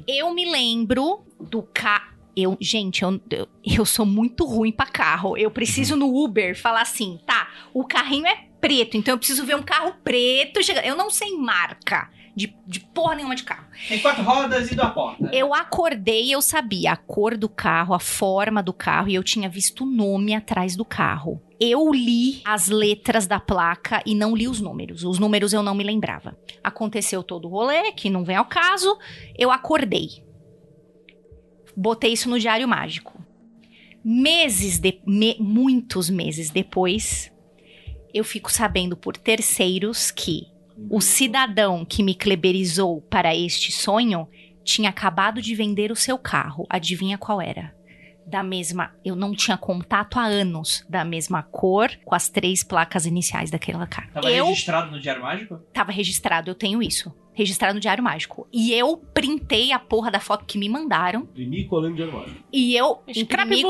Eu 0.07 0.31
me 0.31 0.45
lembro 0.49 1.25
do 1.39 1.63
carro. 1.63 2.16
Eu, 2.39 2.55
gente, 2.61 3.01
eu, 3.01 3.19
eu, 3.31 3.47
eu 3.65 3.83
sou 3.83 4.05
muito 4.05 4.45
ruim 4.45 4.71
pra 4.71 4.85
carro. 4.85 5.35
Eu 5.35 5.49
preciso 5.49 5.95
no 5.95 6.15
Uber 6.23 6.55
falar 6.55 6.81
assim: 6.81 7.19
tá, 7.25 7.47
o 7.73 7.83
carrinho 7.83 8.27
é 8.27 8.45
preto, 8.61 8.95
então 8.95 9.15
eu 9.15 9.17
preciso 9.17 9.43
ver 9.43 9.55
um 9.55 9.63
carro 9.63 9.95
preto 10.03 10.61
chegando. 10.61 10.85
Eu 10.85 10.95
não 10.95 11.09
sei 11.09 11.35
marca 11.35 12.11
de, 12.35 12.55
de 12.67 12.79
porra 12.79 13.15
nenhuma 13.15 13.35
de 13.35 13.43
carro. 13.43 13.65
Tem 13.89 13.99
quatro 13.99 14.21
rodas 14.21 14.71
e 14.71 14.75
da 14.75 14.91
porta. 14.91 15.27
Eu 15.33 15.51
acordei 15.51 16.25
e 16.25 16.31
eu 16.31 16.41
sabia 16.43 16.91
a 16.91 16.95
cor 16.95 17.35
do 17.35 17.49
carro, 17.49 17.95
a 17.95 17.99
forma 17.99 18.61
do 18.61 18.71
carro 18.71 19.09
e 19.09 19.15
eu 19.15 19.23
tinha 19.23 19.49
visto 19.49 19.83
o 19.83 19.87
nome 19.87 20.35
atrás 20.35 20.75
do 20.75 20.85
carro. 20.85 21.41
Eu 21.59 21.91
li 21.91 22.43
as 22.45 22.67
letras 22.67 23.25
da 23.25 23.39
placa 23.39 24.03
e 24.05 24.13
não 24.13 24.35
li 24.35 24.47
os 24.47 24.61
números. 24.61 25.03
Os 25.03 25.17
números 25.17 25.53
eu 25.53 25.63
não 25.63 25.73
me 25.73 25.83
lembrava. 25.83 26.37
Aconteceu 26.63 27.23
todo 27.23 27.45
o 27.47 27.51
rolê, 27.51 27.91
que 27.93 28.11
não 28.11 28.23
vem 28.23 28.35
ao 28.35 28.45
caso. 28.45 28.95
Eu 29.35 29.49
acordei. 29.49 30.26
Botei 31.79 32.11
isso 32.13 32.27
no 32.29 32.39
diário 32.39 32.67
mágico. 32.67 33.13
Meses 34.03 34.79
de, 34.79 34.99
me- 35.05 35.37
muitos 35.39 36.09
meses 36.09 36.49
depois, 36.49 37.31
eu 38.13 38.23
fico 38.23 38.51
sabendo 38.51 38.95
por 38.95 39.15
terceiros 39.17 40.11
que 40.11 40.43
o 40.89 41.01
cidadão 41.01 41.83
que 41.83 42.01
me 42.03 42.15
kleberizou 42.15 43.01
para 43.01 43.35
este 43.35 43.71
sonho 43.71 44.27
tinha 44.63 44.89
acabado 44.89 45.41
de 45.41 45.53
vender 45.55 45.91
o 45.91 45.95
seu 45.95 46.17
carro. 46.17 46.65
Adivinha 46.69 47.17
qual 47.17 47.41
era? 47.41 47.75
Da 48.25 48.43
mesma. 48.43 48.93
Eu 49.03 49.15
não 49.15 49.33
tinha 49.33 49.57
contato 49.57 50.17
há 50.19 50.25
anos. 50.25 50.85
Da 50.89 51.03
mesma 51.05 51.41
cor, 51.43 51.89
com 52.05 52.13
as 52.13 52.27
três 52.29 52.63
placas 52.63 53.05
iniciais 53.05 53.49
daquela 53.49 53.87
carro. 53.87 54.11
Tava 54.13 54.31
eu 54.31 54.47
registrado 54.47 54.91
no 54.91 54.99
Diário 54.99 55.21
Mágico? 55.21 55.57
tava 55.73 55.91
registrado, 55.91 56.49
eu 56.51 56.55
tenho 56.55 56.81
isso. 56.83 57.13
Registrado 57.37 57.75
no 57.75 57.79
Diário 57.79 58.03
Mágico. 58.03 58.47
E 58.51 58.73
eu 58.73 58.97
printei 59.13 59.71
a 59.71 59.77
porra 59.77 60.09
da 60.09 60.19
foto 60.19 60.43
que 60.43 60.57
me 60.57 60.67
mandaram. 60.67 61.21
Imprimi 61.21 61.59
e 61.59 61.65
colei 61.65 61.91
no 61.91 61.95
diário 61.95 62.13
mágico. 62.15 62.35
E 62.51 62.75
eu 62.75 62.99
imprimi 63.07 63.61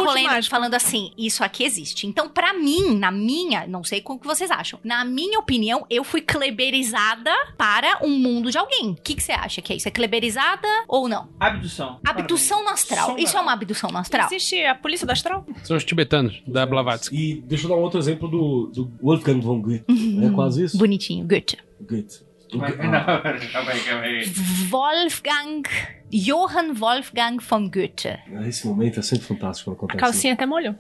falando 0.50 0.74
assim, 0.74 1.12
isso 1.18 1.44
aqui 1.44 1.66
existe. 1.66 2.08
Então, 2.08 2.30
pra 2.30 2.54
mim, 2.54 2.98
na 2.98 3.12
minha, 3.12 3.68
não 3.68 3.84
sei 3.84 4.00
como 4.00 4.22
que 4.22 4.26
vocês 4.26 4.50
acham, 4.50 4.80
na 4.86 5.04
minha 5.04 5.38
opinião, 5.38 5.86
eu 5.90 6.06
fui 6.06 6.22
kleberizada 6.22 7.30
para 7.58 8.00
um 8.02 8.18
mundo 8.18 8.50
de 8.50 8.58
alguém. 8.58 8.92
O 8.92 8.96
que, 8.96 9.16
que 9.16 9.22
você 9.22 9.34
acha 9.34 9.62
que 9.62 9.74
é 9.74 9.76
isso? 9.76 9.88
É 9.90 9.92
kleberizada 9.92 10.68
ou 10.88 11.10
não? 11.10 11.28
Abdução. 11.38 12.00
Abdução 12.06 12.64
no 12.64 12.70
astral. 12.70 13.08
Sombra. 13.08 13.22
Isso 13.22 13.36
é 13.38 13.42
uma 13.42 13.52
abdução 13.52 13.90
no 13.92 13.98
astral? 13.98 14.28
Existe 14.28 14.64
a 14.64 14.76
polícia 14.76 15.06
do 15.06 15.12
astral? 15.12 15.46
São 15.66 15.76
os 15.76 15.84
tibetanos 15.84 16.42
da 16.48 16.66
Blavatsky. 16.66 17.18
E 17.18 17.42
deixa 17.42 17.66
eu 17.66 17.70
dar 17.72 17.76
um 17.76 17.82
outro 17.82 18.00
exemplo 18.00 18.30
do, 18.30 18.72
do 18.74 18.92
Wolfgang 19.02 19.42
von 19.42 19.62
Goethe. 19.62 19.84
É 20.26 20.30
quase 20.30 20.64
isso? 20.64 20.78
Bonitinho, 20.78 21.28
Goethe. 21.28 21.58
Goethe. 21.82 22.27
Do- 22.52 22.58
Mas- 22.60 22.80
ah, 22.80 22.84
não, 22.84 23.52
calma 23.52 23.72
aí, 23.72 23.80
calma 23.82 24.02
aí. 24.04 24.24
Wolfgang, 24.70 25.64
Johann 26.12 26.74
Wolfgang 26.74 27.38
von 27.40 27.70
Goethe. 27.70 28.18
Esse 28.48 28.66
momento 28.68 29.00
é 29.00 29.04
sempre 29.04 29.26
fantástico 29.26 29.72
quando 29.76 29.92
A 29.92 29.94
acontece. 29.94 30.00
calcinha 30.12 30.34
até 30.34 30.46
molhou. 30.46 30.74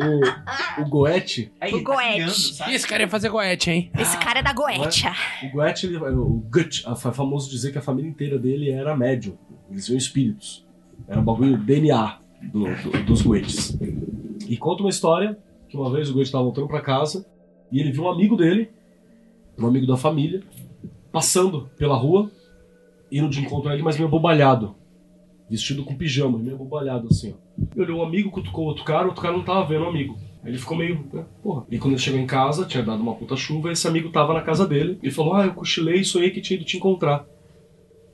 O, 0.00 0.82
o 0.82 0.88
Goethe, 0.88 1.50
Aí, 1.60 1.74
O 1.74 1.82
tá 1.82 1.92
Goethe. 1.94 2.72
esse 2.72 2.86
cara 2.86 3.02
ia 3.02 3.08
fazer 3.08 3.30
goethe, 3.30 3.68
hein? 3.70 3.90
Esse 3.98 4.16
cara 4.18 4.38
é 4.38 4.42
da 4.42 4.52
Goetia. 4.52 5.12
o 5.44 5.50
Goethe, 5.50 5.86
ele- 5.86 5.96
o 5.98 6.44
Goethe, 6.52 6.84
é 6.88 6.94
famoso 7.12 7.50
dizer 7.50 7.72
que 7.72 7.78
a 7.78 7.82
família 7.82 8.08
inteira 8.08 8.38
dele 8.38 8.70
era 8.70 8.96
médium. 8.96 9.36
Eles 9.70 9.88
viam 9.88 9.98
espíritos. 9.98 10.64
Era 11.08 11.20
um 11.20 11.24
bagulho 11.24 11.56
DNA 11.56 12.18
do- 12.42 12.66
do- 12.76 13.02
dos 13.04 13.22
Goethes. 13.22 13.76
E 14.48 14.56
conta 14.56 14.82
uma 14.84 14.90
história 14.90 15.36
que 15.68 15.76
uma 15.76 15.90
vez 15.92 16.08
o 16.10 16.12
Goethe 16.12 16.28
estava 16.28 16.44
voltando 16.44 16.68
pra 16.68 16.80
casa 16.80 17.26
e 17.72 17.80
ele 17.80 17.90
viu 17.90 18.04
um 18.04 18.08
amigo 18.10 18.36
dele, 18.36 18.70
um 19.58 19.66
amigo 19.66 19.86
da 19.86 19.96
família, 19.96 20.42
passando 21.10 21.68
pela 21.76 21.96
rua, 21.96 22.30
indo 23.10 23.28
de 23.28 23.40
encontro 23.40 23.70
a 23.70 23.74
ele, 23.74 23.82
mas 23.82 23.96
meio 23.96 24.08
bobalhado. 24.08 24.74
Vestido 25.50 25.82
com 25.84 25.96
pijama, 25.96 26.38
meio 26.38 26.58
bobalhado 26.58 27.08
assim, 27.10 27.32
ó. 27.32 27.48
Ele 27.74 27.84
olhou 27.84 28.00
um 28.00 28.06
amigo, 28.06 28.30
cutucou 28.30 28.64
o 28.64 28.68
outro 28.68 28.84
cara, 28.84 29.04
o 29.04 29.08
outro 29.08 29.22
cara 29.22 29.36
não 29.36 29.44
tava 29.44 29.64
vendo 29.66 29.84
o 29.84 29.88
amigo. 29.88 30.18
Aí 30.44 30.50
ele 30.50 30.58
ficou 30.58 30.76
meio, 30.76 31.04
né, 31.12 31.24
porra. 31.42 31.64
E 31.70 31.78
quando 31.78 31.94
ele 31.94 32.02
chegou 32.02 32.20
em 32.20 32.26
casa, 32.26 32.66
tinha 32.66 32.82
dado 32.82 33.02
uma 33.02 33.14
puta 33.14 33.34
chuva, 33.34 33.72
esse 33.72 33.88
amigo 33.88 34.10
tava 34.10 34.34
na 34.34 34.42
casa 34.42 34.66
dele 34.66 34.98
e 35.02 35.10
falou: 35.10 35.34
Ah, 35.34 35.46
eu 35.46 35.54
cochilei 35.54 36.00
e 36.00 36.04
sonhei 36.04 36.30
que 36.30 36.40
tinha 36.40 36.56
ido 36.56 36.66
te 36.66 36.76
encontrar 36.76 37.26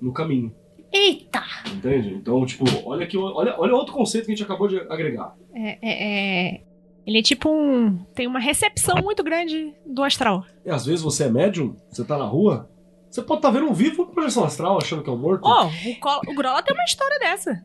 no 0.00 0.12
caminho. 0.12 0.52
Eita! 0.92 1.42
Entende? 1.74 2.14
Então, 2.14 2.46
tipo, 2.46 2.64
olha 2.88 3.06
que 3.06 3.18
olha, 3.18 3.56
olha 3.58 3.74
outro 3.74 3.92
conceito 3.92 4.26
que 4.26 4.32
a 4.32 4.34
gente 4.34 4.44
acabou 4.44 4.68
de 4.68 4.78
agregar. 4.78 5.34
É, 5.52 5.78
é, 5.82 6.52
é- 6.52 6.62
Ele 7.06 7.18
é 7.18 7.22
tipo 7.22 7.50
um. 7.50 7.96
Tem 8.14 8.26
uma 8.26 8.38
recepção 8.40 8.96
muito 9.02 9.22
grande 9.22 9.74
do 9.86 10.02
astral. 10.02 10.44
E 10.64 10.70
às 10.70 10.86
vezes 10.86 11.02
você 11.02 11.24
é 11.24 11.28
médium, 11.30 11.76
você 11.90 12.04
tá 12.04 12.16
na 12.16 12.24
rua, 12.24 12.68
você 13.14 13.22
pode 13.22 13.38
estar 13.38 13.50
vendo 13.50 13.66
um 13.66 13.72
vivo 13.72 14.04
com 14.06 14.12
projeção 14.12 14.44
astral, 14.44 14.78
achando 14.78 15.02
que 15.02 15.08
é 15.08 15.12
um 15.12 15.16
morto. 15.18 15.42
Ó, 15.44 15.66
o, 15.66 15.94
Col- 16.00 16.20
o 16.26 16.34
Grola 16.34 16.62
tem 16.62 16.74
uma 16.74 16.84
história 16.84 17.18
dessa. 17.20 17.62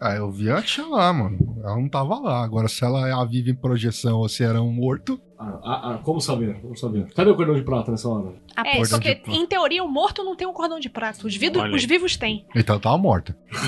Ah, 0.00 0.14
eu 0.14 0.30
vi 0.30 0.50
a 0.50 0.60
tia 0.62 0.86
lá, 0.86 1.12
mano. 1.12 1.38
Ela 1.62 1.76
não 1.76 1.88
tava 1.88 2.18
lá. 2.20 2.42
Agora, 2.44 2.68
se 2.68 2.84
ela 2.84 3.08
é 3.08 3.12
a 3.12 3.24
vive 3.24 3.50
em 3.50 3.54
projeção 3.54 4.18
ou 4.18 4.28
se 4.28 4.42
era 4.44 4.60
um 4.62 4.72
morto. 4.72 5.20
Ah, 5.38 5.60
ah, 5.62 5.90
ah, 5.94 5.98
como 6.02 6.20
saber? 6.20 6.60
Como 6.60 6.76
saber? 6.76 7.12
Cadê 7.14 7.30
o 7.30 7.36
cordão 7.36 7.54
de 7.54 7.62
prata 7.62 7.90
nessa 7.92 8.08
hora? 8.08 8.34
A 8.56 8.66
É, 8.68 8.78
pessoa- 8.78 9.00
porque 9.00 9.22
em 9.30 9.46
teoria 9.46 9.84
o 9.84 9.88
morto 9.88 10.24
não 10.24 10.34
tem 10.36 10.46
um 10.48 10.52
cordão 10.52 10.80
de 10.80 10.88
prata. 10.88 11.24
Os, 11.26 11.36
vido- 11.36 11.60
Olha 11.60 11.74
os 11.76 11.84
vivos 11.84 12.16
têm. 12.16 12.44
Então 12.56 12.74
ela 12.74 12.82
tava 12.82 12.98
morta. 12.98 13.36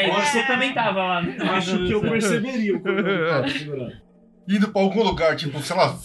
É, 0.00 0.10
você 0.24 0.42
também 0.46 0.72
tava 0.74 0.98
lá. 1.04 1.22
né? 1.22 1.36
Acho 1.40 1.78
que 1.84 1.90
eu 1.92 2.00
perceberia 2.00 2.76
o 2.76 2.80
cordão 2.80 3.04
de 3.04 3.18
prata 3.24 3.48
segurado. 3.50 3.92
Indo 4.48 4.68
pra 4.68 4.82
algum 4.82 5.02
lugar, 5.02 5.36
tipo, 5.36 5.60
sei 5.60 5.76
lá. 5.76 5.96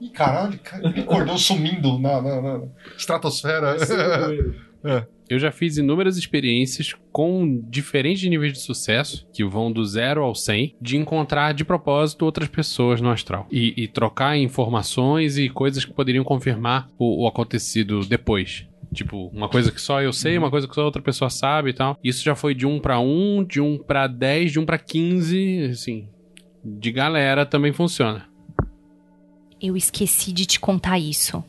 Ih, 0.00 0.10
caralho, 0.10 0.58
cara, 0.62 0.92
que 0.92 1.02
cordão 1.02 1.38
sumindo 1.38 1.98
na, 1.98 2.20
na- 2.20 2.40
na 2.42 2.62
estratosfera. 2.96 3.76
Eu 5.28 5.38
já 5.40 5.50
fiz 5.50 5.76
inúmeras 5.78 6.16
experiências 6.16 6.94
com 7.10 7.60
diferentes 7.68 8.28
níveis 8.30 8.52
de 8.52 8.60
sucesso, 8.60 9.26
que 9.32 9.42
vão 9.44 9.72
do 9.72 9.84
zero 9.84 10.22
ao 10.22 10.32
100, 10.34 10.76
de 10.80 10.96
encontrar 10.96 11.52
de 11.52 11.64
propósito 11.64 12.24
outras 12.24 12.48
pessoas 12.48 13.00
no 13.00 13.10
astral. 13.10 13.48
E, 13.50 13.74
e 13.76 13.88
trocar 13.88 14.36
informações 14.38 15.36
e 15.38 15.48
coisas 15.48 15.84
que 15.84 15.92
poderiam 15.92 16.22
confirmar 16.22 16.88
o, 16.96 17.24
o 17.24 17.26
acontecido 17.26 18.00
depois. 18.06 18.68
Tipo, 18.94 19.26
uma 19.34 19.48
coisa 19.48 19.72
que 19.72 19.80
só 19.80 20.00
eu 20.00 20.12
sei, 20.12 20.38
uma 20.38 20.50
coisa 20.50 20.68
que 20.68 20.74
só 20.74 20.84
outra 20.84 21.02
pessoa 21.02 21.28
sabe 21.28 21.70
e 21.70 21.74
tal. 21.74 21.98
Isso 22.04 22.22
já 22.22 22.36
foi 22.36 22.54
de 22.54 22.64
1 22.64 22.78
pra 22.78 23.00
1, 23.00 23.44
de 23.44 23.60
1 23.60 23.78
pra 23.78 24.06
10, 24.06 24.52
de 24.52 24.60
1 24.60 24.64
pra 24.64 24.78
15, 24.78 25.64
assim. 25.72 26.08
De 26.64 26.92
galera 26.92 27.44
também 27.44 27.72
funciona. 27.72 28.28
Eu 29.60 29.74
esqueci 29.74 30.32
de 30.32 30.44
te 30.44 30.60
contar 30.60 30.98
isso. 30.98 31.42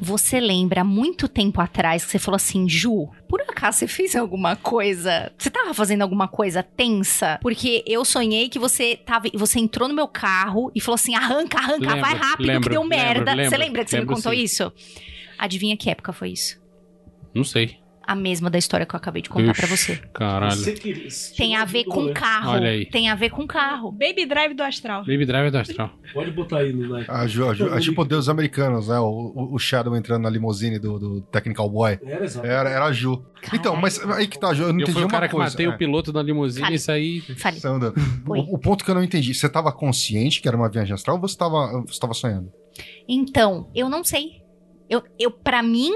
Você 0.00 0.40
lembra 0.40 0.82
muito 0.82 1.28
tempo 1.28 1.60
atrás 1.60 2.04
que 2.04 2.10
você 2.10 2.18
falou 2.18 2.36
assim, 2.36 2.66
Ju, 2.66 3.10
por 3.28 3.42
acaso 3.42 3.78
você 3.78 3.86
fez 3.86 4.16
alguma 4.16 4.56
coisa? 4.56 5.30
Você 5.36 5.50
tava 5.50 5.74
fazendo 5.74 6.00
alguma 6.00 6.26
coisa 6.26 6.62
tensa? 6.62 7.38
Porque 7.42 7.84
eu 7.86 8.04
sonhei 8.06 8.48
que 8.48 8.58
você 8.58 8.96
tava, 8.96 9.28
você 9.34 9.60
entrou 9.60 9.86
no 9.86 9.94
meu 9.94 10.08
carro 10.08 10.72
e 10.74 10.80
falou 10.80 10.94
assim: 10.94 11.14
arranca, 11.14 11.58
arranca, 11.58 11.94
Lembro, 11.94 12.00
vai 12.00 12.14
rápido 12.14 12.46
lembro, 12.46 12.62
que 12.62 12.68
deu 12.70 12.82
lembro, 12.82 12.96
merda. 13.24 13.44
você 13.50 13.56
lembra 13.58 13.84
que 13.84 13.90
você 13.90 14.00
me 14.00 14.06
contou 14.06 14.32
sim. 14.32 14.42
isso? 14.42 14.72
Adivinha 15.38 15.76
que 15.76 15.90
época 15.90 16.12
foi 16.12 16.30
isso? 16.30 16.58
Não 17.34 17.44
sei. 17.44 17.81
A 18.04 18.14
mesma 18.14 18.50
da 18.50 18.58
história 18.58 18.84
que 18.84 18.94
eu 18.94 18.96
acabei 18.96 19.22
de 19.22 19.28
contar 19.30 19.52
pra 19.54 19.64
Ixi, 19.64 19.76
você. 19.76 19.96
Caralho. 20.12 20.56
Tem 21.36 21.56
a 21.56 21.64
ver 21.64 21.84
com 21.84 22.12
carro. 22.12 22.50
Olha 22.52 22.70
aí. 22.70 22.86
Tem 22.86 23.08
a 23.08 23.14
ver 23.14 23.30
com 23.30 23.46
carro. 23.46 23.92
Baby 23.92 24.26
Drive 24.26 24.54
do 24.54 24.62
astral. 24.62 25.00
Baby 25.02 25.24
Driver 25.24 25.50
do 25.50 25.58
Astral. 25.58 25.90
Pode 26.12 26.30
botar 26.32 26.58
aí 26.58 26.72
no 26.72 26.88
like. 26.88 27.10
A 27.10 27.26
Ju, 27.26 27.48
a 27.48 27.54
Ju- 27.54 27.72
é 27.72 27.80
tipo 27.80 28.04
Deus 28.04 28.28
americanos, 28.28 28.88
né? 28.88 28.98
O, 28.98 29.04
o- 29.34 29.54
o 29.54 29.58
Shadow 29.58 29.96
entrando 29.96 30.22
na 30.22 30.30
limusine 30.30 30.78
do, 30.78 30.98
do 30.98 31.20
Technical 31.22 31.68
Boy. 31.70 31.98
Era 32.04 32.24
exato. 32.24 32.46
Era, 32.46 32.68
era 32.70 32.84
a 32.86 32.92
Ju. 32.92 33.24
Então, 33.52 33.76
mas 33.76 33.98
aí 34.10 34.26
que 34.26 34.38
tá, 34.38 34.52
Ju, 34.52 34.64
eu 34.64 34.72
não 34.72 34.80
Eu 34.80 34.82
entendi 34.82 34.92
fui 34.92 35.02
o 35.02 35.04
uma 35.06 35.10
cara 35.10 35.28
que 35.28 35.34
coisa. 35.34 35.50
matei 35.50 35.66
é. 35.66 35.68
o 35.68 35.78
piloto 35.78 36.12
da 36.12 36.22
limusine 36.22 36.62
Fale. 36.64 36.74
e 36.74 36.78
saí. 36.78 37.20
Fale. 37.20 37.58
O, 38.26 38.54
o 38.56 38.58
ponto 38.58 38.84
que 38.84 38.90
eu 38.90 38.94
não 38.94 39.02
entendi, 39.02 39.32
você 39.34 39.48
tava 39.48 39.72
consciente 39.72 40.40
que 40.42 40.48
era 40.48 40.56
uma 40.56 40.68
viagem 40.68 40.92
astral 40.92 41.16
ou 41.16 41.22
você 41.22 41.36
tava, 41.36 41.82
você 41.86 41.98
tava 42.00 42.14
sonhando? 42.14 42.52
Então, 43.08 43.70
eu 43.74 43.88
não 43.88 44.02
sei. 44.04 44.42
Eu, 44.88 45.02
eu 45.18 45.30
para 45.30 45.62
mim 45.62 45.90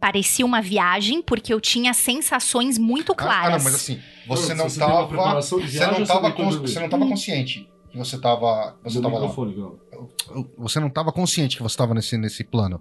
parecia 0.00 0.44
uma 0.46 0.60
viagem 0.62 1.20
porque 1.22 1.52
eu 1.52 1.60
tinha 1.60 1.92
sensações 1.94 2.78
muito 2.78 3.12
Ah, 3.12 3.16
claras. 3.16 3.54
Ah, 3.54 3.58
não, 3.58 3.64
mas 3.64 3.74
assim, 3.74 4.00
você 4.26 4.54
Não, 4.54 4.64
não 4.64 4.70
você 4.70 4.80
uma 4.80 5.92
não 5.92 6.00
ou 6.00 6.06
tava, 6.06 6.20
deitou 6.22 6.44
cons- 6.44 6.56
consciente 7.08 7.68
que 7.90 7.98
você 7.98 8.18
tava. 8.18 8.76
Você 8.84 9.00
tava 9.00 9.18
lá. 9.18 9.28
Você 10.58 10.80
não 10.80 10.90
tava 10.90 11.12
consciente 11.12 11.56
que 11.56 11.62
você 11.62 11.76
tava 11.76 11.94
nesse, 11.94 12.16
nesse 12.16 12.44
plano. 12.44 12.80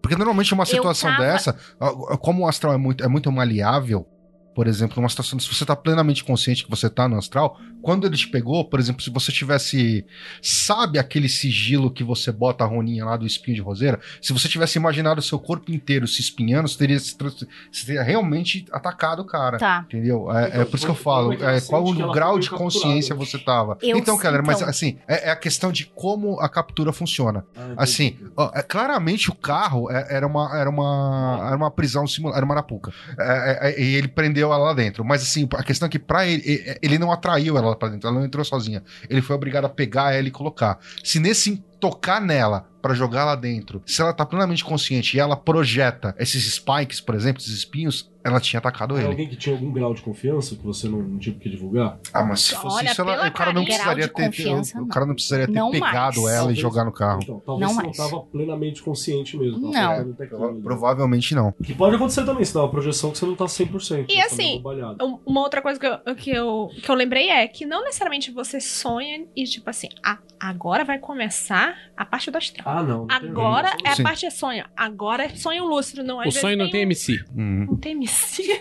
Porque 0.00 0.16
normalmente 0.16 0.54
uma 0.54 0.66
situação 0.66 1.10
tava- 1.10 1.22
dessa, 1.24 1.56
ah, 1.80 2.16
como 2.16 2.44
o 2.44 2.48
astral 2.48 2.72
é 2.72 2.76
muito, 2.76 3.02
é 3.02 3.08
muito 3.08 3.30
maleável, 3.32 4.06
por 4.54 4.66
exemplo, 4.66 4.96
numa 5.00 5.08
situação, 5.08 5.38
se 5.40 5.52
você 5.52 5.64
tá 5.66 5.74
plenamente 5.74 6.22
consciente 6.24 6.64
que 6.64 6.70
você 6.70 6.88
tá 6.88 7.08
no 7.08 7.16
astral, 7.18 7.58
quando 7.86 8.04
ele 8.04 8.16
te 8.16 8.26
pegou, 8.26 8.64
por 8.64 8.80
exemplo, 8.80 9.00
se 9.00 9.10
você 9.10 9.30
tivesse, 9.30 10.04
sabe 10.42 10.98
aquele 10.98 11.28
sigilo 11.28 11.88
que 11.88 12.02
você 12.02 12.32
bota 12.32 12.64
a 12.64 12.66
roninha 12.66 13.04
lá 13.04 13.16
do 13.16 13.24
espinho 13.24 13.54
de 13.54 13.60
roseira? 13.60 14.00
Se 14.20 14.32
você 14.32 14.48
tivesse 14.48 14.76
imaginado 14.76 15.20
o 15.20 15.22
seu 15.22 15.38
corpo 15.38 15.70
inteiro 15.70 16.04
se 16.08 16.20
espinhando, 16.20 16.66
você 16.68 16.76
teria, 16.76 16.98
se 16.98 17.16
trans- 17.16 17.46
você 17.70 17.86
teria 17.86 18.02
realmente 18.02 18.66
atacado 18.72 19.22
o 19.22 19.24
cara. 19.24 19.56
Tá. 19.58 19.84
Entendeu? 19.86 20.28
É, 20.32 20.48
Então, 20.48 20.60
é 20.62 20.64
por 20.64 20.76
isso 20.76 20.84
que 20.84 20.90
eu 20.90 20.96
falo, 20.96 21.32
é 21.32 21.58
é, 21.58 21.60
qual 21.60 21.84
o 21.86 21.94
grau 22.12 22.40
de 22.40 22.50
capturada? 22.50 22.56
consciência 22.56 23.14
você 23.14 23.38
tava. 23.38 23.78
Eu- 23.80 23.96
então, 23.98 24.16
galera, 24.18 24.42
mas 24.44 24.56
então. 24.56 24.68
assim, 24.68 24.98
é, 25.06 25.28
é 25.28 25.30
a 25.30 25.36
questão 25.36 25.70
de 25.70 25.84
como 25.86 26.40
a 26.40 26.48
captura 26.48 26.92
funciona. 26.92 27.44
Assim, 27.76 28.16
ó, 28.36 28.50
é, 28.52 28.62
claramente 28.62 29.30
o 29.30 29.34
carro 29.36 29.88
é- 29.92 30.08
era 30.16 30.26
uma, 30.26 30.58
era 30.58 30.68
uma, 30.68 31.44
era 31.46 31.56
uma 31.56 31.70
prisão 31.70 32.04
simulada, 32.04 32.38
era 32.38 32.44
uma 32.44 32.54
arapuca. 32.54 32.92
É, 33.16 33.22
é, 33.22 33.70
é, 33.70 33.80
e 33.80 33.94
ele 33.94 34.08
prendeu 34.08 34.52
ela 34.52 34.64
lá 34.64 34.74
dentro. 34.74 35.04
Mas 35.04 35.22
assim, 35.22 35.48
a 35.54 35.62
questão 35.62 35.86
é 35.86 35.88
que 35.88 36.00
pra 36.00 36.26
ele, 36.26 36.42
ele 36.82 36.98
não 36.98 37.12
atraiu 37.12 37.56
ela 37.56 37.75
lá 37.76 37.78
pra 37.78 37.88
dentro, 37.88 38.08
ela 38.08 38.18
não 38.18 38.24
entrou 38.24 38.44
sozinha. 38.44 38.82
Ele 39.08 39.22
foi 39.22 39.36
obrigado 39.36 39.66
a 39.66 39.68
pegar 39.68 40.12
ela 40.14 40.26
e 40.26 40.30
colocar. 40.30 40.78
Se 41.04 41.20
nesse 41.20 41.62
tocar 41.80 42.20
nela 42.20 42.68
pra 42.82 42.94
jogar 42.94 43.24
lá 43.24 43.34
dentro, 43.34 43.82
se 43.84 44.00
ela 44.00 44.12
tá 44.12 44.24
plenamente 44.24 44.64
consciente 44.64 45.16
e 45.16 45.20
ela 45.20 45.36
projeta 45.36 46.14
esses 46.20 46.54
spikes, 46.54 47.00
por 47.00 47.16
exemplo, 47.16 47.42
esses 47.42 47.52
espinhos, 47.52 48.08
ela 48.22 48.38
tinha 48.38 48.58
atacado 48.58 48.94
Era 48.94 49.02
ele. 49.02 49.10
alguém 49.10 49.28
que 49.28 49.34
tinha 49.34 49.54
algum 49.56 49.72
grau 49.72 49.92
de 49.92 50.02
confiança 50.02 50.54
que 50.54 50.62
você 50.64 50.88
não, 50.88 51.00
não 51.00 51.18
tinha 51.18 51.34
que 51.34 51.48
divulgar? 51.48 51.98
Ah, 52.12 52.22
mas 52.24 52.42
se 52.42 52.54
fosse 52.54 52.76
Olha, 52.78 52.90
isso, 52.92 53.00
ela- 53.02 53.26
o 53.28 53.32
cara 53.32 53.52
não 53.52 53.64
precisaria 53.64 54.06
de 54.06 54.12
ter, 54.14 54.24
confiança, 54.26 54.78
o, 54.78 54.80
não. 54.82 54.88
cara 54.88 55.04
não 55.06 55.14
precisaria 55.14 55.46
ter 55.46 55.52
Não 55.52 55.70
pegado 55.72 56.22
mais. 56.22 56.32
ela 56.34 56.36
Talvez- 56.38 56.58
e 56.58 56.60
jogar 56.60 56.84
no 56.84 56.92
carro. 56.92 57.20
Então, 57.24 57.42
talvez 57.44 57.68
Não 57.68 57.76
você 57.76 57.86
mais. 57.86 57.98
não 57.98 58.04
tava 58.08 58.22
plenamente 58.22 58.82
consciente 58.82 59.36
mesmo. 59.36 59.72
tava 59.72 60.04
Não. 60.52 60.60
Provavelmente 60.62 61.34
não. 61.34 61.52
Que 61.62 61.74
pode 61.74 61.96
acontecer 61.96 62.24
também, 62.24 62.44
se 62.44 62.54
dá 62.54 62.60
uma 62.62 62.70
projeção 62.70 63.10
que 63.10 63.18
você 63.18 63.26
não 63.26 63.34
tá 63.34 63.46
100%. 63.48 64.06
E 64.08 64.12
você 64.14 64.20
tá 64.20 64.26
assim, 64.26 64.56
bobalhado. 64.58 65.04
Um- 65.04 65.18
Uma 65.26 65.40
outra 65.40 65.60
coisa 65.60 65.78
que 65.80 65.86
eu, 65.86 66.14
que, 66.14 66.30
eu, 66.30 66.68
que 66.82 66.88
eu 66.88 66.94
lembrei 66.94 67.30
é 67.30 67.46
que 67.48 67.66
não 67.66 67.82
necessariamente 67.84 68.30
você 68.30 68.60
sonha 68.60 69.24
e 69.34 69.42
tipo 69.44 69.68
assim, 69.68 69.88
ah, 70.04 70.18
agora 70.38 70.84
vai 70.84 70.98
começar 70.98 71.65
a 71.96 72.04
parte 72.04 72.30
do 72.30 72.38
astral. 72.38 72.66
Ah, 72.68 72.82
não. 72.82 73.06
não 73.06 73.14
Agora 73.14 73.76
é 73.84 73.90
a 73.90 73.94
Sim. 73.96 74.02
parte 74.02 74.26
é 74.26 74.30
sonho. 74.30 74.64
Agora 74.76 75.24
é 75.24 75.28
sonho 75.30 75.64
lúcido, 75.64 76.02
não. 76.02 76.20
Às 76.20 76.34
O 76.34 76.40
sonho 76.40 76.56
não 76.56 76.70
tem 76.70 76.80
um- 76.80 76.82
MC. 76.84 77.24
Uhum. 77.36 77.66
Não 77.70 77.76
tem 77.76 77.92
MC. 77.92 78.42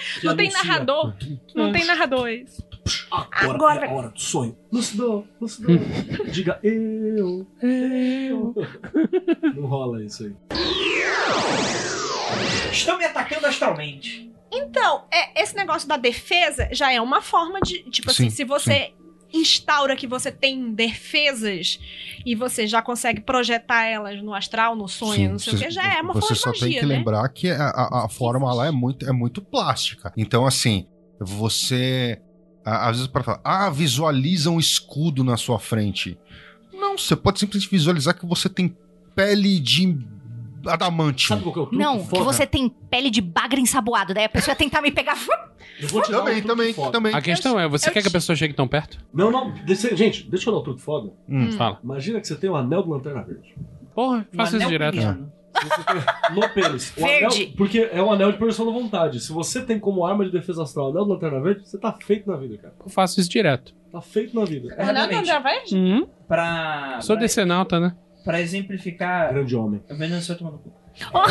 Não 0.24 0.34
tem 0.34 0.50
narrador. 0.50 1.14
Não 1.54 1.72
tem 1.72 1.84
narrador. 1.84 2.26
é 2.28 2.34
isso. 2.36 2.66
Agora, 3.10 3.54
Agora 3.54 3.84
é 3.86 3.88
a 3.88 3.92
hora 3.92 4.08
do 4.08 4.20
sonho. 4.20 4.56
Lucidão, 4.72 5.28
lucidão. 5.40 5.76
Diga 6.32 6.58
eu, 6.62 7.46
eu. 7.62 8.54
Não 9.54 9.66
rola 9.66 10.02
isso 10.02 10.24
aí. 10.24 10.34
Estão 12.72 12.96
me 12.98 13.04
atacando 13.04 13.46
astralmente. 13.46 14.30
Então, 14.52 15.04
é, 15.12 15.42
esse 15.42 15.54
negócio 15.54 15.86
da 15.88 15.96
defesa 15.96 16.68
já 16.72 16.90
é 16.92 17.00
uma 17.00 17.20
forma 17.20 17.60
de. 17.60 17.82
Tipo 17.90 18.10
assim, 18.10 18.30
Sim, 18.30 18.36
se 18.36 18.44
você 18.44 18.92
instaura 19.32 19.94
que 19.96 20.06
você 20.06 20.30
tem 20.32 20.72
defesas 20.74 21.78
e 22.26 22.34
você 22.34 22.66
já 22.66 22.82
consegue 22.82 23.20
projetar 23.20 23.84
elas 23.84 24.22
no 24.22 24.34
astral, 24.34 24.74
no 24.76 24.88
sonho, 24.88 25.14
Sim, 25.14 25.28
não 25.28 25.38
sei 25.38 25.52
o 25.54 25.56
você- 25.58 25.64
que, 25.66 25.70
já 25.70 25.98
é 25.98 26.00
uma 26.00 26.12
Você 26.14 26.20
forma 26.20 26.34
de 26.34 26.40
só 26.40 26.48
magia, 26.50 26.60
tem 26.68 26.80
que 26.80 26.86
né? 26.86 26.96
lembrar 26.96 27.28
que 27.28 27.50
a, 27.50 27.68
a, 27.68 28.04
a 28.06 28.08
forma 28.08 28.52
lá 28.52 28.66
é 28.66 28.70
muito, 28.70 29.08
é 29.08 29.12
muito 29.12 29.40
plástica. 29.40 30.12
Então, 30.16 30.46
assim, 30.46 30.86
você. 31.18 32.20
Às 32.64 32.96
vezes 32.96 33.06
para 33.06 33.22
falar, 33.24 33.40
ah, 33.42 33.70
visualiza 33.70 34.50
um 34.50 34.58
escudo 34.60 35.24
na 35.24 35.36
sua 35.36 35.58
frente. 35.58 36.18
Não, 36.72 36.96
você 36.98 37.16
pode 37.16 37.40
simplesmente 37.40 37.70
visualizar 37.70 38.14
que 38.18 38.26
você 38.26 38.48
tem 38.50 38.76
pele 39.14 39.58
de 39.58 39.96
adamante. 40.66 41.26
Sabe 41.28 41.42
qual 41.42 41.52
que 41.52 41.58
é 41.58 41.62
o 41.62 41.66
truque 41.66 41.82
Não, 41.82 41.98
que 42.00 42.08
foda? 42.08 42.24
você 42.24 42.46
tem 42.46 42.68
pele 42.68 43.10
de 43.10 43.20
bagre 43.20 43.60
ensaboado. 43.60 44.12
Daí 44.14 44.24
a 44.24 44.28
pessoa 44.28 44.52
ia 44.52 44.56
tentar 44.56 44.80
me 44.82 44.90
pegar. 44.90 45.16
Eu 45.80 45.88
vou 45.88 46.02
te 46.02 46.10
dar 46.10 46.18
um 46.20 46.24
Também, 46.26 46.42
também, 46.42 46.72
foda. 46.74 46.90
também. 46.92 47.14
A 47.14 47.22
questão 47.22 47.58
é, 47.58 47.66
você 47.66 47.88
eu 47.88 47.92
quer 47.94 48.02
que 48.02 48.08
a 48.08 48.10
te- 48.10 48.14
pessoa 48.14 48.36
chegue 48.36 48.52
tão 48.52 48.68
perto? 48.68 48.98
Não, 49.14 49.30
não. 49.30 49.50
deixa- 49.64 49.96
gente, 49.96 50.28
deixa 50.30 50.50
eu 50.50 50.54
dar 50.54 50.60
um 50.60 50.62
truque 50.62 50.82
foda. 50.82 51.10
Hum. 51.26 51.52
Fala. 51.52 51.78
Imagina 51.82 52.20
que 52.20 52.26
você 52.28 52.34
tem 52.36 52.50
um 52.50 52.56
anel 52.56 52.82
do 52.82 52.90
Lanterna 52.90 53.22
Verde. 53.22 53.54
Porra, 53.94 54.26
faça 54.34 54.56
isso 54.58 54.66
Um 54.66 54.68
anel 54.68 54.70
direto. 54.92 54.96
tem 54.96 56.34
no 56.34 56.48
pênis. 56.50 56.92
O 56.96 57.00
Verde. 57.00 57.42
Anel, 57.44 57.52
porque 57.56 57.88
é 57.92 58.02
um 58.02 58.12
anel 58.12 58.30
de 58.32 58.36
projeção 58.38 58.66
da 58.66 58.72
vontade. 58.72 59.20
Se 59.20 59.32
você 59.32 59.62
tem 59.64 59.78
como 59.78 60.04
arma 60.04 60.22
de 60.24 60.30
defesa 60.30 60.62
astral 60.62 60.88
o 60.88 60.90
anel 60.90 61.04
do 61.06 61.12
Lanterna 61.14 61.40
Verde, 61.40 61.66
você 61.66 61.78
tá 61.78 61.92
feito 61.92 62.30
na 62.30 62.36
vida, 62.36 62.58
cara. 62.58 62.74
Eu 62.84 62.90
faço 62.90 63.18
isso 63.18 63.30
direto. 63.30 63.74
Tá 63.90 64.00
feito 64.02 64.38
na 64.38 64.44
vida. 64.44 64.68
Não, 64.76 64.84
não, 64.84 64.92
Exatamente. 64.92 65.26
já 65.26 65.38
vai? 65.38 65.62
Uhum. 65.72 66.06
Pra, 66.28 66.98
Sou 67.00 67.16
pra, 67.16 67.22
decenalta, 67.22 67.80
né? 67.80 67.94
Pra 68.24 68.40
exemplificar. 68.40 69.32
Grande 69.32 69.56
homem. 69.56 69.80
Eu 69.88 69.96
vendo 69.96 70.20
você 70.20 70.34
tomando 70.34 70.58
cu. 70.58 70.72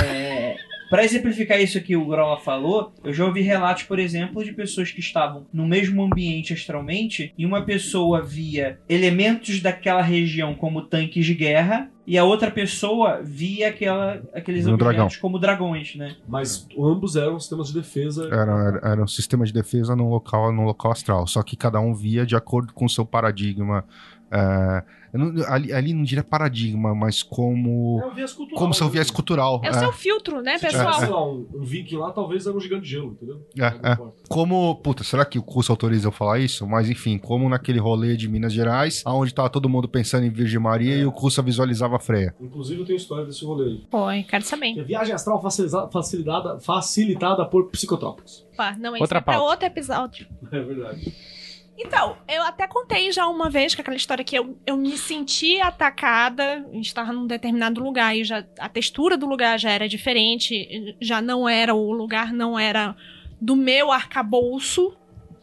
É, 0.03 0.55
pra 0.89 1.03
exemplificar 1.03 1.59
isso 1.61 1.79
que 1.81 1.95
o 1.95 2.05
Grola 2.05 2.39
falou, 2.39 2.93
eu 3.03 3.13
já 3.13 3.25
ouvi 3.25 3.41
relatos, 3.41 3.83
por 3.83 3.99
exemplo, 3.99 4.43
de 4.43 4.53
pessoas 4.53 4.89
que 4.91 5.01
estavam 5.01 5.45
no 5.53 5.67
mesmo 5.67 6.01
ambiente 6.01 6.53
astralmente 6.53 7.33
e 7.37 7.45
uma 7.45 7.61
pessoa 7.63 8.21
via 8.23 8.79
elementos 8.87 9.61
daquela 9.61 10.01
região 10.01 10.55
como 10.55 10.81
tanques 10.81 11.25
de 11.25 11.35
guerra 11.35 11.91
e 12.07 12.17
a 12.17 12.23
outra 12.23 12.49
pessoa 12.49 13.21
via 13.21 13.67
aquela, 13.67 14.23
aqueles 14.33 14.65
Um 14.65 14.73
objetos 14.73 14.95
dragão. 14.95 15.09
como 15.21 15.37
dragões, 15.37 15.95
né? 15.95 16.15
Mas 16.27 16.65
ambos 16.79 17.15
eram 17.15 17.39
sistemas 17.39 17.67
de 17.67 17.73
defesa. 17.75 18.27
Era, 18.31 18.67
era, 18.67 18.91
era 18.93 19.03
um 19.03 19.07
sistema 19.07 19.45
de 19.45 19.53
defesa 19.53 19.95
num 19.95 20.09
local, 20.09 20.51
num 20.51 20.63
local 20.63 20.91
astral. 20.91 21.27
Só 21.27 21.43
que 21.43 21.55
cada 21.55 21.79
um 21.79 21.93
via 21.93 22.25
de 22.25 22.35
acordo 22.35 22.73
com 22.73 22.85
o 22.85 22.89
seu 22.89 23.05
paradigma. 23.05 23.83
é, 24.31 24.83
não- 25.17 25.45
ali, 25.47 25.73
ali 25.73 25.93
não 25.93 26.03
diria 26.03 26.23
paradigma, 26.23 26.93
mas 26.93 27.23
como. 27.23 27.99
É 28.03 28.05
um 28.07 28.13
viés 28.13 28.33
cultural. 28.33 28.59
Como 28.59 28.73
seu 28.73 28.87
né? 28.87 28.93
viés 28.93 29.09
cultural. 29.11 29.61
É 29.63 29.71
o 29.71 29.75
é. 29.75 29.79
seu 29.79 29.91
filtro, 29.93 30.41
né, 30.41 30.57
Se 30.57 30.67
tivesse, 30.67 30.77
pessoal? 30.77 30.99
sei 30.99 31.09
lá, 31.09 31.25
um, 31.27 31.47
um 31.55 31.63
viking 31.63 31.97
lá, 31.97 32.11
talvez 32.11 32.45
era 32.45 32.55
um 32.55 32.59
gigante 32.59 32.83
de 32.83 32.89
gelo, 32.89 33.11
entendeu? 33.11 33.45
É, 33.57 33.61
Não 33.81 33.89
é. 33.89 33.93
importa. 33.93 34.13
Como, 34.27 34.75
puta, 34.75 35.03
será 35.03 35.25
que 35.25 35.39
o 35.39 35.43
curso 35.43 35.71
autoriza 35.71 36.07
eu 36.07 36.11
falar 36.11 36.39
isso? 36.39 36.67
Mas 36.67 36.89
enfim, 36.89 37.17
como 37.17 37.49
naquele 37.49 37.79
rolê 37.79 38.15
de 38.15 38.27
Minas 38.27 38.53
Gerais, 38.53 39.03
onde 39.05 39.33
tava 39.33 39.49
todo 39.49 39.67
mundo 39.69 39.87
pensando 39.87 40.25
em 40.25 40.29
Virgem 40.29 40.59
Maria 40.59 40.95
e 40.95 41.05
o 41.05 41.11
curso 41.11 41.41
visualizava 41.41 41.95
a 41.95 41.99
freia. 41.99 42.35
Inclusive, 42.39 42.81
eu 42.81 42.85
tenho 42.85 42.97
história 42.97 43.25
desse 43.25 43.43
rolê 43.45 43.65
aí. 43.65 43.83
Foi, 43.89 44.23
quero 44.23 44.43
saber. 44.43 44.73
Que 44.73 44.79
é 44.81 44.83
viagem 44.83 45.13
astral 45.13 45.41
facilitada, 45.91 46.59
facilitada 46.59 47.45
por 47.45 47.69
psicotrópicos. 47.69 48.45
Opa, 48.53 48.75
não, 48.77 48.93
isso 48.95 49.03
Outra 49.03 49.19
é 49.19 49.21
pra 49.21 49.33
pauta. 49.33 49.49
outro 49.51 49.65
episódio. 49.65 50.27
É 50.51 50.59
verdade. 50.61 51.13
Então, 51.81 52.17
eu 52.27 52.43
até 52.43 52.67
contei 52.67 53.09
já 53.09 53.25
uma 53.27 53.49
vez 53.49 53.73
que 53.73 53.79
aquela 53.79 53.95
história 53.95 54.23
que 54.23 54.37
eu, 54.37 54.57
eu 54.67 54.75
me 54.75 54.97
senti 54.97 55.61
atacada, 55.61 56.65
a 56.69 56.73
gente 56.73 56.87
estava 56.87 57.13
num 57.13 57.25
determinado 57.25 57.81
lugar 57.81 58.15
e 58.17 58.25
já 58.25 58.45
a 58.59 58.67
textura 58.67 59.15
do 59.15 59.25
lugar 59.25 59.57
já 59.57 59.71
era 59.71 59.87
diferente, 59.87 60.97
já 60.99 61.21
não 61.21 61.47
era 61.47 61.73
o 61.73 61.91
lugar, 61.93 62.33
não 62.33 62.59
era 62.59 62.95
do 63.39 63.55
meu 63.55 63.91
arcabouço 63.93 64.93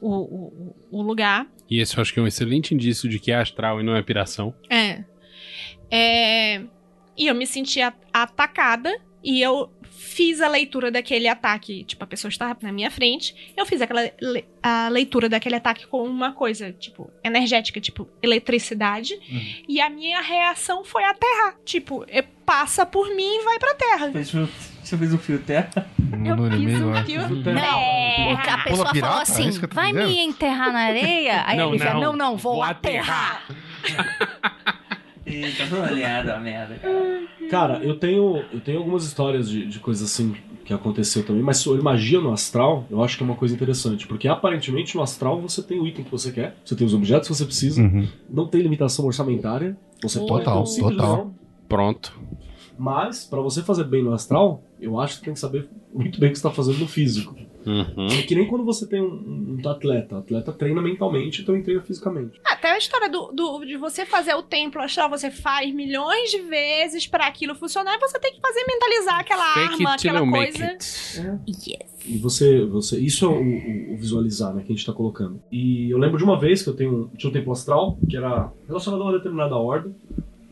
o, 0.01 0.13
o, 0.13 0.77
o 0.91 1.03
lugar. 1.03 1.47
E 1.71 1.81
esse 1.81 1.97
eu 1.97 2.03
acho 2.03 2.13
que 2.13 2.21
é 2.21 2.23
um 2.23 2.27
excelente 2.27 2.75
indício 2.75 3.09
de 3.09 3.19
que 3.19 3.33
é 3.33 3.37
astral 3.37 3.81
e 3.81 3.83
não 3.83 3.97
é 3.97 4.03
piração. 4.03 4.55
É. 4.69 5.05
É, 5.91 6.63
E 7.17 7.27
eu 7.29 7.35
me 7.35 7.47
senti 7.47 7.81
atacada 8.13 9.01
e 9.25 9.41
eu 9.41 9.71
fiz 9.97 10.41
a 10.41 10.49
leitura 10.49 10.91
daquele 10.91 11.27
ataque. 11.29 11.85
Tipo, 11.85 12.05
a 12.05 12.07
pessoa 12.07 12.29
estava 12.29 12.57
na 12.63 12.71
minha 12.73 12.91
frente. 12.91 13.53
Eu 13.57 13.65
fiz 13.67 13.81
aquela 13.81 14.03
le- 14.21 14.45
a 14.63 14.89
leitura 14.89 15.29
daquele 15.29 15.55
ataque 15.57 15.87
com 15.87 16.03
uma 16.05 16.33
coisa, 16.33 16.73
tipo, 16.73 17.11
energética, 17.25 17.81
tipo, 17.81 18.09
eletricidade. 18.23 19.15
E 19.69 19.81
a 19.81 19.89
minha 19.91 20.21
reação 20.21 20.85
foi 20.85 21.03
aterrar. 21.05 21.57
Tipo, 21.65 22.05
é- 22.09 22.23
passa 22.23 22.87
por 22.87 23.09
mim 23.15 23.41
e 23.41 23.45
vai 23.45 23.59
pra 23.59 23.75
terra. 23.75 24.11
Você 24.13 24.97
fez 24.97 25.13
o 25.13 25.19
fio 25.19 25.39
terra? 25.41 25.91
Eu 26.25 26.37
no 26.37 26.51
fiz 26.51 26.81
um 26.81 26.95
é. 26.95 27.03
fio 27.05 27.21
Não, 27.29 27.43
terra. 27.43 28.55
a 28.55 28.59
pessoa 28.65 28.93
pirata? 28.93 29.01
falou 29.01 29.19
É 29.19 29.23
assim: 29.23 29.61
tô 29.61 29.75
vai 29.75 29.93
me 29.93 30.19
enterrar 30.21 30.73
na 30.73 30.79
areia? 30.81 31.43
Aí 31.45 31.57
Não, 31.57 31.75
ele 31.75 31.85
não, 31.85 32.01
não, 32.01 32.13
não, 32.17 32.37
vou, 32.37 32.55
vou 32.55 32.63
aterrar. 32.63 33.45
Eita, 35.27 35.67
tô 35.69 35.77
a 36.33 36.39
merda. 36.39 36.81
Cara, 37.51 37.79
eu 37.83 37.99
tenho, 37.99 38.43
eu 38.53 38.61
tenho 38.61 38.79
algumas 38.79 39.05
histórias 39.05 39.49
de, 39.51 39.67
de 39.67 39.79
coisas 39.81 40.09
assim 40.11 40.35
que 40.65 40.73
aconteceu 40.73 41.25
também, 41.25 41.43
mas 41.43 41.59
sobre 41.59 41.83
magia 41.83 42.21
no 42.21 42.33
astral, 42.33 42.85
eu 42.91 43.03
acho 43.03 43.17
que 43.17 43.23
é 43.23 43.27
uma 43.27 43.37
coisa 43.37 43.55
interessante, 43.55 44.07
porque 44.07 44.27
aparentemente 44.27 44.97
no 44.97 45.03
astral 45.03 45.41
você 45.41 45.63
tem 45.63 45.79
o 45.81 45.87
item 45.87 46.05
que 46.05 46.11
você 46.11 46.33
quer, 46.33 46.57
você 46.65 46.75
tem 46.75 46.85
os 46.87 46.93
objetos 46.95 47.29
que 47.29 47.35
você 47.35 47.45
precisa, 47.45 47.83
Uhum. 47.83 48.09
não 48.29 48.47
tem 48.49 48.63
limitação 48.63 49.05
orçamentária, 49.07 49.77
você 50.03 50.19
pode 50.19 50.45
Total, 50.45 50.55
ter 50.57 50.63
um 50.63 50.67
simples 50.67 50.97
total. 50.97 51.11
astral, 51.13 51.35
Pronto. 51.69 52.21
mas 52.77 53.25
pra 53.25 53.41
você 53.41 53.63
fazer 53.63 53.85
bem 53.85 54.03
no 54.03 54.13
astral, 54.13 54.61
eu 54.81 54.99
acho 55.01 55.19
que 55.19 55.25
tem 55.27 55.35
que 55.35 55.41
saber 55.41 55.69
muito 55.95 56.19
bem 56.19 56.31
o 56.31 56.33
que 56.33 56.39
você 56.39 56.43
tá 56.43 56.51
fazendo 56.51 56.79
no 56.79 56.89
físico. 56.89 57.37
Uhum. 57.67 58.07
É 58.07 58.23
que 58.23 58.35
nem 58.35 58.47
quando 58.47 58.65
você 58.65 58.87
tem 58.87 59.03
um, 59.03 59.59
um 59.65 59.69
atleta, 59.69 60.15
o 60.15 60.19
atleta 60.19 60.53
treina 60.53 60.81
mentalmente, 60.81 61.43
então 61.43 61.61
treina 61.63 61.83
fisicamente. 61.83 62.41
Até 62.45 62.71
a 62.73 62.79
história 62.79 63.09
do, 63.11 63.33
do- 63.33 63.65
de 63.65 63.77
você 63.77 64.07
fazer 64.07 64.35
o 64.35 64.43
templo 64.43 64.81
astral, 64.81 65.11
você 65.11 65.31
faz 65.31 65.75
milhões 65.75 66.31
de 66.31 66.41
vezes 66.43 67.07
pra 67.07 67.27
aquilo 67.27 67.55
funcionar 67.55 67.95
e 67.97 67.99
você 67.99 68.19
tem 68.21 68.33
que 68.35 68.41
fazer 68.41 68.65
mentalizar 68.67 69.19
aquela 69.21 69.55
Fake 69.55 69.75
arma, 69.75 69.95
aquela 69.95 70.31
coisa. 70.31 70.65
it. 70.65 70.85
Yes. 71.49 71.97
E 72.07 72.19
você, 72.19 72.65
você 72.65 72.99
isso 73.01 73.25
é 73.25 73.29
o, 73.29 73.33
o- 73.33 73.95
o 73.95 73.97
visualizar, 73.97 74.55
né, 74.55 74.63
que 74.65 74.73
a 74.73 74.77
gente 74.77 74.87
tá 74.87 74.93
colocando. 74.93 75.41
E 75.51 75.91
eu 75.91 75.99
lembro 75.99 76.19
de 76.19 76.25
uma 76.25 76.39
vez 76.39 76.63
que 76.63 76.69
eu 76.69 76.75
tenho, 76.77 77.11
tinha 77.17 77.29
um 77.31 77.33
templo 77.33 77.53
astral, 77.53 77.99
que 78.09 78.17
era 78.17 78.53
relacionado 78.69 79.01
a 79.03 79.05
uma 79.07 79.13
determinada 79.13 79.57
ordem, 79.57 79.93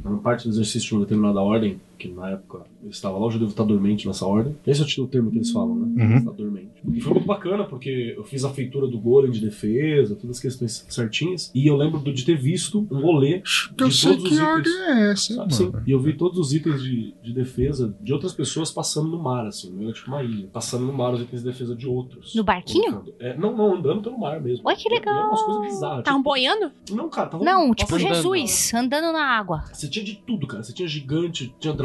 era 0.05 0.17
parte 0.17 0.45
do 0.45 0.51
exercício 0.51 0.89
de 0.89 0.95
uma 0.95 1.03
determinada 1.05 1.41
ordem 1.41 1.81
que 1.99 2.09
na 2.09 2.31
época 2.31 2.63
eu 2.83 2.91
estava 2.91 3.17
lá, 3.19 3.27
hoje 3.27 3.37
eu 3.37 3.41
devo 3.41 3.51
estar 3.51 3.65
dormente 3.65 4.07
nessa 4.07 4.27
ordem. 4.27 4.57
Esse 4.67 4.83
é 4.83 5.03
o 5.03 5.07
termo 5.07 5.31
que 5.31 5.39
eles 5.39 5.51
falam, 5.51 5.75
né? 5.77 6.05
Uhum. 6.05 6.17
Estar 6.19 6.31
dormente. 6.33 6.69
E 6.93 7.01
foi 7.01 7.13
muito 7.15 7.27
bacana, 7.27 7.65
porque 7.65 8.15
eu 8.17 8.25
fiz 8.25 8.45
a 8.45 8.51
feitura 8.51 8.87
do 8.87 8.99
golem 8.99 9.31
de 9.31 9.41
defesa, 9.41 10.15
todas 10.15 10.37
as 10.37 10.43
questões 10.43 10.85
certinhas. 10.89 11.51
E 11.55 11.67
eu 11.67 11.77
lembro 11.77 12.01
de 12.13 12.25
ter 12.25 12.37
visto 12.37 12.87
um 12.91 13.01
rolê 13.01 13.43
de 13.75 13.85
Eu 13.85 13.91
sei 13.91 14.11
todos 14.13 14.29
que 14.29 14.35
os 14.35 14.41
ordem 14.41 14.73
itens. 14.73 14.89
é 14.89 15.11
essa, 15.13 15.35
Sabe, 15.35 15.55
sim. 15.55 15.65
mano. 15.71 15.83
E 15.87 15.91
eu 15.91 16.01
vi 16.01 16.13
todos 16.15 16.39
os 16.39 16.53
itens 16.53 16.83
de, 16.83 17.15
de 17.23 17.33
defesa 17.33 17.95
de 18.01 18.13
outras 18.13 18.33
pessoas 18.33 18.71
passando 18.71 19.09
no 19.09 19.23
mar, 19.23 19.47
assim, 19.47 19.75
era 19.83 19.93
tipo 19.93 20.09
uma 20.09 20.23
ilha. 20.23 20.49
Passando 20.53 20.85
no 20.85 20.93
mar 20.93 21.15
os 21.15 21.21
itens 21.23 21.43
de 21.43 21.49
defesa 21.51 21.75
de 21.75 21.87
outros. 21.89 22.35
No 22.35 22.45
barquinho? 22.45 23.03
É, 23.19 23.37
não, 23.37 23.57
não, 23.57 23.75
andando 23.77 24.03
pelo 24.03 24.19
mar 24.19 24.41
mesmo. 24.41 24.67
Ué, 24.67 24.75
que 24.77 24.89
E- 24.89 24.93
e 24.95 24.97
eram 24.99 25.29
umas 25.29 25.43
coisas 25.43 25.63
bizarras. 25.63 25.99
Estavam 26.01 26.21
tipo- 26.21 26.31
boiando? 26.31 26.71
Não, 26.93 27.09
cara, 27.09 27.29
tava 27.31 27.45
Não, 27.45 27.75
tipo 27.75 27.99
Jesus, 27.99 28.73
andando 28.75 29.13
na 29.13 29.25
água. 29.25 29.65
Você 29.73 29.89
tinha 29.89 30.05
de 30.05 30.17
tudo, 30.27 30.47
cara. 30.47 30.63
Você 30.63 30.73
tinha 30.73 30.89
gigante, 30.89 31.55
tinha 31.59 31.73
dragão, 31.73 31.84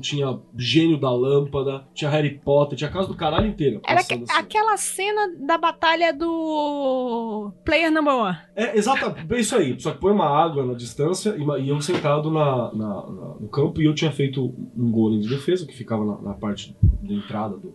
tinha 0.00 0.38
gênio 0.56 0.98
da 0.98 1.10
lâmpada, 1.10 1.86
tinha 1.94 2.10
Harry 2.10 2.38
Potter, 2.38 2.76
tinha 2.78 2.88
a 2.90 2.92
casa 2.92 3.08
do 3.08 3.14
caralho 3.14 3.46
inteira. 3.46 3.80
Era 3.86 4.00
aque- 4.00 4.14
assim. 4.14 4.24
aquela 4.32 4.76
cena 4.76 5.34
da 5.46 5.56
batalha 5.58 6.12
do 6.12 7.52
Player 7.64 7.90
Number 7.90 8.14
One. 8.14 8.36
É, 8.54 8.76
exato, 8.76 9.14
é 9.34 9.40
isso 9.40 9.56
aí. 9.56 9.78
Só 9.80 9.92
que 9.92 9.98
põe 9.98 10.12
uma 10.12 10.26
água 10.28 10.64
na 10.64 10.74
distância 10.74 11.36
e, 11.36 11.44
eu 11.68 11.80
sentado 11.80 12.30
na, 12.30 12.72
na- 12.74 13.10
na- 13.10 13.34
no 13.40 13.48
campo 13.48 13.80
e 13.80 13.84
eu 13.86 13.94
tinha 13.94 14.10
feito 14.12 14.54
um 14.76 14.90
golem 14.90 15.20
de 15.20 15.28
defesa 15.28 15.66
que 15.66 15.74
ficava 15.74 16.04
na, 16.04 16.20
na 16.20 16.34
parte 16.34 16.76
da 17.02 17.12
entrada 17.14 17.56
do, 17.56 17.74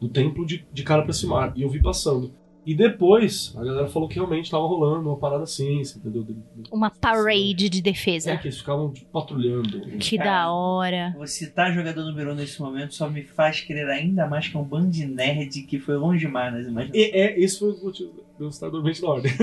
do 0.00 0.08
templo 0.08 0.44
de, 0.46 0.66
de 0.72 0.82
cara 0.82 1.02
pra 1.02 1.10
mar. 1.26 1.52
E 1.56 1.62
eu 1.62 1.68
vi 1.68 1.80
passando. 1.82 2.32
E 2.66 2.74
depois 2.74 3.54
a 3.56 3.64
galera 3.64 3.88
falou 3.88 4.06
que 4.08 4.16
realmente 4.16 4.50
tava 4.50 4.64
rolando 4.66 5.08
uma 5.08 5.16
parada 5.18 5.44
assim, 5.44 5.82
você 5.82 5.98
entendeu? 5.98 6.22
De- 6.22 6.34
de- 6.34 6.68
Uma 6.70 6.90
parade 6.90 7.68
de 7.70 7.78
É, 7.78 7.82
defesa. 7.82 8.36
que 8.36 8.48
eles 8.48 8.58
ficavam 8.58 8.92
tipo, 8.92 9.10
patrulhando. 9.10 9.80
Que 9.98 10.18
da 10.18 10.52
hora. 10.52 11.14
Você 11.18 11.48
tá 11.50 11.70
jogador 11.72 12.04
número 12.04 12.32
um 12.32 12.34
nesse 12.34 12.60
momento 12.60 12.94
só 12.94 13.08
me 13.08 13.22
faz 13.24 13.60
querer 13.62 13.88
ainda 13.88 14.26
mais 14.26 14.46
que 14.48 14.56
é 14.56 14.60
um 14.60 14.64
bando 14.64 14.90
de 14.90 15.06
nerd 15.06 15.62
que 15.62 15.78
foi 15.78 15.96
longe 15.96 16.26
demais 16.26 16.52
nas 16.52 16.66
imagens. 16.66 16.92
E, 16.94 17.04
é, 17.14 17.40
esse 17.40 17.58
foi 17.58 17.70
o 17.72 17.82
motivo 17.84 18.12
de 18.12 18.20
eu 18.44 18.48
estar 18.48 18.68
dormente 18.68 19.02
na 19.02 19.08
ordem. 19.08 19.32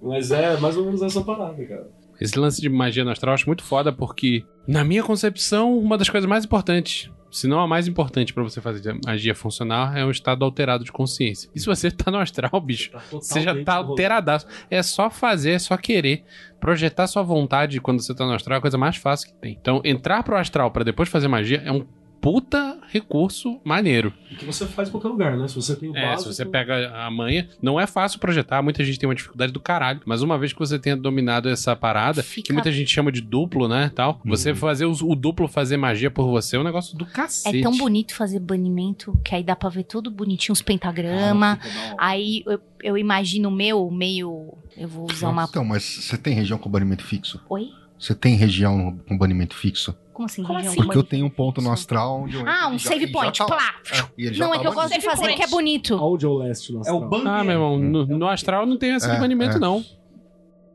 Mas 0.00 0.30
é 0.30 0.56
mais 0.58 0.76
ou 0.76 0.84
menos 0.84 1.02
essa 1.02 1.22
parada, 1.22 1.64
cara. 1.64 1.90
Esse 2.20 2.38
lance 2.38 2.60
de 2.60 2.68
magia 2.68 3.04
no 3.04 3.10
astral 3.10 3.32
eu 3.32 3.34
acho 3.34 3.48
muito 3.48 3.64
foda 3.64 3.92
porque, 3.92 4.44
na 4.66 4.84
minha 4.84 5.02
concepção, 5.02 5.76
uma 5.76 5.98
das 5.98 6.08
coisas 6.08 6.28
mais 6.28 6.44
importantes, 6.44 7.10
se 7.32 7.48
não 7.48 7.60
a 7.60 7.66
mais 7.66 7.88
importante 7.88 8.34
pra 8.34 8.42
você 8.42 8.60
fazer 8.60 8.94
magia 9.04 9.34
funcionar, 9.34 9.96
é 9.96 10.04
um 10.04 10.10
estado 10.10 10.44
alterado 10.44 10.84
de 10.84 10.92
consciência. 10.92 11.50
E 11.54 11.58
se 11.58 11.64
você 11.64 11.90
tá 11.90 12.10
no 12.10 12.18
astral, 12.18 12.60
bicho, 12.60 12.90
Tá 12.92 13.00
você 13.10 13.40
já 13.40 13.54
totalmente 13.54 13.64
tá 13.64 13.74
alteradaço. 13.76 14.46
É 14.70 14.82
só 14.82 15.08
fazer, 15.08 15.52
é 15.52 15.58
só 15.58 15.76
querer. 15.78 16.24
Projetar 16.60 17.06
sua 17.06 17.22
vontade 17.22 17.80
quando 17.80 18.02
você 18.02 18.14
tá 18.14 18.26
no 18.26 18.34
astral 18.34 18.56
é 18.56 18.58
a 18.58 18.60
coisa 18.60 18.76
mais 18.76 18.96
fácil 18.96 19.28
que 19.28 19.34
tem. 19.34 19.56
Então, 19.58 19.80
entrar 19.82 20.22
pro 20.22 20.36
astral 20.36 20.70
pra 20.70 20.84
depois 20.84 21.08
fazer 21.08 21.26
magia 21.26 21.62
é 21.64 21.72
um 21.72 21.86
puta 22.22 22.78
recurso 22.88 23.60
maneiro. 23.64 24.14
Que 24.38 24.44
você 24.46 24.64
faz 24.64 24.88
em 24.88 24.92
qualquer 24.92 25.08
lugar, 25.08 25.36
né? 25.36 25.48
Se 25.48 25.56
você 25.56 25.74
tem 25.74 25.90
o 25.90 25.96
É, 25.96 26.02
básico... 26.06 26.30
se 26.30 26.36
você 26.36 26.46
pega 26.46 26.90
a 26.96 27.10
manha, 27.10 27.48
não 27.60 27.78
é 27.80 27.86
fácil 27.86 28.20
projetar, 28.20 28.62
muita 28.62 28.82
gente 28.84 28.96
tem 28.98 29.08
uma 29.08 29.14
dificuldade 29.14 29.52
do 29.52 29.58
caralho, 29.58 30.00
mas 30.06 30.22
uma 30.22 30.38
vez 30.38 30.52
que 30.52 30.58
você 30.60 30.78
tenha 30.78 30.96
dominado 30.96 31.48
essa 31.48 31.74
parada, 31.74 32.22
Fica- 32.22 32.46
que 32.46 32.52
muita 32.52 32.70
gente 32.70 32.90
chama 32.92 33.10
de 33.10 33.20
duplo, 33.20 33.66
né, 33.66 33.90
tal, 33.94 34.20
você 34.24 34.54
fazer 34.54 34.86
os- 34.86 35.02
o, 35.02 35.14
duplo 35.16 35.48
fazer 35.48 35.76
magia 35.76 36.10
por 36.12 36.28
você 36.30 36.54
é 36.56 36.60
um 36.60 36.64
negócio 36.64 36.96
do 36.96 37.04
cacete. 37.04 37.58
É 37.58 37.60
tão 37.62 37.76
bonito 37.76 38.14
fazer 38.14 38.38
banimento 38.38 39.18
que 39.24 39.34
aí 39.34 39.42
dá 39.42 39.56
pra 39.56 39.68
ver 39.68 39.82
tudo 39.84 40.08
bonitinho, 40.08 40.52
os 40.52 40.62
pentagrama. 40.62 41.58
Ah. 41.60 41.94
Aí 41.98 42.44
eu, 42.46 42.60
eu 42.84 42.96
imagino 42.96 43.48
o 43.48 43.52
meu 43.52 43.90
meio. 43.90 44.54
Eu 44.76 44.86
vou 44.88 45.10
usar 45.10 45.28
uma. 45.28 45.44
Então, 45.44 45.64
mas 45.64 45.82
você 45.82 46.16
tem 46.16 46.34
região 46.34 46.56
com 46.56 46.70
banimento 46.70 47.02
fixo? 47.04 47.40
Oi? 47.50 47.70
Você 47.98 48.14
tem 48.14 48.34
região 48.36 48.98
com 49.08 49.16
banimento 49.18 49.54
fixo? 49.56 49.94
Como 50.12 50.26
assim? 50.26 50.42
Como 50.42 50.54
região 50.58 50.72
assim? 50.72 50.82
Porque 50.82 50.98
eu 50.98 51.02
tenho 51.02 51.26
um 51.26 51.30
ponto 51.30 51.60
no 51.62 51.70
astral 51.72 52.22
onde 52.22 52.36
eu 52.36 52.46
Ah, 52.48 52.68
um 52.68 52.78
já- 52.78 52.90
save 52.90 53.06
point. 53.10 53.38
tá 53.38 53.44
lá. 53.44 53.56
Plá. 53.56 53.74
É, 54.18 54.30
Não, 54.38 54.54
é 54.54 54.58
que 54.58 54.66
eu 54.66 54.72
gosto 54.72 54.92
de 54.94 55.00
fazer 55.00 55.22
Save 55.24 55.34
que 55.36 55.42
é 55.42 55.46
bonito. 55.46 55.94
Aonde 55.94 56.24
é 56.24 56.28
o 56.28 56.34
leste 56.38 56.72
no 56.72 56.78
É 56.78 56.80
astral? 56.82 57.02
o 57.02 57.08
bang. 57.08 57.24
Ah, 57.26 57.42
meu 57.44 57.52
irmão, 57.54 57.78
no, 57.78 58.06
no 58.06 58.28
astral 58.28 58.66
não 58.66 58.76
tem 58.76 58.90
essa 58.92 59.08
de 59.08 59.16
É, 59.16 59.20
banimento, 59.20 59.56
é. 59.56 59.60
não. 59.60 59.84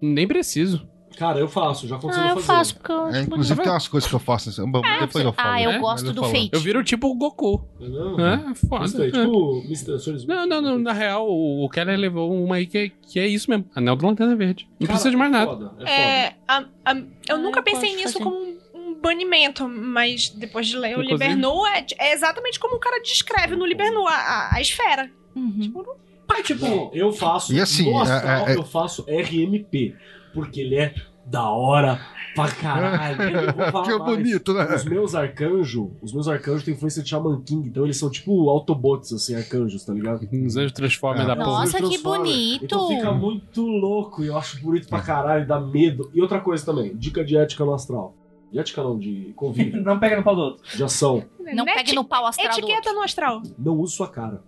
Nem 0.02 0.28
preciso. 0.28 0.88
Cara, 1.18 1.40
eu 1.40 1.48
faço, 1.48 1.88
já 1.88 1.96
aconteceu 1.96 2.24
Ah, 2.24 2.28
eu 2.30 2.36
fazer. 2.36 2.46
faço 2.46 2.76
porque 2.76 2.92
eu 2.92 3.08
É, 3.08 3.22
inclusive 3.24 3.60
tem 3.64 3.72
umas 3.72 3.88
coisas 3.88 4.08
que 4.08 4.16
eu 4.16 4.20
faço. 4.20 4.50
assim, 4.50 4.70
bom, 4.70 4.82
depois 5.00 5.26
eu 5.26 5.34
falo. 5.34 5.50
Ah, 5.50 5.60
eu 5.64 5.72
né? 5.72 5.80
gosto 5.80 6.06
Mas 6.06 6.14
do 6.16 6.24
fate. 6.24 6.50
Eu 6.54 6.60
viro 6.60 6.84
tipo 6.84 7.08
o 7.08 7.16
Goku. 7.16 7.68
Não, 7.80 8.20
É, 8.24 8.54
foda. 8.54 8.86
Isso 8.86 9.02
aí, 9.02 9.08
É. 9.08 9.12
tipo. 9.12 9.64
Smith. 9.68 10.28
Não, 10.28 10.46
não, 10.46 10.62
não, 10.62 10.78
na 10.78 10.94
real, 10.94 11.28
o 11.28 11.66
o 11.66 11.70
Keller 11.70 11.98
levou 11.98 12.32
uma 12.32 12.58
aí 12.58 12.68
que, 12.68 12.90
que 13.02 13.20
é 13.20 13.26
isso 13.28 13.50
mesmo. 13.50 13.66
Anel 13.76 13.96
do 13.96 14.06
Lanterna 14.06 14.36
Verde. 14.36 14.68
Não 14.80 14.86
Cara, 14.86 14.90
precisa 14.90 15.10
de 15.10 15.18
mais 15.18 15.32
é 15.32 15.34
nada. 15.34 15.52
foda, 15.52 15.66
é 15.66 15.70
foda. 15.80 15.90
É, 15.90 16.36
a- 16.48 16.66
a- 16.86 16.96
eu 17.30 17.36
Ah, 17.36 17.38
nunca 17.40 17.60
eu 17.60 17.64
pensei 17.64 17.96
nisso 17.96 18.14
fazer. 18.14 18.24
como 18.24 18.36
um 18.36 18.57
banimento, 19.02 19.68
mas 19.68 20.30
depois 20.30 20.68
de 20.68 20.76
ler 20.78 20.98
o 20.98 21.04
Inclusive- 21.04 21.14
Libernu, 21.34 21.66
é, 21.68 21.86
é 22.00 22.14
exatamente 22.14 22.60
como 22.60 22.76
o 22.76 22.80
cara 22.80 23.02
descreve 23.02 23.56
no 23.56 23.66
Libernu, 23.66 24.08
a, 24.08 24.14
a, 24.14 24.56
a 24.56 24.62
esfera. 24.62 25.10
Uhum. 25.36 25.60
Tipo, 25.60 25.84
não- 25.84 25.96
Pai, 26.28 26.44
tipo, 26.44 26.92
eu 26.94 27.12
faço. 27.14 27.54
E 27.54 27.60
assim, 27.62 27.90
no 27.90 28.02
astral, 28.02 28.48
é- 28.48 28.54
é- 28.54 28.56
eu 28.58 28.64
faço 28.64 29.06
RMP. 29.08 29.96
Porque 30.34 30.60
ele 30.60 30.76
é 30.76 30.94
da 31.26 31.50
hora 31.50 32.00
pra 32.36 32.50
caralho. 32.52 33.18
Que 33.58 33.92
é 33.92 33.98
mais. 33.98 34.04
bonito, 34.04 34.54
né? 34.54 34.76
Os 34.76 34.84
meus 34.84 35.16
arcanjos, 35.16 35.88
os 36.02 36.14
meus 36.14 36.28
arcanjos 36.28 36.64
têm 36.64 36.74
influência 36.74 37.02
de 37.02 37.10
Shaman 37.10 37.42
King, 37.44 37.70
então 37.70 37.84
eles 37.86 37.98
são 37.98 38.10
tipo 38.12 38.50
Autobots, 38.50 39.12
assim, 39.14 39.36
arcanjos, 39.36 39.84
tá 39.86 39.94
ligado? 39.94 40.28
Os 40.46 40.58
anjos 40.58 40.74
transformam 40.74 41.24
É. 41.24 41.28
da 41.28 41.36
Nossa, 41.36 41.78
porra. 41.78 41.90
Que 41.90 41.98
bonito. 41.98 42.66
Então 42.66 42.88
fica 42.90 43.12
muito 43.14 43.62
louco 43.66 44.22
e 44.24 44.28
eu 44.28 44.38
acho 44.38 44.62
bonito 44.62 44.88
pra 44.90 45.00
caralho, 45.02 45.48
dá 45.48 45.60
medo. 45.60 46.12
E 46.14 46.22
outra 46.22 46.40
coisa 46.42 46.66
também, 46.66 46.96
dica 46.96 47.24
de 47.24 47.38
ética 47.38 47.64
no 47.66 47.74
astral. 47.74 48.14
De 48.52 48.60
ética 48.60 48.82
não, 48.84 48.98
de 48.98 49.34
convívio, 49.36 49.82
não 49.82 50.00
pega 50.00 50.18
no 50.18 50.24
pau 50.24 50.36
do 50.36 50.42
outro. 50.42 50.78
de 50.78 50.84
ação. 50.84 51.24
Não 51.40 51.66
Net- 51.66 51.78
pegue 51.78 51.94
no 51.94 52.04
pau 52.04 52.26
astral 52.26 52.50
do 52.50 52.60
Etiqueta 52.60 52.94
no 52.94 53.02
astral. 53.02 53.42
Não 53.58 53.78
use 53.78 53.96
sua 53.96 54.08
cara. 54.08 54.44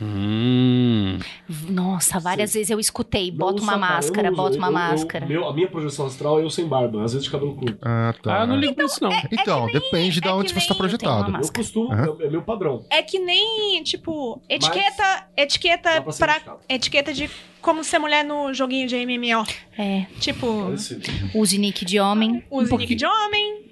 Hum. 0.00 1.18
Nossa, 1.68 2.20
várias 2.20 2.50
Sim. 2.50 2.58
vezes 2.58 2.70
eu 2.70 2.78
escutei. 2.78 3.30
Bota 3.30 3.62
uma. 3.62 3.72
Eu 3.74 3.78
máscara, 3.78 4.30
bota 4.30 4.56
uma 4.56 4.66
Eu- 4.66 4.70
eu- 4.70 4.74
máscara. 4.74 5.26
meu- 5.26 5.48
a 5.48 5.52
minha 5.52 5.68
projeção 5.68 6.06
astral 6.06 6.38
é 6.40 6.44
eu 6.44 6.50
sem 6.50 6.66
barba, 6.66 7.02
às 7.04 7.12
vezes 7.12 7.24
de 7.24 7.30
cabelo 7.30 7.54
curto. 7.56 7.78
Ah, 7.82 8.14
tá. 8.22 8.38
Ah, 8.38 8.42
eu 8.42 8.46
não 8.46 8.56
ligo 8.56 8.74
pra 8.74 8.84
isso, 8.84 9.02
não. 9.02 9.10
Então, 9.32 9.66
depende 9.66 10.20
de 10.20 10.28
é 10.28 10.32
onde 10.32 10.48
que 10.48 10.54
você 10.54 10.58
está 10.60 10.74
nem- 10.74 10.78
projetado. 10.78 11.36
Eu 11.36 11.52
costumo, 11.52 11.92
Aham. 11.92 12.16
é, 12.20 12.26
é 12.26 12.30
meu 12.30 12.42
padrão. 12.42 12.84
É 12.90 13.02
que 13.02 13.18
nem, 13.18 13.82
tipo, 13.82 14.40
etiqueta, 14.48 15.26
etiqueta 15.36 16.00
Dá 16.00 16.12
pra 16.12 16.40
etiqueta 16.68 17.12
de 17.12 17.28
como 17.60 17.82
ser 17.82 17.98
mulher 17.98 18.24
no 18.24 18.52
joguinho 18.54 18.86
de 18.86 18.96
MMO. 18.96 19.44
É, 19.76 20.06
Tipo, 20.20 20.64
Parecido. 20.64 21.02
use 21.34 21.58
nick 21.58 21.84
de 21.84 21.98
homem, 21.98 22.44
use 22.50 22.72
Um 22.72 22.76
nick 22.78 22.94
de 22.94 23.04
homem. 23.06 23.62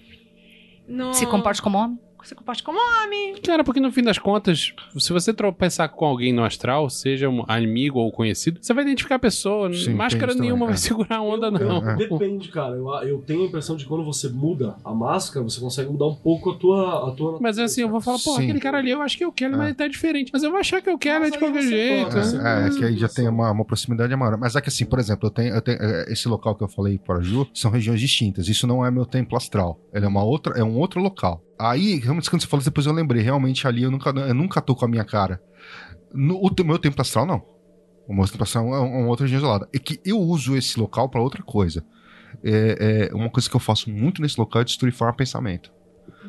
No... 0.89 1.13
se 1.15 1.27
comporte 1.27 1.61
como 1.61 1.79
homem. 1.79 1.99
Se 2.27 2.35
comporte 2.35 2.61
como 2.63 2.77
homem. 2.77 3.37
Cara, 3.41 3.63
porque 3.63 3.79
no 3.79 3.93
fim 3.93 4.03
das 4.03 4.19
contas, 4.19 4.73
se 4.99 5.13
você 5.13 5.33
tropeçar 5.33 5.89
com 5.91 6.05
alguém 6.05 6.33
no 6.33 6.43
astral, 6.45 6.91
seja 6.91 7.29
um 7.29 7.45
amigo 7.47 8.01
ou 8.01 8.11
conhecido, 8.11 8.59
você 8.61 8.75
vai 8.75 8.83
identificar 8.83 9.15
a 9.15 9.19
pessoa. 9.21 9.73
Sim, 9.73 9.95
Máscara 9.95 10.35
nenhuma 10.35 10.67
também, 10.67 10.67
vai 10.67 10.75
é. 10.75 10.77
segurar 10.77 11.17
a 11.19 11.23
onda, 11.23 11.47
Eu- 11.47 11.51
não. 11.53 11.91
eu- 11.93 11.97
Depende, 11.97 12.49
cara. 12.49 12.75
Eu, 12.75 12.89
eu 13.09 13.19
tenho 13.25 13.43
a 13.43 13.47
impressão 13.47 13.77
de 13.77 13.85
que 13.85 13.89
quando 13.89 14.05
você 14.05 14.29
muda 14.29 14.75
a 14.85 14.93
máscara, 14.93 15.45
você 15.45 15.61
consegue 15.61 15.89
mudar 15.89 16.07
um 16.07 16.17
pouco 16.17 16.51
a 16.51 16.57
tua. 16.57 17.09
A 17.09 17.13
tua 17.13 17.39
Mas 17.41 17.59
assim, 17.61 17.83
eu 17.83 17.89
vou 17.89 18.01
falar, 18.01 18.19
pô, 18.19 18.35
aquele 18.35 18.59
cara 18.59 18.79
ali, 18.79 18.91
eu 18.91 19.01
acho 19.03 19.17
que 19.17 19.25
eu 19.25 19.31
quero, 19.31 19.55
É. 19.55 19.57
mas 19.59 19.67
ele 19.69 19.75
tá 19.77 19.87
diferente. 19.87 20.31
Mas 20.33 20.43
eu 20.43 20.51
vou 20.51 20.59
achar 20.59 20.83
que 20.83 20.91
eu 20.91 20.99
quero 20.99 21.21
Mas 21.21 21.29
é 21.29 21.33
de 21.33 21.39
qualquer 21.39 21.63
jeito. 21.63 22.11
pode, 22.13 22.35
né? 22.37 22.65
É, 22.65 22.67
é, 22.67 22.71
que 22.77 22.85
aí 22.85 22.97
já 22.99 23.09
tem 23.09 23.29
uma, 23.29 23.53
uma 23.53 23.65
proximidade 23.65 24.15
maior. 24.17 24.37
Mas 24.37 24.57
é 24.57 24.61
que 24.61 24.69
assim, 24.69 24.85
por 24.85 24.99
exemplo, 24.99 25.29
eu 25.29 25.31
tenho, 25.31 25.55
eu 25.55 25.63
tenho 25.63 25.79
é, 25.81 26.13
esse 26.13 26.27
local 26.29 26.57
que 26.57 26.65
eu 26.65 26.69
falei 26.69 26.99
para 26.99 27.21
Ju 27.21 27.47
são 27.55 27.71
regiões 27.71 28.01
distintas. 28.01 28.49
Isso 28.49 28.67
não 28.67 28.85
é 28.85 28.91
meu 28.91 29.07
templo 29.07 29.37
astral. 29.37 29.79
Ele 29.95 30.05
é 30.05 30.09
uma 30.09 30.25
outra, 30.25 30.59
é 30.59 30.65
um 30.65 30.77
outro 30.77 31.01
local. 31.01 31.41
Aí, 31.59 31.99
realmente, 31.99 32.29
quando 32.29 32.43
você 32.43 32.49
falou, 32.49 32.65
depois 32.65 32.87
eu 32.87 32.93
lembrei. 32.93 33.23
Realmente 33.23 33.67
ali 33.67 33.83
eu 33.83 33.91
nunca, 33.91 34.11
eu 34.11 34.35
nunca 34.35 34.61
tô 34.61 34.75
com 34.75 34.85
a 34.85 34.89
minha 34.89 35.05
cara. 35.05 35.41
No 36.13 36.37
o 36.39 36.65
meu 36.65 36.79
templo 36.79 37.01
astral, 37.01 37.27
não. 37.27 37.43
O 38.07 38.15
meu 38.15 38.25
templo 38.27 38.43
astral 38.43 38.75
é 38.75 38.81
um- 38.81 39.01
uma 39.01 39.09
outra 39.09 39.25
região 39.25 39.39
isolada. 39.39 39.69
É 39.75 39.79
que 39.79 40.01
eu 40.05 40.19
uso 40.19 40.57
esse 40.57 40.79
local 40.79 41.09
para 41.09 41.21
outra 41.21 41.43
coisa. 41.43 41.85
É, 42.45 43.09
é, 43.11 43.15
uma 43.15 43.31
coisa 43.31 43.49
que 43.49 43.57
eu 43.57 43.61
faço 43.61 43.91
muito 43.91 44.21
nesse 44.21 44.39
local 44.39 44.61
é 44.63 44.65
destruir 44.65 44.93
forma 44.93 45.15
pensamento. 45.15 45.73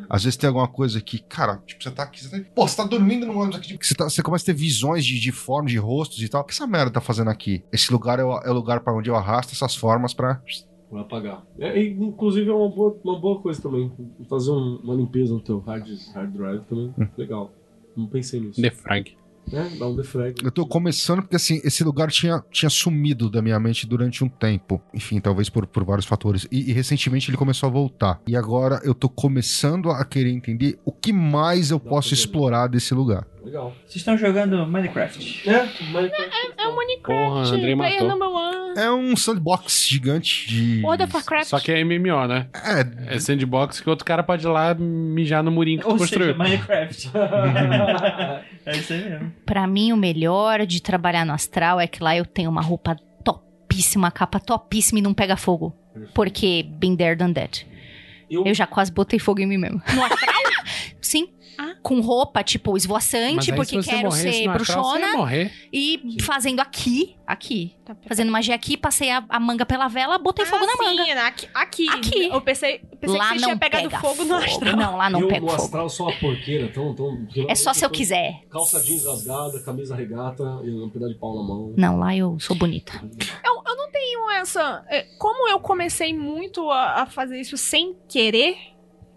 Às 0.10 0.24
vezes 0.24 0.38
tem 0.38 0.48
alguma 0.48 0.68
coisa 0.68 1.02
que, 1.02 1.20
cara, 1.20 1.58
tipo, 1.66 1.84
você 1.84 1.92
tá 1.92 2.04
aqui, 2.04 2.24
você 2.24 2.30
tá, 2.42 2.50
pô, 2.56 2.66
você 2.68 2.78
tá 2.78 2.84
dormindo 2.86 3.26
no 3.26 3.38
ônibus 3.38 3.58
aqui, 3.58 3.78
você, 3.82 3.94
tá- 3.94 4.06
você 4.10 4.24
começa 4.24 4.44
a 4.44 4.48
ter 4.48 4.54
visões 4.54 5.06
de, 5.06 5.20
de 5.20 5.32
formas, 5.34 5.72
de 5.72 5.78
rostos 5.78 6.22
e 6.22 6.30
tal. 6.30 6.42
O 6.42 6.44
que 6.46 6.54
essa 6.54 6.66
merda 6.66 6.90
tá 6.92 7.02
fazendo 7.02 7.30
aqui? 7.30 7.64
Esse 7.74 7.92
lugar 7.92 8.18
é 8.20 8.24
o, 8.24 8.38
é 8.40 8.50
o 8.50 8.54
lugar 8.54 8.80
pra 8.80 8.94
onde 8.96 9.10
eu 9.10 9.16
arrasto 9.18 9.54
essas 9.54 9.76
formas 9.76 10.14
pra. 10.14 10.42
Vai 10.92 11.02
apagar. 11.02 11.44
É, 11.60 11.78
e, 11.82 11.90
inclusive 11.90 12.50
é 12.50 12.54
uma 12.54 12.70
boa, 12.70 12.98
uma 13.04 13.20
boa 13.20 13.40
coisa 13.42 13.62
também. 13.62 13.92
Fazer 14.30 14.52
um- 14.52 14.80
uma 14.84 14.96
limpeza 14.96 15.34
no 15.34 15.40
teu 15.42 15.60
hard, 15.60 15.88
hard 16.14 16.32
drive 16.32 16.62
também. 16.70 16.94
Hum. 16.98 17.08
Legal. 17.18 17.52
Não 17.96 18.08
pensei 18.08 18.40
nisso. 18.40 18.62
Defrag. 18.62 19.18
É, 19.52 19.64
dá 19.80 19.88
um 19.88 19.96
defrag. 19.96 20.36
Eu 20.44 20.52
tô 20.52 20.66
começando 20.66 21.22
porque, 21.22 21.38
assim, 21.38 21.62
esse 21.64 21.82
lugar 21.82 22.12
tinha, 22.12 22.44
tinha 22.52 22.70
sumido 22.70 23.30
da 23.30 23.42
minha 23.42 23.58
mente 23.58 23.88
durante 23.88 24.22
um 24.24 24.28
tempo. 24.28 24.82
Enfim, 24.94 25.22
talvez 25.22 25.50
por, 25.50 25.66
por 25.66 25.86
vários 25.86 26.06
fatores. 26.06 26.46
E, 26.52 26.70
e 26.70 26.74
recentemente 26.74 27.30
ele 27.30 27.38
começou 27.38 27.68
a 27.68 27.72
voltar. 27.72 28.22
E 28.28 28.36
agora 28.36 28.82
eu 28.84 28.94
tô 28.94 29.08
começando 29.08 29.90
a 29.90 30.04
querer 30.04 30.32
entender 30.32 30.78
o 30.84 30.92
que 30.92 31.14
mais 31.14 31.72
eu 31.72 31.80
Dá 31.80 31.90
posso 31.90 32.14
explorar 32.14 32.68
desse 32.68 32.94
lugar. 32.94 33.26
Legal. 33.44 33.72
Vocês 33.86 33.96
estão 33.98 34.18
jogando 34.18 34.68
Minecraft. 34.68 35.50
É, 35.50 35.66
Minecraft. 35.94 36.54
É 36.58 36.68
um 36.68 36.76
Minecraft. 36.76 37.04
Porra, 37.06 37.42
Andrei 37.56 37.76
player 37.76 38.02
matou. 38.02 38.08
É 38.78 38.92
um 38.92 39.16
sandbox 39.16 39.88
gigante 39.90 40.48
de. 40.48 40.82
World 40.84 41.04
of 41.04 41.14
Warcraft. 41.16 41.48
Só 41.48 41.60
que 41.60 41.72
é 41.72 41.84
MMO, 41.84 42.28
né? 42.28 42.48
É, 43.08 43.16
É 43.16 43.20
sandbox 43.20 43.80
que 43.82 43.90
outro 43.90 44.06
cara 44.06 44.22
pode 44.22 44.46
ir 44.46 44.50
lá 44.50 44.74
mijar 44.76 45.42
no 45.44 45.50
murinho 45.52 45.80
que 45.80 45.86
tu 45.86 45.92
Ou 45.92 45.98
construiu. 45.98 46.28
seja, 46.28 46.38
Minecraft. 46.38 47.10
é 48.66 48.78
isso 48.78 48.94
aí 48.94 49.10
mesmo. 49.10 49.34
Pra 49.46 49.66
mim, 49.66 49.92
o 49.92 49.98
melhor 49.98 50.66
de 50.66 50.82
trabalhar 50.82 51.26
no 51.26 51.34
astral 51.34 51.80
é 51.80 51.88
que 51.88 52.04
lá 52.04 52.16
eu 52.16 52.26
tenho 52.26 52.50
uma 52.50 52.62
roupa 52.62 52.96
topíssima, 53.24 54.12
capa 54.12 54.40
topíssima 54.40 55.00
e 55.00 55.02
não 55.02 55.14
pega 55.14 55.36
fogo. 55.36 55.76
Porque 56.14 56.64
been 56.64 56.96
there, 56.96 57.16
done 57.16 57.34
that. 57.34 57.66
Eu, 58.30 58.46
Eu 58.46 58.54
já 58.54 58.68
quase 58.68 58.92
botei 58.92 59.18
fogo 59.18 59.40
em 59.40 59.48
mim 59.48 59.58
mesmo. 59.58 59.82
No 59.96 60.04
astral? 60.04 60.36
Sim. 61.02 61.30
Ah. 61.60 61.76
Com 61.82 62.02
roupa, 62.02 62.44
tipo, 62.44 62.76
esvoaçante, 62.78 63.52
porque 63.54 63.82
se 63.82 63.90
quero 63.90 64.04
morresse 64.10 64.32
ser 64.34 64.44
ia 64.44 64.52
bruxona. 64.52 65.14
morrer. 65.18 65.52
E 65.74 66.18
fazendo 66.22 66.60
aqui, 66.60 67.16
aqui. 67.26 67.76
Tá. 67.86 67.96
Fazendo 68.08 68.32
magia 68.32 68.54
aqui, 68.54 68.76
passei 68.78 69.10
a, 69.10 69.24
a 69.30 69.40
manga 69.40 69.66
pela 69.66 69.88
vela, 69.88 70.18
botei 70.18 70.46
fogo 70.46 70.64
Ah, 70.64 70.68
na 70.68 70.74
sim, 70.74 70.84
manga. 70.98 71.28
Aqui. 71.28 71.48
Aqui. 71.54 71.90
Aqui. 71.90 72.24
Eu 72.30 72.42
pensei, 72.42 72.80
pensei 73.00 73.18
lá 73.18 73.30
que 73.34 73.40
você 73.40 73.42
não 73.42 73.48
tinha 73.50 73.58
pegado 73.58 73.84
pega 73.90 74.00
fogo 74.00 74.24
no 74.26 74.36
astral. 74.36 74.76
Não, 74.76 74.98
lá 74.98 75.10
não 75.10 75.22
eu 75.22 75.28
pego 75.28 75.46
no 75.46 75.52
fogo. 75.52 75.64
astral 75.64 75.90
sou 75.90 76.08
uma 76.10 76.16
porqueira, 76.20 76.68
tão, 76.70 76.94
tão, 76.94 77.28
É 77.48 77.56
só 77.56 77.74
se 77.74 77.86
eu 77.86 77.90
quiser. 77.90 78.42
Calça 78.50 78.82
jeans 78.84 79.06
rasgada, 79.06 79.60
camisa 79.64 79.96
regata 79.96 80.44
e 80.64 80.70
um 80.70 80.90
pedaço 80.90 81.14
de 81.14 81.20
pau 81.20 81.36
na 81.36 81.44
mão. 81.44 81.74
Não, 81.78 81.98
lá 81.98 82.16
eu 82.16 82.38
sou 82.40 82.56
bonita. 82.56 82.94
Eu, 83.46 83.62
eu 83.66 83.76
não 83.78 83.90
tenho 83.92 84.30
essa. 84.32 84.84
é, 84.90 85.04
Como 85.18 85.48
eu 85.50 85.60
comecei 85.60 86.14
muito 86.14 86.70
a, 86.70 87.04
a 87.04 87.06
fazer 87.06 87.40
isso 87.40 87.58
sem 87.58 87.96
querer, 88.08 88.56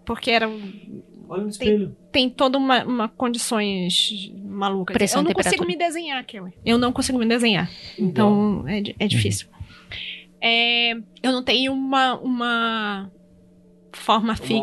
porque 0.05 0.31
era. 0.31 0.47
um- 0.47 1.03
Olha 1.29 1.43
no 1.43 1.49
espelho. 1.49 1.87
Tem 1.89 2.00
toda 2.29 2.57
uma, 2.57 2.83
uma 2.83 3.07
condições 3.09 4.31
malucas. 4.43 4.93
Pressão, 4.93 5.21
eu 5.21 5.25
não 5.25 5.33
consigo 5.33 5.65
me 5.65 5.77
desenhar 5.77 6.19
aquilo. 6.19 6.51
Eu 6.65 6.77
não 6.77 6.91
consigo 6.91 7.17
me 7.17 7.25
desenhar. 7.25 7.69
Então 7.97 8.63
é, 8.67 8.81
di- 8.81 8.95
é 8.99 9.07
difícil. 9.07 9.47
É, 10.41 10.93
eu 11.21 11.31
não 11.31 11.43
tenho 11.43 11.71
uma, 11.73 12.15
uma 12.19 13.11
forma 13.93 14.25
Uma 14.29 14.35
fixa. 14.35 14.53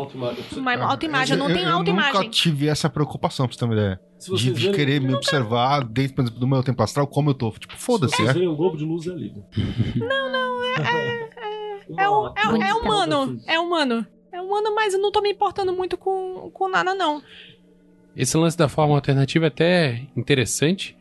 eu 0.55 0.59
Uma 0.59 0.85
autoimagem. 0.85 1.35
Eu 1.37 1.39
não 1.39 1.47
tenho 1.53 1.67
Eu 1.69 1.75
autoimagem. 1.77 2.13
nunca 2.13 2.29
tive 2.29 2.67
essa 2.67 2.89
preocupação, 2.89 3.47
pra 3.47 3.53
você 3.53 3.59
ter 3.59 3.65
uma 3.65 3.73
ideia. 3.73 3.99
Se 4.19 4.29
De, 4.35 4.43
de 4.43 4.51
verem- 4.51 4.71
querer 4.75 4.99
me 4.99 5.13
observar 5.15 5.83
dentro, 5.85 6.15
por 6.15 6.21
exemplo, 6.23 6.39
do 6.39 6.47
meu 6.47 6.61
tempo 6.61 6.83
astral, 6.83 7.07
como 7.07 7.29
eu 7.29 7.33
tô. 7.33 7.51
Tipo, 7.51 7.73
Se 7.73 7.79
foda-se, 7.79 8.15
vocês 8.17 8.29
é. 8.29 8.33
verem 8.33 8.49
um 8.49 8.55
globo 8.55 8.75
de 8.75 8.83
luz 8.83 9.07
é 9.07 9.11
ali. 9.11 9.33
Não, 9.95 10.31
não, 10.31 10.63
é. 10.63 11.29
É, 11.97 12.03
é, 12.03 12.09
um- 12.09 12.27
é 12.35 12.47
Bonita. 12.47 12.75
humano. 12.75 13.39
É 13.47 13.57
humano. 13.59 14.05
É 14.39 14.41
humano, 14.41 14.73
mas 14.73 14.93
eu 14.93 15.01
não 15.01 15.11
tô 15.11 15.19
me 15.21 15.29
importando 15.29 15.73
muito 15.73 15.97
com, 15.97 16.49
com 16.53 16.69
nada, 16.69 16.95
não. 16.95 17.21
Esse 18.15 18.37
lance 18.37 18.57
da 18.57 18.69
forma 18.69 18.95
alternativa 18.95 19.45
é 19.45 19.49
até 19.49 20.07
interessante, 20.15 20.97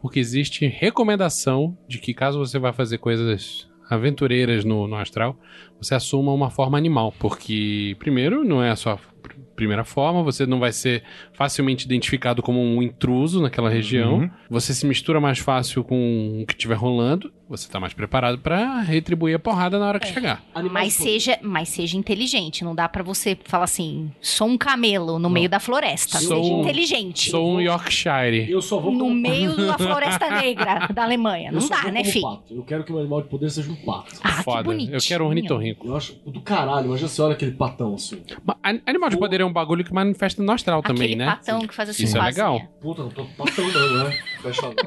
porque 0.00 0.20
existe 0.20 0.66
recomendação 0.66 1.76
de 1.88 1.98
que 1.98 2.12
caso 2.12 2.38
você 2.38 2.58
vá 2.58 2.70
fazer 2.70 2.98
coisas 2.98 3.66
aventureiras 3.88 4.62
no, 4.62 4.86
no 4.86 4.96
astral, 4.96 5.38
você 5.82 5.94
assuma 5.94 6.32
uma 6.32 6.50
forma 6.50 6.78
animal, 6.78 7.12
porque 7.18 7.96
primeiro 7.98 8.44
não 8.44 8.62
é 8.62 8.70
a 8.70 8.76
sua 8.76 8.96
pr- 8.96 9.32
primeira 9.56 9.84
forma, 9.84 10.22
você 10.22 10.46
não 10.46 10.58
vai 10.58 10.72
ser 10.72 11.02
facilmente 11.34 11.84
identificado 11.84 12.42
como 12.42 12.60
um 12.60 12.82
intruso 12.82 13.40
naquela 13.40 13.68
região, 13.70 14.20
Uhum. 14.20 14.30
você 14.48 14.72
se 14.74 14.86
mistura 14.86 15.20
mais 15.20 15.38
fácil 15.38 15.84
com 15.84 16.40
o 16.42 16.46
que 16.46 16.54
estiver 16.54 16.74
rolando, 16.76 17.30
você 17.48 17.68
tá 17.70 17.78
mais 17.78 17.92
preparado 17.92 18.38
pra 18.38 18.80
retribuir 18.80 19.36
a 19.36 19.38
porrada 19.38 19.78
na 19.78 19.86
hora 19.86 20.00
que 20.00 20.06
chegar. 20.08 20.42
Mas 20.70 20.94
seja, 20.94 21.38
mas 21.42 21.68
seja 21.68 21.98
inteligente. 21.98 22.64
Não 22.64 22.74
dá 22.74 22.88
pra 22.88 23.02
você 23.02 23.36
falar 23.44 23.64
assim, 23.64 24.10
sou 24.22 24.48
um 24.48 24.56
camelo 24.56 25.18
no 25.18 25.28
meio 25.28 25.50
da 25.50 25.60
floresta. 25.60 26.18
Sou 26.18 26.42
seja 26.42 26.54
um- 26.54 26.60
inteligente. 26.62 27.30
Sou 27.30 27.56
um 27.56 27.60
Yorkshire. 27.60 28.50
Eu 28.50 28.62
só 28.62 28.78
vou 28.80 28.90
No 28.92 29.10
meio 29.12 29.54
da 29.54 29.76
floresta 29.76 30.30
negra 30.30 30.88
da 30.94 31.02
Alemanha. 31.04 31.50
Eu 31.50 31.60
Não 31.60 31.68
dá, 31.68 31.90
né, 31.92 32.02
filho? 32.04 32.22
pato. 32.22 32.54
Eu 32.54 32.62
quero 32.62 32.84
que 32.84 32.90
meu 32.90 33.00
animal 33.02 33.20
de 33.20 33.28
poder 33.28 33.50
seja 33.50 33.70
um 33.70 33.76
pato. 33.76 34.14
Ah, 34.22 34.38
que 34.38 34.44
Foda. 34.44 34.62
bonitinho. 34.62 34.96
Eu 34.96 35.00
quero 35.00 35.24
um 35.24 35.28
ornitorrinco. 35.28 35.71
Eu 35.84 35.96
acho 35.96 36.14
do 36.26 36.40
caralho, 36.40 36.86
imagina 36.86 37.08
você 37.08 37.22
olha 37.22 37.32
aquele 37.34 37.52
patão 37.52 37.94
assim. 37.94 38.22
Ma- 38.44 38.56
an- 38.64 38.80
Animal 38.86 39.10
de 39.10 39.18
poder 39.18 39.40
é 39.40 39.44
um 39.44 39.52
bagulho 39.52 39.84
que 39.84 39.92
manifesta 39.92 40.42
no 40.42 40.52
astral 40.52 40.82
também, 40.82 41.02
Aquele 41.04 41.16
né? 41.16 41.26
patão 41.26 41.60
que 41.66 41.74
faz 41.74 41.88
assim 41.88 42.04
Isso 42.04 42.16
é 42.18 42.22
legal. 42.22 42.60
Puta, 42.80 43.02
tô 43.04 43.24
patão 43.36 43.66
não, 43.72 44.04
né? 44.04 44.18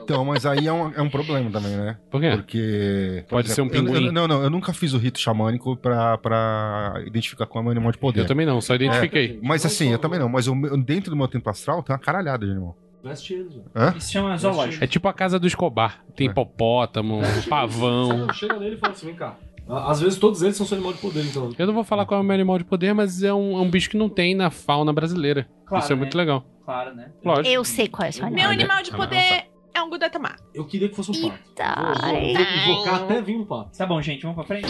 Então, 0.01 0.25
mas 0.25 0.45
aí 0.45 0.67
é 0.67 0.73
um, 0.73 0.91
é 0.93 1.01
um 1.01 1.09
problema 1.09 1.49
também, 1.49 1.75
né? 1.75 1.97
Por 2.11 2.19
quê? 2.21 2.31
Porque. 2.35 3.23
por 3.27 3.35
Pode 3.35 3.49
ser 3.49 3.61
um 3.61 3.65
eu- 3.65 3.71
pinguim. 3.71 4.05
eu- 4.07 4.11
não, 4.11 4.27
não, 4.27 4.43
eu 4.43 4.49
nunca 4.49 4.73
fiz 4.73 4.93
o 4.93 4.97
rito 4.97 5.19
xamânico 5.19 5.75
pra, 5.77 6.17
pra 6.17 6.95
identificar 7.05 7.45
qual 7.45 7.59
é 7.59 7.61
o 7.61 7.63
meu 7.65 7.71
animal 7.71 7.91
de 7.91 7.97
poder. 7.97 8.21
Eu 8.21 8.25
também 8.27 8.45
não, 8.45 8.59
só 8.61 8.75
identifiquei. 8.75 9.39
Mas 9.41 9.65
assim, 9.65 9.91
eu 9.91 9.99
também 9.99 10.19
não, 10.19 10.27
mas 10.29 10.47
o 10.47 10.55
meu- 10.55 10.77
dentro 10.77 11.09
do 11.09 11.15
meu 11.15 11.27
tempo 11.27 11.49
astral 11.49 11.81
tem 11.83 11.93
uma 11.93 11.99
caralhada 11.99 12.45
de 12.45 12.51
animal. 12.51 12.77
Veste 13.03 13.33
eles, 13.35 13.53
velho. 13.53 13.65
Hã? 13.75 13.93
Isso 13.95 14.07
se 14.07 14.13
chama 14.13 14.35
zoológico. 14.35 14.83
É 14.83 14.87
tipo 14.87 15.07
a 15.07 15.13
casa 15.13 15.37
do 15.39 15.45
Escobar. 15.45 16.03
Tem 16.15 16.27
É. 16.27 16.31
hipopótamo, 16.31 17.21
pavão. 17.47 18.25
Você 18.27 18.33
chega 18.33 18.59
nele 18.59 18.75
e 18.75 18.77
fala 18.79 18.93
assim, 18.93 19.05
vem 19.05 19.15
cá. 19.15 19.37
Às 19.67 19.99
vezes 20.01 20.19
todos 20.19 20.41
eles 20.43 20.55
são 20.55 20.65
seu 20.65 20.75
animal 20.75 20.93
de 20.93 20.99
poder, 20.99 21.25
então. 21.25 21.49
Eu 21.57 21.67
não 21.67 21.73
vou 21.73 21.83
falar 21.83 22.05
qual 22.05 22.19
é 22.19 22.23
o 22.23 22.25
meu 22.25 22.33
animal 22.35 22.57
de 22.57 22.63
poder, 22.63 22.93
mas 22.93 23.23
é 23.23 23.33
um, 23.33 23.57
é 23.57 23.61
um 23.61 23.69
bicho 23.69 23.89
que 23.89 23.97
não 23.97 24.09
tem 24.09 24.35
na 24.35 24.49
fauna 24.51 24.93
brasileira. 24.93 25.47
Claro, 25.65 25.83
Isso 25.83 25.91
é 25.91 25.95
né? 25.95 25.99
muito 26.01 26.17
legal. 26.17 26.45
Claro, 26.63 26.95
né? 26.95 27.11
Lógico. 27.23 27.47
Eu 27.47 27.63
sei 27.63 27.87
qual 27.87 28.05
é 28.05 28.09
o 28.09 28.13
seu 28.13 28.23
Meu 28.29 28.47
animal. 28.47 28.51
animal 28.51 28.83
de 28.83 28.91
poder 28.91 29.45
é 29.73 29.81
um 29.81 29.89
Gudatamar. 29.89 30.37
Eu 30.53 30.65
queria 30.65 30.87
que 30.89 30.95
fosse 30.95 31.11
um 31.11 31.29
pato. 31.29 31.39
Eita, 31.57 31.75
Vou, 31.75 31.85
vou, 31.85 32.35
vou 32.65 32.73
invocar 32.73 32.95
até 33.03 33.21
vir 33.21 33.37
um 33.37 33.45
pato. 33.45 33.77
Tá 33.77 33.85
bom, 33.85 34.01
gente, 34.01 34.21
vamos 34.21 34.35
pra 34.35 34.45
frente. 34.45 34.67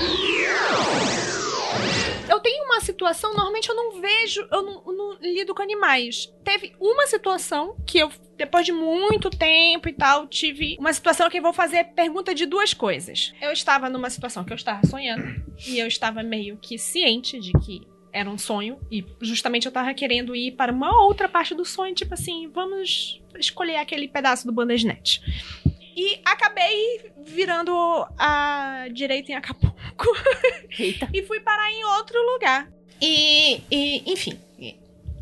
Eu 2.35 2.41
tenho 2.41 2.65
uma 2.65 2.81
situação, 2.81 3.33
normalmente 3.33 3.69
eu 3.69 3.75
não 3.75 4.01
vejo, 4.01 4.45
eu 4.51 4.61
não, 4.61 4.83
não 4.85 5.17
lido 5.21 5.55
com 5.55 5.61
animais. 5.61 6.29
Teve 6.43 6.75
uma 6.81 7.07
situação 7.07 7.77
que 7.87 7.97
eu, 7.97 8.11
depois 8.35 8.65
de 8.65 8.73
muito 8.73 9.29
tempo 9.29 9.87
e 9.87 9.93
tal, 9.93 10.27
tive 10.27 10.75
uma 10.77 10.91
situação 10.91 11.29
que 11.29 11.37
eu 11.37 11.41
vou 11.41 11.53
fazer 11.53 11.85
pergunta 11.95 12.35
de 12.35 12.45
duas 12.45 12.73
coisas. 12.73 13.33
Eu 13.41 13.53
estava 13.53 13.89
numa 13.89 14.09
situação 14.09 14.43
que 14.43 14.51
eu 14.51 14.57
estava 14.57 14.85
sonhando 14.85 15.23
e 15.65 15.79
eu 15.79 15.87
estava 15.87 16.21
meio 16.23 16.57
que 16.57 16.77
ciente 16.77 17.39
de 17.39 17.53
que 17.53 17.87
era 18.11 18.29
um 18.29 18.37
sonho 18.37 18.79
e 18.91 19.05
justamente 19.21 19.65
eu 19.65 19.69
estava 19.69 19.93
querendo 19.93 20.35
ir 20.35 20.51
para 20.57 20.73
uma 20.73 21.05
outra 21.05 21.29
parte 21.29 21.55
do 21.55 21.63
sonho, 21.63 21.95
tipo 21.95 22.13
assim, 22.13 22.49
vamos 22.49 23.21
escolher 23.37 23.77
aquele 23.77 24.09
pedaço 24.09 24.45
do 24.45 24.51
Bandersnatch. 24.51 25.21
E 25.95 26.19
acabei 26.25 27.11
virando 27.25 27.71
a 28.17 28.87
direita 28.91 29.31
em 29.31 29.35
Acapulco 29.35 29.75
Eita. 30.77 31.07
e 31.13 31.23
fui 31.23 31.39
parar 31.39 31.71
em 31.71 31.83
outro 31.85 32.17
lugar. 32.33 32.69
E, 33.01 33.61
e, 33.71 34.11
enfim. 34.11 34.37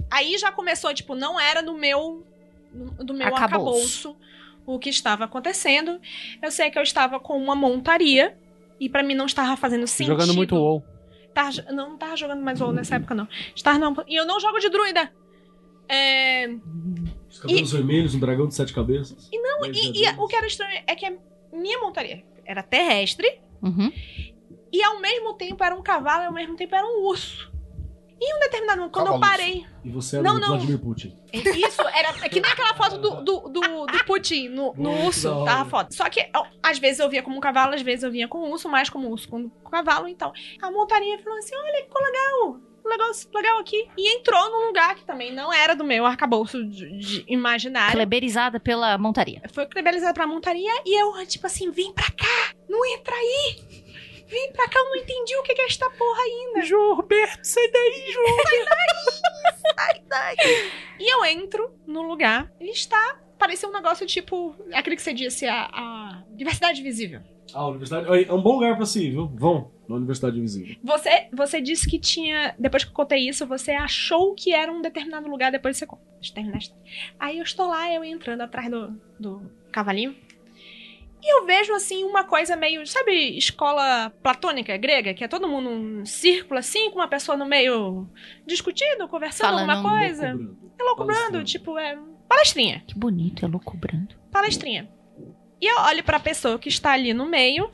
Aí 0.09 0.37
já 0.37 0.51
começou, 0.51 0.93
tipo, 0.93 1.15
não 1.15 1.39
era 1.39 1.61
do 1.61 1.73
meu 1.73 2.25
no- 2.73 3.03
do 3.03 3.13
meu 3.13 3.27
Arcabouço. 3.27 4.09
arcabouço 4.09 4.17
o 4.65 4.79
que 4.79 4.89
estava 4.89 5.25
acontecendo. 5.25 5.99
Eu 6.41 6.51
sei 6.51 6.71
que 6.71 6.77
eu 6.79 6.83
estava 6.83 7.19
com 7.19 7.37
uma 7.37 7.55
montaria 7.55 8.35
e 8.79 8.89
pra 8.89 9.03
mim 9.03 9.13
não 9.13 9.25
estava 9.25 9.55
fazendo 9.57 9.85
sentido. 9.87 10.13
Jogando 10.13 10.33
muito 10.33 10.55
WoW. 10.55 10.83
Não, 11.71 11.89
não 11.89 11.97
tava 11.97 12.15
jogando 12.15 12.41
mais 12.41 12.61
WoW 12.61 12.71
nessa 12.73 12.95
época, 12.95 13.13
não. 13.15 13.27
Estava 13.55 13.77
não, 13.77 13.95
e 14.07 14.15
eu 14.15 14.25
não 14.25 14.39
jogo 14.39 14.59
de 14.59 14.69
druida. 14.69 15.11
É, 15.89 16.47
Os 17.33 17.39
cabelos 17.39 17.71
vermelhos, 17.71 18.13
um 18.15 18.19
dragão 18.19 18.47
de 18.47 18.53
sete 18.53 18.71
cabeças. 18.73 19.27
E 19.31 19.39
não, 19.41 19.65
e, 19.65 20.03
e 20.03 20.09
o 20.19 20.27
que 20.27 20.35
era 20.35 20.45
estranho 20.45 20.83
é 20.85 20.95
que 20.95 21.05
a 21.05 21.13
minha 21.51 21.79
montaria 21.79 22.23
era 22.45 22.61
terrestre 22.61 23.39
Uhum. 23.61 23.91
e 24.71 24.83
ao 24.83 24.99
mesmo 24.99 25.33
tempo 25.35 25.63
era 25.63 25.73
um 25.73 25.81
cavalo 25.81 26.23
e 26.23 26.25
ao 26.27 26.33
mesmo 26.33 26.55
tempo 26.55 26.75
era 26.75 26.85
um 26.85 27.05
urso. 27.07 27.51
E 28.21 28.25
em 28.31 28.35
um 28.37 28.39
determinado 28.39 28.77
momento, 28.79 28.93
quando 28.93 29.07
eu 29.07 29.13
Cavalo. 29.19 29.31
parei. 29.31 29.65
E 29.83 29.89
você 29.89 30.17
era 30.17 30.23
Não, 30.23 30.35
o 30.35 30.39
não. 30.39 30.47
Vladimir 30.49 30.79
Putin. 30.79 31.17
Isso, 31.33 31.81
era 31.81 32.09
é 32.25 32.29
que 32.29 32.39
nem 32.39 32.49
aquela 32.51 32.73
foto 32.73 32.97
do, 32.97 33.21
do, 33.21 33.39
do, 33.49 33.85
do 33.87 34.05
Putin 34.05 34.47
no, 34.49 34.73
no 34.77 34.91
Muito 34.91 35.05
urso. 35.07 35.27
da 35.29 35.35
hora. 35.35 35.51
Tava 35.51 35.69
foda. 35.69 35.89
Só 35.91 36.09
que 36.09 36.29
ó, 36.33 36.45
às 36.61 36.77
vezes 36.79 36.99
eu 36.99 37.09
via 37.09 37.21
como 37.23 37.35
um 37.35 37.41
cavalo, 37.41 37.73
às 37.73 37.81
vezes 37.81 38.03
eu 38.03 38.11
vinha 38.11 38.27
com 38.27 38.49
urso, 38.49 38.69
mais 38.69 38.89
como 38.89 39.09
urso, 39.09 39.27
como 39.27 39.49
cavalo. 39.69 40.07
Então, 40.07 40.31
a 40.61 40.71
montaria 40.71 41.17
falou 41.19 41.37
assim: 41.39 41.53
olha 41.55 41.83
que 41.83 42.03
legal. 42.03 42.22
Legal, 42.93 43.11
legal 43.33 43.57
aqui. 43.59 43.89
E 43.97 44.17
entrou 44.17 44.51
num 44.51 44.67
lugar 44.67 44.95
que 44.95 45.03
também 45.03 45.33
não 45.33 45.51
era 45.51 45.75
do 45.75 45.83
meu 45.83 46.05
arcabouço 46.05 46.63
de, 46.63 46.97
de 46.99 47.25
imaginário. 47.27 47.93
Kleberizada 47.93 48.59
pela 48.59 48.97
montaria. 48.97 49.41
Foi 49.51 49.65
credencializada 49.65 50.13
pra 50.13 50.27
montaria 50.27 50.71
e 50.85 51.01
eu, 51.01 51.25
tipo 51.25 51.47
assim, 51.47 51.71
vem 51.71 51.91
pra 51.91 52.05
cá, 52.11 52.53
não 52.69 52.85
entra 52.85 53.15
aí. 53.15 53.83
Vem 54.27 54.51
pra 54.51 54.67
cá, 54.67 54.79
eu 54.79 54.85
não 54.85 54.95
entendi 54.95 55.35
o 55.37 55.43
que 55.43 55.51
é 55.51 55.65
esta 55.65 55.89
porra 55.89 56.21
ainda. 56.21 56.61
João 56.61 56.95
Roberto, 56.95 57.43
sai 57.43 57.67
daí, 57.69 58.11
João. 58.11 58.37
Sai 59.75 60.01
daí. 60.07 60.71
E 60.99 61.13
eu 61.13 61.25
entro 61.25 61.71
no 61.85 62.01
lugar 62.01 62.51
e 62.59 62.69
está. 62.69 63.19
Parecia 63.37 63.67
um 63.67 63.73
negócio 63.73 64.05
tipo. 64.05 64.55
Aquele 64.71 64.95
que 64.95 65.01
você 65.01 65.13
disse, 65.13 65.45
a, 65.45 65.69
a 65.71 66.23
diversidade 66.31 66.81
visível. 66.81 67.21
Ah, 67.53 67.59
a 67.59 67.67
universidade. 67.67 68.07
É 68.27 68.33
um 68.33 68.41
bom 68.41 68.53
lugar 68.53 68.75
pra 68.75 68.85
se 68.85 69.05
ir, 69.05 69.11
viu? 69.11 69.27
Vão 69.35 69.72
na 69.87 69.95
Universidade 69.95 70.37
Invisível. 70.37 70.75
Você, 70.83 71.27
você 71.31 71.61
disse 71.61 71.89
que 71.89 71.99
tinha. 71.99 72.55
Depois 72.57 72.83
que 72.83 72.89
eu 72.89 72.95
contei 72.95 73.27
isso, 73.27 73.45
você 73.45 73.71
achou 73.71 74.33
que 74.33 74.53
era 74.53 74.71
um 74.71 74.81
determinado 74.81 75.27
lugar, 75.27 75.51
depois 75.51 75.77
você 75.77 75.85
conta. 75.85 76.03
Deixa 76.15 76.31
eu 76.31 76.35
terminar. 76.35 76.59
Aí 77.19 77.37
eu 77.37 77.43
estou 77.43 77.67
lá, 77.67 77.93
eu 77.93 78.03
entrando 78.03 78.41
atrás 78.41 78.69
do, 78.69 78.99
do 79.19 79.51
cavalinho. 79.71 80.15
E 81.21 81.37
eu 81.37 81.45
vejo 81.45 81.73
assim 81.73 82.03
uma 82.03 82.23
coisa 82.23 82.55
meio. 82.55 82.85
Sabe, 82.85 83.37
escola 83.37 84.09
platônica 84.21 84.75
grega? 84.77 85.13
Que 85.13 85.23
é 85.23 85.27
todo 85.27 85.47
mundo 85.47 85.69
num 85.69 86.05
círculo 86.05 86.59
assim, 86.59 86.89
com 86.89 86.99
uma 86.99 87.07
pessoa 87.07 87.37
no 87.37 87.45
meio 87.45 88.07
discutindo, 88.45 89.07
conversando 89.07 89.49
Falando 89.49 89.69
alguma 89.69 89.99
coisa. 89.99 90.33
Loucobrando. 90.33 90.73
É 90.79 90.83
loucubrando, 90.83 91.43
tipo, 91.43 91.77
é. 91.77 91.97
Palestrinha. 92.27 92.83
Que 92.85 92.97
bonito, 92.97 93.45
é 93.45 93.47
louco 93.47 93.75
branco. 93.77 94.13
Palestrinha. 94.31 94.89
E 95.61 95.65
eu 95.65 95.77
olho 95.83 96.03
pra 96.03 96.19
pessoa 96.19 96.59
que 96.59 96.67
está 96.67 96.91
ali 96.91 97.13
no 97.13 97.25
meio 97.25 97.71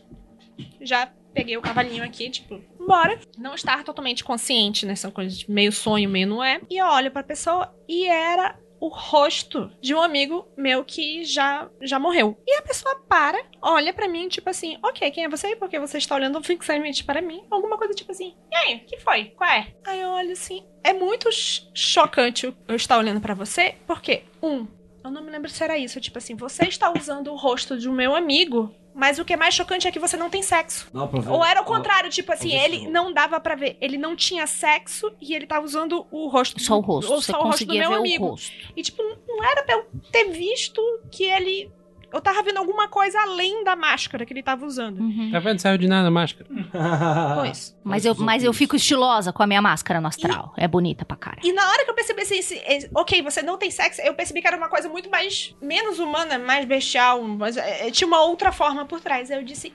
já 0.81 1.11
peguei 1.33 1.57
o 1.57 1.61
cavalinho 1.61 2.03
aqui, 2.03 2.29
tipo, 2.29 2.61
bora. 2.87 3.19
Não 3.37 3.53
estar 3.55 3.83
totalmente 3.83 4.23
consciente 4.23 4.85
nessa 4.85 5.11
coisa 5.11 5.35
de 5.35 5.49
meio 5.49 5.71
sonho, 5.71 6.09
meio 6.09 6.27
não 6.27 6.43
é. 6.43 6.59
E 6.69 6.77
eu 6.77 6.85
olho 6.87 7.11
pra 7.11 7.23
pessoa 7.23 7.73
e 7.87 8.05
era 8.07 8.57
o 8.81 8.87
rosto 8.87 9.69
de 9.81 9.93
um 9.93 10.01
amigo 10.01 10.47
meu 10.57 10.85
que 10.85 11.23
já, 11.25 11.69
já 11.81 11.99
morreu. 11.99 12.37
E 12.47 12.57
a 12.57 12.61
pessoa 12.61 12.95
para, 13.09 13.37
olha 13.61 13.93
pra 13.93 14.07
mim, 14.07 14.29
tipo 14.29 14.49
assim, 14.49 14.77
ok, 14.81 15.11
quem 15.11 15.25
é 15.25 15.29
você? 15.29 15.53
Por 15.55 15.67
que 15.69 15.77
você 15.77 15.97
está 15.97 16.15
olhando 16.15 16.41
fixamente 16.41 17.03
para 17.03 17.21
mim? 17.21 17.41
Alguma 17.51 17.77
coisa 17.77 17.93
tipo 17.93 18.11
assim, 18.11 18.35
e 18.49 18.55
aí, 18.55 18.79
que 18.79 18.97
foi? 18.99 19.25
Qual 19.35 19.49
é? 19.49 19.67
Aí 19.85 19.99
eu 19.99 20.09
olho 20.09 20.31
assim, 20.31 20.65
é 20.81 20.93
muito 20.93 21.29
ch- 21.29 21.63
chocante 21.75 22.53
eu 22.67 22.75
estar 22.75 22.97
olhando 22.97 23.19
pra 23.19 23.33
você, 23.33 23.75
porque, 23.85 24.23
um, 24.41 24.65
eu 25.03 25.11
não 25.11 25.23
me 25.25 25.29
lembro 25.31 25.49
se 25.49 25.61
era 25.61 25.77
isso, 25.77 25.99
tipo 25.99 26.17
assim, 26.17 26.35
você 26.35 26.63
está 26.65 26.89
usando 26.97 27.31
o 27.33 27.35
rosto 27.35 27.77
de 27.77 27.89
um 27.89 27.93
meu 27.93 28.15
amigo, 28.15 28.73
mas 28.99 29.17
o 29.17 29.23
que 29.23 29.33
é 29.33 29.37
mais 29.37 29.55
chocante 29.55 29.87
é 29.87 29.91
que 29.91 29.97
você 29.97 30.17
não 30.17 30.29
tem 30.29 30.43
sexo. 30.43 30.89
Pra 30.91 31.05
ver. 31.05 31.29
Ou 31.29 31.43
era 31.43 31.61
o 31.61 31.63
contrário, 31.63 32.09
tipo 32.09 32.33
assim, 32.33 32.53
ele 32.53 32.89
não 32.89 33.13
dava 33.13 33.39
pra 33.39 33.55
ver. 33.55 33.77
Ele 33.79 33.97
não 33.97 34.13
tinha 34.13 34.45
sexo 34.45 35.09
e 35.21 35.33
ele 35.33 35.47
tava 35.47 35.65
usando 35.65 36.05
o 36.11 36.27
rosto. 36.27 36.61
Só 36.61 36.77
o 36.77 36.81
rosto. 36.81 37.09
Ou 37.11 37.21
Você 37.21 37.31
só 37.31 37.39
o 37.39 37.43
rosto 37.43 37.65
do 37.65 37.73
meu 37.73 37.93
amigo. 37.93 38.35
E 38.75 38.83
tipo, 38.83 39.01
não 39.25 39.41
era 39.41 39.63
pra 39.63 39.75
eu 39.75 39.85
ter 40.11 40.25
visto 40.25 40.81
que 41.09 41.23
ele. 41.23 41.71
Eu 42.11 42.19
tava 42.21 42.41
vendo 42.41 42.57
alguma 42.57 42.87
coisa 42.87 43.19
além 43.21 43.63
da 43.63 43.75
máscara 43.75 44.25
que 44.25 44.33
ele 44.33 44.41
tava 44.41 44.65
usando. 44.65 44.99
Uhum. 44.99 45.29
Tá 45.31 45.39
vendo? 45.39 45.59
Saiu 45.59 45.77
de 45.77 45.87
nada 45.87 46.07
a 46.07 46.11
máscara. 46.11 46.49
Pois. 47.35 47.77
Mas 47.83 48.05
eu, 48.05 48.15
mas 48.15 48.43
eu 48.43 48.53
fico 48.53 48.75
estilosa 48.75 49.31
com 49.33 49.41
a 49.43 49.47
minha 49.47 49.61
máscara 49.61 49.99
no 50.01 50.07
astral. 50.07 50.53
É 50.57 50.67
bonita 50.67 51.05
pra 51.05 51.15
cara. 51.17 51.37
E 51.43 51.51
na 51.53 51.69
hora 51.69 51.83
que 51.85 51.89
eu 51.91 51.95
percebi 51.95 52.21
assim, 52.21 52.37
esse- 52.37 52.61
esse- 52.67 52.89
ok, 52.95 53.21
você 53.21 53.41
não 53.41 53.57
tem 53.57 53.69
sexo, 53.71 54.01
eu 54.01 54.13
percebi 54.13 54.41
que 54.41 54.47
era 54.47 54.57
uma 54.57 54.69
coisa 54.69 54.89
muito 54.89 55.09
mais. 55.09 55.55
menos 55.61 55.99
humana, 55.99 56.37
mais 56.39 56.65
bestial. 56.65 57.21
Mas, 57.23 57.57
é, 57.57 57.87
é, 57.87 57.91
tinha 57.91 58.07
uma 58.07 58.21
outra 58.23 58.51
forma 58.51 58.85
por 58.85 58.99
trás. 58.99 59.29
Aí 59.31 59.37
eu 59.37 59.43
disse: 59.43 59.73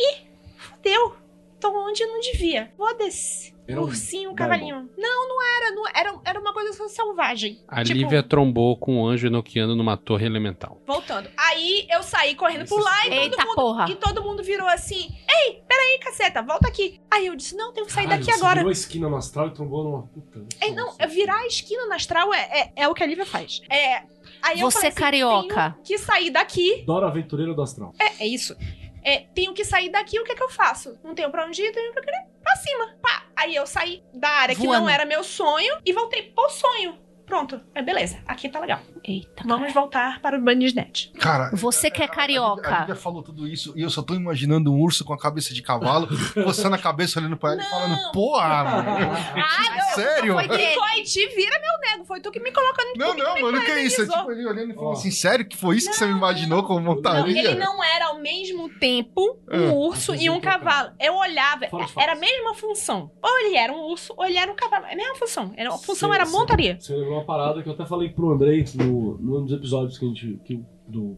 ih, 0.00 0.16
fudeu. 0.56 1.16
Tô 1.60 1.70
onde 1.88 2.04
não 2.04 2.20
devia. 2.20 2.70
Foda-se. 2.76 3.54
Era 3.68 3.80
um 3.80 3.84
Ursinho, 3.84 4.28
Bible. 4.30 4.36
cavalinho. 4.36 4.88
Não, 4.96 5.28
não 5.28 5.42
era. 5.42 5.74
Não, 5.74 5.84
era, 5.92 6.20
era 6.24 6.40
uma 6.40 6.52
coisa 6.52 6.72
só 6.72 6.86
selvagem. 6.86 7.60
A 7.66 7.82
Tipo, 7.82 7.98
Lívia 7.98 8.22
trombou 8.22 8.76
com 8.76 8.98
um 9.02 9.06
anjo 9.06 9.26
enoquiano 9.26 9.74
numa 9.74 9.96
torre 9.96 10.24
elemental. 10.24 10.80
Voltando. 10.86 11.28
Aí 11.36 11.84
eu 11.90 12.00
saí 12.02 12.36
correndo 12.36 12.64
por 12.68 12.80
lá 12.80 13.06
e 13.06 13.10
todo 13.10 13.18
Eita 13.22 13.44
mundo. 13.44 13.54
porra. 13.56 13.86
E 13.90 13.96
todo 13.96 14.22
mundo 14.22 14.42
virou 14.44 14.68
assim: 14.68 15.08
Ei, 15.28 15.60
peraí, 15.66 15.98
caceta, 16.00 16.42
volta 16.42 16.68
aqui. 16.68 17.00
Aí 17.10 17.26
eu 17.26 17.34
disse: 17.34 17.56
Não, 17.56 17.72
tenho 17.72 17.86
que 17.86 17.92
sair 17.92 18.04
Caralho, 18.04 18.24
daqui 18.24 18.32
você 18.32 18.38
agora. 18.38 18.56
virou 18.56 18.68
a 18.68 18.72
esquina 18.72 19.08
no 19.08 19.16
astral 19.16 19.48
e 19.48 19.50
trombou 19.54 19.82
numa 19.82 20.02
puta. 20.02 20.44
É, 20.60 20.70
não, 20.70 20.94
é 20.98 21.06
virar 21.08 21.38
a 21.38 21.46
esquina 21.46 21.86
na 21.86 21.96
astral 21.96 22.32
é, 22.32 22.60
é, 22.60 22.72
é 22.84 22.88
o 22.88 22.94
que 22.94 23.02
a 23.02 23.06
Lívia 23.06 23.26
faz. 23.26 23.62
É. 23.68 24.02
Aí 24.42 24.60
eu 24.60 24.70
Você 24.70 24.76
falei 24.76 24.88
assim, 24.90 24.98
carioca. 25.00 25.70
Tenho 25.72 25.82
que 25.84 25.98
sair 25.98 26.30
daqui. 26.30 26.84
Dora 26.86 27.08
Aventureira 27.08 27.52
do 27.52 27.62
Astral. 27.62 27.92
É, 27.98 28.22
é 28.22 28.26
isso. 28.28 28.54
É, 29.06 29.20
tenho 29.32 29.54
que 29.54 29.64
sair 29.64 29.88
daqui, 29.88 30.18
o 30.18 30.24
que 30.24 30.32
é 30.32 30.34
que 30.34 30.42
eu 30.42 30.48
faço? 30.48 30.98
Não 31.04 31.14
tenho 31.14 31.30
pra 31.30 31.46
onde 31.46 31.62
ir, 31.62 31.70
tenho 31.70 31.92
pra 31.92 32.02
querer 32.02 32.26
pra 32.42 32.56
cima. 32.56 32.96
Pá. 33.00 33.24
Aí 33.36 33.54
eu 33.54 33.64
saí 33.64 34.02
da 34.12 34.28
área 34.28 34.54
que 34.56 34.66
Voando. 34.66 34.80
não 34.82 34.90
era 34.90 35.04
meu 35.04 35.22
sonho 35.22 35.78
e 35.84 35.92
voltei 35.92 36.24
pro 36.24 36.50
sonho. 36.50 36.98
Pronto. 37.26 37.60
É, 37.74 37.82
beleza. 37.82 38.18
Aqui 38.26 38.48
tá 38.48 38.60
legal. 38.60 38.78
Eita. 39.04 39.42
Vamos 39.44 39.72
voltar 39.74 40.20
para 40.20 40.38
o 40.38 40.40
Bandersnet. 40.40 41.12
Cara, 41.18 41.50
Você 41.54 41.90
que 41.90 42.00
é 42.02 42.04
A 42.04 42.08
carioca. 42.08 42.80
Lívia 42.80 42.94
falou 42.94 43.22
tudo 43.22 43.46
isso 43.48 43.72
e 43.76 43.82
eu 43.82 43.90
só 43.90 44.00
tô 44.02 44.14
imaginando 44.14 44.72
um 44.72 44.80
urso 44.80 45.04
com 45.04 45.12
a 45.12 45.18
cabeça 45.18 45.52
de 45.52 45.60
cavalo, 45.62 46.08
coçando 46.44 46.74
a 46.76 46.78
cabeça, 46.78 47.18
olhando 47.18 47.36
pra 47.36 47.52
ela 47.52 47.62
e 47.62 47.64
falando, 47.64 48.12
porra, 48.12 48.64
mano. 48.64 48.88
Ah, 49.36 49.76
não. 49.76 49.94
Sério? 49.94 50.34
Foi 50.34 51.02
te 51.02 51.26
vira, 51.34 51.60
meu 51.60 51.90
nego. 51.90 52.04
Foi 52.04 52.20
tu 52.20 52.30
que 52.30 52.38
me 52.40 52.52
colocou 52.52 52.84
no 52.84 52.92
Não, 52.96 53.14
não, 53.16 53.40
mano, 53.40 53.60
que 53.64 53.70
é 53.70 53.82
isso? 53.82 54.02
É 54.02 54.06
tipo 54.06 54.30
ele 54.32 54.46
olhando 54.46 54.72
e 54.72 54.74
falando 54.74 54.92
assim, 54.92 55.10
sério 55.10 55.44
que 55.46 55.56
foi 55.56 55.76
isso 55.76 55.90
que 55.90 55.96
você 55.96 56.06
me 56.06 56.12
imaginou 56.12 56.62
como 56.62 56.80
Não, 56.80 56.94
montaria? 56.94 57.38
ele 57.50 57.54
não 57.58 57.82
era 57.82 58.06
ao 58.06 58.18
mesmo 58.20 58.68
tempo 58.78 59.38
um 59.50 59.68
Ah, 59.70 59.72
urso 59.72 60.14
e 60.14 60.30
um 60.30 60.40
cavalo. 60.40 60.92
Eu 61.00 61.14
olhava, 61.16 61.66
era 61.98 62.12
a 62.12 62.16
mesma 62.16 62.54
função. 62.54 63.10
Ou 63.22 63.38
ele 63.40 63.56
era 63.56 63.72
um 63.72 63.80
urso, 63.90 64.14
ou 64.16 64.24
ele 64.24 64.36
era 64.38 64.50
um 64.50 64.54
cavalo. 64.56 64.86
É 64.86 64.92
a 64.92 64.96
mesma 64.96 65.14
função. 65.16 65.52
Era, 65.56 65.70
a 65.74 65.78
função 65.78 66.12
era 66.14 66.24
montaria. 66.26 66.78
Você 66.80 66.94
uma 67.16 67.24
parada 67.24 67.62
que 67.62 67.68
eu 67.68 67.72
até 67.72 67.84
falei 67.86 68.08
pro 68.10 68.30
Andrei 68.30 68.64
no, 68.74 69.18
num 69.18 69.44
dos 69.44 69.52
episódios 69.52 69.98
que 69.98 70.04
a 70.04 70.08
gente. 70.08 70.40
Que, 70.44 70.62
do... 70.88 71.16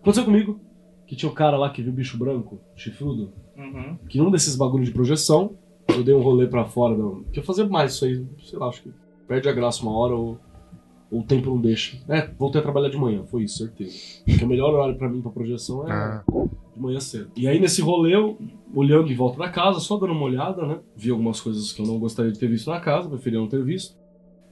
Aconteceu 0.00 0.24
comigo. 0.24 0.60
Que 1.06 1.14
tinha 1.14 1.30
o 1.30 1.34
cara 1.34 1.58
lá 1.58 1.68
que 1.68 1.82
viu 1.82 1.92
o 1.92 1.94
bicho 1.94 2.16
branco, 2.18 2.58
chifrudo. 2.74 3.32
Que 4.08 4.18
num 4.18 4.30
desses 4.30 4.56
bagulhos 4.56 4.88
de 4.88 4.94
projeção, 4.94 5.52
eu 5.88 6.02
dei 6.02 6.14
um 6.14 6.22
rolê 6.22 6.46
pra 6.46 6.64
fora. 6.64 6.96
Não, 6.96 7.22
que 7.24 7.38
eu 7.40 7.44
fazia 7.44 7.66
mais 7.68 7.92
isso 7.92 8.04
aí, 8.06 8.24
sei 8.42 8.58
lá, 8.58 8.68
acho 8.68 8.82
que 8.82 8.90
perde 9.28 9.48
a 9.48 9.52
graça 9.52 9.82
uma 9.82 9.92
hora 9.96 10.14
ou, 10.14 10.38
ou 11.10 11.20
o 11.20 11.22
tempo 11.22 11.50
não 11.50 11.60
deixa. 11.60 11.98
É, 12.08 12.26
voltei 12.38 12.58
a 12.60 12.62
trabalhar 12.64 12.88
de 12.88 12.96
manhã, 12.96 13.22
foi 13.26 13.44
isso, 13.44 13.58
certeza. 13.58 13.94
Porque 14.24 14.44
o 14.44 14.48
melhor 14.48 14.72
horário 14.74 14.96
pra 14.96 15.08
mim 15.08 15.20
pra 15.20 15.30
projeção 15.30 15.86
é 15.86 15.92
Ah. 15.92 16.24
de 16.74 16.80
manhã 16.80 16.98
cedo. 17.00 17.30
E 17.36 17.46
aí 17.46 17.60
nesse 17.60 17.82
rolê, 17.82 18.14
eu, 18.14 18.38
olhando 18.74 19.12
em 19.12 19.14
volta 19.14 19.38
da 19.38 19.50
casa, 19.50 19.80
só 19.80 19.98
dando 19.98 20.12
uma 20.14 20.24
olhada, 20.24 20.66
né? 20.66 20.78
Vi 20.96 21.10
algumas 21.10 21.38
coisas 21.40 21.70
que 21.72 21.82
eu 21.82 21.86
não 21.86 21.98
gostaria 21.98 22.32
de 22.32 22.38
ter 22.38 22.48
visto 22.48 22.70
na 22.70 22.80
casa, 22.80 23.10
preferia 23.10 23.38
não 23.38 23.46
ter 23.46 23.62
visto. 23.62 23.94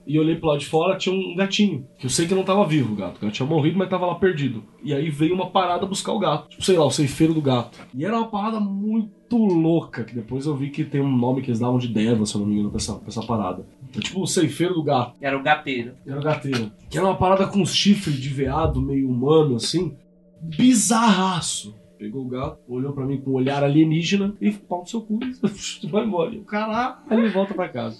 E 0.06 0.18
olhei 0.18 0.36
pro 0.36 0.48
lado 0.48 0.60
de 0.60 0.66
fora, 0.66 0.96
tinha 0.96 1.14
um 1.14 1.36
gatinho. 1.36 1.86
Que 1.98 2.06
eu 2.06 2.10
sei 2.10 2.26
que 2.26 2.34
não 2.34 2.42
tava 2.42 2.66
vivo 2.66 2.92
o 2.92 2.96
gato. 2.96 3.18
O 3.18 3.20
gato 3.20 3.32
tinha 3.32 3.48
morrido, 3.48 3.78
mas 3.78 3.88
tava 3.88 4.06
lá 4.06 4.14
perdido. 4.16 4.64
E 4.82 4.92
aí 4.92 5.10
veio 5.10 5.34
uma 5.34 5.50
parada 5.50 5.86
buscar 5.86 6.12
o 6.12 6.18
gato. 6.18 6.48
Tipo, 6.48 6.64
sei 6.64 6.76
lá, 6.76 6.84
o 6.84 6.90
ceifeiro 6.90 7.34
do 7.34 7.40
gato. 7.40 7.78
E 7.94 8.04
era 8.04 8.16
uma 8.16 8.28
parada 8.28 8.58
muito 8.58 9.36
louca. 9.36 10.04
Que 10.04 10.14
depois 10.14 10.46
eu 10.46 10.56
vi 10.56 10.70
que 10.70 10.84
tem 10.84 11.00
um 11.00 11.16
nome 11.16 11.42
que 11.42 11.50
eles 11.50 11.60
davam 11.60 11.78
de 11.78 11.88
Deva, 11.88 12.26
se 12.26 12.34
eu 12.34 12.40
não 12.40 12.48
me 12.48 12.54
engano, 12.54 12.70
pra 12.70 12.78
essa, 12.78 12.94
pra 12.94 13.08
essa 13.08 13.22
parada. 13.22 13.66
É 13.96 14.00
tipo 14.00 14.20
o 14.20 14.26
ceifeiro 14.26 14.74
do 14.74 14.82
gato. 14.82 15.16
Era 15.20 15.38
o 15.38 15.42
gateiro. 15.42 15.94
Era 16.06 16.18
o 16.18 16.22
gateiro. 16.22 16.72
Que 16.90 16.98
era 16.98 17.06
uma 17.06 17.16
parada 17.16 17.46
com 17.46 17.64
chifre 17.64 18.12
de 18.12 18.28
veado 18.28 18.82
meio 18.82 19.08
humano, 19.08 19.56
assim. 19.56 19.96
Bizarraço. 20.40 21.74
Pegou 22.02 22.22
o 22.26 22.28
gato, 22.28 22.58
olhou 22.66 22.92
pra 22.92 23.06
mim 23.06 23.20
com 23.20 23.30
um 23.30 23.34
olhar 23.34 23.62
alienígena 23.62 24.34
e 24.40 24.50
pau 24.50 24.80
no 24.80 24.86
seu 24.88 25.02
cu. 25.02 25.20
Vai 25.88 26.04
embora. 26.04 26.34
E 26.34 26.38
o 26.38 26.42
caralho, 26.42 26.96
ele 27.12 27.28
volta 27.28 27.54
pra 27.54 27.68
casa. 27.68 27.96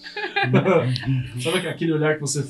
Sabe 1.41 1.65
aquele 1.65 1.93
olhar 1.93 2.15
que 2.15 2.19
você. 2.19 2.45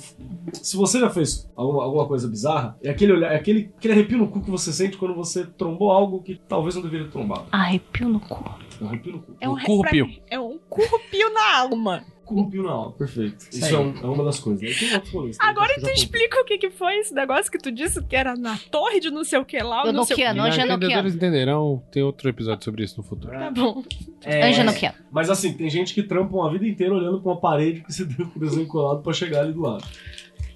Se 0.52 0.76
você 0.76 1.00
já 1.00 1.12
fez 1.12 1.48
alguma, 1.56 2.08
coisa 2.08 2.28
bizarra, 2.28 2.76
é 2.82 2.90
aquele 2.90 3.14
olhar, 3.14 3.34
é 3.34 3.36
aquele, 3.36 3.72
aquele 3.78 3.94
arrepio 3.94 4.18
no 4.18 4.30
cu 4.30 4.42
que 4.42 4.50
você 4.50 4.74
sente 4.74 4.98
quando 4.98 5.14
você 5.14 5.46
trombou 5.46 5.92
algo 5.92 6.24
que 6.24 6.42
talvez 6.50 6.74
não 6.74 6.82
deveria 6.82 7.06
ter 7.06 7.12
trombado. 7.12 7.46
Arrepio 7.52 8.10
no 8.10 8.20
cu. 8.20 8.44
É 8.82 8.84
um 8.84 8.88
arrepio 8.88 9.12
no 9.12 9.20
cu. 9.22 9.36
É 9.40 9.48
um, 9.48 9.54
O 9.54 9.64
currupio. 9.64 10.08
mim, 10.08 10.20
É 10.32 10.40
um 10.40 10.58
currupio 10.68 11.32
na 11.32 11.60
alma. 11.60 12.04
Corrupio 12.26 12.64
na 12.64 12.72
alma, 12.72 12.92
perfeito. 12.94 13.46
Isso 13.52 13.66
aí. 13.66 13.74
é, 13.74 13.78
um- 13.78 13.98
é 13.98 14.06
uma 14.06 14.24
das 14.24 14.40
coisas. 14.40 14.80
Também, 14.80 15.32
Agora 15.40 15.74
eu 15.78 15.82
tu 15.84 15.90
explica 15.90 16.40
o 16.40 16.46
que, 16.46 16.58
que 16.58 16.70
foi 16.70 16.96
esse 17.00 17.14
negócio 17.14 17.52
que 17.52 17.58
tu 17.58 17.72
disse 17.72 18.02
que 18.04 18.16
era 18.16 18.36
na 18.36 18.58
torre 18.72 19.00
de 19.00 19.12
não 19.12 19.24
sei 19.24 19.40
o 19.40 19.46
que 19.46 19.58
lá. 19.60 19.84
ou 19.86 19.92
não 19.94 20.04
sei 20.06 20.16
o 20.16 20.18
Nokiano, 20.20 20.42
Os 20.42 20.48
Anja 20.48 20.62
Nokiano. 20.62 20.78
entendedores 20.84 21.16
entenderão. 21.16 21.84
Tem 21.92 22.02
outro 22.02 22.30
episódio 22.30 22.64
sobre 22.64 22.84
isso 22.84 22.98
no 22.98 23.04
futuro. 23.04 23.32
Tá 23.34 23.52
bom. 23.52 23.84
É, 24.24 24.48
Anja 24.50 24.64
Nokiano. 24.64 24.96
Mas 25.12 25.30
assim, 25.30 25.54
tem 25.54 25.70
gente 25.70 25.94
que 25.94 26.02
trampa 26.04 26.34
uma 26.36 26.52
vida 26.52 26.66
inteira 26.68 26.94
olhando 26.94 27.22
pra 27.22 27.32
uma 27.34 27.40
parede 27.42 27.82
que 27.82 27.92
se 27.94 28.06
deu 28.06 28.26
com 28.28 28.38
o 28.40 28.42
desenho 28.42 28.68
colado 28.68 29.02
pra 29.04 29.12
chegar 29.14 29.42
ali 29.42 29.54
do 29.54 29.62
lado. 29.62 29.84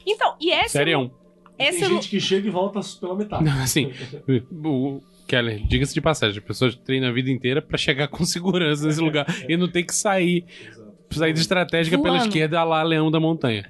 Então, 0.06 0.36
e 0.40 0.52
esse. 0.52 0.70
Sério? 0.70 1.12
Esse 1.60 1.80
tem 1.80 1.90
gente 1.90 2.08
que 2.10 2.20
chega 2.20 2.48
e 2.48 2.52
volta 2.52 2.80
pela 3.00 3.16
metade. 3.16 3.44
Não, 3.44 3.62
assim, 3.64 3.92
o 4.64 5.02
Keller, 5.28 5.66
diga-se 5.68 5.94
de 5.94 6.00
passagem, 6.00 6.38
a 6.38 6.42
pessoa 6.42 6.72
treina 6.86 7.10
a 7.10 7.12
vida 7.12 7.30
inteira 7.32 7.62
pra 7.62 7.78
chegar 7.78 8.08
com 8.08 8.24
segurança 8.24 8.86
nesse 8.86 9.02
lugar 9.02 9.26
e 9.50 9.58
não 9.58 9.68
tem 9.68 9.84
que 9.84 9.94
sair, 9.94 10.46
sair 11.18 11.34
estratégica 11.34 11.98
pela 12.00 12.18
esquerda 12.18 12.64
lá 12.64 12.82
Leão 12.84 13.10
da 13.12 13.20
Montanha. 13.20 13.66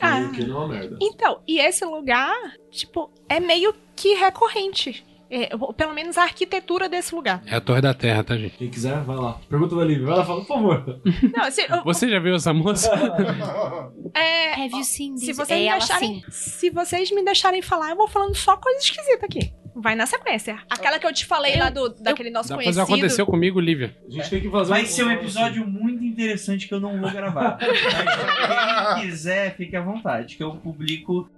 Ah. 0.00 0.20
o 0.20 0.32
que 0.32 0.44
não 0.44 0.56
é 0.56 0.58
uma 0.64 0.68
merda. 0.68 0.96
Então, 1.00 1.40
e 1.46 1.58
esse 1.60 1.84
lugar, 1.84 2.34
tipo, 2.70 3.10
é 3.28 3.38
meio 3.38 3.74
que 3.94 4.14
recorrente. 4.14 5.04
É, 5.32 5.50
pelo 5.76 5.94
menos 5.94 6.18
a 6.18 6.22
arquitetura 6.24 6.88
desse 6.88 7.14
lugar. 7.14 7.40
É 7.46 7.54
a 7.54 7.60
Torre 7.60 7.80
da 7.80 7.94
Terra, 7.94 8.24
tá, 8.24 8.36
gente? 8.36 8.56
Quem 8.56 8.68
quiser, 8.68 9.00
vai 9.02 9.14
lá. 9.14 9.38
Pergunta 9.48 9.76
da 9.76 9.84
Lívia. 9.84 10.06
Vai 10.06 10.16
lá, 10.16 10.24
fala, 10.24 10.40
por 10.40 10.48
favor. 10.48 11.00
Não, 11.36 11.48
se, 11.52 11.62
eu- 11.70 11.84
Você 11.84 12.08
já 12.08 12.18
viu 12.18 12.34
essa 12.34 12.52
moça? 12.52 12.90
é, 14.12 14.54
Have 14.54 14.74
you 14.76 14.82
seen 14.82 15.16
se 15.16 15.26
this? 15.26 15.36
vocês, 15.36 15.60
É 15.60 15.62
me 15.64 15.70
deixarem, 15.78 16.14
sim. 16.14 16.30
se 16.30 16.70
vocês 16.70 17.10
me 17.12 17.24
deixarem 17.24 17.62
falar, 17.62 17.90
eu 17.90 17.96
vou 17.96 18.08
falando 18.08 18.34
só 18.34 18.56
coisa 18.56 18.80
esquisita 18.80 19.26
aqui. 19.26 19.52
Vai 19.80 19.94
na 19.94 20.04
sequência. 20.06 20.58
Aquela 20.68 20.98
que 20.98 21.06
eu 21.06 21.12
te 21.12 21.24
falei 21.24 21.56
lá 21.56 21.70
do, 21.70 21.88
daquele 21.88 22.30
nosso 22.30 22.50
Dá 22.50 22.56
pra 22.56 22.64
fazer 22.64 22.76
conhecido. 22.80 22.94
aconteceu 22.98 23.26
comigo, 23.26 23.58
Lívia. 23.60 23.96
A 24.06 24.10
gente 24.10 24.28
tem 24.30 24.40
que 24.40 24.50
fazer 24.50 24.70
Vai 24.70 24.84
ser 24.86 25.04
um 25.04 25.10
episódio 25.10 25.66
muito 25.66 26.04
interessante 26.04 26.68
que 26.68 26.74
eu 26.74 26.80
não 26.80 27.00
vou 27.00 27.10
gravar. 27.10 27.58
Mas 27.64 29.00
quem 29.00 29.10
quiser, 29.10 29.56
fique 29.56 29.74
à 29.76 29.80
vontade, 29.80 30.36
que 30.36 30.42
eu 30.42 30.54
publico 30.56 31.28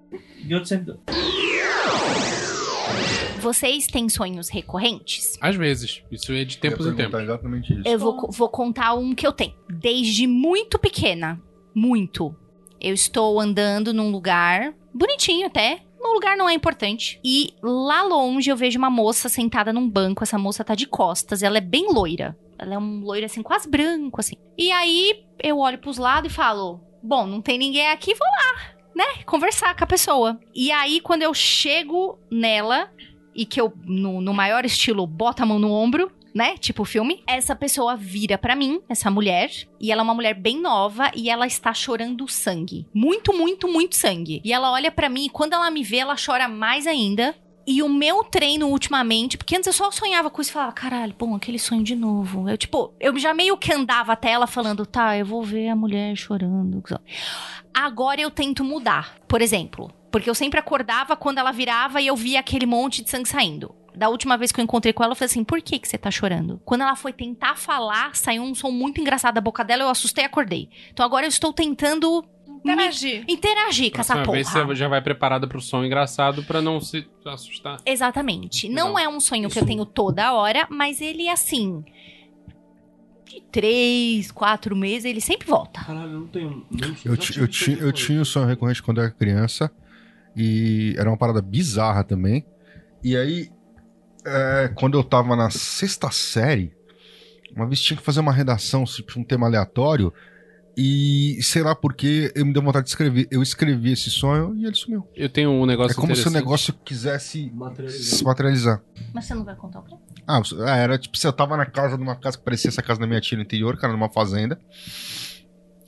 em 0.44 0.52
outro 0.54 0.68
servidor. 0.68 0.98
Vocês 3.40 3.86
têm 3.86 4.08
sonhos 4.08 4.48
recorrentes? 4.48 5.36
Às 5.40 5.56
vezes. 5.56 6.02
Isso 6.10 6.32
é 6.32 6.44
de 6.44 6.58
tempos 6.58 6.86
Eu 6.86 6.92
em 6.92 6.96
tempos. 6.96 7.20
Exatamente 7.22 7.72
isso. 7.72 7.82
Eu 7.88 7.98
vou, 7.98 8.16
co- 8.16 8.30
vou 8.30 8.48
contar 8.48 8.94
um 8.94 9.14
que 9.14 9.26
eu 9.26 9.32
tenho. 9.32 9.54
Desde 9.68 10.26
muito 10.26 10.78
pequena. 10.78 11.40
Muito. 11.74 12.34
Eu 12.80 12.94
estou 12.94 13.40
andando 13.40 13.92
num 13.92 14.10
lugar 14.10 14.74
bonitinho 14.94 15.46
até. 15.46 15.80
No 16.02 16.14
lugar 16.14 16.36
não 16.36 16.48
é 16.48 16.52
importante. 16.52 17.20
E 17.24 17.54
lá 17.62 18.02
longe 18.02 18.50
eu 18.50 18.56
vejo 18.56 18.78
uma 18.78 18.90
moça 18.90 19.28
sentada 19.28 19.72
num 19.72 19.88
banco. 19.88 20.24
Essa 20.24 20.36
moça 20.36 20.64
tá 20.64 20.74
de 20.74 20.86
costas. 20.86 21.42
Ela 21.42 21.58
é 21.58 21.60
bem 21.60 21.92
loira. 21.92 22.36
Ela 22.58 22.74
é 22.74 22.78
um 22.78 23.00
loiro 23.00 23.26
assim, 23.26 23.42
quase 23.42 23.68
branco, 23.68 24.20
assim. 24.20 24.34
E 24.58 24.70
aí 24.72 25.24
eu 25.42 25.58
olho 25.58 25.78
pros 25.78 25.98
lados 25.98 26.30
e 26.30 26.34
falo: 26.34 26.80
Bom, 27.02 27.26
não 27.26 27.40
tem 27.40 27.58
ninguém 27.58 27.88
aqui, 27.90 28.14
vou 28.14 28.28
lá, 28.28 28.74
né? 28.94 29.22
Conversar 29.24 29.76
com 29.76 29.84
a 29.84 29.86
pessoa. 29.86 30.38
E 30.54 30.70
aí, 30.70 31.00
quando 31.00 31.22
eu 31.22 31.32
chego 31.34 32.18
nela 32.30 32.90
e 33.34 33.46
que 33.46 33.60
eu, 33.60 33.72
no, 33.84 34.20
no 34.20 34.34
maior 34.34 34.64
estilo, 34.64 35.06
boto 35.06 35.42
a 35.42 35.46
mão 35.46 35.58
no 35.58 35.72
ombro, 35.72 36.12
né? 36.34 36.56
Tipo 36.56 36.84
filme. 36.84 37.22
Essa 37.26 37.54
pessoa 37.54 37.96
vira 37.96 38.38
pra 38.38 38.56
mim, 38.56 38.80
essa 38.88 39.10
mulher, 39.10 39.50
e 39.80 39.90
ela 39.90 40.02
é 40.02 40.04
uma 40.04 40.14
mulher 40.14 40.34
bem 40.34 40.60
nova 40.60 41.10
e 41.14 41.30
ela 41.30 41.46
está 41.46 41.72
chorando 41.74 42.28
sangue. 42.28 42.86
Muito, 42.94 43.32
muito, 43.32 43.68
muito 43.68 43.96
sangue. 43.96 44.40
E 44.44 44.52
ela 44.52 44.70
olha 44.72 44.90
pra 44.90 45.08
mim 45.08 45.26
e 45.26 45.30
quando 45.30 45.52
ela 45.52 45.70
me 45.70 45.82
vê, 45.82 45.98
ela 45.98 46.16
chora 46.16 46.48
mais 46.48 46.86
ainda. 46.86 47.34
E 47.64 47.80
o 47.80 47.88
meu 47.88 48.24
treino 48.24 48.68
ultimamente, 48.68 49.38
porque 49.38 49.54
antes 49.54 49.68
eu 49.68 49.72
só 49.72 49.88
sonhava 49.92 50.28
com 50.28 50.42
isso 50.42 50.50
e 50.50 50.52
falava, 50.52 50.72
caralho, 50.72 51.14
bom, 51.16 51.36
aquele 51.36 51.60
sonho 51.60 51.84
de 51.84 51.94
novo. 51.94 52.48
Eu, 52.48 52.58
tipo, 52.58 52.92
eu 52.98 53.16
já 53.16 53.32
meio 53.32 53.56
que 53.56 53.72
andava 53.72 54.12
até 54.12 54.32
ela 54.32 54.48
falando, 54.48 54.84
tá, 54.84 55.16
eu 55.16 55.24
vou 55.24 55.44
ver 55.44 55.68
a 55.68 55.76
mulher 55.76 56.16
chorando. 56.16 56.82
Agora 57.72 58.20
eu 58.20 58.32
tento 58.32 58.64
mudar. 58.64 59.16
Por 59.28 59.40
exemplo, 59.40 59.92
porque 60.10 60.28
eu 60.28 60.34
sempre 60.34 60.58
acordava 60.58 61.16
quando 61.16 61.38
ela 61.38 61.52
virava 61.52 62.00
e 62.00 62.06
eu 62.08 62.16
via 62.16 62.40
aquele 62.40 62.66
monte 62.66 63.02
de 63.02 63.10
sangue 63.10 63.28
saindo. 63.28 63.74
Da 63.94 64.08
última 64.08 64.36
vez 64.38 64.50
que 64.50 64.58
eu 64.60 64.64
encontrei 64.64 64.92
com 64.92 65.02
ela, 65.04 65.12
eu 65.12 65.16
falei 65.16 65.26
assim: 65.26 65.44
por 65.44 65.60
que, 65.60 65.78
que 65.78 65.86
você 65.88 65.98
tá 65.98 66.10
chorando? 66.10 66.60
Quando 66.64 66.80
ela 66.82 66.96
foi 66.96 67.12
tentar 67.12 67.56
falar, 67.56 68.14
saiu 68.16 68.42
um 68.42 68.54
som 68.54 68.70
muito 68.70 69.00
engraçado 69.00 69.34
da 69.34 69.40
boca 69.40 69.62
dela, 69.62 69.82
eu 69.82 69.88
assustei 69.88 70.24
e 70.24 70.26
acordei. 70.26 70.68
Então 70.92 71.04
agora 71.04 71.24
eu 71.26 71.28
estou 71.28 71.52
tentando 71.52 72.24
Interagir. 72.64 73.24
me- 73.26 73.34
interagir 73.34 73.92
com 73.92 74.00
essa 74.00 74.14
Próxima 74.14 74.32
vez 74.34 74.48
porra. 74.50 74.64
você 74.66 74.74
já 74.76 74.88
vai 74.88 75.02
preparada 75.02 75.46
pro 75.46 75.60
som 75.60 75.84
engraçado 75.84 76.42
pra 76.44 76.62
não 76.62 76.80
se 76.80 77.06
assustar. 77.26 77.78
Exatamente. 77.84 78.68
Não 78.68 78.90
Não. 78.92 78.98
é 78.98 79.08
um 79.08 79.20
sonho 79.20 79.50
que 79.50 79.58
eu 79.58 79.66
tenho 79.66 79.84
toda 79.84 80.32
hora, 80.32 80.66
mas 80.70 81.00
ele 81.00 81.26
é 81.26 81.32
assim. 81.32 81.84
De 83.26 83.40
três, 83.50 84.30
quatro 84.30 84.76
meses, 84.76 85.04
ele 85.06 85.20
sempre 85.20 85.46
volta. 85.48 85.80
Caralho, 85.84 86.12
eu 86.12 86.20
não 86.20 86.26
tenho. 86.26 86.66
Não, 86.70 86.88
Eu, 87.04 87.16
ti- 87.16 87.38
eu, 87.38 87.44
um 87.44 87.46
ti- 87.46 87.70
eu 87.72 87.78
sonho 87.78 87.92
tinha 87.92 88.20
o 88.22 88.24
sonho 88.24 88.46
recorrente 88.46 88.82
quando 88.82 88.98
eu 88.98 89.04
era 89.04 89.12
criança. 89.12 89.70
E 90.36 90.94
era 90.98 91.08
uma 91.10 91.16
parada 91.16 91.40
bizarra 91.42 92.04
também. 92.04 92.44
E 93.02 93.16
aí, 93.16 93.50
é, 94.24 94.68
quando 94.74 94.96
eu 94.98 95.04
tava 95.04 95.34
na 95.36 95.50
sexta 95.50 96.10
série, 96.10 96.72
uma 97.54 97.66
vez 97.66 97.80
tinha 97.80 97.96
que 97.96 98.02
fazer 98.02 98.20
uma 98.20 98.32
redação 98.32 98.84
sobre 98.86 99.18
um 99.18 99.24
tema 99.24 99.46
aleatório. 99.46 100.12
E 100.74 101.38
sei 101.42 101.62
lá 101.62 101.74
porque 101.74 102.32
eu 102.34 102.46
me 102.46 102.52
deu 102.54 102.62
vontade 102.62 102.84
de 102.86 102.90
escrever. 102.90 103.28
Eu 103.30 103.42
escrevi 103.42 103.92
esse 103.92 104.10
sonho 104.10 104.54
e 104.56 104.64
ele 104.64 104.74
sumiu. 104.74 105.06
Eu 105.14 105.28
tenho 105.28 105.50
um 105.50 105.66
negócio 105.66 105.92
É 105.92 105.94
como 106.00 106.16
se 106.16 106.26
o 106.26 106.30
negócio 106.30 106.72
quisesse 106.82 107.50
Materializado. 107.54 108.16
se 108.16 108.24
materializar. 108.24 108.82
Mas 109.12 109.26
você 109.26 109.34
não 109.34 109.44
vai 109.44 109.54
contar 109.54 109.80
o 109.80 109.82
quê? 109.82 109.94
Ah, 110.26 110.40
ah, 110.66 110.76
era 110.76 110.96
tipo, 110.96 111.18
se 111.18 111.26
eu 111.26 111.32
tava 111.32 111.58
na 111.58 111.66
casa 111.66 111.98
de 111.98 112.02
uma 112.02 112.16
casa 112.16 112.38
que 112.38 112.44
parecia 112.44 112.68
essa 112.68 112.80
casa 112.80 112.98
da 112.98 113.06
minha 113.06 113.20
tia 113.20 113.36
no 113.36 113.44
interior, 113.44 113.76
cara, 113.76 113.92
numa 113.92 114.08
fazenda. 114.08 114.58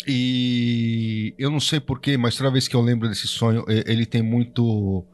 E 0.07 1.35
eu 1.39 1.51
não 1.51 1.61
sei 1.61 1.81
porquê, 1.81 2.17
mas 2.19 2.37
toda 2.37 2.51
vez 2.51 2.69
que 2.69 2.77
eu 2.77 2.83
lembro 2.83 3.09
desse 3.09 3.27
sonho, 3.27 3.65
e- 3.69 3.85
ele 3.87 4.05
tem 4.05 4.23
muito 4.23 5.05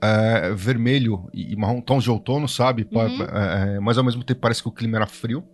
é, 0.00 0.52
vermelho 0.54 1.28
e 1.34 1.54
marrom, 1.56 1.80
tons 1.80 2.04
de 2.04 2.10
outono, 2.10 2.48
sabe? 2.48 2.86
Uhum. 2.92 3.22
é, 3.22 3.76
é, 3.76 3.80
mas 3.80 3.98
ao 3.98 4.04
mesmo 4.04 4.22
tempo 4.24 4.40
parece 4.40 4.62
que 4.62 4.68
o 4.68 4.72
clima 4.72 4.96
era 4.96 5.06
frio. 5.06 5.44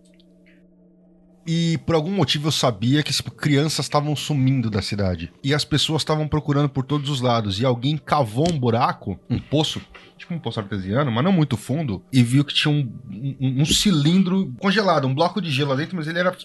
E 1.47 1.77
por 1.85 1.93
algum 1.93 2.09
motivo 2.09 2.47
eu 2.47 2.51
sabia 2.51 3.03
que 3.03 3.13
tipo, 3.13 3.29
crianças 3.29 3.85
estavam 3.85 4.15
sumindo 4.15 4.67
da 4.69 4.81
cidade. 4.81 5.31
E 5.43 5.53
as 5.53 5.63
pessoas 5.63 6.01
estavam 6.01 6.27
procurando 6.27 6.67
por 6.67 6.83
todos 6.83 7.07
os 7.07 7.21
lados. 7.21 7.59
E 7.59 7.65
alguém 7.65 7.97
cavou 7.97 8.47
um 8.51 8.57
buraco, 8.57 9.19
um 9.29 9.37
poço, 9.39 9.79
tipo 10.17 10.33
um 10.33 10.39
poço 10.39 10.59
artesiano, 10.59 11.11
mas 11.11 11.23
não 11.23 11.31
muito 11.31 11.55
fundo, 11.55 12.03
e 12.11 12.23
viu 12.23 12.43
que 12.43 12.53
tinha 12.53 12.73
um, 12.73 12.91
um- 13.39 13.61
um 13.61 13.65
cilindro 13.65 14.51
congelado, 14.59 15.05
um 15.07 15.13
bloco 15.13 15.39
de 15.39 15.51
gelo 15.51 15.69
lá 15.69 15.75
dentro, 15.75 15.95
mas 15.95 16.07
ele 16.07 16.17
era 16.17 16.35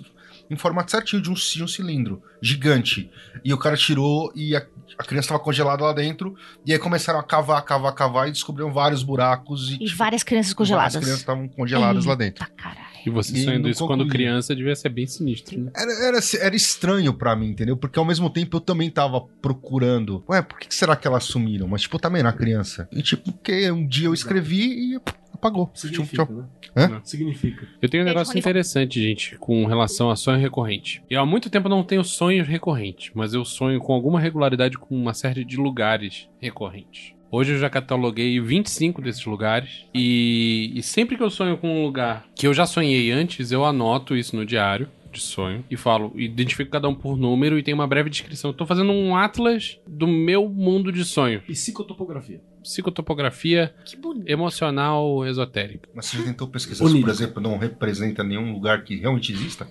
em 0.51 0.57
formato 0.57 0.91
certinho 0.91 1.23
de 1.23 1.31
um, 1.31 1.35
de 1.35 1.63
um 1.65 1.69
cilindro 1.69 2.23
gigante. 2.43 3.11
E 3.45 3.55
o 3.55 3.59
cara 3.59 3.77
tirou 3.77 4.33
e 4.35 4.57
a, 4.57 4.67
a 4.99 5.05
criança 5.05 5.27
estava 5.27 5.39
congelada 5.41 5.85
lá 5.85 5.93
dentro. 5.93 6.35
E 6.67 6.73
aí 6.73 6.79
começaram 6.79 7.21
a 7.21 7.23
cavar, 7.23 7.63
cavar, 7.65 7.95
cavar 7.95 8.29
e 8.29 8.33
descobriram 8.33 8.73
vários 8.73 9.03
buracos. 9.03 9.71
E, 9.71 9.75
E 9.75 9.79
tipo, 9.87 9.97
várias 9.97 10.23
crianças 10.23 10.53
congeladas. 10.53 10.95
várias 10.95 11.05
crianças 11.05 11.21
estavam 11.23 11.49
congeladas 11.49 12.05
lá 12.05 12.15
dentro. 12.15 12.45
Eita, 12.45 12.53
caralho. 12.57 12.91
E 13.07 13.09
você 13.09 13.33
E 13.35 13.45
sonhando 13.45 13.67
isso 13.67 13.87
quando 13.87 14.07
criança 14.07 14.55
devia 14.55 14.77
ser 14.77 14.91
bem 14.91 15.07
sinistro, 15.07 15.59
né? 15.59 15.71
Era, 15.75 15.91
era, 16.09 16.19
era 16.39 16.55
estranho 16.55 17.15
pra 17.15 17.35
mim, 17.35 17.47
entendeu? 17.49 17.75
Porque 17.75 17.99
ao 17.99 18.05
mesmo 18.05 18.29
tempo 18.29 18.59
eu 18.59 18.61
também 18.61 18.91
tava 18.91 19.23
procurando. 19.41 20.23
Ué, 20.29 20.43
por 20.43 20.59
que 20.59 20.69
que 20.69 20.75
será 20.75 20.95
que 20.95 21.09
elas 21.09 21.25
sumiram? 21.25 21.67
Mas, 21.67 21.81
tipo, 21.83 21.97
eu 21.97 22.01
também 22.01 22.21
era 22.21 22.31
criança. 22.31 22.87
E, 22.93 23.01
tipo, 23.03 23.33
porque 23.33 23.71
um 23.71 23.87
dia 23.87 24.09
eu 24.09 24.13
escrevi 24.13 24.97
e 24.97 25.01
apagou. 25.41 25.71
Significa, 25.75 26.27
Tchau, 26.27 26.35
né? 26.35 26.45
Hã? 26.77 27.01
Significa. 27.03 27.67
Eu 27.81 27.89
tenho 27.89 28.03
um 28.03 28.05
Beijo, 28.05 28.19
negócio 28.19 28.39
interessante, 28.39 29.03
gente, 29.03 29.37
com 29.39 29.65
relação 29.65 30.11
a 30.11 30.17
sonho 30.17 30.39
recorrente. 30.39 31.03
Eu 31.09 31.21
há 31.21 31.27
muito 31.27 31.51
tempo 31.51 31.69
não 31.69 31.83
tenho 31.83 32.05
sonhos 32.05 32.47
recorrentes, 32.47 33.11
mas 33.15 33.35
eu 33.35 33.45
sonho 33.45 33.81
com 33.81 33.93
alguma 33.93 34.21
regularidade 34.21 34.79
com 34.79 34.95
uma 34.95 35.15
série 35.15 35.45
de 35.45 35.57
lugares 35.57 36.29
recorrentes. 36.39 37.15
Hoje 37.33 37.53
eu 37.53 37.59
já 37.59 37.71
cataloguei 37.71 38.41
25 38.41 39.01
desses 39.01 39.25
lugares 39.25 39.87
e, 39.95 40.73
e 40.75 40.83
sempre 40.83 41.17
que 41.17 41.23
eu 41.23 41.31
sonho 41.31 41.57
com 41.57 41.69
um 41.69 41.85
lugar 41.85 42.27
que 42.35 42.45
eu 42.45 42.53
já 42.53 42.67
sonhei 42.67 43.13
antes, 43.13 43.53
eu 43.53 43.65
anoto 43.65 44.17
isso 44.17 44.35
no 44.35 44.45
diário 44.45 44.89
de 45.13 45.21
sonho 45.21 45.65
e 45.71 45.77
falo, 45.77 46.13
identifico 46.15 46.71
cada 46.71 46.89
um 46.89 46.95
por 46.95 47.17
número 47.17 47.59
e 47.59 47.63
tem 47.63 47.75
uma 47.75 47.87
breve 47.87 48.09
descrição. 48.11 48.51
Eu 48.51 48.55
tô 48.55 48.65
fazendo 48.67 48.93
um 48.93 49.17
atlas 49.17 49.79
do 49.87 50.07
meu 50.07 50.49
mundo 50.49 50.93
de 50.93 51.05
sonho. 51.05 51.41
Psicotopografia. 51.43 52.41
Psicotopografia 52.63 53.75
Que 53.85 53.97
bonito. 53.97 54.29
emocional 54.29 55.25
esotérica. 55.27 55.89
Mas 55.95 56.07
você 56.07 56.19
já 56.19 56.25
tentou 56.25 56.47
pesquisar 56.49 56.87
se, 56.87 57.01
por 57.01 57.09
exemplo, 57.09 57.43
não 57.43 57.57
representa 57.59 58.23
nenhum 58.23 58.53
lugar 58.53 58.85
que 58.85 58.97
realmente 58.97 59.33
exista? 59.33 59.67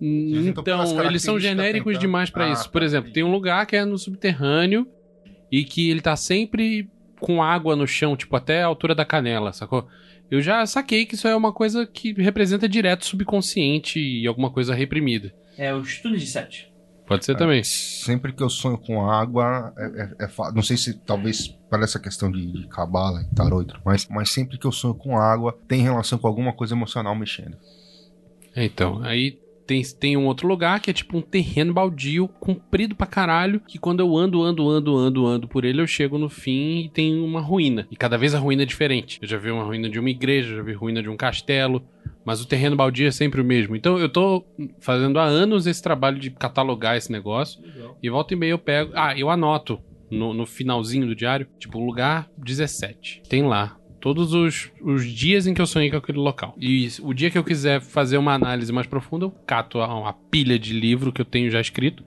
Então, 0.00 1.04
eles 1.06 1.22
são 1.22 1.38
genéricos 1.38 1.98
demais 1.98 2.30
pra 2.30 2.46
Ah, 2.46 2.52
isso. 2.52 2.70
Por 2.70 2.80
tá, 2.80 2.84
exemplo, 2.86 3.10
entendi. 3.10 3.14
tem 3.14 3.24
um 3.24 3.32
lugar 3.32 3.66
que 3.66 3.76
é 3.76 3.84
no 3.84 3.98
subterrâneo 3.98 4.86
e 5.50 5.64
que 5.64 5.90
ele 5.90 6.00
tá 6.00 6.16
sempre 6.16 6.88
com 7.18 7.42
água 7.42 7.76
no 7.76 7.86
chão, 7.86 8.16
tipo 8.16 8.34
até 8.36 8.62
a 8.62 8.66
altura 8.66 8.94
da 8.94 9.04
canela, 9.04 9.52
sacou? 9.52 9.86
Eu 10.30 10.40
já 10.40 10.64
saquei 10.66 11.04
que 11.06 11.14
isso 11.14 11.26
é 11.26 11.34
uma 11.34 11.52
coisa 11.52 11.86
que 11.86 12.12
representa 12.12 12.68
direto 12.68 13.04
subconsciente 13.04 13.98
e 13.98 14.26
alguma 14.26 14.50
coisa 14.50 14.74
reprimida. 14.74 15.34
É 15.58 15.74
os 15.74 15.98
túneis 16.00 16.22
de 16.22 16.28
sete. 16.28 16.70
Pode 17.06 17.24
ser 17.24 17.36
também. 17.36 17.64
Sempre 17.64 18.32
que 18.32 18.40
eu 18.40 18.48
sonho 18.48 18.78
com 18.78 19.10
água, 19.10 19.74
é, 19.76 19.84
é, 20.22 20.24
é 20.26 20.28
fa- 20.28 20.52
não 20.52 20.62
sei 20.62 20.76
se 20.76 20.94
talvez 21.00 21.48
para 21.68 21.82
essa 21.82 21.98
questão 21.98 22.30
de, 22.30 22.52
de 22.52 22.68
cabala 22.68 23.20
e 23.22 23.34
tarô 23.34 23.62
e 23.62 23.64
tudo 23.64 23.80
mais, 23.84 24.06
mas 24.08 24.30
sempre 24.30 24.56
que 24.56 24.64
eu 24.66 24.70
sonho 24.70 24.94
com 24.94 25.16
água, 25.18 25.58
tem 25.66 25.82
relação 25.82 26.18
com 26.18 26.28
alguma 26.28 26.52
coisa 26.52 26.72
emocional 26.74 27.16
mexendo. 27.16 27.56
Então, 28.54 29.02
aí 29.02 29.38
tem, 29.70 29.82
tem 29.82 30.16
um 30.16 30.26
outro 30.26 30.48
lugar 30.48 30.80
que 30.80 30.90
é 30.90 30.92
tipo 30.92 31.16
um 31.16 31.20
terreno 31.22 31.72
baldio, 31.72 32.26
comprido 32.26 32.96
pra 32.96 33.06
caralho, 33.06 33.60
que 33.60 33.78
quando 33.78 34.00
eu 34.00 34.16
ando, 34.16 34.42
ando, 34.42 34.68
ando, 34.68 34.96
ando, 34.96 35.26
ando 35.26 35.46
por 35.46 35.64
ele, 35.64 35.80
eu 35.80 35.86
chego 35.86 36.18
no 36.18 36.28
fim 36.28 36.80
e 36.80 36.88
tem 36.88 37.20
uma 37.20 37.40
ruína. 37.40 37.86
E 37.88 37.94
cada 37.94 38.18
vez 38.18 38.34
a 38.34 38.40
ruína 38.40 38.64
é 38.64 38.66
diferente. 38.66 39.20
Eu 39.22 39.28
já 39.28 39.38
vi 39.38 39.48
uma 39.48 39.62
ruína 39.62 39.88
de 39.88 40.00
uma 40.00 40.10
igreja, 40.10 40.56
já 40.56 40.62
vi 40.62 40.72
ruína 40.72 41.00
de 41.00 41.08
um 41.08 41.16
castelo, 41.16 41.84
mas 42.24 42.42
o 42.42 42.48
terreno 42.48 42.74
baldio 42.74 43.06
é 43.06 43.12
sempre 43.12 43.40
o 43.40 43.44
mesmo. 43.44 43.76
Então 43.76 43.96
eu 43.96 44.08
tô 44.08 44.44
fazendo 44.80 45.20
há 45.20 45.24
anos 45.24 45.68
esse 45.68 45.80
trabalho 45.80 46.18
de 46.18 46.30
catalogar 46.30 46.96
esse 46.96 47.12
negócio, 47.12 47.62
e 48.02 48.10
volta 48.10 48.34
e 48.34 48.36
meia 48.36 48.50
eu 48.50 48.58
pego. 48.58 48.90
Ah, 48.96 49.16
eu 49.16 49.30
anoto 49.30 49.80
no, 50.10 50.34
no 50.34 50.46
finalzinho 50.46 51.06
do 51.06 51.14
diário, 51.14 51.46
tipo, 51.60 51.78
lugar 51.78 52.28
17. 52.36 53.22
Tem 53.28 53.44
lá 53.44 53.76
todos 54.00 54.32
os, 54.34 54.70
os 54.80 55.04
dias 55.06 55.46
em 55.46 55.54
que 55.54 55.60
eu 55.60 55.66
sonhei 55.66 55.90
com 55.90 55.96
aquele 55.96 56.18
local. 56.18 56.54
E 56.58 56.88
o 57.02 57.12
dia 57.12 57.30
que 57.30 57.36
eu 57.38 57.44
quiser 57.44 57.80
fazer 57.80 58.16
uma 58.18 58.32
análise 58.34 58.72
mais 58.72 58.86
profunda, 58.86 59.26
eu 59.26 59.30
cato 59.46 59.80
a- 59.80 59.94
uma 59.98 60.12
pilha 60.12 60.58
de 60.58 60.72
livro 60.72 61.12
que 61.12 61.20
eu 61.20 61.24
tenho 61.24 61.50
já 61.50 61.60
escrito 61.60 62.02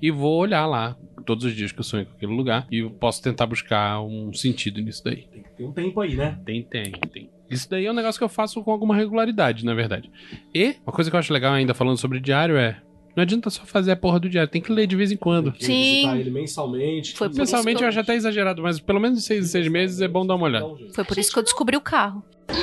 e 0.00 0.10
vou 0.10 0.38
olhar 0.38 0.66
lá 0.66 0.96
todos 1.26 1.44
os 1.44 1.54
dias 1.54 1.72
que 1.72 1.80
eu 1.80 1.84
sonhei 1.84 2.04
com 2.06 2.12
aquele 2.14 2.32
lugar 2.32 2.66
e 2.70 2.78
eu 2.78 2.90
posso 2.90 3.22
tentar 3.22 3.46
buscar 3.46 4.00
um 4.02 4.32
sentido 4.32 4.80
nisso 4.80 5.02
daí. 5.04 5.26
Tem, 5.32 5.42
tem 5.56 5.66
um 5.66 5.72
tempo 5.72 6.00
aí, 6.00 6.14
né? 6.14 6.38
Tem, 6.44 6.62
tem, 6.62 6.92
tem. 7.12 7.30
Isso 7.50 7.68
daí 7.70 7.86
é 7.86 7.90
um 7.90 7.94
negócio 7.94 8.18
que 8.18 8.24
eu 8.24 8.28
faço 8.28 8.62
com 8.62 8.70
alguma 8.70 8.94
regularidade, 8.96 9.64
na 9.64 9.74
verdade. 9.74 10.10
E 10.54 10.76
uma 10.86 10.92
coisa 10.92 11.10
que 11.10 11.16
eu 11.16 11.20
acho 11.20 11.32
legal 11.32 11.52
ainda 11.52 11.74
falando 11.74 11.96
sobre 11.98 12.20
diário 12.20 12.56
é. 12.56 12.80
Não 13.16 13.22
adianta 13.22 13.48
só 13.50 13.62
fazer 13.64 13.92
a 13.92 13.96
porra 13.96 14.18
do 14.18 14.28
diário, 14.28 14.50
tem 14.50 14.60
que 14.60 14.72
ler 14.72 14.86
de 14.88 14.96
vez 14.96 15.12
em 15.12 15.16
quando. 15.16 15.50
Tem 15.52 15.60
que 15.60 15.64
Sim. 15.66 15.92
visitar 15.94 16.16
ele 16.18 16.30
mensalmente. 16.30 17.14
Foi 17.16 17.28
por 17.28 17.36
Mensalmente 17.38 17.68
isso 17.70 17.78
que 17.78 17.82
eu 17.84 17.86
eu- 17.86 17.88
acho 17.90 18.00
até 18.00 18.14
exagerado, 18.14 18.62
mas 18.62 18.80
pelo 18.80 18.98
menos 19.00 19.18
de 19.20 19.24
seis 19.24 19.44
em 19.44 19.48
seis 19.48 19.68
meses 19.68 20.00
é 20.00 20.08
bom 20.08 20.26
dar 20.26 20.34
uma 20.34 20.46
olhada. 20.46 20.66
Foi 20.92 21.04
por 21.04 21.16
isso 21.18 21.32
que 21.32 21.38
eu 21.38 21.42
descobri 21.42 21.76
o 21.76 21.80
carro. 21.80 22.24
A 22.48 22.54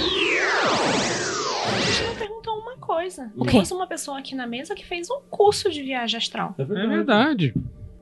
gente 1.80 2.04
não 2.08 2.16
perguntou 2.16 2.58
uma 2.60 2.76
coisa. 2.78 3.32
O 3.36 3.46
quê? 3.46 3.52
Temos 3.52 3.72
uma 3.72 3.88
pessoa 3.88 4.20
aqui 4.20 4.36
na 4.36 4.46
mesa 4.46 4.76
que 4.76 4.86
fez 4.86 5.10
um 5.10 5.22
curso 5.30 5.70
de 5.70 5.82
viagem 5.82 6.18
astral. 6.18 6.54
É 6.58 6.62
É 6.64 6.66
verdade. 6.66 7.54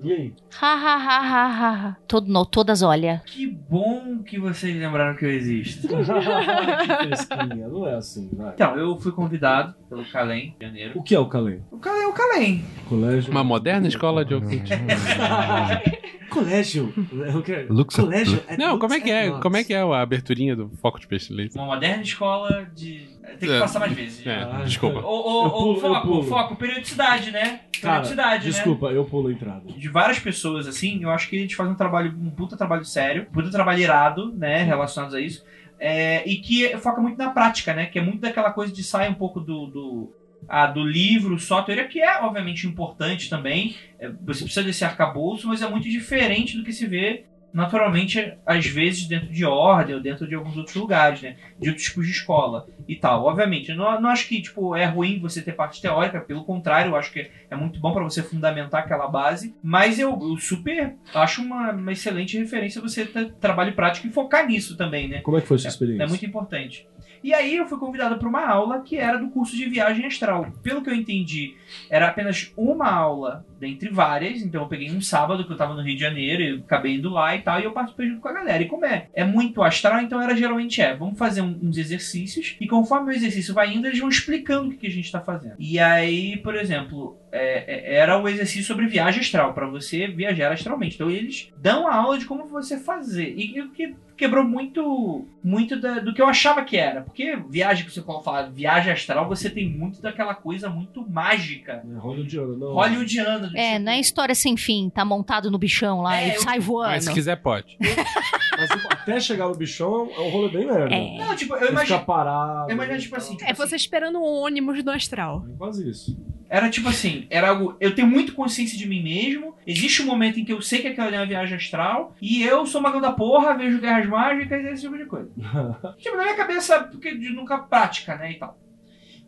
E 0.02 0.14
aí? 0.14 0.34
Ha, 0.62 0.74
ha, 0.74 0.96
ha, 0.96 1.20
ha, 1.20 1.88
ha. 1.88 1.98
Todo, 2.08 2.28
no, 2.28 2.46
todas 2.46 2.82
olha. 2.82 3.22
Que 3.26 3.46
bom 3.48 4.24
que 4.24 4.40
vocês 4.40 4.76
lembraram 4.76 5.16
que 5.16 5.26
eu 5.26 5.32
existo. 5.32 5.88
que 5.92 5.96
fresquinha, 5.96 7.68
não 7.68 7.86
é 7.86 7.96
assim, 7.96 8.30
vai. 8.34 8.54
Então, 8.54 8.78
eu 8.78 8.98
fui 8.98 9.12
convidado 9.12 9.76
pelo 9.90 10.06
Calem, 10.06 10.56
de 10.58 10.66
janeiro. 10.66 10.94
O 10.98 11.04
que 11.04 11.14
é 11.14 11.20
o 11.20 11.28
Calém? 11.28 11.62
O 11.70 11.78
Calem 11.78 12.04
é 12.04 12.08
o 12.08 12.14
Calem. 12.14 12.64
Colégio. 12.88 13.32
Uma 13.32 13.44
moderna 13.44 13.88
escola 13.88 14.24
de 14.24 14.34
ocultismo. 14.36 14.88
Colégio. 16.30 16.94
O 17.36 17.42
que 17.42 17.52
é? 17.52 17.66
Lux- 17.70 17.96
Colégio. 17.96 18.42
Não, 18.58 18.78
como 18.80 18.94
é 18.94 19.00
que 19.00 19.12
é? 19.12 19.32
Como 19.40 19.58
é 19.58 19.64
que 19.64 19.74
é 19.74 19.82
a 19.82 20.02
aberturinha 20.02 20.56
do 20.56 20.70
foco 20.82 21.00
de 21.00 21.08
peixe 21.08 21.34
leite? 21.34 21.56
Uma 21.58 21.66
moderna 21.66 22.02
escola 22.04 22.70
de. 22.76 23.08
Tem 23.40 23.50
que 23.50 23.56
É. 23.56 23.60
passar 23.60 23.80
mais 23.80 23.94
vezes. 23.94 24.26
É, 24.26 24.36
Ah, 24.44 24.64
desculpa. 24.66 25.00
Eu 25.00 25.06
ô, 25.06 25.50
pulo, 25.50 25.80
foco, 25.80 26.24
foco, 26.24 26.56
periodicidade, 26.56 27.32
né? 27.32 27.62
Cara, 27.82 27.94
Periodicidade, 28.02 28.46
né? 28.46 28.52
desculpa, 28.52 28.88
eu 28.88 29.06
pulo 29.06 29.28
a 29.28 29.32
entrada. 29.32 29.62
de 29.72 29.88
várias 29.90 30.20
pessoas, 30.20 30.68
assim, 30.68 31.04
eu 31.04 31.10
acho 31.12 31.30
que 31.30 31.36
eles 31.38 31.54
fazem 31.54 31.74
um 31.74 31.78
trabalho, 31.78 32.14
um 32.20 32.30
puta 32.32 32.58
trabalho 32.58 32.84
sério, 32.84 33.28
um 33.30 33.34
puta 33.34 33.50
trabalho 33.52 33.80
irado, 33.80 34.34
né, 34.36 34.64
relacionados 34.64 35.16
a 35.16 35.22
isso. 35.22 35.44
é, 35.82 36.28
e 36.30 36.38
que 36.38 36.76
foca 36.80 37.00
muito 37.00 37.18
na 37.18 37.30
prática, 37.30 37.74
né? 37.74 37.86
Que 37.86 38.00
é 38.00 38.02
muito 38.02 38.20
daquela 38.20 38.52
coisa 38.52 38.74
de 38.74 38.84
sair 38.84 39.10
um 39.10 39.14
pouco 39.14 39.40
do, 39.40 39.66
do, 39.68 40.14
ah, 40.48 40.68
do 40.68 40.84
livro, 40.84 41.40
só 41.40 41.60
a 41.60 41.64
teoria, 41.64 41.88
que 41.88 42.02
é 42.02 42.22
obviamente 42.22 42.68
importante 42.68 43.30
também. 43.30 43.76
É, 44.00 44.10
você 44.10 44.44
precisa 44.44 44.64
desse 44.64 44.86
arcabouço, 44.86 45.48
mas 45.48 45.62
é 45.62 45.70
muito 45.70 45.90
diferente 45.90 46.58
do 46.58 46.64
que 46.64 46.74
se 46.74 46.86
vê 46.86 47.26
naturalmente, 47.54 48.34
às 48.46 48.66
vezes, 48.68 49.08
dentro 49.08 49.30
de 49.30 49.44
ordem 49.46 49.96
ou 49.96 50.02
dentro 50.02 50.28
de 50.28 50.36
alguns 50.36 50.56
outros 50.56 50.76
lugares, 50.76 51.22
né? 51.22 51.36
De 51.60 51.70
outros 51.70 51.88
tipos 51.88 52.06
de 52.06 52.12
escola 52.12 52.68
e 52.88 52.96
tal. 52.96 53.26
Obviamente, 53.26 53.74
não, 53.74 54.00
não 54.00 54.10
acho 54.10 54.28
que 54.28 54.42
tipo, 54.42 54.76
é 54.76 54.86
ruim 54.86 55.20
você 55.20 55.42
ter 55.42 55.54
parte 55.54 55.82
teórica, 55.82 56.20
pelo 56.22 56.44
contrário, 56.44 56.92
eu 56.92 56.96
acho 56.96 57.12
que 57.12 57.30
é 57.50 57.56
muito 57.56 57.80
bom 57.80 57.92
para 57.92 58.04
você 58.04 58.22
fundamentar 58.22 58.82
aquela 58.82 59.08
base, 59.08 59.56
mas 59.64 60.00
eu, 60.00 60.18
eu 60.22 60.38
super 60.38 60.96
acho 61.14 61.42
uma, 61.42 61.72
uma, 61.72 61.92
excelente 61.92 62.38
referência 62.38 62.82
você 62.82 63.06
ter 63.06 63.34
trabalho 63.34 63.74
prático 63.74 64.08
e 64.08 64.12
focar 64.12 64.46
nisso 64.46 64.78
também, 64.78 65.08
né? 65.08 65.22
Como 65.22 65.38
é 65.38 65.42
que 65.42 65.48
foi 65.48 65.56
a 65.56 65.60
sua 65.60 65.70
experiência? 65.70 66.04
É, 66.04 66.06
é 66.06 66.10
muito 66.10 66.26
importante. 66.26 66.88
E 67.24 67.34
aí 67.34 67.58
eu 67.58 67.68
fui 67.68 67.78
convidado 67.78 68.18
para 68.18 68.28
uma 68.28 68.46
aula 68.46 68.82
que 68.82 68.98
era 68.98 69.18
do 69.18 69.30
curso 69.30 69.56
de 69.56 69.66
viagem 69.66 70.06
astral. 70.06 70.52
Pelo 70.64 70.82
que 70.82 70.90
eu 70.90 70.96
entendi, 70.96 71.56
era 71.90 72.08
apenas 72.08 72.52
uma 72.56 72.90
aula 72.90 73.46
dentre 73.60 73.90
várias. 73.90 74.42
Então 74.42 74.62
eu 74.62 74.68
peguei 74.68 74.90
um 74.92 75.02
sábado 75.02 75.46
que 75.46 75.52
eu 75.52 75.58
tava 75.58 75.74
no 75.74 75.82
Rio 75.82 75.96
de 75.96 76.02
Janeiro, 76.02 76.42
e 76.42 76.60
acabei 76.60 76.96
indo 76.96 77.10
lá 77.10 77.36
e 77.36 77.42
tal, 77.42 77.60
e 77.60 77.66
eu 77.66 77.72
participei 77.72 78.08
junto 78.08 78.22
com 78.22 78.30
a 78.30 78.34
galera. 78.34 78.64
E 78.64 78.68
como 78.68 78.86
é? 78.86 79.08
É 79.14 79.24
muito 79.24 79.62
astral, 79.62 80.00
então 80.02 80.22
era 80.22 80.36
geralmente 80.36 80.82
é, 80.82 80.96
vamos 80.96 81.18
fazer 81.18 81.42
um, 81.42 81.60
uns 81.62 81.78
exercícios, 81.78 82.56
e 82.60 82.68
conforme 82.68 83.12
o 83.12 83.16
exercício 83.16 83.54
vai 83.54 83.74
indo, 83.74 83.88
eles 83.88 84.00
vão 84.00 84.10
explicando 84.10 84.68
o 84.68 84.72
que, 84.72 84.78
que 84.78 84.88
a 84.88 84.92
gente 84.92 85.12
tá 85.12 85.20
fazendo. 85.20 85.56
E 85.60 85.80
aí, 85.80 86.38
por 86.38 86.56
exemplo, 86.56 87.19
é, 87.32 87.94
é, 87.94 87.96
era 87.96 88.22
o 88.22 88.28
exercício 88.28 88.64
sobre 88.66 88.88
viagem 88.88 89.22
astral, 89.22 89.54
para 89.54 89.68
você 89.68 90.08
viajar 90.08 90.52
astralmente. 90.52 90.96
Então 90.96 91.10
eles 91.10 91.52
dão 91.58 91.88
a 91.88 91.96
aula 91.96 92.18
de 92.18 92.26
como 92.26 92.46
você 92.46 92.78
fazer. 92.78 93.34
E 93.38 93.62
o 93.62 93.70
que 93.72 93.96
quebrou 94.18 94.44
muito 94.44 95.26
muito 95.42 95.80
da, 95.80 96.00
do 96.00 96.14
que 96.14 96.22
eu 96.22 96.28
achava 96.28 96.64
que 96.64 96.76
era. 96.76 97.02
Porque 97.02 97.38
viagem, 97.50 97.86
que 97.86 97.92
você 97.92 98.02
fala, 98.02 98.50
viagem 98.50 98.92
astral, 98.92 99.28
você 99.28 99.50
tem 99.50 99.70
muito 99.70 100.02
daquela 100.02 100.36
coisa 100.36 100.70
muito 100.70 101.08
mágica. 101.10 101.84
É 101.90 101.98
hollywoodiana, 101.98 102.58
não. 102.58 102.74
Hollywoodiana. 102.74 103.52
É, 103.56 103.74
tipo... 103.74 103.86
não 103.86 103.92
é 103.94 104.00
história 104.00 104.36
sem 104.36 104.58
fim, 104.58 104.90
tá 104.90 105.06
montado 105.06 105.50
no 105.50 105.58
bichão 105.58 106.02
lá 106.02 106.18
É, 106.20 106.28
e 106.30 106.36
eu- 106.36 106.42
sai 106.42 106.60
voando. 106.60 106.92
Mas 106.92 107.06
se 107.06 107.14
quiser, 107.14 107.38
pode. 107.38 107.78
Mas 108.60 108.70
tipo, 108.70 108.88
até 108.92 109.20
chegar 109.22 109.48
no 109.48 109.56
bichão 109.56 110.10
é 110.14 110.20
um 110.20 110.30
rolê 110.30 110.50
bem 110.50 110.66
merda. 110.68 110.94
É. 110.94 111.18
Não, 111.18 111.34
tipo, 111.34 111.54
eu 111.54 111.60
Você 111.62 111.72
imagino. 111.72 112.00
ficar 112.00 112.06
parado. 112.06 112.70
Eu 112.70 112.74
imagino, 112.76 113.00
tipo 113.00 113.16
assim, 113.16 113.38
tipo 113.38 113.50
É 113.50 113.54
você 113.54 113.76
esperando 113.78 114.20
um 114.20 114.24
ônibus 114.26 114.84
do 114.84 114.92
astral. 114.92 115.46
É 115.50 115.58
quase 115.58 115.90
isso. 115.90 116.18
Era 116.50 116.70
tipo 116.70 116.90
assim, 116.90 117.28
era 117.30 117.50
algo. 117.50 117.78
Eu 117.80 117.94
tenho 117.94 118.08
muito 118.08 118.34
consciência 118.34 118.78
de 118.78 118.88
mim 118.88 119.04
mesmo. 119.04 119.56
Existe 119.68 120.02
um 120.02 120.08
momento 120.08 120.40
em 120.40 120.46
que 120.46 120.52
eu 120.52 120.62
sei 120.62 120.82
que 120.82 120.88
aquela 120.88 121.16
é 121.16 121.20
uma 121.20 121.26
viagem 121.26 121.56
astral. 121.56 122.16
E 122.20 122.42
eu 122.42 122.66
sou 122.66 122.82
magão 122.82 123.00
da 123.00 123.12
porra, 123.12 123.54
vejo 123.54 123.80
guerras 123.80 124.08
mágicas 124.08 124.64
e 124.64 124.68
esse 124.68 124.82
tipo 124.82 124.98
de 124.98 125.06
coisa. 125.06 125.30
tipo, 126.00 126.18
na 126.18 126.24
minha 126.24 126.36
cabeça, 126.36 126.84
porque 126.86 127.16
de 127.16 127.30
nunca 127.30 127.60
prática, 127.60 128.16
né? 128.16 128.32
E 128.32 128.36
tal. 128.36 128.58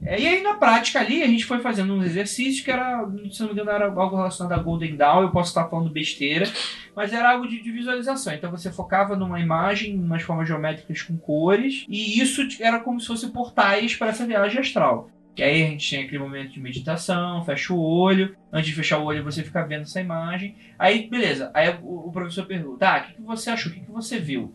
É, 0.04 0.20
e 0.20 0.28
aí 0.28 0.42
na 0.42 0.56
prática 0.56 1.00
ali, 1.00 1.22
a 1.22 1.28
gente 1.28 1.46
foi 1.46 1.60
fazendo 1.60 1.94
uns 1.94 2.06
exercícios 2.06 2.66
que 2.66 2.72
era, 2.72 3.08
se 3.32 3.40
não 3.42 3.50
me 3.50 3.54
engano, 3.54 3.70
era 3.70 3.86
algo 3.86 4.16
relacionado 4.16 4.60
a 4.60 4.64
Golden 4.64 4.96
Dawn. 4.96 5.22
Eu 5.22 5.32
posso 5.32 5.50
estar 5.50 5.70
falando 5.70 5.92
besteira, 5.92 6.48
mas 6.96 7.14
era 7.14 7.34
algo 7.34 7.48
de, 7.48 7.62
de 7.62 7.72
visualização. 7.72 8.34
Então 8.34 8.50
você 8.50 8.72
focava 8.72 9.16
numa 9.16 9.40
imagem, 9.40 9.96
umas 9.96 10.24
formas 10.24 10.48
geométricas 10.48 11.04
com 11.04 11.16
cores, 11.18 11.86
e 11.88 12.20
isso 12.20 12.48
era 12.60 12.80
como 12.80 13.00
se 13.00 13.06
fosse 13.06 13.30
portais 13.30 13.96
para 13.96 14.10
essa 14.10 14.26
viagem 14.26 14.60
astral. 14.60 15.12
Que 15.36 15.44
aí 15.44 15.64
a 15.64 15.68
gente 15.68 15.88
tinha 15.88 16.04
aquele 16.04 16.20
momento 16.20 16.52
de 16.52 16.60
meditação, 16.60 17.44
fecha 17.46 17.74
o 17.74 17.80
olho. 17.82 18.36
Antes 18.52 18.70
de 18.70 18.76
fechar 18.76 18.98
o 18.98 19.06
olho, 19.06 19.24
você 19.24 19.44
fica 19.44 19.66
vendo 19.66 19.84
essa 19.84 20.02
imagem. 20.02 20.56
Aí, 20.78 21.10
beleza. 21.10 21.52
Aí 21.54 21.70
o, 21.82 22.12
professor 22.12 22.46
pergunta: 22.46 22.80
tá, 22.80 23.00
o 23.00 23.08
que, 23.08 23.14
que 23.14 23.22
você 23.22 23.50
achou? 23.50 23.72
O 23.72 23.76
que, 23.76 23.82
que 23.82 23.92
você 23.92 24.20
viu? 24.20 24.54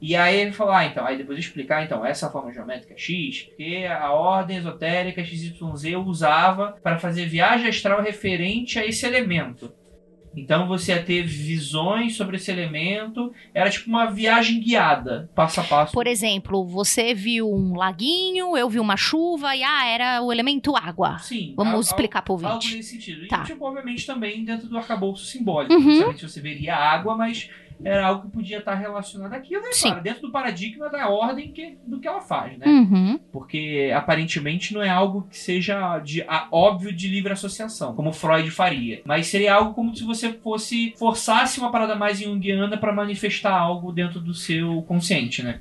E 0.00 0.14
aí 0.14 0.36
ele 0.36 0.52
falou: 0.52 0.72
ah, 0.72 0.84
então. 0.84 1.04
Aí 1.04 1.18
depois 1.18 1.38
explicar, 1.38 1.84
então, 1.84 2.06
essa 2.06 2.30
forma 2.30 2.52
geométrica 2.52 2.96
X, 2.96 3.42
porque 3.42 3.84
a 3.88 4.12
ordem 4.12 4.58
esotérica 4.58 5.24
XYZ 5.24 5.60
usava 6.06 6.78
para 6.82 6.98
fazer 6.98 7.26
viagem 7.26 7.68
astral 7.68 8.00
referente 8.00 8.78
a 8.78 8.86
esse 8.86 9.04
elemento. 9.04 9.72
Então 10.34 10.66
você 10.66 10.92
ia 10.92 11.02
ter 11.02 11.22
visões 11.24 12.16
sobre 12.16 12.36
esse 12.36 12.50
elemento. 12.50 13.32
Era 13.52 13.68
tipo 13.70 13.88
uma 13.88 14.06
viagem 14.06 14.60
guiada, 14.60 15.30
passo 15.34 15.60
a 15.60 15.64
passo. 15.64 15.92
Por 15.92 16.06
exemplo, 16.06 16.64
você 16.64 17.12
viu 17.14 17.52
um 17.52 17.76
laguinho, 17.76 18.56
eu 18.56 18.68
vi 18.68 18.80
uma 18.80 18.96
chuva 18.96 19.54
e 19.54 19.62
ah, 19.62 19.86
era 19.86 20.22
o 20.22 20.32
elemento 20.32 20.74
água. 20.76 21.18
Sim. 21.18 21.52
Vamos 21.56 21.74
al- 21.74 21.80
explicar 21.80 22.22
pro 22.22 22.34
Algo 22.34 22.46
ouvinte. 22.46 22.76
nesse 22.76 22.90
sentido. 22.92 23.28
Tá. 23.28 23.42
E, 23.42 23.46
tipo, 23.46 23.64
obviamente, 23.66 24.06
também 24.06 24.44
dentro 24.44 24.68
do 24.68 24.78
arcabouço 24.78 25.24
simbólico. 25.26 25.74
Uhum. 25.74 26.12
Você 26.16 26.40
veria 26.40 26.74
água, 26.76 27.16
mas 27.16 27.50
era 27.84 28.06
algo 28.06 28.22
que 28.22 28.32
podia 28.32 28.58
estar 28.58 28.74
relacionado 28.74 29.32
àquilo, 29.32 29.62
né? 29.62 29.70
Claro, 29.80 30.02
dentro 30.02 30.22
do 30.22 30.30
paradigma 30.30 30.88
da 30.88 31.08
ordem 31.08 31.50
que, 31.52 31.76
do 31.86 31.98
que 32.00 32.06
ela 32.08 32.20
faz, 32.20 32.56
né? 32.58 32.66
Uhum. 32.66 33.18
Porque 33.32 33.92
aparentemente 33.94 34.72
não 34.74 34.82
é 34.82 34.88
algo 34.88 35.26
que 35.30 35.38
seja 35.38 35.98
de, 35.98 36.22
a- 36.22 36.48
óbvio 36.50 36.92
de 36.92 37.08
livre 37.08 37.32
associação, 37.32 37.94
como 37.94 38.12
Freud 38.12 38.50
faria. 38.50 39.02
Mas 39.04 39.26
seria 39.26 39.54
algo 39.54 39.74
como 39.74 39.94
se 39.96 40.04
você 40.04 40.32
fosse 40.32 40.94
forçasse 40.98 41.58
uma 41.58 41.70
parada 41.70 41.94
mais 41.94 42.18
junguiana 42.20 42.76
para 42.76 42.92
manifestar 42.92 43.52
algo 43.52 43.92
dentro 43.92 44.20
do 44.20 44.34
seu 44.34 44.82
consciente, 44.82 45.42
né? 45.42 45.60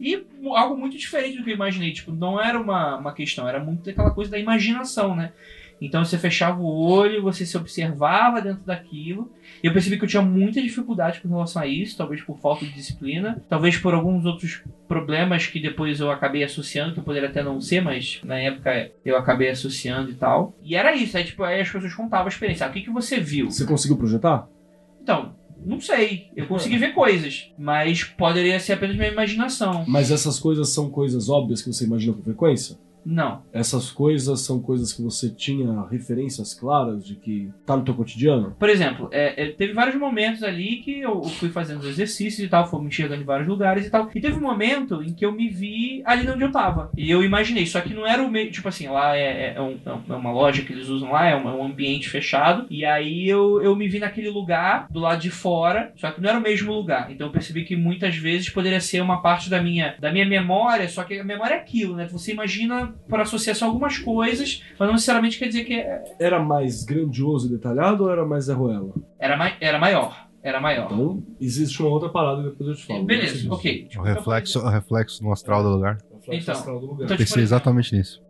E 0.00 0.24
algo 0.54 0.76
muito 0.78 0.96
diferente 0.96 1.36
do 1.36 1.44
que 1.44 1.50
eu 1.50 1.54
imaginei. 1.54 1.92
Tipo, 1.92 2.10
não 2.10 2.40
era 2.42 2.58
uma, 2.58 2.96
uma 2.96 3.12
questão, 3.12 3.46
era 3.46 3.62
muito 3.62 3.90
aquela 3.90 4.10
coisa 4.10 4.30
da 4.30 4.38
imaginação, 4.38 5.14
né? 5.14 5.32
Então 5.80 6.04
você 6.04 6.18
fechava 6.18 6.60
o 6.60 6.66
olho, 6.66 7.22
você 7.22 7.46
se 7.46 7.56
observava 7.56 8.42
dentro 8.42 8.64
daquilo. 8.64 9.30
E 9.62 9.66
eu 9.66 9.72
percebi 9.72 9.96
que 9.96 10.04
eu 10.04 10.08
tinha 10.08 10.22
muita 10.22 10.60
dificuldade 10.60 11.20
com 11.20 11.28
relação 11.28 11.62
a 11.62 11.66
isso, 11.66 11.96
talvez 11.96 12.20
por 12.22 12.38
falta 12.38 12.64
de 12.64 12.72
disciplina, 12.72 13.42
talvez 13.48 13.76
por 13.76 13.94
alguns 13.94 14.24
outros 14.26 14.62
problemas 14.86 15.46
que 15.46 15.60
depois 15.60 16.00
eu 16.00 16.10
acabei 16.10 16.44
associando, 16.44 16.92
que 16.92 17.00
eu 17.00 17.04
poderia 17.04 17.28
até 17.28 17.42
não 17.42 17.60
ser, 17.60 17.80
mas 17.80 18.20
na 18.24 18.38
época 18.38 18.90
eu 19.04 19.16
acabei 19.16 19.48
associando 19.48 20.10
e 20.10 20.14
tal. 20.14 20.54
E 20.62 20.74
era 20.76 20.94
isso, 20.94 21.16
aí 21.16 21.24
tipo, 21.24 21.42
aí 21.42 21.60
as 21.60 21.70
pessoas 21.70 21.94
contavam 21.94 22.26
a 22.26 22.28
experiência. 22.28 22.66
Ah, 22.66 22.70
o 22.70 22.72
que, 22.72 22.82
que 22.82 22.90
você 22.90 23.18
viu? 23.18 23.50
Você 23.50 23.64
conseguiu 23.64 23.96
projetar? 23.96 24.46
Então, 25.02 25.34
não 25.64 25.80
sei. 25.80 26.28
Eu 26.34 26.46
consegui 26.46 26.78
ver 26.78 26.92
coisas, 26.92 27.52
mas 27.58 28.04
poderia 28.04 28.58
ser 28.58 28.74
apenas 28.74 28.96
minha 28.96 29.10
imaginação. 29.10 29.84
Mas 29.86 30.10
essas 30.10 30.38
coisas 30.38 30.68
são 30.70 30.90
coisas 30.90 31.28
óbvias 31.28 31.62
que 31.62 31.72
você 31.72 31.84
imagina 31.84 32.14
com 32.14 32.22
frequência? 32.22 32.76
Não. 33.04 33.42
Essas 33.52 33.90
coisas 33.90 34.40
são 34.40 34.60
coisas 34.60 34.92
que 34.92 35.02
você 35.02 35.30
tinha 35.30 35.86
referências 35.90 36.54
claras 36.54 37.04
de 37.04 37.14
que 37.16 37.50
tá 37.66 37.76
no 37.76 37.84
teu 37.84 37.94
cotidiano? 37.94 38.54
Por 38.58 38.68
exemplo, 38.68 39.08
é, 39.12 39.44
é, 39.44 39.50
teve 39.52 39.72
vários 39.72 39.96
momentos 39.96 40.42
ali 40.42 40.76
que 40.76 41.00
eu 41.00 41.22
fui 41.22 41.48
fazendo 41.50 41.80
os 41.80 41.86
exercícios 41.86 42.46
e 42.46 42.48
tal, 42.48 42.66
fui 42.68 42.80
me 42.80 42.88
enxergando 42.88 43.22
em 43.22 43.26
vários 43.26 43.48
lugares 43.48 43.86
e 43.86 43.90
tal. 43.90 44.10
E 44.14 44.20
teve 44.20 44.36
um 44.38 44.42
momento 44.42 45.02
em 45.02 45.12
que 45.12 45.24
eu 45.24 45.32
me 45.32 45.48
vi 45.48 46.02
ali 46.04 46.28
onde 46.28 46.42
eu 46.44 46.52
tava. 46.52 46.90
E 46.96 47.10
eu 47.10 47.22
imaginei, 47.24 47.66
só 47.66 47.80
que 47.80 47.94
não 47.94 48.06
era 48.06 48.22
o 48.22 48.30
meio. 48.30 48.50
Tipo 48.50 48.68
assim, 48.68 48.88
lá 48.88 49.16
é, 49.16 49.54
é 49.56 49.60
um- 49.60 49.78
é 50.08 50.12
uma 50.14 50.32
loja 50.32 50.62
que 50.62 50.72
eles 50.72 50.88
usam 50.88 51.12
lá, 51.12 51.26
é 51.26 51.36
um, 51.36 51.48
é 51.48 51.52
um 51.52 51.64
ambiente 51.64 52.08
fechado. 52.08 52.66
E 52.70 52.84
aí 52.84 53.28
eu, 53.28 53.60
eu 53.62 53.74
me 53.76 53.88
vi 53.88 53.98
naquele 53.98 54.30
lugar, 54.30 54.86
do 54.90 55.00
lado 55.00 55.20
de 55.20 55.30
fora, 55.30 55.92
só 55.96 56.10
que 56.10 56.20
não 56.20 56.28
era 56.28 56.38
o 56.38 56.42
mesmo 56.42 56.72
lugar. 56.72 57.10
Então 57.10 57.26
eu 57.26 57.32
percebi 57.32 57.64
que 57.64 57.76
muitas 57.76 58.16
vezes 58.16 58.48
poderia 58.50 58.80
ser 58.80 59.00
uma 59.00 59.22
parte 59.22 59.48
da 59.50 59.62
minha, 59.62 59.94
da 59.98 60.12
minha 60.12 60.26
memória, 60.26 60.88
só 60.88 61.04
que 61.04 61.18
a 61.18 61.24
memória 61.24 61.54
é 61.54 61.58
aquilo, 61.58 61.94
né? 61.96 62.06
Você 62.06 62.32
imagina 62.32 62.89
por 63.08 63.20
associação 63.20 63.68
algumas 63.68 63.98
coisas, 63.98 64.62
mas 64.78 64.86
não 64.86 64.94
necessariamente 64.94 65.38
quer 65.38 65.46
dizer 65.48 65.64
que 65.64 65.74
é- 65.74 66.02
Era 66.18 66.38
mais 66.42 66.84
grandioso 66.84 67.46
e 67.48 67.50
detalhado 67.50 68.04
ou 68.04 68.10
era 68.10 68.24
mais 68.26 68.44
Zé 68.44 68.52
Ruela? 68.54 68.92
era, 69.18 69.36
mai- 69.36 69.56
era 69.60 69.78
maior. 69.78 70.28
Era 70.42 70.58
maior. 70.58 70.86
Então, 70.90 71.22
existe 71.38 71.82
uma 71.82 71.90
outra 71.90 72.08
parada 72.08 72.42
que 72.42 72.48
depois 72.48 72.70
eu 72.70 72.74
te 72.74 72.86
falo. 72.86 73.04
Beleza, 73.04 73.34
Disso. 73.34 73.52
ok. 73.52 73.88
O 73.98 74.00
reflexo, 74.02 74.58
o 74.60 74.68
reflexo 74.70 75.22
no 75.22 75.32
astral 75.32 75.62
do 75.62 75.68
lugar. 75.68 75.98
Então. 76.28 76.54
astral 76.54 76.80
do 76.80 76.86
lugar. 76.86 77.04
Então, 77.04 77.16
tipo, 77.16 77.28
Pensei 77.28 77.42
exatamente 77.42 77.94
nisso. 77.94 78.22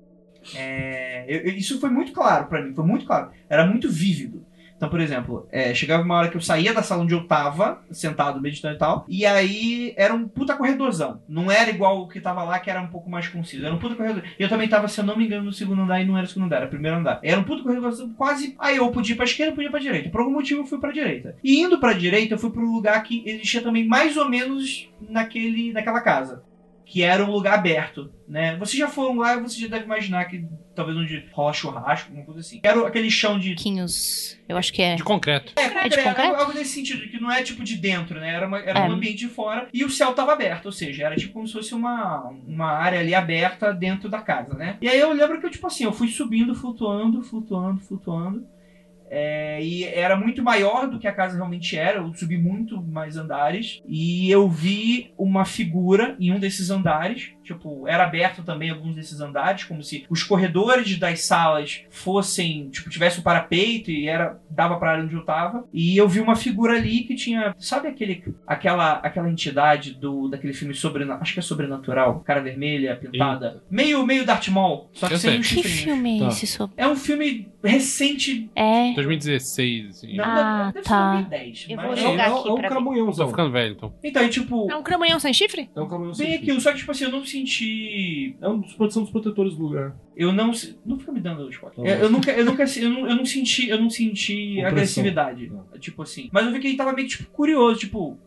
É, 0.56 1.24
eu- 1.28 1.40
eu- 1.42 1.56
isso 1.56 1.78
foi 1.80 1.90
muito 1.90 2.12
claro 2.12 2.46
pra 2.46 2.62
mim, 2.64 2.74
foi 2.74 2.84
muito 2.84 3.04
claro. 3.06 3.30
Era 3.48 3.66
muito 3.66 3.88
vívido. 3.88 4.44
Então, 4.80 4.88
por 4.88 4.98
exemplo, 4.98 5.46
é, 5.52 5.74
chegava 5.74 6.02
uma 6.02 6.14
hora 6.14 6.30
que 6.30 6.38
eu 6.38 6.40
saía 6.40 6.72
da 6.72 6.82
sala 6.82 7.02
onde 7.02 7.12
eu 7.12 7.26
tava, 7.26 7.82
sentado, 7.90 8.40
meditando 8.40 8.76
e 8.76 8.78
tal, 8.78 9.04
e 9.06 9.26
aí 9.26 9.92
era 9.94 10.14
um 10.14 10.26
puta 10.26 10.56
corredorzão. 10.56 11.20
Não 11.28 11.52
era 11.52 11.68
igual 11.68 12.00
o 12.00 12.08
que 12.08 12.18
tava 12.18 12.42
lá, 12.44 12.58
que 12.58 12.70
era 12.70 12.80
um 12.80 12.86
pouco 12.86 13.10
mais 13.10 13.28
conciso. 13.28 13.66
Era 13.66 13.74
um 13.74 13.78
puta 13.78 13.94
corredor. 13.94 14.22
Eu 14.38 14.48
também 14.48 14.66
tava, 14.70 14.88
se 14.88 14.98
eu 14.98 15.04
não 15.04 15.18
me 15.18 15.26
engano, 15.26 15.44
no 15.44 15.52
segundo 15.52 15.82
andar 15.82 16.00
e 16.00 16.06
não 16.06 16.16
era 16.16 16.24
o 16.24 16.28
segundo 16.28 16.46
andar, 16.46 16.56
era 16.56 16.66
o 16.66 16.70
primeiro 16.70 16.96
andar. 16.96 17.20
Era 17.22 17.38
um 17.38 17.44
puta 17.44 17.62
corredorzão, 17.62 18.14
quase. 18.14 18.56
Aí 18.58 18.78
eu 18.78 18.90
podia 18.90 19.12
ir 19.12 19.16
pra 19.16 19.26
esquerda, 19.26 19.52
podia 19.52 19.68
ir 19.68 19.70
pra 19.70 19.80
direita. 19.80 20.08
Por 20.08 20.22
algum 20.22 20.32
motivo 20.32 20.62
eu 20.62 20.66
fui 20.66 20.78
pra 20.78 20.92
direita. 20.92 21.36
E 21.44 21.60
indo 21.60 21.78
pra 21.78 21.92
direita, 21.92 22.32
eu 22.32 22.38
fui 22.38 22.48
pro 22.48 22.64
lugar 22.64 23.02
que 23.02 23.22
existia 23.26 23.60
também 23.60 23.86
mais 23.86 24.16
ou 24.16 24.30
menos 24.30 24.88
naquele, 25.10 25.74
naquela 25.74 26.00
casa. 26.00 26.42
Que 26.92 27.04
era 27.04 27.24
um 27.24 27.30
lugar 27.30 27.54
aberto, 27.54 28.10
né? 28.26 28.56
Vocês 28.56 28.76
já 28.76 28.88
foram 28.88 29.16
lá 29.18 29.36
e 29.36 29.40
você 29.40 29.60
já 29.60 29.68
deve 29.68 29.84
imaginar 29.84 30.24
que 30.24 30.44
talvez 30.74 30.98
onde 30.98 31.24
rola 31.32 31.52
churrasco, 31.52 32.08
alguma 32.08 32.24
coisa 32.26 32.40
assim. 32.40 32.58
Era 32.64 32.84
aquele 32.84 33.08
chão 33.08 33.38
de 33.38 33.54
Quinhos, 33.54 34.36
eu 34.48 34.56
acho 34.56 34.72
que 34.72 34.82
é. 34.82 34.96
De 34.96 35.04
concreto. 35.04 35.52
é, 35.56 35.62
É 35.62 35.66
de 35.68 35.72
concreto, 35.74 36.02
concreto? 36.08 36.20
algo, 36.22 36.36
algo 36.40 36.52
nesse 36.52 36.72
sentido, 36.74 37.08
que 37.08 37.20
não 37.20 37.30
é 37.30 37.44
tipo 37.44 37.62
de 37.62 37.76
dentro, 37.76 38.18
né? 38.18 38.34
Era, 38.34 38.48
uma- 38.48 38.58
era 38.58 38.80
É. 38.80 38.88
um 38.88 38.92
ambiente 38.92 39.18
de 39.18 39.28
fora 39.28 39.68
e 39.72 39.84
o 39.84 39.88
céu 39.90 40.12
tava 40.14 40.32
aberto, 40.32 40.66
ou 40.66 40.72
seja, 40.72 41.04
era 41.06 41.14
tipo 41.14 41.32
como 41.34 41.46
se 41.46 41.52
fosse 41.52 41.74
uma, 41.76 42.28
uma 42.44 42.66
área 42.72 42.98
ali 42.98 43.14
aberta 43.14 43.72
dentro 43.72 44.08
da 44.08 44.20
casa, 44.20 44.54
né? 44.54 44.76
E 44.80 44.88
aí 44.88 44.98
eu 44.98 45.12
lembro 45.12 45.38
que 45.38 45.46
eu, 45.46 45.50
tipo 45.50 45.68
assim, 45.68 45.84
eu 45.84 45.92
fui 45.92 46.08
subindo, 46.08 46.56
flutuando, 46.56 47.22
flutuando, 47.22 47.80
flutuando. 47.80 48.44
É, 49.10 49.60
e 49.62 49.84
era 49.84 50.16
muito 50.16 50.40
maior 50.40 50.86
do 50.86 50.98
que 50.98 51.08
a 51.08 51.12
casa 51.12 51.36
realmente 51.36 51.76
era. 51.76 51.98
Eu 51.98 52.14
subi 52.14 52.38
muito 52.38 52.80
mais 52.80 53.16
andares. 53.16 53.82
E 53.84 54.30
eu 54.30 54.48
vi 54.48 55.12
uma 55.18 55.44
figura 55.44 56.16
em 56.20 56.32
um 56.32 56.38
desses 56.38 56.70
andares. 56.70 57.32
Tipo, 57.50 57.86
era 57.88 58.04
aberto 58.04 58.42
também 58.44 58.70
alguns 58.70 58.94
desses 58.94 59.20
andares, 59.20 59.64
como 59.64 59.82
se 59.82 60.04
os 60.08 60.22
corredores 60.22 60.96
das 60.98 61.22
salas 61.22 61.82
fossem, 61.90 62.68
tipo, 62.70 62.88
tivesse 62.88 63.18
um 63.18 63.22
parapeito 63.24 63.90
e 63.90 64.06
era 64.08 64.38
dava 64.48 64.76
pra 64.78 64.92
área 64.92 65.04
onde 65.04 65.14
eu 65.14 65.24
tava. 65.24 65.64
E 65.72 65.96
eu 65.96 66.08
vi 66.08 66.20
uma 66.20 66.36
figura 66.36 66.74
ali 66.76 67.00
que 67.00 67.14
tinha, 67.16 67.54
sabe 67.58 67.88
aquele 67.88 68.22
aquela 68.46 68.92
aquela 69.00 69.28
entidade 69.30 69.94
do 69.94 70.28
daquele 70.28 70.52
filme 70.52 70.74
sobre, 70.74 71.04
acho 71.10 71.32
que 71.32 71.40
é 71.40 71.42
sobrenatural, 71.42 72.20
cara 72.20 72.40
vermelha, 72.40 72.94
pintada, 72.96 73.62
meio 73.70 74.06
meio 74.06 74.24
Darth 74.24 74.48
Maul, 74.48 74.88
só 74.92 75.08
que 75.08 75.14
Eu 75.14 75.18
sem 75.18 75.30
sei. 75.30 75.40
os 75.40 75.48
Que 75.48 75.62
filme 75.68 76.16
é 76.18 76.20
Tá. 76.20 76.28
esse 76.28 76.46
sobre? 76.46 76.74
É 76.76 76.86
um 76.86 76.94
filme 76.96 77.48
recente, 77.64 78.48
É. 78.54 78.92
2016, 78.94 79.88
assim. 79.90 80.16
não, 80.16 80.24
Ah, 80.24 80.70
deve 80.72 80.84
tá. 80.84 81.16
ser 81.16 81.24
2010. 81.24 81.66
Eu 81.68 81.76
mas- 81.76 81.86
vou 81.86 81.94
É, 81.94 81.96
jogar 82.00 82.24
é, 82.28 82.30
um- 82.32 82.36
aqui 82.38 82.48
é 82.48 82.52
um 82.52 82.54
pra 82.54 82.62
ver. 82.62 82.68
Tô 82.68 82.74
cramunhãozão. 82.74 83.28
ficando 83.28 83.50
velho, 83.50 83.72
então. 83.72 83.94
Então, 84.04 84.22
e 84.24 84.28
tipo, 84.28 84.70
É 84.70 84.76
um 84.76 84.82
cramunhão 84.82 85.18
sem 85.18 85.32
chifre? 85.34 85.68
É 85.74 85.80
um 85.80 85.88
cramunhão 85.88 86.14
sem 86.14 86.26
bem 86.26 86.34
fio. 86.36 86.42
aquilo, 86.44 86.60
só 86.60 86.72
que 86.72 86.78
tipo 86.78 86.90
assim, 86.90 87.04
eu 87.04 87.10
não 87.10 87.24
senti 87.24 87.39
É 88.40 88.48
um 88.48 88.60
dos 88.60 88.72
são 88.92 89.02
dos 89.02 89.10
protetores 89.10 89.54
do 89.54 89.62
lugar. 89.62 89.96
Eu 90.16 90.32
não. 90.32 90.50
Não 90.84 90.98
fica 90.98 91.12
me 91.12 91.20
dando 91.20 91.48
spoiler. 91.50 91.76
Tá 91.76 91.82
Eu, 91.82 91.96
bom. 91.98 92.04
eu 92.04 92.10
nunca, 92.10 92.30
eu 92.32 92.44
nunca. 92.44 92.64
Eu 92.78 92.90
não, 92.90 93.08
eu 93.08 93.16
não 93.16 93.24
senti. 93.24 93.68
Eu 93.68 93.80
não 93.80 93.88
senti 93.90 94.52
Opressão. 94.52 94.68
agressividade. 94.68 95.50
Tá. 95.50 95.78
Tipo 95.78 96.02
assim. 96.02 96.28
Mas 96.32 96.46
eu 96.46 96.52
vi 96.52 96.60
que 96.60 96.66
ele 96.68 96.76
tava 96.76 96.92
meio 96.92 97.08
que 97.08 97.16
tipo, 97.16 97.30
curioso, 97.30 97.78
tipo. 97.80 98.18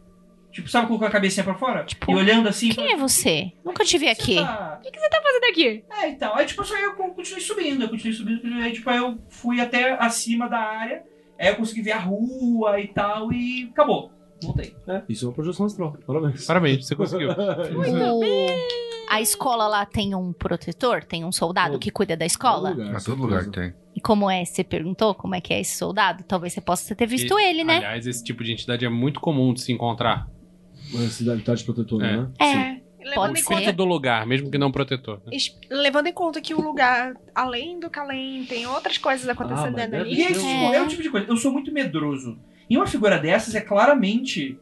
Tipo, 0.51 0.69
sabe 0.69 0.85
colocou 0.85 1.07
a 1.07 1.11
cabecinha 1.11 1.43
pra 1.43 1.55
fora? 1.55 1.83
Tipo, 1.83 2.11
e 2.11 2.15
olhando 2.15 2.47
assim. 2.47 2.69
Quem 2.69 2.91
é 2.91 2.95
você? 2.95 3.51
Nunca 3.65 3.83
te 3.83 3.97
vi 3.97 4.07
aqui. 4.07 4.35
Tá... 4.35 4.79
O 4.85 4.91
que 4.91 4.99
você 4.99 5.09
tá 5.09 5.19
fazendo 5.19 5.45
aqui? 5.51 5.83
É, 5.99 6.09
então. 6.09 6.35
Aí, 6.35 6.45
tipo, 6.45 6.63
só 6.63 6.77
eu 6.77 6.93
continuei 6.93 7.41
subindo, 7.41 7.81
eu 7.81 7.89
continuei 7.89 8.15
subindo, 8.15 8.39
continuei, 8.41 8.63
aí, 8.65 8.71
tipo, 8.71 8.87
aí 8.87 8.97
eu 8.97 9.17
fui 9.29 9.59
até 9.59 9.93
acima 9.99 10.47
da 10.47 10.59
área, 10.59 11.03
aí 11.39 11.47
eu 11.47 11.55
consegui 11.55 11.81
ver 11.81 11.93
a 11.93 11.97
rua 11.99 12.79
e 12.79 12.87
tal, 12.87 13.33
e 13.33 13.67
acabou. 13.71 14.11
Voltei. 14.43 14.75
É, 14.87 15.01
isso 15.09 15.25
é 15.25 15.27
uma 15.29 15.33
projeção 15.33 15.65
astral. 15.65 15.97
Parabéns. 16.05 16.45
Parabéns, 16.45 16.85
você 16.85 16.95
conseguiu. 16.95 17.29
O- 17.31 18.92
A 19.13 19.21
escola 19.21 19.67
lá 19.67 19.85
tem 19.85 20.15
um 20.15 20.33
protetor? 20.33 21.03
Tem 21.03 21.23
um 21.23 21.31
soldado 21.31 21.77
que 21.77 21.91
cuida 21.91 22.17
da 22.17 22.25
escola? 22.25 22.69
Todo 22.71 22.83
lugar, 22.83 23.03
todo 23.03 23.21
lugar 23.21 23.45
tem. 23.47 23.73
E 23.95 24.01
como 24.01 24.29
é? 24.29 24.43
Você 24.43 24.63
perguntou 24.63 25.13
como 25.13 25.35
é 25.35 25.41
que 25.41 25.53
é 25.53 25.61
esse 25.61 25.77
soldado? 25.77 26.23
Talvez 26.23 26.53
você 26.53 26.61
possa 26.61 26.95
ter 26.95 27.05
visto 27.05 27.39
E, 27.39 27.43
ele, 27.43 27.63
né? 27.63 27.77
Aliás, 27.77 28.07
esse 28.07 28.23
tipo 28.23 28.43
de 28.43 28.51
entidade 28.53 28.83
é 28.85 28.89
muito 28.89 29.19
comum 29.19 29.53
de 29.53 29.61
se 29.61 29.71
encontrar. 29.71 30.27
Uma 30.91 31.07
cidade 31.09 31.63
protetora, 31.63 32.07
É. 32.07 32.17
né? 32.17 32.29
É. 32.39 32.45
Sim. 32.45 32.81
Levando 33.03 33.15
Pode 33.15 33.39
em 33.39 33.43
ser. 33.43 33.53
conta 33.53 33.73
do 33.73 33.83
lugar, 33.85 34.25
mesmo 34.25 34.49
que 34.49 34.57
não 34.57 34.71
protetor. 34.71 35.21
né? 35.25 35.37
Levando 35.69 36.07
em 36.07 36.13
conta 36.13 36.39
que 36.39 36.53
o 36.53 36.61
lugar, 36.61 37.13
além 37.35 37.77
do 37.79 37.89
Kalem, 37.89 38.45
tem 38.45 38.65
outras 38.65 38.97
coisas 38.97 39.27
acontecendo 39.27 39.77
Ah, 39.77 39.85
dentro 39.87 39.91
deve 39.91 40.03
ali. 40.09 40.15
E 40.15 40.23
aí, 40.23 40.33
tipo, 40.33 40.73
é 40.73 40.81
o 40.81 40.87
tipo 40.87 41.03
de 41.03 41.09
coisa. 41.09 41.27
Eu 41.27 41.35
sou 41.35 41.51
muito 41.51 41.71
medroso. 41.71 42.39
E 42.69 42.77
uma 42.77 42.87
figura 42.87 43.19
dessas 43.19 43.53
é 43.55 43.61
claramente. 43.61 44.57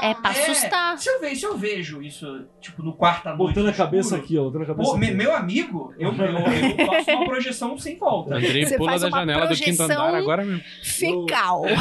É 0.00 0.14
pra 0.14 0.30
assustar. 0.30 0.98
Se 0.98 1.08
eu, 1.08 1.20
vejo, 1.20 1.40
se 1.40 1.46
eu 1.46 1.56
vejo 1.58 2.02
isso, 2.02 2.44
tipo, 2.60 2.82
no 2.82 2.92
quarto 2.94 3.26
à 3.28 3.36
noite. 3.36 3.48
Botando 3.54 3.68
a 3.68 3.72
cabeça 3.72 4.16
escuro, 4.16 4.22
aqui, 4.22 4.38
ó. 4.38 4.44
Botando 4.44 4.62
a 4.62 4.66
cabeça 4.66 4.90
Pô, 4.90 4.96
aqui. 4.96 5.10
meu 5.12 5.34
amigo, 5.36 5.92
eu, 5.98 6.12
eu, 6.12 6.24
eu 6.78 6.86
faço 6.86 7.10
uma 7.10 7.24
projeção 7.26 7.76
sem 7.78 7.96
volta. 7.98 8.34
Andrei 8.36 8.64
Você 8.64 8.76
pula 8.76 8.90
faz 8.90 9.02
da 9.02 9.08
uma 9.08 9.18
janela 9.18 9.46
do 9.46 9.54
quinto 9.54 9.76
projeção- 9.76 10.06
andar 10.06 10.14
agora 10.18 10.44
mesmo. 10.44 10.62
Fecal. 10.82 11.62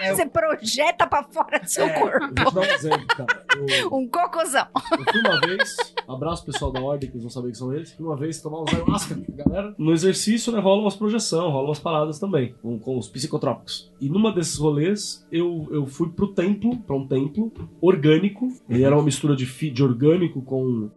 É, 0.00 0.14
Você 0.14 0.26
projeta 0.26 1.06
pra 1.08 1.24
fora 1.24 1.58
do 1.58 1.66
seu 1.68 1.84
É. 1.86 1.90
Eu 1.90 1.98
vou 2.00 2.10
corpo. 2.10 2.28
te 2.34 2.54
dar 2.54 2.60
um 2.60 2.64
exemplo, 2.64 3.06
cara. 3.08 3.44
Eu, 3.80 3.92
Um 3.94 4.06
cocôzão. 4.08 4.66
eu 4.92 5.04
fui 5.12 5.20
uma 5.20 5.40
vez, 5.40 5.76
abraço 6.06 6.42
o 6.42 6.46
pessoal 6.46 6.70
da 6.70 6.80
ordem, 6.80 7.08
que 7.10 7.16
eles 7.16 7.24
não 7.24 7.30
sabem 7.30 7.50
que 7.50 7.58
são 7.58 7.74
eles. 7.74 7.92
Fui 7.94 8.06
uma 8.06 8.16
vez 8.16 8.40
tomar 8.40 8.62
uns 8.62 8.72
ayahuasca, 8.72 9.18
galera. 9.30 9.74
No 9.76 9.92
exercício, 9.92 10.52
né, 10.52 10.60
rola 10.60 10.82
umas 10.82 10.94
projeção, 10.94 11.50
rola 11.50 11.68
umas 11.68 11.80
paradas 11.80 12.18
também, 12.20 12.54
com, 12.62 12.78
com 12.78 12.96
os 12.96 13.08
psicotrópicos. 13.08 13.90
E 14.00 14.08
numa 14.08 14.30
desses 14.32 14.56
rolês, 14.56 15.26
eu, 15.32 15.66
eu 15.72 15.84
fui 15.86 16.08
pro 16.10 16.28
templo, 16.42 16.76
pra 16.78 16.96
um 16.96 17.06
templo 17.06 17.52
orgânico. 17.80 18.48
E 18.68 18.82
era 18.82 18.94
uma 18.94 19.04
mistura 19.04 19.34
de, 19.34 19.44
de 19.70 19.82
orgânico 19.82 20.40
com. 20.42 20.90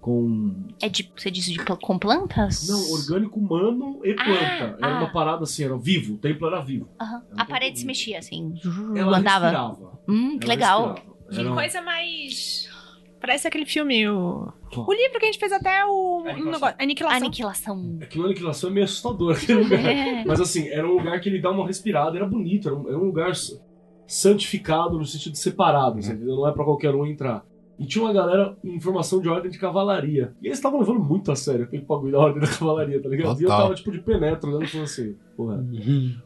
com. 0.00 0.54
É 0.80 0.88
de, 0.88 1.10
você 1.16 1.30
disse 1.30 1.52
de, 1.52 1.58
com 1.64 1.98
plantas? 1.98 2.68
Não, 2.68 2.92
orgânico 2.92 3.38
humano 3.40 4.00
e 4.04 4.14
planta. 4.14 4.76
era 4.80 4.96
ah. 4.96 4.98
uma 4.98 5.12
parada 5.12 5.44
assim, 5.44 5.64
era 5.64 5.76
vivo, 5.76 6.14
o 6.14 6.18
templo 6.18 6.46
era 6.46 6.60
vivo. 6.60 6.88
Era 7.00 7.10
um 7.10 7.40
A 7.40 7.44
parede 7.44 7.76
templo 7.76 7.80
se 7.80 7.86
mexia 7.86 8.18
assim. 8.18 8.52
vivo. 8.62 8.96
Ela 8.96 9.18
andava. 9.18 9.46
respirava. 9.46 10.00
Hum, 10.08 10.38
que 10.38 10.44
Ela 10.44 10.54
legal. 10.54 10.88
respirava. 10.88 11.12
Que 11.30 11.40
Era 11.40 11.50
um- 11.50 11.54
coisa 11.54 11.82
mais. 11.82 12.70
Parece 13.20 13.46
aquele 13.46 13.64
filme, 13.64 14.08
o. 14.08 14.52
O 14.76 14.92
livro 14.92 15.18
que 15.20 15.24
a 15.24 15.26
gente 15.26 15.38
fez 15.38 15.52
até 15.52 15.84
o. 15.86 16.24
Aniquilação. 16.26 16.42
um 16.42 16.50
negócio- 16.50 16.76
Aniquilação. 16.78 17.16
Aniquilação. 17.16 17.98
Aquilo 18.02 18.24
aniquilação 18.24 18.70
é 18.70 18.72
meio 18.72 18.84
assustador 18.84 19.36
aquele 19.36 19.62
lugar. 19.62 19.84
É. 19.84 20.24
Mas 20.26 20.40
assim, 20.40 20.68
era 20.68 20.86
um 20.86 20.94
lugar 20.94 21.20
que 21.20 21.28
ele 21.28 21.40
dá 21.40 21.50
uma 21.50 21.64
respirada, 21.66 22.16
era 22.16 22.26
bonito, 22.26 22.68
era 22.68 22.76
um, 22.76 22.88
era 22.88 22.98
um 22.98 23.04
lugar 23.04 23.32
santificado 24.12 24.98
no 24.98 25.04
sentido 25.06 25.32
de 25.32 25.38
separado, 25.38 25.98
Uhum. 25.98 26.36
não 26.36 26.48
é 26.48 26.52
pra 26.52 26.64
qualquer 26.64 26.94
um 26.94 27.06
entrar. 27.06 27.44
E 27.78 27.86
tinha 27.86 28.04
uma 28.04 28.12
galera 28.12 28.54
em 28.62 28.78
formação 28.78 29.20
de 29.20 29.28
ordem 29.28 29.50
de 29.50 29.58
cavalaria. 29.58 30.34
E 30.42 30.46
eles 30.46 30.58
estavam 30.58 30.78
levando 30.78 31.00
muito 31.00 31.32
a 31.32 31.36
sério 31.36 31.64
aquele 31.64 31.82
bagulho 31.82 32.12
da 32.12 32.18
ordem 32.18 32.40
da 32.40 32.46
cavalaria, 32.46 33.02
tá 33.02 33.08
ligado? 33.08 33.40
E 33.40 33.44
eu 33.44 33.48
Total. 33.48 33.62
tava 33.62 33.74
tipo 33.74 33.90
de 33.90 34.00
penetra 34.00 34.48
olhando 34.48 34.66
falando 34.68 34.84
assim, 34.84 35.16
porra, 35.46 35.64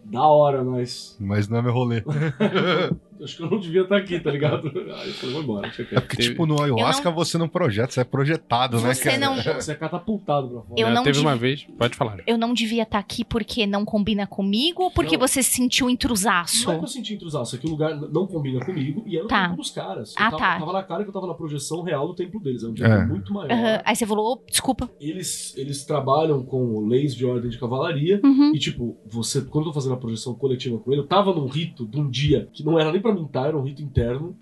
da 0.05 0.23
hora, 0.27 0.63
mas 0.65 1.17
Mas 1.21 1.49
não 1.49 1.59
é 1.59 1.63
meu 1.63 1.73
rolê. 1.73 2.03
acho 3.23 3.37
que 3.39 3.43
eu 3.43 3.51
não 3.51 3.59
devia 3.59 3.83
estar 3.83 3.97
aqui, 3.97 4.21
tá 4.21 4.31
ligado? 4.31 4.69
Aí 4.69 5.09
eu 5.09 5.15
falei, 5.15 5.35
vou 5.35 5.43
embora, 5.43 5.63
deixa 5.63 5.83
É 5.95 6.01
porque, 6.01 6.17
tipo, 6.23 6.45
no 6.47 6.61
ayahuasca 6.63 7.11
você 7.11 7.39
não 7.39 7.49
projeta, 7.49 7.91
você 7.91 8.01
é 8.01 8.05
projetado, 8.05 8.79
né, 8.81 8.93
Você 8.95 9.05
cara? 9.05 9.19
não- 9.19 9.37
Você 9.57 9.73
é 9.73 9.75
catapultado 9.75 10.49
pra 10.49 10.61
fora. 10.63 10.75
Eu 10.81 10.89
É, 10.89 10.93
não 10.93 11.03
teve 11.03 11.19
div- 11.19 11.27
uma 11.27 11.35
vez, 11.37 11.67
pode 11.79 11.97
falar. 11.97 12.19
Eu 12.27 12.37
não 12.37 12.53
devia 12.53 12.83
estar 12.83 12.99
aqui 12.99 13.25
porque 13.25 13.67
não 13.67 13.85
combina 13.87 14.27
comigo 14.27 14.83
ou 14.83 14.91
porque 14.91 15.17
Não. 15.17 15.27
você 15.27 15.43
se 15.43 15.51
sentiu 15.51 15.89
intrusaço? 15.89 16.67
Não 16.67 16.75
é 16.75 16.79
que 16.79 16.85
eu 16.85 16.89
senti 16.89 17.15
intrusaço, 17.15 17.57
é 17.57 17.59
que 17.59 17.67
o 17.67 17.71
lugar 17.71 17.97
não 17.97 18.27
combina 18.27 18.61
comigo 18.65 19.03
e 19.07 19.17
era 19.17 19.25
o 19.25 19.29
Tá. 19.29 19.43
templo 19.43 19.57
dos 19.57 19.71
caras. 19.71 20.11
Eu 20.11 20.25
Ah, 20.27 20.31
tava, 20.31 20.39
tá. 20.43 20.59
tava 20.59 20.73
na 20.73 20.83
cara 20.83 21.03
que 21.05 21.09
eu 21.09 21.13
tava 21.15 21.27
na 21.27 21.35
projeção 21.35 21.83
real 21.83 22.07
do 22.09 22.15
templo 22.15 22.39
deles. 22.41 22.63
É 22.63 22.67
um 22.69 22.75
templo 22.75 22.93
É. 22.93 23.07
muito 23.07 23.33
maior. 23.33 23.51
Aham. 23.51 23.81
Aí 23.85 23.97
você 23.97 24.07
falou, 24.07 24.33
"Ô, 24.35 24.43
desculpa. 24.51 24.91
Eles, 25.01 25.57
eles 25.57 25.85
trabalham 25.87 26.43
com 26.45 26.81
leis 26.87 27.15
de 27.15 27.25
ordem 27.25 27.51
de 27.51 27.59
cavalaria. 27.59 28.21
Uhum. 28.23 28.53
E, 28.55 28.59
tipo, 28.59 28.97
você, 29.09 29.43
quando 29.43 29.65
eu 29.65 29.73
tô 29.73 29.74
fazendo 29.74 29.95
a 29.95 29.99
projeção 29.99 30.35
coletiva 30.35 30.78
com 30.78 30.93
ele, 30.93 31.01
eu 31.01 31.07
tava 31.07 31.35
num 31.35 31.47
rito 31.47 31.87
de 31.87 31.99
um 31.99 32.09
dia 32.09 32.49
que 32.53 32.65
não 32.65 32.78
era 32.78 32.91
nem 32.93 33.01
pra 33.01 33.12
mintar, 33.12 33.47
era 33.47 33.57
um 33.57 33.62
rito 33.62 33.83
interno. 33.83 34.37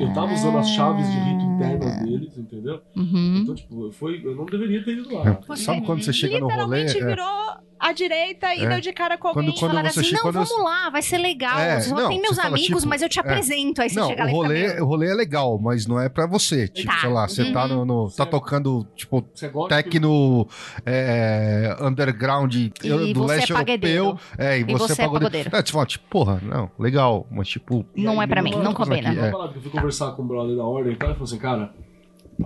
Eu 0.00 0.12
tava 0.12 0.32
usando 0.32 0.58
as 0.58 0.68
chaves 0.70 1.06
de 1.06 1.18
rito 1.18 1.44
internas 1.44 2.02
deles, 2.02 2.38
entendeu? 2.38 2.80
Uhum. 2.96 3.40
Então, 3.42 3.54
tipo, 3.54 3.90
foi, 3.92 4.20
eu 4.24 4.34
não 4.34 4.46
deveria 4.46 4.84
ter 4.84 4.98
ido 4.98 5.14
lá. 5.14 5.40
É, 5.48 5.56
Sabe 5.56 5.82
quando 5.82 6.02
você 6.02 6.12
chega 6.12 6.38
no 6.38 6.48
rolê? 6.48 6.84
Literalmente 6.84 6.98
é, 6.98 7.06
virou 7.06 7.69
à 7.80 7.92
direita 7.92 8.54
e 8.54 8.64
É. 8.64 8.68
deu 8.68 8.80
de 8.80 8.92
cara 8.92 9.16
com 9.16 9.28
alguém 9.28 9.44
Quando- 9.46 9.58
quando 9.58 9.70
Falaram 9.70 9.90
você 9.90 10.00
assim, 10.00 10.08
chega- 10.10 10.22
não, 10.24 10.32
vamos 10.32 10.62
lá, 10.64 10.90
vai 10.90 11.00
ser 11.02 11.18
legal. 11.18 11.58
É, 11.58 11.80
Só 11.80 11.94
não, 11.96 12.08
tem 12.08 12.20
meus 12.20 12.36
você 12.36 12.42
fala, 12.42 12.54
amigos, 12.54 12.76
tipo, 12.82 12.88
mas 12.88 13.02
eu 13.02 13.08
te 13.08 13.18
é. 13.18 13.22
apresento. 13.22 13.80
Aí 13.82 13.88
você 13.88 13.98
Não, 13.98 14.08
chega 14.08 14.24
lá 14.24 14.26
o 14.26 14.30
e 14.30 14.34
rolê, 14.34 14.68
fica 14.68 14.84
o 14.84 14.86
rolê 14.86 15.10
é 15.10 15.14
legal, 15.14 15.58
mas 15.58 15.86
não 15.86 15.98
é 16.00 16.08
pra 16.08 16.26
você. 16.26 16.68
Tipo, 16.68 16.88
Tá. 16.92 16.98
sei 17.00 17.10
lá, 17.10 17.26
você 17.28 17.52
tá 17.52 17.66
no, 17.66 17.84
no- 17.84 18.10
tá 18.10 18.26
tocando, 18.26 18.86
tipo, 18.94 19.24
Você 19.34 19.50
techno 19.68 20.46
é, 20.84 21.76
underground 21.80 22.54
E 22.54 22.70
do 23.14 23.20
você 23.22 23.32
é 23.32 23.36
leste 23.36 23.50
europeu. 23.50 24.18
É, 24.38 24.58
e, 24.58 24.60
E 24.60 24.64
você, 24.64 24.94
você 24.94 25.02
é 25.02 25.08
pagodeiro. 25.08 25.50
É, 25.52 25.62
você 25.64 25.72
fala, 25.72 25.86
tipo, 25.86 26.04
porra, 26.10 26.40
não, 26.42 26.70
legal, 26.78 27.26
mas 27.30 27.48
tipo. 27.48 27.84
E 27.94 28.02
Não 28.02 28.20
é 28.22 28.26
pra 28.26 28.42
mim, 28.42 28.50
não 28.56 28.74
combina. 28.74 29.10
É. 29.10 29.30
Que 29.30 29.58
eu 29.58 29.62
fui 29.62 29.70
conversar 29.70 30.12
com 30.12 30.22
o 30.22 30.26
brother 30.26 30.56
da 30.56 30.64
ordem 30.64 30.92
e 30.92 30.96
tal, 30.96 31.08
ele 31.08 31.14
falou 31.14 31.24
assim, 31.28 31.38
cara, 31.38 31.72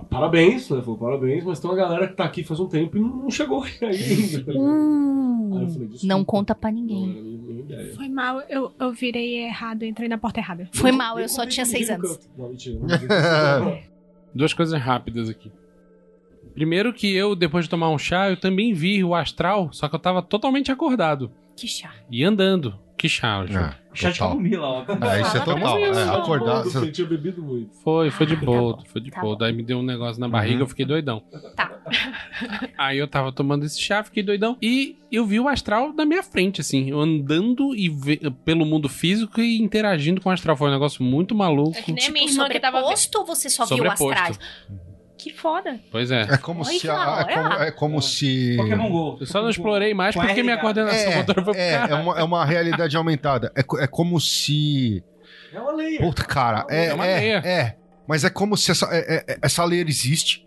parabéns, 0.09 0.69
né? 0.69 0.81
Falou, 0.81 0.97
parabéns, 0.97 1.43
mas 1.43 1.59
tem 1.59 1.69
uma 1.69 1.75
galera 1.77 2.07
que 2.07 2.15
tá 2.15 2.23
aqui 2.25 2.43
faz 2.43 2.59
um 2.59 2.67
tempo 2.67 2.97
e 2.97 2.99
não 2.99 3.29
chegou 3.29 3.63
aí 3.81 3.81
ainda. 3.81 4.43
tá 4.43 4.51
ligado? 4.51 5.55
Aí 5.55 5.63
eu 5.63 5.69
falei. 5.69 5.89
Não 6.03 6.23
conta 6.25 6.53
pra 6.55 6.71
ninguém. 6.71 7.35
Foi 7.95 8.07
mal, 8.09 8.41
eu, 8.49 8.71
eu 8.79 8.91
virei 8.91 9.45
errado, 9.45 9.83
entrei 9.83 10.07
na 10.07 10.17
porta 10.17 10.39
errada. 10.39 10.69
Foi 10.73 10.91
mal, 10.91 11.19
eu 11.19 11.27
só 11.27 11.45
tinha 11.45 11.65
seis 11.65 11.89
anos. 11.89 12.19
Não, 12.37 12.49
mentira. 12.49 12.79
não. 12.79 13.79
Duas 14.35 14.53
coisas 14.53 14.79
rápidas 14.79 15.29
aqui. 15.29 15.51
Primeiro 16.53 16.93
que 16.93 17.13
eu, 17.13 17.35
depois 17.35 17.65
de 17.65 17.69
tomar 17.69 17.89
um 17.89 17.97
chá, 17.97 18.29
eu 18.29 18.37
também 18.39 18.73
vi 18.73 19.03
o 19.03 19.13
astral, 19.15 19.69
só 19.73 19.87
que 19.89 19.95
eu 19.95 19.99
tava 19.99 20.21
totalmente 20.21 20.71
acordado. 20.71 21.31
Que 21.55 21.67
chá. 21.67 21.93
E 22.09 22.23
andando. 22.23 22.77
Que 22.97 23.09
chá, 23.09 23.45
Ju. 23.45 23.57
Ah, 23.59 23.75
Chá 23.93 24.09
de 24.09 24.17
total. 24.17 24.29
camomila, 24.31 24.67
óbvio. 24.67 24.97
É, 25.05 25.21
isso 25.21 25.37
é 25.37 25.39
total. 25.41 25.77
É, 25.77 26.09
acordar. 26.15 26.65
Ele 26.65 26.91
tinha 26.91 27.07
bebido 27.07 27.41
muito. 27.41 27.75
Foi, 27.83 28.09
foi 28.09 28.25
de 28.25 28.35
tá 28.37 28.45
boa, 28.45 28.77
bom. 28.77 28.83
foi 28.85 29.01
de 29.01 29.11
Tá 29.11 29.21
boa. 29.21 29.33
bom. 29.33 29.39
Daí 29.39 29.53
me 29.53 29.63
deu 29.63 29.77
um 29.79 29.83
negócio 29.83 30.19
na 30.19 30.27
barriga, 30.29 30.55
Uhum. 30.55 30.61
eu 30.61 30.67
fiquei 30.67 30.85
doidão. 30.85 31.21
Tá. 31.55 31.71
Aí 32.77 32.97
eu 32.97 33.07
tava 33.07 33.31
tomando 33.31 33.65
esse 33.65 33.79
chá, 33.79 34.03
fiquei 34.03 34.23
doidão. 34.23 34.57
E 34.61 34.97
eu 35.11 35.25
vi 35.25 35.39
o 35.39 35.47
astral 35.47 35.93
na 35.93 36.05
minha 36.05 36.23
frente, 36.23 36.61
assim. 36.61 36.89
Eu 36.89 36.99
andando 36.99 37.75
e 37.75 37.89
ve- 37.89 38.21
pelo 38.43 38.65
mundo 38.65 38.87
físico 38.89 39.39
e 39.41 39.61
interagindo 39.61 40.19
com 40.21 40.29
o 40.29 40.31
astral. 40.31 40.55
Foi 40.57 40.69
um 40.69 40.73
negócio 40.73 41.03
muito 41.03 41.35
maluco. 41.35 41.77
É 41.77 41.81
que 41.81 41.91
nem 41.91 41.97
a 42.03 42.07
Tipo, 42.07 42.13
minha 42.13 42.29
irmã 42.31 42.47
que 42.49 42.59
tava. 42.59 42.77
sobreposto 42.79 43.19
ou 43.19 43.25
você 43.25 43.49
só 43.49 43.65
viu 43.65 43.77
Sobreposto. 43.77 44.11
astrais? 44.13 44.39
Que 45.25 45.33
foda. 45.33 45.79
Pois 45.91 46.11
é. 46.11 46.21
É 46.21 46.37
como 46.37 46.63
Oi, 46.63 46.77
se. 46.77 46.87
a- 46.87 47.25
é, 47.27 47.33
como, 47.33 47.53
é 47.63 47.71
como 47.71 47.99
se. 48.01 48.55
Pokémon 48.57 48.89
GO. 48.91 49.17
Eu 49.21 49.25
só 49.25 49.41
não 49.41 49.49
explorei 49.49 49.91
mais 49.91 50.13
Com 50.13 50.21
porque 50.21 50.43
minha 50.43 50.55
coordenação 50.59 51.11
É, 51.13 51.15
motora 51.15 51.43
foi 51.43 51.53
pro 51.55 51.59
é, 51.63 51.73
é, 51.89 51.95
uma, 51.95 52.19
é 52.19 52.23
uma 52.23 52.45
realidade 52.45 52.95
aumentada. 52.95 53.51
É, 53.57 53.61
é 53.83 53.87
como 53.87 54.19
se. 54.21 55.03
É 55.51 55.59
uma 55.59 55.71
lei. 55.71 55.97
Puta, 55.97 56.23
cara, 56.23 56.63
é. 56.69 56.85
É 56.89 56.93
uma 56.93 57.07
É, 57.07 57.15
leia. 57.19 57.37
é, 57.43 57.75
mas 58.07 58.23
é 58.23 58.29
como 58.29 58.55
se 58.55 58.69
essa, 58.69 58.85
é- 58.91 59.23
é- 59.27 59.37
essa 59.41 59.65
lei 59.65 59.81
existe. 59.81 60.45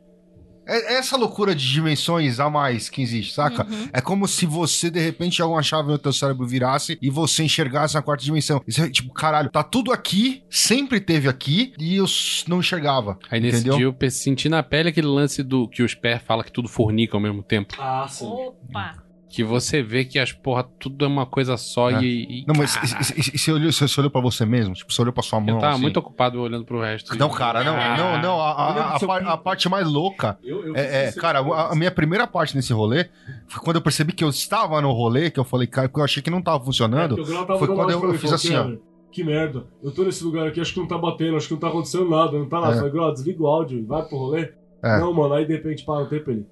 É 0.68 0.94
é 0.94 0.98
essa 0.98 1.16
loucura 1.16 1.54
de 1.54 1.66
dimensões 1.66 2.38
a 2.38 2.50
mais 2.50 2.88
que 2.88 3.02
existe, 3.02 3.34
saca? 3.34 3.66
Uhum. 3.66 3.88
É 3.92 4.00
como 4.00 4.28
se 4.28 4.46
você, 4.46 4.90
de 4.90 5.00
repente, 5.00 5.40
alguma 5.40 5.62
chave 5.62 5.88
no 5.88 5.98
teu 5.98 6.12
cérebro 6.12 6.46
virasse 6.46 6.98
e 7.00 7.10
você 7.10 7.42
enxergasse 7.42 7.94
na 7.94 8.02
quarta 8.02 8.24
dimensão. 8.24 8.62
Isso 8.66 8.82
é 8.82 8.90
tipo, 8.90 9.12
caralho, 9.12 9.50
tá 9.50 9.62
tudo 9.62 9.92
aqui, 9.92 10.42
sempre 10.50 11.00
teve 11.00 11.28
aqui, 11.28 11.72
e 11.78 11.96
eu 11.96 12.04
não 12.46 12.60
enxergava. 12.60 13.18
Aí 13.30 13.40
nesse 13.40 13.58
entendeu? 13.58 13.76
dia 13.76 13.86
eu 13.86 14.10
senti 14.10 14.48
na 14.48 14.62
pele 14.62 14.90
aquele 14.90 15.06
lance 15.06 15.42
do 15.42 15.68
que 15.68 15.82
o 15.82 15.88
Sper 15.88 16.22
fala 16.22 16.44
que 16.44 16.52
tudo 16.52 16.68
fornica 16.68 17.16
ao 17.16 17.20
mesmo 17.20 17.42
tempo. 17.42 17.74
Ah, 17.78 18.06
sim. 18.08 18.26
Opa! 18.26 19.07
Que 19.30 19.44
você 19.44 19.82
vê 19.82 20.06
que 20.06 20.18
as 20.18 20.32
porra, 20.32 20.64
tudo 20.80 21.04
é 21.04 21.08
uma 21.08 21.26
coisa 21.26 21.56
só 21.58 21.90
É. 21.90 22.02
e. 22.02 22.40
e- 22.40 22.44
Não, 22.46 22.54
mas 22.56 22.74
e- 22.76 23.20
e- 23.20 23.34
e 23.34 23.38
você 23.38 23.52
olhou, 23.52 23.70
você 23.70 24.00
olhou 24.00 24.10
pra 24.10 24.20
você 24.22 24.46
mesmo? 24.46 24.72
Tipo, 24.74 24.90
você 24.92 25.02
olhou 25.02 25.12
pra 25.12 25.22
sua 25.22 25.38
mão? 25.38 25.56
Eu 25.56 25.58
tava 25.60 25.72
assim? 25.74 25.82
muito 25.82 25.96
ocupado 25.98 26.40
olhando 26.40 26.64
pro 26.64 26.80
resto. 26.80 27.14
Não, 27.18 27.28
cara, 27.28 27.62
não, 27.62 27.76
Ah. 27.76 27.96
não, 27.96 28.22
não. 28.22 28.40
A, 28.40 28.52
a- 28.52 28.96
a 28.96 29.32
a 29.34 29.36
parte 29.36 29.68
mais 29.68 29.86
louca 29.86 30.38
Eu, 30.42 30.66
eu 30.68 30.74
é, 30.76 31.06
é, 31.08 31.12
cara, 31.12 31.40
a, 31.40 31.72
a 31.72 31.76
minha 31.76 31.90
primeira 31.90 32.26
parte 32.26 32.56
nesse 32.56 32.72
rolê 32.72 33.08
foi 33.46 33.62
quando 33.62 33.76
eu 33.76 33.82
percebi 33.82 34.12
que 34.12 34.24
eu 34.24 34.30
estava 34.30 34.80
no 34.80 34.92
rolê, 34.92 35.30
que 35.30 35.38
eu 35.38 35.44
falei, 35.44 35.66
cara, 35.66 35.88
porque 35.88 36.00
eu 36.00 36.04
achei 36.04 36.22
que 36.22 36.30
não 36.30 36.40
tava 36.40 36.62
É, 36.62 36.64
funcionando. 36.64 37.14
porque 37.16 37.30
o 37.30 37.32
Grau 37.34 37.44
tava 37.46 37.58
foi 37.58 37.68
quando 37.68 37.90
eu- 37.90 38.00
pra 38.00 38.08
eu 38.10 38.14
fiz 38.14 38.32
assim, 38.32 38.54
ó. 38.56 38.62
"Cara, 38.64 38.78
Que 39.10 39.24
merda. 39.24 39.64
Eu 39.82 39.90
tô 39.90 40.04
nesse 40.04 40.22
lugar 40.22 40.46
aqui, 40.46 40.60
acho 40.60 40.72
que 40.74 40.78
não 40.80 40.86
tá 40.86 40.96
batendo, 40.98 41.34
acho 41.36 41.48
que 41.48 41.54
não 41.54 41.60
tá 41.60 41.68
acontecendo 41.68 42.08
nada, 42.10 42.32
não 42.38 42.46
tá 42.46 42.60
nada. 42.60 42.72
É. 42.72 42.74
Eu 42.74 42.78
falei, 42.78 42.92
Grau, 42.92 43.12
desliga 43.12 43.42
o 43.42 43.46
áudio, 43.46 43.84
vai 43.86 44.02
pro 44.02 44.18
rolê. 44.18 44.52
É. 44.84 44.98
Não, 45.00 45.12
mano, 45.14 45.32
aí 45.34 45.46
de 45.46 45.54
repente 45.54 45.82
para 45.84 46.02
o 46.02 46.06
tempo 46.06 46.30
ele. 46.30 46.46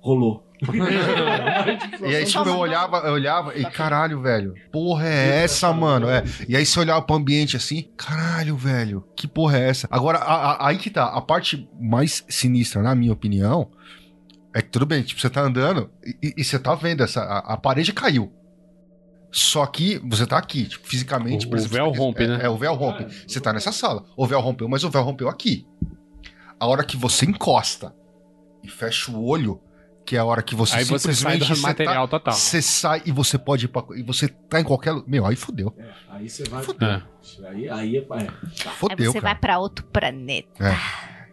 Rolou. 0.00 0.46
E 2.02 2.16
aí, 2.16 2.24
tipo, 2.24 2.46
eu 2.48 2.58
olhava, 2.58 2.98
eu 2.98 3.12
olhava 3.14 3.56
e 3.56 3.64
caralho, 3.70 4.20
velho, 4.20 4.54
porra 4.72 5.06
é 5.08 5.42
essa, 5.44 5.72
mano? 5.72 6.08
É. 6.08 6.22
E 6.48 6.56
aí 6.56 6.64
você 6.66 6.78
olhava 6.80 7.02
pro 7.02 7.16
ambiente 7.16 7.56
assim, 7.56 7.88
caralho, 7.96 8.56
velho, 8.56 9.04
que 9.16 9.26
porra 9.26 9.58
é 9.58 9.68
essa? 9.68 9.88
Agora, 9.90 10.18
a- 10.18 10.52
a- 10.52 10.68
aí 10.68 10.78
que 10.78 10.90
tá, 10.90 11.04
a 11.06 11.20
parte 11.20 11.68
mais 11.80 12.24
sinistra, 12.28 12.82
na 12.82 12.94
minha 12.94 13.12
opinião, 13.12 13.70
é 14.54 14.60
que 14.62 14.68
tudo 14.68 14.84
bem, 14.86 15.02
tipo, 15.02 15.20
você 15.20 15.30
tá 15.30 15.40
andando 15.42 15.90
e, 16.22 16.34
e- 16.36 16.44
você 16.44 16.58
tá 16.58 16.74
vendo 16.74 17.02
essa. 17.02 17.20
A, 17.22 17.54
a 17.54 17.56
parede 17.56 17.92
caiu. 17.92 18.32
Só 19.32 19.64
que 19.66 19.98
você 20.08 20.26
tá 20.26 20.36
aqui, 20.38 20.64
tipo, 20.66 20.86
fisicamente. 20.86 21.46
O- 21.46 21.50
por 21.50 21.56
o 21.56 21.58
exemplo, 21.58 21.76
véu 21.76 21.90
rompe, 21.92 22.24
é, 22.24 22.26
né? 22.26 22.38
É, 22.42 22.48
o 22.48 22.56
véu 22.58 22.74
rompe. 22.74 23.06
Você 23.26 23.40
tá 23.40 23.52
nessa 23.52 23.70
sala. 23.72 24.04
O 24.16 24.26
véu 24.26 24.40
rompeu, 24.40 24.68
mas 24.68 24.82
o 24.82 24.90
véu 24.90 25.02
rompeu 25.02 25.28
aqui. 25.28 25.66
A 26.58 26.66
hora 26.66 26.82
que 26.84 26.96
você 26.96 27.24
encosta 27.26 27.94
e 28.62 28.68
fecha 28.68 29.10
o 29.12 29.24
olho, 29.24 29.60
que 30.04 30.16
é 30.16 30.18
a 30.18 30.24
hora 30.24 30.42
que 30.42 30.54
você 30.54 30.76
Aí 30.76 30.84
você 30.84 31.12
sai 31.12 31.14
simplesmente 31.14 31.48
do 31.48 31.56
você 31.56 31.62
material 31.62 32.08
tá, 32.08 32.18
total. 32.18 32.34
Você 32.34 32.62
sai 32.62 33.02
e 33.06 33.12
você 33.12 33.38
pode 33.38 33.66
ir 33.66 33.68
pra. 33.68 33.84
E 33.96 34.02
você 34.02 34.28
tá 34.28 34.60
em 34.60 34.64
qualquer. 34.64 34.94
Meu, 35.06 35.26
aí 35.26 35.36
fodeu. 35.36 35.72
É, 35.78 35.90
aí 36.08 36.28
você 36.28 36.44
vai. 36.44 36.64
É. 36.64 37.02
Aí, 37.48 37.68
aí 37.68 37.96
é. 37.96 38.00
é. 38.00 38.04
Aí 38.12 38.28
Fodeu, 38.76 39.12
você 39.12 39.20
cara. 39.20 39.34
vai 39.34 39.40
pra 39.40 39.58
outro 39.58 39.84
planeta. 39.86 40.76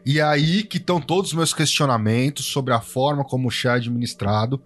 E 0.06 0.22
aí 0.22 0.64
que 0.64 0.78
estão 0.78 1.02
todos 1.02 1.32
os 1.32 1.38
meus 1.38 1.54
questionamentos 1.54 2.46
sobre 2.46 2.74
a 2.74 2.80
forma 2.80 3.26
como 3.26 3.50
o 3.50 3.52
chá 3.52 3.74
é 3.74 3.76
administrado, 3.76 4.62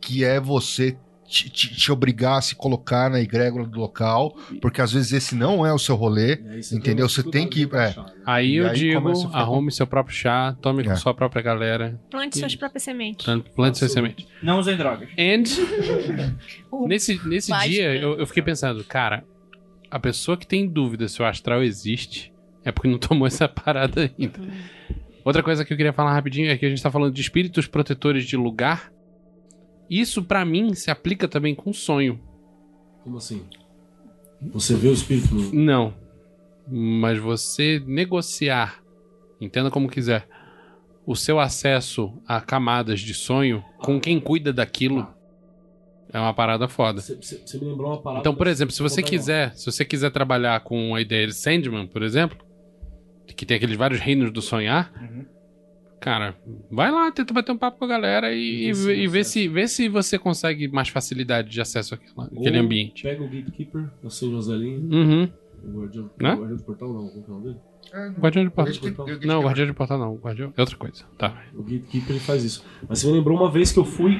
que 0.00 0.24
é 0.24 0.40
você 0.40 0.96
te, 1.28 1.50
te- 1.50 1.74
te 1.74 1.92
obrigar 1.92 2.38
a 2.38 2.40
se 2.40 2.54
colocar 2.54 3.10
na 3.10 3.20
egrégora 3.20 3.66
do 3.66 3.78
local, 3.78 4.36
porque 4.60 4.80
às 4.80 4.92
vezes 4.92 5.12
esse 5.12 5.34
não 5.34 5.66
é 5.66 5.72
o 5.72 5.78
seu 5.78 5.94
rolê. 5.96 6.34
E 6.56 6.62
você 6.62 6.76
Entendeu? 6.76 7.08
Você 7.08 7.22
tem 7.22 7.48
que- 7.48 7.64
é. 7.64 7.68
né? 7.68 7.94
Aí 8.24 8.50
E 8.52 8.56
eu 8.56 8.68
aí 8.68 8.74
digo, 8.76 9.12
arrume 9.32 9.70
seu 9.72 9.86
próprio 9.86 10.14
chá, 10.16 10.56
tome 10.60 10.84
com 10.84 10.92
É. 10.92 10.96
sua 10.96 11.12
própria 11.14 11.42
galera, 11.42 12.00
Plante 12.10 12.38
suas 12.38 12.54
próprias 12.54 12.82
sementes. 12.82 13.24
plante 13.24 13.50
plante 13.50 13.78
suas 13.78 13.92
sementes. 13.92 14.26
Não 14.42 14.58
usem 14.58 14.76
drogas. 14.76 15.08
And 15.18 15.42
nesse, 16.86 17.20
nesse 17.26 17.52
dia 17.68 17.94
eu, 17.94 18.18
eu 18.18 18.26
fiquei 18.26 18.42
pensando, 18.42 18.82
cara, 18.84 19.24
a 19.90 19.98
pessoa 19.98 20.36
que 20.36 20.46
tem 20.46 20.66
dúvida 20.68 21.08
se 21.08 21.20
o 21.22 21.24
astral 21.24 21.62
existe 21.62 22.32
é 22.64 22.72
porque 22.72 22.88
não 22.88 22.98
tomou 22.98 23.26
essa 23.26 23.48
parada 23.48 24.10
ainda. 24.18 24.40
Outra 25.24 25.42
coisa 25.42 25.64
que 25.64 25.72
eu 25.72 25.76
queria 25.76 25.92
falar 25.92 26.12
rapidinho 26.12 26.50
é 26.50 26.56
que 26.56 26.64
a 26.64 26.68
gente 26.68 26.82
tá 26.82 26.90
falando 26.90 27.12
de 27.12 27.20
espíritos 27.20 27.66
protetores 27.66 28.24
de 28.24 28.36
lugar. 28.36 28.92
Isso 29.88 30.22
pra 30.22 30.44
mim 30.44 30.74
se 30.74 30.90
aplica 30.90 31.28
também 31.28 31.54
com 31.54 31.72
sonho. 31.72 32.20
Como 33.02 33.16
assim? 33.18 33.44
Você 34.52 34.74
vê 34.74 34.88
o 34.88 34.92
espírito 34.92 35.34
no. 35.34 35.52
Não. 35.52 35.94
Mas 36.68 37.18
você 37.18 37.82
negociar, 37.86 38.82
entenda 39.40 39.70
como 39.70 39.88
quiser, 39.88 40.26
o 41.06 41.14
seu 41.14 41.38
acesso 41.38 42.12
a 42.26 42.40
camadas 42.40 43.00
de 43.00 43.14
sonho 43.14 43.64
com 43.78 44.00
quem 44.00 44.18
cuida 44.18 44.52
daquilo 44.52 45.06
é 46.12 46.18
uma 46.18 46.34
parada 46.34 46.66
foda. 46.66 47.00
Você, 47.00 47.58
me 47.58 47.66
lembrou 47.66 47.90
uma 47.92 48.00
parada. 48.00 48.20
Então, 48.20 48.34
por 48.34 48.46
exemplo, 48.46 48.74
se 48.74 48.82
você 48.82 49.02
quiser, 49.02 49.54
se 49.54 49.66
você 49.66 49.84
quiser 49.84 50.10
trabalhar 50.10 50.60
com 50.60 50.94
a 50.94 51.00
ideia 51.00 51.26
de 51.26 51.34
Sandman, 51.34 51.86
por 51.86 52.02
exemplo, 52.02 52.38
que 53.26 53.44
tem 53.44 53.56
aqueles 53.56 53.76
vários 53.76 54.00
reinos 54.00 54.32
do 54.32 54.40
sonhar, 54.40 54.92
cara, 56.00 56.36
vai 56.70 56.90
lá, 56.90 57.10
tenta 57.10 57.32
bater 57.34 57.52
um 57.52 57.58
papo 57.58 57.78
com 57.78 57.84
a 57.84 57.88
galera 57.88 58.32
e, 58.32 58.66
E 58.66 58.68
e, 58.68 58.72
ver 58.72 58.74
se 58.74 58.90
e 59.02 59.08
vê, 59.08 59.24
se, 59.24 59.48
vê 59.48 59.68
se 59.68 59.88
você 59.88 60.18
consegue 60.18 60.68
mais 60.68 60.88
facilidade 60.88 61.48
de 61.50 61.60
acesso 61.60 61.94
àquela- 61.94 62.26
àquele 62.26 62.58
ambiente. 62.58 63.02
Pega 63.02 63.22
o 63.22 63.28
Gatekeeper, 63.28 63.88
São 64.08 64.30
Joselinho, 64.30 64.80
Uhum. 64.92 65.28
o 65.64 65.80
guardião, 65.80 66.10
Né? 66.20 66.34
o 66.34 66.38
guardião 66.38 66.56
do 66.56 66.62
portal, 66.64 66.88
não, 66.92 67.08
como 67.08 67.24
que 67.24 67.30
é 67.30 67.32
o 67.32 67.36
nome 67.36 67.44
dele? 67.46 67.58
Guardião 68.18 68.44
de 68.44 68.50
porta. 68.50 68.72
Gatekeeper. 68.72 69.26
Não, 69.26 69.42
guardião 69.42 69.66
de 69.66 69.72
porta 69.72 69.96
não. 69.96 70.16
Guardião 70.16 70.52
é 70.56 70.60
outra 70.60 70.76
coisa. 70.76 71.04
Tá. 71.16 71.40
O 71.54 71.62
Gatekeeper 71.62 72.10
ele 72.10 72.18
faz 72.20 72.42
isso. 72.44 72.64
Mas 72.88 72.98
você 72.98 73.06
me 73.06 73.12
lembrou 73.12 73.38
uma 73.38 73.48
vez 73.50 73.70
que 73.70 73.78
eu 73.78 73.84
fui 73.84 74.16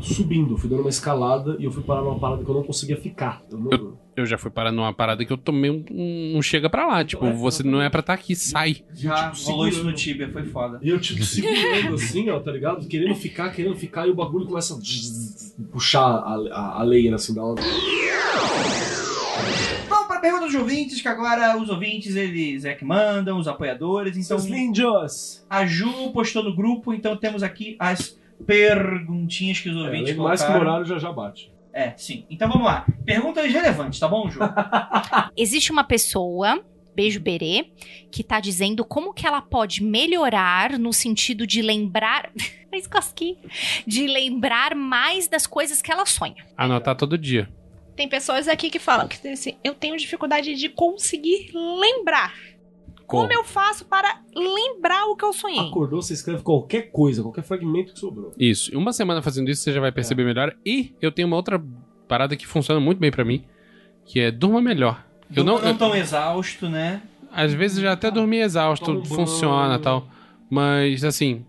subindo, 0.00 0.56
fui 0.56 0.68
dando 0.70 0.80
uma 0.82 0.88
escalada 0.88 1.56
e 1.58 1.64
eu 1.64 1.70
fui 1.70 1.82
parar 1.82 2.02
numa 2.02 2.18
parada 2.18 2.44
que 2.44 2.50
eu 2.50 2.54
não 2.54 2.62
conseguia 2.62 2.96
ficar. 2.96 3.42
Eu 3.50 3.58
não- 3.58 3.70
Eu 3.72 3.98
já 4.26 4.36
fui 4.36 4.50
parar 4.50 4.70
numa 4.70 4.92
parada 4.92 5.24
que 5.24 5.32
eu 5.32 5.38
tomei 5.38 5.70
um, 5.70 5.84
um- 5.90 6.36
um 6.38 6.42
chega 6.42 6.68
pra 6.68 6.86
lá. 6.86 7.04
Tipo, 7.04 7.32
você 7.32 7.62
não 7.62 7.80
é 7.80 7.88
pra 7.88 8.00
estar 8.00 8.12
aqui, 8.14 8.34
sai. 8.36 8.84
Já 8.94 9.30
Tipo, 9.30 9.50
rolou 9.50 9.68
isso 9.68 9.82
no. 9.84 9.92
Tibia, 9.92 10.28
foi 10.30 10.44
foda. 10.44 10.78
E 10.82 10.88
eu, 10.90 11.00
tipo, 11.00 11.22
segurando 11.24 11.94
assim, 11.94 12.28
ó, 12.30 12.38
tá 12.40 12.52
ligado? 12.52 12.86
Querendo 12.86 13.14
ficar, 13.14 13.50
querendo 13.50 13.76
ficar, 13.76 14.06
e 14.06 14.10
o 14.10 14.14
bagulho 14.14 14.46
começa 14.46 14.74
a 14.74 14.78
puxar 15.72 16.02
a, 16.02 16.34
a, 16.52 16.80
a 16.80 16.82
layer, 16.82 17.14
assim, 17.14 17.34
da. 17.34 17.42
Vamos 19.88 20.06
pra 20.06 20.20
pergunta 20.20 20.46
dos 20.46 20.54
ouvintes, 20.54 21.00
que 21.00 21.08
agora 21.08 21.56
os 21.60 21.68
ouvintes, 21.68 22.16
eles 22.16 22.64
é 22.64 22.74
que 22.74 22.84
mandam, 22.84 23.38
os 23.38 23.46
apoiadores. 23.48 24.16
Então, 24.16 24.38
Seus 24.38 24.50
lindos! 24.50 25.44
a 25.48 25.66
Ju 25.66 26.10
postou 26.12 26.42
no 26.42 26.54
grupo, 26.54 26.92
então 26.94 27.16
temos 27.16 27.42
aqui 27.42 27.76
as 27.78 28.18
perguntinhas 28.46 29.60
que 29.60 29.68
os 29.68 29.76
É, 29.76 29.80
ouvintes 29.80 30.16
mais 30.16 30.40
que 30.40 30.46
o 30.48 30.52
colocaram. 30.52 30.70
horário 30.72 30.86
já 30.86 30.98
já 30.98 31.12
bate. 31.12 31.51
É, 31.72 31.94
sim. 31.96 32.26
Então 32.30 32.48
vamos 32.48 32.66
lá. 32.66 32.86
Perguntas 33.04 33.50
relevantes, 33.50 33.98
tá 33.98 34.06
bom, 34.06 34.28
Ju? 34.30 34.40
Existe 35.36 35.72
uma 35.72 35.84
pessoa, 35.84 36.62
beijo 36.94 37.20
Berê, 37.20 37.70
que 38.10 38.22
tá 38.22 38.40
dizendo 38.40 38.84
como 38.84 39.14
que 39.14 39.26
ela 39.26 39.40
pode 39.40 39.82
melhorar 39.82 40.78
no 40.78 40.92
sentido 40.92 41.46
de 41.46 41.62
lembrar. 41.62 42.30
Fez 42.70 42.86
cosquinha. 42.86 43.36
De 43.86 44.06
lembrar 44.06 44.74
mais 44.74 45.28
das 45.28 45.46
coisas 45.46 45.82
que 45.82 45.92
ela 45.92 46.06
sonha. 46.06 46.44
Anotar 46.56 46.96
todo 46.96 47.18
dia. 47.18 47.48
Tem 47.94 48.08
pessoas 48.08 48.48
aqui 48.48 48.70
que 48.70 48.78
falam 48.78 49.06
que 49.06 49.28
assim, 49.28 49.56
eu 49.62 49.74
tenho 49.74 49.96
dificuldade 49.96 50.54
de 50.54 50.68
conseguir 50.70 51.50
lembrar. 51.54 52.32
Como 53.12 53.32
eu 53.32 53.44
faço 53.44 53.84
para 53.84 54.20
lembrar 54.34 55.06
o 55.06 55.16
que 55.16 55.24
eu 55.24 55.32
sonhei? 55.32 55.58
Acordou, 55.60 56.00
você 56.02 56.14
escreve 56.14 56.42
qualquer 56.42 56.90
coisa, 56.90 57.22
qualquer 57.22 57.42
fragmento 57.44 57.92
que 57.92 57.98
sobrou. 58.00 58.32
Isso. 58.38 58.76
Uma 58.76 58.92
semana 58.92 59.22
fazendo 59.22 59.50
isso, 59.50 59.62
você 59.62 59.72
já 59.72 59.80
vai 59.80 59.92
perceber 59.92 60.24
melhor. 60.24 60.54
E 60.64 60.94
eu 61.00 61.12
tenho 61.12 61.28
uma 61.28 61.36
outra 61.36 61.62
parada 62.08 62.36
que 62.36 62.46
funciona 62.46 62.80
muito 62.80 62.98
bem 62.98 63.10
pra 63.10 63.24
mim, 63.24 63.44
que 64.04 64.20
é 64.20 64.30
durma 64.30 64.60
melhor. 64.60 65.04
Eu 65.34 65.44
não, 65.44 65.58
não 65.60 65.68
eu- 65.68 65.78
tão 65.78 65.94
exausto, 65.94 66.68
né? 66.68 67.02
às 67.30 67.52
vezes 67.54 67.80
já 67.80 67.92
até 67.92 68.10
dormi 68.10 68.38
exausto, 68.38 68.84
Toma 68.86 68.98
um 69.00 69.04
funciona 69.04 69.68
banho. 69.68 69.80
tal. 69.80 70.08
Mas 70.50 71.02
assim, 71.02 71.46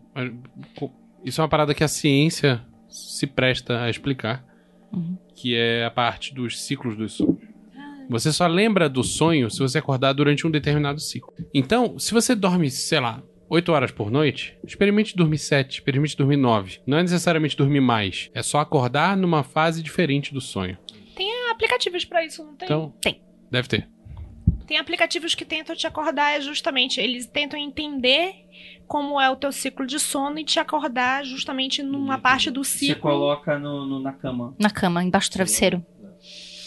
isso 1.25 1.41
é 1.41 1.43
uma 1.43 1.49
parada 1.49 1.73
que 1.73 1.83
a 1.83 1.87
ciência 1.89 2.63
se 2.87 3.27
presta 3.27 3.81
a 3.81 3.89
explicar, 3.89 4.45
Uhum. 4.93 5.17
que 5.35 5.55
é 5.55 5.83
a 5.83 5.91
parte 5.91 6.33
dos 6.33 6.61
ciclos 6.63 6.95
dos 6.95 7.13
sonhos. 7.13 7.42
Você 8.09 8.31
só 8.31 8.47
lembra 8.47 8.89
do 8.89 9.03
sonho 9.03 9.49
se 9.49 9.59
você 9.59 9.77
acordar 9.77 10.13
durante 10.13 10.45
um 10.45 10.51
determinado 10.51 10.99
ciclo. 10.99 11.33
Então, 11.53 11.97
se 11.99 12.13
você 12.13 12.35
dorme, 12.35 12.69
sei 12.69 12.99
lá, 12.99 13.23
8 13.49 13.71
horas 13.71 13.91
por 13.91 14.09
noite, 14.11 14.57
experimente 14.65 15.15
dormir 15.15 15.37
7, 15.37 15.73
experimente 15.79 16.17
dormir 16.17 16.37
9. 16.37 16.79
Não 16.87 16.97
é 16.97 17.01
necessariamente 17.03 17.55
dormir 17.57 17.81
mais, 17.81 18.29
é 18.33 18.41
só 18.41 18.59
acordar 18.59 19.15
numa 19.17 19.43
fase 19.43 19.83
diferente 19.83 20.33
do 20.33 20.41
sonho. 20.41 20.77
Tem 21.15 21.29
aplicativos 21.51 22.03
pra 22.05 22.25
isso, 22.25 22.43
não 22.43 22.55
tem? 22.55 22.65
Então, 22.65 22.93
Tem. 23.01 23.21
deve 23.51 23.67
ter. 23.67 23.87
Tem 24.65 24.77
aplicativos 24.77 25.35
que 25.35 25.43
tentam 25.45 25.75
te 25.75 25.85
acordar, 25.85 26.37
é 26.37 26.41
justamente, 26.41 26.99
eles 26.99 27.27
tentam 27.27 27.59
entender 27.59 28.33
como 28.87 29.19
é 29.19 29.29
o 29.29 29.35
teu 29.35 29.51
ciclo 29.51 29.85
de 29.85 29.99
sono 29.99 30.39
e 30.39 30.43
te 30.43 30.57
acordar 30.59 31.23
justamente 31.25 31.83
numa 31.83 32.17
parte 32.17 32.49
do 32.49 32.63
Você 32.63 32.77
ciclo. 32.87 33.01
coloca 33.01 33.59
no, 33.59 33.85
no- 33.85 33.99
na 33.99 34.13
cama. 34.13 34.55
Na 34.59 34.69
cama, 34.69 35.03
embaixo 35.03 35.29
do 35.29 35.33
travesseiro. 35.33 35.85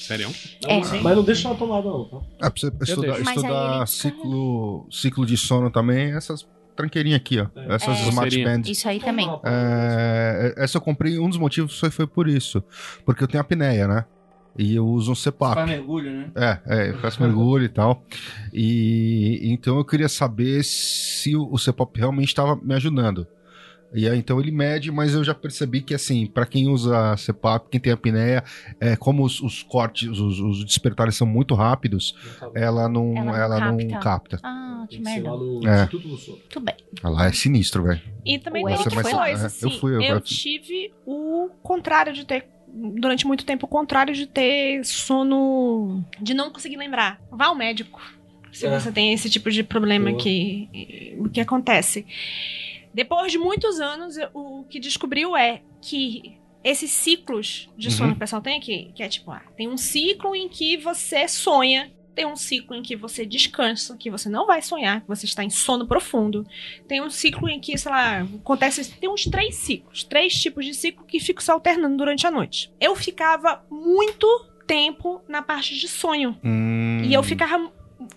Sério? 0.06 0.30
É. 0.66 0.80
Mas 1.02 1.16
não 1.16 1.24
deixa 1.24 1.48
ela 1.48 1.56
tomada, 1.56 1.88
não, 1.88 2.04
tá? 2.04 2.16
Ah, 2.40 2.50
pra 2.50 2.60
você 2.60 2.92
estudar, 3.22 3.86
ciclo, 3.88 4.86
ciclo 4.90 5.26
de 5.26 5.36
sono 5.36 5.70
também, 5.70 6.12
essas 6.12 6.46
tranqueirinhas 6.76 7.16
aqui, 7.18 7.40
ó. 7.40 7.46
É. 7.56 7.74
Essas 7.74 7.98
É. 7.98 8.08
smart 8.08 8.44
bands. 8.44 8.70
Isso 8.70 8.88
aí 8.88 9.00
também. 9.00 9.28
É, 9.44 10.54
essa 10.58 10.76
eu 10.76 10.80
comprei, 10.80 11.18
um 11.18 11.28
dos 11.28 11.38
motivos 11.38 11.78
foi, 11.78 11.90
foi 11.90 12.06
por 12.06 12.28
isso. 12.28 12.62
Porque 13.04 13.24
eu 13.24 13.28
tenho 13.28 13.40
apneia, 13.40 13.88
né? 13.88 14.04
E 14.58 14.74
eu 14.74 14.86
uso 14.86 15.12
um 15.12 15.14
CPAP. 15.14 15.54
Faz 15.54 15.68
mergulho, 15.68 16.10
né? 16.10 16.30
É, 16.34 16.60
é, 16.66 16.90
eu 16.90 16.98
faço 16.98 17.20
mergulho 17.22 17.64
e 17.64 17.68
tal. 17.68 18.02
E 18.52 19.40
então 19.52 19.76
eu 19.76 19.84
queria 19.84 20.08
saber 20.08 20.64
se 20.64 21.36
o, 21.36 21.52
o 21.52 21.58
CPAP 21.58 21.98
realmente 21.98 22.28
estava 22.28 22.56
me 22.56 22.74
ajudando. 22.74 23.26
E 23.94 24.08
aí, 24.08 24.18
então 24.18 24.38
ele 24.40 24.50
mede, 24.50 24.90
mas 24.90 25.14
eu 25.14 25.22
já 25.24 25.32
percebi 25.34 25.80
que, 25.80 25.94
assim, 25.94 26.26
pra 26.26 26.44
quem 26.44 26.68
usa 26.68 27.16
CPAP, 27.16 27.68
quem 27.70 27.80
tem 27.80 27.92
apneia, 27.92 28.42
é, 28.80 28.94
como 28.96 29.24
os, 29.24 29.40
os 29.40 29.62
cortes, 29.62 30.08
os, 30.18 30.38
os 30.40 30.64
despertares 30.64 31.14
são 31.16 31.26
muito 31.26 31.54
rápidos, 31.54 32.14
ela 32.54 32.88
não, 32.88 33.16
Ela 33.16 33.38
ela 33.38 33.60
não 33.72 33.76
não, 33.78 33.88
capta. 34.00 34.38
capta. 34.38 34.40
Ah, 34.42 34.84
que 34.90 34.96
Tem 34.96 35.04
que 35.04 35.10
ser 35.10 35.20
merda. 35.22 35.30
lá 35.32 35.36
no 35.38 35.68
É. 35.68 35.86
Sono. 36.18 36.38
Tudo 36.50 36.64
bem. 36.64 36.74
Ela 37.02 37.26
é 37.26 37.32
sinistro, 37.32 37.84
velho. 37.84 38.00
E 38.24 38.38
também 38.38 38.64
Ué, 38.64 38.74
tem 38.74 38.82
que 38.82 38.88
outra 38.96 39.10
foi? 39.10 39.30
É, 39.30 39.32
assim, 39.34 39.66
eu 39.66 39.70
fui, 39.78 39.94
eu- 39.96 40.02
eu 40.02 40.20
tive 40.20 40.92
o 41.06 41.48
contrário 41.62 42.12
de 42.12 42.26
ter, 42.26 42.46
durante 42.68 43.26
muito 43.26 43.46
tempo, 43.46 43.66
o 43.66 43.68
contrário 43.68 44.12
de 44.14 44.26
ter 44.26 44.84
sono, 44.84 46.04
de 46.20 46.34
não 46.34 46.50
conseguir 46.50 46.76
lembrar. 46.76 47.20
Vá 47.30 47.46
ao 47.46 47.54
médico, 47.54 48.00
se 48.52 48.66
É. 48.66 48.78
você 48.80 48.90
tem 48.92 49.12
esse 49.14 49.30
tipo 49.30 49.50
de 49.50 49.62
problema 49.62 50.10
Boa. 50.10 50.22
que, 50.22 51.16
o 51.18 51.28
que 51.30 51.40
acontece. 51.40 52.04
Depois 52.97 53.31
de 53.31 53.36
muitos 53.36 53.78
anos, 53.78 54.16
o 54.32 54.64
que 54.64 54.81
descobriu 54.81 55.36
é 55.36 55.60
que 55.82 56.39
esses 56.64 56.90
ciclos 56.90 57.68
de 57.77 57.90
sono 57.90 58.09
Uhum. 58.09 58.14
que 58.14 58.16
o 58.16 58.20
pessoal 58.20 58.40
tem 58.40 58.56
aqui, 58.56 58.90
que 58.94 59.02
é 59.02 59.09
tipo, 59.09 59.31
ah, 59.31 59.43
tem 59.55 59.68
um 59.68 59.77
ciclo 59.77 60.35
em 60.35 60.48
que 60.48 60.78
você 60.78 61.28
sonha, 61.28 61.93
tem 62.14 62.24
um 62.24 62.35
ciclo 62.36 62.74
em 62.74 62.81
que 62.81 62.97
você 62.97 63.27
descansa, 63.27 63.94
que 63.98 64.10
você 64.10 64.31
não 64.31 64.47
vai 64.47 64.62
sonhar, 64.62 65.02
que 65.02 65.09
você 65.09 65.27
está 65.27 65.44
em 65.44 65.51
sono 65.51 65.86
profundo. 65.86 66.47
Tem 66.89 67.02
um 67.02 67.10
ciclo 67.10 67.51
em 67.51 67.60
que, 67.60 67.77
sei 67.77 67.93
lá, 67.93 68.23
acontece. 68.23 68.90
Tem 68.98 69.10
uns 69.10 69.24
três 69.27 69.56
ciclos, 69.56 70.02
três 70.02 70.32
tipos 70.32 70.64
de 70.64 70.73
ciclo 70.73 71.05
que 71.05 71.20
ficam 71.20 71.43
se 71.43 71.51
alternando 71.51 71.98
durante 71.98 72.27
a 72.27 72.31
noite. 72.31 72.73
Eu 72.81 72.97
ficava 72.97 73.62
muito 73.70 74.27
tempo 74.66 75.20
na 75.28 75.43
parte 75.43 75.78
de 75.78 75.86
sonho. 75.86 76.35
Hum. 76.43 77.02
E 77.05 77.12
eu 77.12 77.23
ficava. 77.23 77.70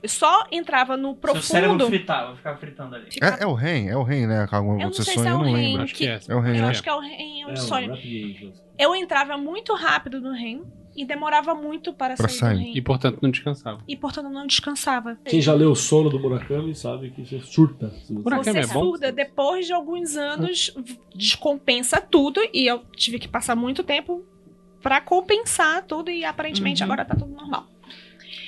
Só 0.07 0.45
entrava 0.51 0.95
no 0.97 1.17
Seu 1.21 1.41
cérebro 1.41 1.75
profundo. 1.77 1.87
fritava, 1.87 2.35
ficava 2.35 2.57
fritando 2.57 2.95
ali. 2.95 3.11
ficava- 3.11 3.37
É, 3.37 3.43
é 3.43 3.47
o 3.47 3.53
REM, 3.53 3.89
é 3.89 3.97
o 3.97 4.03
REM, 4.03 4.27
né? 4.27 4.47
Quando 4.49 4.65
Eu 4.81 4.87
não 4.87 4.93
sei 4.93 5.05
sonha, 5.05 5.17
se 5.19 5.27
é 5.27 5.31
eu 5.31 5.35
o 5.35 5.43
não 5.43 5.53
REM. 5.53 5.77
Acho 5.79 5.95
que 5.95 6.07
é. 6.07 6.19
É 6.27 6.35
o 6.35 6.39
REM, 6.39 6.55
Eu 6.57 6.61
né? 6.63 6.69
acho 6.69 6.83
que 6.83 6.89
é 6.89 6.93
o 6.93 6.99
REM, 6.99 7.41
é 7.43 7.45
o 7.47 7.51
É, 7.51 7.55
sonho. 7.55 7.93
o. 7.93 8.53
Eu 8.77 8.95
entrava 8.95 9.37
muito 9.37 9.73
rápido 9.73 10.21
no 10.21 10.31
REM 10.31 10.61
e 10.95 11.05
demorava 11.05 11.53
muito 11.53 11.93
para 11.93 12.15
Pra 12.15 12.27
sair, 12.27 12.57
sair. 12.57 12.71
E 12.77 12.81
portanto 12.81 13.19
não 13.21 13.29
descansava. 13.29 13.81
E 13.87 13.95
portanto 13.95 14.29
não 14.29 14.45
descansava. 14.47 15.17
Quem 15.25 15.41
já 15.41 15.53
leu 15.53 15.71
o 15.71 15.75
sono 15.75 16.09
do 16.09 16.19
Murakami 16.19 16.73
sabe 16.75 17.11
que 17.11 17.25
você 17.25 17.39
surta. 17.41 17.93
Murakami 18.09 18.43
Você 18.63 18.71
é 18.71 18.73
bom? 18.73 18.83
surda, 18.85 19.11
depois 19.11 19.65
de 19.67 19.73
alguns 19.73 20.15
anos, 20.17 20.73
descompensa 21.15 22.01
tudo. 22.01 22.41
E 22.53 22.65
eu 22.67 22.83
tive 22.95 23.19
que 23.19 23.27
passar 23.27 23.55
muito 23.55 23.83
tempo 23.83 24.23
pra 24.81 24.99
compensar 25.01 25.83
tudo. 25.85 26.09
E 26.09 26.23
aparentemente 26.25 26.81
Uhum. 26.81 26.85
agora 26.91 27.05
tá 27.05 27.15
tudo 27.15 27.31
normal. 27.33 27.65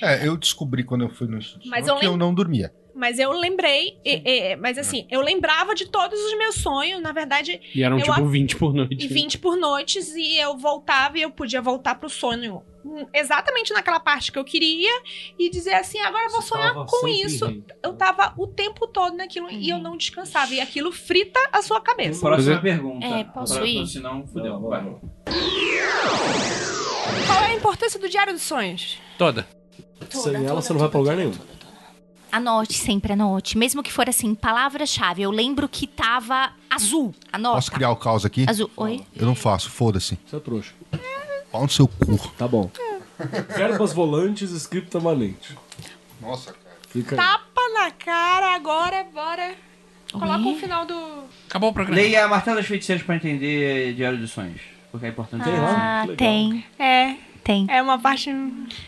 É, 0.02 0.26
eu 0.26 0.36
descobri 0.36 0.82
quando 0.84 1.02
eu 1.02 1.08
fui 1.08 1.26
no 1.28 1.38
Instituto 1.38 1.68
Mas 1.68 1.86
eu 1.86 1.96
que 1.96 2.04
eu 2.04 2.10
lem- 2.10 2.18
não 2.18 2.34
dormia. 2.34 2.72
Mas 2.94 3.18
eu 3.18 3.32
lembrei, 3.32 3.96
e- 4.04 4.22
e- 4.52 4.56
mas 4.56 4.76
assim, 4.76 5.06
eu 5.10 5.22
lembrava 5.22 5.74
de 5.74 5.86
todos 5.86 6.20
os 6.20 6.36
meus 6.36 6.56
sonhos, 6.56 7.00
na 7.00 7.10
verdade, 7.10 7.58
E 7.74 7.82
eram 7.82 7.96
Eu 7.98 8.04
tipo 8.04 8.20
a- 8.20 8.20
20 8.20 8.54
por 8.56 8.74
noite. 8.74 9.02
e 9.02 9.08
20 9.08 9.38
por 9.38 9.56
noites, 9.56 10.14
e 10.14 10.36
eu 10.36 10.58
voltava 10.58 11.16
e 11.18 11.22
eu 11.22 11.30
podia 11.30 11.62
voltar 11.62 11.94
pro 11.94 12.10
sonho 12.10 12.62
hum, 12.84 13.06
exatamente 13.14 13.72
naquela 13.72 13.98
parte 14.00 14.30
que 14.30 14.38
eu 14.38 14.44
queria 14.44 14.90
e 15.38 15.48
dizer 15.48 15.72
assim, 15.74 16.00
agora 16.00 16.26
eu 16.26 16.30
vou 16.32 16.42
Você 16.42 16.48
sonhar 16.48 16.74
com 16.74 17.08
isso. 17.08 17.46
REM. 17.46 17.64
Eu 17.82 17.94
tava 17.94 18.34
o 18.36 18.46
tempo 18.46 18.86
todo 18.88 19.16
naquilo 19.16 19.48
e 19.50 19.70
eu 19.70 19.78
não 19.78 19.96
descansava. 19.96 20.52
E 20.52 20.60
aquilo 20.60 20.90
frita 20.92 21.40
a 21.52 21.62
sua 21.62 21.80
cabeça. 21.80 22.20
Próxima 22.20 22.56
é- 22.56 22.58
pergunta. 22.60 23.06
É, 23.06 23.24
posso 23.24 23.64
ir? 23.64 23.86
Senão, 23.86 24.26
fudeu. 24.26 24.60
Não, 24.60 24.68
vai. 24.68 24.82
Qual 27.26 27.40
é 27.44 27.46
a 27.46 27.54
importância 27.54 27.98
do 27.98 28.08
Diário 28.08 28.32
dos 28.32 28.42
Sonhos? 28.42 28.98
Toda. 29.16 29.46
Sem 30.10 30.44
ela, 30.46 30.60
você 30.62 30.72
não 30.72 30.80
vai 30.80 30.88
pra 30.88 30.98
lugar 30.98 31.16
nenhum. 31.16 31.32
Anote, 32.30 32.72
sempre 32.74 33.12
anote. 33.12 33.58
Mesmo 33.58 33.82
que 33.82 33.92
for 33.92 34.08
assim, 34.08 34.34
palavra-chave. 34.34 35.20
Eu 35.22 35.30
lembro 35.30 35.68
que 35.68 35.86
tava 35.86 36.50
azul. 36.70 37.14
Anota. 37.30 37.56
Posso 37.56 37.72
criar 37.72 37.90
o 37.90 37.96
caos 37.96 38.24
aqui? 38.24 38.46
Azul. 38.48 38.70
Oi? 38.76 39.04
Eu 39.14 39.26
não 39.26 39.34
faço, 39.34 39.70
foda-se. 39.70 40.18
Você 40.26 40.36
é 40.36 40.40
trouxa. 40.40 40.72
Pau 41.50 41.62
no 41.62 41.68
seu 41.68 41.86
cu. 41.86 42.16
Tá 42.38 42.48
bom. 42.48 42.70
Verbas 43.54 43.92
volantes, 43.92 44.50
script 44.52 44.90
permanente. 44.90 45.56
Nossa, 46.20 46.52
cara. 46.52 46.76
Fica 46.88 47.14
aí. 47.14 47.18
Tapa 47.18 47.60
na 47.74 47.90
cara, 47.90 48.54
agora, 48.54 49.04
bora. 49.12 49.54
Coloca 50.10 50.48
o 50.48 50.56
final 50.56 50.86
do. 50.86 51.24
Acabou 51.48 51.70
o 51.70 51.72
programa. 51.72 52.00
Leia 52.00 52.26
Martelo 52.28 52.56
das 52.56 52.66
Feiticeiras 52.66 53.04
pra 53.04 53.16
entender 53.16 53.94
Diário 53.94 54.18
dos 54.18 54.30
Sonhos. 54.30 54.60
Porque 54.90 55.06
é 55.06 55.08
importante. 55.10 55.44
Tem 55.44 55.52
lá? 55.54 56.02
Ah, 56.02 56.06
tem. 56.16 56.64
É, 56.78 57.16
Tem. 57.44 57.66
é 57.68 57.80
uma 57.80 57.98
parte 57.98 58.30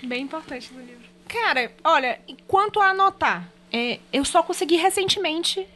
bem 0.03 0.23
importante 0.23 0.71
do 0.73 0.81
livro. 0.81 1.04
Cara, 1.35 1.73
olha, 1.83 2.21
quanto 2.47 2.81
a 2.81 2.91
anotar, 2.91 3.49
é, 3.73 3.99
eu 4.13 4.25
só 4.25 4.41
consegui 4.41 4.77
recentemente 4.77 5.67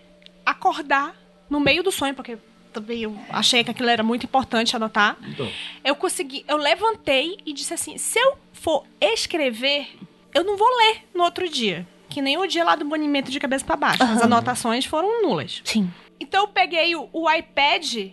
acordar 0.47 1.17
no 1.51 1.59
meio 1.59 1.83
do 1.83 1.91
sonho, 1.91 2.15
porque 2.15 2.39
também 2.73 3.01
eu 3.03 3.19
achei 3.29 3.65
que 3.65 3.71
aquilo 3.73 3.89
era 3.89 4.05
muito 4.05 4.25
importante 4.25 4.77
anotar. 4.77 5.17
Então, 5.27 5.51
Eu 5.85 5.97
consegui, 5.97 6.45
eu 6.47 6.57
levantei 6.57 7.39
e 7.45 7.53
disse 7.53 7.75
assim: 7.75 7.99
se 7.99 8.19
eu 8.21 8.39
for 8.53 8.85
escrever, 9.01 9.89
eu 10.33 10.45
não 10.45 10.57
vou 10.57 10.69
ler 10.77 11.05
no 11.13 11.25
outro 11.25 11.49
dia. 11.49 11.87
Que 12.09 12.23
nem 12.23 12.39
o 12.39 12.47
dia 12.47 12.65
lá 12.65 12.77
do 12.77 12.85
banimento 12.85 13.31
de 13.31 13.41
cabeça 13.41 13.65
pra 13.65 13.77
baixo. 13.77 14.03
As 14.03 14.11
Aham. 14.11 14.25
anotações 14.25 14.85
foram 14.85 15.23
nulas. 15.23 15.61
Sim. 15.65 15.91
Então 16.21 16.43
eu 16.45 16.49
peguei 16.49 16.95
o, 16.95 17.09
o 17.13 17.31
iPad. 17.31 18.13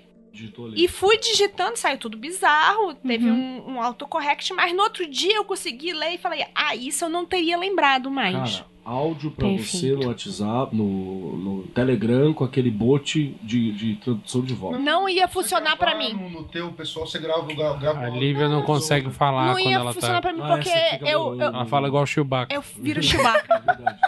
E 0.75 0.87
fui 0.87 1.17
digitando, 1.17 1.77
saiu 1.77 1.97
tudo 1.97 2.17
bizarro, 2.17 2.93
teve 2.95 3.29
Uhum. 3.29 3.63
um, 3.67 3.71
um 3.75 3.81
autocorrect, 3.81 4.53
mas 4.53 4.73
no 4.75 4.83
outro 4.83 5.07
dia 5.07 5.35
eu 5.35 5.45
consegui 5.45 5.93
ler 5.93 6.15
e 6.15 6.17
falei, 6.17 6.45
ah, 6.53 6.75
isso 6.75 7.05
eu 7.05 7.09
não 7.09 7.25
teria 7.25 7.57
lembrado 7.57 8.09
mais. 8.11 8.57
Cara, 8.57 8.74
áudio 8.85 9.31
pra 9.31 9.47
Perfeito. 9.47 9.71
você 9.71 9.91
no 9.93 10.07
WhatsApp, 10.07 10.75
no, 10.75 11.35
no 11.37 11.63
Telegram, 11.69 12.33
com 12.33 12.43
aquele 12.43 12.69
bot 12.69 13.35
de, 13.41 13.71
de 13.71 13.95
tradução 13.95 14.41
de 14.41 14.53
voz. 14.53 14.79
não 14.79 15.09
ia 15.09 15.27
funcionar 15.27 15.75
pra 15.75 15.97
mim. 15.97 16.13
No, 16.13 16.29
no 16.29 16.43
teu 16.43 16.71
pessoal, 16.71 17.07
você 17.07 17.17
grava, 17.19 17.41
grava, 17.53 17.77
grava 17.79 17.99
A 18.01 18.09
Lívia 18.09 18.47
não 18.47 18.61
consegue 18.61 19.09
falar 19.09 19.47
Não 19.47 19.53
quando 19.55 19.65
ia 19.69 19.75
ela 19.75 19.91
funcionar 19.93 20.13
tá. 20.15 20.21
pra 20.21 20.33
mim, 20.33 20.41
Ah, 20.43 20.47
porque 20.55 20.69
essa 20.69 20.93
fica 20.99 21.09
eu, 21.09 21.33
eu, 21.35 21.41
Ela 21.41 21.65
fala 21.65 21.87
igual 21.87 22.03
o 22.03 22.07
Chewbacca. 22.07 22.53
eu 22.53 22.63
viro 22.79 23.01
Chewbacca. 23.01 23.59
Verdade. 23.65 23.99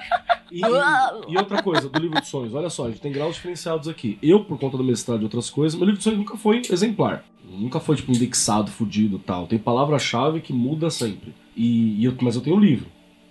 E, 0.52 0.62
e- 0.62 1.34
e 1.34 1.38
outra 1.38 1.62
coisa, 1.62 1.90
do 1.90 2.00
livro 2.00 2.22
de 2.22 2.28
sonhos, 2.28 2.54
olha 2.54 2.70
só, 2.70 2.86
a 2.86 2.90
gente 2.90 3.02
tem 3.02 3.12
graus 3.12 3.36
diferenciados 3.36 3.88
aqui. 3.90 4.18
Eu, 4.22 4.46
por 4.46 4.58
conta 4.60 4.78
do 4.78 4.84
mestrado 4.84 5.22
e 5.22 5.24
outras 5.24 5.50
coisas, 5.50 5.78
meu 5.78 5.86
livro 5.86 5.98
de 5.98 6.04
sonhos 6.04 6.20
nunca 6.20 6.38
foi 6.38 6.62
exemplar. 6.70 7.24
Nunca 7.50 7.80
foi, 7.80 7.96
tipo, 7.96 8.12
indexado, 8.12 8.70
fudido 8.70 9.16
e 9.16 9.20
tal. 9.20 9.48
Tem 9.48 9.58
palavra-chave 9.58 10.40
que 10.42 10.54
muda 10.54 10.90
sempre. 10.90 11.34
E, 11.56 12.00
e 12.02 12.06
eu- 12.06 12.14
mas 12.22 12.36
eu 12.36 12.42
tenho 12.42 12.56
o 12.56 12.60
livro. 12.60 12.86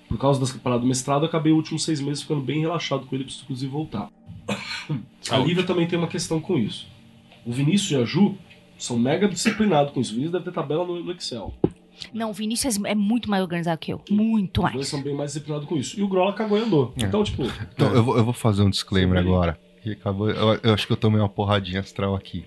Por 0.08 0.18
causa 0.18 0.38
das 0.38 0.52
paradas 0.52 0.82
do 0.82 0.88
mestrado, 0.88 1.22
eu 1.22 1.28
acabei 1.28 1.52
os 1.52 1.58
últimos 1.58 1.84
seis 1.84 2.00
meses 2.00 2.22
ficando 2.22 2.40
bem 2.40 2.60
relaxado 2.60 3.06
com 3.06 3.14
ele, 3.14 3.24
preciso 3.24 3.44
inclusive 3.44 3.70
voltar. 3.70 4.08
A. 5.30 5.38
Lívia 5.38 5.64
também 5.64 5.86
tem 5.86 5.98
uma 5.98 6.08
questão 6.08 6.40
com 6.40 6.56
isso. 6.56 6.86
O 7.44 7.52
Vinícius 7.52 7.90
e 7.90 7.96
a 7.96 8.04
Ju 8.04 8.36
são 8.78 8.98
mega 8.98 9.28
disciplinados 9.28 9.92
com 9.92 10.00
isso. 10.00 10.12
O 10.12 10.14
Vinícius 10.14 10.32
deve 10.32 10.44
ter 10.44 10.52
tabela 10.52 10.84
no, 10.84 11.02
no 11.02 11.12
Excel. 11.12 11.52
Não, 12.12 12.30
o 12.30 12.32
Vinícius 12.32 12.78
é 12.84 12.94
muito 12.94 13.28
mais 13.30 13.42
organizado 13.42 13.78
que 13.78 13.92
eu. 13.92 14.00
Muito 14.10 14.58
Os 14.58 14.64
dois 14.64 14.74
mais. 14.74 14.88
são 14.88 15.02
bem 15.02 15.14
mais 15.14 15.32
disciplinados 15.32 15.68
com 15.68 15.76
isso. 15.76 15.98
E 15.98 16.02
o 16.02 16.08
Grola 16.08 16.32
cagou 16.32 16.58
e 16.58 16.62
andou. 16.62 16.92
É. 17.00 17.04
Então, 17.04 17.24
tipo. 17.24 17.42
Então, 17.74 17.92
eu 17.94 18.02
vou, 18.02 18.16
eu 18.16 18.24
vou 18.24 18.34
fazer 18.34 18.62
um 18.62 18.70
disclaimer 18.70 19.22
Sim, 19.22 19.28
agora. 19.28 19.58
Que 19.82 19.92
acabou, 19.92 20.28
eu, 20.28 20.60
eu 20.62 20.74
acho 20.74 20.86
que 20.86 20.92
eu 20.92 20.96
tomei 20.96 21.20
uma 21.20 21.28
porradinha 21.28 21.80
astral 21.80 22.14
aqui. 22.14 22.44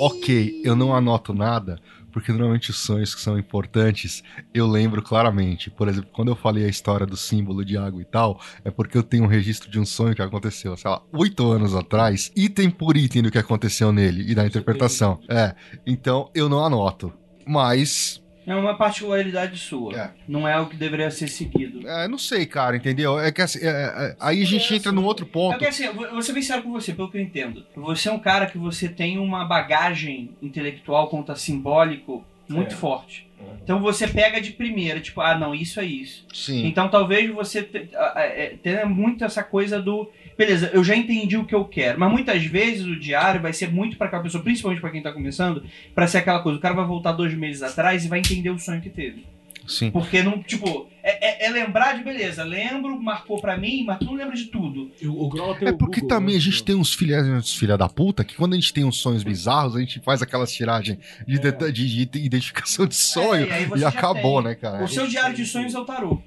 Ok, 0.00 0.60
eu 0.64 0.74
não 0.74 0.94
anoto 0.94 1.32
nada, 1.32 1.80
porque 2.14 2.30
normalmente 2.30 2.70
os 2.70 2.78
sonhos 2.78 3.12
que 3.12 3.20
são 3.20 3.36
importantes 3.36 4.22
eu 4.54 4.68
lembro 4.68 5.02
claramente. 5.02 5.68
Por 5.68 5.88
exemplo, 5.88 6.08
quando 6.12 6.28
eu 6.28 6.36
falei 6.36 6.64
a 6.64 6.68
história 6.68 7.04
do 7.04 7.16
símbolo 7.16 7.64
de 7.64 7.76
água 7.76 8.00
e 8.00 8.04
tal, 8.04 8.40
é 8.64 8.70
porque 8.70 8.96
eu 8.96 9.02
tenho 9.02 9.24
um 9.24 9.26
registro 9.26 9.68
de 9.68 9.80
um 9.80 9.84
sonho 9.84 10.14
que 10.14 10.22
aconteceu, 10.22 10.76
sei 10.76 10.88
lá, 10.88 11.02
oito 11.12 11.50
anos 11.50 11.74
atrás, 11.74 12.30
item 12.36 12.70
por 12.70 12.96
item 12.96 13.20
do 13.20 13.32
que 13.32 13.38
aconteceu 13.38 13.92
nele 13.92 14.30
e 14.30 14.32
da 14.32 14.46
interpretação. 14.46 15.18
É, 15.28 15.56
então 15.84 16.30
eu 16.36 16.48
não 16.48 16.64
anoto. 16.64 17.12
Mas 17.44 18.22
É 18.46 18.54
uma 18.54 18.76
particularidade 18.76 19.58
sua. 19.58 19.94
É. 19.98 20.10
Não 20.28 20.46
é 20.46 20.58
o 20.60 20.66
que 20.66 20.76
deveria 20.76 21.10
ser 21.10 21.28
seguido. 21.28 21.86
É, 21.88 22.06
não 22.06 22.18
sei, 22.18 22.44
cara, 22.46 22.76
entendeu? 22.76 23.18
É 23.18 23.32
que 23.32 23.40
assim, 23.42 23.60
é, 23.60 23.68
é, 23.70 24.16
aí 24.20 24.42
a 24.42 24.46
gente 24.46 24.74
entra 24.74 24.92
num 24.92 25.04
outro 25.04 25.24
É 25.24 25.28
ponto. 25.28 25.58
que 25.58 25.66
assim, 25.66 25.84
eu 25.84 25.94
vou 25.94 26.22
ser 26.22 26.32
bem 26.32 26.42
sério 26.42 26.62
com 26.62 26.70
você, 26.72 26.92
pelo 26.92 27.10
que 27.10 27.16
eu 27.16 27.22
entendo. 27.22 27.64
Você 27.76 28.08
é 28.08 28.12
um 28.12 28.18
cara 28.18 28.46
que 28.46 28.58
você 28.58 28.88
tem 28.88 29.18
uma 29.18 29.44
bagagem 29.44 30.30
intelectual, 30.42 31.08
conta 31.08 31.34
simbólico, 31.36 32.24
muito 32.48 32.74
É. 32.74 32.76
forte. 32.76 33.26
Então 33.62 33.80
você 33.80 34.06
pega 34.08 34.40
de 34.40 34.52
primeira, 34.52 35.00
tipo, 35.00 35.20
ah, 35.20 35.36
não, 35.36 35.54
isso 35.54 35.78
é 35.80 35.84
isso. 35.84 36.24
Sim. 36.32 36.66
Então 36.66 36.88
talvez 36.88 37.30
você 37.30 37.62
te- 37.62 37.88
é, 38.16 38.54
tenha 38.62 38.86
muito 38.86 39.24
essa 39.24 39.42
coisa 39.42 39.80
do. 39.80 40.10
Beleza, 40.36 40.70
eu 40.72 40.82
já 40.82 40.96
entendi 40.96 41.36
o 41.36 41.44
que 41.44 41.54
eu 41.54 41.64
quero. 41.64 41.98
Mas 42.00 42.10
muitas 42.10 42.44
vezes 42.44 42.84
o 42.86 42.98
diário 42.98 43.40
vai 43.40 43.52
ser 43.52 43.70
muito 43.72 43.96
pra 43.96 44.06
aquela 44.08 44.22
pessoa, 44.22 44.42
principalmente 44.42 44.80
pra 44.80 44.90
quem 44.90 45.02
tá 45.02 45.12
começando, 45.12 45.64
pra 45.94 46.06
ser 46.06 46.18
aquela 46.18 46.40
coisa. 46.40 46.58
O 46.58 46.60
cara 46.62 46.74
vai 46.74 46.86
voltar 46.86 47.12
dois 47.12 47.32
meses 47.34 47.62
atrás 47.62 48.04
e 48.04 48.08
vai 48.08 48.18
entender 48.18 48.50
o 48.50 48.58
sonho 48.58 48.80
que 48.80 48.90
teve. 48.90 49.24
Sim. 49.66 49.90
Porque 49.90 50.22
não, 50.22 50.42
tipo, 50.42 50.88
é, 51.02 51.44
é- 51.44 51.46
é 51.46 51.50
lembrar 51.50 51.96
de 51.96 52.04
beleza. 52.04 52.44
Lembro, 52.44 53.00
marcou 53.02 53.40
pra 53.40 53.56
mim, 53.56 53.82
mas 53.86 53.98
tu 53.98 54.04
não 54.04 54.12
lembra 54.12 54.36
de 54.36 54.44
tudo. 54.46 54.90
O, 55.02 55.30
É 55.62 55.72
porque 55.72 56.00
Google, 56.02 56.08
também 56.08 56.34
né? 56.34 56.38
a 56.38 56.42
gente 56.42 56.62
tem 56.62 56.74
uns 56.74 56.92
filhos 56.92 57.54
filha 57.56 57.78
da 57.78 57.88
puta 57.88 58.22
que 58.24 58.34
quando 58.34 58.52
a 58.52 58.56
gente 58.56 58.74
tem 58.74 58.84
uns 58.84 58.98
sonhos 58.98 59.22
bizarros, 59.22 59.74
a 59.74 59.80
gente 59.80 60.00
faz 60.00 60.20
aquelas 60.20 60.52
tiragens 60.52 60.98
de, 61.26 61.38
deta- 61.38 61.72
de- 61.72 62.04
de 62.04 62.18
identificação 62.18 62.86
de 62.86 62.94
sonho 62.94 63.50
É, 63.50 63.62
e 63.62 63.64
você 63.64 63.82
e 63.82 63.84
acabou, 63.86 64.42
tem. 64.42 64.50
né, 64.50 64.54
cara? 64.54 64.84
O 64.84 64.88
seu 64.88 65.06
diário 65.06 65.34
de 65.34 65.46
sonhos 65.46 65.74
é 65.74 65.78
o 65.78 65.84
tarô. 65.86 66.20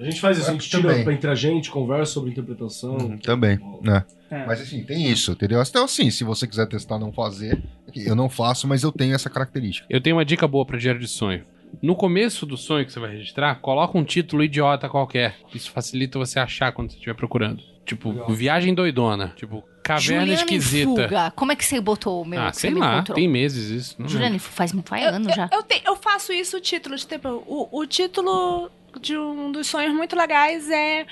A 0.00 0.04
gente 0.04 0.20
faz 0.20 0.38
isso, 0.38 0.48
a 0.48 0.52
gente 0.52 0.68
tira 0.68 0.94
Também. 0.94 1.14
entre 1.14 1.30
a 1.30 1.34
gente, 1.34 1.70
conversa 1.70 2.12
sobre 2.12 2.30
interpretação. 2.30 3.18
Também, 3.18 3.58
né? 3.82 4.04
É. 4.30 4.46
Mas 4.46 4.60
assim, 4.60 4.82
tem 4.82 5.10
isso, 5.10 5.32
entendeu? 5.32 5.60
Então, 5.62 5.84
assim, 5.84 6.10
se 6.10 6.24
você 6.24 6.46
quiser 6.46 6.66
testar 6.66 6.98
não 6.98 7.12
fazer, 7.12 7.62
eu 7.94 8.14
não 8.14 8.28
faço, 8.30 8.66
mas 8.66 8.82
eu 8.82 8.90
tenho 8.92 9.14
essa 9.14 9.28
característica. 9.28 9.86
Eu 9.90 10.00
tenho 10.00 10.16
uma 10.16 10.24
dica 10.24 10.48
boa 10.48 10.64
pra 10.64 10.78
diário 10.78 11.00
de 11.00 11.08
sonho. 11.08 11.44
No 11.82 11.94
começo 11.94 12.44
do 12.46 12.56
sonho 12.56 12.84
que 12.84 12.92
você 12.92 12.98
vai 12.98 13.10
registrar, 13.12 13.54
coloca 13.56 13.96
um 13.96 14.02
título 14.02 14.42
idiota 14.42 14.88
qualquer. 14.88 15.36
Isso 15.54 15.70
facilita 15.70 16.18
você 16.18 16.38
achar 16.40 16.72
quando 16.72 16.90
você 16.90 16.96
estiver 16.96 17.14
procurando. 17.14 17.62
Tipo, 17.84 18.12
viagem 18.32 18.74
doidona. 18.74 19.32
Tipo, 19.36 19.64
caverna 19.82 20.20
Juliana 20.22 20.32
esquisita. 20.34 20.90
Fuga. 21.04 21.30
Como 21.32 21.52
é 21.52 21.56
que 21.56 21.64
você 21.64 21.80
botou 21.80 22.22
o 22.22 22.24
meu? 22.24 22.40
Ah, 22.40 22.52
sei 22.52 22.72
lá, 22.74 23.02
tem 23.02 23.28
meses 23.28 23.68
isso. 23.70 23.96
Não 23.98 24.08
Juliana 24.08 24.38
faz, 24.38 24.72
faz 24.84 25.02
Eu, 25.04 25.14
anos 25.14 25.34
já. 25.34 25.48
eu, 25.52 25.58
eu, 25.58 25.62
te- 25.62 25.82
eu 25.84 25.96
faço 25.96 26.32
isso, 26.32 26.56
o 26.56 26.60
título. 26.60 26.96
de 26.96 27.06
Tipo, 27.06 27.28
o, 27.46 27.68
o 27.80 27.86
título 27.86 28.70
de 29.00 29.16
um 29.16 29.52
dos 29.52 29.66
sonhos 29.66 29.94
muito 29.94 30.16
legais 30.16 30.70
é 30.70 31.06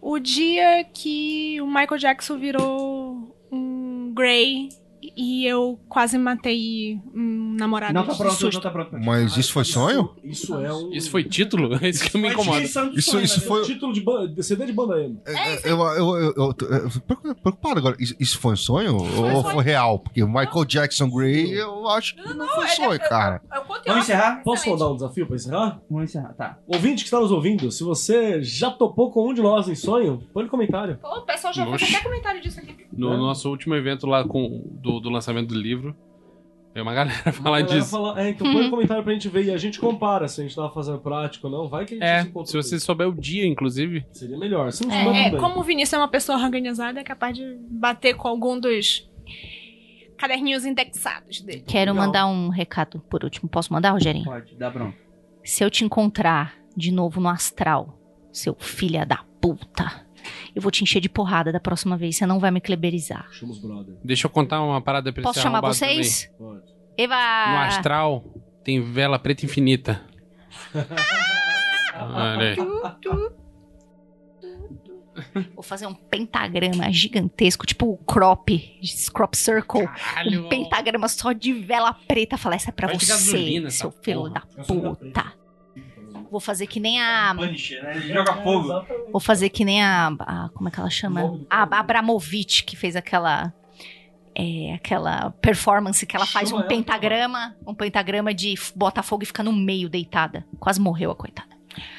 o 0.00 0.18
dia 0.18 0.84
que 0.92 1.60
o 1.60 1.66
Michael 1.66 1.98
Jackson 1.98 2.38
virou 2.38 3.34
um 3.50 4.12
Grey 4.14 4.68
e 5.16 5.46
eu 5.46 5.78
quase 5.88 6.16
matei 6.18 6.98
um 7.14 7.56
namorado 7.58 7.92
Não 7.94 8.04
tá 8.04 8.12
de 8.12 8.18
pronto, 8.18 8.34
susto. 8.34 8.54
não 8.54 8.60
tá 8.60 8.70
pronto. 8.70 8.98
Mas 8.98 9.36
isso 9.36 9.52
foi 9.52 9.64
sonho? 9.64 10.10
Isso 10.22 10.54
é 10.58 10.72
um. 10.72 10.92
Isso 10.92 11.10
foi 11.10 11.24
título? 11.24 11.74
É 11.82 11.88
isso 11.90 12.04
que 12.10 12.16
me 12.18 12.28
incomoda. 12.30 12.60
Isso, 12.62 13.20
isso 13.20 13.40
foi. 13.42 13.62
Título 13.62 13.92
de 13.92 14.00
banda, 14.00 14.42
CD 14.42 14.66
de 14.66 14.72
banda 14.72 15.02
emo. 15.02 15.20
É, 15.26 15.70
Eu, 15.70 15.78
eu, 15.80 16.16
eu, 16.16 16.34
eu, 16.36 16.54
tô- 16.54 16.66
eu, 16.66 16.90
preocupado 17.42 17.78
agora. 17.78 17.96
Isso, 17.98 18.38
foi 18.38 18.52
um 18.54 18.56
sonho 18.56 18.96
ou 18.96 19.44
foi 19.44 19.62
real? 19.64 19.98
Porque 19.98 20.22
o 20.22 20.26
Michael 20.28 20.64
Jackson 20.64 21.08
Grey, 21.08 21.52
eu 21.52 21.88
acho 21.88 22.14
que 22.16 22.22
não, 22.34 22.46
foi 22.48 22.68
sonho, 22.68 22.98
cara. 23.00 23.40
Vamos 23.86 24.04
encerrar? 24.04 24.42
Posso 24.42 24.68
mandar 24.70 24.88
um 24.90 24.94
desafio 24.94 25.26
pra 25.26 25.36
encerrar? 25.36 25.80
Vamos 25.90 26.10
encerrar, 26.10 26.32
tá. 26.34 26.58
Ouvinte 26.66 27.02
que 27.02 27.08
está 27.08 27.20
nos 27.20 27.30
ouvindo, 27.30 27.70
se 27.70 27.82
você 27.84 28.42
já 28.42 28.70
topou 28.70 29.10
com 29.10 29.28
um 29.30 29.34
de 29.34 29.42
nós 29.42 29.68
em 29.68 29.74
sonho, 29.74 30.22
põe 30.32 30.44
no 30.44 30.50
comentário. 30.50 30.98
Pô, 31.00 31.18
o 31.18 31.22
pessoal 31.22 31.52
já 31.52 31.64
fez 31.76 31.94
até 31.94 32.02
comentário 32.02 32.40
disso 32.40 32.58
aqui. 32.60 32.74
No 32.92 33.12
É. 33.12 33.16
nosso 33.16 33.48
último 33.50 33.74
evento 33.74 34.06
lá 34.06 34.26
com, 34.26 34.62
do, 34.82 35.00
do 35.04 35.10
lançamento 35.10 35.48
do 35.48 35.54
livro, 35.54 35.94
veio 36.72 36.84
uma 36.84 36.92
galera 36.94 37.30
falar 37.32 37.60
disso. 37.62 37.90
fala- 37.90 38.20
é, 38.20 38.30
então 38.30 38.52
põe 38.52 38.64
no 38.64 38.70
comentário 38.70 39.04
pra 39.04 39.12
gente 39.12 39.28
ver 39.28 39.44
e 39.44 39.50
a 39.52 39.56
gente 39.56 39.78
compara 39.78 40.26
se 40.26 40.40
a 40.40 40.44
gente 40.44 40.56
tava 40.56 40.70
fazendo 40.72 40.98
prático 40.98 41.46
ou 41.46 41.52
não. 41.52 41.68
Vai 41.68 41.84
que 41.84 41.94
a 41.94 41.96
gente 41.98 42.04
É, 42.06 42.22
se 42.22 42.28
encontra. 42.28 42.50
se 42.50 42.56
você 42.56 42.80
souber 42.80 43.08
o 43.08 43.12
dia, 43.12 43.46
inclusive. 43.46 44.04
Seria 44.12 44.36
melhor. 44.36 44.72
Se 44.72 44.84
É, 44.90 45.30
bem. 45.30 45.36
como 45.38 45.60
o 45.60 45.62
Vinícius 45.62 45.92
é 45.94 45.98
uma 45.98 46.08
pessoa 46.08 46.36
organizada, 46.42 46.98
é 46.98 47.04
capaz 47.04 47.36
de 47.36 47.56
bater 47.70 48.14
com 48.16 48.26
algum 48.28 48.58
dos 48.58 49.08
caderninhos 50.18 50.64
indexados 50.64 51.40
dele. 51.40 51.64
Quero 51.66 51.92
Legal. 51.92 52.06
mandar 52.06 52.26
um 52.26 52.48
recado 52.48 53.00
por 53.10 53.24
último. 53.24 53.48
Posso 53.48 53.72
mandar, 53.72 53.90
Rogerinho? 53.90 54.24
Pode, 54.24 54.54
dá 54.56 54.70
bronca. 54.70 54.96
Se 55.44 55.62
eu 55.62 55.70
te 55.70 55.84
encontrar 55.84 56.54
de 56.76 56.90
novo 56.90 57.20
no 57.20 57.28
astral, 57.28 57.98
seu 58.32 58.54
filha 58.58 59.04
da 59.04 59.22
puta, 59.40 60.03
eu 60.54 60.62
vou 60.62 60.70
te 60.70 60.82
encher 60.82 61.00
de 61.00 61.08
porrada 61.08 61.50
da 61.52 61.60
próxima 61.60 61.96
vez. 61.96 62.16
Você 62.16 62.26
não 62.26 62.38
vai 62.38 62.50
me 62.50 62.60
kleberizar. 62.60 63.28
Chama 63.32 63.52
os 63.52 63.58
brother. 63.58 63.96
Deixa 64.04 64.26
eu 64.26 64.30
contar 64.30 64.62
uma 64.62 64.80
parada 64.80 65.12
pra 65.12 65.22
Posso 65.22 65.40
chamar 65.40 65.60
vocês? 65.60 66.30
Pode. 66.38 66.62
Eva! 66.96 67.14
No 67.14 67.58
astral 67.58 68.24
tem 68.62 68.80
vela 68.80 69.18
preta 69.18 69.44
infinita. 69.44 70.00
Olha 71.96 72.50
aí. 72.50 72.56
Vou 75.54 75.62
fazer 75.62 75.86
um 75.86 75.94
pentagrama 75.94 76.90
gigantesco, 76.92 77.66
tipo 77.66 77.86
o 77.86 77.96
crop, 77.98 78.80
crop 79.12 79.36
circle. 79.36 79.86
Caralho, 79.86 80.46
Um 80.46 80.48
pentagrama 80.48 81.08
só 81.08 81.32
de 81.32 81.52
vela 81.52 81.92
preta. 81.92 82.36
Falar, 82.36 82.56
essa 82.56 82.70
é 82.70 82.72
pra 82.72 82.88
Vai 82.88 82.98
você, 82.98 83.06
gasolina 83.06 83.70
seu 83.70 83.90
filho 83.90 84.22
porra. 84.22 84.30
da 84.34 84.64
puta. 84.64 85.32
Vou 86.34 86.40
fazer 86.40 86.66
que 86.66 86.80
nem 86.80 87.00
a. 87.00 87.32
Punisher, 87.36 87.80
né? 87.80 87.94
Ele 87.94 88.12
joga 88.12 88.34
fogo. 88.42 88.84
Vou 89.12 89.20
fazer 89.20 89.50
que 89.50 89.64
nem 89.64 89.80
a. 89.84 90.08
a- 90.18 90.50
como 90.52 90.68
é 90.68 90.72
que 90.72 90.80
ela 90.80 90.90
chama? 90.90 91.40
A 91.48 91.62
Abramovic, 91.78 92.64
que 92.64 92.74
fez 92.74 92.96
aquela. 92.96 93.52
É, 94.34 94.74
aquela 94.74 95.30
performance 95.40 96.04
que 96.04 96.16
ela 96.16 96.26
faz 96.26 96.48
Chama 96.48 96.62
um 96.62 96.64
ela, 96.64 96.68
pentagrama. 96.68 97.56
Um 97.64 97.72
pentagrama 97.72 98.34
de 98.34 98.54
bota 98.74 99.00
fogo 99.00 99.22
e 99.22 99.26
fica 99.26 99.44
no 99.44 99.52
meio 99.52 99.88
deitada. 99.88 100.44
Quase 100.58 100.80
morreu 100.80 101.12
a 101.12 101.14
coitada. 101.14 101.54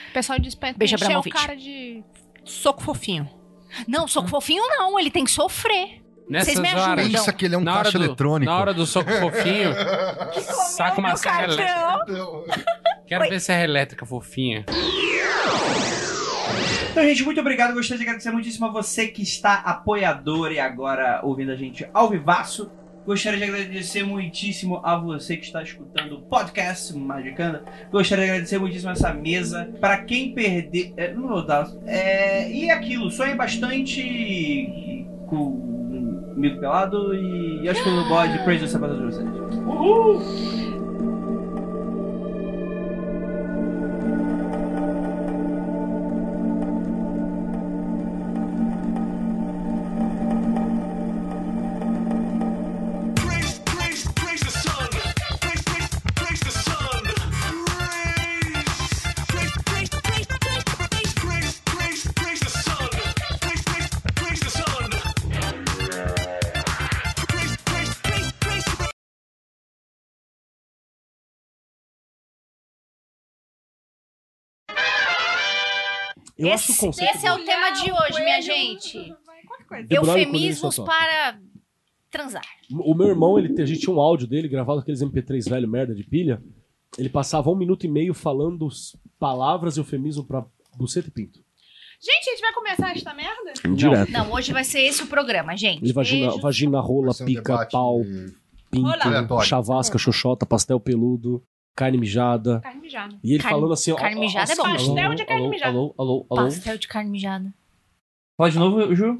O 0.09 0.13
pessoal 0.13 0.37
diz 0.37 0.53
pra 0.53 0.73
Beijo, 0.73 0.95
encher 0.95 1.05
o 1.05 1.07
Abramovich. 1.07 1.33
cara 1.33 1.55
de 1.55 2.03
soco 2.43 2.83
fofinho. 2.83 3.29
Não, 3.87 4.05
soco 4.05 4.27
fofinho 4.27 4.63
não, 4.67 4.99
ele 4.99 5.09
tem 5.09 5.23
que 5.23 5.31
sofrer. 5.31 6.01
Nessas 6.29 6.55
Vocês 6.55 6.59
me 6.59 6.67
ajudam. 6.67 6.91
horas. 6.91 7.07
Pensa 7.07 7.31
que 7.31 7.45
ele 7.45 7.55
é 7.55 7.57
um 7.57 7.61
na 7.61 7.71
hora 7.73 7.83
caixa 7.83 7.99
do, 7.99 8.03
eletrônico. 8.03 8.51
Na 8.51 8.57
hora 8.59 8.73
do 8.73 8.85
soco 8.85 9.09
fofinho, 9.11 9.69
saca 10.75 10.99
uma 10.99 11.15
serra 11.15 11.47
Quero 13.07 13.29
ver 13.29 13.39
serra 13.39 13.63
elétrica 13.63 14.05
fofinha. 14.05 14.65
Então, 16.91 17.03
gente, 17.03 17.23
muito 17.23 17.41
obrigado. 17.41 17.73
Gostaria 17.73 17.97
de 17.97 18.03
agradecer 18.03 18.31
muitíssimo 18.31 18.67
a 18.67 18.71
você 18.71 19.07
que 19.07 19.21
está 19.21 19.55
apoiador 19.55 20.51
e 20.51 20.59
agora 20.59 21.19
ouvindo 21.23 21.51
a 21.51 21.55
gente 21.55 21.85
ao 21.93 22.09
vivaço. 22.09 22.71
Gostaria 23.05 23.37
de 23.37 23.43
agradecer 23.43 24.03
muitíssimo 24.03 24.81
a 24.83 24.95
você 24.97 25.37
que 25.37 25.45
está 25.45 25.61
escutando 25.61 26.13
o 26.13 26.21
podcast 26.21 26.97
Magicanda. 26.97 27.63
Gostaria 27.91 28.25
de 28.25 28.31
agradecer 28.31 28.57
muitíssimo 28.57 28.91
essa 28.91 29.13
mesa. 29.13 29.69
Para 29.79 29.97
quem 30.05 30.33
perder. 30.33 30.93
é, 30.97 31.13
não 31.13 31.27
vou 31.27 31.45
dar. 31.45 31.69
É, 31.85 32.49
e 32.49 32.71
aquilo, 32.71 33.11
sonhe 33.11 33.35
bastante 33.35 35.05
com 35.27 35.35
o 35.35 36.33
Mico 36.35 36.59
Pelado 36.59 37.13
e 37.13 37.69
acho 37.69 37.83
que 37.83 37.89
o 37.89 38.07
bode 38.07 38.39
Praise 38.43 38.65
o 38.65 38.67
Sabato 38.67 38.95
de 38.95 39.03
vocês. 39.03 39.29
Praise, 39.29 40.64
Eu 76.37 76.51
acho 76.53 76.71
o 76.71 76.73
esse, 76.73 76.79
conceito. 76.79 77.15
esse 77.15 77.25
é 77.25 77.33
o 77.33 77.43
tema 77.45 77.71
de 77.71 77.91
hoje, 77.91 78.23
minha 78.23 78.41
gente. 78.41 79.13
Eufemismos 79.89 80.79
para 80.79 81.39
transar. 82.09 82.45
O 82.71 82.93
meu 82.93 83.07
irmão, 83.07 83.37
ele, 83.37 83.61
a 83.61 83.65
gente 83.65 83.81
tinha 83.81 83.95
um 83.95 83.99
áudio 83.99 84.27
dele 84.27 84.47
gravado 84.47 84.79
aqueles 84.79 85.01
MP3 85.01 85.49
velho 85.49 85.67
merda 85.67 85.93
de 85.93 86.03
pilha. 86.03 86.41
Ele 86.97 87.09
passava 87.09 87.49
um 87.49 87.55
minuto 87.55 87.85
e 87.85 87.89
meio 87.89 88.13
falando 88.13 88.67
palavras 89.19 89.75
e 89.75 89.79
eufemismo 89.79 90.25
pra 90.25 90.45
buceta 90.77 91.09
e 91.09 91.11
pinto. 91.11 91.43
Gente, 92.01 92.29
a 92.29 92.31
gente 92.31 92.41
vai 92.41 92.53
começar 92.53 92.91
esta 92.95 93.13
merda? 93.13 93.53
Direto. 93.75 94.11
Não, 94.11 94.31
hoje 94.31 94.53
vai 94.53 94.63
ser 94.63 94.81
esse 94.81 95.03
o 95.03 95.07
programa, 95.07 95.55
gente. 95.55 95.83
Ele 95.83 95.93
vagina, 95.93 96.27
Beijo. 96.27 96.41
vagina, 96.41 96.79
rola, 96.79 97.11
um 97.11 97.25
pica, 97.25 97.41
debate 97.41 97.71
pau, 97.71 98.01
pinto, 98.69 98.87
Aleatório. 98.87 99.47
chavasca, 99.47 99.97
xoxota, 99.97 100.45
pastel 100.45 100.79
peludo, 100.79 101.43
carne 101.75 101.97
mijada. 101.97 102.59
Carne 102.61 102.81
mijada. 102.81 103.19
E 103.23 103.33
ele 103.33 103.43
Carne- 103.43 103.57
falando 103.57 103.73
assim, 103.73 103.91
ó. 103.91 103.95
carne 103.95 104.19
mijada 104.19 104.51
é 104.51 104.55
bom. 104.55 104.63
alô, 104.63 104.73
Pastel 104.75 105.15
de 105.15 105.25
carne 105.25 105.41
alô, 105.41 105.49
mijada. 105.49 105.71
Alô, 105.77 105.95
alô, 105.97 106.25
alô. 106.29 106.43
Pastel 106.45 106.77
de 106.77 106.87
carne 106.87 107.09
mijada. 107.11 107.53
Fala 108.37 108.51
de 108.51 108.59
novo, 108.59 108.95
Ju. 108.95 109.17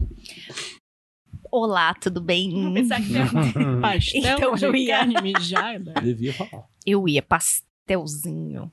Olá, 1.51 1.93
tudo 1.93 2.19
bem? 2.22 2.74
Pensar 2.74 2.98
que 3.01 3.14
pastel 3.82 4.22
Então 4.38 4.56
de 4.56 4.66
eu 4.66 4.75
ia. 4.75 4.98
carne 4.98 5.22
mijada. 5.22 5.93
Devia 6.01 6.34
falar. 6.34 6.66
Eu 6.85 7.08
ia 7.08 7.22
pastelzinho. 7.22 8.72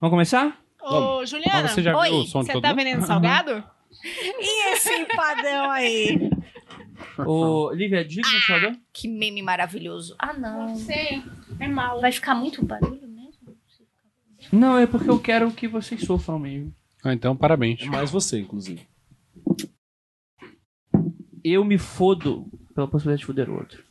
Vamos 0.00 0.12
começar? 0.12 0.60
Ô, 0.82 1.24
Juliana, 1.26 1.68
você 1.68 1.82
já 1.82 1.96
Oi, 1.98 2.10
viu 2.10 2.18
o 2.20 2.26
som 2.26 2.40
de 2.44 2.52
você 2.52 2.60
tá 2.60 2.72
vendendo 2.72 3.04
salgado? 3.06 3.64
E 4.04 4.72
esse 4.72 4.92
empadão 4.92 5.70
aí? 5.70 6.30
Ô, 7.24 7.70
Lívia, 7.72 8.04
desliga 8.04 8.28
o 8.28 8.32
ventilador. 8.32 8.76
Que 8.92 9.08
meme 9.08 9.42
maravilhoso. 9.42 10.14
Ah, 10.18 10.32
não. 10.32 10.74
Sei, 10.76 11.22
é 11.58 11.68
mal. 11.68 12.00
Vai 12.00 12.12
ficar 12.12 12.34
muito 12.34 12.64
barulho 12.64 13.06
mesmo? 13.08 13.56
Não, 14.52 14.76
é 14.76 14.86
porque 14.86 15.08
eu 15.08 15.18
quero 15.18 15.50
que 15.52 15.68
vocês 15.68 16.02
sofram 16.02 16.38
mesmo. 16.38 16.74
Ah, 17.02 17.12
então, 17.14 17.36
parabéns. 17.36 17.84
Mais 17.86 18.10
você, 18.10 18.40
inclusive. 18.40 18.86
Eu 21.44 21.64
me 21.64 21.78
fodo 21.78 22.46
pela 22.74 22.88
possibilidade 22.88 23.20
de 23.20 23.26
foder 23.26 23.48
o 23.48 23.54
outro. 23.54 23.82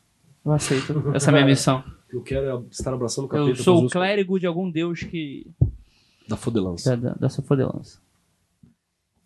Eu 0.44 0.52
aceito 0.52 1.12
essa 1.16 1.32
é 1.32 1.34
minha 1.34 1.46
missão. 1.46 1.84
Eu 2.12 2.22
quero 2.22 2.68
estar 2.70 2.94
abraçando 2.94 3.26
o 3.26 3.28
capeta. 3.28 3.50
Eu 3.50 3.56
sou 3.56 3.86
o 3.86 3.90
clérigo 3.90 4.40
de 4.40 4.46
algum 4.46 4.70
deus 4.70 5.02
que. 5.02 5.52
Da 6.28 6.38
fodelança. 6.38 6.96
da, 6.96 7.10
da, 7.10 7.16
dessa 7.16 7.42
fodelança. 7.42 8.00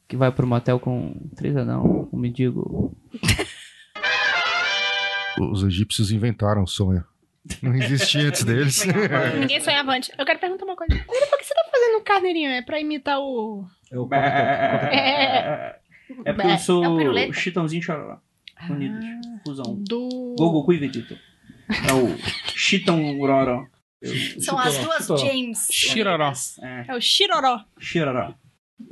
Que 0.08 0.16
vai 0.16 0.32
pro 0.32 0.48
motel 0.48 0.80
com 0.80 1.14
três 1.36 1.56
anão, 1.58 2.10
um 2.12 2.18
mendigo. 2.18 2.96
Os 5.40 5.64
egípcios 5.64 6.12
inventaram 6.12 6.64
o 6.64 6.68
sonho. 6.68 7.04
Não 7.62 7.74
existia 7.74 8.28
antes 8.28 8.44
deles. 8.44 8.86
Ninguém 9.40 9.60
sonha 9.62 9.80
avante. 9.80 10.12
Eu 10.18 10.26
quero 10.26 10.40
perguntar 10.40 10.66
uma 10.66 10.76
coisa. 10.76 10.94
Por 11.06 11.38
que 11.38 11.44
você 11.44 11.54
tá 11.54 11.62
fazendo 11.72 11.98
um 11.98 12.04
carneirinho? 12.04 12.50
É 12.52 12.62
pra 12.62 12.80
imitar 12.80 13.20
o. 13.20 13.66
É 13.92 13.98
o 13.98 14.08
É, 14.14 15.80
é 16.26 16.34
porque 16.34 16.48
eu 16.52 16.58
sou 16.58 17.00
É 17.00 17.28
o? 17.30 17.34
Chitãozinho 17.34 17.80
e 17.80 17.84
Chororó. 17.84 18.20
Unidos. 18.70 19.06
Ah. 19.06 19.40
Fusão. 19.46 19.76
Do. 19.88 20.36
E 20.74 20.78
Vegeta. 20.78 21.18
É 21.88 21.94
o 21.94 22.18
Chitão 22.56 23.18
Uroró. 23.20 23.66
São 24.40 24.58
as 24.58 24.78
duas. 24.78 25.22
James. 25.22 25.68
Chiroró. 25.72 26.34
É, 26.62 26.86
É 26.90 26.96
o 26.96 27.02
Chiroró. 27.02 27.64
Chiroró. 27.80 28.34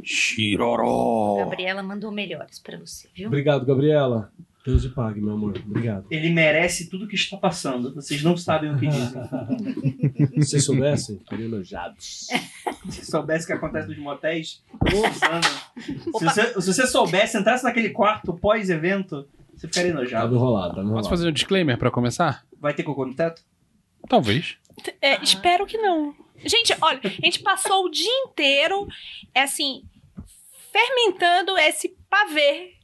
Chiroró. 0.04 1.38
Gabriela 1.40 1.82
mandou 1.84 2.12
melhores 2.12 2.60
pra 2.60 2.78
você, 2.78 3.10
viu? 3.16 3.28
Obrigado, 3.28 3.66
Gabriela. 3.66 4.32
Deus 4.68 4.82
te 4.84 4.90
pague, 4.90 5.22
meu 5.22 5.34
amor. 5.34 5.58
Obrigado. 5.66 6.06
Ele 6.12 6.30
merece 6.30 6.90
tudo 6.90 7.08
que 7.08 7.16
está 7.16 7.38
passando. 7.38 7.96
Vocês 7.96 8.22
não 8.22 8.36
sabem 8.36 8.70
o 8.72 8.78
que 8.78 8.88
dizem. 8.88 9.22
Se 10.44 10.50
vocês 10.50 10.66
soubessem, 10.66 11.20
ficariam 11.20 11.48
enojados. 11.48 12.28
Se 12.90 13.06
soubesse 13.06 13.46
o 13.46 13.48
que 13.48 13.54
acontece 13.54 13.88
nos 13.88 13.98
motéis, 13.98 14.62
Suzana. 14.90 15.42
se, 16.20 16.26
você, 16.26 16.62
se 16.62 16.74
você 16.74 16.88
soubesse, 16.88 17.38
entrasse 17.38 17.64
naquele 17.64 17.92
quarto 17.92 18.34
pós-evento, 18.34 19.28
você 19.56 19.68
ficaria 19.68 19.94
Tá 19.94 20.00
enojado. 20.00 20.30
me 20.32 20.36
enrolado, 20.36 20.68
tá 20.68 20.76
me 20.76 20.76
Posso 20.82 20.88
enrolado. 20.90 21.10
fazer 21.10 21.28
um 21.30 21.32
disclaimer 21.32 21.78
pra 21.78 21.90
começar? 21.90 22.46
Vai 22.60 22.74
ter 22.74 22.84
cocô 22.84 23.06
no 23.06 23.16
teto? 23.16 23.42
Talvez. 24.10 24.58
É, 25.02 25.22
espero 25.24 25.66
que 25.66 25.78
não. 25.78 26.14
Gente, 26.46 26.76
olha, 26.82 27.00
a 27.04 27.08
gente 27.26 27.40
passou 27.40 27.86
o 27.86 27.90
dia 27.90 28.12
inteiro, 28.26 28.86
é 29.34 29.44
assim, 29.44 29.84
fermentando 30.72 31.58
esse 31.58 31.96
pavê 32.10 32.77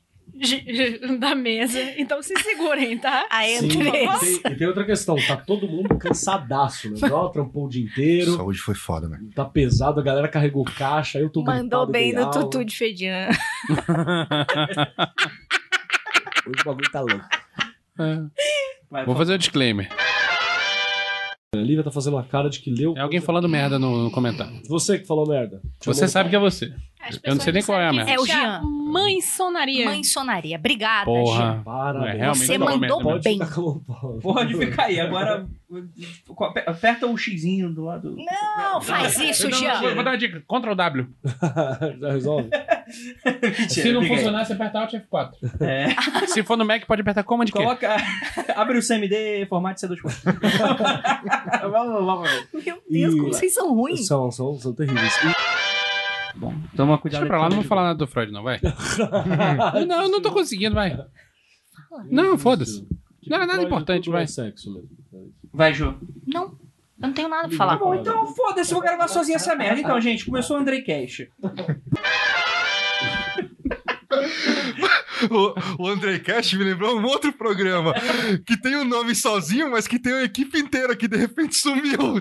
da 1.19 1.35
mesa. 1.35 1.79
Então 1.97 2.21
se 2.21 2.33
segurem, 2.41 2.97
tá? 2.97 3.25
A 3.31 3.43
Sim, 3.43 3.67
e 3.67 3.91
tem, 3.91 4.51
e 4.51 4.55
tem 4.55 4.67
outra 4.67 4.83
questão, 4.85 5.15
tá 5.27 5.37
todo 5.37 5.67
mundo 5.67 5.95
cansadaço, 5.97 6.89
né? 6.89 6.97
Igual 6.97 7.29
trampou 7.31 7.65
o 7.65 7.69
dia 7.69 7.83
inteiro, 7.83 8.35
Saúde 8.35 8.59
foi 8.59 8.75
foda, 8.75 9.07
velho. 9.07 9.29
tá 9.33 9.45
pesado, 9.45 9.99
a 9.99 10.03
galera 10.03 10.27
carregou 10.27 10.63
caixa, 10.65 11.19
eu 11.19 11.29
tô 11.29 11.43
Mandou 11.43 11.85
bem 11.85 12.13
no 12.13 12.21
aula. 12.25 12.31
tutu 12.31 12.65
de 12.65 12.75
Fedian. 12.75 13.29
Hoje 16.45 16.61
o 16.61 16.65
bagulho 16.65 16.91
tá 16.91 16.99
louco. 17.01 17.25
Vai, 18.89 19.05
Vou 19.05 19.15
fazer 19.15 19.33
um 19.35 19.37
disclaimer. 19.37 19.89
A 21.55 21.59
Lívia 21.59 21.83
tá 21.83 21.91
fazendo 21.91 22.15
uma 22.15 22.23
cara 22.23 22.49
de 22.49 22.59
que 22.59 22.71
leu. 22.71 22.95
É 22.97 23.01
alguém 23.01 23.21
falando 23.21 23.47
merda 23.47 23.77
no, 23.77 24.05
no 24.05 24.11
comentário. 24.11 24.59
Você 24.67 24.97
que 24.97 25.05
falou 25.05 25.27
merda. 25.27 25.61
Você 25.85 26.07
sabe 26.07 26.29
que 26.31 26.35
é 26.35 26.39
você. 26.39 26.73
Eu 27.23 27.35
não 27.35 27.41
sei 27.41 27.53
nem 27.53 27.63
qual 27.63 27.79
é 27.79 27.87
a 27.87 27.93
merda. 27.93 28.11
É 28.11 28.19
o 28.19 28.25
Jean. 28.25 28.61
Mãe 28.63 29.21
sonaria. 29.21 29.85
Mãe 29.85 30.03
sonaria. 30.03 30.57
Obrigada, 30.57 31.05
Porra. 31.05 31.63
Jean. 31.65 31.93
Não 31.93 32.05
é 32.07 32.27
Você 32.29 32.57
não 32.57 32.67
mandou 32.67 32.79
merda, 33.03 33.03
Pode 33.03 33.23
bem. 33.23 33.39
Pode 34.21 34.55
ficar 34.57 34.83
aí. 34.85 34.99
Agora, 34.99 35.47
aperta 36.67 37.07
o 37.07 37.17
xizinho 37.17 37.73
do 37.73 37.85
lado. 37.85 38.15
Não, 38.15 38.81
faz 38.81 39.17
isso, 39.19 39.49
Jean. 39.51 39.79
Vou, 39.81 39.95
vou 39.95 40.03
dar 40.03 40.11
uma 40.11 40.17
dica. 40.17 40.41
Ctrl 40.47 40.75
W. 40.75 41.07
Já 41.99 42.11
resolve? 42.11 42.49
Se 43.69 43.91
não 43.91 44.03
funcionar, 44.05 44.45
você 44.45 44.53
aperta 44.53 44.79
Alt 44.79 44.93
F4. 44.93 45.31
É. 45.61 46.27
Se 46.27 46.43
for 46.43 46.57
no 46.57 46.65
Mac, 46.65 46.85
pode 46.85 47.01
apertar 47.01 47.23
Command 47.23 47.45
Q. 47.45 47.51
Coloca. 47.53 47.95
Abre 48.55 48.77
o 48.77 48.87
CMD, 48.87 49.45
formate 49.47 49.85
C24. 49.85 51.71
vamos, 51.71 52.05
vamos. 52.05 52.29
Meu 52.53 52.81
Deus, 52.89 53.13
E- 53.13 53.17
como 53.17 53.33
vocês 53.33 53.53
são 53.53 53.73
ruins. 53.73 54.05
São, 54.05 54.29
são, 54.31 54.57
são 54.59 54.73
terríveis. 54.73 55.13
Bom, 56.35 56.53
toma 56.75 56.97
cuidado. 56.97 57.21
Deixa 57.21 57.29
pra 57.29 57.41
lá, 57.41 57.49
não 57.49 57.57
vou 57.57 57.65
falar 57.65 57.83
nada 57.83 57.97
do 57.99 58.07
Freud, 58.07 58.31
não, 58.31 58.43
vai. 58.43 58.59
não, 59.87 60.03
eu 60.03 60.09
não 60.09 60.21
tô 60.21 60.31
conseguindo, 60.31 60.75
vai. 60.75 60.97
Não, 62.09 62.37
foda-se. 62.37 62.87
Não 63.27 63.37
é 63.37 63.39
nada 63.41 63.53
Freud, 63.53 63.67
importante, 63.67 64.09
vai. 64.09 64.23
É 64.23 64.27
sexo 64.27 64.73
mesmo. 64.73 64.89
Vai, 65.53 65.73
Ju. 65.73 65.95
Não, 66.25 66.43
eu 66.43 67.07
não 67.07 67.13
tenho 67.13 67.29
nada 67.29 67.47
pra 67.47 67.57
falar. 67.57 67.77
Bom, 67.77 67.93
então 67.95 68.27
foda-se, 68.27 68.71
eu 68.71 68.75
vou 68.75 68.83
gravar 68.83 69.07
sozinho 69.07 69.35
essa 69.35 69.55
merda. 69.55 69.79
Então, 69.79 69.99
gente, 70.01 70.25
começou 70.25 70.57
o 70.57 70.59
Andrei 70.59 70.81
Cash. 70.81 71.27
O, 75.29 75.83
o 75.83 75.87
Andrei 75.87 76.19
Cash 76.19 76.53
me 76.53 76.63
lembrou 76.63 76.97
um 76.99 77.05
outro 77.05 77.31
programa 77.33 77.93
que 78.45 78.59
tem 78.59 78.75
um 78.75 78.83
nome 78.83 79.15
sozinho, 79.15 79.71
mas 79.71 79.87
que 79.87 79.97
tem 79.99 80.13
uma 80.13 80.23
equipe 80.23 80.57
inteira 80.59 80.95
que 80.95 81.07
de 81.07 81.15
repente 81.17 81.55
sumiu. 81.55 82.17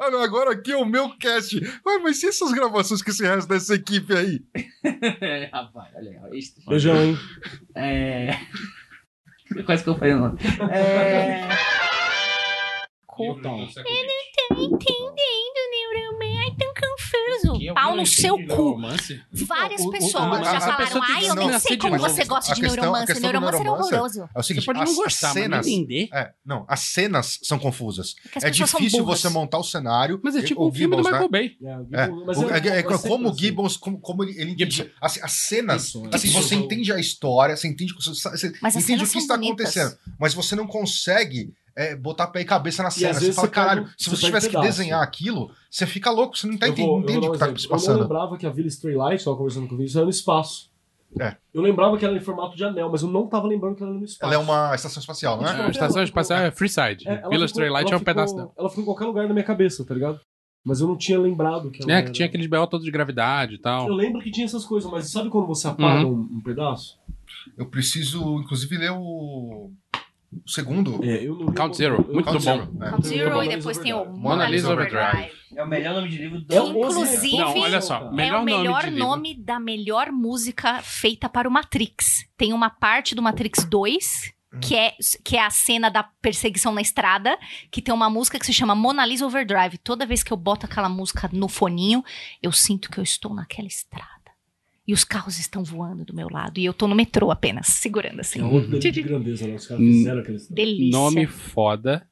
Ah, 0.00 0.10
não, 0.10 0.22
agora 0.22 0.52
aqui 0.52 0.72
é 0.72 0.76
o 0.76 0.84
meu 0.84 1.10
cast. 1.18 1.56
Ué, 1.86 1.98
mas 2.02 2.22
e 2.22 2.28
essas 2.28 2.52
gravações 2.52 3.02
com 3.02 3.10
esse 3.10 3.22
resto 3.24 3.48
dessa 3.48 3.74
equipe 3.74 4.14
aí? 4.16 4.40
É, 5.20 5.48
rapaz, 5.52 5.88
olha 5.94 6.20
aí. 6.32 6.38
Isso- 6.38 6.54
Beijão, 6.66 6.96
hein? 7.02 7.18
É. 7.74 8.30
Quase 9.64 9.82
que 9.82 9.88
eu 9.90 9.96
falei 9.98 10.14
o 10.14 10.18
nome. 10.18 10.38
É. 10.72 11.48
Entendendo, 13.18 13.56
Neuroman. 13.56 13.98
Ai, 14.50 14.68
tão 14.86 15.07
Pau 17.74 17.96
no 17.96 18.06
seu 18.06 18.36
cu. 18.46 18.78
Várias 19.46 19.80
O- 19.80 19.90
pessoas 19.90 20.40
o- 20.40 20.44
já 20.44 20.60
falaram. 20.60 20.86
tem 21.00 21.00
Ai, 21.16 21.28
eu 21.28 21.34
nem 21.34 21.50
não, 21.50 21.58
sei 21.60 21.76
como 21.76 21.98
você 21.98 22.24
gosta 22.24 22.54
de 22.54 22.62
neuromância. 22.62 23.14
do 23.14 23.20
Neuromância 23.20 23.56
é 23.62 23.70
horroroso. 23.70 24.28
É 24.34 24.38
o 24.38 24.42
seguinte, 24.42 24.64
Você 24.64 24.72
pode 24.72 24.78
não 24.84 24.94
gostar, 24.96 25.28
as 25.28 25.34
mas 25.34 25.34
não 25.34 25.42
cenas. 25.42 25.66
entender. 25.66 26.08
É, 26.12 26.30
não, 26.44 26.64
as 26.68 26.80
cenas 26.80 27.38
são 27.42 27.58
confusas. 27.58 28.14
É 28.42 28.50
difícil 28.50 29.04
você 29.04 29.28
montar 29.28 29.58
o 29.58 29.64
cenário. 29.64 30.20
Mas 30.22 30.36
é 30.36 30.42
tipo 30.42 30.62
o 30.62 30.68
um 30.68 30.72
filme 30.72 30.96
do 30.96 31.02
Gibbons, 31.02 31.04
né? 31.04 31.10
Michael 31.12 31.28
Bay. 31.30 31.56
É, 31.62 31.68
É, 31.68 32.04
é- 32.04 32.68
é- 32.68 32.76
é 32.76 32.78
é 32.80 32.82
como 32.82 33.28
o 33.28 33.30
assim. 33.30 33.38
Gibbons, 33.40 33.76
como, 33.76 33.98
ele, 34.24 34.56
as 35.00 35.32
cenas, 35.32 35.92
assim, 36.12 36.28
é. 36.28 36.32
você 36.32 36.54
entende 36.54 36.92
a 36.92 36.98
história, 36.98 37.56
você 37.56 37.68
entende, 37.68 37.94
você, 37.94 38.10
entende 38.48 38.58
o 38.76 38.80
cenas 38.80 39.00
que 39.02 39.12
são 39.12 39.20
está 39.20 39.34
acontecendo, 39.34 39.96
mas 40.18 40.34
você 40.34 40.54
não 40.56 40.66
consegue 40.66 41.52
é, 41.78 41.94
botar 41.96 42.26
pé 42.26 42.40
e 42.40 42.44
cabeça 42.44 42.82
na 42.82 42.90
cena. 42.90 43.14
Você 43.14 43.20
vezes 43.20 43.36
fala, 43.36 43.46
você 43.48 43.54
caralho, 43.54 43.82
um- 43.84 43.86
se 43.96 44.10
você 44.10 44.16
você 44.16 44.26
tivesse 44.26 44.50
que 44.50 44.60
desenhar 44.60 45.02
aquilo, 45.02 45.50
você 45.70 45.86
fica 45.86 46.10
louco, 46.10 46.36
você 46.36 46.46
não 46.46 46.58
tá 46.58 46.68
entendendo, 46.68 47.24
o 47.28 47.32
que 47.32 47.38
tá 47.38 47.46
se 47.46 47.52
exemplo. 47.52 47.64
Eu 47.66 47.70
passando. 47.70 48.00
lembrava 48.02 48.36
que 48.36 48.46
a 48.46 48.50
Villa 48.50 48.68
Straylight, 48.68 49.24
tava 49.24 49.36
conversando 49.36 49.68
com 49.68 49.74
o 49.74 49.76
Vinícius, 49.76 49.96
era 49.96 50.04
no 50.04 50.10
espaço. 50.10 50.70
É. 51.18 51.36
Eu 51.54 51.62
lembrava 51.62 51.96
que 51.96 52.04
ela 52.04 52.14
era 52.14 52.22
em 52.22 52.24
formato 52.24 52.54
de 52.56 52.62
anel, 52.64 52.90
mas 52.90 53.00
eu 53.02 53.08
não 53.08 53.26
tava 53.28 53.46
lembrando 53.46 53.76
que 53.76 53.82
ela 53.82 53.92
era 53.92 53.98
no 53.98 54.04
espaço. 54.04 54.24
Ela 54.24 54.34
é 54.34 54.44
uma 54.44 54.74
estação 54.74 55.00
espacial, 55.00 55.36
não 55.40 55.48
é? 55.48 55.62
A 55.66 55.70
estação 55.70 56.02
espacial 56.02 56.40
é 56.40 56.50
Freeside. 56.50 57.08
É, 57.08 57.16
ficou- 57.22 57.44
Straylight 57.44 57.92
é 57.92 57.96
um 57.96 58.00
pedaço 58.00 58.34
dela. 58.36 58.52
Ela 58.58 58.68
ficou 58.68 58.82
em 58.82 58.84
qualquer 58.84 59.04
lugar 59.06 59.26
na 59.26 59.32
minha 59.32 59.44
cabeça, 59.44 59.84
tá 59.86 59.94
ligado? 59.94 60.20
Mas 60.64 60.80
eu 60.80 60.88
não 60.88 60.98
tinha 60.98 61.18
lembrado 61.18 61.70
que 61.70 61.82
ela 61.82 61.92
É, 61.92 61.94
era... 61.98 62.04
que 62.06 62.12
tinha 62.12 62.26
aqueles 62.26 62.46
BO 62.46 62.66
todos 62.66 62.84
de 62.84 62.90
gravidade 62.90 63.54
e 63.54 63.58
tal. 63.58 63.86
Eu 63.88 63.94
lembro 63.94 64.20
que 64.20 64.30
tinha 64.30 64.44
essas 64.44 64.66
coisas, 64.66 64.90
mas 64.90 65.10
sabe 65.10 65.30
quando 65.30 65.46
você 65.46 65.66
apaga 65.68 66.04
Uhum. 66.04 66.28
um, 66.30 66.38
um 66.38 66.42
pedaço? 66.42 66.98
Eu 67.56 67.64
preciso, 67.66 68.40
inclusive, 68.40 68.76
ler 68.76 68.90
o, 68.92 69.70
o 70.32 70.48
segundo. 70.48 71.02
É, 71.04 71.24
eu 71.26 71.36
não 71.36 71.52
Count 71.52 71.76
Zero, 71.76 72.04
eu- 72.06 72.14
muito 72.14 72.26
Count 72.26 72.44
bom. 72.44 72.56
Zero, 72.56 72.76
é. 72.82 72.90
Count 72.90 73.06
Zero 73.06 73.30
Mona 73.30 73.44
e 73.44 73.46
Lisa 73.48 73.56
depois 73.58 73.78
tem 73.78 73.92
o. 73.94 74.04
Mona 74.06 74.48
Lisa 74.48 74.72
Overdrive. 74.72 75.30
É 75.56 75.62
o 75.64 75.66
melhor 75.66 75.94
nome 75.94 76.08
de 76.08 76.18
livro 76.18 76.40
do 76.42 76.54
É 76.54 76.58
Inclusive- 76.58 77.36
Não, 77.38 77.58
olha 77.58 77.80
só. 77.80 77.98
Cara. 78.00 78.12
Melhor 78.12 78.36
é 78.36 78.40
o 78.40 78.44
melhor 78.44 78.84
nome, 78.86 78.98
nome, 78.98 79.34
da 79.34 79.58
melhor 79.58 80.12
música 80.12 80.80
feita 80.82 81.28
para 81.28 81.48
o 81.48 81.50
Matrix. 81.50 82.28
Tem 82.36 82.52
uma 82.52 82.68
parte 82.70 83.14
do 83.14 83.22
Matrix 83.22 83.64
2, 83.64 84.32
que 84.60 84.74
é, 84.76 84.94
que 85.24 85.36
é 85.36 85.44
a 85.44 85.50
cena 85.50 85.90
da 85.90 86.02
perseguição 86.02 86.72
na 86.72 86.80
estrada, 86.82 87.36
que 87.70 87.80
tem 87.82 87.92
uma 87.94 88.10
música 88.10 88.38
que 88.38 88.46
se 88.46 88.52
chama 88.52 88.74
Mona 88.74 89.04
Lisa 89.06 89.26
Overdrive. 89.26 89.78
Toda 89.78 90.06
vez 90.06 90.22
que 90.22 90.32
eu 90.32 90.36
boto 90.36 90.66
aquela 90.66 90.88
música 90.88 91.28
no 91.32 91.48
foninho, 91.48 92.04
eu 92.42 92.52
sinto 92.52 92.90
que 92.90 92.98
eu 92.98 93.04
estou 93.04 93.34
naquela 93.34 93.66
estrada. 93.68 94.17
E 94.88 94.92
os 94.94 95.04
carros 95.04 95.38
estão 95.38 95.62
voando 95.62 96.02
do 96.02 96.14
meu 96.14 96.28
lado. 96.32 96.58
E 96.58 96.64
eu 96.64 96.72
tô 96.72 96.88
no 96.88 96.94
metrô 96.94 97.30
apenas, 97.30 97.66
segurando 97.66 98.20
assim. 98.20 98.40
É 98.40 98.44
outro 98.44 98.70
delírio 98.70 98.90
de 98.92 99.02
grandeza, 99.02 99.46
né? 99.46 99.54
Os 99.56 99.66
caras 99.66 99.84
fizeram 99.84 100.20
aqueles... 100.20 100.48
Delícia. 100.48 100.98
Nome 100.98 101.26
foda 101.26 102.06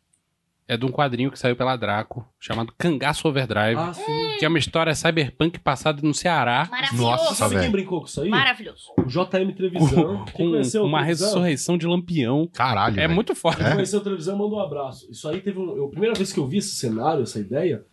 é 0.68 0.76
de 0.76 0.84
um 0.84 0.90
quadrinho 0.90 1.30
que 1.30 1.38
saiu 1.38 1.54
pela 1.54 1.76
Draco, 1.76 2.26
chamado 2.40 2.74
Cangaço 2.76 3.28
Overdrive, 3.28 3.78
Ah, 3.78 3.94
sim. 3.94 4.02
que 4.36 4.44
é 4.44 4.48
uma 4.48 4.58
história 4.58 4.92
cyberpunk 4.96 5.60
passada 5.60 6.02
no 6.02 6.12
Ceará, 6.12 6.66
Maravilhoso. 6.68 7.02
Nossa, 7.06 7.34
Sabe 7.36 7.60
quem 7.60 7.70
brincou 7.70 8.00
com 8.00 8.06
isso 8.08 8.20
aí? 8.20 8.28
Maravilhoso. 8.28 8.92
O 8.98 9.04
JM 9.04 9.54
Trevisan. 9.56 10.24
Quem 10.24 10.32
com 10.46 10.50
conheceu 10.50 10.82
o 10.82 10.86
uma 10.86 11.02
ressurreição 11.04 11.78
de 11.78 11.86
Lampião. 11.86 12.48
Caralho. 12.52 12.94
É 12.94 13.02
velho. 13.02 13.14
muito 13.14 13.32
foda. 13.36 13.58
Quem 13.64 13.72
conheceu 13.74 14.00
o 14.00 14.02
Trevisan 14.02 14.32
mandou 14.32 14.58
um 14.58 14.60
abraço. 14.60 15.08
Isso 15.08 15.28
aí 15.28 15.40
teve 15.40 15.56
um. 15.58 15.76
eu- 15.76 15.86
a 15.86 15.90
primeira 15.90 16.14
vez 16.16 16.32
que 16.32 16.40
eu 16.40 16.46
vi 16.48 16.58
esse 16.58 16.74
cenário, 16.74 17.22
essa 17.22 17.38
ideia, 17.38 17.84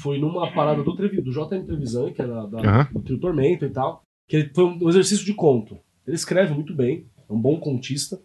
foi 0.00 0.18
numa 0.18 0.50
parada 0.52 0.82
do, 0.82 0.96
Trevi, 0.96 1.20
do 1.20 1.30
JM 1.30 1.66
Trevisan, 1.66 2.12
que 2.12 2.22
era 2.22 2.46
da, 2.46 2.58
Aham. 2.60 2.88
do 2.92 3.00
Trio 3.02 3.20
Tormento 3.20 3.66
e 3.66 3.70
tal. 3.70 4.02
Que 4.26 4.36
ele, 4.36 4.50
foi 4.54 4.64
um 4.64 4.88
exercício 4.88 5.24
de 5.24 5.34
conto. 5.34 5.78
Ele 6.06 6.16
escreve 6.16 6.54
muito 6.54 6.74
bem, 6.74 7.06
é 7.28 7.32
um 7.32 7.40
bom 7.40 7.58
contista. 7.58 8.20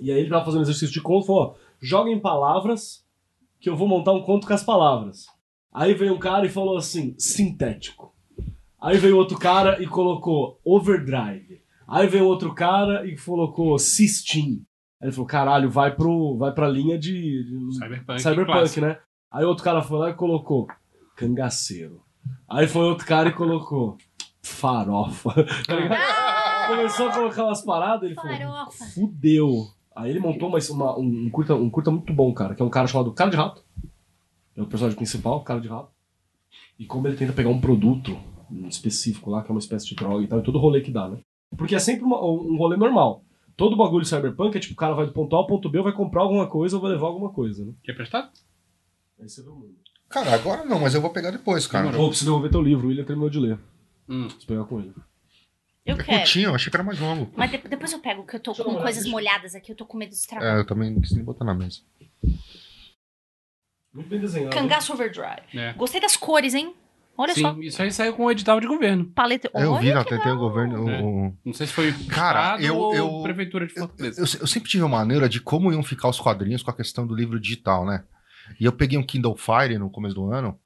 E 0.00 0.10
aí 0.10 0.20
ele 0.20 0.30
tava 0.30 0.44
fazendo 0.44 0.62
exercício 0.62 0.92
de 0.92 1.00
conto 1.00 1.24
e 1.24 1.26
falou: 1.26 1.42
ó, 1.42 1.54
joguem 1.80 2.20
palavras 2.20 3.04
que 3.60 3.68
eu 3.68 3.76
vou 3.76 3.88
montar 3.88 4.12
um 4.12 4.22
conto 4.22 4.46
com 4.46 4.52
as 4.52 4.62
palavras. 4.62 5.26
Aí 5.72 5.94
veio 5.94 6.14
um 6.14 6.18
cara 6.18 6.46
e 6.46 6.50
falou 6.50 6.76
assim: 6.76 7.14
sintético. 7.18 8.14
Aí 8.80 8.98
veio 8.98 9.16
outro 9.16 9.38
cara 9.38 9.82
e 9.82 9.86
colocou 9.86 10.60
overdrive. 10.64 11.62
Aí 11.88 12.06
veio 12.06 12.26
outro 12.26 12.54
cara 12.54 13.06
e 13.06 13.16
colocou 13.18 13.78
cistin. 13.78 14.64
Aí 15.00 15.08
ele 15.08 15.12
falou: 15.12 15.26
caralho, 15.26 15.70
vai, 15.70 15.94
pro, 15.94 16.36
vai 16.36 16.52
pra 16.52 16.68
linha 16.68 16.98
de, 16.98 17.44
de 17.44 17.74
Cyberpunk. 17.74 18.22
cyberpunk, 18.22 18.80
né? 18.80 18.98
Aí 19.30 19.44
outro 19.44 19.64
cara 19.64 19.82
foi 19.82 19.98
lá 19.98 20.10
e 20.10 20.14
colocou 20.14 20.66
cangaceiro. 21.16 22.02
Aí 22.48 22.66
foi 22.66 22.82
outro 22.82 23.06
cara 23.06 23.28
e 23.28 23.32
colocou 23.32 23.96
farofa. 24.46 25.30
Tá 25.66 25.74
ligado? 25.74 26.66
Começou 26.68 27.08
a 27.08 27.12
colocar 27.12 27.44
umas 27.44 27.60
paradas, 27.62 28.04
ele 28.04 28.14
falou: 28.14 28.36
Farofa. 28.36 28.84
fudeu. 28.86 29.68
Aí 29.94 30.10
ele 30.10 30.18
montou 30.20 30.48
uma, 30.48 30.58
uma- 30.70 30.98
um, 30.98 31.30
curta, 31.30 31.54
um 31.54 31.70
curta 31.70 31.90
muito 31.90 32.12
bom, 32.12 32.32
cara, 32.34 32.54
que 32.54 32.62
é 32.62 32.64
um 32.64 32.68
cara 32.70 32.86
chamado 32.86 33.12
Cara 33.12 33.30
de 33.30 33.36
Rato. 33.36 33.64
É 34.56 34.62
o 34.62 34.66
personagem 34.66 34.96
principal, 34.96 35.42
Cara 35.42 35.60
de 35.60 35.68
Rato. 35.68 35.90
E 36.78 36.84
como 36.84 37.06
ele 37.08 37.16
tenta 37.16 37.32
pegar 37.32 37.48
um 37.50 37.60
produto 37.60 38.18
específico 38.68 39.30
lá, 39.30 39.42
que 39.42 39.50
é 39.50 39.54
uma 39.54 39.58
espécie 39.60 39.86
de 39.86 39.94
droga 39.94 40.22
e 40.22 40.26
tal, 40.26 40.38
e 40.38 40.42
todo 40.42 40.58
rolê 40.58 40.80
que 40.80 40.90
dá, 40.90 41.08
né? 41.08 41.18
Porque 41.56 41.74
é 41.74 41.78
sempre 41.78 42.04
uma- 42.04 42.22
um 42.22 42.56
rolê 42.56 42.76
normal. 42.76 43.22
Todo 43.56 43.76
bagulho 43.76 44.04
cyberpunk 44.04 44.54
é 44.56 44.60
tipo, 44.60 44.74
o 44.74 44.76
cara 44.76 44.94
vai 44.94 45.06
do 45.06 45.12
ponto 45.12 45.34
A 45.34 45.38
ao 45.38 45.46
ponto 45.46 45.68
B, 45.70 45.80
vai 45.80 45.92
comprar 45.92 46.22
alguma 46.22 46.46
coisa 46.46 46.76
ou 46.76 46.82
vai 46.82 46.90
levar 46.92 47.06
alguma 47.06 47.30
coisa, 47.30 47.64
né? 47.64 47.72
Quer 47.82 47.94
prestar? 47.94 48.30
Aí 49.18 49.28
você 49.28 49.42
vê 49.42 49.48
o 49.48 49.54
mundo. 49.54 49.74
Cara, 50.10 50.34
agora 50.34 50.64
não, 50.64 50.78
mas 50.80 50.94
eu 50.94 51.00
vou 51.00 51.10
pegar 51.10 51.30
depois, 51.30 51.66
cara. 51.66 51.96
Ou 51.98 52.08
preciso 52.08 52.26
devolver 52.30 52.50
teu 52.50 52.60
livro, 52.62 52.86
o 52.86 52.88
William 52.90 53.04
terminou 53.04 53.30
de 53.30 53.38
ler. 53.40 53.58
Hum. 54.08 54.24
Preciso 54.24 54.46
pegar 54.46 54.64
com 54.64 54.80
ele. 54.80 54.94
Eu 55.84 55.96
É 55.96 56.02
quero. 56.02 56.18
curtinho, 56.18 56.48
eu 56.50 56.54
achei 56.54 56.70
que 56.70 56.76
era 56.76 56.82
mais 56.84 56.98
longo. 56.98 57.30
Mas 57.36 57.50
de- 57.50 57.58
depois 57.58 57.92
eu 57.92 58.00
pego, 58.00 58.26
que 58.26 58.36
eu 58.36 58.40
tô 58.40 58.50
Deixa 58.52 58.62
eu 58.62 58.64
com 58.66 58.72
uma 58.72 58.82
coisas 58.82 59.02
olhada, 59.04 59.12
molhadas 59.12 59.54
aqui, 59.54 59.70
eu 59.72 59.76
tô 59.76 59.86
com 59.86 59.96
medo 59.96 60.10
de 60.10 60.16
estragar. 60.16 60.56
É, 60.56 60.60
eu 60.60 60.66
também 60.66 60.90
não 60.92 61.00
quis 61.00 61.12
nem 61.12 61.24
botar 61.24 61.44
na 61.44 61.54
mesa. 61.54 61.80
Muito 63.94 64.08
bem 64.08 64.20
desenhado. 64.20 64.54
Cangaço 64.54 64.92
Overdrive. 64.92 65.42
É. 65.54 65.72
Gostei 65.72 66.00
das 66.00 66.16
cores, 66.16 66.54
hein? 66.54 66.74
Olha 67.18 67.32
Sim, 67.34 67.40
só. 67.40 67.56
isso 67.60 67.82
aí 67.82 67.90
saiu 67.90 68.12
com 68.14 68.24
o 68.26 68.30
edital 68.30 68.60
de 68.60 68.66
governo. 68.66 69.06
Paleta. 69.06 69.50
Eu 69.54 69.72
Olha 69.72 69.80
vi 69.80 69.94
na 69.94 70.04
que 70.04 70.18
TT 70.18 70.28
o 70.28 70.36
governo. 70.38 70.90
É. 70.90 71.00
o- 71.02 71.34
Não 71.44 71.54
sei 71.54 71.66
se 71.66 71.72
foi 71.72 71.90
Cara, 72.08 72.56
Estado 72.56 72.62
eu- 72.64 72.76
ou 72.76 72.94
eu- 72.94 73.22
Prefeitura 73.22 73.66
de 73.66 73.72
Eu, 73.74 73.88
Fortaleza. 73.88 74.20
eu- 74.20 74.40
eu 74.42 74.46
sempre 74.46 74.68
tive 74.68 74.82
uma 74.82 74.98
maneira 74.98 75.26
de 75.26 75.40
como 75.40 75.72
iam 75.72 75.82
ficar 75.82 76.08
os 76.08 76.20
quadrinhos 76.20 76.62
com 76.62 76.70
a 76.70 76.76
questão 76.76 77.06
do 77.06 77.14
livro 77.14 77.40
digital, 77.40 77.86
né? 77.86 78.04
E 78.60 78.66
eu 78.66 78.72
peguei 78.72 78.98
um 78.98 79.02
Kindle 79.02 79.34
Fire 79.34 79.78
no 79.78 79.88
começo 79.90 80.14
do 80.14 80.30
ano. 80.30 80.60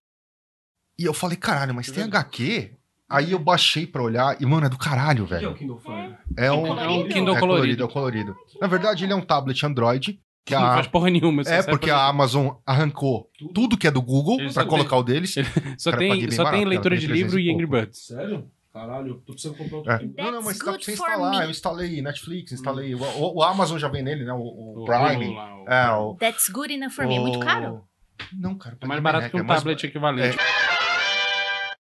E 0.99 1.05
eu 1.05 1.15
falei, 1.15 1.37
caralho, 1.37 1.73
mas 1.73 1.89
tem 1.91 2.03
HQ? 2.03 2.77
Aí 3.11 3.33
eu 3.33 3.39
baixei 3.39 3.87
pra 3.87 4.03
olhar 4.03 4.41
e, 4.41 4.47
mano, 4.47 4.67
é 4.67 4.69
do 4.69 4.79
caralho, 4.79 5.25
O 5.25 5.27
que 5.27 5.35
é 5.35 5.37
o 5.39 5.41
velho. 5.41 5.55
Kindle 5.55 5.79
Fire? 5.79 6.15
É 6.37 6.53
um, 6.53 6.63
colorido? 6.63 6.81
É 6.85 6.89
um 6.89 7.09
Kindle 7.09 7.37
é 7.37 7.41
colorido. 7.41 7.85
é 7.85 7.89
colorido. 7.89 8.37
Na 8.61 8.67
verdade, 8.69 9.05
ele 9.05 9.13
é 9.13 9.17
um 9.17 9.21
tablet 9.21 9.67
Android. 9.67 10.21
Que 10.45 10.55
não 10.55 10.65
a, 10.65 10.75
faz 10.75 10.87
porra 10.87 11.11
nenhuma. 11.11 11.43
é 11.43 11.63
porque 11.63 11.91
a 11.91 12.07
Amazon 12.07 12.49
arrancou 12.65 13.29
tudo 13.55 13.77
que 13.77 13.87
é 13.87 13.91
do 13.91 14.01
Google 14.01 14.41
Ele 14.41 14.53
pra 14.53 14.65
colocar 14.65 14.97
o 14.97 15.03
deles. 15.03 15.35
Só 15.77 15.91
Cara, 15.91 16.01
tem, 16.03 16.31
só 16.31 16.45
tem 16.45 16.53
barato, 16.53 16.69
leitura 16.69 16.95
ela 16.95 17.01
de 17.01 17.07
tem 17.09 17.17
livro 17.17 17.33
300 17.33 17.47
e 17.47 17.51
Angry. 17.55 17.67
Birds. 17.67 18.07
Sério? 18.07 18.51
Caralho, 18.73 19.15
tô 19.27 19.33
precisando 19.33 19.57
comprar 19.59 19.77
outro 19.79 19.93
É. 19.93 19.99
Não, 20.23 20.31
não, 20.33 20.43
mas 20.43 20.57
dá 20.59 20.65
pra 20.65 20.73
good 20.75 20.85
você 20.85 20.93
instalar. 20.93 21.31
me. 21.33 21.45
Eu 21.45 21.51
instalei 21.51 22.01
Netflix, 22.03 22.53
instalei. 22.53 22.95
O, 22.95 23.03
o- 23.03 23.35
o 23.39 23.43
Amazon 23.43 23.77
já 23.79 23.89
vem 23.89 24.03
nele, 24.03 24.25
né? 24.25 24.33
O, 24.33 24.39
o 24.39 24.83
O 24.83 24.85
Prime. 24.87 25.37
O- 25.37 25.71
É, 25.71 25.91
o. 25.93 26.15
That's 26.15 26.49
good 26.49 26.73
enough 26.73 26.91
for 26.93 27.07
me. 27.07 27.17
É 27.17 27.21
muito 27.21 27.37
o- 27.39 27.43
caro? 27.45 27.83
Não, 28.33 28.55
cara. 28.57 28.79
É 28.81 28.87
mais 28.87 29.01
paguei 29.01 29.03
barato 29.03 29.23
bem, 29.23 29.31
que 29.33 29.37
né, 29.37 29.43
um 29.43 29.45
é 29.53 29.57
tablet 29.57 29.87
equivalente. 29.87 30.39